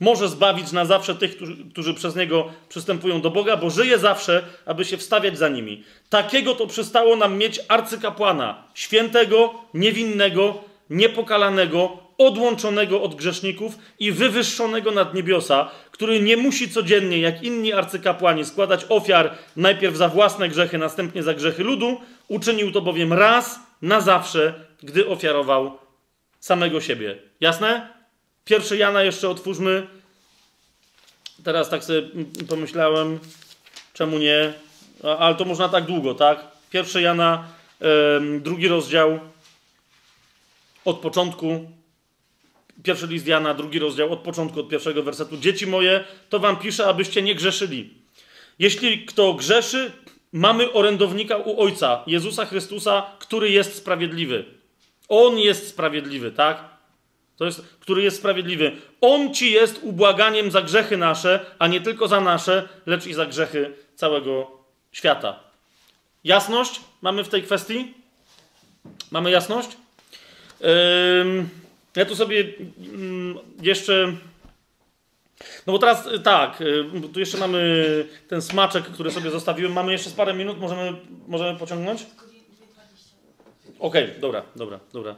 Może 0.00 0.28
zbawić 0.28 0.72
na 0.72 0.84
zawsze 0.84 1.14
tych, 1.14 1.36
którzy, 1.36 1.56
którzy 1.72 1.94
przez 1.94 2.16
Niego 2.16 2.52
przystępują 2.68 3.20
do 3.20 3.30
Boga, 3.30 3.56
bo 3.56 3.70
żyje 3.70 3.98
zawsze, 3.98 4.44
aby 4.66 4.84
się 4.84 4.96
wstawiać 4.96 5.38
za 5.38 5.48
nimi. 5.48 5.84
Takiego 6.08 6.54
to 6.54 6.66
przystało 6.66 7.16
nam 7.16 7.38
mieć 7.38 7.60
arcykapłana, 7.68 8.64
świętego, 8.74 9.54
niewinnego, 9.74 10.64
niepokalanego, 10.90 11.98
odłączonego 12.18 13.02
od 13.02 13.14
grzeszników 13.14 13.78
i 13.98 14.12
wywyższonego 14.12 14.90
nad 14.90 15.14
niebiosa, 15.14 15.70
który 15.90 16.20
nie 16.20 16.36
musi 16.36 16.70
codziennie, 16.70 17.18
jak 17.18 17.42
inni 17.42 17.72
arcykapłani, 17.72 18.44
składać 18.44 18.86
ofiar 18.88 19.34
najpierw 19.56 19.96
za 19.96 20.08
własne 20.08 20.48
grzechy, 20.48 20.78
następnie 20.78 21.22
za 21.22 21.34
grzechy 21.34 21.64
ludu, 21.64 22.00
uczynił 22.28 22.72
to 22.72 22.80
bowiem 22.80 23.12
raz 23.12 23.71
na 23.82 24.00
zawsze, 24.00 24.66
gdy 24.82 25.08
ofiarował 25.08 25.78
samego 26.40 26.80
siebie. 26.80 27.18
Jasne? 27.40 27.88
Pierwszy 28.44 28.76
Jana 28.76 29.02
jeszcze 29.02 29.28
otwórzmy. 29.28 29.86
Teraz 31.44 31.70
tak 31.70 31.84
sobie 31.84 32.02
pomyślałem, 32.48 33.18
czemu 33.92 34.18
nie? 34.18 34.52
Ale 35.18 35.34
to 35.34 35.44
można 35.44 35.68
tak 35.68 35.84
długo, 35.84 36.14
tak? 36.14 36.46
Pierwszy 36.70 37.02
Jana, 37.02 37.48
drugi 38.40 38.68
rozdział, 38.68 39.20
od 40.84 40.98
początku, 40.98 41.70
Pierwszy 42.82 43.06
list 43.06 43.26
Jana, 43.26 43.54
drugi 43.54 43.78
rozdział, 43.78 44.12
od 44.12 44.20
początku, 44.20 44.60
od 44.60 44.68
pierwszego 44.68 45.02
wersetu. 45.02 45.36
Dzieci 45.36 45.66
moje, 45.66 46.04
to 46.28 46.38
wam 46.38 46.56
piszę, 46.56 46.86
abyście 46.86 47.22
nie 47.22 47.34
grzeszyli. 47.34 47.94
Jeśli 48.58 49.06
kto 49.06 49.34
grzeszy, 49.34 49.92
mamy 50.32 50.72
orędownika 50.72 51.36
u 51.36 51.60
Ojca, 51.60 52.02
Jezusa 52.06 52.46
Chrystusa, 52.46 53.06
który 53.18 53.50
jest 53.50 53.74
sprawiedliwy. 53.76 54.44
On 55.08 55.38
jest 55.38 55.68
sprawiedliwy, 55.68 56.30
tak? 56.30 56.64
To 57.36 57.44
jest, 57.44 57.64
który 57.80 58.02
jest 58.02 58.16
sprawiedliwy. 58.16 58.72
On 59.00 59.34
ci 59.34 59.52
jest 59.52 59.80
ubłaganiem 59.82 60.50
za 60.50 60.62
grzechy 60.62 60.96
nasze, 60.96 61.46
a 61.58 61.66
nie 61.66 61.80
tylko 61.80 62.08
za 62.08 62.20
nasze, 62.20 62.68
lecz 62.86 63.06
i 63.06 63.14
za 63.14 63.26
grzechy 63.26 63.74
całego 63.94 64.50
świata. 64.92 65.40
Jasność 66.24 66.80
mamy 67.02 67.24
w 67.24 67.28
tej 67.28 67.42
kwestii? 67.42 67.94
Mamy 69.10 69.30
jasność? 69.30 69.68
Ja 71.96 72.04
tu 72.04 72.16
sobie 72.16 72.44
ym, 72.94 73.38
jeszcze. 73.62 74.12
No 75.66 75.72
bo 75.72 75.78
teraz 75.78 76.06
y, 76.06 76.20
tak, 76.20 76.60
y, 76.60 76.84
tu 77.12 77.20
jeszcze 77.20 77.38
mamy 77.38 78.08
ten 78.28 78.42
smaczek, 78.42 78.84
który 78.84 79.10
sobie 79.10 79.30
zostawiłem. 79.30 79.72
Mamy 79.72 79.92
jeszcze 79.92 80.10
parę 80.10 80.34
minut, 80.34 80.60
możemy, 80.60 80.92
możemy 81.28 81.58
pociągnąć? 81.58 82.06
Okej, 83.78 84.04
okay, 84.04 84.20
dobra, 84.20 84.42
dobra, 84.56 84.80
dobra. 84.92 85.16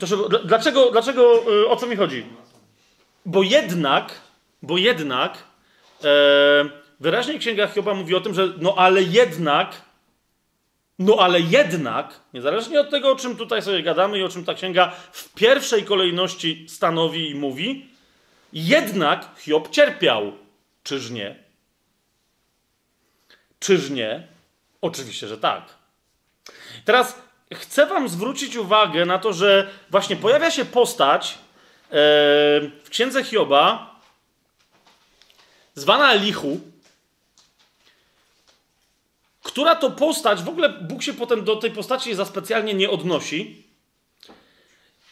To, 0.00 0.06
żeby, 0.06 0.22
dlaczego, 0.44 0.90
dlaczego, 0.90 1.52
y, 1.62 1.68
o 1.68 1.76
co 1.76 1.86
mi 1.86 1.96
chodzi? 1.96 2.26
Bo 3.26 3.42
jednak, 3.42 4.20
bo 4.62 4.78
jednak, 4.78 5.44
e, 6.04 6.08
wyraźnie 7.00 7.38
Księga 7.38 7.66
Hioba 7.66 7.94
mówi 7.94 8.14
o 8.14 8.20
tym, 8.20 8.34
że 8.34 8.52
no 8.60 8.74
ale 8.76 9.02
jednak, 9.02 9.82
no 10.98 11.16
ale 11.18 11.40
jednak, 11.40 12.20
niezależnie 12.34 12.80
od 12.80 12.90
tego, 12.90 13.12
o 13.12 13.16
czym 13.16 13.36
tutaj 13.36 13.62
sobie 13.62 13.82
gadamy 13.82 14.18
i 14.18 14.22
o 14.22 14.28
czym 14.28 14.44
ta 14.44 14.54
księga 14.54 14.92
w 15.12 15.34
pierwszej 15.34 15.84
kolejności 15.84 16.66
stanowi 16.68 17.30
i 17.30 17.34
mówi, 17.34 17.88
jednak 18.54 19.28
Hiob 19.38 19.70
cierpiał. 19.70 20.32
Czyż 20.82 21.10
nie? 21.10 21.44
Czyż 23.60 23.90
nie? 23.90 24.26
Oczywiście, 24.80 25.28
że 25.28 25.38
tak. 25.38 25.62
Teraz 26.84 27.18
chcę 27.54 27.86
Wam 27.86 28.08
zwrócić 28.08 28.56
uwagę 28.56 29.06
na 29.06 29.18
to, 29.18 29.32
że 29.32 29.70
właśnie 29.90 30.16
pojawia 30.16 30.50
się 30.50 30.64
postać 30.64 31.30
e, 31.30 31.36
w 32.84 32.86
księdze 32.90 33.24
Hioba, 33.24 34.00
zwana 35.74 36.12
Elichu, 36.12 36.60
która 39.42 39.76
to 39.76 39.90
postać, 39.90 40.42
w 40.42 40.48
ogóle 40.48 40.68
Bóg 40.68 41.02
się 41.02 41.12
potem 41.12 41.44
do 41.44 41.56
tej 41.56 41.70
postaci 41.70 42.14
za 42.14 42.24
specjalnie 42.24 42.74
nie 42.74 42.90
odnosi. 42.90 43.63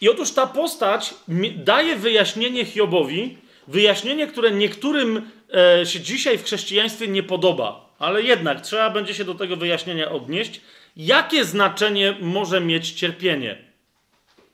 I 0.03 0.09
otóż 0.09 0.33
ta 0.33 0.47
postać 0.47 1.15
daje 1.57 1.97
wyjaśnienie 1.97 2.65
Hiobowi, 2.65 3.39
wyjaśnienie, 3.69 4.27
które 4.27 4.51
niektórym 4.51 5.31
e, 5.55 5.87
się 5.87 6.01
dzisiaj 6.01 6.39
w 6.39 6.45
chrześcijaństwie 6.45 7.09
nie 7.09 7.23
podoba, 7.23 7.95
ale 7.99 8.23
jednak 8.23 8.61
trzeba 8.61 8.91
będzie 8.91 9.15
się 9.15 9.25
do 9.25 9.35
tego 9.35 9.57
wyjaśnienia 9.57 10.11
odnieść. 10.11 10.61
Jakie 10.97 11.45
znaczenie 11.45 12.17
może 12.21 12.61
mieć 12.61 12.93
cierpienie? 12.93 13.59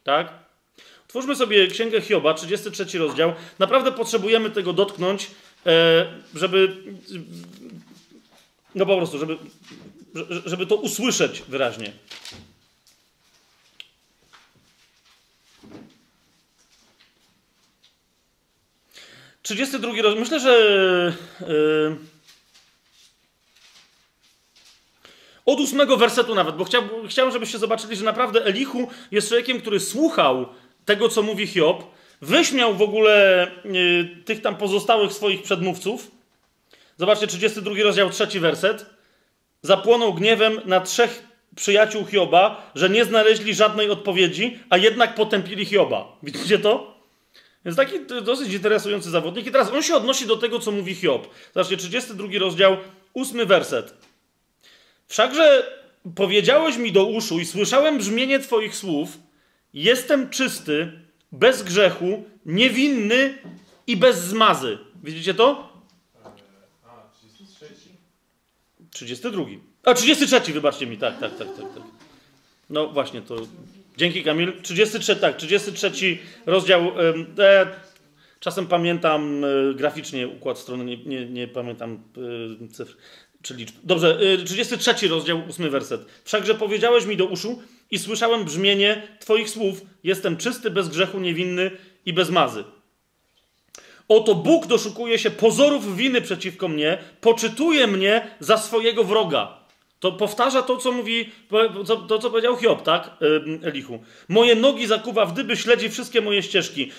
Tak? 0.05 0.33
Twórzmy 1.07 1.37
sobie 1.37 1.67
Księgę 1.67 2.01
Hioba, 2.01 2.35
33 2.35 2.99
rozdział. 2.99 3.33
Naprawdę 3.59 3.93
potrzebujemy 3.93 4.51
tego 4.51 4.73
dotknąć, 4.73 5.31
e, 5.67 6.07
żeby. 6.35 6.77
No 8.75 8.87
po 8.87 8.97
prostu, 8.97 9.19
żeby, 9.19 9.37
żeby 10.45 10.67
to 10.67 10.77
usłyszeć 10.77 11.43
wyraźnie. 11.49 11.93
Trzydziesty 19.49 19.79
drugi 19.79 20.03
rozdział. 20.03 20.21
Myślę, 20.21 20.41
że. 20.41 20.53
Yy, 21.41 21.97
Od 25.47 25.61
ósmego 25.61 25.97
wersetu 25.97 26.35
nawet, 26.35 26.57
bo 26.57 26.65
chciał, 26.65 26.83
chciałem, 27.09 27.33
żebyście 27.33 27.59
zobaczyli, 27.59 27.97
że 27.97 28.05
naprawdę 28.05 28.45
Elichu 28.45 28.89
jest 29.11 29.29
człowiekiem, 29.29 29.61
który 29.61 29.81
słuchał 29.81 30.49
tego, 30.85 31.09
co 31.09 31.23
mówi 31.23 31.47
Hiob, 31.47 31.85
wyśmiał 32.21 32.75
w 32.75 32.83
ogóle 32.83 33.47
y, 33.65 34.23
tych 34.25 34.43
tam 34.43 34.57
pozostałych 34.57 35.13
swoich 35.13 35.43
przedmówców. 35.43 36.11
Zobaczcie, 36.97 37.27
32 37.27 37.75
rozdział, 37.83 38.11
trzeci 38.11 38.41
werset. 38.41 38.87
Zapłonął 39.63 40.15
gniewem 40.15 40.61
na 40.65 40.81
trzech 40.81 41.25
przyjaciół 41.57 42.07
Hioba, 42.07 42.71
że 42.75 42.91
nie 42.91 43.05
znaleźli 43.05 43.55
żadnej 43.55 43.91
odpowiedzi, 43.91 44.59
a 44.71 44.77
jednak 44.77 45.15
potępili 45.15 45.65
Hioba. 45.65 46.17
Widzicie 46.23 46.59
to? 46.59 46.98
Więc 47.69 47.77
taki 47.77 47.95
dosyć 48.23 48.53
interesujący 48.53 49.11
zawodnik. 49.11 49.47
I 49.47 49.51
teraz 49.51 49.71
on 49.73 49.83
się 49.83 49.95
odnosi 49.95 50.27
do 50.27 50.37
tego, 50.37 50.59
co 50.59 50.73
mówi 50.73 50.95
Hiob. 50.95 51.29
Zobaczcie, 51.55 51.77
32 51.77 52.29
rozdział, 52.39 52.77
ósmy 53.15 53.47
werset. 53.47 53.95
Wszakże 55.09 55.77
powiedziałeś 56.15 56.77
mi 56.77 56.93
do 56.93 57.05
uszu 57.05 57.41
i 57.41 57.45
słyszałem 57.45 57.99
brzmienie 57.99 58.39
Twoich 58.39 58.77
słów: 58.77 59.19
Jestem 59.75 60.31
czysty, 60.31 60.93
bez 61.33 61.63
grzechu, 61.63 62.25
niewinny 62.47 63.39
i 63.87 63.97
bez 63.97 64.19
zmazy. 64.19 64.79
Widzicie 65.03 65.35
to? 65.35 65.73
A, 66.25 66.31
33. 67.13 67.67
32. 68.91 69.45
A, 69.85 69.95
33, 69.95 70.53
wybaczcie 70.53 70.87
mi, 70.87 70.99
tak, 70.99 71.19
tak, 71.19 71.39
tak, 71.39 71.49
tak. 71.49 71.75
tak. 71.75 71.83
No 72.71 72.87
właśnie, 72.87 73.23
to. 73.23 73.37
Dzięki 73.99 74.23
Kamil. 74.23 74.53
33, 74.63 75.17
tak, 75.17 75.37
33 75.37 76.19
rozdział. 76.47 76.81
E, 77.39 77.67
czasem 78.41 78.67
pamiętam 78.67 79.45
e, 79.45 79.75
graficznie 79.75 80.29
układ 80.29 80.59
strony, 80.59 80.85
nie, 80.85 80.97
nie, 80.97 81.27
nie 81.27 81.49
pamiętam 81.49 82.03
e, 82.63 82.69
cyfr 82.69 82.97
czy 83.43 83.55
liczb. 83.55 83.75
Dobrze, 83.85 84.19
33 84.45 85.07
y, 85.07 85.09
rozdział, 85.09 85.43
8 85.51 85.71
werset. 85.71 86.01
Wszakże 86.25 86.55
powiedziałeś 86.55 87.07
mi 87.07 87.17
do 87.17 87.27
uszu 87.27 87.63
i 87.91 87.99
słyszałem 87.99 88.45
brzmienie 88.45 89.03
Twoich 89.21 89.51
słów: 89.51 89.81
Jestem 90.05 90.37
czysty, 90.37 90.71
bez 90.71 90.89
grzechu, 90.89 91.21
niewinny 91.21 91.71
i 92.07 92.13
bez 92.13 92.31
mazy. 92.31 92.65
Oto 94.09 94.35
Bóg 94.35 94.67
doszukuje 94.67 95.19
się 95.19 95.31
pozorów 95.31 95.97
winy 95.97 96.21
przeciwko 96.21 96.69
mnie, 96.69 96.99
poczytuje 97.21 97.87
mnie 97.87 98.37
za 98.41 98.57
swojego 98.57 99.05
wroga. 99.05 99.58
To 100.01 100.13
powtarza 100.13 100.63
to, 100.63 100.77
co 100.77 100.93
mówi, 100.93 101.29
to, 102.09 102.19
co 102.19 102.31
powiedział 102.31 102.57
Hiob, 102.57 102.83
tak, 102.83 103.11
Elichu. 103.63 104.03
Moje 104.29 104.55
nogi 104.55 104.87
zakuwa 104.87 105.27
w 105.27 105.35
dyby, 105.35 105.57
śledzi 105.57 105.91
wszystkie 105.91 106.21
moje 106.21 106.43
ścieżki. 106.43 106.93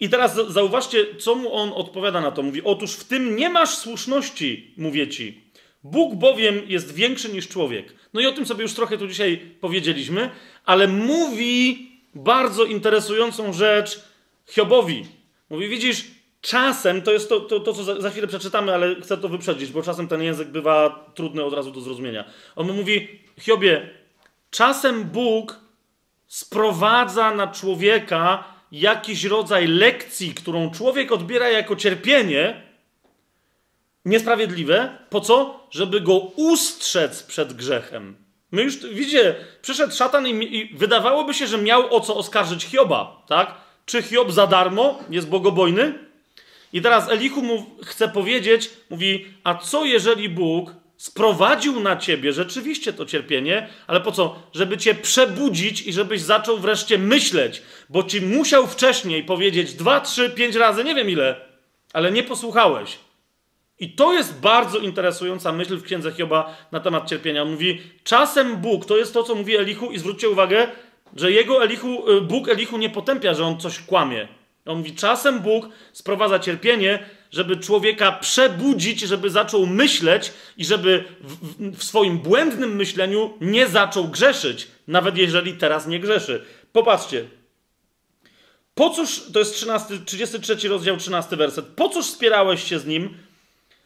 I 0.00 0.08
teraz 0.08 0.34
zauważcie, 0.34 1.06
co 1.18 1.34
mu 1.34 1.54
on 1.54 1.72
odpowiada 1.74 2.20
na 2.20 2.30
to. 2.30 2.42
Mówi, 2.42 2.62
otóż 2.64 2.92
w 2.92 3.04
tym 3.04 3.36
nie 3.36 3.50
masz 3.50 3.76
słuszności, 3.76 4.74
mówię 4.76 5.08
ci. 5.08 5.40
Bóg 5.84 6.14
bowiem 6.14 6.62
jest 6.66 6.94
większy 6.94 7.28
niż 7.28 7.48
człowiek. 7.48 7.94
No 8.14 8.20
i 8.20 8.26
o 8.26 8.32
tym 8.32 8.46
sobie 8.46 8.62
już 8.62 8.74
trochę 8.74 8.98
tu 8.98 9.08
dzisiaj 9.08 9.40
powiedzieliśmy, 9.60 10.30
ale 10.64 10.88
mówi 10.88 11.88
bardzo 12.14 12.64
interesującą 12.64 13.52
rzecz 13.52 14.00
Hiobowi. 14.46 15.06
Mówi, 15.50 15.68
widzisz, 15.68 16.04
czasem, 16.40 17.02
to 17.02 17.12
jest 17.12 17.28
to, 17.28 17.40
to, 17.40 17.60
to 17.60 17.72
co 17.72 18.00
za, 18.00 18.10
chwilę 18.10 18.26
przeczytamy, 18.26 18.74
ale 18.74 18.94
chcę 18.94 19.16
to 19.16 19.28
wyprzedzić, 19.28 19.72
bo 19.72 19.82
czasem 19.82 20.08
ten 20.08 20.22
język 20.22 20.48
bywa 20.48 21.06
trudny 21.14 21.44
od 21.44 21.54
razu 21.54 21.70
do 21.70 21.80
zrozumienia. 21.80 22.24
On 22.56 22.72
mówi, 22.72 23.08
Hiobie, 23.40 23.90
czasem 24.50 25.04
Bóg 25.04 25.60
sprowadza 26.26 27.34
na 27.34 27.46
człowieka 27.46 28.44
jakiś 28.72 29.24
rodzaj 29.24 29.66
lekcji, 29.66 30.34
którą 30.34 30.70
człowiek 30.70 31.12
odbiera 31.12 31.48
jako 31.48 31.76
cierpienie, 31.76 32.62
niesprawiedliwe. 34.04 34.98
Po 35.10 35.20
co? 35.20 35.66
Żeby 35.70 36.00
go 36.00 36.18
ustrzec 36.36 37.22
przed 37.22 37.52
grzechem. 37.52 38.16
My 38.52 38.62
już, 38.62 38.76
widzicie, 38.76 39.34
przyszedł 39.62 39.94
szatan 39.94 40.26
i, 40.26 40.56
i, 40.56 40.76
wydawałoby 40.76 41.34
się, 41.34 41.46
że 41.46 41.58
miał 41.58 41.96
o 41.96 42.00
co 42.00 42.16
oskarżyć 42.16 42.64
Hioba, 42.64 43.22
tak? 43.28 43.54
Czy 43.86 44.02
Hiob 44.02 44.32
za 44.32 44.46
darmo 44.46 44.98
jest 45.10 45.28
bogobojny? 45.28 46.07
I 46.72 46.82
teraz 46.82 47.10
Elichu 47.10 47.42
mu 47.42 47.66
chce 47.82 48.08
powiedzieć, 48.08 48.70
mówi, 48.90 49.26
a 49.44 49.54
co 49.54 49.84
jeżeli 49.84 50.28
Bóg 50.28 50.74
sprowadził 50.96 51.80
na 51.80 51.96
ciebie 51.96 52.32
rzeczywiście 52.32 52.92
to 52.92 53.06
cierpienie, 53.06 53.68
ale 53.86 54.00
po 54.00 54.12
co? 54.12 54.42
Żeby 54.52 54.78
cię 54.78 54.94
przebudzić 54.94 55.86
i 55.86 55.92
żebyś 55.92 56.20
zaczął 56.20 56.58
wreszcie 56.58 56.98
myśleć, 56.98 57.62
bo 57.88 58.02
ci 58.02 58.20
musiał 58.20 58.66
wcześniej 58.66 59.24
powiedzieć 59.24 59.74
dwa, 59.74 60.00
trzy, 60.00 60.30
pięć 60.30 60.56
razy, 60.56 60.84
nie 60.84 60.94
wiem 60.94 61.10
ile, 61.10 61.40
ale 61.92 62.12
nie 62.12 62.22
posłuchałeś. 62.22 62.98
I 63.80 63.92
to 63.92 64.12
jest 64.12 64.40
bardzo 64.40 64.78
interesująca 64.78 65.52
myśl 65.52 65.76
w 65.76 65.82
księdze 65.82 66.12
Hioba 66.12 66.56
na 66.72 66.80
temat 66.80 67.08
cierpienia. 67.08 67.42
On 67.42 67.50
mówi, 67.50 67.80
czasem 68.04 68.56
Bóg, 68.56 68.86
to 68.86 68.96
jest 68.96 69.14
to, 69.14 69.22
co 69.22 69.34
mówi 69.34 69.56
Elichu, 69.56 69.90
i 69.90 69.98
zwróćcie 69.98 70.28
uwagę, 70.28 70.68
że 71.16 71.32
jego 71.32 71.62
Elichu, 71.62 72.10
y, 72.10 72.20
Bóg 72.20 72.48
Elichu 72.48 72.78
nie 72.78 72.90
potępia, 72.90 73.34
że 73.34 73.44
on 73.44 73.60
coś 73.60 73.78
kłamie. 73.78 74.28
On 74.68 74.78
mówi, 74.78 74.94
czasem 74.94 75.40
Bóg 75.40 75.68
sprowadza 75.92 76.38
cierpienie, 76.38 77.06
żeby 77.30 77.56
człowieka 77.56 78.12
przebudzić, 78.12 79.00
żeby 79.00 79.30
zaczął 79.30 79.66
myśleć 79.66 80.32
i 80.56 80.64
żeby 80.64 81.04
w, 81.20 81.78
w 81.78 81.84
swoim 81.84 82.18
błędnym 82.18 82.76
myśleniu 82.76 83.34
nie 83.40 83.66
zaczął 83.66 84.08
grzeszyć, 84.08 84.68
nawet 84.88 85.16
jeżeli 85.16 85.52
teraz 85.52 85.86
nie 85.86 86.00
grzeszy. 86.00 86.44
Popatrzcie. 86.72 87.24
Po 88.74 88.90
cóż, 88.90 89.22
to 89.32 89.38
jest 89.38 89.54
13, 89.54 89.98
33 90.04 90.68
rozdział, 90.68 90.96
13 90.96 91.36
werset. 91.36 91.66
Po 91.66 91.88
cóż 91.88 92.06
spierałeś 92.06 92.64
się 92.64 92.78
z 92.78 92.86
nim, 92.86 93.16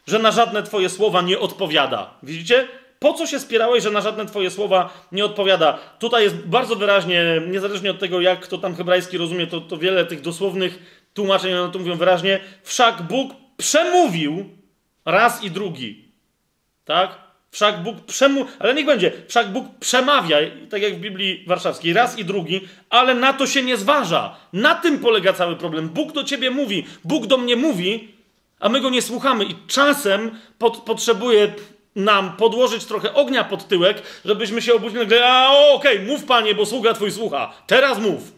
że 0.06 0.18
na 0.18 0.30
żadne 0.30 0.62
twoje 0.62 0.88
słowa 0.90 1.22
nie 1.22 1.38
odpowiada. 1.38 2.14
Widzicie? 2.22 2.68
Po 3.02 3.12
co 3.12 3.26
się 3.26 3.38
spierałeś, 3.38 3.82
że 3.82 3.90
na 3.90 4.00
żadne 4.00 4.26
twoje 4.26 4.50
słowa 4.50 4.90
nie 5.12 5.24
odpowiada? 5.24 5.78
Tutaj 5.98 6.24
jest 6.24 6.36
bardzo 6.36 6.76
wyraźnie, 6.76 7.42
niezależnie 7.48 7.90
od 7.90 7.98
tego, 7.98 8.20
jak 8.20 8.40
kto 8.40 8.58
tam 8.58 8.74
hebrajski 8.74 9.18
rozumie, 9.18 9.46
to, 9.46 9.60
to 9.60 9.76
wiele 9.76 10.06
tych 10.06 10.20
dosłownych 10.20 10.78
tłumaczeń 11.14 11.52
na 11.52 11.68
to 11.68 11.78
mówią 11.78 11.96
wyraźnie. 11.96 12.40
Wszak 12.62 13.02
Bóg 13.02 13.32
przemówił 13.56 14.44
raz 15.04 15.44
i 15.44 15.50
drugi. 15.50 16.04
Tak? 16.84 17.18
Wszak 17.50 17.82
Bóg 17.82 18.00
przemówił, 18.00 18.46
ale 18.58 18.74
niech 18.74 18.86
będzie, 18.86 19.12
wszak 19.28 19.52
Bóg 19.52 19.64
przemawia, 19.80 20.36
tak 20.70 20.82
jak 20.82 20.94
w 20.94 21.00
Biblii 21.00 21.44
Warszawskiej, 21.46 21.92
raz 21.92 22.18
i 22.18 22.24
drugi, 22.24 22.60
ale 22.90 23.14
na 23.14 23.32
to 23.32 23.46
się 23.46 23.62
nie 23.62 23.76
zważa. 23.76 24.36
Na 24.52 24.74
tym 24.74 24.98
polega 24.98 25.32
cały 25.32 25.56
problem. 25.56 25.88
Bóg 25.88 26.12
do 26.12 26.24
ciebie 26.24 26.50
mówi, 26.50 26.86
Bóg 27.04 27.26
do 27.26 27.38
mnie 27.38 27.56
mówi, 27.56 28.08
a 28.60 28.68
my 28.68 28.80
go 28.80 28.90
nie 28.90 29.02
słuchamy. 29.02 29.44
I 29.44 29.54
czasem 29.66 30.30
pod, 30.58 30.76
potrzebuje 30.76 31.52
nam 31.96 32.36
podłożyć 32.36 32.84
trochę 32.84 33.14
ognia 33.14 33.44
pod 33.44 33.68
tyłek, 33.68 34.02
żebyśmy 34.24 34.62
się 34.62 34.74
obudzili 34.74 35.00
nagle, 35.00 35.26
a 35.26 35.50
okej, 35.50 35.96
okay, 35.96 36.06
mów 36.06 36.24
panie, 36.24 36.54
bo 36.54 36.66
sługa 36.66 36.94
twój 36.94 37.12
słucha. 37.12 37.52
Teraz 37.66 37.98
mów. 37.98 38.32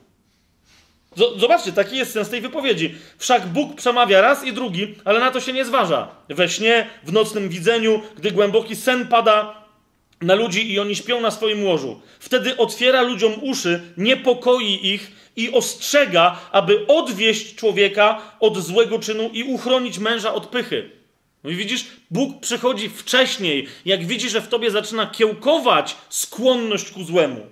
Zobaczcie, 1.37 1.73
taki 1.73 1.97
jest 1.97 2.13
sens 2.13 2.29
tej 2.31 2.41
wypowiedzi. 2.41 2.95
Wszak 3.19 3.47
Bóg 3.47 3.75
przemawia 3.75 4.21
raz 4.21 4.45
i 4.45 4.53
drugi, 4.53 4.95
ale 5.05 5.21
na 5.21 5.31
to 5.31 5.41
się 5.41 5.53
nie 5.53 5.65
zważa. 5.65 6.09
We 6.29 6.49
śnie, 6.49 6.91
w 7.05 7.13
nocnym 7.13 7.49
widzeniu, 7.49 8.03
gdy 8.17 8.31
głęboki 8.31 8.77
sen 8.77 9.09
pada 9.09 9.65
na 10.21 10.35
ludzi 10.35 10.73
i 10.73 10.81
oni 10.81 10.97
śpią 10.97 11.21
na 11.21 11.31
swoim 11.31 11.65
łożu. 11.65 12.01
Wtedy 12.19 12.57
otwiera 12.57 13.03
ludziom 13.03 13.33
uszy, 13.43 13.81
niepokoi 13.97 14.81
ich 14.83 15.13
i 15.37 15.53
ostrzega, 15.53 16.39
aby 16.53 16.87
odwieść 16.87 17.55
człowieka 17.55 18.21
od 18.41 18.59
złego 18.59 18.99
czynu 18.99 19.31
i 19.33 19.45
uchronić 19.45 19.99
męża 19.99 20.35
od 20.35 20.47
pychy. 20.47 20.91
No 21.45 21.51
i 21.51 21.57
widzisz, 21.57 21.87
Bóg 22.11 22.41
przychodzi 22.41 22.89
wcześniej, 22.89 23.69
jak 23.85 24.07
widzi, 24.07 24.31
że 24.31 24.41
w 24.41 24.49
tobie 24.49 24.71
zaczyna 24.71 25.07
kiełkować 25.07 25.97
skłonność 26.09 26.91
ku 26.91 27.05
złemu. 27.05 27.47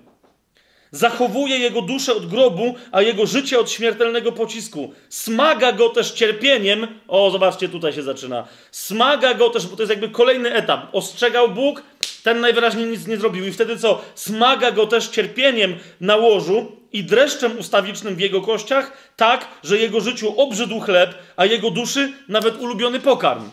Zachowuje 0.91 1.59
jego 1.59 1.83
duszę 1.83 2.15
od 2.15 2.27
grobu, 2.27 2.75
a 2.93 3.03
jego 3.03 3.27
życie 3.27 3.59
od 3.59 3.71
śmiertelnego 3.71 4.33
pocisku. 4.33 4.93
Smaga 5.09 5.73
go 5.73 5.89
też 5.89 6.11
cierpieniem. 6.11 6.87
O, 7.09 7.31
zobaczcie, 7.31 7.69
tutaj 7.69 7.93
się 7.93 8.03
zaczyna. 8.03 8.49
Smaga 8.71 9.35
go 9.35 9.51
też, 9.51 9.67
bo 9.67 9.77
to 9.77 9.83
jest 9.83 9.91
jakby 9.91 10.09
kolejny 10.09 10.55
etap. 10.55 10.89
Ostrzegał 10.93 11.49
Bóg, 11.51 11.83
ten 12.23 12.41
najwyraźniej 12.41 12.87
nic 12.87 13.07
nie 13.07 13.17
zrobił. 13.17 13.47
I 13.47 13.53
wtedy 13.53 13.77
co? 13.77 14.03
Smaga 14.15 14.71
go 14.73 14.87
też 14.87 15.09
cierpieniem 15.09 15.77
na 16.01 16.17
łożu 16.17 16.77
i 16.93 17.05
dreszczem 17.05 17.59
ustawicznym 17.59 18.17
w 18.17 18.21
jego 18.21 18.41
kościach, 18.41 18.93
tak, 19.17 19.49
że 19.62 19.79
jego 19.79 20.01
życiu 20.01 20.41
obrzydł 20.41 20.81
chleb, 20.81 21.15
a 21.37 21.45
jego 21.47 21.71
duszy 21.71 22.12
nawet 22.29 22.61
ulubiony 22.61 23.01
pokarm. 23.01 23.51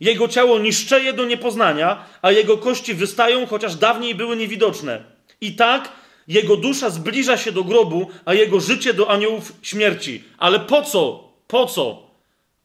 Jego 0.00 0.28
ciało 0.28 0.58
niszczeje 0.58 1.12
do 1.12 1.24
niepoznania, 1.24 2.04
a 2.22 2.32
jego 2.32 2.58
kości 2.58 2.94
wystają, 2.94 3.46
chociaż 3.46 3.74
dawniej 3.74 4.14
były 4.14 4.36
niewidoczne. 4.36 5.04
I 5.40 5.52
tak 5.52 5.92
jego 6.28 6.56
dusza 6.56 6.90
zbliża 6.90 7.36
się 7.36 7.52
do 7.52 7.64
grobu, 7.64 8.10
a 8.24 8.34
jego 8.34 8.60
życie 8.60 8.94
do 8.94 9.10
aniołów 9.10 9.52
śmierci. 9.62 10.24
Ale 10.38 10.60
po 10.60 10.82
co? 10.82 11.32
Po 11.46 11.66
co? 11.66 12.08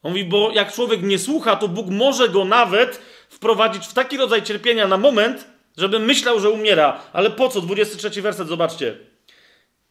On 0.04 0.12
mówi, 0.12 0.26
bo 0.26 0.52
jak 0.52 0.74
człowiek 0.74 1.04
nie 1.04 1.20
słucha, 1.20 1.56
to 1.56 1.68
Bóg 1.68 1.88
może 1.88 2.30
go 2.30 2.46
nawet 2.46 3.02
wprowadzić 3.30 3.88
w 3.88 3.94
taki 3.94 4.18
rodzaj 4.18 4.44
cierpienia 4.44 4.88
na 4.88 4.98
moment, 4.98 5.48
żeby 5.78 6.00
myślał, 6.00 6.40
że 6.40 6.50
umiera. 6.50 7.02
Ale 7.14 7.32
po 7.32 7.50
co? 7.50 7.62
23 7.62 8.22
werset, 8.22 8.48
zobaczcie. 8.48 8.98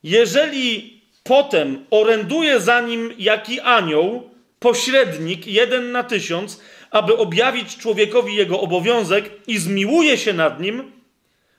Jeżeli 0.03 1.01
potem 1.23 1.85
oręduje 1.91 2.61
za 2.61 2.81
nim 2.81 3.15
jaki 3.19 3.61
anioł, 3.61 4.31
pośrednik, 4.59 5.47
jeden 5.47 5.93
na 5.93 6.03
tysiąc, 6.03 6.61
aby 6.93 7.17
objawić 7.17 7.77
człowiekowi 7.77 8.35
jego 8.35 8.61
obowiązek 8.61 9.31
i 9.47 9.59
zmiłuje 9.59 10.19
się 10.19 10.33
nad 10.33 10.61
nim, 10.61 10.93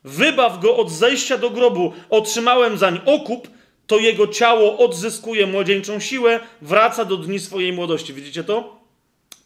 wybaw 0.03 0.60
go 0.60 0.78
od 0.78 0.92
zejścia 0.92 1.38
do 1.38 1.50
grobu, 1.50 1.94
otrzymałem 2.10 2.78
zań 2.78 3.00
okup, 3.06 3.48
to 3.88 3.98
jego 3.98 4.28
ciało 4.28 4.78
odzyskuje 4.78 5.48
młodzieńczą 5.48 6.00
siłę, 6.00 6.40
wraca 6.62 7.06
do 7.06 7.18
dni 7.18 7.40
swojej 7.40 7.74
młodości. 7.74 8.14
Widzicie 8.14 8.44
to? 8.44 8.80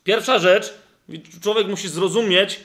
Pierwsza 0.03 0.39
rzecz, 0.39 0.73
człowiek 1.41 1.67
musi 1.67 1.89
zrozumieć, 1.89 2.59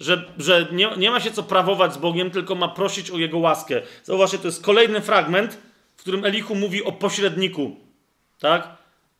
że, 0.00 0.24
że 0.38 0.68
nie, 0.72 0.90
nie 0.96 1.10
ma 1.10 1.20
się 1.20 1.30
co 1.30 1.42
prawować 1.42 1.94
z 1.94 1.98
Bogiem, 1.98 2.30
tylko 2.30 2.54
ma 2.54 2.68
prosić 2.68 3.10
o 3.10 3.18
Jego 3.18 3.38
łaskę. 3.38 3.82
Zauważcie, 4.04 4.38
to 4.38 4.48
jest 4.48 4.62
kolejny 4.62 5.00
fragment, 5.00 5.58
w 5.96 6.00
którym 6.00 6.24
Elichu 6.24 6.54
mówi 6.54 6.84
o 6.84 6.92
pośredniku, 6.92 7.76
tak? 8.40 8.68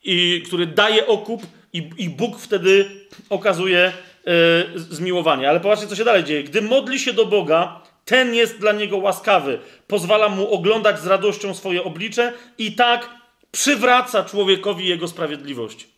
I 0.04 0.42
który 0.46 0.66
daje 0.66 1.06
okup, 1.06 1.42
i, 1.72 1.90
i 1.98 2.08
Bóg 2.08 2.38
wtedy 2.38 2.90
okazuje 3.30 3.92
yy, 4.26 4.32
zmiłowanie. 4.76 5.48
Ale 5.48 5.60
popatrzcie, 5.60 5.86
co 5.86 5.96
się 5.96 6.04
dalej 6.04 6.24
dzieje. 6.24 6.44
Gdy 6.44 6.62
modli 6.62 6.98
się 6.98 7.12
do 7.12 7.26
Boga, 7.26 7.80
ten 8.04 8.34
jest 8.34 8.58
dla 8.58 8.72
niego 8.72 8.96
łaskawy, 8.96 9.58
pozwala 9.86 10.28
mu 10.28 10.54
oglądać 10.54 11.00
z 11.00 11.06
radością 11.06 11.54
swoje 11.54 11.84
oblicze 11.84 12.32
i 12.58 12.72
tak 12.72 13.10
przywraca 13.50 14.24
człowiekowi 14.24 14.86
jego 14.86 15.08
sprawiedliwość. 15.08 15.88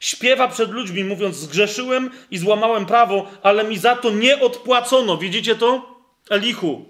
Śpiewa 0.00 0.48
przed 0.48 0.70
ludźmi, 0.70 1.04
mówiąc: 1.04 1.36
Zgrzeszyłem 1.36 2.10
i 2.30 2.38
złamałem 2.38 2.86
prawo, 2.86 3.26
ale 3.42 3.64
mi 3.64 3.78
za 3.78 3.96
to 3.96 4.10
nie 4.10 4.40
odpłacono. 4.40 5.16
Widzicie 5.16 5.54
to? 5.54 6.00
Elichu. 6.30 6.84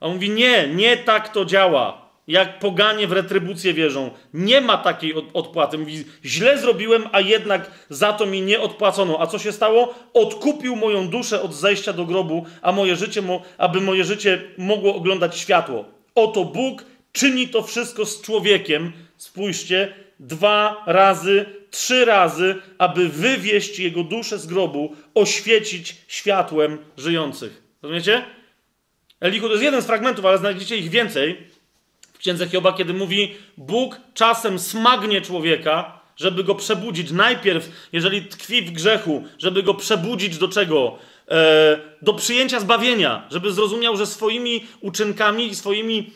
A 0.00 0.06
on 0.06 0.14
mówi: 0.14 0.30
Nie, 0.30 0.68
nie 0.68 0.96
tak 0.96 1.28
to 1.28 1.44
działa 1.44 2.03
jak 2.26 2.58
poganie 2.58 3.06
w 3.06 3.12
retrybucję 3.12 3.74
wierzą. 3.74 4.10
Nie 4.34 4.60
ma 4.60 4.78
takiej 4.78 5.14
odpłaty. 5.14 5.78
Mówi, 5.78 6.04
źle 6.24 6.58
zrobiłem, 6.58 7.08
a 7.12 7.20
jednak 7.20 7.70
za 7.88 8.12
to 8.12 8.26
mi 8.26 8.42
nie 8.42 8.60
odpłacono. 8.60 9.20
A 9.20 9.26
co 9.26 9.38
się 9.38 9.52
stało? 9.52 9.94
Odkupił 10.14 10.76
moją 10.76 11.08
duszę 11.08 11.42
od 11.42 11.54
zejścia 11.54 11.92
do 11.92 12.04
grobu, 12.04 12.46
a 12.62 12.72
moje 12.72 12.96
życie, 12.96 13.22
aby 13.58 13.80
moje 13.80 14.04
życie 14.04 14.42
mogło 14.58 14.94
oglądać 14.94 15.38
światło. 15.38 15.84
Oto 16.14 16.44
Bóg 16.44 16.84
czyni 17.12 17.48
to 17.48 17.62
wszystko 17.62 18.06
z 18.06 18.22
człowiekiem. 18.22 18.92
Spójrzcie, 19.16 19.94
dwa 20.20 20.82
razy, 20.86 21.46
trzy 21.70 22.04
razy, 22.04 22.54
aby 22.78 23.08
wywieść 23.08 23.78
jego 23.78 24.02
duszę 24.02 24.38
z 24.38 24.46
grobu, 24.46 24.96
oświecić 25.14 25.96
światłem 26.08 26.78
żyjących. 26.96 27.62
Rozumiecie? 27.82 28.24
Elichu 29.20 29.46
to 29.46 29.52
jest 29.52 29.64
jeden 29.64 29.82
z 29.82 29.86
fragmentów, 29.86 30.24
ale 30.24 30.38
znajdziecie 30.38 30.76
ich 30.76 30.90
więcej 30.90 31.38
księdze 32.24 32.48
Hioba, 32.48 32.72
kiedy 32.72 32.94
mówi: 32.94 33.34
Bóg 33.56 34.00
czasem 34.14 34.58
smagnie 34.58 35.20
człowieka, 35.20 36.00
żeby 36.16 36.44
go 36.44 36.54
przebudzić. 36.54 37.10
Najpierw, 37.10 37.88
jeżeli 37.92 38.22
tkwi 38.22 38.62
w 38.62 38.70
grzechu, 38.70 39.24
żeby 39.38 39.62
go 39.62 39.74
przebudzić 39.74 40.38
do 40.38 40.48
czego? 40.48 40.98
E, 41.28 41.78
do 42.02 42.14
przyjęcia 42.14 42.60
zbawienia, 42.60 43.26
żeby 43.30 43.52
zrozumiał, 43.52 43.96
że 43.96 44.06
swoimi 44.06 44.66
uczynkami 44.80 45.54
swoimi, 45.54 46.10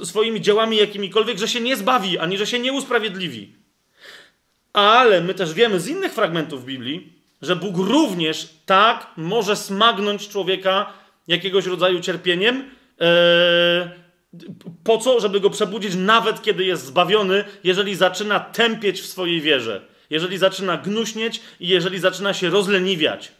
e, 0.00 0.04
swoimi 0.04 0.40
dziełami 0.40 0.76
jakimikolwiek, 0.76 1.38
że 1.38 1.48
się 1.48 1.60
nie 1.60 1.76
zbawi, 1.76 2.18
ani 2.18 2.38
że 2.38 2.46
się 2.46 2.58
nie 2.58 2.72
usprawiedliwi. 2.72 3.52
Ale 4.72 5.20
my 5.20 5.34
też 5.34 5.54
wiemy 5.54 5.80
z 5.80 5.88
innych 5.88 6.12
fragmentów 6.12 6.64
Biblii, 6.64 7.12
że 7.42 7.56
Bóg 7.56 7.76
również 7.76 8.48
tak 8.66 9.06
może 9.16 9.56
smagnąć 9.56 10.28
człowieka 10.28 10.92
jakiegoś 11.28 11.66
rodzaju 11.66 12.00
cierpieniem, 12.00 12.70
e, 13.00 14.07
po 14.84 14.98
co? 14.98 15.20
Żeby 15.20 15.40
go 15.40 15.50
przebudzić, 15.50 15.94
nawet 15.94 16.42
kiedy 16.42 16.64
jest 16.64 16.86
zbawiony, 16.86 17.44
jeżeli 17.64 17.94
zaczyna 17.94 18.40
tępieć 18.40 19.00
w 19.00 19.06
swojej 19.06 19.40
wierze, 19.40 19.82
jeżeli 20.10 20.38
zaczyna 20.38 20.76
gnuśnieć 20.76 21.40
i 21.60 21.68
jeżeli 21.68 21.98
zaczyna 21.98 22.34
się 22.34 22.50
rozleniwiać. 22.50 23.32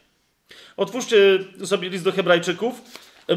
Otwórzcie 0.77 1.39
sobie 1.65 1.89
list 1.89 2.03
do 2.03 2.11
Hebrajczyków, 2.11 2.81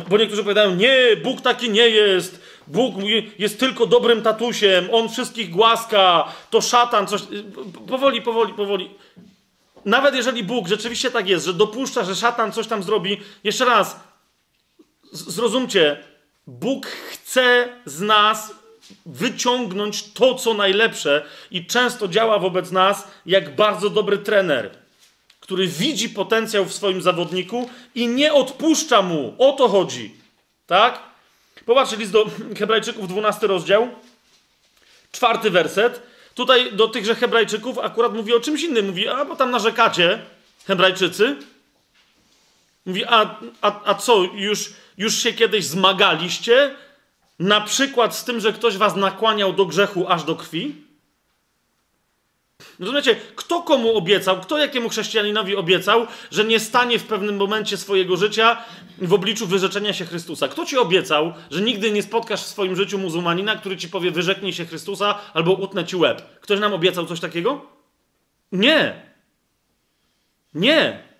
bo 0.09 0.19
niektórzy 0.19 0.43
powiadają: 0.43 0.75
Nie, 0.75 1.17
Bóg 1.23 1.41
taki 1.41 1.71
nie 1.71 1.89
jest. 1.89 2.43
Bóg 2.67 2.95
jest 3.39 3.61
tylko 3.61 3.87
dobrym 3.87 4.23
tatusiem, 4.23 4.89
on 4.93 5.09
wszystkich 5.09 5.51
głaska, 5.51 6.33
to 6.51 6.61
szatan, 6.61 7.07
coś. 7.07 7.23
Powoli, 7.89 8.23
powoli, 8.23 8.55
powoli. 8.55 8.91
Nawet 9.85 10.15
jeżeli 10.15 10.45
Bóg 10.45 10.69
rzeczywiście 10.69 11.11
tak 11.11 11.29
jest, 11.29 11.47
że 11.47 11.55
dopuszcza, 11.55 12.05
że 12.05 12.17
szatan 12.17 12.53
coś 12.53 12.67
tam 12.67 12.83
zrobi, 12.83 13.21
jeszcze 13.45 13.65
raz, 13.65 14.01
zrozumcie, 15.13 16.12
Bóg 16.47 16.87
chce 16.87 17.69
z 17.85 18.01
nas 18.01 18.55
wyciągnąć 19.07 20.13
to, 20.13 20.35
co 20.35 20.55
najlepsze, 20.55 21.25
i 21.51 21.67
często 21.67 22.09
działa 22.09 22.39
wobec 22.39 22.71
nas 22.71 23.09
jak 23.27 23.57
bardzo 23.57 23.91
dobry 23.91 24.19
trener, 24.19 24.71
który 25.41 25.67
widzi 25.67 26.09
potencjał 26.09 26.65
w 26.65 26.73
swoim 26.73 27.03
zawodniku 27.03 27.71
i 27.95 28.09
nie 28.09 28.33
odpuszcza 28.33 29.03
mu. 29.03 29.35
O 29.39 29.53
to 29.53 29.69
chodzi. 29.69 30.15
Tak? 30.67 31.01
Popatrzcie, 31.67 31.97
list 31.97 32.13
do 32.13 32.31
Hebrajczyków, 32.59 33.09
12 33.09 33.47
rozdział, 33.47 33.89
czwarty 35.13 35.51
werset. 35.51 36.03
Tutaj 36.35 36.73
do 36.73 36.89
tychże 36.89 37.15
Hebrajczyków 37.15 37.79
akurat 37.79 38.15
mówi 38.15 38.35
o 38.35 38.41
czymś 38.41 38.63
innym. 38.63 38.87
Mówi, 38.87 39.09
a 39.09 39.25
bo 39.25 39.37
tam 39.37 39.51
narzekacie, 39.51 40.23
Hebrajczycy. 40.67 41.37
Mówi, 42.87 43.05
a, 43.05 43.37
a, 43.61 43.81
a 43.85 43.95
co, 43.95 44.23
już 44.23 44.73
już 44.99 45.15
się 45.15 45.33
kiedyś 45.33 45.65
zmagaliście? 45.65 46.75
Na 47.39 47.61
przykład 47.61 48.17
z 48.17 48.25
tym, 48.25 48.41
że 48.41 48.53
ktoś 48.53 48.77
was 48.77 48.97
nakłaniał 48.97 49.53
do 49.53 49.67
grzechu 49.67 50.09
aż 50.09 50.25
do 50.25 50.37
krwi? 50.37 50.75
Rozumiecie, 52.81 53.17
kto 53.37 53.63
komu 53.63 53.97
obiecał, 53.97 54.41
kto 54.41 54.59
jakiemu 54.59 54.89
chrześcijaninowi 54.89 55.57
obiecał, 55.57 56.07
że 56.31 56.45
nie 56.45 56.61
stanie 56.61 56.99
w 56.99 57.05
pewnym 57.05 57.37
momencie 57.37 57.77
swojego 57.77 58.17
życia 58.17 58.65
w 58.99 59.13
obliczu 59.13 59.47
wyrzeczenia 59.47 59.93
się 59.93 60.05
Chrystusa? 60.05 60.49
Kto 60.49 60.67
ci 60.67 60.79
obiecał, 60.79 61.33
że 61.51 61.61
nigdy 61.61 61.93
nie 61.93 62.03
spotkasz 62.03 62.43
w 62.43 62.47
swoim 62.47 62.77
życiu 62.77 62.99
muzułmanina, 62.99 63.57
który 63.57 63.77
ci 63.77 63.89
powie 63.89 64.11
wyrzeknij 64.11 64.53
się 64.53 64.67
Chrystusa 64.67 65.19
albo 65.35 65.53
utnę 65.53 65.85
ci 65.85 65.97
łeb? 65.97 66.41
Ktoś 66.41 66.61
nam 66.61 66.75
obiecał 66.75 67.07
coś 67.07 67.21
takiego? 67.21 67.67
Nie. 68.53 69.03
Nie. 70.55 71.12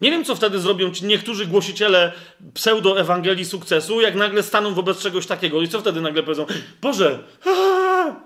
Nie 0.00 0.10
wiem, 0.10 0.24
co 0.24 0.34
wtedy 0.34 0.60
zrobią 0.60 0.90
ci 0.90 1.06
niektórzy 1.06 1.46
głosiciele 1.46 2.12
pseudo-ewangelii 2.54 3.44
sukcesu, 3.44 4.00
jak 4.00 4.14
nagle 4.14 4.42
staną 4.42 4.74
wobec 4.74 4.98
czegoś 4.98 5.26
takiego. 5.26 5.62
I 5.62 5.68
co 5.68 5.80
wtedy 5.80 6.00
nagle 6.00 6.22
powiedzą? 6.22 6.46
Boże, 6.82 7.18
aaa, 7.46 8.16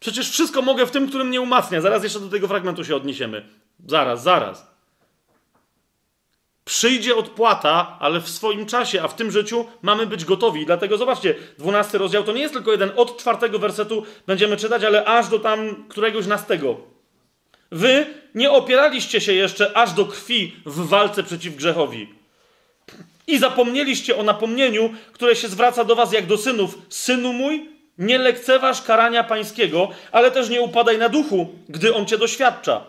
przecież 0.00 0.30
wszystko 0.30 0.62
mogę 0.62 0.86
w 0.86 0.90
tym, 0.90 1.08
który 1.08 1.24
mnie 1.24 1.40
umacnia. 1.40 1.80
Zaraz 1.80 2.02
jeszcze 2.02 2.20
do 2.20 2.28
tego 2.28 2.48
fragmentu 2.48 2.84
się 2.84 2.96
odniesiemy. 2.96 3.48
Zaraz, 3.86 4.22
zaraz. 4.22 4.70
Przyjdzie 6.64 7.16
odpłata, 7.16 7.96
ale 8.00 8.20
w 8.20 8.28
swoim 8.28 8.66
czasie, 8.66 9.02
a 9.02 9.08
w 9.08 9.14
tym 9.16 9.30
życiu 9.30 9.66
mamy 9.82 10.06
być 10.06 10.24
gotowi. 10.24 10.66
Dlatego 10.66 10.96
zobaczcie, 10.96 11.34
12 11.58 11.98
rozdział 11.98 12.24
to 12.24 12.32
nie 12.32 12.42
jest 12.42 12.54
tylko 12.54 12.72
jeden. 12.72 12.90
Od 12.96 13.16
czwartego 13.18 13.58
wersetu 13.58 14.04
będziemy 14.26 14.56
czytać, 14.56 14.84
ale 14.84 15.04
aż 15.04 15.28
do 15.28 15.38
tam 15.38 15.84
któregoś 15.88 16.26
nastego. 16.26 16.99
Wy 17.72 18.06
nie 18.34 18.50
opieraliście 18.50 19.20
się 19.20 19.32
jeszcze 19.32 19.76
aż 19.76 19.92
do 19.92 20.04
krwi 20.04 20.56
w 20.66 20.88
walce 20.88 21.22
przeciw 21.22 21.56
grzechowi. 21.56 22.08
I 23.26 23.38
zapomnieliście 23.38 24.16
o 24.16 24.22
napomnieniu, 24.22 24.94
które 25.12 25.36
się 25.36 25.48
zwraca 25.48 25.84
do 25.84 25.96
was 25.96 26.12
jak 26.12 26.26
do 26.26 26.38
synów. 26.38 26.78
Synu 26.88 27.32
mój, 27.32 27.68
nie 27.98 28.18
lekceważ 28.18 28.82
karania 28.82 29.24
pańskiego, 29.24 29.88
ale 30.12 30.30
też 30.30 30.48
nie 30.48 30.60
upadaj 30.60 30.98
na 30.98 31.08
duchu, 31.08 31.48
gdy 31.68 31.94
on 31.94 32.06
cię 32.06 32.18
doświadcza. 32.18 32.84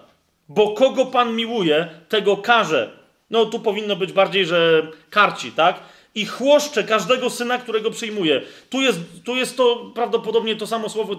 Bo 0.50 0.74
kogo 0.74 1.06
pan 1.06 1.36
miłuje, 1.36 1.88
tego 2.10 2.38
karze. 2.38 2.90
No 3.30 3.46
tu 3.46 3.60
powinno 3.60 3.96
być 3.96 4.12
bardziej, 4.12 4.46
że 4.46 4.88
karci, 5.10 5.52
tak? 5.52 5.80
i 6.16 6.26
chłoszcze 6.26 6.84
każdego 6.84 7.30
syna, 7.30 7.58
którego 7.58 7.92
przyjmuje. 7.92 8.42
Tu 8.70 8.82
jest, 8.82 9.00
tu 9.26 9.36
jest 9.36 9.58
to 9.58 9.92
prawdopodobnie 9.96 10.56
to 10.56 10.68
samo 10.68 10.90
słowo, 10.90 11.16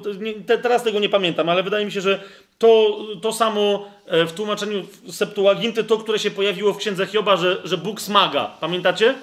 te, 0.46 0.58
teraz 0.58 0.82
tego 0.82 1.00
nie 1.00 1.08
pamiętam, 1.08 1.48
ale 1.48 1.62
wydaje 1.62 1.84
mi 1.84 1.92
się, 1.92 2.00
że 2.00 2.20
to, 2.62 2.98
to 3.22 3.32
samo 3.32 3.88
e, 4.06 4.26
w 4.26 4.32
tłumaczeniu 4.32 4.86
Septuaginty, 5.10 5.84
to, 5.84 5.98
które 5.98 6.18
się 6.18 6.30
pojawiło 6.30 6.72
w 6.72 6.76
księdze 6.76 7.06
Hioba, 7.06 7.36
że, 7.36 7.60
że 7.64 7.78
Bóg 7.78 8.00
smaga. 8.00 8.50
Pamiętacie? 8.60 9.14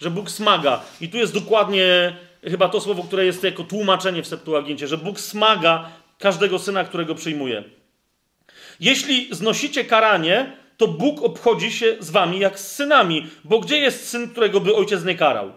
Że 0.00 0.10
Bóg 0.10 0.30
smaga. 0.30 0.80
I 1.00 1.08
tu 1.08 1.16
jest 1.16 1.34
dokładnie 1.34 2.16
chyba 2.42 2.68
to 2.68 2.80
słowo, 2.80 3.02
które 3.02 3.24
jest 3.24 3.44
jako 3.44 3.64
tłumaczenie 3.64 4.22
w 4.22 4.26
Septuagincie, 4.26 4.88
że 4.88 4.98
Bóg 4.98 5.20
smaga 5.20 5.88
każdego 6.18 6.58
syna, 6.58 6.84
którego 6.84 7.14
przyjmuje. 7.14 7.64
Jeśli 8.80 9.28
znosicie 9.30 9.84
karanie, 9.84 10.52
to 10.76 10.88
Bóg 10.88 11.22
obchodzi 11.22 11.72
się 11.72 11.96
z 12.00 12.10
wami 12.10 12.38
jak 12.38 12.60
z 12.60 12.72
synami, 12.72 13.26
bo 13.44 13.58
gdzie 13.58 13.78
jest 13.78 14.08
syn, 14.08 14.30
którego 14.30 14.60
by 14.60 14.74
ojciec 14.74 15.04
nie 15.04 15.14
karał? 15.14 15.52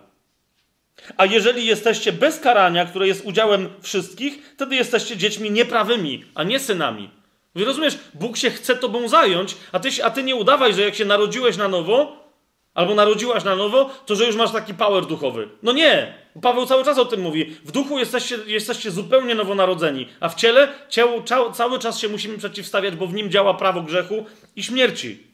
A 1.17 1.25
jeżeli 1.25 1.65
jesteście 1.65 2.13
bez 2.13 2.39
karania, 2.39 2.85
które 2.85 3.07
jest 3.07 3.25
udziałem 3.25 3.69
wszystkich, 3.81 4.53
wtedy 4.53 4.75
jesteście 4.75 5.17
dziećmi 5.17 5.51
nieprawymi, 5.51 6.25
a 6.35 6.43
nie 6.43 6.59
synami. 6.59 7.09
Rozumiesz, 7.55 7.97
Bóg 8.13 8.37
się 8.37 8.49
chce 8.49 8.75
tobą 8.75 9.07
zająć, 9.07 9.57
a 9.71 9.79
ty, 9.79 9.89
a 10.03 10.09
ty 10.09 10.23
nie 10.23 10.35
udawaj, 10.35 10.73
że 10.73 10.81
jak 10.81 10.95
się 10.95 11.05
narodziłeś 11.05 11.57
na 11.57 11.67
nowo, 11.67 12.29
albo 12.73 12.95
narodziłaś 12.95 13.43
na 13.43 13.55
nowo, 13.55 13.89
to 14.05 14.15
że 14.15 14.25
już 14.25 14.35
masz 14.35 14.51
taki 14.51 14.73
power 14.73 15.05
duchowy. 15.05 15.49
No 15.63 15.73
nie! 15.73 16.13
Paweł 16.41 16.65
cały 16.65 16.85
czas 16.85 16.97
o 16.97 17.05
tym 17.05 17.21
mówi. 17.21 17.57
W 17.65 17.71
duchu 17.71 17.99
jesteście, 17.99 18.37
jesteście 18.45 18.91
zupełnie 18.91 19.35
nowonarodzeni, 19.35 20.07
a 20.19 20.29
w 20.29 20.35
ciele 20.35 20.67
ciało, 20.89 21.23
cały 21.53 21.79
czas 21.79 21.99
się 21.99 22.09
musimy 22.09 22.37
przeciwstawiać, 22.37 22.95
bo 22.95 23.07
w 23.07 23.13
nim 23.13 23.31
działa 23.31 23.53
prawo 23.53 23.81
grzechu 23.81 24.25
i 24.55 24.63
śmierci. 24.63 25.29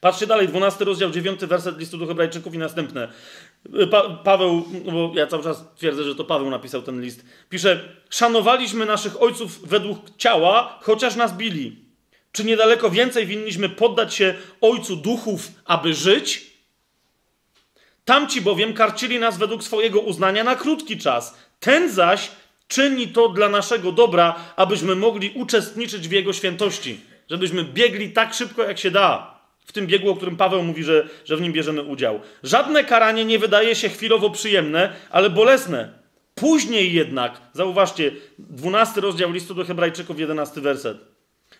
Patrzcie 0.00 0.26
dalej, 0.26 0.48
12 0.48 0.84
rozdział, 0.84 1.10
9 1.10 1.40
werset 1.40 1.78
listu 1.78 1.98
do 1.98 2.06
Hebrajczyków 2.06 2.54
i 2.54 2.58
następne. 2.58 3.08
Pa 3.90 4.10
Paweł, 4.10 4.64
no 4.84 4.92
bo 4.92 5.12
ja 5.14 5.26
cały 5.26 5.42
czas 5.42 5.64
twierdzę, 5.76 6.04
że 6.04 6.14
to 6.14 6.24
Paweł 6.24 6.50
napisał 6.50 6.82
ten 6.82 7.02
list, 7.02 7.24
pisze: 7.48 7.88
Szanowaliśmy 8.10 8.86
naszych 8.86 9.22
ojców 9.22 9.68
według 9.68 10.16
ciała, 10.16 10.78
chociaż 10.82 11.16
nas 11.16 11.36
bili. 11.36 11.76
Czy 12.32 12.44
niedaleko 12.44 12.90
więcej 12.90 13.26
winniśmy 13.26 13.68
poddać 13.68 14.14
się 14.14 14.34
ojcu 14.60 14.96
duchów, 14.96 15.48
aby 15.64 15.94
żyć? 15.94 16.46
Tamci 18.04 18.40
bowiem 18.40 18.74
karcili 18.74 19.18
nas 19.18 19.38
według 19.38 19.64
swojego 19.64 20.00
uznania 20.00 20.44
na 20.44 20.56
krótki 20.56 20.98
czas. 20.98 21.38
Ten 21.60 21.90
zaś 21.90 22.30
czyni 22.68 23.08
to 23.08 23.28
dla 23.28 23.48
naszego 23.48 23.92
dobra, 23.92 24.34
abyśmy 24.56 24.94
mogli 24.94 25.30
uczestniczyć 25.34 26.08
w 26.08 26.12
jego 26.12 26.32
świętości. 26.32 27.00
Żebyśmy 27.30 27.64
biegli 27.64 28.12
tak 28.12 28.34
szybko, 28.34 28.62
jak 28.62 28.78
się 28.78 28.90
da. 28.90 29.37
W 29.68 29.72
tym 29.72 29.86
biegu, 29.86 30.10
o 30.10 30.16
którym 30.16 30.36
Paweł 30.36 30.62
mówi, 30.62 30.84
że, 30.84 31.08
że 31.24 31.36
w 31.36 31.40
nim 31.40 31.52
bierzemy 31.52 31.82
udział. 31.82 32.20
Żadne 32.42 32.84
karanie 32.84 33.24
nie 33.24 33.38
wydaje 33.38 33.74
się 33.74 33.88
chwilowo 33.88 34.30
przyjemne, 34.30 34.92
ale 35.10 35.30
bolesne. 35.30 35.92
Później 36.34 36.92
jednak, 36.92 37.40
zauważcie, 37.52 38.10
12 38.38 39.00
rozdział 39.00 39.32
listu 39.32 39.54
do 39.54 39.64
Hebrajczyków, 39.64 40.18
11 40.20 40.60
werset. 40.60 40.98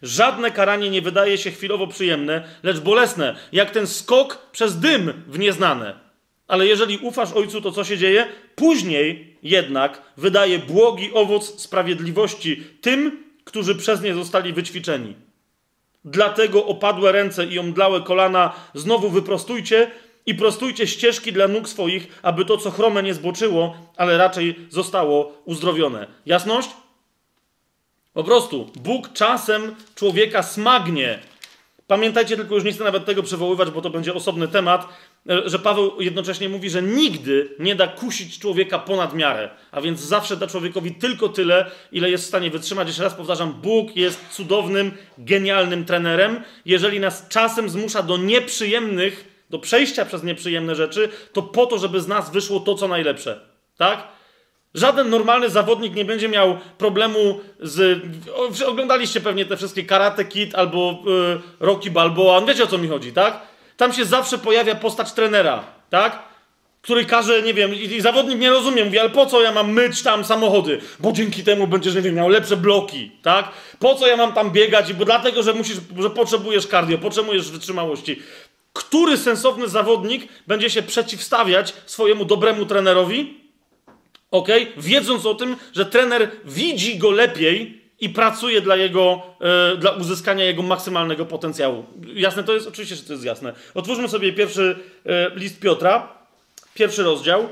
Żadne 0.03 0.51
karanie 0.51 0.91
nie 0.91 1.03
wydaje 1.03 1.39
się 1.39 1.51
chwilowo 1.51 1.87
przyjemne, 1.87 2.49
lecz 2.62 2.81
bolesne, 2.81 3.37
jak 3.53 3.70
ten 3.70 3.87
skok 3.87 4.49
przez 4.53 4.78
dym 4.78 5.12
w 5.27 5.39
nieznane. 5.39 5.95
Ale 6.47 6.67
jeżeli 6.67 6.99
ufasz 6.99 7.33
Ojcu, 7.33 7.61
to 7.61 7.73
co 7.73 7.85
się 7.85 7.99
dzieje? 7.99 8.27
Później 8.55 9.37
jednak 9.43 10.03
wydaje 10.17 10.59
błogi 10.59 11.11
owoc 11.15 11.61
sprawiedliwości 11.61 12.65
tym, 12.81 13.25
którzy 13.45 13.75
przez 13.75 14.03
nie 14.03 14.15
zostali 14.15 14.53
wyćwiczeni. 14.53 15.28
Dlatego 16.11 16.67
opadłe 16.67 17.12
ręce 17.12 17.47
i 17.47 17.59
omdlałe 17.59 18.01
kolana 18.01 18.53
znowu 18.75 19.11
wyprostujcie 19.11 19.91
i 20.27 20.35
prostujcie 20.35 20.87
ścieżki 20.87 21.33
dla 21.33 21.49
nóg 21.49 21.69
swoich, 21.69 22.20
aby 22.23 22.45
to, 22.45 22.57
co 22.57 22.70
chrome, 22.70 23.03
nie 23.03 23.15
zboczyło, 23.15 23.77
ale 23.97 24.19
raczej 24.19 24.57
zostało 24.70 25.33
uzdrowione. 25.45 26.07
Jasność? 26.27 26.70
Po 28.12 28.25
prostu 28.25 28.70
Bóg 28.77 29.12
czasem 29.12 29.75
człowieka 29.95 30.43
smagnie. 30.43 31.19
Pamiętajcie 31.87 32.37
tylko, 32.37 32.55
już 32.55 32.65
nie 32.65 32.73
chcę 32.73 32.85
nawet 32.85 33.05
tego 33.05 33.23
przywoływać, 33.23 33.70
bo 33.70 33.83
to 33.83 33.91
będzie 33.91 34.15
osobny 34.15 34.49
temat, 34.49 34.89
że 35.45 35.59
Paweł 35.59 36.01
jednocześnie 36.01 36.49
mówi, 36.49 36.71
że 36.71 36.83
nigdy 36.83 37.55
nie 37.59 37.75
da 37.75 37.87
kusić 37.87 38.39
człowieka 38.39 38.79
ponad 38.79 39.15
miarę, 39.15 39.51
a 39.71 39.81
więc 39.81 40.01
zawsze 40.01 40.37
da 40.37 40.47
człowiekowi 40.47 40.95
tylko 40.95 41.29
tyle, 41.29 41.71
ile 41.93 42.11
jest 42.11 42.25
w 42.25 42.29
stanie 42.29 42.51
wytrzymać. 42.51 42.89
Jeszcze 42.89 43.03
raz 43.03 43.15
powtarzam, 43.15 43.53
Bóg 43.53 43.97
jest 43.97 44.29
cudownym, 44.31 44.93
genialnym 45.19 45.85
trenerem. 45.85 46.43
Jeżeli 46.65 47.01
nas 47.01 47.29
czasem 47.29 47.69
zmusza 47.69 48.03
do 48.03 48.17
nieprzyjemnych, 48.17 49.45
do 49.51 49.59
przejścia 49.59 50.05
przez 50.05 50.23
nieprzyjemne 50.23 50.75
rzeczy, 50.75 51.09
to 51.33 51.43
po 51.43 51.67
to, 51.67 51.79
żeby 51.79 52.01
z 52.01 52.09
nas 52.09 52.31
wyszło 52.31 52.61
to, 52.61 52.75
co 52.75 52.89
najlepsze. 52.89 53.41
Tak? 53.77 54.09
Żaden 54.75 55.11
normalny 55.11 55.51
zawodnik 55.51 55.95
nie 55.95 56.05
będzie 56.05 56.29
miał 56.29 56.59
problemu 56.79 57.41
z. 57.61 58.03
Oglądaliście 58.67 59.21
pewnie 59.21 59.45
te 59.45 59.57
wszystkie 59.57 59.83
Karate 59.83 60.25
Kid 60.25 60.55
albo 60.55 61.03
yy, 61.07 61.41
Rocky 61.61 61.91
Balboa. 61.91 62.41
Wiecie 62.41 62.65
o 62.65 62.67
co 62.67 62.79
mi 62.79 62.89
chodzi, 62.89 63.13
tak? 63.13 63.43
Tam 63.79 63.93
się 63.93 64.05
zawsze 64.05 64.39
pojawia 64.39 64.75
postać 64.75 65.13
trenera, 65.13 65.65
tak? 65.91 66.23
Który 66.83 67.05
każe, 67.05 67.43
nie 67.43 67.55
wiem, 67.55 67.75
i, 67.75 68.01
zawodnik 68.01 68.39
nie 68.39 68.51
rozumie, 68.51 68.85
mówi, 68.85 68.99
ale 68.99 69.11
po 69.11 69.27
co 69.27 69.43
ja 69.43 69.53
mam 69.53 69.73
myć 69.73 70.03
tam 70.03 70.25
samochody? 70.25 70.81
Bo 71.01 71.13
dzięki 71.13 71.45
temu 71.45 71.67
będziesz, 71.67 71.95
nie 71.95 72.03
wiem, 72.03 72.15
miał 72.15 72.29
lepsze 72.29 72.57
bloki, 72.57 73.13
tak? 73.23 73.49
Po 73.79 73.95
co 73.95 74.07
ja 74.07 74.17
mam 74.17 74.33
tam 74.33 74.51
biegać? 74.51 74.93
Bo 74.93 75.05
dlatego, 75.05 75.43
że 75.43 75.55
musisz, 75.55 75.77
że 75.99 76.11
potrzebujesz 76.11 76.67
cardio, 76.67 76.99
potrzebujesz 76.99 77.51
wytrzymałości. 77.51 78.23
Który 78.73 79.17
sensowny 79.17 79.69
zawodnik 79.69 80.29
będzie 80.47 80.71
się 80.71 80.83
przeciwstawiać 80.83 81.75
swojemu 81.87 82.25
dobremu 82.25 82.67
trenerowi? 82.67 83.49
ok? 84.31 84.49
Wiedząc 84.77 85.27
o 85.27 85.35
tym, 85.35 85.57
że 85.73 85.87
trener 85.87 86.31
widzi 86.45 86.99
go 86.99 87.11
lepiej 87.11 87.83
i 88.01 88.09
pracuje 88.09 88.60
dla 88.60 88.77
jego, 88.77 89.23
e, 89.41 89.77
dla 89.77 89.91
uzyskania 89.91 90.44
jego 90.44 90.62
maksymalnego 90.62 91.27
potencjału. 91.27 91.86
Jasne 92.15 92.44
to 92.44 92.55
jest? 92.55 92.67
Oczywiście, 92.67 92.97
że 92.97 93.02
to 93.02 93.12
jest 93.12 93.25
jasne. 93.25 93.52
Otwórzmy 93.75 94.09
sobie 94.09 94.33
pierwszy 94.33 94.78
e, 95.07 95.31
list 95.35 95.60
Piotra, 95.60 96.09
pierwszy 96.75 97.02
rozdział. 97.02 97.49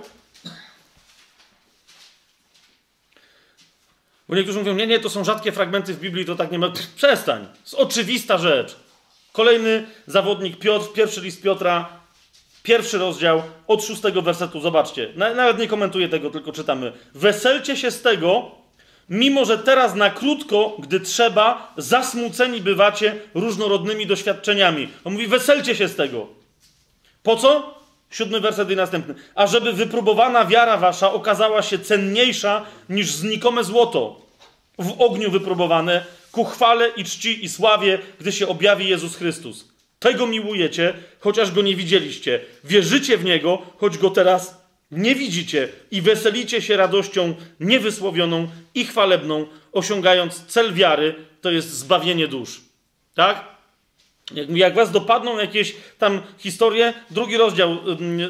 Bo 4.28 4.36
niektórzy 4.36 4.58
mówią, 4.58 4.75
nie, 4.75 4.86
nie, 4.86 5.00
to 5.00 5.10
są 5.10 5.25
rzadkie 5.25 5.52
fragmenty 5.52 5.94
w 5.94 6.00
Biblii, 6.00 6.25
to 6.25 6.36
tak 6.36 6.52
nie 6.52 6.58
ma. 6.58 6.73
Przestań. 6.97 7.47
To 7.47 7.60
jest 7.60 7.75
oczywista 7.75 8.39
rzecz. 8.39 8.76
Kolejny 9.33 9.86
zawodnik 10.07 10.58
Piotr, 10.58 10.92
pierwszy 10.92 11.20
list 11.20 11.42
Piotra, 11.42 11.89
pierwszy 12.62 12.99
rozdział, 12.99 13.42
od 13.66 13.84
szóstego 13.84 14.23
wersetu, 14.23 14.60
zobaczcie. 14.60 15.12
Nawet 15.16 15.58
nie 15.58 15.68
komentuję 15.68 16.08
tego, 16.08 16.31
tylko 16.31 16.52
czytamy. 16.52 16.92
Weselcie 17.15 17.76
się 17.76 17.91
z 17.91 18.02
tego, 18.02 18.50
Mimo, 19.10 19.44
że 19.44 19.59
teraz 19.59 19.94
na 19.94 20.10
krótko, 20.10 20.76
gdy 20.78 21.01
trzeba, 21.01 21.73
zasmuceni 21.76 22.60
bywacie 22.60 23.20
różnorodnymi 23.35 24.07
doświadczeniami. 24.07 24.89
On 25.05 25.12
mówi, 25.12 25.26
weselcie 25.26 25.76
się 25.76 25.89
z 25.89 25.97
tego. 25.97 26.26
Po 27.23 27.36
co? 27.36 27.76
Siódmy 28.10 28.41
werset 28.41 28.70
i 28.70 28.76
następny. 28.76 29.15
A 29.35 29.47
żeby 29.47 29.73
wypróbowana 29.73 30.44
wiara 30.44 30.76
wasza 30.76 31.12
okazała 31.12 31.62
się 31.62 31.78
cenniejsza 31.78 32.67
niż 32.89 33.12
znikome 33.12 33.65
złoto, 33.65 34.26
w 34.78 35.01
ogniu 35.01 35.31
wypróbowane, 35.31 36.05
ku 36.33 36.44
chwale 36.44 36.89
i 36.89 37.05
czci 37.05 37.44
i 37.44 37.49
sławie, 37.49 37.99
gdy 38.20 38.33
się 38.33 38.49
objawi 38.49 38.89
Jezus 38.89 39.17
Chrystus. 39.17 39.68
Tego 39.99 40.26
miłujecie, 40.26 40.94
chociaż 41.20 41.52
go 41.52 41.62
nie 41.62 41.76
widzieliście. 41.76 42.41
Wierzycie 42.65 43.18
w 43.18 43.25
niego, 43.25 43.62
choć 43.78 43.99
go 43.99 44.10
teraz 44.10 44.66
nie 44.97 45.15
widzicie 45.15 45.68
i 45.91 46.02
weselicie 46.02 46.62
się 46.62 46.76
radością 46.76 47.34
niewysłowioną 47.60 48.49
i 48.75 48.84
chwalebną, 48.84 49.47
osiągając 49.73 50.47
cel 50.47 50.75
wiary, 50.75 51.15
to 51.41 51.50
jest 51.50 51.70
zbawienie 51.70 52.28
dusz. 52.28 52.60
Tak? 53.15 53.44
Jak, 54.49 54.75
was 54.75 54.91
dopadną 54.91 55.39
jakieś 55.39 55.76
tam 55.99 56.23
historie, 56.39 56.94
drugi 57.10 57.36
rozdział, 57.36 57.76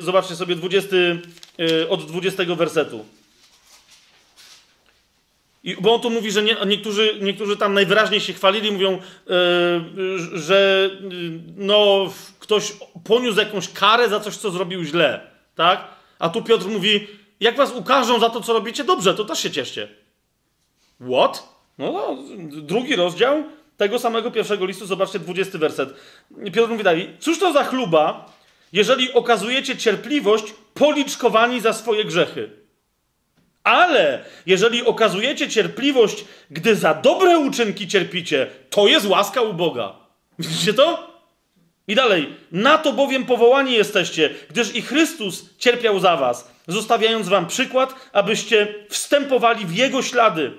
zobaczcie 0.01 0.37
sobie 0.37 0.57
20, 0.57 0.97
y, 1.61 1.89
od 1.89 2.07
20 2.07 2.45
wersetu. 2.45 3.05
I, 5.65 5.77
bo 5.81 5.95
on 5.95 6.01
tu 6.01 6.11
mówi, 6.11 6.31
że 6.31 6.43
nie, 6.43 6.57
niektórzy, 6.67 7.19
niektórzy 7.21 7.57
tam 7.57 7.75
najwyraźniej 7.75 8.21
się 8.21 8.33
chwalili, 8.33 8.73
mówią, 8.73 9.01
yy, 9.27 10.39
że 10.39 10.91
yy, 11.11 11.41
no, 11.57 12.13
ktoś 12.39 12.73
poniósł 13.05 13.39
jakąś 13.39 13.69
karę 13.69 14.09
za 14.09 14.21
coś, 14.21 14.37
co 14.37 14.51
zrobił 14.51 14.85
źle. 14.85 15.31
Tak? 15.55 15.96
A 16.19 16.29
tu 16.29 16.43
Piotr 16.43 16.67
mówi, 16.67 17.07
jak 17.41 17.57
was 17.57 17.73
ukażą 17.73 18.21
za 18.21 18.31
to, 18.31 18.41
co 18.41 18.53
robicie, 18.53 18.85
dobrze, 18.85 19.15
to 19.15 19.25
też 19.25 19.39
się 19.39 19.51
cieszcie. 19.51 19.89
What? 21.01 21.49
No, 21.79 21.93
no 21.93 22.17
drugi 22.63 22.97
rozdział 22.97 23.45
tego 23.77 23.99
samego 23.99 24.31
pierwszego 24.31 24.67
listu, 24.67 24.87
zobaczcie, 24.87 25.19
20 25.19 25.59
werset. 25.59 25.95
Piotr 26.53 26.71
mówi 26.71 26.85
dalej, 26.85 27.17
cóż 27.21 27.39
to 27.39 27.53
za 27.53 27.65
chluba, 27.65 28.33
jeżeli 28.73 29.13
okazujecie 29.13 29.77
cierpliwość 29.77 30.55
policzkowani 30.75 31.61
za 31.61 31.73
swoje 31.73 32.05
grzechy. 32.05 32.51
Ale 33.65 34.25
jeżeli 34.47 34.85
okazujecie 34.85 35.49
cierpliwość, 35.49 36.25
gdy 36.51 36.77
za 36.77 36.95
dobre 36.95 37.39
uczynki 37.39 37.89
cierpicie, 37.89 38.51
to 38.71 38.87
jest 38.87 39.07
łaska 39.07 39.43
u 39.43 39.55
Boga. 39.55 39.95
Widzicie 40.39 40.75
to? 40.75 41.16
I 41.89 41.95
dalej. 41.95 42.35
Na 42.53 42.79
to 42.79 42.93
bowiem 42.93 43.25
powołani 43.25 43.73
jesteście, 43.73 44.31
gdyż 44.51 44.75
i 44.75 44.83
Chrystus 44.83 45.45
cierpiał 45.59 46.01
za 46.01 46.17
was, 46.17 46.51
zostawiając 46.69 47.29
wam 47.29 47.47
przykład, 47.47 47.95
abyście 48.13 48.75
wstępowali 48.89 49.67
w 49.67 49.77
Jego 49.77 50.03
ślady. 50.03 50.53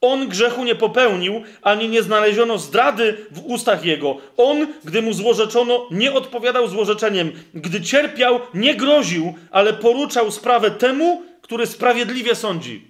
On 0.00 0.28
grzechu 0.28 0.64
nie 0.64 0.74
popełnił, 0.74 1.42
ani 1.62 1.88
nie 1.88 2.02
znaleziono 2.02 2.58
zdrady 2.58 3.26
w 3.30 3.44
ustach 3.44 3.84
Jego. 3.84 4.16
On, 4.36 4.66
gdy 4.84 5.02
mu 5.02 5.12
złorzeczono, 5.12 5.88
nie 5.90 6.12
odpowiadał 6.12 6.68
złorzeczeniem. 6.68 7.32
Gdy 7.54 7.80
cierpiał, 7.80 8.40
nie 8.54 8.74
groził, 8.74 9.34
ale 9.50 9.72
poruczał 9.72 10.30
sprawę 10.30 10.70
temu, 10.70 11.22
który 11.42 11.66
sprawiedliwie 11.66 12.34
sądzi. 12.34 12.84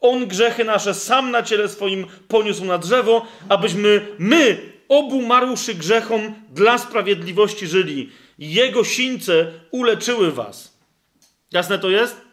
On 0.00 0.26
grzechy 0.26 0.64
nasze 0.64 0.94
sam 0.94 1.30
na 1.30 1.42
ciele 1.42 1.68
swoim 1.68 2.06
poniósł 2.28 2.64
na 2.64 2.78
drzewo, 2.78 3.26
abyśmy 3.48 4.06
my, 4.18 4.58
obu 4.88 5.22
maruszy 5.22 5.74
grzechom, 5.74 6.34
dla 6.54 6.78
sprawiedliwości 6.78 7.66
żyli. 7.66 8.10
Jego 8.38 8.84
sińce 8.84 9.52
uleczyły 9.70 10.32
was. 10.32 10.78
Jasne 11.52 11.78
to 11.78 11.90
jest? 11.90 12.26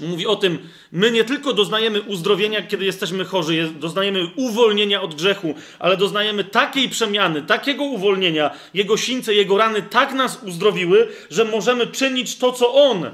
Mówi 0.00 0.26
o 0.26 0.36
tym, 0.36 0.58
my 0.92 1.10
nie 1.10 1.24
tylko 1.24 1.52
doznajemy 1.52 2.00
uzdrowienia, 2.00 2.62
kiedy 2.62 2.84
jesteśmy 2.84 3.24
chorzy, 3.24 3.70
doznajemy 3.80 4.30
uwolnienia 4.36 5.02
od 5.02 5.14
grzechu, 5.14 5.54
ale 5.78 5.96
doznajemy 5.96 6.44
takiej 6.44 6.88
przemiany, 6.88 7.42
takiego 7.42 7.84
uwolnienia. 7.84 8.50
Jego 8.74 8.96
sińce, 8.96 9.34
jego 9.34 9.58
rany 9.58 9.82
tak 9.82 10.12
nas 10.12 10.42
uzdrowiły, 10.42 11.08
że 11.30 11.44
możemy 11.44 11.86
czynić 11.86 12.38
to, 12.38 12.52
co 12.52 12.74
On. 12.74 13.10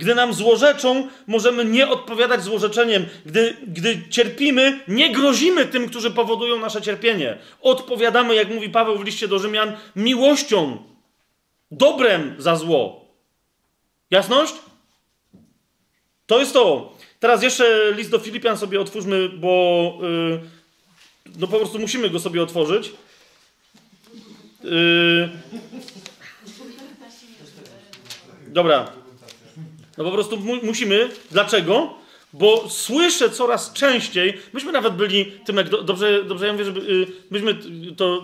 Gdy 0.00 0.14
nam 0.14 0.34
złorzeczą, 0.34 1.08
możemy 1.26 1.64
nie 1.64 1.88
odpowiadać 1.88 2.42
złorzeczeniem. 2.42 3.06
Gdy, 3.26 3.56
gdy 3.66 4.02
cierpimy, 4.10 4.80
nie 4.88 5.12
grozimy 5.12 5.66
tym, 5.66 5.88
którzy 5.88 6.10
powodują 6.10 6.58
nasze 6.58 6.82
cierpienie. 6.82 7.38
Odpowiadamy, 7.60 8.34
jak 8.34 8.48
mówi 8.48 8.70
Paweł 8.70 8.98
w 8.98 9.04
liście 9.04 9.28
do 9.28 9.38
Rzymian, 9.38 9.76
miłością, 9.96 10.78
dobrem 11.70 12.34
za 12.38 12.56
zło. 12.56 13.04
Jasność? 14.10 14.54
To 16.26 16.40
jest 16.40 16.52
to. 16.52 16.96
Teraz 17.20 17.42
jeszcze 17.42 17.92
list 17.96 18.10
do 18.10 18.18
Filipian 18.18 18.58
sobie 18.58 18.80
otwórzmy, 18.80 19.28
bo 19.28 19.98
yy, 20.02 20.40
no 21.38 21.46
po 21.46 21.56
prostu 21.58 21.78
musimy 21.78 22.10
go 22.10 22.20
sobie 22.20 22.42
otworzyć. 22.42 22.92
Yy, 24.64 25.30
dobra. 28.46 28.99
No 30.00 30.04
po 30.04 30.12
prostu 30.12 30.36
mu 30.36 30.56
musimy. 30.62 31.08
Dlaczego? 31.30 31.94
Bo 32.32 32.68
słyszę 32.68 33.30
coraz 33.30 33.72
częściej, 33.72 34.38
myśmy 34.52 34.72
nawet 34.72 34.94
byli, 34.94 35.32
Tymek, 35.46 35.68
do, 35.68 35.82
dobrze, 35.82 36.24
dobrze 36.24 36.46
ja 36.46 36.52
mówię, 36.52 36.64
że 36.64 36.70
y, 36.70 37.06
myśmy 37.30 37.54
to, 37.96 38.22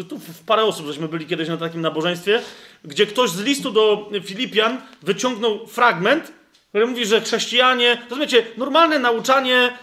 y, 0.00 0.04
to 0.04 0.16
w 0.16 0.44
parę 0.46 0.64
osób 0.64 0.86
żeśmy 0.86 1.08
byli 1.08 1.26
kiedyś 1.26 1.48
na 1.48 1.56
takim 1.56 1.80
nabożeństwie, 1.80 2.42
gdzie 2.84 3.06
ktoś 3.06 3.30
z 3.30 3.40
listu 3.40 3.70
do 3.70 4.10
Filipian 4.24 4.80
wyciągnął 5.02 5.66
fragment, 5.66 6.32
który 6.68 6.86
mówi, 6.86 7.06
że 7.06 7.20
chrześcijanie, 7.20 8.02
rozumiecie, 8.10 8.46
normalne 8.56 8.98
nauczanie, 8.98 9.78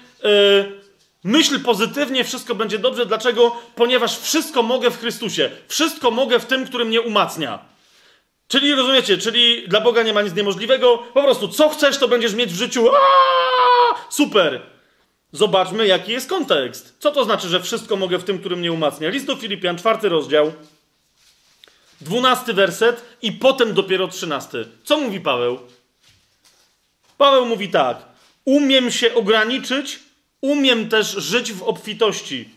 myśl 1.24 1.60
pozytywnie, 1.60 2.24
wszystko 2.24 2.56
będzie 2.56 2.80
dobrze. 2.80 3.06
Dlaczego? 3.06 3.56
Ponieważ 3.76 4.20
wszystko 4.20 4.64
mogę 4.64 4.92
w 4.92 5.00
Chrystusie. 5.00 5.50
Wszystko 5.68 6.12
mogę 6.12 6.40
w 6.40 6.46
tym, 6.46 6.66
który 6.66 6.86
mnie 6.86 7.02
umacnia. 7.02 7.75
Czyli 8.48 8.76
rozumiecie, 8.76 9.18
czyli 9.18 9.68
dla 9.68 9.82
Boga 9.82 10.04
nie 10.04 10.14
ma 10.14 10.22
nic 10.22 10.34
niemożliwego. 10.34 10.98
Po 10.98 11.24
prostu 11.24 11.48
co 11.48 11.70
chcesz, 11.70 11.98
to 11.98 12.08
będziesz 12.08 12.34
mieć 12.34 12.54
w 12.54 12.58
życiu. 12.58 12.90
Aaaa! 12.90 14.06
Super! 14.10 14.62
Zobaczmy, 15.32 15.88
jaki 15.88 16.12
jest 16.12 16.30
kontekst. 16.30 16.96
Co 17.00 17.12
to 17.12 17.24
znaczy, 17.24 17.48
że 17.48 17.62
wszystko 17.62 17.96
mogę 17.96 18.18
w 18.20 18.24
tym, 18.24 18.40
który 18.40 18.56
mnie 18.56 18.72
umacnia? 18.72 19.10
List 19.10 19.26
do 19.26 19.36
Filipian, 19.36 19.78
czwarty 19.78 20.10
rozdział, 20.10 20.54
dwunasty 22.02 22.54
werset 22.54 23.06
i 23.22 23.32
potem 23.32 23.74
dopiero 23.74 24.08
trzynasty. 24.08 24.68
Co 24.84 24.98
mówi 24.98 25.20
Paweł? 25.20 25.60
Paweł 27.18 27.46
mówi 27.46 27.70
tak. 27.70 27.98
Umiem 28.46 28.92
się 28.92 29.14
ograniczyć, 29.14 30.00
umiem 30.42 30.90
też 30.90 31.08
żyć 31.08 31.54
w 31.54 31.64
obfitości. 31.64 32.50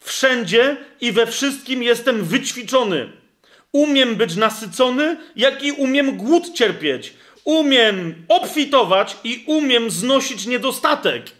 Wszędzie 0.00 0.76
i 1.00 1.12
we 1.12 1.26
wszystkim 1.26 1.82
jestem 1.82 2.24
wyćwiczony 2.24 3.23
Umiem 3.74 4.16
być 4.16 4.36
nasycony, 4.36 5.16
jak 5.36 5.62
i 5.62 5.72
umiem 5.72 6.16
głód 6.16 6.52
cierpieć. 6.52 7.12
Umiem 7.44 8.14
obfitować 8.28 9.16
i 9.24 9.44
umiem 9.46 9.90
znosić 9.90 10.46
niedostatek. 10.46 11.30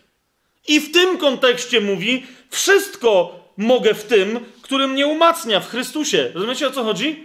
I 0.69 0.81
w 0.81 0.93
tym 0.93 1.19
kontekście 1.19 1.81
mówi: 1.81 2.27
Wszystko 2.51 3.41
mogę 3.57 3.95
w 3.95 4.05
tym, 4.05 4.41
który 4.63 4.89
mnie 4.89 5.07
umacnia 5.07 5.61
w 5.61 5.71
Chrystusie. 5.71 6.31
Rozumiecie 6.35 6.69
o 6.69 6.71
co 6.71 6.85
chodzi? 6.85 7.25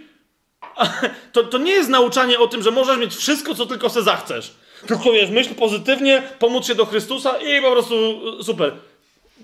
To, 1.32 1.44
to 1.44 1.58
nie 1.58 1.72
jest 1.72 1.88
nauczanie 1.88 2.38
o 2.38 2.48
tym, 2.48 2.62
że 2.62 2.70
możesz 2.70 2.98
mieć 2.98 3.14
wszystko, 3.14 3.54
co 3.54 3.66
tylko 3.66 3.90
se 3.90 4.02
zachcesz. 4.02 4.54
Tylko 4.86 5.12
wiesz, 5.12 5.30
myśl 5.30 5.54
pozytywnie, 5.54 6.22
pomóc 6.38 6.66
się 6.66 6.74
do 6.74 6.86
Chrystusa 6.86 7.38
i 7.38 7.62
po 7.62 7.72
prostu 7.72 7.94
super. 8.42 8.72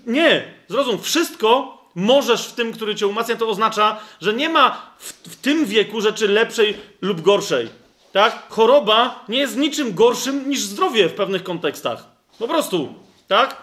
Nie, 0.05 0.53
zrozum, 0.67 1.01
wszystko 1.01 1.76
możesz 1.95 2.47
w 2.47 2.53
tym, 2.53 2.73
który 2.73 2.95
cię 2.95 3.07
umacnia, 3.07 3.35
to 3.35 3.49
oznacza, 3.49 3.99
że 4.21 4.33
nie 4.33 4.49
ma 4.49 4.91
w, 4.99 5.13
w, 5.29 5.35
tym 5.35 5.65
wieku 5.65 6.01
rzeczy 6.01 6.27
lepszej 6.27 6.77
lub 7.01 7.21
gorszej. 7.21 7.69
Tak? 8.11 8.47
Choroba 8.49 9.25
nie 9.29 9.39
jest 9.39 9.57
niczym 9.57 9.93
gorszym 9.93 10.49
niż 10.49 10.61
zdrowie 10.61 11.09
w 11.09 11.13
pewnych 11.13 11.43
kontekstach. 11.43 12.05
Po 12.39 12.47
prostu. 12.47 12.93
Tak? 13.27 13.61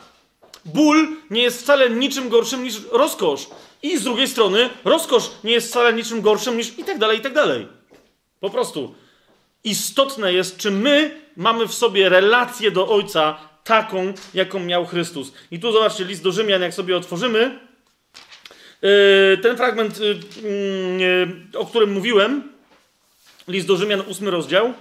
Ból 0.65 1.09
nie 1.31 1.43
jest 1.43 1.63
wcale 1.63 1.91
niczym 1.91 2.29
gorszym 2.29 2.65
niż 2.65 2.75
rozkosz. 2.93 3.47
I 3.83 3.99
z 3.99 4.05
drugiej 4.05 4.29
strony, 4.29 4.71
rozkosz 4.85 5.31
nie 5.45 5.53
jest 5.53 5.69
wcale 5.69 5.93
niczym 5.93 6.21
gorszym 6.21 6.57
niż 6.57 6.79
i 6.79 6.85
tak 6.85 6.99
dalej, 6.99 7.19
i 7.19 7.23
tak 7.23 7.35
dalej. 7.35 7.69
Po 8.41 8.51
prostu. 8.51 8.95
Istotne 9.65 10.33
jest, 10.33 10.57
czy 10.57 10.71
my 10.71 11.21
mamy 11.37 11.69
w 11.69 11.75
sobie 11.75 12.09
relację 12.09 12.71
do 12.71 12.89
Ojca 12.89 13.39
taką, 13.65 14.13
jaką 14.35 14.61
miał 14.61 14.87
Chrystus. 14.87 15.33
I 15.51 15.61
tu 15.61 15.73
zobaczcie, 15.73 16.05
list 16.05 16.23
do 16.23 16.33
Rzymian, 16.33 16.63
jak 16.63 16.75
sobie 16.75 16.97
otworzymy, 16.97 17.59
ten 19.43 19.57
fragment, 19.57 19.99
y, 19.99 20.21
mm, 20.43 21.51
o 21.55 21.67
którym 21.67 21.93
mówiłem, 21.93 22.53
list 23.49 23.67
do 23.67 23.77
Rzymian, 23.77 24.01
ósmy 24.01 24.31
rozdział, 24.31 24.75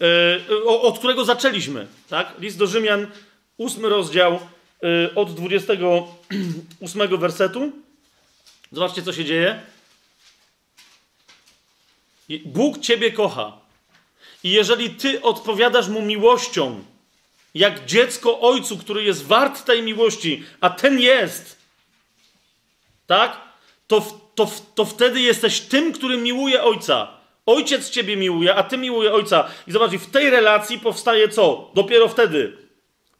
e, 0.00 0.64
od 0.64 0.98
którego 0.98 1.24
zaczęliśmy, 1.24 1.86
tak? 2.08 2.34
List 2.38 2.58
do 2.58 2.66
Rzymian, 2.66 3.06
ósmy 3.56 3.88
rozdział, 3.88 4.40
e, 4.82 5.14
od 5.14 5.34
28 5.34 7.18
wersetu. 7.26 7.72
Zobaczcie, 8.72 9.02
co 9.02 9.12
się 9.12 9.24
dzieje. 9.24 9.60
Bóg 12.44 12.78
ciebie 12.78 13.12
kocha. 13.12 13.52
I 14.44 14.50
jeżeli 14.50 14.90
ty 14.90 15.22
odpowiadasz 15.22 15.88
mu 15.88 16.02
miłością, 16.02 16.84
jak 17.54 17.84
dziecko 17.84 18.40
ojcu, 18.40 18.78
który 18.78 19.02
jest 19.02 19.24
wart 19.24 19.64
tej 19.64 19.82
miłości, 19.82 20.44
a 20.60 20.70
ten 20.70 21.00
jest, 21.00 21.56
tak? 23.06 23.49
To, 23.90 24.20
to, 24.34 24.50
to 24.74 24.84
wtedy 24.84 25.20
jesteś 25.20 25.60
tym, 25.60 25.92
który 25.92 26.16
miłuje 26.16 26.62
ojca. 26.62 27.08
Ojciec 27.46 27.90
ciebie 27.90 28.16
miłuje, 28.16 28.54
a 28.54 28.62
ty 28.62 28.78
miłuje 28.78 29.12
ojca. 29.12 29.48
I 29.66 29.72
zobacz, 29.72 29.90
w 29.90 30.10
tej 30.10 30.30
relacji 30.30 30.78
powstaje 30.78 31.28
co? 31.28 31.70
Dopiero 31.74 32.08
wtedy. 32.08 32.56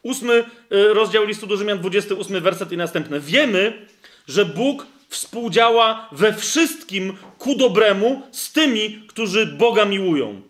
Ósmy 0.02 0.44
y, 0.72 0.94
rozdział 0.94 1.24
listu 1.24 1.46
do 1.46 1.56
Rzymian, 1.56 1.78
28 1.78 2.40
werset 2.40 2.72
i 2.72 2.76
następne. 2.76 3.20
Wiemy, 3.20 3.86
że 4.28 4.44
Bóg 4.44 4.86
współdziała 5.08 6.08
we 6.12 6.34
wszystkim 6.34 7.16
ku 7.38 7.54
dobremu 7.54 8.22
z 8.30 8.52
tymi, 8.52 9.04
którzy 9.08 9.46
Boga 9.46 9.84
miłują. 9.84 10.42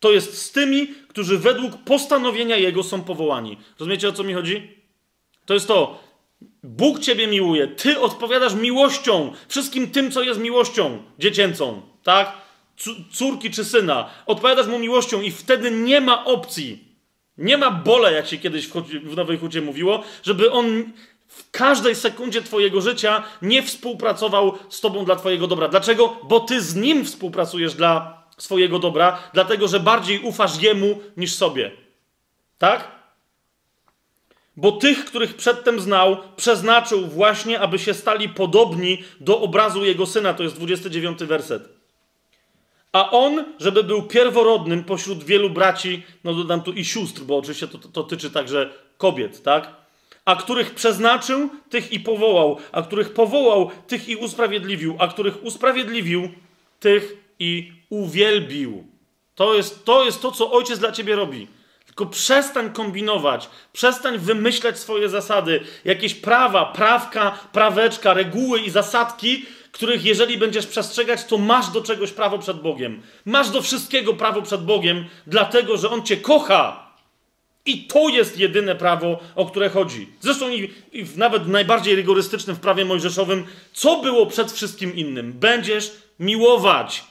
To 0.00 0.12
jest 0.12 0.42
z 0.42 0.52
tymi, 0.52 0.88
którzy 1.08 1.38
według 1.38 1.76
postanowienia 1.76 2.56
Jego 2.56 2.82
są 2.82 3.02
powołani. 3.02 3.58
Rozumiecie 3.80 4.08
o 4.08 4.12
co 4.12 4.24
mi 4.24 4.34
chodzi? 4.34 4.70
To 5.46 5.54
jest 5.54 5.68
to. 5.68 6.05
Bóg 6.62 7.00
Ciebie 7.00 7.26
miłuje, 7.26 7.66
Ty 7.66 8.00
odpowiadasz 8.00 8.54
miłością, 8.54 9.32
wszystkim 9.48 9.90
tym, 9.90 10.10
co 10.10 10.22
jest 10.22 10.40
miłością 10.40 11.02
dziecięcą, 11.18 11.82
tak? 12.02 12.32
Córki 13.12 13.50
czy 13.50 13.64
syna. 13.64 14.10
Odpowiadasz 14.26 14.66
mu 14.66 14.78
miłością 14.78 15.20
i 15.20 15.30
wtedy 15.30 15.70
nie 15.70 16.00
ma 16.00 16.24
opcji. 16.24 16.84
Nie 17.38 17.58
ma 17.58 17.70
bole, 17.70 18.12
jak 18.12 18.26
się 18.26 18.38
kiedyś 18.38 18.68
w 19.04 19.16
Nowej 19.16 19.38
Hucie 19.38 19.62
mówiło, 19.62 20.02
żeby 20.22 20.50
on 20.50 20.92
w 21.28 21.50
każdej 21.50 21.94
sekundzie 21.94 22.42
Twojego 22.42 22.80
życia 22.80 23.22
nie 23.42 23.62
współpracował 23.62 24.58
z 24.68 24.80
Tobą 24.80 25.04
dla 25.04 25.16
Twojego 25.16 25.46
dobra. 25.46 25.68
Dlaczego? 25.68 26.16
Bo 26.28 26.40
Ty 26.40 26.62
z 26.62 26.74
Nim 26.74 27.04
współpracujesz 27.04 27.74
dla 27.74 28.22
swojego 28.38 28.78
dobra, 28.78 29.18
dlatego 29.34 29.68
że 29.68 29.80
bardziej 29.80 30.20
ufasz 30.20 30.62
Jemu 30.62 30.98
niż 31.16 31.34
sobie. 31.34 31.70
Tak? 32.58 32.95
Bo 34.56 34.72
tych, 34.72 35.04
których 35.04 35.34
przedtem 35.34 35.80
znał, 35.80 36.16
przeznaczył 36.36 37.06
właśnie, 37.06 37.60
aby 37.60 37.78
się 37.78 37.94
stali 37.94 38.28
podobni 38.28 39.04
do 39.20 39.40
obrazu 39.40 39.84
Jego 39.84 40.06
Syna. 40.06 40.34
To 40.34 40.42
jest 40.42 40.56
29 40.56 41.18
werset. 41.18 41.68
A 42.92 43.10
on, 43.10 43.44
żeby 43.58 43.84
był 43.84 44.02
pierworodnym 44.02 44.84
pośród 44.84 45.24
wielu 45.24 45.50
braci, 45.50 46.02
no 46.24 46.34
dodam 46.34 46.62
tu 46.62 46.72
i 46.72 46.84
sióstr, 46.84 47.22
bo 47.22 47.38
oczywiście 47.38 47.68
to, 47.68 47.78
to, 47.78 47.88
to 47.88 48.02
tyczy 48.02 48.30
także 48.30 48.70
kobiet, 48.98 49.42
tak? 49.42 49.86
a 50.26 50.36
których 50.36 50.74
przeznaczył, 50.74 51.50
tych 51.70 51.92
i 51.92 52.00
powołał, 52.00 52.58
a 52.72 52.82
których 52.82 53.14
powołał, 53.14 53.70
tych 53.86 54.08
i 54.08 54.16
usprawiedliwił, 54.16 54.96
a 54.98 55.08
których 55.08 55.44
usprawiedliwił, 55.44 56.28
tych 56.80 57.16
i 57.38 57.72
uwielbił. 57.90 58.84
To 59.34 59.54
jest, 59.54 59.84
to 59.84 60.04
jest 60.04 60.22
to, 60.22 60.32
co 60.32 60.52
ojciec 60.52 60.78
dla 60.78 60.92
ciebie 60.92 61.16
robi. 61.16 61.46
Tylko 61.96 62.12
przestań 62.12 62.72
kombinować, 62.72 63.48
przestań 63.72 64.18
wymyślać 64.18 64.78
swoje 64.78 65.08
zasady, 65.08 65.60
jakieś 65.84 66.14
prawa, 66.14 66.64
prawka, 66.64 67.38
praweczka, 67.52 68.14
reguły 68.14 68.60
i 68.60 68.70
zasadki, 68.70 69.46
których 69.72 70.04
jeżeli 70.04 70.38
będziesz 70.38 70.66
przestrzegać, 70.66 71.24
to 71.24 71.38
masz 71.38 71.70
do 71.70 71.82
czegoś 71.82 72.12
prawo 72.12 72.38
przed 72.38 72.60
Bogiem. 72.60 73.02
Masz 73.24 73.50
do 73.50 73.62
wszystkiego 73.62 74.14
prawo 74.14 74.42
przed 74.42 74.64
Bogiem, 74.64 75.04
dlatego 75.26 75.76
że 75.76 75.90
On 75.90 76.02
cię 76.02 76.16
kocha. 76.16 76.90
I 77.66 77.84
to 77.84 78.08
jest 78.08 78.38
jedyne 78.38 78.74
prawo, 78.74 79.18
o 79.34 79.46
które 79.46 79.68
chodzi. 79.68 80.08
Zresztą 80.20 80.50
i, 80.50 80.74
i 80.92 81.04
w 81.04 81.18
nawet 81.18 81.48
najbardziej 81.48 81.94
rygorystycznym 81.94 82.56
w 82.56 82.60
prawie 82.60 82.84
mojżeszowym, 82.84 83.46
co 83.72 84.02
było 84.02 84.26
przed 84.26 84.52
wszystkim 84.52 84.96
innym? 84.96 85.32
Będziesz 85.32 85.92
miłować 86.20 87.04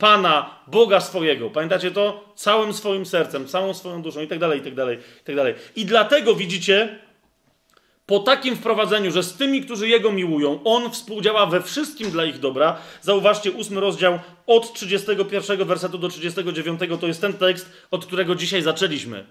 Pana, 0.00 0.50
Boga 0.66 1.00
swojego. 1.00 1.50
Pamiętacie 1.50 1.90
to? 1.90 2.32
Całym 2.36 2.72
swoim 2.72 3.06
sercem, 3.06 3.46
całą 3.46 3.74
swoją 3.74 4.02
duszą 4.02 4.20
i 4.20 4.26
tak 4.26 4.38
dalej, 4.38 4.60
i 4.60 4.62
tak 4.62 4.74
dalej, 4.74 4.98
i 5.22 5.24
tak 5.24 5.36
dalej. 5.36 5.54
I 5.76 5.84
dlatego 5.84 6.34
widzicie, 6.34 6.98
po 8.06 8.18
takim 8.18 8.56
wprowadzeniu, 8.56 9.10
że 9.10 9.22
z 9.22 9.34
tymi, 9.34 9.62
którzy 9.62 9.88
Jego 9.88 10.12
miłują, 10.12 10.60
On 10.64 10.90
współdziała 10.90 11.46
we 11.46 11.62
wszystkim 11.62 12.10
dla 12.10 12.24
ich 12.24 12.38
dobra. 12.38 12.76
Zauważcie, 13.02 13.52
ósmy 13.52 13.80
rozdział 13.80 14.18
od 14.46 14.72
31 14.72 15.64
wersetu 15.64 15.98
do 15.98 16.08
39 16.08 16.80
to 17.00 17.06
jest 17.06 17.20
ten 17.20 17.32
tekst, 17.32 17.72
od 17.90 18.06
którego 18.06 18.34
dzisiaj 18.34 18.62
zaczęliśmy 18.62 19.24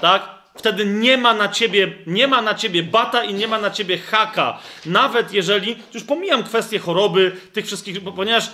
tak? 0.00 0.40
Wtedy 0.54 0.86
nie 0.86 1.18
ma 1.18 1.34
na 1.34 1.48
ciebie, 1.48 1.92
nie 2.06 2.28
ma 2.28 2.42
na 2.42 2.54
ciebie 2.54 2.82
bata 2.82 3.24
i 3.24 3.34
nie 3.34 3.48
ma 3.48 3.58
na 3.58 3.70
ciebie 3.70 3.98
haka. 3.98 4.58
Nawet 4.86 5.32
jeżeli, 5.32 5.76
już 5.94 6.04
pomijam 6.04 6.44
kwestię 6.44 6.78
choroby, 6.78 7.36
tych 7.52 7.66
wszystkich, 7.66 8.00
ponieważ 8.16 8.50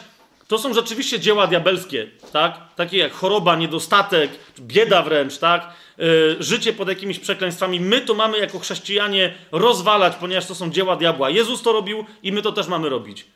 to 0.48 0.58
są 0.58 0.74
rzeczywiście 0.74 1.20
dzieła 1.20 1.46
diabelskie, 1.46 2.06
tak? 2.32 2.60
Takie 2.76 2.98
jak 2.98 3.12
choroba, 3.12 3.56
niedostatek, 3.56 4.30
bieda 4.60 5.02
wręcz, 5.02 5.38
tak? 5.38 5.68
Yy, 5.98 6.36
życie 6.40 6.72
pod 6.72 6.88
jakimiś 6.88 7.18
przekleństwami. 7.18 7.80
My 7.80 8.00
to 8.00 8.14
mamy 8.14 8.38
jako 8.38 8.58
chrześcijanie 8.58 9.34
rozwalać, 9.52 10.16
ponieważ 10.16 10.46
to 10.46 10.54
są 10.54 10.70
dzieła 10.70 10.96
diabła. 10.96 11.30
Jezus 11.30 11.62
to 11.62 11.72
robił 11.72 12.04
i 12.22 12.32
my 12.32 12.42
to 12.42 12.52
też 12.52 12.66
mamy 12.66 12.88
robić. 12.88 13.26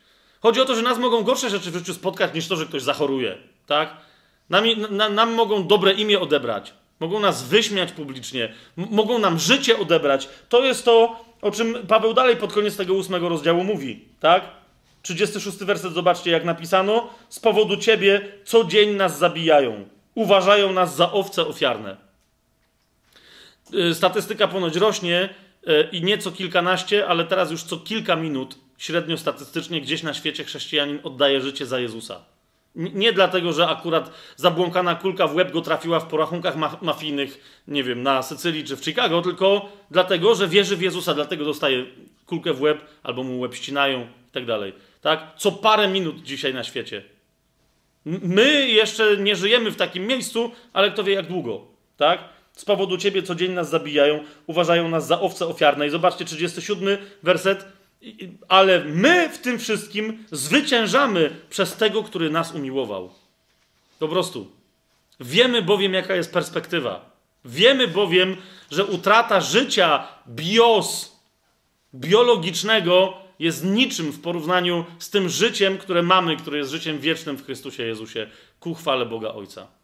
Chodzi 0.40 0.60
o 0.60 0.64
to, 0.64 0.74
że 0.74 0.82
nas 0.82 0.98
mogą 0.98 1.22
gorsze 1.22 1.50
rzeczy 1.50 1.70
w 1.70 1.74
życiu 1.74 1.94
spotkać 1.94 2.34
niż 2.34 2.48
to, 2.48 2.56
że 2.56 2.66
ktoś 2.66 2.82
zachoruje, 2.82 3.38
tak? 3.66 3.96
Nam, 4.50 4.64
na, 4.90 5.08
nam 5.08 5.34
mogą 5.34 5.66
dobre 5.66 5.92
imię 5.92 6.20
odebrać. 6.20 6.72
Mogą 7.00 7.20
nas 7.20 7.48
wyśmiać 7.48 7.92
publicznie, 7.92 8.54
mogą 8.76 9.18
nam 9.18 9.38
życie 9.38 9.78
odebrać. 9.78 10.28
To 10.48 10.64
jest 10.64 10.84
to, 10.84 11.24
o 11.42 11.50
czym 11.50 11.86
Paweł 11.88 12.14
dalej 12.14 12.36
pod 12.36 12.52
koniec 12.52 12.76
tego 12.76 12.94
ósmego 12.94 13.28
rozdziału 13.28 13.64
mówi, 13.64 14.04
tak? 14.20 14.59
36 15.02 15.58
werset, 15.58 15.92
zobaczcie, 15.92 16.30
jak 16.30 16.44
napisano: 16.44 17.10
Z 17.28 17.40
powodu 17.40 17.76
ciebie 17.76 18.20
co 18.44 18.64
dzień 18.64 18.96
nas 18.96 19.18
zabijają, 19.18 19.88
uważają 20.14 20.72
nas 20.72 20.96
za 20.96 21.12
owce 21.12 21.46
ofiarne. 21.46 21.96
Y, 23.74 23.94
statystyka 23.94 24.48
ponoć 24.48 24.76
rośnie 24.76 25.28
y, 25.68 25.88
i 25.92 26.02
nie 26.02 26.18
co 26.18 26.32
kilkanaście, 26.32 27.06
ale 27.06 27.24
teraz 27.24 27.50
już 27.50 27.62
co 27.62 27.76
kilka 27.76 28.16
minut 28.16 28.58
średnio 28.78 29.18
statystycznie 29.18 29.80
gdzieś 29.80 30.02
na 30.02 30.14
świecie 30.14 30.44
chrześcijanin 30.44 30.98
oddaje 31.02 31.40
życie 31.40 31.66
za 31.66 31.80
Jezusa. 31.80 32.20
Nie 32.74 33.12
dlatego, 33.12 33.52
że 33.52 33.68
akurat 33.68 34.10
zabłąkana 34.36 34.94
kulka 34.94 35.26
w 35.26 35.34
łeb 35.34 35.52
go 35.52 35.60
trafiła 35.60 36.00
w 36.00 36.06
porachunkach 36.06 36.82
mafijnych, 36.82 37.62
nie 37.68 37.84
wiem, 37.84 38.02
na 38.02 38.22
Sycylii 38.22 38.64
czy 38.64 38.76
w 38.76 38.84
Chicago, 38.84 39.22
tylko 39.22 39.68
dlatego, 39.90 40.34
że 40.34 40.48
wierzy 40.48 40.76
w 40.76 40.82
Jezusa, 40.82 41.14
dlatego 41.14 41.44
dostaje 41.44 41.86
kulkę 42.26 42.52
w 42.52 42.60
łeb, 42.60 42.84
albo 43.02 43.22
mu 43.22 43.40
łeb 43.40 43.54
ścinają 43.54 44.00
i 44.00 44.32
tak 44.32 44.46
dalej. 44.46 44.72
Tak? 45.00 45.26
Co 45.36 45.52
parę 45.52 45.88
minut 45.88 46.22
dzisiaj 46.22 46.54
na 46.54 46.64
świecie. 46.64 47.02
My 48.04 48.68
jeszcze 48.68 49.16
nie 49.16 49.36
żyjemy 49.36 49.70
w 49.70 49.76
takim 49.76 50.06
miejscu, 50.06 50.52
ale 50.72 50.90
kto 50.90 51.04
wie 51.04 51.14
jak 51.14 51.26
długo. 51.26 51.66
Tak? 51.96 52.24
Z 52.52 52.64
powodu 52.64 52.98
ciebie 52.98 53.22
codziennie 53.22 53.54
nas 53.54 53.70
zabijają, 53.70 54.24
uważają 54.46 54.88
nas 54.88 55.06
za 55.06 55.20
owce 55.20 55.46
ofiarne. 55.46 55.86
I 55.86 55.90
zobaczcie, 55.90 56.24
37 56.24 56.98
werset 57.22 57.80
ale 58.48 58.84
my 58.84 59.28
w 59.28 59.38
tym 59.38 59.58
wszystkim 59.58 60.24
zwyciężamy 60.30 61.36
przez 61.50 61.76
tego, 61.76 62.02
który 62.02 62.30
nas 62.30 62.54
umiłował. 62.54 63.10
Po 63.98 64.08
prostu. 64.08 64.50
Wiemy 65.20 65.62
bowiem, 65.62 65.94
jaka 65.94 66.14
jest 66.14 66.32
perspektywa. 66.32 67.10
Wiemy 67.44 67.88
bowiem, 67.88 68.36
że 68.70 68.84
utrata 68.84 69.40
życia 69.40 70.08
bios, 70.28 71.16
biologicznego, 71.94 73.19
jest 73.40 73.64
niczym 73.64 74.12
w 74.12 74.20
porównaniu 74.20 74.84
z 74.98 75.10
tym 75.10 75.28
życiem, 75.28 75.78
które 75.78 76.02
mamy, 76.02 76.36
które 76.36 76.58
jest 76.58 76.70
życiem 76.70 76.98
wiecznym 76.98 77.36
w 77.36 77.44
Chrystusie 77.44 77.82
Jezusie, 77.82 78.26
ku 78.60 78.74
chwale 78.74 79.06
Boga 79.06 79.28
Ojca. 79.28 79.79